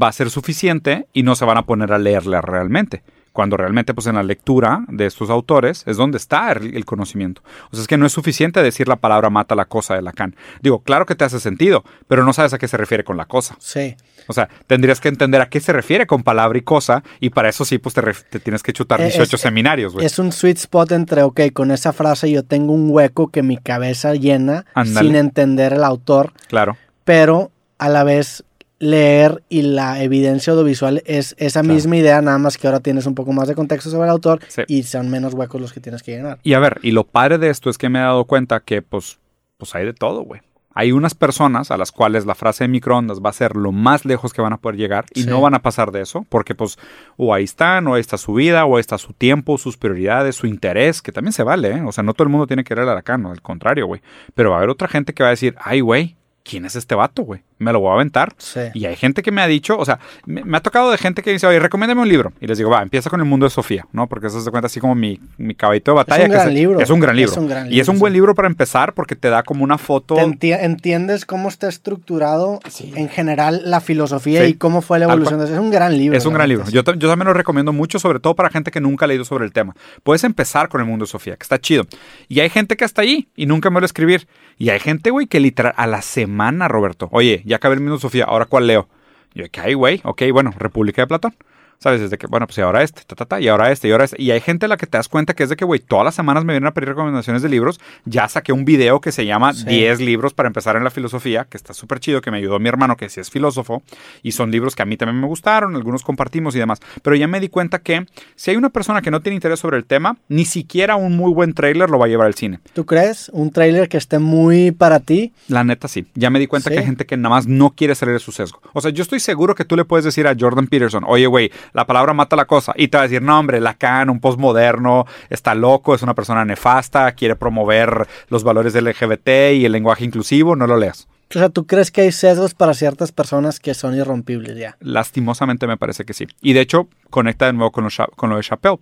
va 0.00 0.08
a 0.08 0.12
ser 0.12 0.30
suficiente 0.30 1.06
y 1.12 1.22
no 1.22 1.34
se 1.36 1.44
van 1.44 1.58
a 1.58 1.66
poner 1.66 1.92
a 1.92 1.98
leerle 1.98 2.40
realmente 2.40 3.02
cuando 3.36 3.58
realmente 3.58 3.92
pues 3.92 4.06
en 4.06 4.14
la 4.14 4.22
lectura 4.22 4.86
de 4.88 5.04
estos 5.04 5.28
autores 5.28 5.82
es 5.86 5.98
donde 5.98 6.16
está 6.16 6.52
el, 6.52 6.86
conocimiento. 6.86 7.42
O 7.70 7.76
sea, 7.76 7.82
es 7.82 7.86
que 7.86 7.98
no 7.98 8.06
es 8.06 8.12
suficiente 8.12 8.62
decir 8.62 8.88
la 8.88 8.96
palabra 8.96 9.28
mata 9.28 9.54
la 9.54 9.66
cosa 9.66 9.94
de 9.94 10.00
Lacan. 10.00 10.34
Digo, 10.62 10.78
claro 10.78 11.04
que 11.04 11.14
te 11.14 11.24
hace 11.24 11.38
sentido, 11.38 11.84
pero 12.08 12.24
no 12.24 12.32
sabes 12.32 12.54
a 12.54 12.58
qué 12.58 12.66
se 12.66 12.78
refiere 12.78 13.04
con 13.04 13.18
la 13.18 13.26
cosa. 13.26 13.54
Sí. 13.60 13.94
O 14.26 14.32
sea, 14.32 14.48
tendrías 14.66 15.02
que 15.02 15.08
entender 15.08 15.42
a 15.42 15.50
qué 15.50 15.60
se 15.60 15.74
refiere 15.74 16.06
con 16.06 16.22
palabra 16.22 16.56
y 16.56 16.62
cosa 16.62 17.04
y 17.20 17.28
para 17.28 17.50
eso 17.50 17.66
sí 17.66 17.76
pues 17.76 17.94
te, 17.94 18.40
tienes 18.40 18.62
que 18.62 18.72
chutar 18.72 19.02
18 19.02 19.36
seminarios, 19.36 19.92
güey. 19.92 20.06
Es 20.06 20.18
un 20.18 20.32
sweet 20.32 20.56
spot 20.56 20.92
entre, 20.92 21.22
ok, 21.22 21.40
con 21.52 21.72
esa 21.72 21.92
frase 21.92 22.30
yo 22.30 22.42
tengo 22.42 22.72
un 22.72 22.88
hueco 22.88 23.28
que 23.28 23.42
mi 23.42 23.58
cabeza 23.58 24.14
llena 24.14 24.64
sin 24.82 25.14
entender 25.14 25.74
el 25.74 25.84
autor. 25.84 26.32
Claro. 26.48 26.78
Pero 27.04 27.50
a 27.76 27.90
la 27.90 28.02
vez 28.02 28.44
leer 28.78 29.42
y 29.48 29.62
la 29.62 30.02
evidencia 30.02 30.52
audiovisual 30.52 31.02
es 31.06 31.34
esa 31.38 31.62
misma 31.62 31.96
idea, 31.96 32.20
nada 32.20 32.38
más 32.38 32.58
que 32.58 32.66
ahora 32.66 32.80
tienes 32.80 33.06
un 33.06 33.14
poco 33.14 33.32
más 33.32 33.48
de 33.48 33.54
contexto 33.54 33.90
sobre 33.90 34.04
el 34.04 34.10
autor 34.10 34.40
y 34.66 34.82
son 34.82 35.08
menos 35.08 35.34
huecos 35.34 35.60
los 35.60 35.72
que 35.72 35.80
tienes 35.80 36.02
que 36.02 36.12
llenar. 36.12 36.38
Y 36.42 36.54
a 36.54 36.58
ver, 36.58 36.78
y 36.82 36.90
lo 36.90 37.04
padre 37.04 37.38
de 37.38 37.50
esto 37.50 37.70
es 37.70 37.78
que 37.78 37.88
me 37.88 37.98
he 37.98 38.02
dado 38.02 38.24
cuenta 38.24 38.60
que 38.60 38.82
pues, 38.82 39.18
pues 39.56 39.74
hay 39.74 39.86
de 39.86 39.94
todo, 39.94 40.22
güey. 40.22 40.42
Hay 40.78 40.92
unas 40.92 41.14
personas 41.14 41.70
a 41.70 41.78
las 41.78 41.90
cuales 41.90 42.26
la 42.26 42.34
frase 42.34 42.64
de 42.64 42.68
microondas 42.68 43.20
va 43.24 43.30
a 43.30 43.32
ser 43.32 43.56
lo 43.56 43.72
más 43.72 44.04
lejos 44.04 44.34
que 44.34 44.42
van 44.42 44.52
a 44.52 44.58
poder 44.58 44.76
llegar 44.76 45.06
y 45.14 45.24
no 45.24 45.40
van 45.40 45.54
a 45.54 45.62
pasar 45.62 45.90
de 45.90 46.02
eso, 46.02 46.26
porque 46.28 46.54
pues 46.54 46.78
o 47.16 47.32
ahí 47.32 47.44
están, 47.44 47.86
o 47.86 47.94
ahí 47.94 48.02
está 48.02 48.18
su 48.18 48.34
vida, 48.34 48.66
o 48.66 48.76
ahí 48.76 48.80
está 48.80 48.98
su 48.98 49.14
tiempo, 49.14 49.56
sus 49.56 49.78
prioridades, 49.78 50.36
su 50.36 50.46
interés, 50.46 51.00
que 51.00 51.12
también 51.12 51.32
se 51.32 51.44
vale, 51.44 51.70
¿eh? 51.70 51.82
O 51.86 51.92
sea, 51.92 52.04
no 52.04 52.12
todo 52.12 52.24
el 52.24 52.28
mundo 52.28 52.46
tiene 52.46 52.62
que 52.62 52.74
ir 52.74 52.80
a 52.80 52.92
acá, 52.92 53.16
no, 53.16 53.30
al 53.30 53.40
contrario, 53.40 53.86
güey. 53.86 54.02
Pero 54.34 54.50
va 54.50 54.56
a 54.56 54.58
haber 54.58 54.68
otra 54.68 54.86
gente 54.86 55.14
que 55.14 55.22
va 55.22 55.30
a 55.30 55.30
decir, 55.30 55.54
ay, 55.58 55.80
güey, 55.80 56.14
¿quién 56.48 56.64
es 56.64 56.76
este 56.76 56.94
vato, 56.94 57.22
güey? 57.22 57.42
Me 57.58 57.72
lo 57.72 57.80
voy 57.80 57.90
a 57.90 57.94
aventar. 57.94 58.34
Sí. 58.38 58.60
Y 58.74 58.84
hay 58.84 58.96
gente 58.96 59.22
que 59.22 59.32
me 59.32 59.40
ha 59.40 59.46
dicho, 59.46 59.78
o 59.78 59.84
sea, 59.84 59.98
me, 60.26 60.56
ha 60.56 60.60
tocado 60.60 60.90
de 60.90 60.98
gente 60.98 61.22
que 61.22 61.32
dice, 61.32 61.46
oye, 61.46 61.58
recomiéndame 61.58 62.02
un 62.02 62.08
libro. 62.08 62.32
Y 62.40 62.46
les 62.46 62.58
digo, 62.58 62.70
va, 62.70 62.82
empieza 62.82 63.10
con 63.10 63.20
El 63.20 63.26
Mundo 63.26 63.46
de 63.46 63.50
Sofía, 63.50 63.86
¿no? 63.92 64.06
Porque 64.06 64.28
eso 64.28 64.40
se 64.40 64.50
cuenta 64.50 64.66
así 64.66 64.78
como 64.78 64.94
mi, 64.94 65.18
mi 65.38 65.54
caballito 65.54 65.92
de 65.92 65.96
batalla. 65.96 66.24
Es 66.24 66.28
un, 66.28 66.34
gran, 66.34 66.54
libro. 66.54 66.80
Es 66.80 66.90
un 66.90 67.00
gran 67.00 67.16
libro. 67.16 67.32
Es 67.32 67.38
un 67.38 67.48
gran 67.48 67.64
libro. 67.64 67.76
Y 67.76 67.80
es 67.80 67.88
un 67.88 67.98
buen 67.98 68.12
libro 68.12 68.34
para 68.34 68.48
empezar 68.48 68.92
porque 68.92 69.16
te 69.16 69.28
da 69.28 69.42
como 69.42 69.64
una 69.64 69.78
foto. 69.78 70.16
entiendes 70.18 71.24
cómo 71.24 71.48
está 71.48 71.68
estructurado 71.68 72.60
en 72.80 73.08
general 73.08 73.62
la 73.64 73.80
filosofía 73.80 74.46
y 74.46 74.54
cómo 74.54 74.82
fue 74.82 74.98
la 74.98 75.06
evolución. 75.06 75.42
Es 75.42 75.50
un 75.50 75.70
gran 75.70 75.96
libro. 75.96 76.16
Es 76.16 76.26
un 76.26 76.34
gran 76.34 76.48
libro. 76.48 76.66
Yo, 76.70 76.82
yo 76.82 77.08
también 77.08 77.26
lo 77.26 77.34
recomiendo 77.34 77.72
mucho, 77.72 77.98
sobre 77.98 78.20
todo 78.20 78.34
para 78.34 78.50
gente 78.50 78.70
que 78.70 78.80
nunca 78.80 79.06
ha 79.06 79.08
leído 79.08 79.24
sobre 79.24 79.44
el 79.44 79.52
tema. 79.52 79.74
Puedes 80.02 80.24
empezar 80.24 80.68
con 80.68 80.80
El 80.80 80.86
Mundo 80.86 81.04
de 81.04 81.10
Sofía, 81.10 81.36
que 81.36 81.42
está 81.42 81.58
chido. 81.58 81.86
Y 82.28 82.40
hay 82.40 82.50
gente 82.50 82.76
que 82.76 82.84
está 82.84 83.02
ahí 83.02 83.28
y 83.34 83.46
nunca 83.46 83.70
me 83.70 83.80
lo 83.80 83.86
escribir. 83.86 84.28
Y 84.58 84.70
hay 84.70 84.80
gente, 84.80 85.10
güey, 85.10 85.26
que 85.26 85.40
literal 85.40 85.74
a 85.76 85.86
la 85.86 86.02
semana, 86.02 86.68
Roberto, 86.68 87.08
oye, 87.12 87.42
ya 87.44 87.56
acabé 87.56 87.74
el 87.74 87.84
de 87.84 87.98
Sofía, 87.98 88.24
ahora 88.24 88.46
cuál 88.46 88.66
leo. 88.66 88.88
Yo, 89.34 89.44
¿qué 89.50 89.60
hay, 89.60 89.74
güey? 89.74 90.00
Ok, 90.04 90.22
bueno, 90.32 90.54
República 90.58 91.02
de 91.02 91.06
Platón. 91.08 91.34
¿Sabes? 91.78 92.00
Desde 92.00 92.18
que, 92.18 92.26
bueno, 92.26 92.46
pues 92.46 92.58
y 92.58 92.60
ahora 92.60 92.82
este, 92.82 93.02
ta, 93.06 93.14
ta, 93.14 93.24
ta, 93.26 93.40
y 93.40 93.48
ahora 93.48 93.70
este, 93.70 93.88
y 93.88 93.92
ahora 93.92 94.04
este. 94.04 94.20
Y 94.20 94.30
hay 94.30 94.40
gente 94.40 94.66
a 94.66 94.68
la 94.68 94.76
que 94.76 94.86
te 94.86 94.98
das 94.98 95.08
cuenta 95.08 95.34
que 95.34 95.42
es 95.42 95.50
de 95.50 95.56
que, 95.56 95.64
güey, 95.64 95.80
todas 95.80 96.04
las 96.04 96.14
semanas 96.14 96.44
me 96.44 96.52
vienen 96.52 96.66
a 96.66 96.74
pedir 96.74 96.88
recomendaciones 96.88 97.42
de 97.42 97.48
libros. 97.48 97.80
Ya 98.04 98.28
saqué 98.28 98.52
un 98.52 98.64
video 98.64 99.00
que 99.00 99.12
se 99.12 99.26
llama 99.26 99.52
10 99.52 100.00
libros 100.00 100.34
para 100.34 100.46
empezar 100.46 100.76
en 100.76 100.84
la 100.84 100.90
filosofía, 100.90 101.46
que 101.48 101.56
está 101.56 101.74
súper 101.74 102.00
chido, 102.00 102.20
que 102.20 102.30
me 102.30 102.38
ayudó 102.38 102.58
mi 102.58 102.68
hermano, 102.68 102.96
que 102.96 103.08
sí 103.08 103.20
es 103.20 103.30
filósofo. 103.30 103.82
Y 104.22 104.32
son 104.32 104.50
libros 104.50 104.74
que 104.74 104.82
a 104.82 104.86
mí 104.86 104.96
también 104.96 105.20
me 105.20 105.26
gustaron, 105.26 105.76
algunos 105.76 106.02
compartimos 106.02 106.54
y 106.56 106.58
demás. 106.58 106.80
Pero 107.02 107.16
ya 107.16 107.28
me 107.28 107.40
di 107.40 107.48
cuenta 107.48 107.80
que 107.80 108.06
si 108.34 108.50
hay 108.50 108.56
una 108.56 108.70
persona 108.70 109.02
que 109.02 109.10
no 109.10 109.20
tiene 109.20 109.34
interés 109.36 109.60
sobre 109.60 109.76
el 109.76 109.84
tema, 109.84 110.16
ni 110.28 110.44
siquiera 110.44 110.96
un 110.96 111.16
muy 111.16 111.32
buen 111.32 111.54
trailer 111.54 111.90
lo 111.90 111.98
va 111.98 112.06
a 112.06 112.08
llevar 112.08 112.26
al 112.26 112.34
cine. 112.34 112.60
¿Tú 112.72 112.86
crees? 112.86 113.30
¿Un 113.32 113.50
trailer 113.50 113.88
que 113.88 113.96
esté 113.96 114.18
muy 114.18 114.70
para 114.72 115.00
ti? 115.00 115.32
La 115.48 115.64
neta 115.64 115.88
sí. 115.88 116.06
Ya 116.14 116.30
me 116.30 116.38
di 116.38 116.46
cuenta 116.46 116.70
que 116.70 116.78
hay 116.78 116.84
gente 116.84 117.06
que 117.06 117.16
nada 117.16 117.34
más 117.34 117.46
no 117.46 117.70
quiere 117.70 117.94
salir 117.94 118.14
de 118.14 118.20
su 118.20 118.32
sesgo. 118.32 118.60
O 118.72 118.80
sea, 118.80 118.90
yo 118.90 119.02
estoy 119.02 119.20
seguro 119.20 119.54
que 119.54 119.64
tú 119.64 119.76
le 119.76 119.84
puedes 119.84 120.04
decir 120.04 120.26
a 120.26 120.34
Jordan 120.38 120.66
Peterson, 120.66 121.04
oye, 121.06 121.26
güey, 121.26 121.50
la 121.72 121.86
palabra 121.86 122.12
mata 122.14 122.36
la 122.36 122.46
cosa. 122.46 122.72
Y 122.76 122.88
te 122.88 122.96
va 122.96 123.04
a 123.04 123.08
decir, 123.08 123.22
no, 123.22 123.38
hombre, 123.38 123.60
Lacan, 123.60 124.10
un 124.10 124.20
postmoderno, 124.20 125.06
está 125.30 125.54
loco, 125.54 125.94
es 125.94 126.02
una 126.02 126.14
persona 126.14 126.44
nefasta, 126.44 127.12
quiere 127.12 127.36
promover 127.36 128.06
los 128.28 128.44
valores 128.44 128.72
del 128.72 128.86
LGBT 128.86 129.28
y 129.54 129.64
el 129.64 129.72
lenguaje 129.72 130.04
inclusivo, 130.04 130.56
no 130.56 130.66
lo 130.66 130.76
leas. 130.76 131.08
O 131.30 131.38
sea, 131.38 131.48
¿tú 131.48 131.66
crees 131.66 131.90
que 131.90 132.02
hay 132.02 132.12
sesgos 132.12 132.54
para 132.54 132.72
ciertas 132.72 133.10
personas 133.10 133.58
que 133.58 133.74
son 133.74 133.96
irrompibles 133.96 134.56
ya? 134.56 134.76
Lastimosamente 134.80 135.66
me 135.66 135.76
parece 135.76 136.04
que 136.04 136.14
sí. 136.14 136.26
Y 136.40 136.52
de 136.52 136.60
hecho, 136.60 136.88
conecta 137.10 137.46
de 137.46 137.52
nuevo 137.52 137.72
con 137.72 137.84
lo, 137.84 137.90
con 138.14 138.30
lo 138.30 138.36
de 138.36 138.42
Chappelle. 138.42 138.78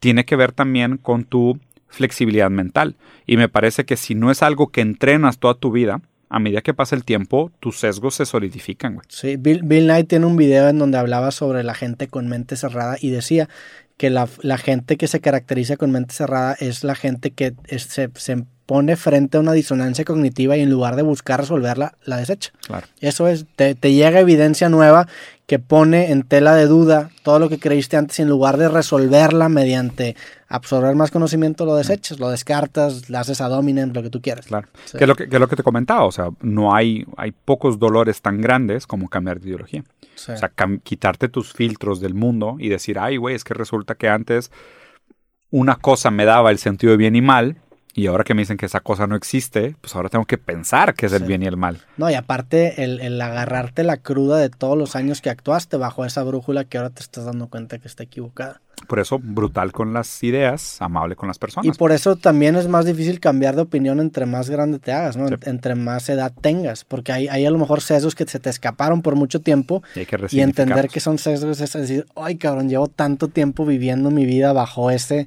Tiene 0.00 0.24
que 0.24 0.36
ver 0.36 0.52
también 0.52 0.98
con 0.98 1.24
tu 1.24 1.60
flexibilidad 1.86 2.50
mental. 2.50 2.96
Y 3.24 3.36
me 3.36 3.48
parece 3.48 3.84
que 3.84 3.96
si 3.96 4.14
no 4.14 4.30
es 4.30 4.42
algo 4.42 4.68
que 4.68 4.80
entrenas 4.80 5.38
toda 5.38 5.54
tu 5.54 5.70
vida, 5.70 6.00
a 6.28 6.38
medida 6.38 6.60
que 6.62 6.74
pasa 6.74 6.96
el 6.96 7.04
tiempo, 7.04 7.50
tus 7.60 7.78
sesgos 7.78 8.14
se 8.16 8.26
solidifican, 8.26 8.94
güey. 8.94 9.06
Sí, 9.08 9.36
Bill, 9.36 9.62
Bill 9.62 9.84
Knight 9.84 10.08
tiene 10.08 10.26
un 10.26 10.36
video 10.36 10.68
en 10.68 10.78
donde 10.78 10.98
hablaba 10.98 11.30
sobre 11.30 11.62
la 11.62 11.74
gente 11.74 12.08
con 12.08 12.28
mente 12.28 12.56
cerrada 12.56 12.96
y 13.00 13.10
decía 13.10 13.48
que 13.96 14.10
la, 14.10 14.26
gente 14.58 14.96
que 14.96 15.08
se 15.08 15.20
caracteriza 15.20 15.76
con 15.76 15.90
mente 15.90 16.14
cerrada 16.14 16.54
es 16.60 16.84
la 16.84 16.94
gente 16.94 17.30
que 17.30 17.54
se, 17.78 18.10
se, 18.14 18.44
pone 18.66 18.96
frente 18.96 19.36
a 19.36 19.40
una 19.40 19.52
disonancia 19.52 20.04
cognitiva 20.04 20.56
y 20.56 20.60
en 20.60 20.70
lugar 20.70 20.96
de 20.96 21.02
buscar 21.02 21.38
resolverla, 21.38 21.96
la 22.04 22.16
desecha. 22.16 22.50
Claro. 22.66 22.88
Eso 23.00 23.28
es, 23.28 23.46
te, 23.54 23.76
te, 23.76 23.92
llega 23.92 24.18
evidencia 24.18 24.68
nueva 24.68 25.06
que 25.46 25.60
pone 25.60 26.10
en 26.10 26.24
tela 26.24 26.56
de 26.56 26.66
duda 26.66 27.10
todo 27.22 27.38
lo 27.38 27.48
que 27.48 27.60
creíste 27.60 27.96
antes 27.96 28.18
y 28.18 28.22
en 28.22 28.28
lugar 28.28 28.56
de 28.56 28.68
resolverla 28.68 29.48
mediante 29.48 30.16
absorber 30.48 30.94
más 30.94 31.10
conocimiento, 31.10 31.64
lo 31.64 31.76
desechas, 31.76 32.18
lo 32.18 32.30
descartas, 32.30 33.10
lo 33.10 33.18
haces 33.18 33.40
a 33.40 33.48
dominant, 33.48 33.94
lo 33.94 34.02
que 34.02 34.10
tú 34.10 34.20
quieras. 34.20 34.46
Claro. 34.46 34.68
Que, 34.92 35.04
es 35.04 35.08
lo 35.08 35.14
que, 35.14 35.28
que, 35.28 35.38
lo 35.38 35.48
que 35.48 35.56
te 35.56 35.62
comentaba, 35.62 36.04
o 36.04 36.12
sea, 36.12 36.30
no 36.40 36.74
hay, 36.74 37.04
hay 37.16 37.32
pocos 37.32 37.78
dolores 37.78 38.22
tan 38.22 38.40
grandes 38.40 38.86
como 38.86 39.08
cambiar 39.08 39.40
de 39.40 39.48
ideología. 39.48 39.84
Sí. 40.14 40.32
O 40.32 40.36
sea, 40.36 40.52
quitarte 40.82 41.28
tus 41.28 41.52
filtros 41.52 42.00
del 42.00 42.14
mundo 42.14 42.56
y 42.58 42.68
decir, 42.68 42.98
ay, 42.98 43.16
güey, 43.16 43.34
es 43.34 43.44
que 43.44 43.54
resulta 43.54 43.94
que 43.96 44.08
antes 44.08 44.50
una 45.50 45.76
cosa 45.76 46.10
me 46.10 46.24
daba 46.24 46.50
el 46.50 46.58
sentido 46.58 46.92
de 46.92 46.96
bien 46.96 47.16
y 47.16 47.22
mal 47.22 47.56
y 47.96 48.08
ahora 48.08 48.24
que 48.24 48.34
me 48.34 48.42
dicen 48.42 48.58
que 48.58 48.66
esa 48.66 48.80
cosa 48.80 49.06
no 49.06 49.16
existe, 49.16 49.74
pues 49.80 49.96
ahora 49.96 50.10
tengo 50.10 50.26
que 50.26 50.36
pensar 50.36 50.94
que 50.94 51.06
es 51.06 51.14
el 51.14 51.24
bien 51.24 51.42
y 51.42 51.46
el 51.46 51.56
mal. 51.56 51.78
No, 51.96 52.10
y 52.10 52.14
aparte 52.14 52.84
el, 52.84 53.00
el, 53.00 53.18
agarrarte 53.18 53.84
la 53.84 53.96
cruda 53.96 54.36
de 54.36 54.50
todos 54.50 54.76
los 54.76 54.94
años 54.96 55.22
que 55.22 55.30
actuaste 55.30 55.78
bajo 55.78 56.04
esa 56.04 56.22
brújula 56.22 56.64
que 56.64 56.76
ahora 56.76 56.90
te 56.90 57.00
estás 57.00 57.24
dando 57.24 57.48
cuenta 57.48 57.78
que 57.78 57.88
está 57.88 58.02
equivocada. 58.02 58.60
Por 58.86 58.98
eso, 58.98 59.18
brutal 59.18 59.72
con 59.72 59.94
las 59.94 60.22
ideas, 60.22 60.76
amable 60.82 61.16
con 61.16 61.26
las 61.26 61.38
personas. 61.38 61.66
Y 61.66 61.78
por 61.78 61.90
eso 61.90 62.16
también 62.16 62.56
es 62.56 62.68
más 62.68 62.84
difícil 62.84 63.18
cambiar 63.18 63.56
de 63.56 63.62
opinión 63.62 63.98
entre 63.98 64.26
más 64.26 64.50
grande 64.50 64.78
te 64.78 64.92
hagas, 64.92 65.16
¿no? 65.16 65.28
Sí. 65.28 65.34
Entre 65.44 65.74
más 65.74 66.06
edad 66.10 66.34
tengas, 66.38 66.84
porque 66.84 67.12
hay, 67.12 67.28
hay 67.28 67.46
a 67.46 67.50
lo 67.50 67.56
mejor 67.56 67.80
sesgos 67.80 68.14
que 68.14 68.26
se 68.26 68.38
te 68.38 68.50
escaparon 68.50 69.00
por 69.00 69.16
mucho 69.16 69.40
tiempo 69.40 69.82
y, 69.94 70.00
hay 70.00 70.06
que 70.06 70.18
y 70.30 70.40
entender 70.40 70.88
que 70.88 71.00
son 71.00 71.16
sesgos 71.16 71.62
es 71.62 71.72
decir, 71.72 72.06
ay 72.14 72.36
cabrón, 72.36 72.68
llevo 72.68 72.88
tanto 72.88 73.28
tiempo 73.28 73.64
viviendo 73.64 74.10
mi 74.10 74.26
vida 74.26 74.52
bajo 74.52 74.90
ese 74.90 75.26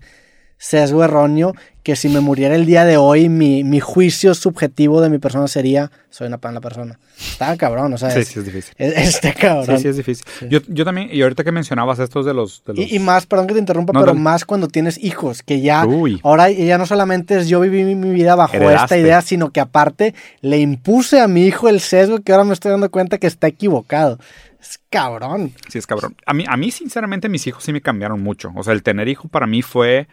sesgo 0.60 1.04
erróneo 1.04 1.56
que 1.84 1.96
si 1.96 2.10
me 2.10 2.20
muriera 2.20 2.54
el 2.54 2.66
día 2.68 2.86
de 2.86 2.98
hoy, 2.98 3.30
mi, 3.30 3.64
mi 3.64 3.80
juicio 3.80 4.36
subjetivo 4.36 5.02
de 5.02 5.10
mi 5.10 5.18
persona 5.18 5.48
sería, 5.48 5.90
soy 6.10 6.28
una 6.28 6.38
mala 6.44 6.62
persona. 6.62 7.00
Está 7.18 7.56
cabrón, 7.58 7.94
o 7.94 7.98
sea. 7.98 8.12
Sí, 8.12 8.20
es, 8.20 8.28
sí, 8.28 8.40
es 8.40 8.46
difícil. 8.46 8.76
Es, 8.78 9.16
está 9.16 9.34
cabrón. 9.34 9.78
Sí, 9.78 9.84
sí, 9.84 9.88
es 9.88 9.98
difícil. 9.98 10.26
Sí. 10.40 10.48
Yo, 10.50 10.60
yo 10.68 10.86
también, 10.86 11.10
y 11.12 11.22
ahorita 11.22 11.44
que 11.44 11.52
mencionabas 11.52 11.98
estos 12.00 12.26
de 12.26 12.34
los... 12.34 12.64
De 12.66 12.74
los... 12.74 12.86
Y, 12.86 12.98
y, 12.98 13.00
más, 13.00 13.26
perdón 13.26 13.48
que 13.48 13.54
te 13.54 13.60
interrumpa, 13.60 13.94
no, 13.94 14.02
pero 14.02 14.14
no. 14.14 14.20
más 14.20 14.46
cuando 14.46 14.68
tienes 14.68 15.02
hijos, 15.02 15.42
que 15.42 15.62
ya, 15.62 15.86
Uy. 15.86 16.20
ahora 16.24 16.52
ya 16.52 16.78
no 16.78 16.86
solamente 16.86 17.38
es 17.38 17.48
yo 17.48 17.62
viví 17.62 17.84
mi, 17.84 17.96
mi 17.96 18.12
vida 18.12 18.36
bajo 18.36 18.56
Heredaste. 18.56 18.84
esta 18.84 18.98
idea, 18.98 19.22
sino 19.22 19.52
que 19.52 19.62
aparte 19.62 20.14
le 20.42 20.60
impuse 20.60 21.22
a 21.22 21.28
mi 21.28 21.46
hijo 21.46 21.70
el 21.70 21.80
sesgo 21.80 22.20
que 22.20 22.34
ahora 22.34 22.44
me 22.44 22.54
estoy 22.54 22.72
dando 22.72 22.92
cuenta 22.92 23.18
que 23.18 23.28
está 23.28 23.48
equivocado. 23.48 24.20
Es 24.62 24.80
cabrón. 24.90 25.54
Sí, 25.70 25.78
es 25.78 25.88
cabrón. 25.88 26.16
A 26.26 26.34
mí, 26.34 26.44
a 26.48 26.58
mí, 26.58 26.70
sinceramente, 26.72 27.30
mis 27.30 27.48
hijos 27.48 27.64
sí 27.64 27.72
me 27.72 27.82
cambiaron 27.82 28.22
mucho. 28.22 28.52
O 28.56 28.64
sea, 28.64 28.74
el 28.74 28.84
tener 28.84 29.08
hijo 29.08 29.30
para 29.30 29.48
mí 29.48 29.62
fue 29.62 30.08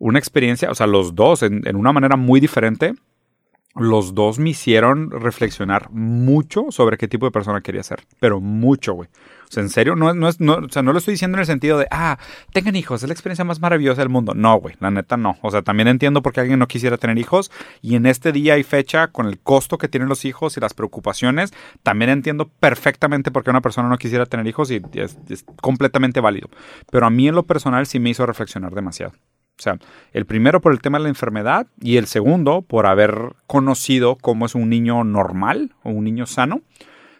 una 0.00 0.18
experiencia, 0.18 0.70
o 0.70 0.74
sea, 0.74 0.88
los 0.88 1.14
dos 1.14 1.44
en, 1.44 1.76
una 1.76 1.92
manera 1.92 2.16
muy 2.16 2.40
diferente, 2.40 2.94
los 3.76 4.14
dos 4.14 4.40
me 4.40 4.50
hicieron 4.50 5.10
reflexionar 5.12 5.90
mucho 5.92 6.66
sobre 6.70 6.98
qué 6.98 7.06
tipo 7.06 7.26
de 7.26 7.30
persona 7.30 7.60
quería 7.60 7.84
ser, 7.84 8.00
pero 8.18 8.40
mucho, 8.40 8.94
güey. 8.94 9.08
O 9.48 9.52
sea, 9.52 9.62
en 9.62 9.68
serio, 9.68 9.94
no, 9.94 10.14
no, 10.14 10.30
no, 10.38 10.54
o 10.54 10.68
sea, 10.68 10.82
no 10.82 10.92
lo 10.92 10.98
estoy 10.98 11.14
diciendo 11.14 11.36
en 11.36 11.40
el 11.40 11.46
sentido 11.46 11.78
de, 11.78 11.86
ah, 11.90 12.18
tengan 12.52 12.76
hijos, 12.76 13.02
es 13.02 13.08
la 13.08 13.12
experiencia 13.12 13.44
más 13.44 13.60
maravillosa 13.60 14.00
del 14.00 14.08
mundo. 14.08 14.32
No, 14.34 14.56
güey, 14.56 14.74
la 14.80 14.90
neta 14.90 15.16
no. 15.16 15.38
O 15.42 15.50
sea, 15.50 15.62
también 15.62 15.86
entiendo 15.86 16.22
por 16.22 16.32
qué 16.32 16.40
alguien 16.40 16.58
no 16.58 16.66
quisiera 16.66 16.96
tener 16.96 17.18
hijos 17.18 17.50
y 17.82 17.94
en 17.94 18.06
este 18.06 18.32
día 18.32 18.58
y 18.58 18.62
fecha, 18.62 19.08
con 19.08 19.26
el 19.26 19.38
costo 19.38 19.76
que 19.76 19.88
tienen 19.88 20.08
los 20.08 20.24
hijos 20.24 20.56
y 20.56 20.60
las 20.60 20.72
preocupaciones, 20.74 21.52
también 21.82 22.10
entiendo 22.10 22.48
perfectamente 22.48 23.30
por 23.30 23.44
qué 23.44 23.50
una 23.50 23.60
persona 23.60 23.88
no 23.88 23.98
quisiera 23.98 24.26
tener 24.26 24.46
hijos 24.46 24.70
y 24.70 24.82
es 24.94 25.44
completamente 25.60 26.20
válido. 26.20 26.48
Pero 26.90 27.06
a 27.06 27.10
mí 27.10 27.28
en 27.28 27.34
lo 27.34 27.44
personal 27.44 27.86
sí 27.86 28.00
me 28.00 28.10
hizo 28.10 28.26
reflexionar 28.26 28.74
demasiado. 28.74 29.12
O 29.60 29.62
sea, 29.62 29.78
el 30.14 30.24
primero 30.24 30.62
por 30.62 30.72
el 30.72 30.80
tema 30.80 30.96
de 30.96 31.02
la 31.02 31.10
enfermedad 31.10 31.66
y 31.82 31.98
el 31.98 32.06
segundo 32.06 32.62
por 32.62 32.86
haber 32.86 33.34
conocido 33.46 34.16
cómo 34.16 34.46
es 34.46 34.54
un 34.54 34.70
niño 34.70 35.04
normal 35.04 35.74
o 35.82 35.90
un 35.90 36.04
niño 36.04 36.24
sano. 36.24 36.62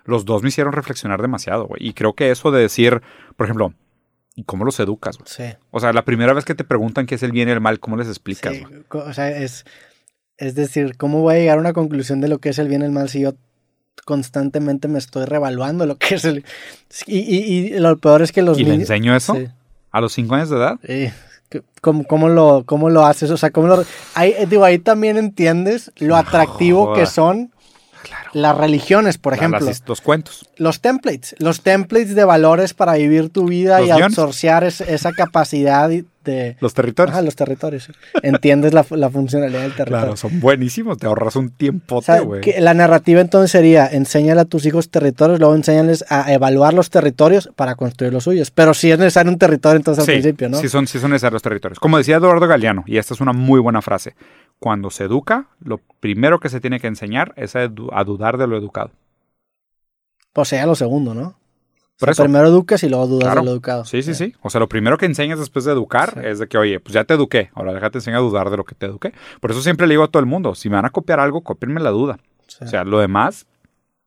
Los 0.04 0.24
dos 0.24 0.42
me 0.42 0.48
hicieron 0.48 0.72
reflexionar 0.72 1.20
demasiado, 1.20 1.66
güey. 1.66 1.86
Y 1.86 1.92
creo 1.92 2.14
que 2.14 2.30
eso 2.30 2.50
de 2.50 2.62
decir, 2.62 3.02
por 3.36 3.44
ejemplo, 3.44 3.74
¿y 4.34 4.44
cómo 4.44 4.64
los 4.64 4.80
educas, 4.80 5.18
güey? 5.18 5.28
Sí. 5.28 5.54
O 5.70 5.80
sea, 5.80 5.92
la 5.92 6.06
primera 6.06 6.32
vez 6.32 6.46
que 6.46 6.54
te 6.54 6.64
preguntan 6.64 7.04
qué 7.04 7.16
es 7.16 7.22
el 7.22 7.30
bien 7.30 7.50
y 7.50 7.52
el 7.52 7.60
mal, 7.60 7.78
¿cómo 7.78 7.98
les 7.98 8.08
explicas, 8.08 8.56
sí. 8.56 8.64
O 8.88 9.12
sea, 9.12 9.28
es, 9.28 9.66
es 10.38 10.54
decir, 10.54 10.96
¿cómo 10.96 11.20
voy 11.20 11.34
a 11.34 11.38
llegar 11.38 11.58
a 11.58 11.60
una 11.60 11.74
conclusión 11.74 12.22
de 12.22 12.28
lo 12.28 12.38
que 12.38 12.48
es 12.48 12.58
el 12.58 12.68
bien 12.68 12.80
y 12.80 12.86
el 12.86 12.92
mal 12.92 13.10
si 13.10 13.20
yo 13.20 13.34
constantemente 14.06 14.88
me 14.88 14.98
estoy 14.98 15.26
revaluando 15.26 15.84
lo 15.84 15.98
que 15.98 16.14
es 16.14 16.24
el... 16.24 16.46
Y, 17.06 17.18
y, 17.18 17.74
y 17.74 17.78
lo 17.78 17.98
peor 17.98 18.22
es 18.22 18.32
que 18.32 18.40
los 18.40 18.58
¿Y 18.58 18.64
niños... 18.64 18.76
le 18.78 18.82
enseño 18.84 19.14
eso? 19.14 19.34
Sí. 19.34 19.48
¿A 19.90 20.00
los 20.00 20.14
cinco 20.14 20.36
años 20.36 20.48
de 20.48 20.56
edad? 20.56 20.78
Sí. 20.86 21.10
¿Cómo, 21.80 22.04
cómo, 22.04 22.28
lo, 22.28 22.64
¿Cómo 22.66 22.90
lo 22.90 23.04
haces? 23.04 23.30
O 23.30 23.36
sea, 23.36 23.50
¿cómo 23.50 23.66
lo, 23.66 23.84
ahí, 24.14 24.34
digo, 24.48 24.64
ahí 24.64 24.78
también 24.78 25.16
entiendes 25.16 25.90
lo 25.96 26.16
atractivo 26.16 26.92
que 26.92 27.06
son 27.06 27.50
claro. 28.02 28.30
las 28.32 28.56
religiones, 28.56 29.18
por 29.18 29.34
ejemplo. 29.34 29.60
Las, 29.60 29.82
los 29.86 30.00
cuentos. 30.00 30.48
Los 30.56 30.80
templates. 30.80 31.34
Los 31.38 31.62
templates 31.62 32.14
de 32.14 32.24
valores 32.24 32.74
para 32.74 32.94
vivir 32.94 33.30
tu 33.30 33.46
vida 33.46 33.82
y 33.82 33.90
absorciar 33.90 34.62
es, 34.64 34.80
esa 34.80 35.12
capacidad 35.12 35.90
de... 36.24 36.56
Los 36.60 36.74
territorios. 36.74 37.14
Ajá, 37.14 37.22
los 37.22 37.36
territorios. 37.36 37.90
Entiendes 38.22 38.72
la, 38.72 38.84
la, 38.90 39.10
funcionalidad 39.10 39.62
del 39.62 39.74
territorio. 39.74 40.04
Claro, 40.04 40.16
son 40.16 40.40
buenísimos. 40.40 40.98
Te 40.98 41.06
ahorras 41.06 41.36
un 41.36 41.50
tiempo, 41.50 41.96
o 41.96 42.02
sea, 42.02 42.22
La 42.58 42.74
narrativa 42.74 43.20
entonces 43.20 43.50
sería, 43.50 43.86
enséñale 43.86 44.40
a 44.40 44.44
tus 44.44 44.66
hijos 44.66 44.90
territorios, 44.90 45.38
luego 45.38 45.54
enséñales 45.54 46.04
a 46.08 46.32
evaluar 46.32 46.74
los 46.74 46.90
territorios 46.90 47.50
para 47.56 47.74
construir 47.74 48.12
los 48.12 48.24
suyos. 48.24 48.50
Pero 48.50 48.74
si 48.74 48.90
es 48.90 48.98
necesario 48.98 49.32
un 49.32 49.38
territorio 49.38 49.76
entonces 49.76 50.04
sí, 50.04 50.10
al 50.10 50.16
principio, 50.16 50.48
¿no? 50.48 50.58
Sí 50.58 50.68
son, 50.68 50.86
sí 50.86 50.98
son 50.98 51.10
necesarios 51.10 51.34
los 51.34 51.42
territorios. 51.42 51.78
Como 51.78 51.98
decía 51.98 52.16
Eduardo 52.16 52.46
Galeano, 52.46 52.84
y 52.86 52.98
esta 52.98 53.14
es 53.14 53.20
una 53.20 53.32
muy 53.32 53.60
buena 53.60 53.82
frase, 53.82 54.14
cuando 54.58 54.90
se 54.90 55.04
educa, 55.04 55.48
lo 55.60 55.78
primero 56.00 56.38
que 56.38 56.48
se 56.48 56.60
tiene 56.60 56.80
que 56.80 56.86
enseñar 56.86 57.32
es 57.36 57.56
a, 57.56 57.62
a 57.62 58.04
dudar 58.04 58.36
de 58.36 58.46
lo 58.46 58.56
educado. 58.56 58.90
O 60.34 60.44
sea, 60.44 60.66
lo 60.66 60.74
segundo, 60.74 61.14
¿no? 61.14 61.39
O 62.00 62.14
sea, 62.14 62.24
primero 62.24 62.48
educas 62.48 62.82
y 62.82 62.88
luego 62.88 63.06
dudas 63.06 63.24
claro. 63.24 63.40
de 63.40 63.46
lo 63.46 63.52
educado. 63.52 63.84
Sí, 63.84 64.02
sí, 64.02 64.14
sí, 64.14 64.26
sí. 64.26 64.34
O 64.40 64.50
sea, 64.50 64.58
lo 64.58 64.68
primero 64.68 64.96
que 64.96 65.06
enseñas 65.06 65.38
después 65.38 65.64
de 65.64 65.72
educar 65.72 66.14
sí. 66.14 66.20
es 66.24 66.38
de 66.38 66.48
que, 66.48 66.56
oye, 66.58 66.80
pues 66.80 66.94
ya 66.94 67.04
te 67.04 67.14
eduqué, 67.14 67.50
ahora 67.54 67.74
déjate 67.74 67.98
enseñar 67.98 68.20
a 68.20 68.22
dudar 68.22 68.50
de 68.50 68.56
lo 68.56 68.64
que 68.64 68.74
te 68.74 68.86
eduqué. 68.86 69.12
Por 69.40 69.50
eso 69.50 69.60
siempre 69.62 69.86
le 69.86 69.94
digo 69.94 70.04
a 70.04 70.08
todo 70.08 70.20
el 70.20 70.26
mundo, 70.26 70.54
si 70.54 70.68
me 70.70 70.76
van 70.76 70.86
a 70.86 70.90
copiar 70.90 71.20
algo, 71.20 71.42
copienme 71.42 71.80
la 71.80 71.90
duda. 71.90 72.18
Sí. 72.46 72.64
O 72.64 72.68
sea, 72.68 72.84
lo 72.84 72.98
demás 73.00 73.46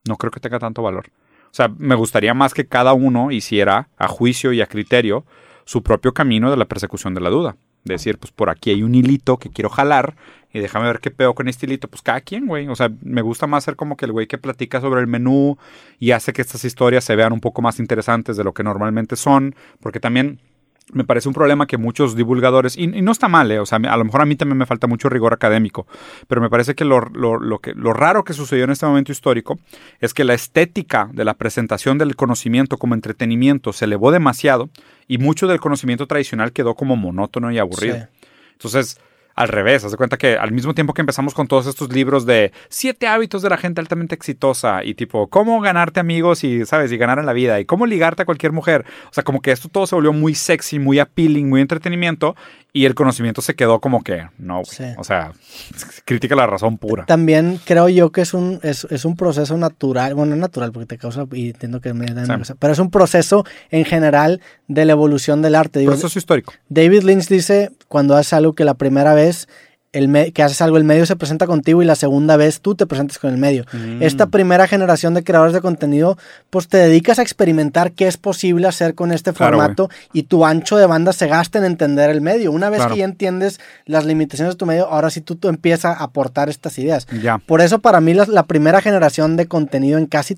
no 0.07 0.17
creo 0.17 0.31
que 0.31 0.39
tenga 0.39 0.59
tanto 0.59 0.81
valor. 0.81 1.05
O 1.45 1.55
sea, 1.55 1.71
me 1.77 1.95
gustaría 1.95 2.33
más 2.33 2.53
que 2.53 2.65
cada 2.65 2.93
uno 2.93 3.31
hiciera 3.31 3.89
a 3.97 4.07
juicio 4.07 4.53
y 4.53 4.61
a 4.61 4.65
criterio 4.65 5.23
su 5.65 5.83
propio 5.83 6.13
camino 6.13 6.49
de 6.49 6.57
la 6.57 6.65
persecución 6.65 7.13
de 7.13 7.21
la 7.21 7.29
duda. 7.29 7.55
Decir, 7.83 8.17
pues 8.17 8.31
por 8.31 8.49
aquí 8.49 8.69
hay 8.69 8.83
un 8.83 8.95
hilito 8.95 9.37
que 9.37 9.49
quiero 9.49 9.69
jalar 9.69 10.15
y 10.53 10.59
déjame 10.59 10.85
ver 10.85 10.99
qué 10.99 11.11
peo 11.11 11.33
con 11.33 11.47
este 11.47 11.65
hilito. 11.65 11.87
Pues 11.87 12.01
cada 12.01 12.21
quien, 12.21 12.45
güey. 12.45 12.67
O 12.67 12.75
sea, 12.75 12.91
me 13.01 13.21
gusta 13.21 13.47
más 13.47 13.63
ser 13.63 13.75
como 13.75 13.97
que 13.97 14.05
el 14.05 14.11
güey 14.11 14.27
que 14.27 14.37
platica 14.37 14.79
sobre 14.79 15.01
el 15.01 15.07
menú 15.07 15.57
y 15.99 16.11
hace 16.11 16.31
que 16.31 16.41
estas 16.41 16.63
historias 16.63 17.03
se 17.03 17.15
vean 17.15 17.33
un 17.33 17.41
poco 17.41 17.61
más 17.61 17.79
interesantes 17.79 18.37
de 18.37 18.43
lo 18.43 18.53
que 18.53 18.63
normalmente 18.63 19.15
son. 19.15 19.55
Porque 19.81 19.99
también 19.99 20.39
me 20.93 21.03
parece 21.03 21.27
un 21.27 21.33
problema 21.33 21.67
que 21.67 21.77
muchos 21.77 22.15
divulgadores, 22.15 22.77
y, 22.77 22.87
no 22.87 23.11
está 23.11 23.27
mal, 23.27 23.51
eh, 23.51 23.59
o 23.59 23.65
sea, 23.65 23.77
a 23.77 23.97
lo 23.97 24.05
mejor 24.05 24.21
a 24.21 24.25
mí 24.25 24.35
también 24.35 24.57
me 24.57 24.65
falta 24.65 24.87
mucho 24.87 25.09
rigor 25.09 25.33
académico, 25.33 25.87
pero 26.27 26.41
me 26.41 26.49
parece 26.49 26.75
que 26.75 26.85
lo, 26.85 27.01
lo, 27.01 27.59
que 27.59 27.73
lo 27.73 27.93
raro 27.93 28.23
que 28.23 28.33
sucedió 28.33 28.63
en 28.63 28.71
este 28.71 28.85
momento 28.85 29.11
histórico 29.11 29.59
es 29.99 30.13
que 30.13 30.23
la 30.23 30.33
estética 30.33 31.09
de 31.11 31.25
la 31.25 31.33
presentación 31.33 31.97
del 31.97 32.15
conocimiento 32.15 32.77
como 32.77 32.93
entretenimiento 32.93 33.73
se 33.73 33.85
elevó 33.85 34.11
demasiado 34.11 34.69
y 35.07 35.17
mucho 35.17 35.47
del 35.47 35.59
conocimiento 35.59 36.07
tradicional 36.07 36.51
quedó 36.53 36.75
como 36.75 36.95
monótono 36.95 37.51
y 37.51 37.59
aburrido. 37.59 38.07
Entonces, 38.53 38.99
al 39.35 39.47
revés, 39.47 39.83
haz 39.83 39.91
de 39.91 39.97
cuenta 39.97 40.17
que 40.17 40.37
al 40.37 40.51
mismo 40.51 40.73
tiempo 40.73 40.93
que 40.93 41.01
empezamos 41.01 41.33
con 41.33 41.47
todos 41.47 41.65
estos 41.67 41.91
libros 41.91 42.25
de 42.25 42.51
siete 42.69 43.07
hábitos 43.07 43.41
de 43.41 43.49
la 43.49 43.57
gente 43.57 43.81
altamente 43.81 44.15
exitosa 44.15 44.83
y 44.83 44.93
tipo 44.93 45.27
cómo 45.27 45.59
ganarte 45.61 45.99
amigos 45.99 46.43
y 46.43 46.65
sabes 46.65 46.91
y 46.91 46.97
ganar 46.97 47.19
en 47.19 47.25
la 47.25 47.33
vida 47.33 47.59
y 47.59 47.65
cómo 47.65 47.85
ligarte 47.85 48.23
a 48.23 48.25
cualquier 48.25 48.51
mujer, 48.51 48.85
o 49.09 49.13
sea, 49.13 49.23
como 49.23 49.41
que 49.41 49.51
esto 49.51 49.69
todo 49.69 49.87
se 49.87 49.95
volvió 49.95 50.13
muy 50.13 50.35
sexy, 50.35 50.79
muy 50.79 50.99
appealing, 50.99 51.49
muy 51.49 51.61
entretenimiento 51.61 52.35
y 52.75 52.85
el 52.85 52.95
conocimiento 52.95 53.43
se 53.43 53.53
quedó 53.53 53.79
como 53.79 54.03
que 54.03 54.27
no, 54.39 54.61
o 54.61 55.03
sea, 55.03 55.31
crítica 56.05 56.35
la 56.35 56.47
razón 56.47 56.79
pura. 56.79 57.05
También 57.05 57.59
creo 57.63 57.87
yo 57.87 58.11
que 58.11 58.21
es 58.21 58.33
un 58.33 58.59
es, 58.63 59.05
un 59.05 59.15
proceso 59.15 59.55
natural, 59.57 60.15
bueno, 60.15 60.35
no 60.35 60.41
natural 60.41 60.71
porque 60.71 60.87
te 60.87 60.97
causa 60.97 61.25
y 61.31 61.51
entiendo 61.51 61.79
que 61.79 61.93
me 61.93 62.07
da 62.07 62.23
pero 62.57 62.73
es 62.73 62.79
un 62.79 62.89
proceso 62.89 63.45
en 63.69 63.85
general 63.85 64.41
de 64.67 64.85
la 64.85 64.93
evolución 64.93 65.43
del 65.43 65.53
arte. 65.53 65.79
Digo, 65.79 65.91
proceso 65.91 66.17
histórico. 66.17 66.53
David 66.67 67.03
Lynch 67.03 67.27
dice 67.27 67.69
cuando 67.87 68.15
hace 68.15 68.35
algo 68.35 68.53
que 68.53 68.65
la 68.65 68.73
primera 68.73 69.13
vez 69.13 69.47
el 69.93 70.33
que 70.33 70.43
haces 70.43 70.61
algo, 70.61 70.77
el 70.77 70.83
medio 70.83 71.05
se 71.05 71.15
presenta 71.15 71.47
contigo 71.47 71.81
y 71.81 71.85
la 71.85 71.95
segunda 71.95 72.35
vez 72.35 72.61
tú 72.61 72.75
te 72.75 72.85
presentas 72.85 73.19
con 73.19 73.31
el 73.31 73.37
medio. 73.37 73.65
Mm. 73.71 74.01
Esta 74.01 74.25
primera 74.25 74.67
generación 74.67 75.13
de 75.13 75.23
creadores 75.23 75.53
de 75.53 75.61
contenido, 75.61 76.17
pues 76.49 76.67
te 76.67 76.77
dedicas 76.77 77.19
a 77.19 77.21
experimentar 77.21 77.91
qué 77.91 78.07
es 78.07 78.17
posible 78.17 78.67
hacer 78.67 78.95
con 78.95 79.11
este 79.11 79.33
formato 79.33 79.89
y 80.11 80.23
tu 80.23 80.45
ancho 80.45 80.77
de 80.77 80.87
banda 80.87 81.13
se 81.13 81.27
gasta 81.27 81.59
en 81.59 81.65
entender 81.65 82.09
el 82.09 82.21
medio. 82.21 82.51
Una 82.51 82.69
vez 82.69 82.85
que 82.87 82.97
ya 82.97 83.05
entiendes 83.05 83.59
las 83.85 84.05
limitaciones 84.05 84.55
de 84.55 84.57
tu 84.57 84.65
medio, 84.65 84.87
ahora 84.87 85.09
sí 85.09 85.21
tú, 85.21 85.35
tú 85.35 85.47
empiezas 85.47 85.85
a 85.97 86.03
aportar 86.03 86.49
estas 86.49 86.77
ideas. 86.79 87.07
Por 87.45 87.61
eso 87.61 87.79
para 87.79 88.01
mí 88.01 88.13
la, 88.13 88.25
la 88.25 88.43
primera 88.43 88.81
generación 88.81 89.37
de 89.37 89.47
contenido 89.47 89.97
en 89.97 90.07
casi 90.07 90.37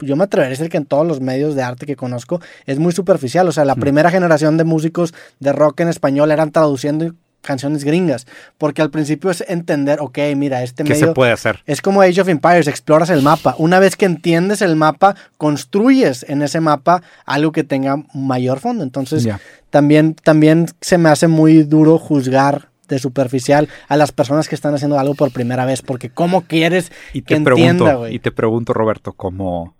yo 0.00 0.16
me 0.16 0.24
atrevería 0.24 0.48
a 0.48 0.56
decir 0.56 0.70
que 0.70 0.78
en 0.78 0.86
todos 0.86 1.06
los 1.06 1.20
medios 1.20 1.54
de 1.54 1.62
arte 1.62 1.86
que 1.86 1.96
conozco 1.96 2.40
es 2.66 2.78
muy 2.78 2.92
superficial. 2.92 3.46
O 3.48 3.52
sea, 3.52 3.64
la 3.64 3.74
mm. 3.74 3.80
primera 3.80 4.10
generación 4.10 4.56
de 4.56 4.64
músicos 4.64 5.14
de 5.40 5.52
rock 5.52 5.80
en 5.80 5.88
español 5.88 6.30
eran 6.30 6.50
traduciendo 6.50 7.12
canciones 7.48 7.82
gringas, 7.82 8.26
porque 8.58 8.82
al 8.82 8.90
principio 8.90 9.30
es 9.30 9.42
entender, 9.48 10.00
ok, 10.02 10.18
mira, 10.36 10.62
este 10.62 10.84
¿Qué 10.84 10.94
se 10.94 11.06
puede 11.08 11.32
hacer? 11.32 11.62
Es 11.64 11.80
como 11.80 12.02
Age 12.02 12.20
of 12.20 12.28
Empires, 12.28 12.68
exploras 12.68 13.08
el 13.08 13.22
mapa. 13.22 13.54
Una 13.56 13.80
vez 13.80 13.96
que 13.96 14.04
entiendes 14.04 14.60
el 14.60 14.76
mapa, 14.76 15.16
construyes 15.38 16.26
en 16.28 16.42
ese 16.42 16.60
mapa 16.60 17.02
algo 17.24 17.50
que 17.50 17.64
tenga 17.64 18.04
mayor 18.12 18.60
fondo. 18.60 18.84
Entonces, 18.84 19.26
también, 19.70 20.14
también 20.14 20.66
se 20.82 20.98
me 20.98 21.08
hace 21.08 21.26
muy 21.26 21.62
duro 21.62 21.96
juzgar 21.96 22.68
de 22.86 22.98
superficial 22.98 23.70
a 23.88 23.96
las 23.96 24.12
personas 24.12 24.46
que 24.46 24.54
están 24.54 24.74
haciendo 24.74 24.98
algo 24.98 25.14
por 25.14 25.32
primera 25.32 25.64
vez, 25.64 25.80
porque 25.80 26.10
¿cómo 26.10 26.42
quieres 26.42 26.92
y 27.14 27.22
te 27.22 27.28
que 27.28 27.34
entienda, 27.36 28.10
Y 28.10 28.18
te 28.18 28.30
pregunto, 28.30 28.74
Roberto, 28.74 29.14
como 29.14 29.74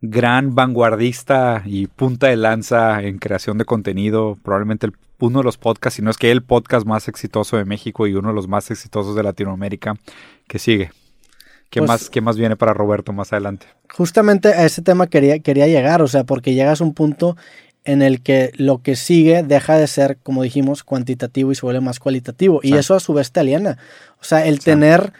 gran 0.00 0.54
vanguardista 0.56 1.62
y 1.64 1.86
punta 1.86 2.26
de 2.26 2.36
lanza 2.36 3.02
en 3.02 3.18
creación 3.18 3.56
de 3.56 3.64
contenido, 3.64 4.36
probablemente 4.42 4.88
uno 5.18 5.38
de 5.38 5.44
los 5.44 5.58
podcasts, 5.58 5.96
si 5.96 6.02
no 6.02 6.10
es 6.10 6.16
que 6.16 6.30
el 6.30 6.42
podcast 6.42 6.86
más 6.86 7.08
exitoso 7.08 7.56
de 7.56 7.64
México 7.64 8.06
y 8.06 8.14
uno 8.14 8.28
de 8.28 8.34
los 8.34 8.48
más 8.48 8.70
exitosos 8.70 9.14
de 9.16 9.22
Latinoamérica, 9.22 9.96
que 10.48 10.58
sigue. 10.58 10.90
¿Qué, 11.70 11.80
pues 11.80 11.88
más, 11.88 12.10
¿Qué 12.10 12.20
más 12.20 12.36
viene 12.36 12.56
para 12.56 12.72
Roberto 12.72 13.12
más 13.12 13.32
adelante? 13.32 13.66
Justamente 13.92 14.48
a 14.48 14.64
ese 14.64 14.82
tema 14.82 15.08
quería, 15.08 15.38
quería 15.40 15.66
llegar, 15.66 16.02
o 16.02 16.08
sea, 16.08 16.24
porque 16.24 16.54
llegas 16.54 16.80
a 16.80 16.84
un 16.84 16.94
punto 16.94 17.36
en 17.84 18.00
el 18.00 18.22
que 18.22 18.52
lo 18.56 18.78
que 18.82 18.96
sigue 18.96 19.42
deja 19.42 19.76
de 19.76 19.86
ser, 19.86 20.18
como 20.22 20.42
dijimos, 20.42 20.84
cuantitativo 20.84 21.52
y 21.52 21.54
se 21.54 21.62
vuelve 21.62 21.80
más 21.80 21.98
cualitativo. 21.98 22.60
Y 22.62 22.74
eso 22.74 22.94
a 22.94 23.00
su 23.00 23.12
vez 23.12 23.32
te 23.32 23.40
aliena. 23.40 23.78
O 24.20 24.24
sea, 24.24 24.46
el 24.46 24.60
tener 24.60 25.12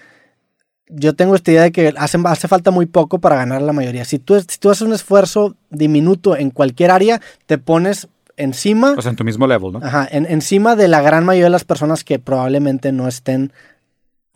yo 0.88 1.14
tengo 1.14 1.34
esta 1.34 1.50
idea 1.50 1.62
de 1.62 1.72
que 1.72 1.94
hace, 1.96 2.18
hace 2.24 2.48
falta 2.48 2.70
muy 2.70 2.86
poco 2.86 3.18
para 3.18 3.36
ganar 3.36 3.62
la 3.62 3.72
mayoría. 3.72 4.04
Si 4.04 4.18
tú, 4.18 4.38
si 4.40 4.58
tú 4.58 4.70
haces 4.70 4.82
un 4.82 4.92
esfuerzo 4.92 5.56
diminuto 5.70 6.36
en 6.36 6.50
cualquier 6.50 6.90
área, 6.90 7.20
te 7.46 7.58
pones 7.58 8.08
encima. 8.36 8.94
O 8.96 9.02
sea, 9.02 9.10
en 9.10 9.16
tu 9.16 9.24
mismo 9.24 9.46
level, 9.46 9.72
¿no? 9.72 9.80
Ajá, 9.82 10.08
encima 10.10 10.76
de 10.76 10.88
la 10.88 11.00
gran 11.02 11.24
mayoría 11.24 11.46
de 11.46 11.50
las 11.50 11.64
personas 11.64 12.04
que 12.04 12.18
probablemente 12.18 12.92
no 12.92 13.08
estén 13.08 13.52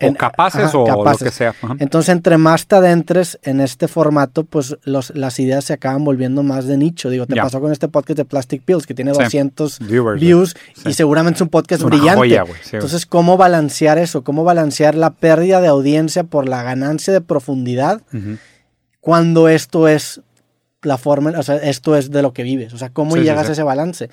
o 0.00 0.14
capaces 0.14 0.74
o 0.74 0.86
lo 0.86 1.16
que 1.16 1.30
sea. 1.30 1.54
Entonces, 1.78 2.10
entre 2.10 2.38
más 2.38 2.66
te 2.66 2.76
adentres 2.76 3.38
en 3.42 3.60
este 3.60 3.88
formato, 3.88 4.44
pues 4.44 4.76
los, 4.84 5.10
las 5.16 5.40
ideas 5.40 5.64
se 5.64 5.72
acaban 5.72 6.04
volviendo 6.04 6.42
más 6.42 6.66
de 6.66 6.76
nicho. 6.76 7.10
Digo, 7.10 7.26
te 7.26 7.34
pasó 7.34 7.60
con 7.60 7.72
este 7.72 7.88
podcast 7.88 8.18
de 8.18 8.24
Plastic 8.24 8.62
Pills, 8.62 8.86
que 8.86 8.94
tiene 8.94 9.12
200 9.12 9.80
views 10.18 10.54
y 10.84 10.92
seguramente 10.92 11.38
es 11.38 11.42
un 11.42 11.48
podcast 11.48 11.82
brillante. 11.82 12.40
Entonces, 12.72 13.06
¿cómo 13.06 13.36
balancear 13.36 13.98
eso? 13.98 14.22
¿Cómo 14.22 14.44
balancear 14.44 14.94
la 14.94 15.10
pérdida 15.10 15.60
de 15.60 15.68
audiencia 15.68 16.24
por 16.24 16.48
la 16.48 16.62
ganancia 16.62 17.12
de 17.12 17.20
profundidad 17.20 18.02
cuando 19.00 19.48
esto 19.48 19.88
es 19.88 20.20
la 20.88 20.98
forma, 20.98 21.30
o 21.38 21.42
sea, 21.42 21.56
esto 21.56 21.96
es 21.96 22.10
de 22.10 22.22
lo 22.22 22.32
que 22.32 22.42
vives, 22.42 22.72
o 22.72 22.78
sea, 22.78 22.90
cómo 22.90 23.16
llegas 23.16 23.48
a 23.48 23.52
ese 23.52 23.62
balance. 23.62 24.10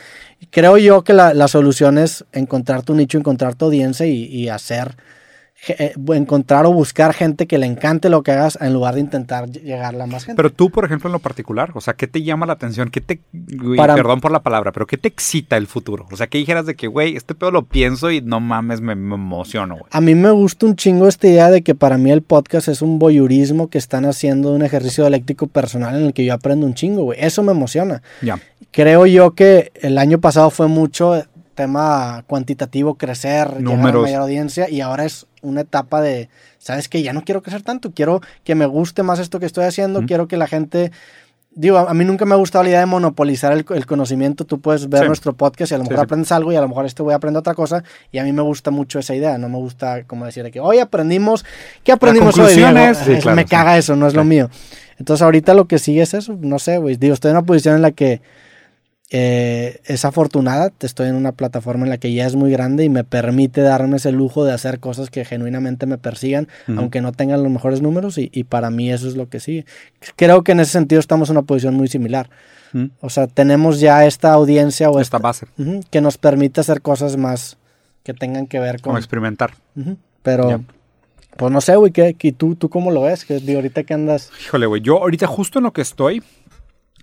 Creo 0.52 0.78
yo 0.78 1.04
que 1.04 1.14
la, 1.14 1.34
la, 1.34 1.48
solución 1.48 1.98
es 1.98 2.26
encontrar 2.32 2.84
tu 2.84 2.94
nicho, 2.94 3.18
encontrar 3.18 3.56
tu 3.56 3.66
audiencia 3.66 4.06
y, 4.06 4.26
y 4.26 4.50
hacer 4.50 4.96
eh, 5.68 5.94
encontrar 6.10 6.66
o 6.66 6.74
buscar 6.74 7.14
gente 7.14 7.48
que 7.48 7.58
le 7.58 7.66
encante 7.66 8.10
lo 8.10 8.22
que 8.24 8.32
hagas 8.32 8.58
en 8.62 8.74
lugar 8.74 8.96
de 8.96 9.00
intentar 9.00 9.50
llegarle 9.50 10.04
a 10.04 10.06
más 10.06 10.26
gente. 10.26 10.38
Pero 10.38 10.52
tú, 10.52 10.70
por 10.70 10.86
ejemplo, 10.86 11.08
en 11.08 11.14
lo 11.14 11.20
particular, 11.20 11.72
o 11.74 11.82
sea, 11.82 11.96
¿qué 11.96 12.08
te 12.08 12.22
llama 12.22 12.46
la 12.46 12.54
atención? 12.54 12.90
¿Qué 12.90 13.02
te, 13.02 13.22
perdón 13.76 14.22
por 14.22 14.32
la 14.32 14.44
palabra, 14.44 14.72
pero 14.72 14.86
qué 14.86 14.98
te 14.98 15.08
excita 15.08 15.58
el 15.58 15.66
futuro? 15.66 16.06
O 16.12 16.18
sea, 16.18 16.28
¿qué 16.28 16.38
dijeras 16.38 16.66
de 16.66 16.76
que, 16.76 16.88
güey, 16.88 17.16
este 17.16 17.34
pedo 17.34 17.52
lo 17.52 17.64
pienso 17.64 18.12
y 18.12 18.22
no 18.22 18.40
mames, 18.40 18.82
me, 18.82 18.94
emociono, 18.94 19.76
güey? 19.76 19.86
A 19.92 20.02
mí 20.02 20.14
me 20.14 20.30
gusta 20.30 20.66
un 20.66 20.76
chingo 20.76 21.08
esta 21.08 21.28
idea 21.28 21.50
de 21.50 21.64
que 21.64 21.74
para 21.74 21.98
mí 21.98 22.12
el 22.12 22.22
podcast 22.22 22.68
es 22.68 22.82
un 22.82 23.00
voyurismo 23.00 23.70
que 23.70 23.78
están 23.78 24.06
haciendo 24.06 24.52
un 24.52 24.62
ejercicio 24.62 25.06
dialéctico 25.06 25.48
personal 25.48 25.96
en 25.96 26.08
el 26.08 26.14
que 26.14 26.26
yo 26.26 26.34
aprendo 26.34 26.68
un 26.68 26.76
chingo, 26.76 27.04
güey. 27.06 27.20
Eso 27.20 27.42
me 27.42 27.54
emociona. 27.54 28.04
Ya. 28.22 28.40
Creo 28.72 29.06
yo 29.08 29.32
que 29.32 29.72
el 29.82 29.98
año 29.98 30.20
pasado 30.20 30.50
fue 30.52 30.68
mucho 30.68 31.24
tema 31.56 32.24
cuantitativo, 32.28 32.96
crecer, 32.96 33.62
Números. 33.62 33.78
llegar 33.78 33.96
a 33.96 34.02
mayor 34.02 34.22
audiencia 34.22 34.70
y 34.70 34.82
ahora 34.82 35.06
es 35.06 35.26
una 35.46 35.62
etapa 35.62 36.02
de, 36.02 36.30
¿sabes 36.58 36.90
que 36.90 37.02
Ya 37.02 37.14
no 37.14 37.24
quiero 37.24 37.42
crecer 37.42 37.62
tanto, 37.62 37.92
quiero 37.92 38.22
que 38.44 38.56
me 38.56 38.66
guste 38.66 39.04
más 39.04 39.20
esto 39.20 39.40
que 39.40 39.46
estoy 39.46 39.66
haciendo, 39.66 40.06
quiero 40.06 40.28
que 40.28 40.38
la 40.38 40.48
gente... 40.48 40.92
Digo, 41.58 41.78
a 41.78 41.94
mí 41.94 42.04
nunca 42.04 42.26
me 42.26 42.34
ha 42.34 42.38
gustado 42.38 42.66
la 42.66 42.70
idea 42.72 42.80
de 42.82 42.86
monopolizar 42.86 43.54
el, 43.54 43.86
conocimiento. 43.86 44.44
Tú 44.44 44.60
puedes 44.60 44.90
ver 44.90 45.08
nuestro 45.08 45.32
podcast 45.32 45.72
y 45.72 45.76
a 45.76 45.78
lo 45.78 45.86
mejor 45.86 46.02
aprendes 46.02 46.30
algo 46.34 46.52
y 46.52 46.58
a 46.58 46.60
lo 46.60 46.68
mejor 46.68 46.86
este 46.86 47.02
voy 47.02 47.14
a 47.14 47.16
aprender 47.16 47.40
otra 47.40 47.54
cosa. 47.54 47.82
Y 48.12 48.18
a 48.18 48.26
mí 48.26 48.34
me 48.34 48.42
gusta 48.42 48.72
mucho 48.72 49.00
esa 49.00 49.16
idea. 49.16 49.38
No 49.38 49.48
me 49.48 49.56
gusta 49.56 50.04
como 50.04 50.26
decir 50.26 50.52
que 50.52 50.60
hoy 50.60 50.80
aprendimos. 50.80 51.46
¿Qué 51.86 51.94
aprendimos 51.94 52.38
hoy? 52.38 52.58
me 53.34 53.46
caga 53.46 53.78
eso, 53.78 53.96
no 53.96 54.06
es 54.06 54.14
lo 54.16 54.26
mío. 54.26 54.50
Entonces 55.00 55.22
ahorita 55.22 55.54
lo 55.54 55.66
que 55.66 55.80
sigue 55.80 56.02
es 56.02 56.14
eso. 56.14 56.38
No 56.42 56.60
sé, 56.60 56.78
güey. 56.78 56.98
Digo, 56.98 57.14
estoy 57.14 57.30
en 57.32 57.38
una 57.38 57.46
posición 57.46 57.76
en 57.76 57.84
la 57.84 57.92
que 57.92 58.22
eh, 59.12 59.82
es 59.86 60.04
afortunada, 60.04 60.72
estoy 60.80 61.10
en 61.10 61.16
una 61.16 61.32
plataforma 61.32 61.84
en 61.84 61.92
la 61.92 62.00
que 62.00 62.12
ya 62.12 62.26
es 62.26 62.36
muy 62.36 62.52
grande 62.52 62.84
y 62.84 62.90
me 62.90 63.04
permite 63.04 63.62
darme 63.62 63.98
ese 63.98 64.12
lujo 64.12 64.44
de 64.46 64.52
hacer 64.52 64.80
cosas 64.80 65.12
que 65.12 65.24
genuinamente 65.26 65.86
me 65.86 66.00
persigan, 66.00 66.48
aunque 66.76 67.02
no 67.02 67.12
tengan 67.12 67.44
los 67.44 67.52
mejores 67.52 67.82
números 67.82 68.18
y, 68.18 68.44
para 68.46 68.72
mí 68.72 68.92
eso 68.92 69.08
es 69.08 69.16
lo 69.16 69.30
que 69.30 69.40
sigue. 69.40 69.66
Creo 70.16 70.44
que 70.44 70.54
en 70.54 70.60
ese 70.60 70.72
sentido 70.72 71.00
estamos 71.00 71.30
en 71.30 71.38
una 71.38 71.46
posición 71.46 71.76
muy 71.76 71.88
similar. 71.88 72.30
O 73.00 73.10
sea, 73.10 73.28
tenemos 73.28 73.80
ya 73.80 74.06
esta 74.06 74.34
audiencia 74.34 74.90
o 74.90 75.00
esta, 75.00 75.18
base 75.18 75.48
que 75.92 76.02
nos 76.02 76.18
permite 76.18 76.60
hacer 76.60 76.82
cosas 76.82 77.16
más 77.16 77.58
que 78.04 78.14
tengan 78.14 78.48
que 78.48 78.60
ver 78.60 78.82
con... 78.82 78.92
Como 78.92 78.98
experimentar. 78.98 79.54
Pero... 80.24 80.64
Pues 81.38 81.52
no 81.52 81.60
sé, 81.60 81.76
güey, 81.76 81.92
¿y 82.22 82.32
tú, 82.32 82.56
tú 82.56 82.70
cómo 82.70 82.92
lo 82.92 83.02
ves? 83.02 83.26
Que 83.26 83.42
ahorita 83.56 83.84
que 83.84 83.94
andas... 83.94 84.32
Híjole, 84.42 84.68
güey, 84.68 84.82
yo 84.82 85.02
ahorita 85.02 85.28
justo 85.28 85.60
en 85.60 85.64
lo 85.64 85.74
que 85.74 85.82
estoy 85.82 86.24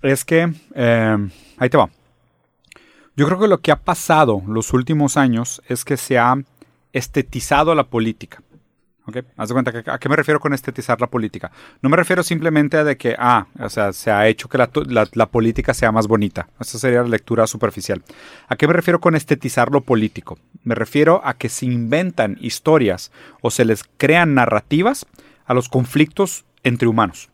es 0.02 0.24
que, 0.24 0.52
eh, 0.74 1.28
ahí 1.58 1.70
te 1.70 1.76
va. 1.76 1.88
Yo 3.16 3.26
creo 3.26 3.38
que 3.38 3.48
lo 3.48 3.58
que 3.58 3.72
ha 3.72 3.80
pasado 3.80 4.42
los 4.46 4.72
últimos 4.72 5.16
años 5.16 5.62
es 5.68 5.84
que 5.84 5.96
se 5.96 6.18
ha 6.18 6.34
estetizado 6.92 7.74
la 7.74 7.84
política. 7.84 8.42
¿Ok? 9.04 9.16
Haz 9.36 9.48
de 9.48 9.52
cuenta 9.54 9.72
que, 9.72 9.90
a 9.90 9.98
qué 9.98 10.08
me 10.08 10.14
refiero 10.14 10.38
con 10.38 10.54
estetizar 10.54 11.00
la 11.00 11.08
política. 11.08 11.50
No 11.82 11.88
me 11.88 11.96
refiero 11.96 12.22
simplemente 12.22 12.76
a 12.76 12.84
de 12.84 12.96
que, 12.96 13.16
ah, 13.18 13.46
o 13.58 13.68
sea, 13.68 13.92
se 13.92 14.12
ha 14.12 14.28
hecho 14.28 14.48
que 14.48 14.58
la, 14.58 14.70
la 15.12 15.26
política 15.26 15.74
sea 15.74 15.90
más 15.90 16.06
bonita. 16.06 16.48
Esa 16.60 16.78
sería 16.78 17.02
la 17.02 17.08
lectura 17.08 17.46
superficial. 17.48 18.02
¿A 18.48 18.54
qué 18.54 18.68
me 18.68 18.72
refiero 18.74 19.00
con 19.00 19.16
estetizar 19.16 19.72
lo 19.72 19.80
político? 19.80 20.38
Me 20.62 20.76
refiero 20.76 21.20
a 21.24 21.34
que 21.34 21.48
se 21.48 21.66
inventan 21.66 22.38
historias 22.40 23.10
o 23.40 23.50
se 23.50 23.64
les 23.64 23.82
crean 23.96 24.34
narrativas 24.34 25.04
a 25.44 25.54
los 25.54 25.68
conflictos 25.68 26.44
entre 26.62 26.86
humanos. 26.86 27.28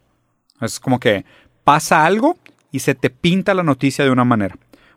Es 0.62 0.80
como 0.80 0.98
que 0.98 1.26
pasa 1.64 2.06
algo 2.06 2.38
y 2.70 2.80
se 2.80 2.94
te 2.94 3.10
pinta 3.10 3.54
la 3.54 3.62
noticia 3.62 4.04
de 4.04 4.10
una 4.10 4.24
manera. 4.24 4.56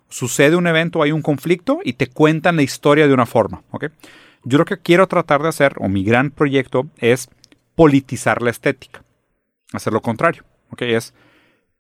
Sucede 0.10 0.56
un 0.56 0.68
evento, 0.68 1.02
hay 1.02 1.12
un 1.12 1.22
conflicto 1.22 1.80
y 1.84 1.94
te 1.94 2.08
cuentan 2.08 2.58
la 2.58 2.64
historia 2.64 3.08
de 3.08 3.14
una 3.14 3.26
forma. 3.26 3.64
Yo 4.44 4.58
lo 4.58 4.66
que 4.66 4.80
quiero 4.80 5.08
tratar 5.08 5.42
de 5.42 5.50
hacer, 5.50 5.76
o 5.78 5.88
mi 5.88 6.04
gran 6.04 6.32
proyecto, 6.32 6.88
es 6.98 7.30
politizar 7.76 8.42
la 8.42 8.50
estética. 8.50 9.04
Hacer 9.72 9.94
lo 9.94 10.02
contrario. 10.02 10.44
Es 10.80 11.14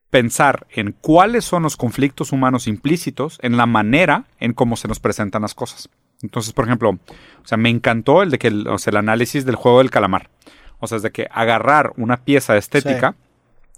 pensar 0.09 0.67
en 0.69 0.91
cuáles 0.91 1.45
son 1.45 1.63
los 1.63 1.77
conflictos 1.77 2.31
humanos 2.31 2.67
implícitos 2.67 3.39
en 3.41 3.57
la 3.57 3.65
manera 3.65 4.25
en 4.39 4.53
cómo 4.53 4.75
se 4.75 4.87
nos 4.87 4.99
presentan 4.99 5.41
las 5.41 5.55
cosas. 5.55 5.89
Entonces, 6.21 6.53
por 6.53 6.65
ejemplo, 6.65 6.91
o 6.91 7.47
sea, 7.47 7.57
me 7.57 7.69
encantó 7.69 8.21
el 8.21 8.29
de 8.29 8.37
que 8.37 8.49
el, 8.49 8.67
o 8.67 8.77
sea, 8.77 8.91
el 8.91 8.97
análisis 8.97 9.45
del 9.45 9.55
juego 9.55 9.79
del 9.79 9.89
calamar. 9.89 10.29
O 10.79 10.87
sea, 10.87 10.97
es 10.97 11.03
de 11.03 11.11
que 11.11 11.27
agarrar 11.31 11.93
una 11.97 12.17
pieza 12.17 12.57
estética, 12.57 13.15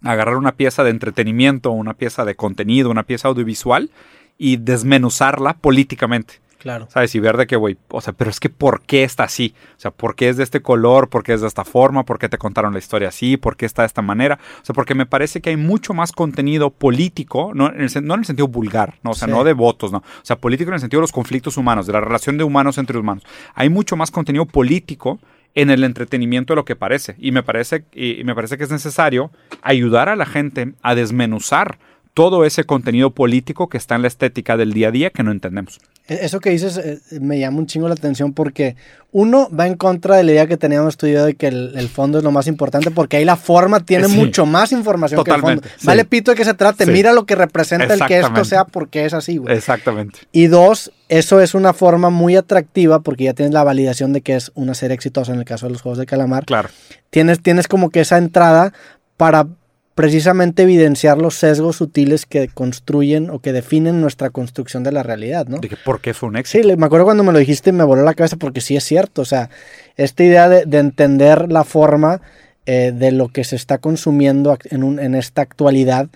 agarrar 0.04 0.38
una 0.38 0.54
pieza 0.54 0.84
de 0.84 0.92
entretenimiento, 0.92 1.72
una 1.72 1.94
pieza 1.94 2.26
de 2.26 2.36
contenido, 2.36 2.90
una 2.90 3.04
pieza 3.04 3.28
audiovisual 3.28 3.90
y 4.38 4.58
desmenuzarla 4.58 5.54
políticamente. 5.56 6.44
Claro. 6.64 6.88
¿Sabes? 6.90 7.14
Y 7.14 7.20
ver 7.20 7.36
de 7.36 7.46
qué, 7.46 7.58
güey, 7.58 7.76
o 7.90 8.00
sea, 8.00 8.14
pero 8.14 8.30
es 8.30 8.40
que 8.40 8.48
¿por 8.48 8.84
qué 8.84 9.04
está 9.04 9.26
así? 9.26 9.54
O 9.76 9.80
sea, 9.82 9.92
¿por 9.92 10.16
qué 10.16 10.30
es 10.30 10.38
de 10.38 10.44
este 10.44 10.62
color? 10.62 11.10
¿Por 11.10 11.22
qué 11.22 11.34
es 11.34 11.42
de 11.42 11.48
esta 11.48 11.66
forma? 11.66 12.06
¿Por 12.06 12.20
qué 12.20 12.30
te 12.30 12.38
contaron 12.38 12.72
la 12.72 12.80
historia 12.80 13.10
así? 13.10 13.36
¿Por 13.36 13.58
qué 13.58 13.66
está 13.66 13.82
de 13.82 13.88
esta 13.88 14.02
manera? 14.02 14.40
O 14.62 14.66
sea, 14.66 14.74
porque 14.74 14.96
me 14.96 15.06
parece 15.06 15.42
que 15.42 15.50
hay 15.50 15.58
mucho 15.58 15.94
más 15.94 16.14
contenido 16.14 16.70
político, 16.70 17.52
no 17.54 17.68
en 17.68 17.82
el, 17.82 18.06
no 18.06 18.14
en 18.14 18.22
el 18.22 18.26
sentido 18.26 18.48
vulgar, 18.48 18.96
¿no? 19.04 19.12
O 19.12 19.14
sea, 19.14 19.28
no 19.28 19.44
de 19.44 19.52
votos, 19.52 19.92
¿no? 19.92 19.98
O 19.98 20.24
sea, 20.26 20.38
político 20.38 20.70
en 20.70 20.76
el 20.76 20.80
sentido 20.80 21.02
de 21.02 21.04
los 21.04 21.12
conflictos 21.12 21.58
humanos, 21.58 21.86
de 21.86 21.92
la 21.92 22.00
relación 22.00 22.38
de 22.38 22.46
humanos 22.46 22.78
entre 22.78 22.98
humanos. 22.98 23.26
Hay 23.56 23.68
mucho 23.68 23.98
más 23.98 24.10
contenido 24.10 24.46
político 24.46 25.20
en 25.56 25.70
el 25.70 25.84
entretenimiento 25.84 26.54
de 26.54 26.56
lo 26.56 26.66
que 26.66 26.76
parece. 26.76 27.16
Y 27.18 27.32
me 27.32 27.44
parece, 27.44 27.86
y 27.94 28.24
me 28.24 28.36
parece 28.36 28.58
que 28.58 28.64
es 28.64 28.72
necesario 28.72 29.32
ayudar 29.62 30.10
a 30.10 30.16
la 30.16 30.26
gente 30.26 30.74
a 30.82 30.96
desmenuzar 30.96 31.78
todo 32.14 32.46
ese 32.46 32.64
contenido 32.64 33.12
político 33.12 33.70
que 33.70 33.78
está 33.78 33.96
en 33.96 34.04
la 34.04 34.08
estética 34.08 34.56
del 34.56 34.74
día 34.74 34.90
a 34.90 34.92
día 34.92 35.10
que 35.10 35.24
no 35.24 35.32
entendemos. 35.32 35.80
E-, 36.08 36.20
eso 36.22 36.40
que 36.40 36.52
dices 36.52 36.78
eh, 36.78 37.00
me 37.20 37.40
llama 37.40 37.60
un 37.60 37.68
chingo 37.68 37.88
la 37.88 37.96
atención 37.96 38.34
porque 38.34 38.76
uno 39.12 39.50
va 39.58 39.68
en 39.68 39.76
contra 39.76 40.16
de 40.16 40.24
la 40.24 40.32
idea 40.32 40.48
que 40.48 40.58
teníamos 40.58 40.90
estudiado 40.90 41.26
de 41.26 41.36
que 41.36 41.48
el, 41.48 41.90
fondo 41.90 42.18
es 42.18 42.24
lo 42.24 42.32
más 42.32 42.48
importante 42.48 42.92
porque 42.92 43.18
ahí 43.18 43.26
la 43.26 43.36
forma 43.36 43.80
tiene 43.80 44.08
mucho 44.08 44.46
más 44.46 44.72
información 44.72 45.24
que 45.24 45.32
el 45.32 45.42
fondo. 45.42 45.62
Vale 45.84 46.06
pito 46.06 46.32
de 46.32 46.38
que 46.38 46.46
se 46.46 46.54
trate, 46.54 46.86
mira 46.86 47.14
lo 47.14 47.26
que 47.26 47.36
representa 47.36 47.94
el 47.94 48.06
que 48.06 48.20
esto 48.20 48.46
sea 48.46 48.66
porque 48.66 49.06
es 49.06 49.14
así, 49.14 49.38
güey. 49.38 49.56
Exactamente. 49.56 50.20
Y 50.32 50.48
dos, 50.48 50.92
eso 51.10 51.42
es 51.42 51.54
una 51.54 51.74
forma 51.74 52.10
muy 52.10 52.36
atractiva 52.36 53.02
porque 53.02 53.26
ya 53.26 53.34
tienes 53.34 53.54
la 53.54 53.64
validación 53.64 54.14
de 54.14 54.22
que 54.22 54.36
es 54.36 54.52
una 54.56 54.74
serie 54.74 54.96
exitosa 54.96 55.32
en 55.32 55.40
el 55.40 55.46
caso 55.46 55.68
de 55.68 55.74
los 55.74 55.82
Juegos 55.82 56.00
de 56.00 56.06
Calamar. 56.06 56.46
Claro. 56.46 56.70
Tienes, 57.12 57.42
tienes 57.42 57.68
como 57.68 57.92
que 57.92 58.02
esa 58.02 58.18
entrada 58.18 58.74
para 59.16 59.48
precisamente 59.96 60.64
evidenciar 60.64 61.18
los 61.18 61.36
sesgos 61.36 61.78
sutiles 61.78 62.26
que 62.26 62.48
construyen 62.48 63.30
o 63.30 63.40
que 63.40 63.54
definen 63.54 64.02
nuestra 64.02 64.32
construcción 64.32 64.84
de 64.84 64.92
la 64.92 65.04
realidad, 65.04 65.48
¿no? 65.48 65.60
De 65.60 65.70
que 65.70 65.78
por 65.78 66.02
qué 66.02 66.14
fue 66.14 66.30
un 66.30 66.38
éxito. 66.38 66.68
Sí, 66.68 66.76
me 66.76 66.86
acuerdo 66.86 67.06
cuando 67.06 67.24
me 67.24 67.32
lo 67.32 67.40
dijiste 67.40 67.72
me 67.72 67.84
voló 67.84 68.04
la 68.04 68.16
cabeza 68.16 68.38
porque 68.38 68.62
sí 68.62 68.76
es 68.76 68.84
cierto, 68.84 69.22
o 69.22 69.26
sea, 69.26 69.50
esta 69.96 70.24
idea 70.24 70.50
de, 70.50 70.78
entender 70.78 71.52
la 71.52 71.64
forma 71.64 72.22
eh, 72.66 72.92
de 72.94 73.12
lo 73.12 73.30
que 73.30 73.44
se 73.44 73.56
está 73.56 73.78
consumiendo 73.78 74.58
en, 74.66 75.00
en 75.00 75.16
esta 75.16 75.42
actualidad 75.44 76.08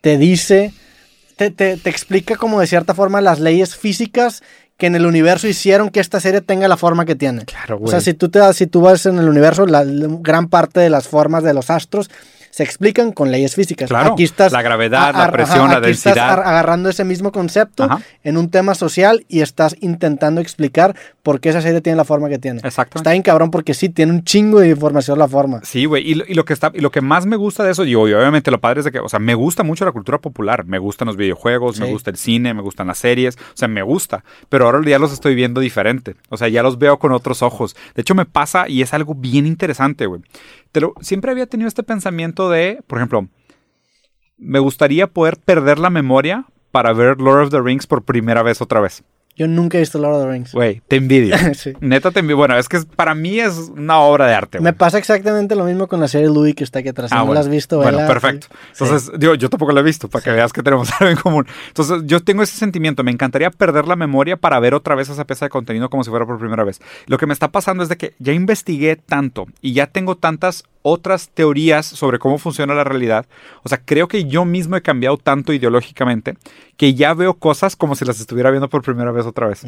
te 0.00 0.16
dice, 0.16 0.72
te, 1.36 1.50
te, 1.50 1.76
te 1.76 1.90
explica 1.90 2.36
como 2.36 2.60
de 2.60 2.66
cierta 2.66 2.94
forma 2.94 3.20
las 3.20 3.40
leyes 3.40 3.74
físicas 3.74 4.42
que 4.76 4.86
en 4.86 4.96
el 4.96 5.06
universo 5.06 5.46
hicieron 5.46 5.90
que 5.90 6.00
esta 6.00 6.20
serie 6.20 6.40
tenga 6.40 6.68
la 6.68 6.76
forma 6.76 7.04
que 7.04 7.14
tiene. 7.14 7.44
Claro, 7.44 7.78
güey. 7.78 7.88
O 7.88 7.90
sea, 7.90 8.00
si 8.00 8.14
tú, 8.14 8.28
te, 8.28 8.40
si 8.54 8.66
tú 8.66 8.80
vas 8.80 9.06
en 9.06 9.18
el 9.18 9.28
universo, 9.28 9.66
la 9.66 9.84
gran 9.86 10.48
parte 10.48 10.80
de 10.80 10.90
las 10.90 11.06
formas 11.08 11.44
de 11.44 11.54
los 11.54 11.70
astros 11.70 12.10
se 12.54 12.62
explican 12.62 13.10
con 13.10 13.32
leyes 13.32 13.56
físicas. 13.56 13.90
Claro, 13.90 14.12
aquí 14.12 14.22
estás 14.22 14.52
la 14.52 14.62
gravedad, 14.62 15.12
la 15.12 15.32
presión, 15.32 15.68
la 15.70 15.80
densidad. 15.80 16.16
Estás 16.16 16.38
agarrando 16.38 16.88
ese 16.88 17.04
mismo 17.04 17.32
concepto 17.32 17.88
en 18.22 18.36
un 18.36 18.48
tema 18.48 18.76
social 18.76 19.26
y 19.28 19.40
estás 19.40 19.74
intentando 19.80 20.40
explicar 20.40 20.94
por 21.24 21.40
qué 21.40 21.48
esa 21.48 21.60
serie 21.60 21.80
tiene 21.80 21.96
la 21.96 22.04
forma 22.04 22.28
que 22.28 22.38
tiene. 22.38 22.60
Exacto. 22.62 22.98
Está 22.98 23.10
bien 23.10 23.24
cabrón 23.24 23.50
porque 23.50 23.74
sí 23.74 23.88
tiene 23.88 24.12
un 24.12 24.22
chingo 24.22 24.60
de 24.60 24.68
información 24.68 25.18
la 25.18 25.26
forma. 25.26 25.62
Sí, 25.64 25.86
güey. 25.86 26.08
Y, 26.08 26.14
lo 26.14 26.44
que 26.44 26.52
está 26.52 26.70
y 26.72 26.78
lo 26.78 26.92
que 26.92 27.00
más 27.00 27.26
me 27.26 27.34
gusta 27.34 27.64
de 27.64 27.72
eso, 27.72 27.84
y 27.84 27.96
obviamente 27.96 28.52
lo 28.52 28.60
padre 28.60 28.78
es 28.78 28.84
de 28.84 28.92
que, 28.92 29.00
o 29.00 29.08
sea, 29.08 29.18
me 29.18 29.34
gusta 29.34 29.64
mucho 29.64 29.84
la 29.84 29.90
cultura 29.90 30.18
popular. 30.18 30.64
Me 30.64 30.78
gustan 30.78 31.06
los 31.06 31.16
videojuegos, 31.16 31.80
me 31.80 31.90
gusta 31.90 32.10
el 32.10 32.16
cine, 32.16 32.54
me 32.54 32.62
gustan 32.62 32.86
las 32.86 32.98
series. 32.98 33.36
O 33.36 33.56
sea, 33.56 33.66
me 33.66 33.82
gusta. 33.82 34.22
Pero 34.48 34.66
ahora 34.66 34.80
ya 34.88 35.00
los 35.00 35.12
estoy 35.12 35.34
viendo 35.34 35.60
diferente. 35.60 36.14
O 36.28 36.36
sea, 36.36 36.46
ya 36.46 36.62
los 36.62 36.78
veo 36.78 37.00
con 37.00 37.10
otros 37.10 37.42
ojos. 37.42 37.74
De 37.96 38.02
hecho, 38.02 38.14
me 38.14 38.26
pasa 38.26 38.68
y 38.68 38.82
es 38.82 38.94
algo 38.94 39.16
bien 39.16 39.44
interesante, 39.44 40.06
güey 40.06 40.22
siempre 41.00 41.30
había 41.30 41.46
tenido 41.46 41.68
este 41.68 41.82
pensamiento 41.82 42.50
de, 42.50 42.82
por 42.86 42.98
ejemplo, 42.98 43.28
me 44.36 44.58
gustaría 44.58 45.06
poder 45.06 45.38
perder 45.38 45.78
la 45.78 45.90
memoria 45.90 46.46
para 46.70 46.92
ver 46.92 47.20
Lord 47.20 47.44
of 47.44 47.50
the 47.50 47.60
Rings 47.60 47.86
por 47.86 48.02
primera 48.02 48.42
vez 48.42 48.60
otra 48.60 48.80
vez. 48.80 49.04
Yo 49.36 49.48
nunca 49.48 49.78
he 49.78 49.80
visto 49.80 49.98
Lord 49.98 50.14
of 50.14 50.22
the 50.22 50.30
Rings. 50.30 50.52
Güey, 50.52 50.80
te 50.86 50.96
envidio. 50.96 51.34
Neta 51.80 52.12
te 52.12 52.20
envidio. 52.20 52.36
Bueno, 52.36 52.56
es 52.56 52.68
que 52.68 52.80
para 52.94 53.14
mí 53.14 53.40
es 53.40 53.70
una 53.76 53.98
obra 53.98 54.26
de 54.26 54.34
arte. 54.34 54.60
Me 54.60 54.72
pasa 54.72 54.98
exactamente 54.98 55.56
lo 55.56 55.64
mismo 55.64 55.88
con 55.88 56.00
la 56.00 56.06
serie 56.06 56.28
Louis 56.28 56.54
que 56.54 56.62
está 56.62 56.78
aquí 56.78 56.90
atrás. 56.90 57.10
Ah, 57.12 57.24
¿No 57.24 57.34
la 57.34 57.40
has 57.40 57.48
visto? 57.48 57.78
Bueno, 57.78 57.98
perfecto. 58.06 58.46
Entonces, 58.72 59.10
digo, 59.18 59.34
yo 59.34 59.50
tampoco 59.50 59.72
la 59.72 59.80
he 59.80 59.82
visto 59.84 60.08
para 60.08 60.22
que 60.22 60.30
veas 60.30 60.52
que 60.52 60.62
tenemos 60.62 60.90
algo 61.00 61.10
en 61.10 61.16
común. 61.16 61.46
Entonces, 61.68 62.02
yo 62.06 62.20
tengo 62.20 62.42
ese 62.44 62.56
sentimiento. 62.56 63.02
Me 63.02 63.10
encantaría 63.10 63.50
perder 63.50 63.88
la 63.88 63.96
memoria 63.96 64.36
para 64.36 64.60
ver 64.60 64.74
otra 64.74 64.94
vez 64.94 65.08
esa 65.08 65.24
pieza 65.24 65.46
de 65.46 65.50
contenido 65.50 65.90
como 65.90 66.04
si 66.04 66.10
fuera 66.10 66.26
por 66.26 66.38
primera 66.38 66.62
vez. 66.62 66.80
Lo 67.06 67.18
que 67.18 67.26
me 67.26 67.32
está 67.32 67.48
pasando 67.48 67.82
es 67.82 67.88
de 67.88 67.96
que 67.96 68.14
ya 68.20 68.32
investigué 68.32 68.96
tanto 68.96 69.46
y 69.60 69.72
ya 69.72 69.88
tengo 69.88 70.16
tantas 70.16 70.64
otras 70.86 71.30
teorías 71.30 71.86
sobre 71.86 72.18
cómo 72.18 72.36
funciona 72.38 72.74
la 72.74 72.84
realidad. 72.84 73.24
O 73.62 73.70
sea, 73.70 73.80
creo 73.82 74.06
que 74.06 74.26
yo 74.26 74.44
mismo 74.44 74.76
he 74.76 74.82
cambiado 74.82 75.16
tanto 75.16 75.54
ideológicamente 75.54 76.34
que 76.76 76.92
ya 76.92 77.14
veo 77.14 77.34
cosas 77.34 77.74
como 77.74 77.96
si 77.96 78.04
las 78.04 78.20
estuviera 78.20 78.50
viendo 78.50 78.68
por 78.68 78.82
primera 78.82 79.10
vez 79.10 79.24
otra 79.24 79.48
vez. 79.48 79.64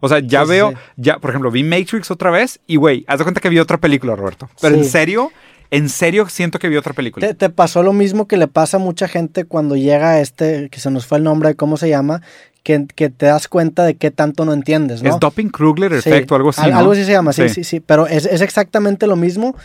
O 0.00 0.08
sea, 0.08 0.18
ya 0.18 0.44
veo, 0.44 0.74
ya, 0.96 1.18
por 1.18 1.30
ejemplo, 1.30 1.50
vi 1.50 1.64
Matrix 1.64 2.10
otra 2.10 2.30
vez 2.30 2.60
y, 2.66 2.76
güey, 2.76 3.04
haz 3.08 3.18
de 3.18 3.24
cuenta 3.24 3.40
que 3.40 3.48
vi 3.48 3.58
otra 3.58 3.78
película, 3.78 4.14
Roberto. 4.14 4.50
Pero 4.60 4.76
en 4.76 4.84
serio, 4.84 5.32
en 5.70 5.88
serio 5.88 6.28
siento 6.28 6.58
que 6.58 6.68
vi 6.68 6.76
otra 6.76 6.92
película. 6.92 7.32
¿Te, 7.32 7.48
pasó 7.48 7.82
lo 7.82 7.94
mismo 7.94 8.28
que 8.28 8.36
le 8.36 8.46
pasa 8.46 8.76
a 8.76 8.80
mucha 8.80 9.08
gente 9.08 9.44
cuando 9.44 9.76
llega 9.76 10.20
este, 10.20 10.68
que 10.68 10.78
se 10.78 10.90
nos 10.90 11.06
fue 11.06 11.18
el 11.18 11.24
nombre 11.24 11.50
de 11.50 11.54
cómo 11.54 11.78
se 11.78 11.88
llama, 11.88 12.20
que, 12.62 12.86
que, 12.94 13.08
te 13.08 13.26
das 13.26 13.48
cuenta 13.48 13.84
de 13.84 13.94
qué 13.94 14.10
tanto 14.10 14.44
no 14.44 14.52
entiendes, 14.52 15.02
¿no? 15.02 15.08
Es 15.08 15.18
Doping 15.18 15.48
Krugler 15.48 15.94
efecto, 15.94 16.34
algo 16.34 16.50
así. 16.50 16.70
Algo 16.70 16.92
así 16.92 17.04
se 17.04 17.12
llama, 17.12 17.32
sí, 17.32 17.48
sí, 17.48 17.64
sí. 17.64 17.80
Pero 17.80 18.06
es, 18.06 18.26
es, 18.26 18.42
exactamente 18.42 19.06
lo 19.06 19.16
mismo 19.16 19.56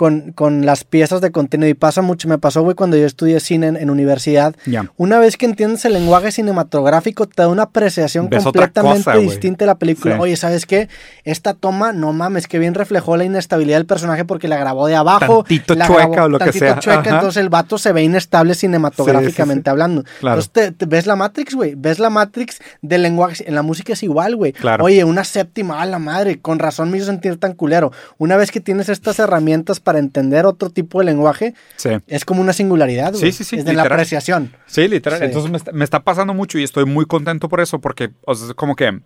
con, 0.00 0.32
con, 0.32 0.64
las 0.64 0.84
piezas 0.84 1.20
de 1.20 1.30
contenido. 1.30 1.68
Y 1.68 1.74
pasa 1.74 2.00
mucho, 2.00 2.26
me 2.26 2.38
pasó, 2.38 2.62
güey, 2.62 2.74
cuando 2.74 2.96
yo 2.96 3.04
estudié 3.04 3.38
cine 3.38 3.66
en, 3.66 3.90
universidad. 3.90 4.56
Una 4.96 5.18
vez 5.18 5.36
que 5.36 5.44
entiendes 5.44 5.84
el 5.84 5.92
lenguaje 5.92 6.32
cinematográfico, 6.32 7.26
te 7.26 7.42
da 7.42 7.48
una 7.48 7.64
apreciación 7.64 8.30
completamente 8.30 9.18
distinta 9.18 9.64
de 9.64 9.66
la 9.66 9.74
película. 9.74 10.18
Oye, 10.18 10.36
¿sabes 10.36 10.64
qué? 10.64 10.88
Esta 11.24 11.52
toma, 11.52 11.92
no 11.92 12.14
mames, 12.14 12.48
que 12.48 12.58
bien 12.58 12.72
reflejó 12.72 13.18
la 13.18 13.24
inestabilidad 13.24 13.76
del 13.76 13.84
personaje 13.84 14.24
porque 14.24 14.48
la 14.48 14.56
grabó 14.56 14.86
de 14.86 14.96
abajo. 14.96 15.44
Tantito 15.44 15.74
chueca 15.74 16.24
o 16.24 16.28
lo 16.30 16.38
que 16.38 16.52
sea. 16.52 16.78
chueca, 16.78 17.10
entonces 17.10 17.36
el 17.36 17.50
vato 17.50 17.76
se 17.76 17.92
ve 17.92 18.02
inestable 18.02 18.54
cinematográficamente 18.54 19.68
hablando. 19.68 20.04
Entonces 20.22 20.50
te, 20.50 20.86
ves 20.86 21.06
la 21.06 21.14
Matrix, 21.16 21.54
güey. 21.54 21.74
Ves 21.76 21.98
la 21.98 22.08
Matrix 22.08 22.58
del 22.80 23.02
lenguaje. 23.02 23.46
En 23.46 23.54
la 23.54 23.62
música 23.62 23.92
es 23.92 24.02
igual, 24.02 24.34
güey. 24.36 24.54
Oye, 24.80 25.04
una 25.04 25.24
séptima, 25.24 25.82
a 25.82 25.84
la 25.84 25.98
madre, 25.98 26.40
con 26.40 26.58
razón 26.58 26.90
me 26.90 26.96
hizo 26.96 27.04
sentir 27.04 27.38
tan 27.38 27.52
culero. 27.52 27.92
Una 28.16 28.38
vez 28.38 28.50
que 28.50 28.60
tienes 28.60 28.88
estas 28.88 29.18
herramientas 29.18 29.78
para 29.78 29.89
para 29.90 29.98
entender 29.98 30.46
otro 30.46 30.70
tipo 30.70 31.00
de 31.00 31.06
lenguaje, 31.06 31.52
es 32.06 32.24
como 32.24 32.40
una 32.40 32.52
singularidad. 32.52 33.12
Sí, 33.14 33.32
sí, 33.32 33.42
sí. 33.42 33.56
Es 33.56 33.64
de 33.64 33.72
la 33.72 33.82
apreciación. 33.82 34.52
Sí, 34.66 34.86
literal. 34.86 35.20
Entonces 35.20 35.50
me 35.72 35.82
está, 35.82 36.04
pasando 36.04 36.32
mucho 36.32 36.60
y 36.60 36.62
estoy 36.62 36.84
muy 36.84 37.06
contento 37.06 37.48
por 37.48 37.60
eso, 37.60 37.80
porque 37.80 38.12
es 38.28 38.54
como 38.54 38.76
que 38.76 39.00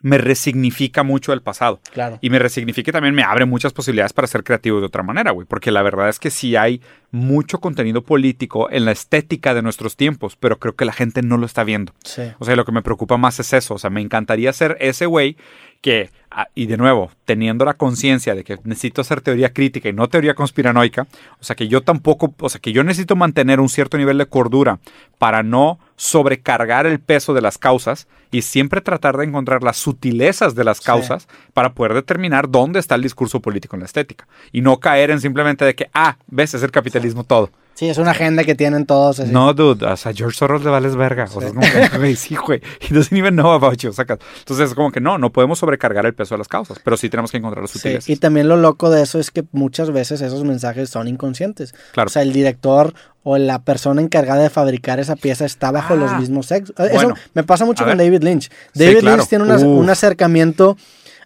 me 0.00 0.18
resignifica 0.18 1.04
mucho 1.04 1.32
el 1.32 1.40
pasado. 1.40 1.80
Claro. 1.92 2.18
Y 2.20 2.30
me 2.30 2.40
resignifica 2.40 2.90
y 2.90 2.92
también 2.92 3.14
me 3.14 3.22
abre 3.22 3.44
muchas 3.44 3.72
posibilidades 3.72 4.12
para 4.12 4.26
ser 4.26 4.42
creativo 4.42 4.80
de 4.80 4.86
otra 4.86 5.04
manera, 5.04 5.30
güey. 5.30 5.46
Porque 5.46 5.70
la 5.70 5.82
verdad 5.82 6.08
es 6.08 6.18
que 6.18 6.30
sí 6.30 6.56
hay 6.56 6.82
mucho 7.12 7.60
contenido 7.60 8.02
político 8.02 8.72
en 8.72 8.84
la 8.84 8.90
estética 8.90 9.54
de 9.54 9.62
nuestros 9.62 9.94
tiempos, 9.94 10.34
pero 10.34 10.58
creo 10.58 10.74
que 10.74 10.84
la 10.84 10.92
gente 10.92 11.22
no 11.22 11.38
lo 11.38 11.46
está 11.46 11.62
viendo. 11.62 11.94
Sí. 12.02 12.22
O 12.40 12.44
sea, 12.44 12.56
lo 12.56 12.64
que 12.64 12.72
me 12.72 12.82
preocupa 12.82 13.18
más 13.18 13.38
es 13.38 13.52
eso. 13.52 13.74
O 13.74 13.78
sea, 13.78 13.90
me 13.90 14.00
encantaría 14.00 14.52
ser 14.52 14.76
ese 14.80 15.06
güey 15.06 15.36
que, 15.82 16.10
ah, 16.30 16.46
y 16.54 16.66
de 16.66 16.78
nuevo, 16.78 17.10
teniendo 17.26 17.66
la 17.66 17.74
conciencia 17.74 18.34
de 18.34 18.44
que 18.44 18.56
necesito 18.64 19.02
hacer 19.02 19.20
teoría 19.20 19.52
crítica 19.52 19.88
y 19.88 19.92
no 19.92 20.08
teoría 20.08 20.34
conspiranoica, 20.34 21.06
o 21.38 21.44
sea 21.44 21.56
que 21.56 21.68
yo 21.68 21.82
tampoco, 21.82 22.34
o 22.38 22.48
sea 22.48 22.60
que 22.60 22.72
yo 22.72 22.84
necesito 22.84 23.16
mantener 23.16 23.60
un 23.60 23.68
cierto 23.68 23.98
nivel 23.98 24.16
de 24.16 24.26
cordura 24.26 24.78
para 25.18 25.42
no 25.42 25.78
sobrecargar 25.96 26.86
el 26.86 27.00
peso 27.00 27.34
de 27.34 27.42
las 27.42 27.58
causas 27.58 28.08
y 28.32 28.42
siempre 28.42 28.80
tratar 28.80 29.16
de 29.16 29.24
encontrar 29.24 29.62
las 29.62 29.76
sutilezas 29.76 30.56
de 30.56 30.64
las 30.64 30.80
causas 30.80 31.28
para 31.54 31.74
poder 31.74 31.94
determinar 31.94 32.50
dónde 32.50 32.80
está 32.80 32.96
el 32.96 33.02
discurso 33.02 33.40
político 33.40 33.76
en 33.76 33.80
la 33.80 33.86
estética 33.86 34.26
y 34.50 34.62
no 34.62 34.80
caer 34.80 35.10
en 35.10 35.20
simplemente 35.20 35.64
de 35.64 35.76
que, 35.76 35.88
ah, 35.94 36.16
ves, 36.26 36.54
es 36.54 36.62
el 36.64 36.72
capitalismo 36.72 37.22
todo. 37.22 37.50
Sí, 37.74 37.88
es 37.88 37.96
una 37.98 38.10
agenda 38.10 38.44
que 38.44 38.54
tienen 38.54 38.84
todos. 38.84 39.18
No, 39.20 39.54
dude, 39.54 39.86
o 39.86 39.96
sea, 39.96 40.12
George 40.12 40.36
Soros 40.36 40.62
le 40.62 40.70
vales 40.70 40.94
verga. 40.94 41.24
O 41.24 41.40
sea, 41.40 41.48
es 41.48 41.54
como 41.54 41.66
que, 41.66 41.88
güey, 41.98 42.16
sí, 42.16 42.36
güey. 42.36 42.60
He 42.80 42.94
doesn't 42.94 43.16
even 43.16 43.34
know 43.34 43.50
about 43.50 43.78
you. 43.78 43.90
Entonces, 43.90 44.68
es 44.68 44.74
como 44.74 44.92
que 44.92 45.00
no, 45.00 45.16
no 45.16 45.32
podemos 45.32 45.58
sobrecargar 45.58 46.04
el 46.04 46.14
peso 46.14 46.34
de 46.34 46.38
las 46.38 46.48
causas, 46.48 46.78
pero 46.84 46.96
sí 46.96 47.08
tenemos 47.08 47.30
que 47.30 47.38
encontrar 47.38 47.62
los 47.62 47.70
sutiles. 47.70 48.04
Sí, 48.04 48.12
y 48.12 48.16
también 48.16 48.48
lo 48.48 48.56
loco 48.56 48.90
de 48.90 49.02
eso 49.02 49.18
es 49.18 49.30
que 49.30 49.44
muchas 49.52 49.90
veces 49.90 50.20
esos 50.20 50.44
mensajes 50.44 50.90
son 50.90 51.08
inconscientes. 51.08 51.74
Claro. 51.92 52.08
O 52.08 52.10
sea, 52.10 52.22
el 52.22 52.32
director 52.32 52.92
o 53.24 53.38
la 53.38 53.62
persona 53.62 54.02
encargada 54.02 54.42
de 54.42 54.50
fabricar 54.50 54.98
esa 54.98 55.16
pieza 55.16 55.44
está 55.44 55.70
bajo 55.70 55.94
los 55.94 56.10
ah, 56.10 56.18
mismos 56.18 56.46
sexos. 56.46 56.74
Eso 56.78 57.14
me 57.34 57.44
pasa 57.44 57.64
mucho 57.64 57.84
con 57.84 57.96
David 57.96 58.21
Lynch. 58.22 58.50
David 58.74 59.02
Lynch 59.02 59.26
tiene 59.28 59.44
un 59.44 59.90
acercamiento 59.90 60.76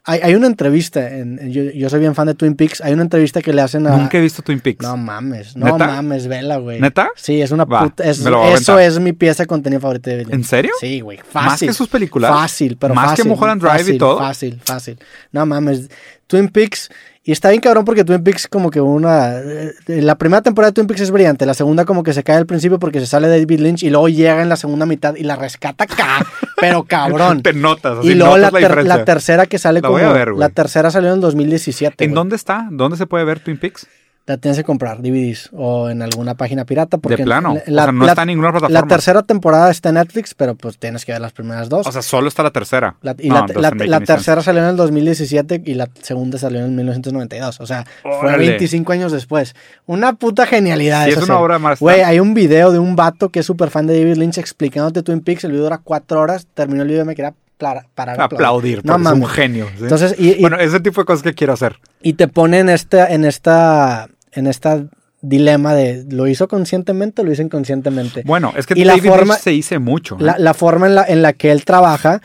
Hay, 0.08 0.20
hay 0.22 0.34
una 0.36 0.46
entrevista, 0.46 1.08
en, 1.08 1.50
yo, 1.50 1.64
yo, 1.64 1.90
soy 1.90 1.98
bien 1.98 2.14
fan 2.14 2.28
de 2.28 2.34
Twin 2.34 2.54
Peaks, 2.54 2.80
hay 2.80 2.92
una 2.92 3.02
entrevista 3.02 3.42
que 3.42 3.52
le 3.52 3.60
hacen 3.60 3.88
a... 3.88 3.96
Nunca 3.96 4.18
he 4.18 4.20
visto 4.20 4.40
Twin 4.40 4.60
Peaks. 4.60 4.80
No 4.84 4.96
mames, 4.96 5.56
no 5.56 5.76
mames, 5.76 6.28
vela, 6.28 6.58
güey. 6.58 6.80
¿Neta? 6.80 7.10
Sí, 7.16 7.42
es 7.42 7.50
una 7.50 7.66
puta... 7.66 8.04
eso 8.04 8.78
es 8.78 9.00
mi 9.00 9.12
pieza 9.12 9.42
de 9.42 9.46
contenido 9.48 9.80
favorita 9.80 10.12
de 10.12 10.22
¿En 10.30 10.44
serio? 10.44 10.70
Sí, 10.80 11.00
güey, 11.00 11.18
fácil. 11.18 11.50
¿Más 11.50 11.60
que 11.60 11.72
sus 11.72 11.88
películas? 11.88 12.30
Fácil, 12.30 12.76
pero 12.76 12.94
¿Más 12.94 13.10
fácil. 13.10 13.24
que 13.24 13.28
Mulholland 13.30 13.60
Drive 13.60 13.94
y 13.94 13.98
todo? 13.98 14.18
Fácil, 14.18 14.60
fácil. 14.64 14.96
No 15.32 15.44
mames, 15.44 15.90
Twin 16.28 16.50
Peaks... 16.50 16.88
Y 17.28 17.32
está 17.32 17.50
bien 17.50 17.60
cabrón 17.60 17.84
porque 17.84 18.04
Twin 18.04 18.22
Peaks 18.22 18.46
como 18.46 18.70
que 18.70 18.80
una... 18.80 19.40
Eh, 19.40 19.74
la 19.88 20.14
primera 20.14 20.42
temporada 20.42 20.70
de 20.70 20.74
Twin 20.74 20.86
Peaks 20.86 21.00
es 21.00 21.10
brillante, 21.10 21.44
la 21.44 21.54
segunda 21.54 21.84
como 21.84 22.04
que 22.04 22.12
se 22.12 22.22
cae 22.22 22.36
al 22.36 22.46
principio 22.46 22.78
porque 22.78 23.00
se 23.00 23.06
sale 23.06 23.26
David 23.26 23.58
Lynch 23.58 23.82
y 23.82 23.90
luego 23.90 24.08
llega 24.08 24.40
en 24.42 24.48
la 24.48 24.54
segunda 24.54 24.86
mitad 24.86 25.16
y 25.16 25.24
la 25.24 25.34
rescata 25.34 25.84
acá, 25.84 26.24
pero 26.60 26.84
cabrón. 26.84 27.42
Te 27.42 27.52
notas, 27.52 27.98
así 27.98 28.10
Y 28.10 28.14
luego 28.14 28.36
notas 28.36 28.52
la, 28.52 28.60
la, 28.60 28.68
ter 28.68 28.86
la, 28.86 29.04
tercera 29.04 29.46
que 29.46 29.58
sale 29.58 29.80
La 29.80 29.88
como... 29.88 29.98
voy 29.98 30.08
a 30.08 30.12
ver, 30.12 30.30
güey. 30.30 30.38
la 30.38 30.50
tercera 30.50 30.88
salió 30.92 31.08
en 31.08 31.16
el 31.16 31.20
2017. 31.20 32.04
¿En 32.04 32.14
dónde 32.14 32.36
está? 32.36 32.68
¿Dónde 32.70 32.96
se 32.96 33.06
puede 33.06 33.24
ver 33.24 33.40
Twin 33.40 33.58
Peaks? 33.58 33.88
La 34.28 34.36
tienes 34.38 34.58
que 34.58 34.64
comprar, 34.64 35.02
DVDs, 35.02 35.50
o 35.52 35.88
en 35.88 36.02
alguna 36.02 36.34
página 36.34 36.64
pirata. 36.64 36.98
Porque 36.98 37.18
de 37.18 37.22
plano. 37.24 37.54
La, 37.66 37.82
o 37.82 37.84
sea, 37.84 37.92
no 37.92 38.04
la- 38.06 38.10
está 38.12 38.22
en 38.22 38.26
ninguna 38.28 38.50
plataforma. 38.50 38.80
la 38.80 38.86
tercera 38.88 39.22
temporada 39.22 39.70
está 39.70 39.90
en 39.90 39.94
Netflix, 39.94 40.34
pero 40.34 40.56
pues 40.56 40.78
tienes 40.78 41.04
que 41.04 41.12
ver 41.12 41.20
las 41.20 41.32
primeras 41.32 41.68
dos. 41.68 41.86
O 41.86 41.92
sea, 41.92 42.02
solo 42.02 42.26
está 42.26 42.42
la 42.42 42.50
tercera. 42.50 42.96
La- 43.02 43.14
y 43.18 43.28
No, 43.28 43.46
la, 43.46 44.00
tercera 44.00 44.42
salió 44.42 44.62
en 44.62 44.70
el 44.70 44.76
2017 44.76 45.62
y 45.64 45.74
la 45.74 45.88
segunda 46.02 46.38
salió 46.38 46.58
en 46.64 46.74
1992. 46.74 47.60
O 47.60 47.66
sea, 47.66 47.84
fue 48.02 48.10
Órale. 48.16 48.48
25 48.48 48.92
años 48.92 49.12
después. 49.12 49.54
Una 49.86 50.14
puta 50.14 50.44
genialidad. 50.44 51.04
Sí, 51.04 51.10
es 51.10 51.16
una 51.18 51.26
serie. 51.26 51.40
obra 51.42 51.58
maestra. 51.60 51.84
Güey, 51.84 52.00
hay 52.02 52.18
un 52.18 52.34
video 52.34 52.72
de 52.72 52.80
un 52.80 52.96
vato 52.96 53.28
que 53.28 53.38
es 53.40 53.46
súper 53.46 53.70
fan 53.70 53.86
de 53.86 53.96
David 53.96 54.16
Lynch 54.16 54.38
explicándote 54.38 55.04
Twin 55.04 55.20
Peaks. 55.20 55.44
El 55.44 55.52
video 55.52 55.64
dura 55.64 55.78
cuatro 55.84 56.20
horas. 56.20 56.48
Terminó 56.52 56.82
el 56.82 56.88
video 56.88 57.04
y 57.04 57.06
me 57.06 57.14
quería 57.14 57.32
para, 57.58 57.86
Aplaudir, 58.18 58.84
No 58.84 58.96
es 58.96 59.06
un 59.12 59.26
genio. 59.28 59.66
¿sí? 59.78 59.84
Entonces, 59.84 60.14
y, 60.18 60.32
y- 60.32 60.40
bueno, 60.42 60.58
ese 60.58 60.80
tipo 60.80 61.00
de 61.00 61.04
cosas 61.06 61.22
que 61.22 61.32
quiero 61.32 61.52
hacer. 61.54 61.76
y 62.02 62.14
te 62.14 62.28
pone 62.28 62.58
en 62.58 62.68
esta, 62.68 63.06
en 63.06 63.24
esta, 63.24 64.08
en 64.36 64.46
esta 64.46 64.86
dilema 65.22 65.74
de 65.74 66.04
¿lo 66.10 66.26
hizo 66.28 66.46
conscientemente 66.46 67.22
o 67.22 67.24
lo 67.24 67.32
hizo 67.32 67.42
inconscientemente? 67.42 68.22
Bueno, 68.24 68.52
es 68.56 68.66
que 68.66 68.74
Y 68.78 68.84
la 68.84 68.96
David 68.96 69.08
forma- 69.08 69.34
Lynch 69.34 69.42
se 69.42 69.50
dice 69.50 69.78
mucho. 69.78 70.14
¿eh? 70.16 70.22
La, 70.22 70.38
la 70.38 70.54
forma 70.54 70.86
en 70.86 70.94
la, 70.94 71.04
en 71.04 71.22
la 71.22 71.32
que 71.32 71.50
él 71.50 71.64
trabaja, 71.64 72.20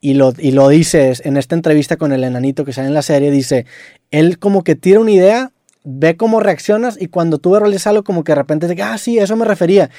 y 0.00 0.14
lo, 0.14 0.32
y 0.36 0.50
lo 0.50 0.68
dice 0.68 1.10
es- 1.10 1.24
en 1.24 1.36
esta 1.36 1.54
entrevista 1.54 1.96
con 1.96 2.12
el 2.12 2.24
enanito 2.24 2.64
que 2.64 2.72
sale 2.72 2.88
en 2.88 2.94
la 2.94 3.02
serie, 3.02 3.30
dice, 3.30 3.66
él 4.10 4.38
como 4.38 4.64
que 4.64 4.74
tira 4.74 4.98
una 5.00 5.12
idea, 5.12 5.52
ve 5.84 6.16
cómo 6.16 6.40
reaccionas 6.40 7.00
y 7.00 7.06
cuando 7.06 7.38
tú 7.38 7.54
realizas 7.58 7.86
algo 7.88 8.02
como 8.04 8.24
que 8.24 8.32
de 8.32 8.36
repente 8.36 8.68
dice, 8.68 8.82
ah, 8.82 8.98
sí, 8.98 9.18
eso 9.18 9.36
me 9.36 9.44
refería. 9.44 9.90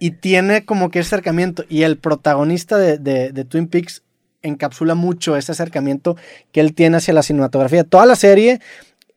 Y 0.00 0.10
tiene 0.12 0.64
como 0.64 0.90
que 0.90 0.98
ese 0.98 1.14
acercamiento. 1.14 1.64
Y 1.68 1.82
el 1.82 1.96
protagonista 1.96 2.76
de, 2.76 2.98
de- 2.98 3.30
de 3.32 3.44
Twin 3.44 3.68
Peaks 3.68 4.02
encapsula 4.42 4.96
mucho 4.96 5.36
ese 5.36 5.52
acercamiento 5.52 6.16
que 6.50 6.58
él 6.60 6.74
tiene 6.74 6.96
hacia 6.96 7.14
la 7.14 7.22
cinematografía. 7.22 7.84
Toda 7.84 8.06
la 8.06 8.16
serie 8.16 8.60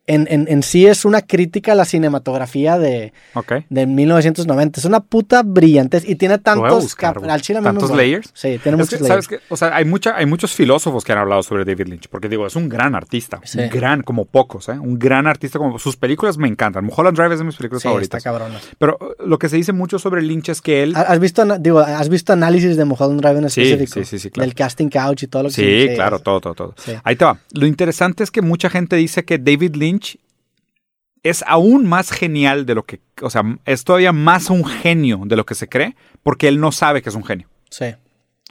en, 0.07 0.27
en- 0.29 0.47
en 0.47 0.61
sí 0.63 0.85
es 0.85 1.03
una 1.05 1.21
crítica 1.21 1.71
a 1.71 1.75
la 1.75 1.85
cinematografía 1.85 2.77
de, 2.77 3.11
Ok. 3.33 3.53
de 3.69 3.85
1990. 3.87 4.79
Es 4.79 4.85
una 4.85 4.99
puta 4.99 5.41
brillante 5.43 6.01
y 6.05 6.15
tiene 6.15 6.37
tantos 6.37 6.83
buscar, 6.83 7.15
cap- 7.15 7.23
al 7.29 7.41
chile 7.41 7.61
¿Tantos 7.61 7.91
layers? 7.95 8.29
Sí, 8.33 8.59
tiene 8.61 8.77
muchos 8.77 8.89
que, 8.99 9.03
layers. 9.03 9.07
¿sabes 9.07 9.27
qué? 9.27 9.39
O 9.49 9.57
sea, 9.57 9.75
hay, 9.75 9.85
mucha, 9.85 10.15
hay 10.15 10.25
muchos 10.25 10.53
filósofos 10.53 11.03
que 11.03 11.11
han 11.11 11.17
hablado 11.19 11.41
sobre 11.43 11.65
David 11.65 11.87
Lynch, 11.87 12.07
porque 12.09 12.29
digo, 12.29 12.45
es 12.45 12.55
un 12.55 12.69
gran 12.69 12.95
artista, 12.95 13.39
Sí. 13.43 13.59
un 13.59 13.69
gran, 13.69 14.01
como 14.03 14.25
pocos, 14.25 14.69
¿eh? 14.69 14.73
Un 14.79 14.99
gran 14.99 15.27
artista, 15.27 15.57
como 15.59 15.79
sus 15.79 15.97
películas 15.97 16.37
me 16.37 16.47
encantan. 16.47 16.85
Mulholland 16.85 17.17
Drive 17.17 17.33
es 17.33 17.39
de 17.39 17.45
mis 17.45 17.55
películas 17.55 17.81
Sí, 17.81 17.87
está 17.87 18.19
favoritas. 18.19 18.23
cabrona. 18.23 18.59
Pero 18.77 18.97
uh, 19.01 19.27
lo 19.27 19.39
que 19.39 19.49
se 19.49 19.55
dice 19.57 19.73
mucho 19.73 19.97
sobre 19.99 20.21
Lynch 20.21 20.49
es 20.49 20.61
que 20.61 20.83
él... 20.83 20.93
¿Has 20.95 21.19
visto, 21.19 21.43
digo, 21.59 21.79
¿Has 21.79 22.09
visto 22.09 22.33
análisis 22.33 22.77
de 22.77 22.85
Mulholland 22.85 23.21
Drive 23.21 23.39
en 23.39 23.45
específico? 23.45 23.93
sí, 23.93 24.05
sí, 24.05 24.19
sí, 24.19 24.29
claro. 24.29 24.45
Del 24.47 24.55
casting 24.55 24.89
couch 24.89 25.23
y 25.23 25.27
todo 25.27 25.43
lo 25.43 25.49
que 25.49 25.55
Sí, 25.55 25.95
claro, 25.95 26.19
todo, 26.19 26.41
todo, 26.41 26.53
todo. 26.53 26.75
Ahí 27.03 27.15
te 27.15 27.25
va. 27.25 27.37
Lo 27.53 27.65
interesante 27.65 28.23
es 28.23 28.31
que 28.31 28.41
mucha 28.41 28.69
gente 28.69 28.95
dice 28.95 29.25
que 29.25 29.37
David 29.37 29.75
Lynch 29.75 29.94
es 31.23 31.43
aún 31.47 31.87
más 31.87 32.11
genial 32.11 32.65
de 32.65 32.75
lo 32.75 32.83
que, 32.85 32.99
o 33.21 33.29
sea, 33.29 33.43
es 33.65 33.83
todavía 33.83 34.11
más 34.11 34.49
un 34.49 34.63
genio 34.65 35.21
de 35.25 35.35
lo 35.35 35.45
que 35.45 35.55
se 35.55 35.67
cree, 35.67 35.95
porque 36.23 36.47
él 36.47 36.59
no 36.59 36.71
sabe 36.71 37.01
que 37.01 37.09
es 37.09 37.15
un 37.15 37.23
genio. 37.25 37.47
Sí. 37.69 37.85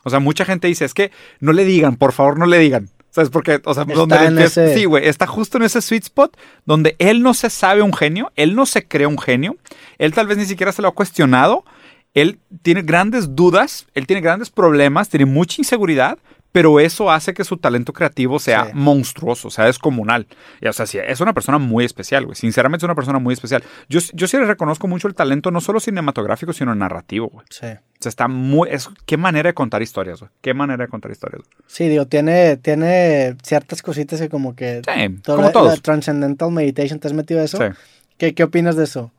O 0.03 0.11
sea, 0.11 0.19
mucha 0.19 0.45
gente 0.45 0.67
dice, 0.69 0.85
es 0.85 0.93
que 0.95 1.13
no 1.41 1.53
le 1.53 1.65
digan, 1.65 1.97
por 1.97 2.13
favor, 2.13 2.39
no 2.39 2.47
le 2.47 2.59
digan. 2.59 2.89
¿Sabes? 3.11 3.31
Porque, 3.31 3.61
o 3.65 3.75
sea, 3.75 3.85
Está 3.85 3.95
donde 3.95 4.17
en 4.17 4.23
empieza- 4.39 4.65
ese- 4.65 4.75
sí, 4.77 4.85
güey, 4.87 5.07
está 5.07 5.29
justo 5.29 5.57
en 5.57 5.63
ese 5.63 5.81
sweet 5.81 6.03
spot 6.03 6.37
donde 6.67 6.97
él 6.99 7.23
no 7.23 7.33
se 7.33 7.49
sabe 7.49 7.81
un 7.81 7.93
genio, 7.95 8.33
él 8.35 8.57
no 8.57 8.67
se 8.67 8.89
cree 8.89 9.07
un 9.07 9.19
genio, 9.21 9.57
él 9.99 10.13
tal 10.13 10.27
vez 10.27 10.37
ni 10.37 10.47
siquiera 10.47 10.73
se 10.73 10.83
lo 10.83 10.89
ha 10.89 10.95
cuestionado, 10.95 11.65
él 12.13 12.41
tiene 12.63 12.83
grandes 12.83 13.37
dudas, 13.37 13.87
él 13.95 14.09
tiene 14.09 14.21
grandes 14.21 14.51
problemas, 14.51 15.09
tiene 15.11 15.27
mucha 15.27 15.61
inseguridad, 15.61 16.19
pero 16.55 16.79
eso 16.79 17.11
hace 17.11 17.35
que 17.35 17.43
su 17.43 17.57
talento 17.57 17.93
creativo 17.93 18.39
sea 18.39 18.67
Sí. 18.67 18.71
monstruoso, 18.75 19.51
sea 19.51 19.65
descomunal. 19.65 20.29
Y, 20.61 20.69
o 20.69 20.73
sea, 20.73 20.87
sí, 20.87 20.99
es 21.05 21.21
una 21.21 21.33
persona 21.35 21.59
muy 21.59 21.85
especial, 21.85 22.27
güey. 22.27 22.37
Sinceramente 22.37 22.85
es 22.85 22.85
una 22.85 22.95
persona 22.95 23.19
muy 23.19 23.35
especial. 23.35 23.65
Yo, 23.89 23.99
yo 24.13 24.29
sí 24.29 24.37
le 24.37 24.45
reconozco 24.45 24.87
mucho 24.87 25.09
el 25.09 25.17
talento, 25.17 25.51
no 25.51 25.61
solo 25.61 25.81
cinematográfico, 25.81 26.53
sino 26.53 26.73
narrativo, 26.73 27.27
güey. 27.27 27.45
Sí. 27.51 27.67
O 27.67 28.03
sea, 28.05 28.09
está 28.09 28.29
muy. 28.29 28.69
Es, 28.71 28.89
qué 29.05 29.17
manera 29.17 29.49
de 29.49 29.55
contar 29.55 29.83
historias, 29.83 30.21
güey. 30.21 30.31
Qué 30.43 30.55
manera 30.55 30.85
de 30.85 30.89
contar 30.89 31.11
historias. 31.11 31.43
güey. 31.43 31.51
Sí, 31.67 31.89
digo, 31.89 32.07
tiene, 32.07 32.57
tiene 32.59 33.35
ciertas 33.43 33.83
cositas 33.83 34.21
que 34.21 34.29
como 34.29 34.55
que... 34.55 34.83
Sí, 34.87 35.09
todo 35.25 35.37
como 35.37 35.49
la- 35.49 35.53
todos. 35.53 35.75
la 35.75 35.77
Transcendental 35.83 36.53
Meditation, 36.53 37.01
¿te 37.01 37.09
has 37.09 37.15
metido 37.15 37.43
eso? 37.43 37.59
Sí. 37.59 37.65
¿Qué, 38.17 38.33
¿Qué 38.33 38.45
opinas 38.45 38.77
de 38.77 38.85
eso? 38.85 39.11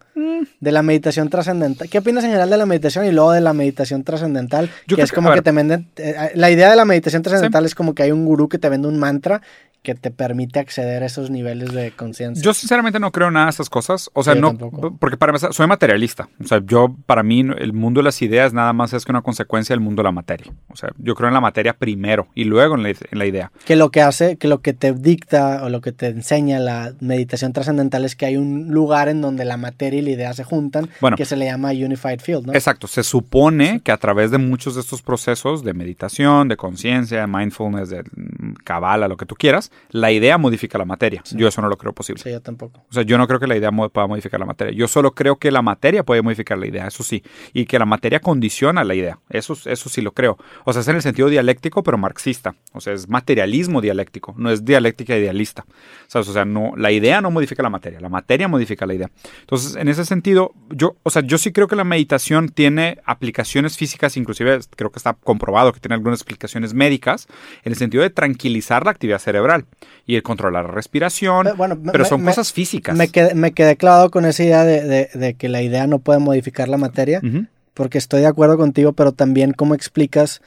De 0.60 0.72
la 0.72 0.82
meditación 0.82 1.30
trascendental. 1.30 1.90
¿Qué 1.90 1.98
opinas 1.98 2.24
en 2.24 2.30
general 2.30 2.50
de 2.50 2.58
la 2.58 2.66
meditación 2.66 3.06
y 3.06 3.12
luego 3.12 3.32
de 3.34 3.42
la 3.42 3.54
meditación 3.54 4.04
trascendental? 4.04 4.70
Que 4.88 4.96
creo 4.96 5.06
es 5.06 5.12
como 5.12 5.30
que 5.30 5.36
ver. 5.36 5.44
te 5.44 5.52
venden... 5.52 5.88
eh, 5.98 6.32
la 6.36 6.50
idea 6.50 6.70
de 6.70 6.76
la 6.76 6.86
meditación 6.86 7.22
trascendental 7.22 7.66
es 7.66 7.76
como 7.76 7.94
que 7.94 8.04
hay 8.04 8.12
un 8.12 8.26
gurú 8.26 8.48
que 8.48 8.58
te 8.58 8.70
vende 8.70 8.88
un 8.88 8.98
mantra 8.98 9.42
que 9.86 9.95
te 9.95 10.12
permite 10.12 10.60
acceder 10.60 11.02
a 11.03 11.06
esos 11.06 11.30
niveles 11.30 11.72
de 11.74 11.91
conciencia. 11.91 12.44
Yo 12.44 12.53
sinceramente 12.53 12.99
no 12.99 13.14
creo 13.14 13.30
en 13.30 13.36
nada 13.36 13.45
de 13.45 13.52
estas 13.52 13.70
cosas. 13.70 14.10
O 14.14 14.24
sea, 14.24 14.34
Sí, 14.34 14.41
no. 14.41 14.49
tampoco. 14.49 14.98
Porque 14.99 15.16
para 15.16 15.30
empezar, 15.30 15.53
soy 15.53 15.68
materialista. 15.68 16.28
O 16.44 16.48
sea, 16.48 16.60
yo, 16.66 16.94
para 17.06 17.24
mí, 17.24 17.40
el 17.40 17.72
mundo 17.72 17.99
de 17.99 18.03
las 18.03 18.22
ideas 18.22 18.52
nada 18.52 18.74
más 18.74 18.91
es 18.91 19.06
que 19.06 19.12
una 19.14 19.22
consecuencia 19.22 19.74
del 19.74 19.80
mundo 19.80 20.02
de 20.02 20.06
la 20.07 20.12
materia. 20.12 20.52
O 20.68 20.76
sea, 20.76 20.90
yo 20.98 21.16
creo 21.16 21.30
en 21.30 21.34
la 21.34 21.40
materia 21.41 21.74
primero 21.74 22.28
y 22.36 22.44
luego 22.44 22.76
en 22.76 22.84
la, 22.84 22.90
en 22.90 22.98
la 23.20 23.26
idea. 23.26 23.52
Que 23.66 23.78
lo 23.78 23.91
que 23.91 24.02
hace, 24.02 24.36
que 24.36 24.48
lo 24.49 24.60
que 24.62 24.74
te 24.74 24.91
dicta 24.94 25.64
o 25.64 25.70
lo 25.70 25.80
que 25.80 25.94
te 25.94 26.07
enseña 26.07 26.60
la 26.60 26.94
meditación 26.99 27.53
trascendental 27.53 28.03
es 28.03 28.16
que 28.18 28.26
hay 28.26 28.36
un 28.36 28.70
lugar 28.70 29.07
en 29.07 29.22
donde 29.22 29.45
la 29.45 29.56
materia 29.57 29.99
y 29.99 30.03
la 30.03 30.10
idea 30.10 30.34
se 30.34 30.44
juntan, 30.44 30.90
Bueno. 30.99 31.16
que 31.16 31.26
se 31.26 31.36
le 31.38 31.45
llama 31.45 31.70
Unified 31.70 32.20
Field, 32.20 32.48
¿no? 32.48 32.53
Exacto. 32.53 32.88
Se 32.88 33.03
supone 33.03 33.82
que 33.84 33.91
a 33.91 33.98
través 33.98 34.32
de 34.32 34.40
muchos 34.40 34.76
de 34.76 34.82
estos 34.82 35.02
procesos 35.02 35.64
de 35.64 35.74
meditación, 35.74 36.48
de 36.48 36.57
conciencia, 36.57 37.22
de 37.22 37.28
mindfulness, 37.28 37.90
de 37.90 38.02
mm, 38.03 38.53
cabala, 38.64 39.07
lo 39.07 39.18
que 39.18 39.26
tú 39.26 39.36
quieras, 39.36 39.72
la 39.89 40.11
idea 40.11 40.38
modifica 40.38 40.77
la 40.77 40.85
materia. 40.85 41.23
Yo 41.31 41.47
eso 41.47 41.61
no 41.61 41.69
lo 41.69 41.77
creo 41.77 41.93
posible. 41.93 42.22
Sí, 42.22 42.31
yo 42.31 42.41
tampoco. 42.41 42.84
O 42.89 42.93
sea, 42.93 43.03
yo 43.03 43.18
no 43.18 43.27
creo 43.27 43.39
que 43.39 43.47
la 43.47 43.56
idea 43.56 43.72
pueda 43.72 44.07
modificar 44.07 44.39
la 44.39 44.45
materia. 44.45 44.73
Yo 44.73 44.88
solo 44.88 45.11
creo 45.11 45.38
que 45.38 45.52
la 45.52 45.61
materia 45.61 46.03
puede 46.03 46.22
modificar 46.22 46.57
la 46.57 46.68
idea, 46.68 46.88
eso 46.88 47.03
sí. 47.03 47.23
Y 47.53 47.65
que 47.65 47.80
la 47.80 47.85
materia 47.85 48.19
condiciona 48.19 48.84
la 48.84 48.95
idea. 48.95 49.19
Eso, 49.30 49.57
eso 49.65 49.89
sí 49.89 50.02
lo 50.02 50.11
creo. 50.11 50.38
O 50.65 50.73
sea, 50.73 50.81
es 50.81 50.88
en 50.88 50.97
el 50.97 51.02
sentido 51.02 51.30
dialéctico, 51.30 51.84
pero 51.84 51.97
marxista. 51.97 52.56
O 52.73 52.81
sea, 52.81 52.93
es 52.93 53.07
materialismo 53.07 53.81
dialéctico, 53.81 54.34
no 54.38 54.52
es 54.52 54.65
dialéctica 54.65 55.15
idealista. 55.15 55.65
¿Sabes? 56.07 56.27
O 56.27 56.34
sea, 56.34 56.45
no, 56.45 56.73
la 56.76 56.91
idea 56.91 57.22
no 57.22 57.31
modifica 57.31 57.64
la 57.64 57.69
materia, 57.69 57.99
la 57.99 58.10
materia 58.10 58.47
modifica 58.47 58.85
la 58.85 58.93
idea. 58.93 59.11
Entonces, 59.41 59.76
en 59.76 59.88
ese 59.88 60.06
sentido, 60.06 60.53
yo, 60.69 60.97
o 61.03 61.10
sea, 61.10 61.22
yo 61.22 61.38
sí 61.38 61.52
creo 61.52 61.68
que 61.68 61.76
la 61.76 61.84
meditación 61.84 62.49
tiene 62.49 62.99
aplicaciones 63.06 63.77
físicas, 63.77 64.18
inclusive 64.18 64.60
creo 64.76 64.91
que 64.91 64.99
está 64.99 65.14
comprobado 65.14 65.72
que 65.73 65.80
tiene 65.80 65.95
algunas 65.95 66.19
explicaciones 66.19 66.73
médicas, 66.73 67.27
en 67.64 67.72
el 67.72 67.77
sentido 67.77 68.03
de 68.03 68.10
tranquilizar 68.10 68.85
la 68.85 68.91
actividad 68.91 69.19
cerebral 69.19 69.65
y 70.06 70.16
el 70.16 70.24
controlar 70.24 70.66
la 70.66 70.72
respiración. 70.72 71.48
Eh, 71.48 71.54
bueno, 71.56 71.78
pero 71.92 72.04
me- 72.04 72.10
son 72.10 72.22
me- 72.22 72.32
cosas 72.32 72.54
físicas. 72.54 72.96
Me 72.96 73.08
quedé, 73.10 73.34
me 73.36 73.52
quedé 73.54 73.76
clavado 73.76 74.10
con 74.12 74.26
esa 74.26 74.44
idea 74.44 74.64
de, 74.64 74.82
de- 74.84 75.10
de 75.14 75.34
que 75.34 75.50
la 75.50 75.62
idea 75.62 75.88
no 75.88 76.00
puede 76.00 76.20
modificar 76.20 76.68
la 76.68 76.78
materia, 76.78 77.22
porque 77.74 77.98
estoy 77.98 78.22
de 78.22 78.28
acuerdo 78.28 78.58
contigo, 78.58 78.94
pero 78.94 79.12
también 79.12 79.52
cómo 79.54 79.74
explicas 79.76 80.42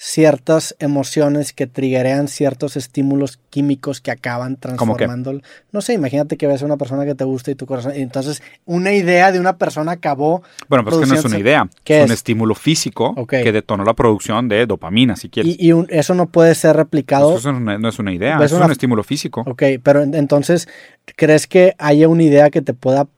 ciertas 0.00 0.76
emociones 0.78 1.52
que 1.52 1.66
triggerean 1.66 2.28
ciertos 2.28 2.76
estímulos 2.76 3.40
químicos 3.50 4.00
que 4.00 4.12
acaban 4.12 4.56
transformando. 4.56 5.40
No 5.72 5.80
sé, 5.80 5.94
imagínate 5.94 6.36
que 6.36 6.46
ves 6.46 6.62
a 6.62 6.66
una 6.66 6.76
persona 6.76 7.04
que 7.04 7.16
te 7.16 7.24
gusta 7.24 7.50
y 7.50 7.56
tu 7.56 7.66
corazón. 7.66 7.94
Y 7.96 8.02
entonces, 8.02 8.40
una 8.64 8.92
idea 8.92 9.32
de 9.32 9.40
una 9.40 9.56
persona 9.56 9.90
acabó. 9.92 10.44
Bueno, 10.68 10.84
pues 10.84 10.98
que 10.98 11.06
no 11.06 11.14
es 11.16 11.24
una 11.24 11.38
idea. 11.40 11.68
¿Qué 11.82 11.96
es, 11.98 12.04
es? 12.04 12.10
un 12.10 12.14
estímulo 12.14 12.54
físico 12.54 13.26
que 13.26 13.50
detonó 13.50 13.82
la 13.84 13.94
producción 13.94 14.48
de 14.48 14.66
dopamina, 14.66 15.16
si 15.16 15.28
quieres. 15.30 15.56
Y, 15.58 15.66
y 15.66 15.72
un- 15.72 15.88
eso 15.90 16.14
no 16.14 16.26
puede 16.28 16.54
ser 16.54 16.76
replicado. 16.76 17.36
Eso 17.36 17.50
no 17.50 17.58
es 17.58 17.62
una- 17.62 17.78
no 17.78 17.88
es 17.88 17.98
una 17.98 18.12
idea, 18.12 18.36
Es 18.38 18.44
es 18.46 18.52
una- 18.52 18.66
un 18.66 18.72
estímulo 18.72 19.02
físico. 19.02 19.42
Ok, 19.48 19.64
pero 19.82 20.02
en- 20.04 20.14
entonces, 20.14 20.68
¿crees 21.16 21.48
que 21.48 21.74
haya 21.76 22.06
una 22.06 22.22
idea 22.22 22.50
que 22.50 22.62
te 22.62 22.72
pueda? 22.72 23.08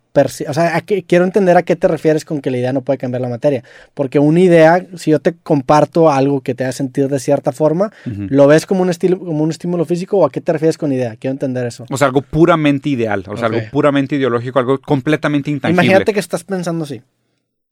O 0.48 0.54
sea, 0.54 0.76
¿a 0.76 0.80
qué- 0.80 1.04
quiero 1.04 1.24
entender 1.24 1.56
a 1.56 1.62
qué 1.62 1.76
te 1.76 1.86
refieres 1.88 2.24
con 2.24 2.40
que 2.40 2.50
la 2.50 2.58
idea 2.58 2.72
no 2.72 2.82
puede 2.82 2.98
cambiar 2.98 3.20
la 3.20 3.28
materia. 3.28 3.62
Porque 3.94 4.18
una 4.18 4.40
idea, 4.40 4.84
si 4.96 5.10
yo 5.12 5.20
te 5.20 5.34
comparto 5.34 6.10
algo 6.10 6.40
que 6.40 6.54
te 6.54 6.64
haga 6.64 6.72
sentir 6.72 7.08
de 7.08 7.18
cierta 7.20 7.52
forma. 7.52 7.92
¿lo 8.04 8.46
ves 8.46 8.66
como 8.66 8.82
un, 8.82 8.90
estilo, 8.90 9.18
como 9.18 9.42
un 9.44 9.50
estímulo 9.50 9.84
físico 9.84 10.18
o 10.18 10.26
a 10.26 10.30
qué 10.30 10.40
te 10.40 10.52
refieres 10.52 10.76
con 10.78 10.92
idea? 10.92 11.16
Quiero 11.16 11.32
entender 11.32 11.66
eso. 11.66 11.84
O 11.90 11.96
sea, 11.96 12.08
algo 12.08 12.22
puramente 12.22 12.88
ideal, 12.88 13.24
o 13.28 13.36
sea, 13.36 13.46
algo 13.46 13.60
puramente 13.70 14.16
ideológico, 14.16 14.58
algo 14.58 14.80
completamente 14.80 15.50
intangible. 15.50 15.84
Imagínate 15.84 16.12
que 16.12 16.20
estás 16.20 16.44
pensando 16.44 16.84
así. 16.84 17.02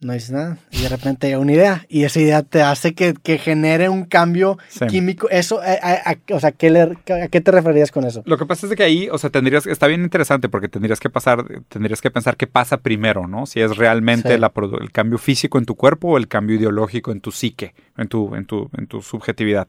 No 0.01 0.12
dices 0.12 0.31
nada. 0.31 0.59
Y 0.70 0.83
de 0.83 0.89
repente 0.89 1.27
hay 1.27 1.35
una 1.35 1.53
idea. 1.53 1.85
Y 1.89 2.05
esa 2.05 2.20
idea 2.20 2.43
te 2.43 2.62
hace 2.62 2.95
que, 2.95 3.39
genere 3.39 3.89
un 3.89 4.05
cambio 4.05 4.59
químico. 4.89 5.29
Eso, 5.29 5.61
o 5.61 6.41
sea, 6.41 6.53
¿qué 6.53 6.69
¿a 6.79 7.29
qué 7.29 7.41
te 7.41 7.51
referías 7.51 7.91
con 7.91 8.05
eso? 8.05 8.23
Lo 8.25 8.39
que 8.39 8.47
pasa 8.47 8.66
es 8.66 8.75
que 8.77 8.83
ahí, 8.83 9.09
o 9.11 9.19
sea, 9.19 9.31
tendrías, 9.31 9.66
está 9.66 9.87
bien 9.87 10.03
interesante 10.03 10.49
porque 10.49 10.69
tendrías 10.69 11.01
que 11.01 11.11
pasar, 11.11 11.45
tendrías 11.69 12.01
que 12.01 12.11
pensar 12.11 12.37
qué 12.37 12.47
pasa 12.47 12.79
primero, 12.79 13.27
¿no? 13.27 13.47
Si 13.47 13.61
es 13.61 13.77
realmente 13.77 14.35
el 14.35 14.93
cambio 14.93 15.19
físico 15.19 15.59
en 15.59 15.65
tu 15.65 15.75
cuerpo 15.75 16.09
o 16.09 16.16
el 16.16 16.29
cambio 16.29 16.57
ideológico 16.57 17.11
en 17.11 17.20
tu 17.20 17.33
psique, 17.33 17.75
en 17.97 18.09
tu, 18.09 18.35
en 18.37 18.45
tu, 18.45 18.70
en 18.77 18.87
tu 18.87 19.03
subjetividad. 19.03 19.66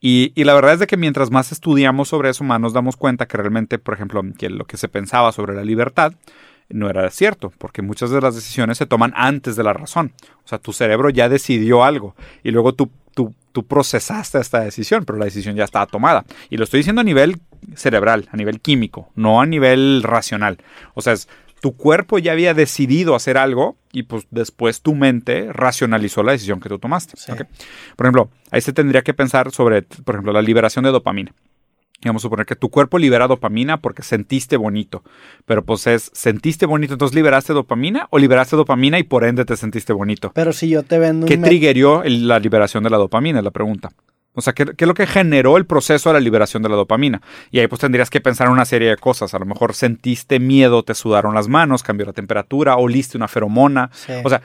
Y, 0.00 0.32
y, 0.36 0.44
la 0.44 0.54
verdad 0.54 0.74
es 0.74 0.78
de 0.78 0.86
que 0.86 0.96
mientras 0.96 1.32
más 1.32 1.50
estudiamos 1.50 2.08
sobre 2.08 2.30
eso, 2.30 2.44
más 2.44 2.60
nos 2.60 2.72
damos 2.72 2.96
cuenta 2.96 3.26
que 3.26 3.36
realmente, 3.36 3.80
por 3.80 3.94
ejemplo, 3.94 4.22
que 4.38 4.48
lo 4.48 4.64
que 4.64 4.76
se 4.76 4.86
pensaba 4.86 5.32
sobre 5.32 5.56
la 5.56 5.64
libertad, 5.64 6.12
no 6.68 6.90
era 6.90 7.08
cierto, 7.10 7.52
porque 7.58 7.82
muchas 7.82 8.10
de 8.10 8.20
las 8.20 8.34
decisiones 8.34 8.78
se 8.78 8.86
toman 8.86 9.12
antes 9.16 9.56
de 9.56 9.62
la 9.62 9.72
razón. 9.72 10.12
O 10.44 10.48
sea, 10.48 10.58
tu 10.58 10.72
cerebro 10.72 11.10
ya 11.10 11.28
decidió 11.28 11.84
algo 11.84 12.14
y 12.42 12.50
luego 12.50 12.74
tú, 12.74 12.90
tú, 13.14 13.34
tú 13.52 13.66
procesaste 13.66 14.38
esta 14.38 14.60
decisión, 14.60 15.04
pero 15.04 15.18
la 15.18 15.24
decisión 15.24 15.56
ya 15.56 15.64
estaba 15.64 15.86
tomada. 15.86 16.24
Y 16.50 16.56
lo 16.56 16.64
estoy 16.64 16.80
diciendo 16.80 17.00
a 17.00 17.04
nivel 17.04 17.40
cerebral, 17.74 18.28
a 18.30 18.36
nivel 18.36 18.60
químico, 18.60 19.10
no 19.14 19.40
a 19.40 19.46
nivel 19.46 20.02
racional. 20.02 20.58
O 20.94 21.00
sea, 21.00 21.14
es, 21.14 21.28
tu 21.60 21.76
cuerpo 21.76 22.18
ya 22.18 22.32
había 22.32 22.54
decidido 22.54 23.14
hacer 23.14 23.36
algo 23.36 23.76
y 23.92 24.04
pues 24.04 24.26
después 24.30 24.82
tu 24.82 24.94
mente 24.94 25.52
racionalizó 25.52 26.22
la 26.22 26.32
decisión 26.32 26.60
que 26.60 26.68
tú 26.68 26.78
tomaste. 26.78 27.14
Por 27.96 28.06
ejemplo, 28.06 28.30
ahí 28.50 28.60
se 28.60 28.72
tendría 28.72 29.02
que 29.02 29.14
pensar 29.14 29.50
sobre, 29.50 29.82
por 29.82 30.14
ejemplo, 30.14 30.32
la 30.32 30.42
liberación 30.42 30.84
de 30.84 30.92
dopamina. 30.92 31.34
Vamos 32.04 32.20
a 32.22 32.24
suponer 32.24 32.46
que 32.46 32.54
tu 32.54 32.70
cuerpo 32.70 32.98
libera 32.98 33.26
dopamina 33.26 33.80
porque 33.80 34.02
sentiste 34.02 34.56
bonito. 34.56 35.02
Pero 35.46 35.64
pues 35.64 35.86
es, 35.88 36.10
¿sentiste 36.14 36.64
bonito? 36.64 36.92
Entonces 36.92 37.14
liberaste 37.14 37.52
dopamina 37.52 38.06
o 38.10 38.18
liberaste 38.18 38.54
dopamina 38.54 38.98
y 39.00 39.02
por 39.02 39.24
ende 39.24 39.44
te 39.44 39.56
sentiste 39.56 39.92
bonito. 39.92 40.30
Pero 40.34 40.52
si 40.52 40.68
yo 40.68 40.84
te 40.84 40.98
vendo 40.98 41.26
¿Qué 41.26 41.38
triggerió 41.38 42.02
la 42.04 42.38
liberación 42.38 42.84
de 42.84 42.90
la 42.90 42.98
dopamina? 42.98 43.38
Es 43.38 43.44
la 43.44 43.50
pregunta. 43.50 43.90
O 44.38 44.40
sea, 44.40 44.52
¿qué, 44.52 44.62
es 44.76 44.86
lo 44.86 44.94
que 44.94 45.08
generó 45.08 45.56
el 45.56 45.66
proceso 45.66 46.10
de 46.10 46.12
la 46.12 46.20
liberación 46.20 46.62
de 46.62 46.68
la 46.68 46.76
dopamina? 46.76 47.20
Y 47.50 47.58
ahí 47.58 47.66
pues 47.66 47.80
tendrías 47.80 48.08
que 48.08 48.20
pensar 48.20 48.46
en 48.46 48.52
una 48.52 48.64
serie 48.64 48.90
de 48.90 48.96
cosas. 48.96 49.34
A 49.34 49.38
lo 49.40 49.46
mejor 49.46 49.74
sentiste 49.74 50.38
miedo, 50.38 50.84
te 50.84 50.94
sudaron 50.94 51.34
las 51.34 51.48
manos, 51.48 51.82
cambió 51.82 52.06
la 52.06 52.12
temperatura, 52.12 52.76
oliste 52.76 53.16
una 53.16 53.26
feromona. 53.26 53.90
O 54.22 54.28
sea, 54.28 54.40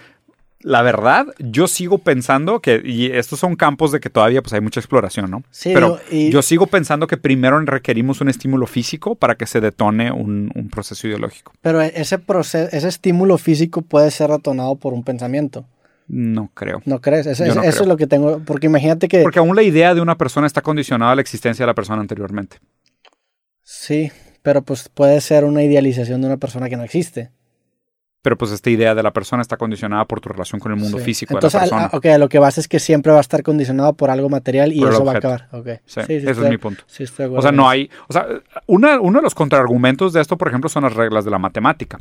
la 0.64 0.82
verdad, 0.82 1.28
yo 1.40 1.68
sigo 1.68 1.98
pensando 1.98 2.62
que, 2.62 2.82
y 2.84 3.08
estos 3.08 3.40
son 3.40 3.56
campos 3.56 3.92
de 3.92 4.00
que 4.00 4.10
todavía 4.10 4.42
pues 4.42 4.54
hay 4.54 4.62
mucha 4.62 4.80
exploración, 4.80 5.30
¿no? 5.30 5.44
Sí, 5.52 5.72
pero 5.74 6.00
yo 6.10 6.42
sigo 6.42 6.68
pensando 6.68 7.06
que 7.06 7.18
primero 7.18 7.60
requerimos 7.60 8.22
un 8.22 8.30
estímulo 8.30 8.66
físico 8.66 9.16
para 9.16 9.36
que 9.36 9.46
se 9.46 9.60
detone 9.60 10.12
un, 10.12 10.52
proceso 10.72 11.08
ideológico. 11.08 11.54
Pero 11.62 11.82
ese, 11.82 12.18
proceso, 12.18 12.76
ese 12.76 12.88
estímulo 12.88 13.38
físico 13.38 13.82
puede 13.82 14.10
ser 14.10 14.30
detonado 14.30 14.76
por 14.78 14.94
un 14.94 15.04
pensamiento. 15.04 15.66
No 16.08 16.50
creo. 16.54 16.82
¿No 16.86 17.00
crees? 17.02 17.28
Eso, 17.28 17.44
es 17.44 17.86
lo 17.86 17.98
que 17.98 18.08
tengo. 18.08 18.40
Porque 18.40 18.68
imagínate 18.68 19.08
que. 19.08 19.22
Porque 19.22 19.40
aún 19.40 19.56
la 19.56 19.64
idea 19.64 19.94
de 19.94 20.02
una 20.02 20.18
persona 20.18 20.48
está 20.48 20.62
condicionada 20.62 21.12
a 21.12 21.16
la 21.16 21.22
existencia 21.22 21.64
de 21.64 21.68
la 21.68 21.76
persona 21.76 22.02
anteriormente. 22.02 22.58
Sí, 23.64 24.12
pero 24.42 24.62
pues 24.62 24.90
puede 24.90 25.22
ser 25.22 25.44
una 25.46 25.64
idealización 25.64 26.22
de 26.22 26.28
una 26.28 26.38
persona 26.38 26.70
que 26.70 26.78
no 26.78 26.84
existe 26.84 27.32
pero 28.24 28.38
pues 28.38 28.52
esta 28.52 28.70
idea 28.70 28.96
de 28.96 29.04
la 29.04 29.12
persona 29.12 29.42
está 29.42 29.58
condicionada 29.58 30.06
por 30.06 30.22
tu 30.22 30.30
relación 30.30 30.60
con 30.60 30.72
el 30.72 30.80
mundo 30.80 30.98
físico 30.98 31.34
Entonces, 31.34 31.60
de 31.60 31.68
la 31.68 31.90
persona. 31.90 32.16
ok, 32.16 32.20
lo 32.20 32.30
que 32.30 32.40
vas 32.40 32.58
es 32.58 32.70
que 32.70 32.80
siempre 32.80 33.12
va 33.12 33.18
a 33.18 33.22
estar 33.22 33.44
condicionado 33.44 33.94
por 33.94 34.10
algo 34.10 34.30
material 34.30 34.72
y 34.72 34.82
eso 34.82 35.04
va 35.04 35.12
a 35.12 35.18
acabar. 35.18 35.50
Okay. 35.52 35.80
Sí, 35.86 36.00
ese 36.08 36.32
es 36.32 36.38
mi 36.38 36.58
punto. 36.58 36.86
o 36.88 37.42
sea, 37.42 37.52
no 37.52 37.70
hay, 37.70 37.92
o 38.08 38.14
sea, 38.14 38.26
una, 38.66 39.02
uno 39.02 39.20
de 39.20 39.24
los 39.24 39.36
contraargumentos 39.36 40.14
de 40.14 40.22
esto, 40.22 40.38
por 40.38 40.48
ejemplo, 40.48 40.70
son 40.70 40.84
las 40.84 40.94
reglas 40.94 41.26
de 41.26 41.32
la 41.32 41.38
matemática. 41.38 42.00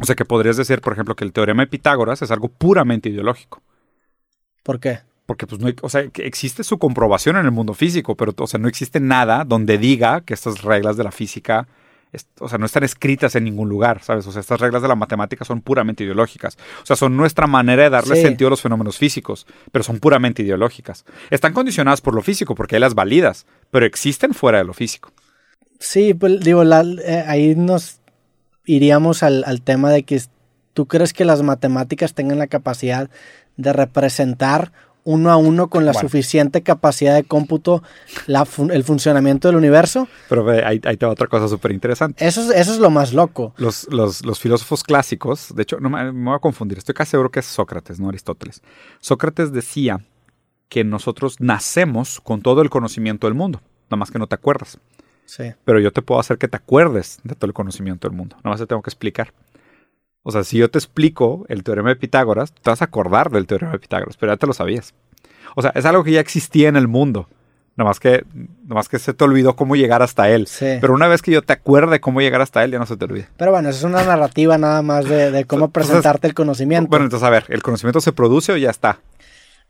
O 0.00 0.04
sea, 0.04 0.16
que 0.16 0.24
podrías 0.24 0.56
decir, 0.56 0.80
por 0.80 0.92
ejemplo, 0.92 1.14
que 1.14 1.24
el 1.24 1.32
teorema 1.32 1.62
de 1.62 1.68
Pitágoras 1.68 2.20
es 2.20 2.32
algo 2.32 2.48
puramente 2.48 3.08
ideológico. 3.08 3.62
¿Por 4.64 4.80
qué? 4.80 4.98
Porque, 5.24 5.46
pues, 5.46 5.60
no 5.60 5.68
hay, 5.68 5.76
o 5.82 5.88
sea, 5.88 6.08
que 6.08 6.26
existe 6.26 6.64
su 6.64 6.78
comprobación 6.78 7.36
en 7.36 7.44
el 7.44 7.52
mundo 7.52 7.74
físico, 7.74 8.16
pero, 8.16 8.34
o 8.36 8.46
sea, 8.48 8.58
no 8.58 8.66
existe 8.66 8.98
nada 8.98 9.44
donde 9.44 9.78
diga 9.78 10.22
que 10.22 10.34
estas 10.34 10.62
reglas 10.62 10.96
de 10.96 11.04
la 11.04 11.12
física 11.12 11.68
o 12.40 12.48
sea, 12.48 12.58
no 12.58 12.66
están 12.66 12.84
escritas 12.84 13.34
en 13.34 13.44
ningún 13.44 13.68
lugar, 13.68 14.02
¿sabes? 14.02 14.26
O 14.26 14.32
sea, 14.32 14.40
estas 14.40 14.60
reglas 14.60 14.82
de 14.82 14.88
la 14.88 14.94
matemática 14.94 15.44
son 15.44 15.60
puramente 15.60 16.04
ideológicas. 16.04 16.56
O 16.82 16.86
sea, 16.86 16.96
son 16.96 17.16
nuestra 17.16 17.46
manera 17.46 17.84
de 17.84 17.90
darle 17.90 18.16
sentido 18.16 18.48
a 18.48 18.50
los 18.50 18.62
fenómenos 18.62 18.98
físicos, 18.98 19.46
pero 19.72 19.82
son 19.82 19.98
puramente 19.98 20.42
ideológicas. 20.42 21.04
Están 21.30 21.52
condicionadas 21.52 22.00
por 22.00 22.14
lo 22.14 22.22
físico 22.22 22.54
porque 22.54 22.76
hay 22.76 22.80
las 22.80 22.94
validas, 22.94 23.46
pero 23.70 23.86
existen 23.86 24.34
fuera 24.34 24.58
de 24.58 24.64
lo 24.64 24.74
físico. 24.74 25.12
Sí, 25.78 26.14
pues 26.14 26.40
digo, 26.40 26.62
eh, 26.62 27.24
ahí 27.26 27.54
nos 27.54 28.00
iríamos 28.64 29.22
al, 29.22 29.44
al 29.44 29.62
tema 29.62 29.90
de 29.90 30.04
que 30.04 30.20
tú 30.72 30.86
crees 30.86 31.12
que 31.12 31.24
las 31.24 31.42
matemáticas 31.42 32.14
tengan 32.14 32.38
la 32.38 32.46
capacidad 32.46 33.10
de 33.56 33.72
representar 33.72 34.72
uno 35.04 35.30
a 35.30 35.36
uno 35.36 35.68
con 35.68 35.84
la 35.84 35.94
suficiente 35.94 36.62
capacidad 36.62 37.14
de 37.14 37.24
cómputo 37.24 37.82
el 38.26 38.84
funcionamiento 38.84 39.48
del 39.48 39.56
universo. 39.56 40.08
Pero 40.28 40.48
ahí, 40.50 40.80
ahí 40.84 40.96
te 40.96 41.06
va 41.06 41.12
otra 41.12 41.26
cosa 41.26 41.46
súper 41.46 41.72
interesante. 41.72 42.26
Eso 42.26 42.40
es, 42.42 42.58
eso 42.58 42.72
es 42.72 42.78
lo 42.78 42.90
más 42.90 43.12
loco. 43.12 43.54
Los, 43.58 43.86
los, 43.90 44.40
filósofos 44.40 44.82
clásicos, 44.82 45.54
de 45.54 45.62
hecho, 45.62 45.78
no 45.78 45.90
me, 45.90 46.10
voy 46.10 46.34
a 46.34 46.38
confundir, 46.38 46.78
estoy 46.78 46.94
casi 46.94 47.12
seguro 47.12 47.30
que 47.30 47.40
es 47.40 47.46
Sócrates, 47.46 48.00
no 48.00 48.08
Aristóteles. 48.08 48.62
Sócrates 49.00 49.52
decía 49.52 50.00
que 50.68 50.84
nosotros 50.84 51.36
nacemos 51.38 52.20
con 52.20 52.40
todo 52.42 52.62
el 52.62 52.70
conocimiento 52.70 53.26
del 53.26 53.34
mundo, 53.34 53.60
nada 53.84 53.96
más 53.96 54.10
que 54.10 54.18
no 54.18 54.26
te 54.26 54.34
acuerdas. 54.34 54.78
Sí. 55.26 55.52
Pero 55.64 55.80
yo 55.80 55.92
te 55.92 56.02
puedo 56.02 56.20
hacer 56.20 56.36
que 56.38 56.48
te 56.48 56.56
acuerdes 56.56 57.18
de 57.24 57.34
todo 57.34 57.46
el 57.46 57.54
conocimiento 57.54 58.08
del 58.08 58.16
mundo, 58.16 58.36
nada 58.38 58.50
más 58.50 58.60
te 58.60 58.66
tengo 58.66 58.82
que 58.82 58.90
explicar. 58.90 59.32
O 60.24 60.32
sea, 60.32 60.42
si 60.42 60.56
yo 60.56 60.70
te 60.70 60.78
explico 60.78 61.44
el 61.48 61.62
teorema 61.62 61.90
de 61.90 61.96
Pitágoras, 61.96 62.52
te 62.52 62.70
vas 62.70 62.80
a 62.80 62.86
acordar 62.86 63.30
del 63.30 63.46
teorema 63.46 63.72
de 63.72 63.78
Pitágoras, 63.78 64.16
pero 64.16 64.32
ya 64.32 64.36
te 64.38 64.46
lo 64.46 64.54
sabías. 64.54 64.94
O 65.54 65.62
sea, 65.62 65.70
es 65.74 65.84
algo 65.84 66.02
que 66.02 66.12
ya 66.12 66.20
existía 66.20 66.68
en 66.68 66.76
el 66.76 66.88
mundo. 66.88 67.28
Nada 67.76 67.90
más 67.90 68.00
que, 68.00 68.24
más 68.66 68.88
que 68.88 68.98
se 68.98 69.12
te 69.12 69.22
olvidó 69.22 69.54
cómo 69.54 69.76
llegar 69.76 70.00
hasta 70.00 70.30
él. 70.30 70.46
Sí. 70.46 70.78
Pero 70.80 70.94
una 70.94 71.08
vez 71.08 71.20
que 71.20 71.30
yo 71.30 71.42
te 71.42 71.52
acuerde 71.52 72.00
cómo 72.00 72.20
llegar 72.20 72.40
hasta 72.40 72.64
él, 72.64 72.70
ya 72.70 72.78
no 72.78 72.86
se 72.86 72.96
te 72.96 73.04
olvida. 73.04 73.28
Pero 73.36 73.50
bueno, 73.50 73.68
eso 73.68 73.78
es 73.78 73.84
una 73.84 74.02
narrativa 74.02 74.56
nada 74.56 74.80
más 74.80 75.06
de, 75.06 75.30
de 75.30 75.44
cómo 75.44 75.70
presentarte 75.70 76.26
el 76.26 76.34
conocimiento. 76.34 76.88
Bueno, 76.88 77.04
entonces 77.04 77.26
a 77.26 77.30
ver, 77.30 77.44
¿el 77.48 77.62
conocimiento 77.62 78.00
se 78.00 78.12
produce 78.12 78.52
o 78.52 78.56
ya 78.56 78.70
está? 78.70 79.00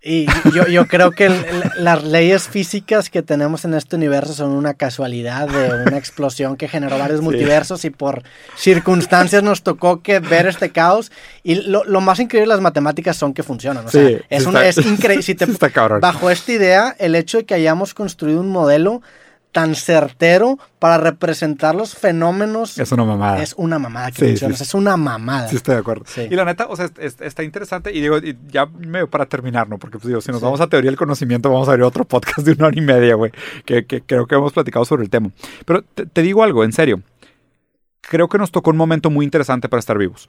Y 0.06 0.26
yo, 0.52 0.66
yo 0.66 0.86
creo 0.86 1.12
que 1.12 1.31
las 1.78 2.05
leyes 2.05 2.47
físicas 2.47 3.09
que 3.09 3.22
tenemos 3.22 3.64
en 3.64 3.72
este 3.72 3.97
universo 3.97 4.35
son 4.35 4.51
una 4.51 4.74
casualidad 4.74 5.48
de 5.48 5.82
una 5.86 5.97
explosión 5.97 6.56
que 6.56 6.68
generó 6.68 6.98
varios 6.98 7.22
multiversos 7.22 7.86
y 7.86 7.90
por 7.90 8.22
circunstancias 8.55 9.43
nos 9.43 9.62
tocó 9.62 10.02
que 10.02 10.20
ver 10.20 10.47
este 10.47 10.70
caos. 10.70 11.10
Y 11.43 11.55
lo, 11.55 11.85
lo 11.85 12.02
más 12.02 12.20
increíble 12.20 12.48
de 12.48 12.55
las 12.55 12.60
matemáticas 12.60 13.16
son 13.16 13.32
que 13.32 13.43
funcionan. 13.43 13.86
O 13.86 13.89
sea, 13.89 14.06
es, 14.28 14.47
es 14.47 14.85
increíble. 14.85 15.22
Si 15.22 15.35
bajo 16.01 16.31
esta 16.31 16.52
idea, 16.52 16.94
el 16.98 17.14
hecho 17.14 17.39
de 17.39 17.44
que 17.47 17.55
hayamos 17.55 17.94
construido 17.94 18.40
un 18.40 18.51
modelo 18.51 19.01
tan 19.55 19.76
certero 19.76 20.59
para 20.81 20.98
representar 20.98 21.76
los 21.76 21.94
fenómenos. 21.94 22.76
Es 22.76 22.90
una 22.90 23.05
mamada. 23.05 23.40
Es 23.40 23.55
una 23.56 23.78
mamada 23.78 24.10
que 24.10 24.24
mencionas, 24.24 24.60
es 24.60 24.74
una 24.74 24.97
mamada. 24.97 25.47
Sí, 25.47 25.55
estoy 25.55 25.76
de 25.76 25.81
acuerdo. 25.81 26.05
Y 26.28 26.35
la 26.35 26.44
neta, 26.44 26.66
o 26.66 26.74
sea, 26.74 26.90
está 26.98 27.44
interesante 27.44 27.93
y 27.93 28.01
digo, 28.01 28.18
ya 28.48 28.66
medio 28.66 29.09
para 29.09 29.26
terminar, 29.26 29.68
¿no? 29.68 29.78
Porque 29.78 29.97
pues 29.98 30.09
digo, 30.09 30.20
si 30.20 30.32
nos 30.32 30.40
vamos 30.40 30.60
a 30.60 30.66
teoría 30.66 30.90
del 30.90 30.98
conocimiento, 30.98 31.51
vamos 31.51 31.68
a 31.68 31.70
ver 31.70 31.82
otro 31.82 32.05
podcast 32.05 32.40
de 32.40 32.51
una 32.51 32.66
hora 32.66 32.76
y 32.76 32.81
media, 32.81 33.14
güey, 33.14 33.31
que, 33.64 33.86
creo 33.86 34.26
que 34.26 34.35
hemos 34.35 34.52
platicado 34.52 34.85
sobre 34.85 35.05
el 35.05 35.10
tema. 35.10 35.31
Pero 35.64 35.82
te, 35.82 36.22
digo 36.22 36.43
algo, 36.43 36.64
en 36.64 36.72
serio. 36.72 37.02
Creo 38.01 38.28
que 38.28 38.39
nos 38.39 38.51
tocó 38.51 38.72
un 38.72 38.76
momento 38.76 39.09
muy 39.09 39.24
interesante 39.24 39.68
para 39.68 39.78
estar 39.78 39.97
vivos. 39.97 40.28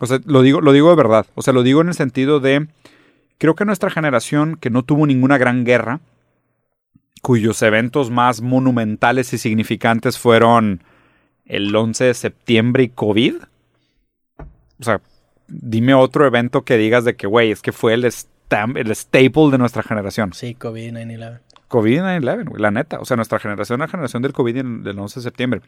O 0.00 0.06
sea, 0.06 0.18
lo 0.24 0.42
digo, 0.42 0.60
lo 0.60 0.72
digo 0.72 0.90
de 0.90 0.96
verdad. 0.96 1.26
O 1.36 1.42
sea, 1.42 1.52
lo 1.52 1.62
digo 1.62 1.82
en 1.82 1.88
el 1.88 1.94
sentido 1.94 2.40
de. 2.40 2.66
Creo 3.38 3.54
que 3.54 3.64
nuestra 3.64 3.90
generación, 3.90 4.56
que 4.56 4.70
no 4.70 4.82
tuvo 4.82 5.06
ninguna 5.06 5.38
gran 5.38 5.64
guerra, 5.64 6.00
cuyos 7.28 7.60
eventos 7.60 8.08
más 8.08 8.40
monumentales 8.40 9.34
y 9.34 9.36
significantes 9.36 10.16
fueron 10.16 10.82
el 11.44 11.76
11 11.76 12.04
de 12.04 12.14
septiembre 12.14 12.84
y 12.84 12.88
COVID. 12.88 13.34
O 14.80 14.82
sea, 14.82 15.02
dime 15.46 15.92
otro 15.92 16.26
evento 16.26 16.62
que 16.62 16.78
digas 16.78 17.04
de 17.04 17.16
que, 17.16 17.26
güey, 17.26 17.50
es 17.50 17.60
que 17.60 17.72
fue 17.72 17.92
el, 17.92 18.04
el 18.06 18.96
staple 18.96 19.50
de 19.50 19.58
nuestra 19.58 19.82
generación. 19.82 20.32
Sí, 20.32 20.54
COVID 20.54 20.94
9-11. 20.94 21.40
COVID 21.68 22.00
9-11, 22.00 22.56
la 22.56 22.70
neta. 22.70 22.98
O 22.98 23.04
sea, 23.04 23.16
nuestra 23.18 23.38
generación, 23.38 23.80
la 23.80 23.88
generación 23.88 24.22
del 24.22 24.32
COVID 24.32 24.64
del 24.84 24.98
11 24.98 25.20
de 25.20 25.24
septiembre. 25.24 25.60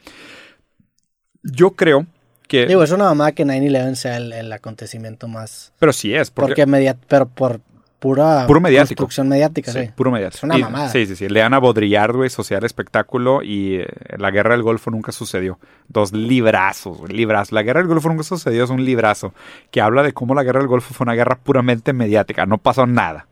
Yo 1.43 1.73
creo 1.73 2.07
que... 2.49 2.65
Digo, 2.65 2.82
es 2.82 2.91
una 2.91 3.05
mamá 3.05 3.32
que 3.32 3.45
9-11 3.45 3.95
sea 3.97 4.16
el, 4.16 4.51
acontecimiento 4.51 5.28
más... 5.28 5.74
Pero 5.78 5.93
sí 5.93 6.15
es. 6.15 6.31
Porque, 6.31 6.66
porque 6.66 6.97
pero 7.07 7.28
por 7.28 7.61
pura 8.01 8.47
puro 8.47 8.60
mediático. 8.60 9.02
construcción 9.02 9.28
mediática, 9.28 9.70
sí. 9.70 9.90
Puro 9.94 10.10
mediático. 10.10 10.39
Es 10.39 10.43
una 10.43 10.59
mamada. 10.59 10.89
Sí, 10.89 11.06
sí, 11.06 11.14
sí. 11.14 11.28
Leana 11.28 11.60
Baudrillard, 11.60 12.16
güey, 12.16 12.31
social 12.31 12.64
espectáculo 12.64 13.43
y 13.43 13.77
eh, 13.77 13.86
la 14.16 14.31
guerra 14.31 14.52
del 14.52 14.62
Golfo 14.62 14.90
nunca 14.90 15.12
sucedió. 15.12 15.59
Dos 15.89 16.12
librazos, 16.12 16.98
güey, 16.98 17.12
librazos. 17.12 17.52
La 17.52 17.62
guerra 17.62 17.81
del 17.81 17.89
Golfo 17.89 18.09
nunca 18.09 18.24
sucedió, 18.24 18.64
es 18.64 18.70
un 18.70 18.85
librazo 18.85 19.35
que 19.70 19.81
habla 19.81 20.02
de 20.02 20.12
cómo 20.12 20.35
la 20.35 20.43
guerra 20.43 20.60
del 20.60 20.68
Golfo 20.68 20.94
fue 20.94 21.05
una 21.05 21.14
guerra 21.14 21.39
puramente 21.39 21.93
mediática, 21.93 22.47
no 22.47 22.59
pasó 22.59 22.86
nada. 22.86 23.27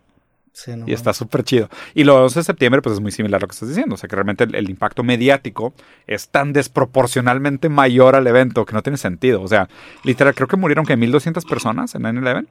y 0.86 0.93
está 0.93 1.15
súper 1.15 1.45
chido. 1.45 1.70
Y 1.95 2.05
lo 2.05 2.23
11 2.24 2.40
de 2.40 2.45
septiembre, 2.45 2.82
pues 2.82 2.95
es 2.95 3.01
muy 3.01 3.12
similar 3.12 3.40
a 3.40 3.43
lo 3.43 3.49
que 3.49 3.55
estás 3.55 3.69
diciendo. 3.69 3.95
O 3.95 3.99
sea, 3.99 4.09
que 4.09 4.16
realmente 4.16 4.45
el, 4.45 4.69
impacto 4.69 5.03
mediático 5.03 5.73
es 6.07 6.28
tan 6.28 6.53
desproporcionalmente 6.53 7.69
mayor 7.69 8.16
al 8.16 8.27
evento 8.27 8.66
que 8.66 8.74
no 8.74 8.82
tiene 8.82 8.99
sentido. 8.99 9.40
O 9.40 9.49
sea, 9.49 9.69
literal, 10.05 10.35
creo 10.35 10.49
que 10.49 10.57
murieron 10.57 10.85
que 10.85 10.99
1.200 10.99 11.49
personas 11.49 11.95
en 11.95 12.03
9-11. 12.03 12.47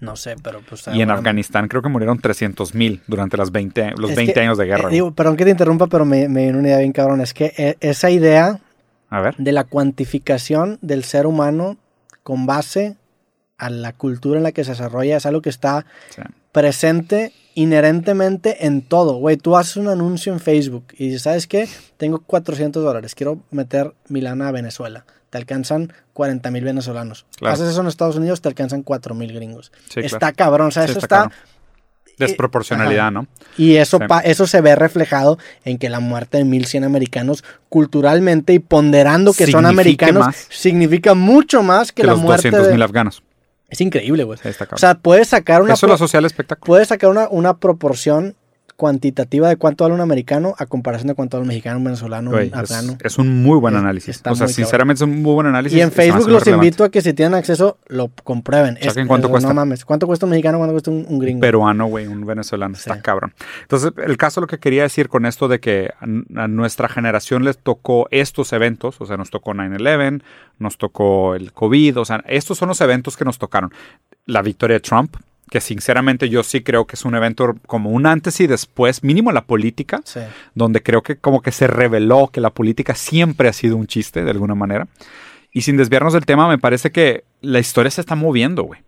No 0.00 0.16
sé, 0.16 0.36
pero 0.42 0.60
pues... 0.66 0.88
Y 0.92 1.02
en 1.02 1.10
Afganistán 1.10 1.68
creo 1.68 1.82
que 1.82 1.88
murieron 1.88 2.18
300.000 2.18 3.02
durante 3.06 3.36
las 3.36 3.52
20, 3.52 3.92
los 3.96 4.14
20 4.14 4.40
años 4.40 4.58
de 4.58 4.64
guerra. 4.64 4.88
Eh, 4.88 4.92
digo, 4.92 5.12
perdón 5.12 5.36
que 5.36 5.44
te 5.44 5.50
interrumpa, 5.50 5.86
pero 5.88 6.04
me, 6.04 6.28
me 6.28 6.48
una 6.50 6.68
idea 6.68 6.78
bien 6.78 6.92
cabrón. 6.92 7.20
Es 7.20 7.34
que 7.34 7.52
eh, 7.56 7.76
esa 7.80 8.10
idea 8.10 8.60
a 9.10 9.20
ver. 9.20 9.36
de 9.36 9.52
la 9.52 9.64
cuantificación 9.64 10.78
del 10.80 11.04
ser 11.04 11.26
humano 11.26 11.76
con 12.22 12.46
base 12.46 12.96
a 13.58 13.68
la 13.68 13.92
cultura 13.92 14.38
en 14.38 14.44
la 14.44 14.52
que 14.52 14.64
se 14.64 14.70
desarrolla 14.70 15.18
es 15.18 15.26
algo 15.26 15.42
que 15.42 15.50
está 15.50 15.84
presente 16.52 17.32
inherentemente 17.54 18.66
en 18.66 18.82
todo. 18.82 19.16
Güey, 19.16 19.36
tú 19.36 19.56
haces 19.56 19.76
un 19.76 19.88
anuncio 19.88 20.32
en 20.32 20.40
Facebook 20.40 20.86
y 20.96 21.06
dices, 21.06 21.22
¿sabes 21.22 21.46
qué? 21.46 21.68
Tengo 21.98 22.20
400 22.20 22.82
dólares, 22.82 23.14
quiero 23.14 23.40
meter 23.50 23.92
Milana 24.08 24.48
a 24.48 24.52
Venezuela. 24.52 25.04
Te 25.30 25.38
alcanzan 25.38 25.92
40 26.12 26.50
mil 26.50 26.64
venezolanos. 26.64 27.26
Haces 27.40 27.68
eso 27.70 27.80
en 27.80 27.86
Estados 27.86 28.16
Unidos, 28.16 28.40
te 28.40 28.48
alcanzan 28.48 28.82
4 28.82 29.14
mil 29.14 29.32
gringos. 29.32 29.72
está 29.96 30.32
cabrón, 30.32 30.68
o 30.68 30.70
sea, 30.70 30.84
eso 30.84 30.98
está... 30.98 31.30
Desproporcionalidad, 32.18 33.10
¿no? 33.10 33.26
Y 33.56 33.76
eso, 33.76 33.98
eso 34.24 34.46
se 34.46 34.60
ve 34.60 34.76
reflejado 34.76 35.38
en 35.64 35.78
que 35.78 35.88
la 35.88 36.00
muerte 36.00 36.36
de 36.36 36.44
1100 36.44 36.84
americanos 36.84 37.42
culturalmente 37.70 38.52
y 38.52 38.58
ponderando 38.58 39.32
que 39.32 39.46
son 39.46 39.64
americanos 39.64 40.36
significa 40.50 41.14
mucho 41.14 41.62
más 41.62 41.92
que, 41.92 42.04
la 42.04 42.12
los 42.12 42.20
muerte 42.20 42.50
200 42.50 42.72
mil 42.74 42.82
afganos. 42.82 43.22
Es 43.70 43.80
increíble, 43.80 44.24
güey. 44.24 44.38
o 44.72 44.76
sea, 44.76 44.96
puedes 44.96 45.28
sacar 45.28 45.62
una... 45.62 45.74
Eso 45.74 45.86
es 45.86 45.90
lo 45.90 45.96
social 45.96 46.24
espectacular. 46.26 46.66
Puedes 46.66 46.88
sacar 46.88 47.08
una, 47.08 47.28
una 47.30 47.56
proporción 47.56 48.34
cuantitativa 48.80 49.46
de 49.46 49.56
cuánto 49.56 49.84
vale 49.84 49.94
un 49.94 50.00
americano 50.00 50.54
a 50.56 50.64
comparación 50.64 51.08
de 51.08 51.14
cuánto 51.14 51.36
vale 51.36 51.42
un 51.42 51.48
mexicano, 51.48 51.76
un 51.76 51.84
venezolano, 51.84 52.30
un 52.30 52.50
afgano. 52.54 52.96
Es, 53.04 53.18
un 53.18 53.42
muy 53.42 53.58
buen 53.58 53.76
análisis. 53.76 54.22
o 54.24 54.34
sea, 54.34 54.48
sinceramente 54.48 55.04
es 55.04 55.10
un 55.10 55.20
muy 55.20 55.34
buen 55.34 55.46
análisis. 55.46 55.76
Y 55.76 55.82
en 55.82 55.92
Facebook 55.92 56.30
los 56.30 56.46
invito 56.46 56.82
a 56.84 56.88
que 56.88 57.02
si 57.02 57.12
tienen 57.12 57.34
acceso 57.34 57.76
lo 57.88 58.10
comprueben. 58.24 58.78
cuánto 59.06 59.28
cuesta. 59.28 59.50
No 59.50 59.54
mames. 59.54 59.84
¿Cuánto 59.84 60.06
cuesta 60.06 60.24
un 60.24 60.30
mexicano? 60.30 60.56
¿Cuánto 60.56 60.72
cuesta 60.72 60.90
un, 60.90 61.18
gringo? 61.18 61.42
Peruano, 61.42 61.88
güey, 61.88 62.06
un 62.06 62.24
venezolano. 62.24 62.74
Está 62.74 63.02
cabrón. 63.02 63.34
Entonces, 63.60 63.92
el 64.02 64.16
caso 64.16 64.40
lo 64.40 64.46
que 64.46 64.56
quería 64.56 64.84
decir 64.84 65.10
con 65.10 65.26
esto 65.26 65.46
de 65.46 65.60
que 65.60 65.90
a, 66.00 66.48
nuestra 66.48 66.88
generación 66.88 67.44
les 67.44 67.58
tocó 67.58 68.08
estos 68.10 68.54
eventos, 68.54 68.98
o 69.02 69.04
sea, 69.04 69.18
nos 69.18 69.28
tocó 69.28 69.52
9-11, 69.52 70.22
nos 70.58 70.78
tocó 70.78 71.34
el 71.34 71.52
COVID, 71.52 71.98
o 71.98 72.04
sea, 72.06 72.24
estos 72.26 72.56
son 72.56 72.68
los 72.68 72.80
eventos 72.80 73.18
que 73.18 73.26
nos 73.26 73.36
tocaron. 73.36 73.74
La 74.24 74.40
victoria 74.40 74.76
de 74.76 74.80
Trump, 74.80 75.16
que 75.50 75.60
sinceramente 75.60 76.28
yo 76.28 76.42
sí 76.42 76.62
creo 76.62 76.86
que 76.86 76.94
es 76.94 77.04
un 77.04 77.14
evento 77.14 77.56
como 77.66 77.90
un 77.90 78.06
antes 78.06 78.40
y 78.40 78.46
después, 78.46 79.02
mínimo 79.02 79.32
la 79.32 79.44
política, 79.44 80.00
donde 80.54 80.82
creo 80.82 81.02
que 81.02 81.16
como 81.16 81.42
que 81.42 81.52
se 81.52 81.66
reveló 81.66 82.28
que 82.28 82.40
la 82.40 82.50
política 82.50 82.94
siempre 82.94 83.48
ha 83.48 83.52
sido 83.52 83.76
un 83.76 83.86
chiste 83.86 84.22
de 84.22 84.30
alguna 84.30 84.54
manera. 84.54 84.86
Y 85.52 85.62
sin 85.62 85.76
desviarnos 85.76 86.12
del 86.12 86.24
tema, 86.24 86.48
me 86.48 86.58
parece 86.58 86.92
que 86.92 87.24
la 87.40 87.58
historia 87.58 87.90
se 87.90 88.00
está 88.00 88.14
moviendo, 88.14 88.62
güey. 88.62 88.80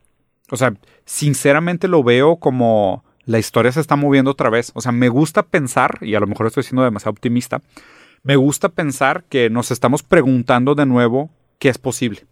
O 0.50 0.56
sea, 0.56 0.72
sinceramente 1.04 1.88
lo 1.88 2.04
veo 2.04 2.36
como 2.36 3.04
la 3.24 3.38
historia 3.38 3.72
se 3.72 3.80
está 3.80 3.96
moviendo 3.96 4.30
otra 4.30 4.48
vez. 4.48 4.70
O 4.74 4.80
sea, 4.80 4.92
me 4.92 5.08
gusta 5.08 5.42
pensar, 5.42 5.98
y 6.00 6.14
a 6.14 6.20
lo 6.20 6.28
mejor 6.28 6.46
estoy 6.46 6.62
siendo 6.62 6.84
demasiado 6.84 7.10
optimista, 7.10 7.60
me 8.22 8.36
gusta 8.36 8.68
pensar 8.68 9.24
que 9.28 9.50
nos 9.50 9.72
estamos 9.72 10.04
preguntando 10.04 10.76
de 10.76 10.86
nuevo 10.86 11.30
qué 11.58 11.68
es 11.68 11.78
posible. 11.78 12.24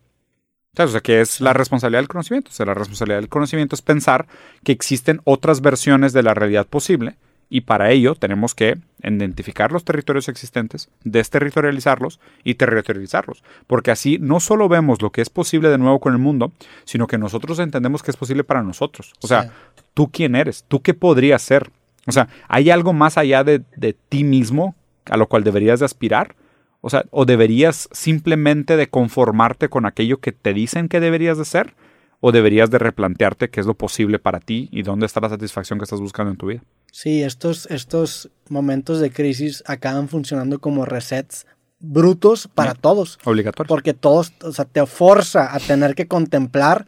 O 0.78 0.88
sea, 0.88 1.00
que 1.00 1.20
es 1.20 1.40
la 1.40 1.52
responsabilidad 1.52 2.00
del 2.00 2.08
conocimiento. 2.08 2.50
O 2.50 2.52
sea, 2.52 2.66
la 2.66 2.74
responsabilidad 2.74 3.18
del 3.18 3.28
conocimiento 3.28 3.74
es 3.74 3.82
pensar 3.82 4.26
que 4.64 4.72
existen 4.72 5.20
otras 5.24 5.60
versiones 5.60 6.12
de 6.12 6.22
la 6.22 6.34
realidad 6.34 6.66
posible 6.66 7.16
y 7.52 7.62
para 7.62 7.90
ello 7.90 8.14
tenemos 8.14 8.54
que 8.54 8.78
identificar 9.02 9.72
los 9.72 9.84
territorios 9.84 10.28
existentes, 10.28 10.88
desterritorializarlos 11.02 12.20
y 12.44 12.54
territorializarlos. 12.54 13.42
Porque 13.66 13.90
así 13.90 14.18
no 14.20 14.38
solo 14.38 14.68
vemos 14.68 15.02
lo 15.02 15.10
que 15.10 15.20
es 15.20 15.28
posible 15.28 15.68
de 15.68 15.78
nuevo 15.78 15.98
con 15.98 16.12
el 16.12 16.20
mundo, 16.20 16.52
sino 16.84 17.08
que 17.08 17.18
nosotros 17.18 17.58
entendemos 17.58 18.04
que 18.04 18.12
es 18.12 18.16
posible 18.16 18.44
para 18.44 18.62
nosotros. 18.62 19.12
O 19.20 19.26
sea, 19.26 19.50
tú 19.94 20.08
quién 20.12 20.36
eres, 20.36 20.64
tú 20.68 20.80
qué 20.80 20.94
podrías 20.94 21.42
ser. 21.42 21.72
O 22.06 22.12
sea, 22.12 22.28
¿hay 22.46 22.70
algo 22.70 22.92
más 22.92 23.18
allá 23.18 23.42
de, 23.42 23.62
de 23.76 23.94
ti 23.94 24.22
mismo 24.22 24.76
a 25.06 25.16
lo 25.16 25.26
cual 25.26 25.42
deberías 25.42 25.80
de 25.80 25.86
aspirar? 25.86 26.36
O 26.80 26.90
sea, 26.90 27.04
o 27.10 27.24
deberías 27.26 27.88
simplemente 27.92 28.76
de 28.76 28.88
conformarte 28.88 29.68
con 29.68 29.86
aquello 29.86 30.20
que 30.20 30.32
te 30.32 30.54
dicen 30.54 30.88
que 30.88 31.00
deberías 31.00 31.36
de 31.36 31.44
ser, 31.44 31.74
o 32.20 32.32
deberías 32.32 32.70
de 32.70 32.78
replantearte 32.78 33.50
qué 33.50 33.60
es 33.60 33.66
lo 33.66 33.74
posible 33.74 34.18
para 34.18 34.40
ti 34.40 34.68
y 34.72 34.82
dónde 34.82 35.06
está 35.06 35.20
la 35.20 35.30
satisfacción 35.30 35.78
que 35.78 35.84
estás 35.84 36.00
buscando 36.00 36.30
en 36.30 36.36
tu 36.36 36.46
vida. 36.46 36.62
Sí, 36.92 37.22
estos, 37.22 37.66
estos 37.70 38.30
momentos 38.48 39.00
de 39.00 39.10
crisis 39.10 39.62
acaban 39.66 40.08
funcionando 40.08 40.58
como 40.58 40.84
resets 40.84 41.46
brutos 41.78 42.48
para 42.48 42.74
todos. 42.74 43.18
Obligatorios. 43.24 43.68
Porque 43.68 43.94
todos, 43.94 44.34
o 44.42 44.52
sea, 44.52 44.66
te 44.66 44.84
forza 44.86 45.54
a 45.54 45.58
tener 45.60 45.94
que 45.94 46.06
contemplar 46.06 46.86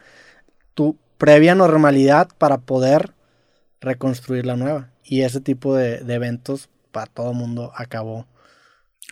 tu 0.74 0.98
previa 1.16 1.55
normalidad 1.55 2.28
para 2.36 2.59
poder 2.59 3.14
reconstruir 3.81 4.44
la 4.44 4.56
nueva. 4.56 4.90
Y 5.02 5.23
ese 5.23 5.40
tipo 5.40 5.74
de, 5.74 5.98
de 6.01 6.14
eventos 6.14 6.69
para 6.90 7.06
todo 7.06 7.31
el 7.31 7.36
mundo 7.36 7.73
acabó 7.74 8.27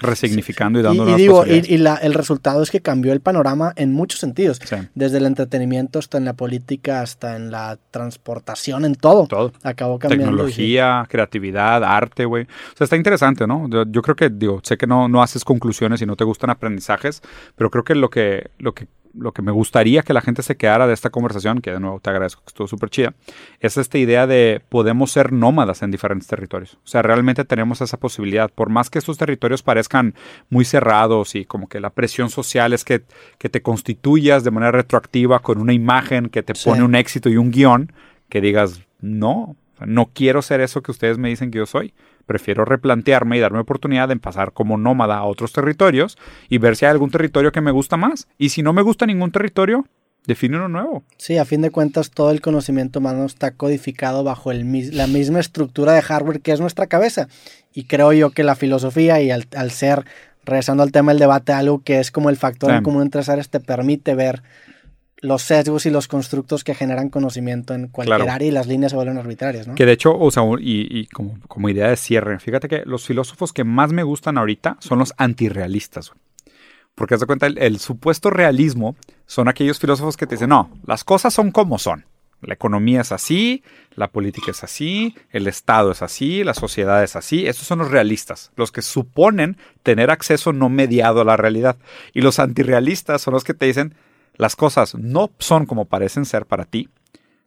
resignificando 0.01 0.81
y 0.81 0.83
dando 0.83 1.09
y, 1.09 1.15
digo, 1.15 1.45
y, 1.47 1.79
la, 1.79 1.97
el 1.97 2.15
resultado 2.15 2.63
es 2.63 2.71
que 2.71 2.81
cambió 2.81 3.13
el 3.13 3.21
panorama 3.21 3.73
en 3.77 3.93
muchos 3.93 4.21
sentidos. 4.21 4.61
Desde 4.95 5.19
el 5.19 5.27
entretenimiento 5.27 5.99
hasta 5.99 6.19
en 6.19 6.25
la 6.25 6.35
política, 6.35 7.01
hasta 7.03 7.37
en 7.37 7.51
la 7.51 7.79
transportación, 7.91 8.85
en 8.85 8.95
todo. 8.95 9.27
Todo. 9.27 9.53
Acabó 9.63 9.99
cambiando. 9.99 10.27
Tecnología, 10.27 11.07
creatividad, 11.09 11.85
arte, 11.85 12.25
güey. 12.25 12.45
O 12.45 12.77
sea, 12.77 12.85
está 12.85 12.97
interesante, 12.97 13.47
¿no? 13.47 13.69
Yo, 13.69 14.03
creo 14.03 14.17
que, 14.17 14.31
digo, 14.31 14.61
sé 14.63 14.77
que 14.77 14.87
no, 14.87 15.09
no 15.09 15.23
haces 15.23 15.45
conclusiones 15.45 16.01
y 16.03 16.07
no 16.07 16.17
te 16.17 16.25
gustan 16.25 16.51
aprendizajes, 16.51 17.23
pero 17.57 17.71
creo 17.71 17.85
que 17.85 17.95
lo 17.95 18.11
que, 18.11 18.51
lo 18.59 18.75
que 18.75 18.87
lo 19.15 19.33
que 19.33 19.43
me 19.43 19.53
gustaría 19.53 20.03
que 20.03 20.13
la 20.13 20.21
gente 20.21 20.43
se 20.43 20.57
quedara 20.57 20.87
de 20.87 20.95
esta 20.95 21.11
conversación, 21.11 21.61
que 21.61 21.73
de 21.73 21.81
nuevo 21.81 22.01
te 22.01 22.11
agradezco 22.11 22.43
que 22.43 22.49
estuvo 22.49 22.69
súper 22.69 22.91
chida, 22.91 23.15
es 23.61 23.77
esta 23.77 23.99
idea 23.99 24.27
de 24.27 24.63
podemos 24.69 25.11
ser 25.11 25.33
nómadas 25.33 25.83
en 25.83 25.91
diferentes 25.91 26.29
territorios. 26.29 26.75
O 26.85 26.89
sea, 26.89 27.03
realmente 27.03 27.45
tenemos 27.45 27.81
esa 27.81 27.97
posibilidad. 27.97 28.51
Por 28.51 28.69
más 28.69 28.91
que 28.91 28.99
estos 28.99 29.19
territorios 29.19 29.63
parezcan 29.63 30.15
muy 30.49 30.65
cerrados 30.65 31.35
y 31.35 31.45
como 31.45 31.69
que 31.69 31.81
la 31.81 31.91
presión 31.91 32.31
social 32.31 32.73
es 32.73 32.85
que, 32.85 33.03
que 33.39 33.49
te 33.49 33.63
constituyas 33.63 34.45
de 34.45 34.51
manera 34.51 34.73
retroactiva 34.73 35.41
con 35.41 35.59
una 35.59 35.73
imagen 35.73 36.29
que 36.29 36.43
te 36.43 36.55
pone 36.55 36.83
un 36.83 36.95
éxito 36.95 37.29
y 37.29 37.37
un 37.37 37.51
guion, 37.51 37.93
que 38.29 38.41
digas, 38.41 38.83
no, 39.01 39.57
no 39.85 40.11
quiero 40.13 40.43
ser 40.43 40.61
eso 40.61 40.83
que 40.83 40.91
ustedes 40.91 41.19
me 41.19 41.29
dicen 41.29 41.51
que 41.51 41.59
yo 41.59 41.67
soy. 41.67 41.93
Prefiero 42.31 42.65
replantearme 42.65 43.37
y 43.37 43.41
darme 43.41 43.59
oportunidad 43.59 44.07
de 44.07 44.15
pasar 44.15 44.53
como 44.53 44.79
nómada 44.79 45.17
a 45.17 45.25
otros 45.25 45.53
territorios 45.53 46.17
y 46.49 46.59
ver 46.59 46.77
si 46.77 46.85
hay 46.85 46.93
algún 46.93 47.11
territorio 47.11 47.51
que 47.51 47.61
me 47.61 47.73
gusta 47.73 47.97
más. 47.97 48.29
Y 48.39 48.51
si 48.51 48.63
no 48.63 48.73
me 48.73 48.83
gusta 48.83 49.05
ningún 49.05 49.33
territorio, 49.33 49.85
define 50.29 50.59
uno 50.59 50.69
nuevo. 50.69 51.03
Sí, 51.17 51.39
a 51.39 51.45
fin 51.45 51.61
de 51.61 51.73
cuentas 51.73 52.13
todo 52.13 52.31
el 52.31 52.41
conocimiento 52.41 53.01
humano 53.01 53.25
está 53.25 53.51
codificado 53.51 54.23
bajo 54.23 54.53
el, 54.53 54.97
la 54.97 55.09
misma 55.09 55.41
estructura 55.41 55.93
de 55.93 56.03
hardware 56.03 56.41
que 56.41 56.53
es 56.53 56.61
nuestra 56.61 56.87
cabeza. 56.87 57.27
Y 57.75 57.87
creo 57.87 58.13
yo 58.13 58.31
que 58.31 58.45
la 58.45 58.55
filosofía 58.55 59.21
y 59.21 59.33
al, 59.33 59.71
ser, 59.73 60.05
regresando 60.45 60.85
al 60.85 60.93
tema 60.93 61.11
del 61.11 61.19
debate, 61.19 61.53
algo 61.53 61.83
que 61.83 61.99
es 61.99 62.13
como 62.13 62.31
el 62.31 62.37
factor 62.37 62.71
en 62.71 62.85
común 62.85 63.03
entre 63.03 63.25
seres 63.25 63.51
te 63.51 63.59
permite 63.59 64.15
ver 64.15 64.45
los 65.23 65.43
sesgos 65.43 65.87
y 65.87 65.91
los 65.91 66.09
constructos 66.09 66.65
que 66.65 66.75
generan 66.75 67.11
conocimiento 67.11 67.75
en 67.75 67.89
cualquier 67.89 68.29
área 68.29 68.49
y 68.49 68.51
las 68.51 68.67
líneas 68.67 68.93
se 68.93 68.97
vuelven 68.97 69.19
arbitrarias, 69.19 69.67
¿no? 69.67 69.75
Que 69.75 69.87
de 69.87 69.93
hecho, 69.93 70.17
o 70.17 70.31
sea, 70.31 70.43
y, 70.59 71.07
como, 71.09 71.39
como, 71.47 71.69
idea 71.69 71.89
de 71.89 71.97
cierre, 71.97 72.39
fíjate 72.39 72.69
que 72.69 72.83
los 72.87 73.07
filósofos 73.07 73.53
que 73.53 73.65
más 73.65 73.93
me 73.93 74.03
gustan 74.03 74.39
ahorita 74.39 74.77
son 74.81 74.99
los 74.99 75.13
antirrealistas. 75.17 76.13
Porque 76.95 77.15
haz 77.15 77.21
de 77.21 77.27
cuenta, 77.27 77.47
el, 77.47 77.79
supuesto 77.79 78.31
realismo 78.31 78.97
son 79.27 79.49
aquellos 79.49 79.79
filósofos 79.79 80.17
que 80.17 80.27
te 80.27 80.35
dicen, 80.35 80.51
no, 80.51 80.71
las 80.87 81.05
cosas 81.05 81.33
son 81.33 81.51
como 81.51 81.79
son. 81.79 82.05
La 82.43 82.55
economía 82.55 83.03
es 83.03 83.13
así, 83.13 83.63
la 83.95 84.09
política 84.09 84.51
es 84.51 84.65
así, 84.65 85.15
el 85.31 85.47
Estado 85.47 85.93
es 85.93 86.01
así, 86.01 86.43
la 86.43 86.55
sociedad 86.55 87.05
es 87.05 87.15
así. 87.15 87.47
Estos 87.47 87.67
son 87.67 87.81
los 87.81 87.91
realistas, 87.91 88.51
los 88.57 88.73
que 88.73 88.81
suponen 88.81 89.59
tener 89.83 90.11
acceso 90.11 90.55
no 90.55 90.71
mediado 90.71 91.21
a 91.21 91.25
la 91.25 91.37
realidad. 91.37 91.77
Y 92.15 92.23
los 92.23 92.39
antirrealistas 92.39 93.21
son 93.21 93.35
los 93.35 93.45
que 93.45 93.53
te 93.53 93.67
dicen, 93.67 93.95
las 94.41 94.57
cosas 94.57 94.95
no 94.95 95.31
son 95.39 95.67
como 95.67 95.85
parecen 95.85 96.25
ser 96.25 96.47
para 96.47 96.65
ti, 96.65 96.89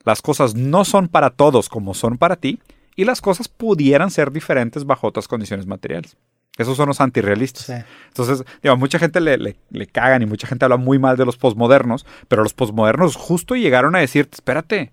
las 0.03 0.21
cosas 0.21 0.53
no 0.53 0.85
son 0.85 1.07
para 1.07 1.31
todos 1.31 1.67
como 1.67 1.95
son 1.95 2.19
para 2.19 2.35
ti, 2.35 2.59
y 2.95 3.05
las 3.05 3.19
cosas 3.19 3.47
pudieran 3.47 4.11
ser 4.11 4.31
diferentes 4.31 4.85
bajo 4.85 5.07
otras 5.07 5.27
condiciones 5.27 5.65
materiales. 5.65 6.15
Esos 6.55 6.77
son 6.77 6.89
los 6.89 7.01
antirrealistas. 7.01 7.83
Entonces, 8.09 8.45
digo, 8.61 8.77
mucha 8.77 8.99
gente 8.99 9.19
le, 9.21 9.39
le, 9.39 9.87
cagan 9.87 10.21
y 10.21 10.27
mucha 10.27 10.45
gente 10.45 10.65
habla 10.65 10.77
muy 10.77 10.99
mal 10.99 11.17
de 11.17 11.25
los 11.25 11.35
posmodernos, 11.35 12.05
pero 12.27 12.43
los 12.43 12.53
posmodernos 12.53 13.15
justo 13.15 13.55
llegaron 13.55 13.95
a 13.95 13.99
decir, 13.99 14.29
espérate, 14.31 14.91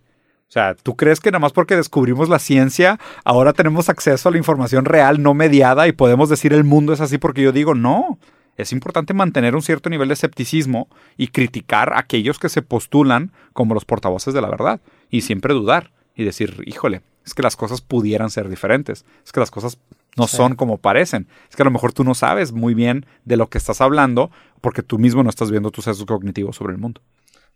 o 0.48 0.52
sea, 0.52 0.74
¿tú 0.74 0.96
crees 0.96 1.20
que 1.20 1.30
nada 1.30 1.40
más 1.40 1.52
porque 1.52 1.76
descubrimos 1.76 2.30
la 2.30 2.38
ciencia, 2.38 2.98
ahora 3.26 3.52
tenemos 3.52 3.90
acceso 3.90 4.30
a 4.30 4.32
la 4.32 4.38
información 4.38 4.86
real, 4.86 5.22
no 5.22 5.34
mediada, 5.34 5.86
y 5.86 5.92
podemos 5.92 6.30
decir 6.30 6.54
el 6.54 6.64
mundo 6.64 6.94
es 6.94 7.02
así 7.02 7.18
porque 7.18 7.42
yo 7.42 7.52
digo, 7.52 7.74
no, 7.74 8.18
es 8.56 8.72
importante 8.72 9.14
mantener 9.14 9.54
un 9.54 9.62
cierto 9.62 9.90
nivel 9.90 10.08
de 10.08 10.14
escepticismo 10.14 10.88
y 11.16 11.28
criticar 11.28 11.92
a 11.92 12.00
aquellos 12.00 12.38
que 12.38 12.48
se 12.48 12.62
postulan 12.62 13.32
como 13.52 13.74
los 13.74 13.84
portavoces 13.84 14.34
de 14.34 14.40
la 14.40 14.50
verdad 14.50 14.80
y 15.10 15.22
siempre 15.22 15.54
dudar 15.54 15.92
y 16.14 16.24
decir, 16.24 16.62
híjole, 16.66 17.02
es 17.24 17.34
que 17.34 17.42
las 17.42 17.56
cosas 17.56 17.80
pudieran 17.80 18.30
ser 18.30 18.48
diferentes, 18.48 19.04
es 19.24 19.32
que 19.32 19.40
las 19.40 19.50
cosas 19.50 19.78
no 20.16 20.26
son 20.26 20.56
como 20.56 20.78
parecen, 20.78 21.28
es 21.48 21.56
que 21.56 21.62
a 21.62 21.64
lo 21.64 21.70
mejor 21.70 21.92
tú 21.92 22.04
no 22.04 22.14
sabes 22.14 22.52
muy 22.52 22.74
bien 22.74 23.06
de 23.24 23.36
lo 23.36 23.48
que 23.48 23.58
estás 23.58 23.80
hablando 23.80 24.30
porque 24.60 24.82
tú 24.82 24.98
mismo 24.98 25.22
no 25.22 25.30
estás 25.30 25.50
viendo 25.50 25.70
tus 25.70 25.84
sesgos 25.84 26.06
cognitivos 26.06 26.56
sobre 26.56 26.72
el 26.72 26.78
mundo. 26.78 27.00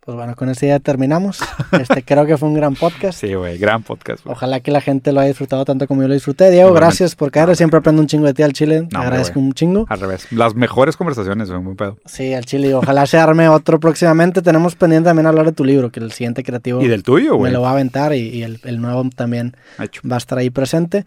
Pues 0.05 0.15
bueno, 0.15 0.35
con 0.35 0.49
esta 0.49 0.67
ya 0.67 0.79
terminamos. 0.79 1.39
Este, 1.71 2.03
creo 2.03 2.25
que 2.25 2.37
fue 2.37 2.47
un 2.47 2.53
gran 2.53 2.75
podcast. 2.75 3.19
Sí, 3.19 3.33
güey, 3.33 3.57
gran 3.57 3.83
podcast. 3.83 4.25
Ojalá 4.25 4.59
que 4.59 4.71
la 4.71 4.81
gente 4.81 5.11
lo 5.11 5.19
haya 5.19 5.29
disfrutado 5.29 5.65
tanto 5.65 5.87
como 5.87 6.03
yo 6.03 6.07
lo 6.07 6.13
disfruté. 6.13 6.51
Diego, 6.51 6.71
gracias 6.73 7.15
por 7.15 7.31
caer. 7.31 7.55
Siempre 7.55 7.79
aprendo 7.79 8.01
un 8.01 8.07
chingo 8.07 8.25
de 8.25 8.33
ti 8.33 8.43
al 8.43 8.53
chile. 8.53 8.87
Te 8.89 8.97
agradezco 8.97 9.39
un 9.39 9.53
chingo. 9.53 9.85
Al 9.89 9.99
revés. 9.99 10.31
Las 10.31 10.55
mejores 10.55 10.95
conversaciones, 10.95 11.49
güey, 11.49 11.61
muy 11.61 11.75
pedo. 11.75 11.97
Sí, 12.05 12.33
al 12.33 12.45
chile. 12.45 12.73
Ojalá 12.73 13.05
se 13.07 13.17
arme 13.17 13.49
otro 13.49 13.79
próximamente. 13.79 14.41
Tenemos 14.41 14.75
pendiente 14.75 15.09
también 15.09 15.25
hablar 15.25 15.47
de 15.47 15.51
tu 15.51 15.65
libro, 15.65 15.91
que 15.91 15.99
el 15.99 16.11
siguiente 16.11 16.43
creativo. 16.43 16.81
Y 16.81 16.87
del 16.87 17.03
tuyo, 17.03 17.35
güey. 17.35 17.51
Me 17.51 17.53
lo 17.53 17.63
va 17.63 17.69
a 17.69 17.73
aventar 17.73 18.13
y, 18.13 18.43
el, 18.43 18.81
nuevo 18.81 19.09
también 19.15 19.55
va 19.79 20.15
a 20.15 20.17
estar 20.17 20.37
ahí 20.37 20.49
presente. 20.49 21.05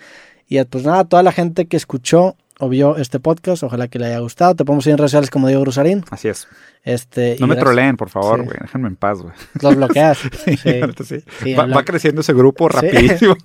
Y 0.48 0.62
pues 0.64 0.84
nada, 0.84 1.04
toda 1.04 1.22
la 1.22 1.32
gente 1.32 1.66
que 1.66 1.76
escuchó 1.76 2.36
o 2.58 2.68
vio 2.68 2.96
este 2.96 3.20
podcast, 3.20 3.62
ojalá 3.62 3.88
que 3.88 3.98
le 3.98 4.06
haya 4.06 4.18
gustado. 4.18 4.54
Te 4.54 4.64
podemos 4.64 4.86
ir 4.86 4.92
en 4.92 4.98
redes 4.98 5.10
sociales 5.10 5.30
como 5.30 5.48
Diego 5.48 5.64
Rosarín. 5.64 6.04
Así 6.10 6.28
es. 6.28 6.48
Este, 6.84 7.36
no 7.40 7.46
me 7.46 7.56
troleen, 7.56 7.96
por 7.96 8.08
favor, 8.08 8.44
güey. 8.44 8.56
Déjenme 8.60 8.88
en 8.88 8.96
paz, 8.96 9.20
güey. 9.20 9.34
Los 9.60 9.76
bloqueas. 9.76 10.18
sí, 10.44 11.54
va, 11.54 11.84
creciendo 11.84 12.22
ese 12.22 12.32
grupo 12.32 12.68
rapidísimo. 12.68 13.36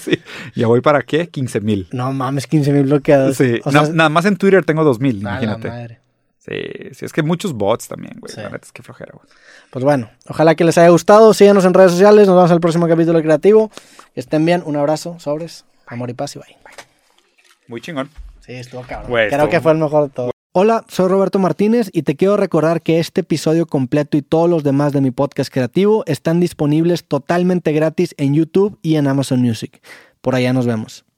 ¿Ya 0.54 0.66
voy 0.66 0.80
para 0.80 1.02
qué? 1.02 1.28
15 1.28 1.60
mil. 1.60 1.88
No 1.92 2.12
mames, 2.12 2.46
15 2.46 2.72
mil 2.72 2.84
bloqueados. 2.84 3.36
Sí. 3.36 3.60
nada 3.66 4.08
más 4.08 4.24
en 4.24 4.36
Twitter 4.36 4.64
tengo 4.64 4.84
2 4.84 5.00
mil, 5.00 5.20
imagínate. 5.20 6.00
Sí, 6.38 6.54
sí, 6.92 7.04
es 7.04 7.12
que 7.12 7.22
muchos 7.22 7.52
bots 7.52 7.88
también, 7.88 8.16
güey. 8.20 8.34
La 8.36 8.44
verdad 8.44 8.60
es 8.64 8.72
que 8.72 8.82
flojera, 8.82 9.12
güey. 9.12 9.26
Pues 9.70 9.84
bueno, 9.84 10.10
ojalá 10.28 10.54
que 10.54 10.64
les 10.64 10.78
haya 10.78 10.88
gustado. 10.88 11.34
Síganos 11.34 11.64
en 11.66 11.74
redes 11.74 11.92
sociales. 11.92 12.26
Nos 12.26 12.36
vemos 12.36 12.50
al 12.50 12.60
próximo 12.60 12.88
capítulo 12.88 13.20
creativo. 13.20 13.70
Que 14.14 14.20
estén 14.20 14.46
bien. 14.46 14.62
Un 14.64 14.76
abrazo, 14.76 15.18
sobres. 15.18 15.66
Amor 15.86 16.08
y 16.08 16.14
paz 16.14 16.36
y 16.36 16.38
bye. 16.38 16.56
Muy 17.66 17.82
chingón. 17.82 18.08
Sí, 18.48 18.54
estuvo 18.54 18.80
cabrón. 18.80 19.28
Creo 19.28 19.48
que 19.50 19.60
fue 19.60 19.72
el 19.72 19.78
mejor 19.78 20.04
de 20.04 20.08
todo. 20.08 20.30
Hola, 20.52 20.86
soy 20.88 21.08
Roberto 21.08 21.38
Martínez 21.38 21.90
y 21.92 22.02
te 22.02 22.16
quiero 22.16 22.38
recordar 22.38 22.80
que 22.80 22.98
este 22.98 23.20
episodio 23.20 23.66
completo 23.66 24.16
y 24.16 24.22
todos 24.22 24.48
los 24.48 24.64
demás 24.64 24.94
de 24.94 25.02
mi 25.02 25.10
podcast 25.10 25.52
creativo 25.52 26.02
están 26.06 26.40
disponibles 26.40 27.06
totalmente 27.06 27.72
gratis 27.72 28.14
en 28.16 28.32
YouTube 28.32 28.78
y 28.80 28.96
en 28.96 29.06
Amazon 29.06 29.42
Music. 29.42 29.82
Por 30.22 30.34
allá 30.34 30.54
nos 30.54 30.66
vemos. 30.66 31.04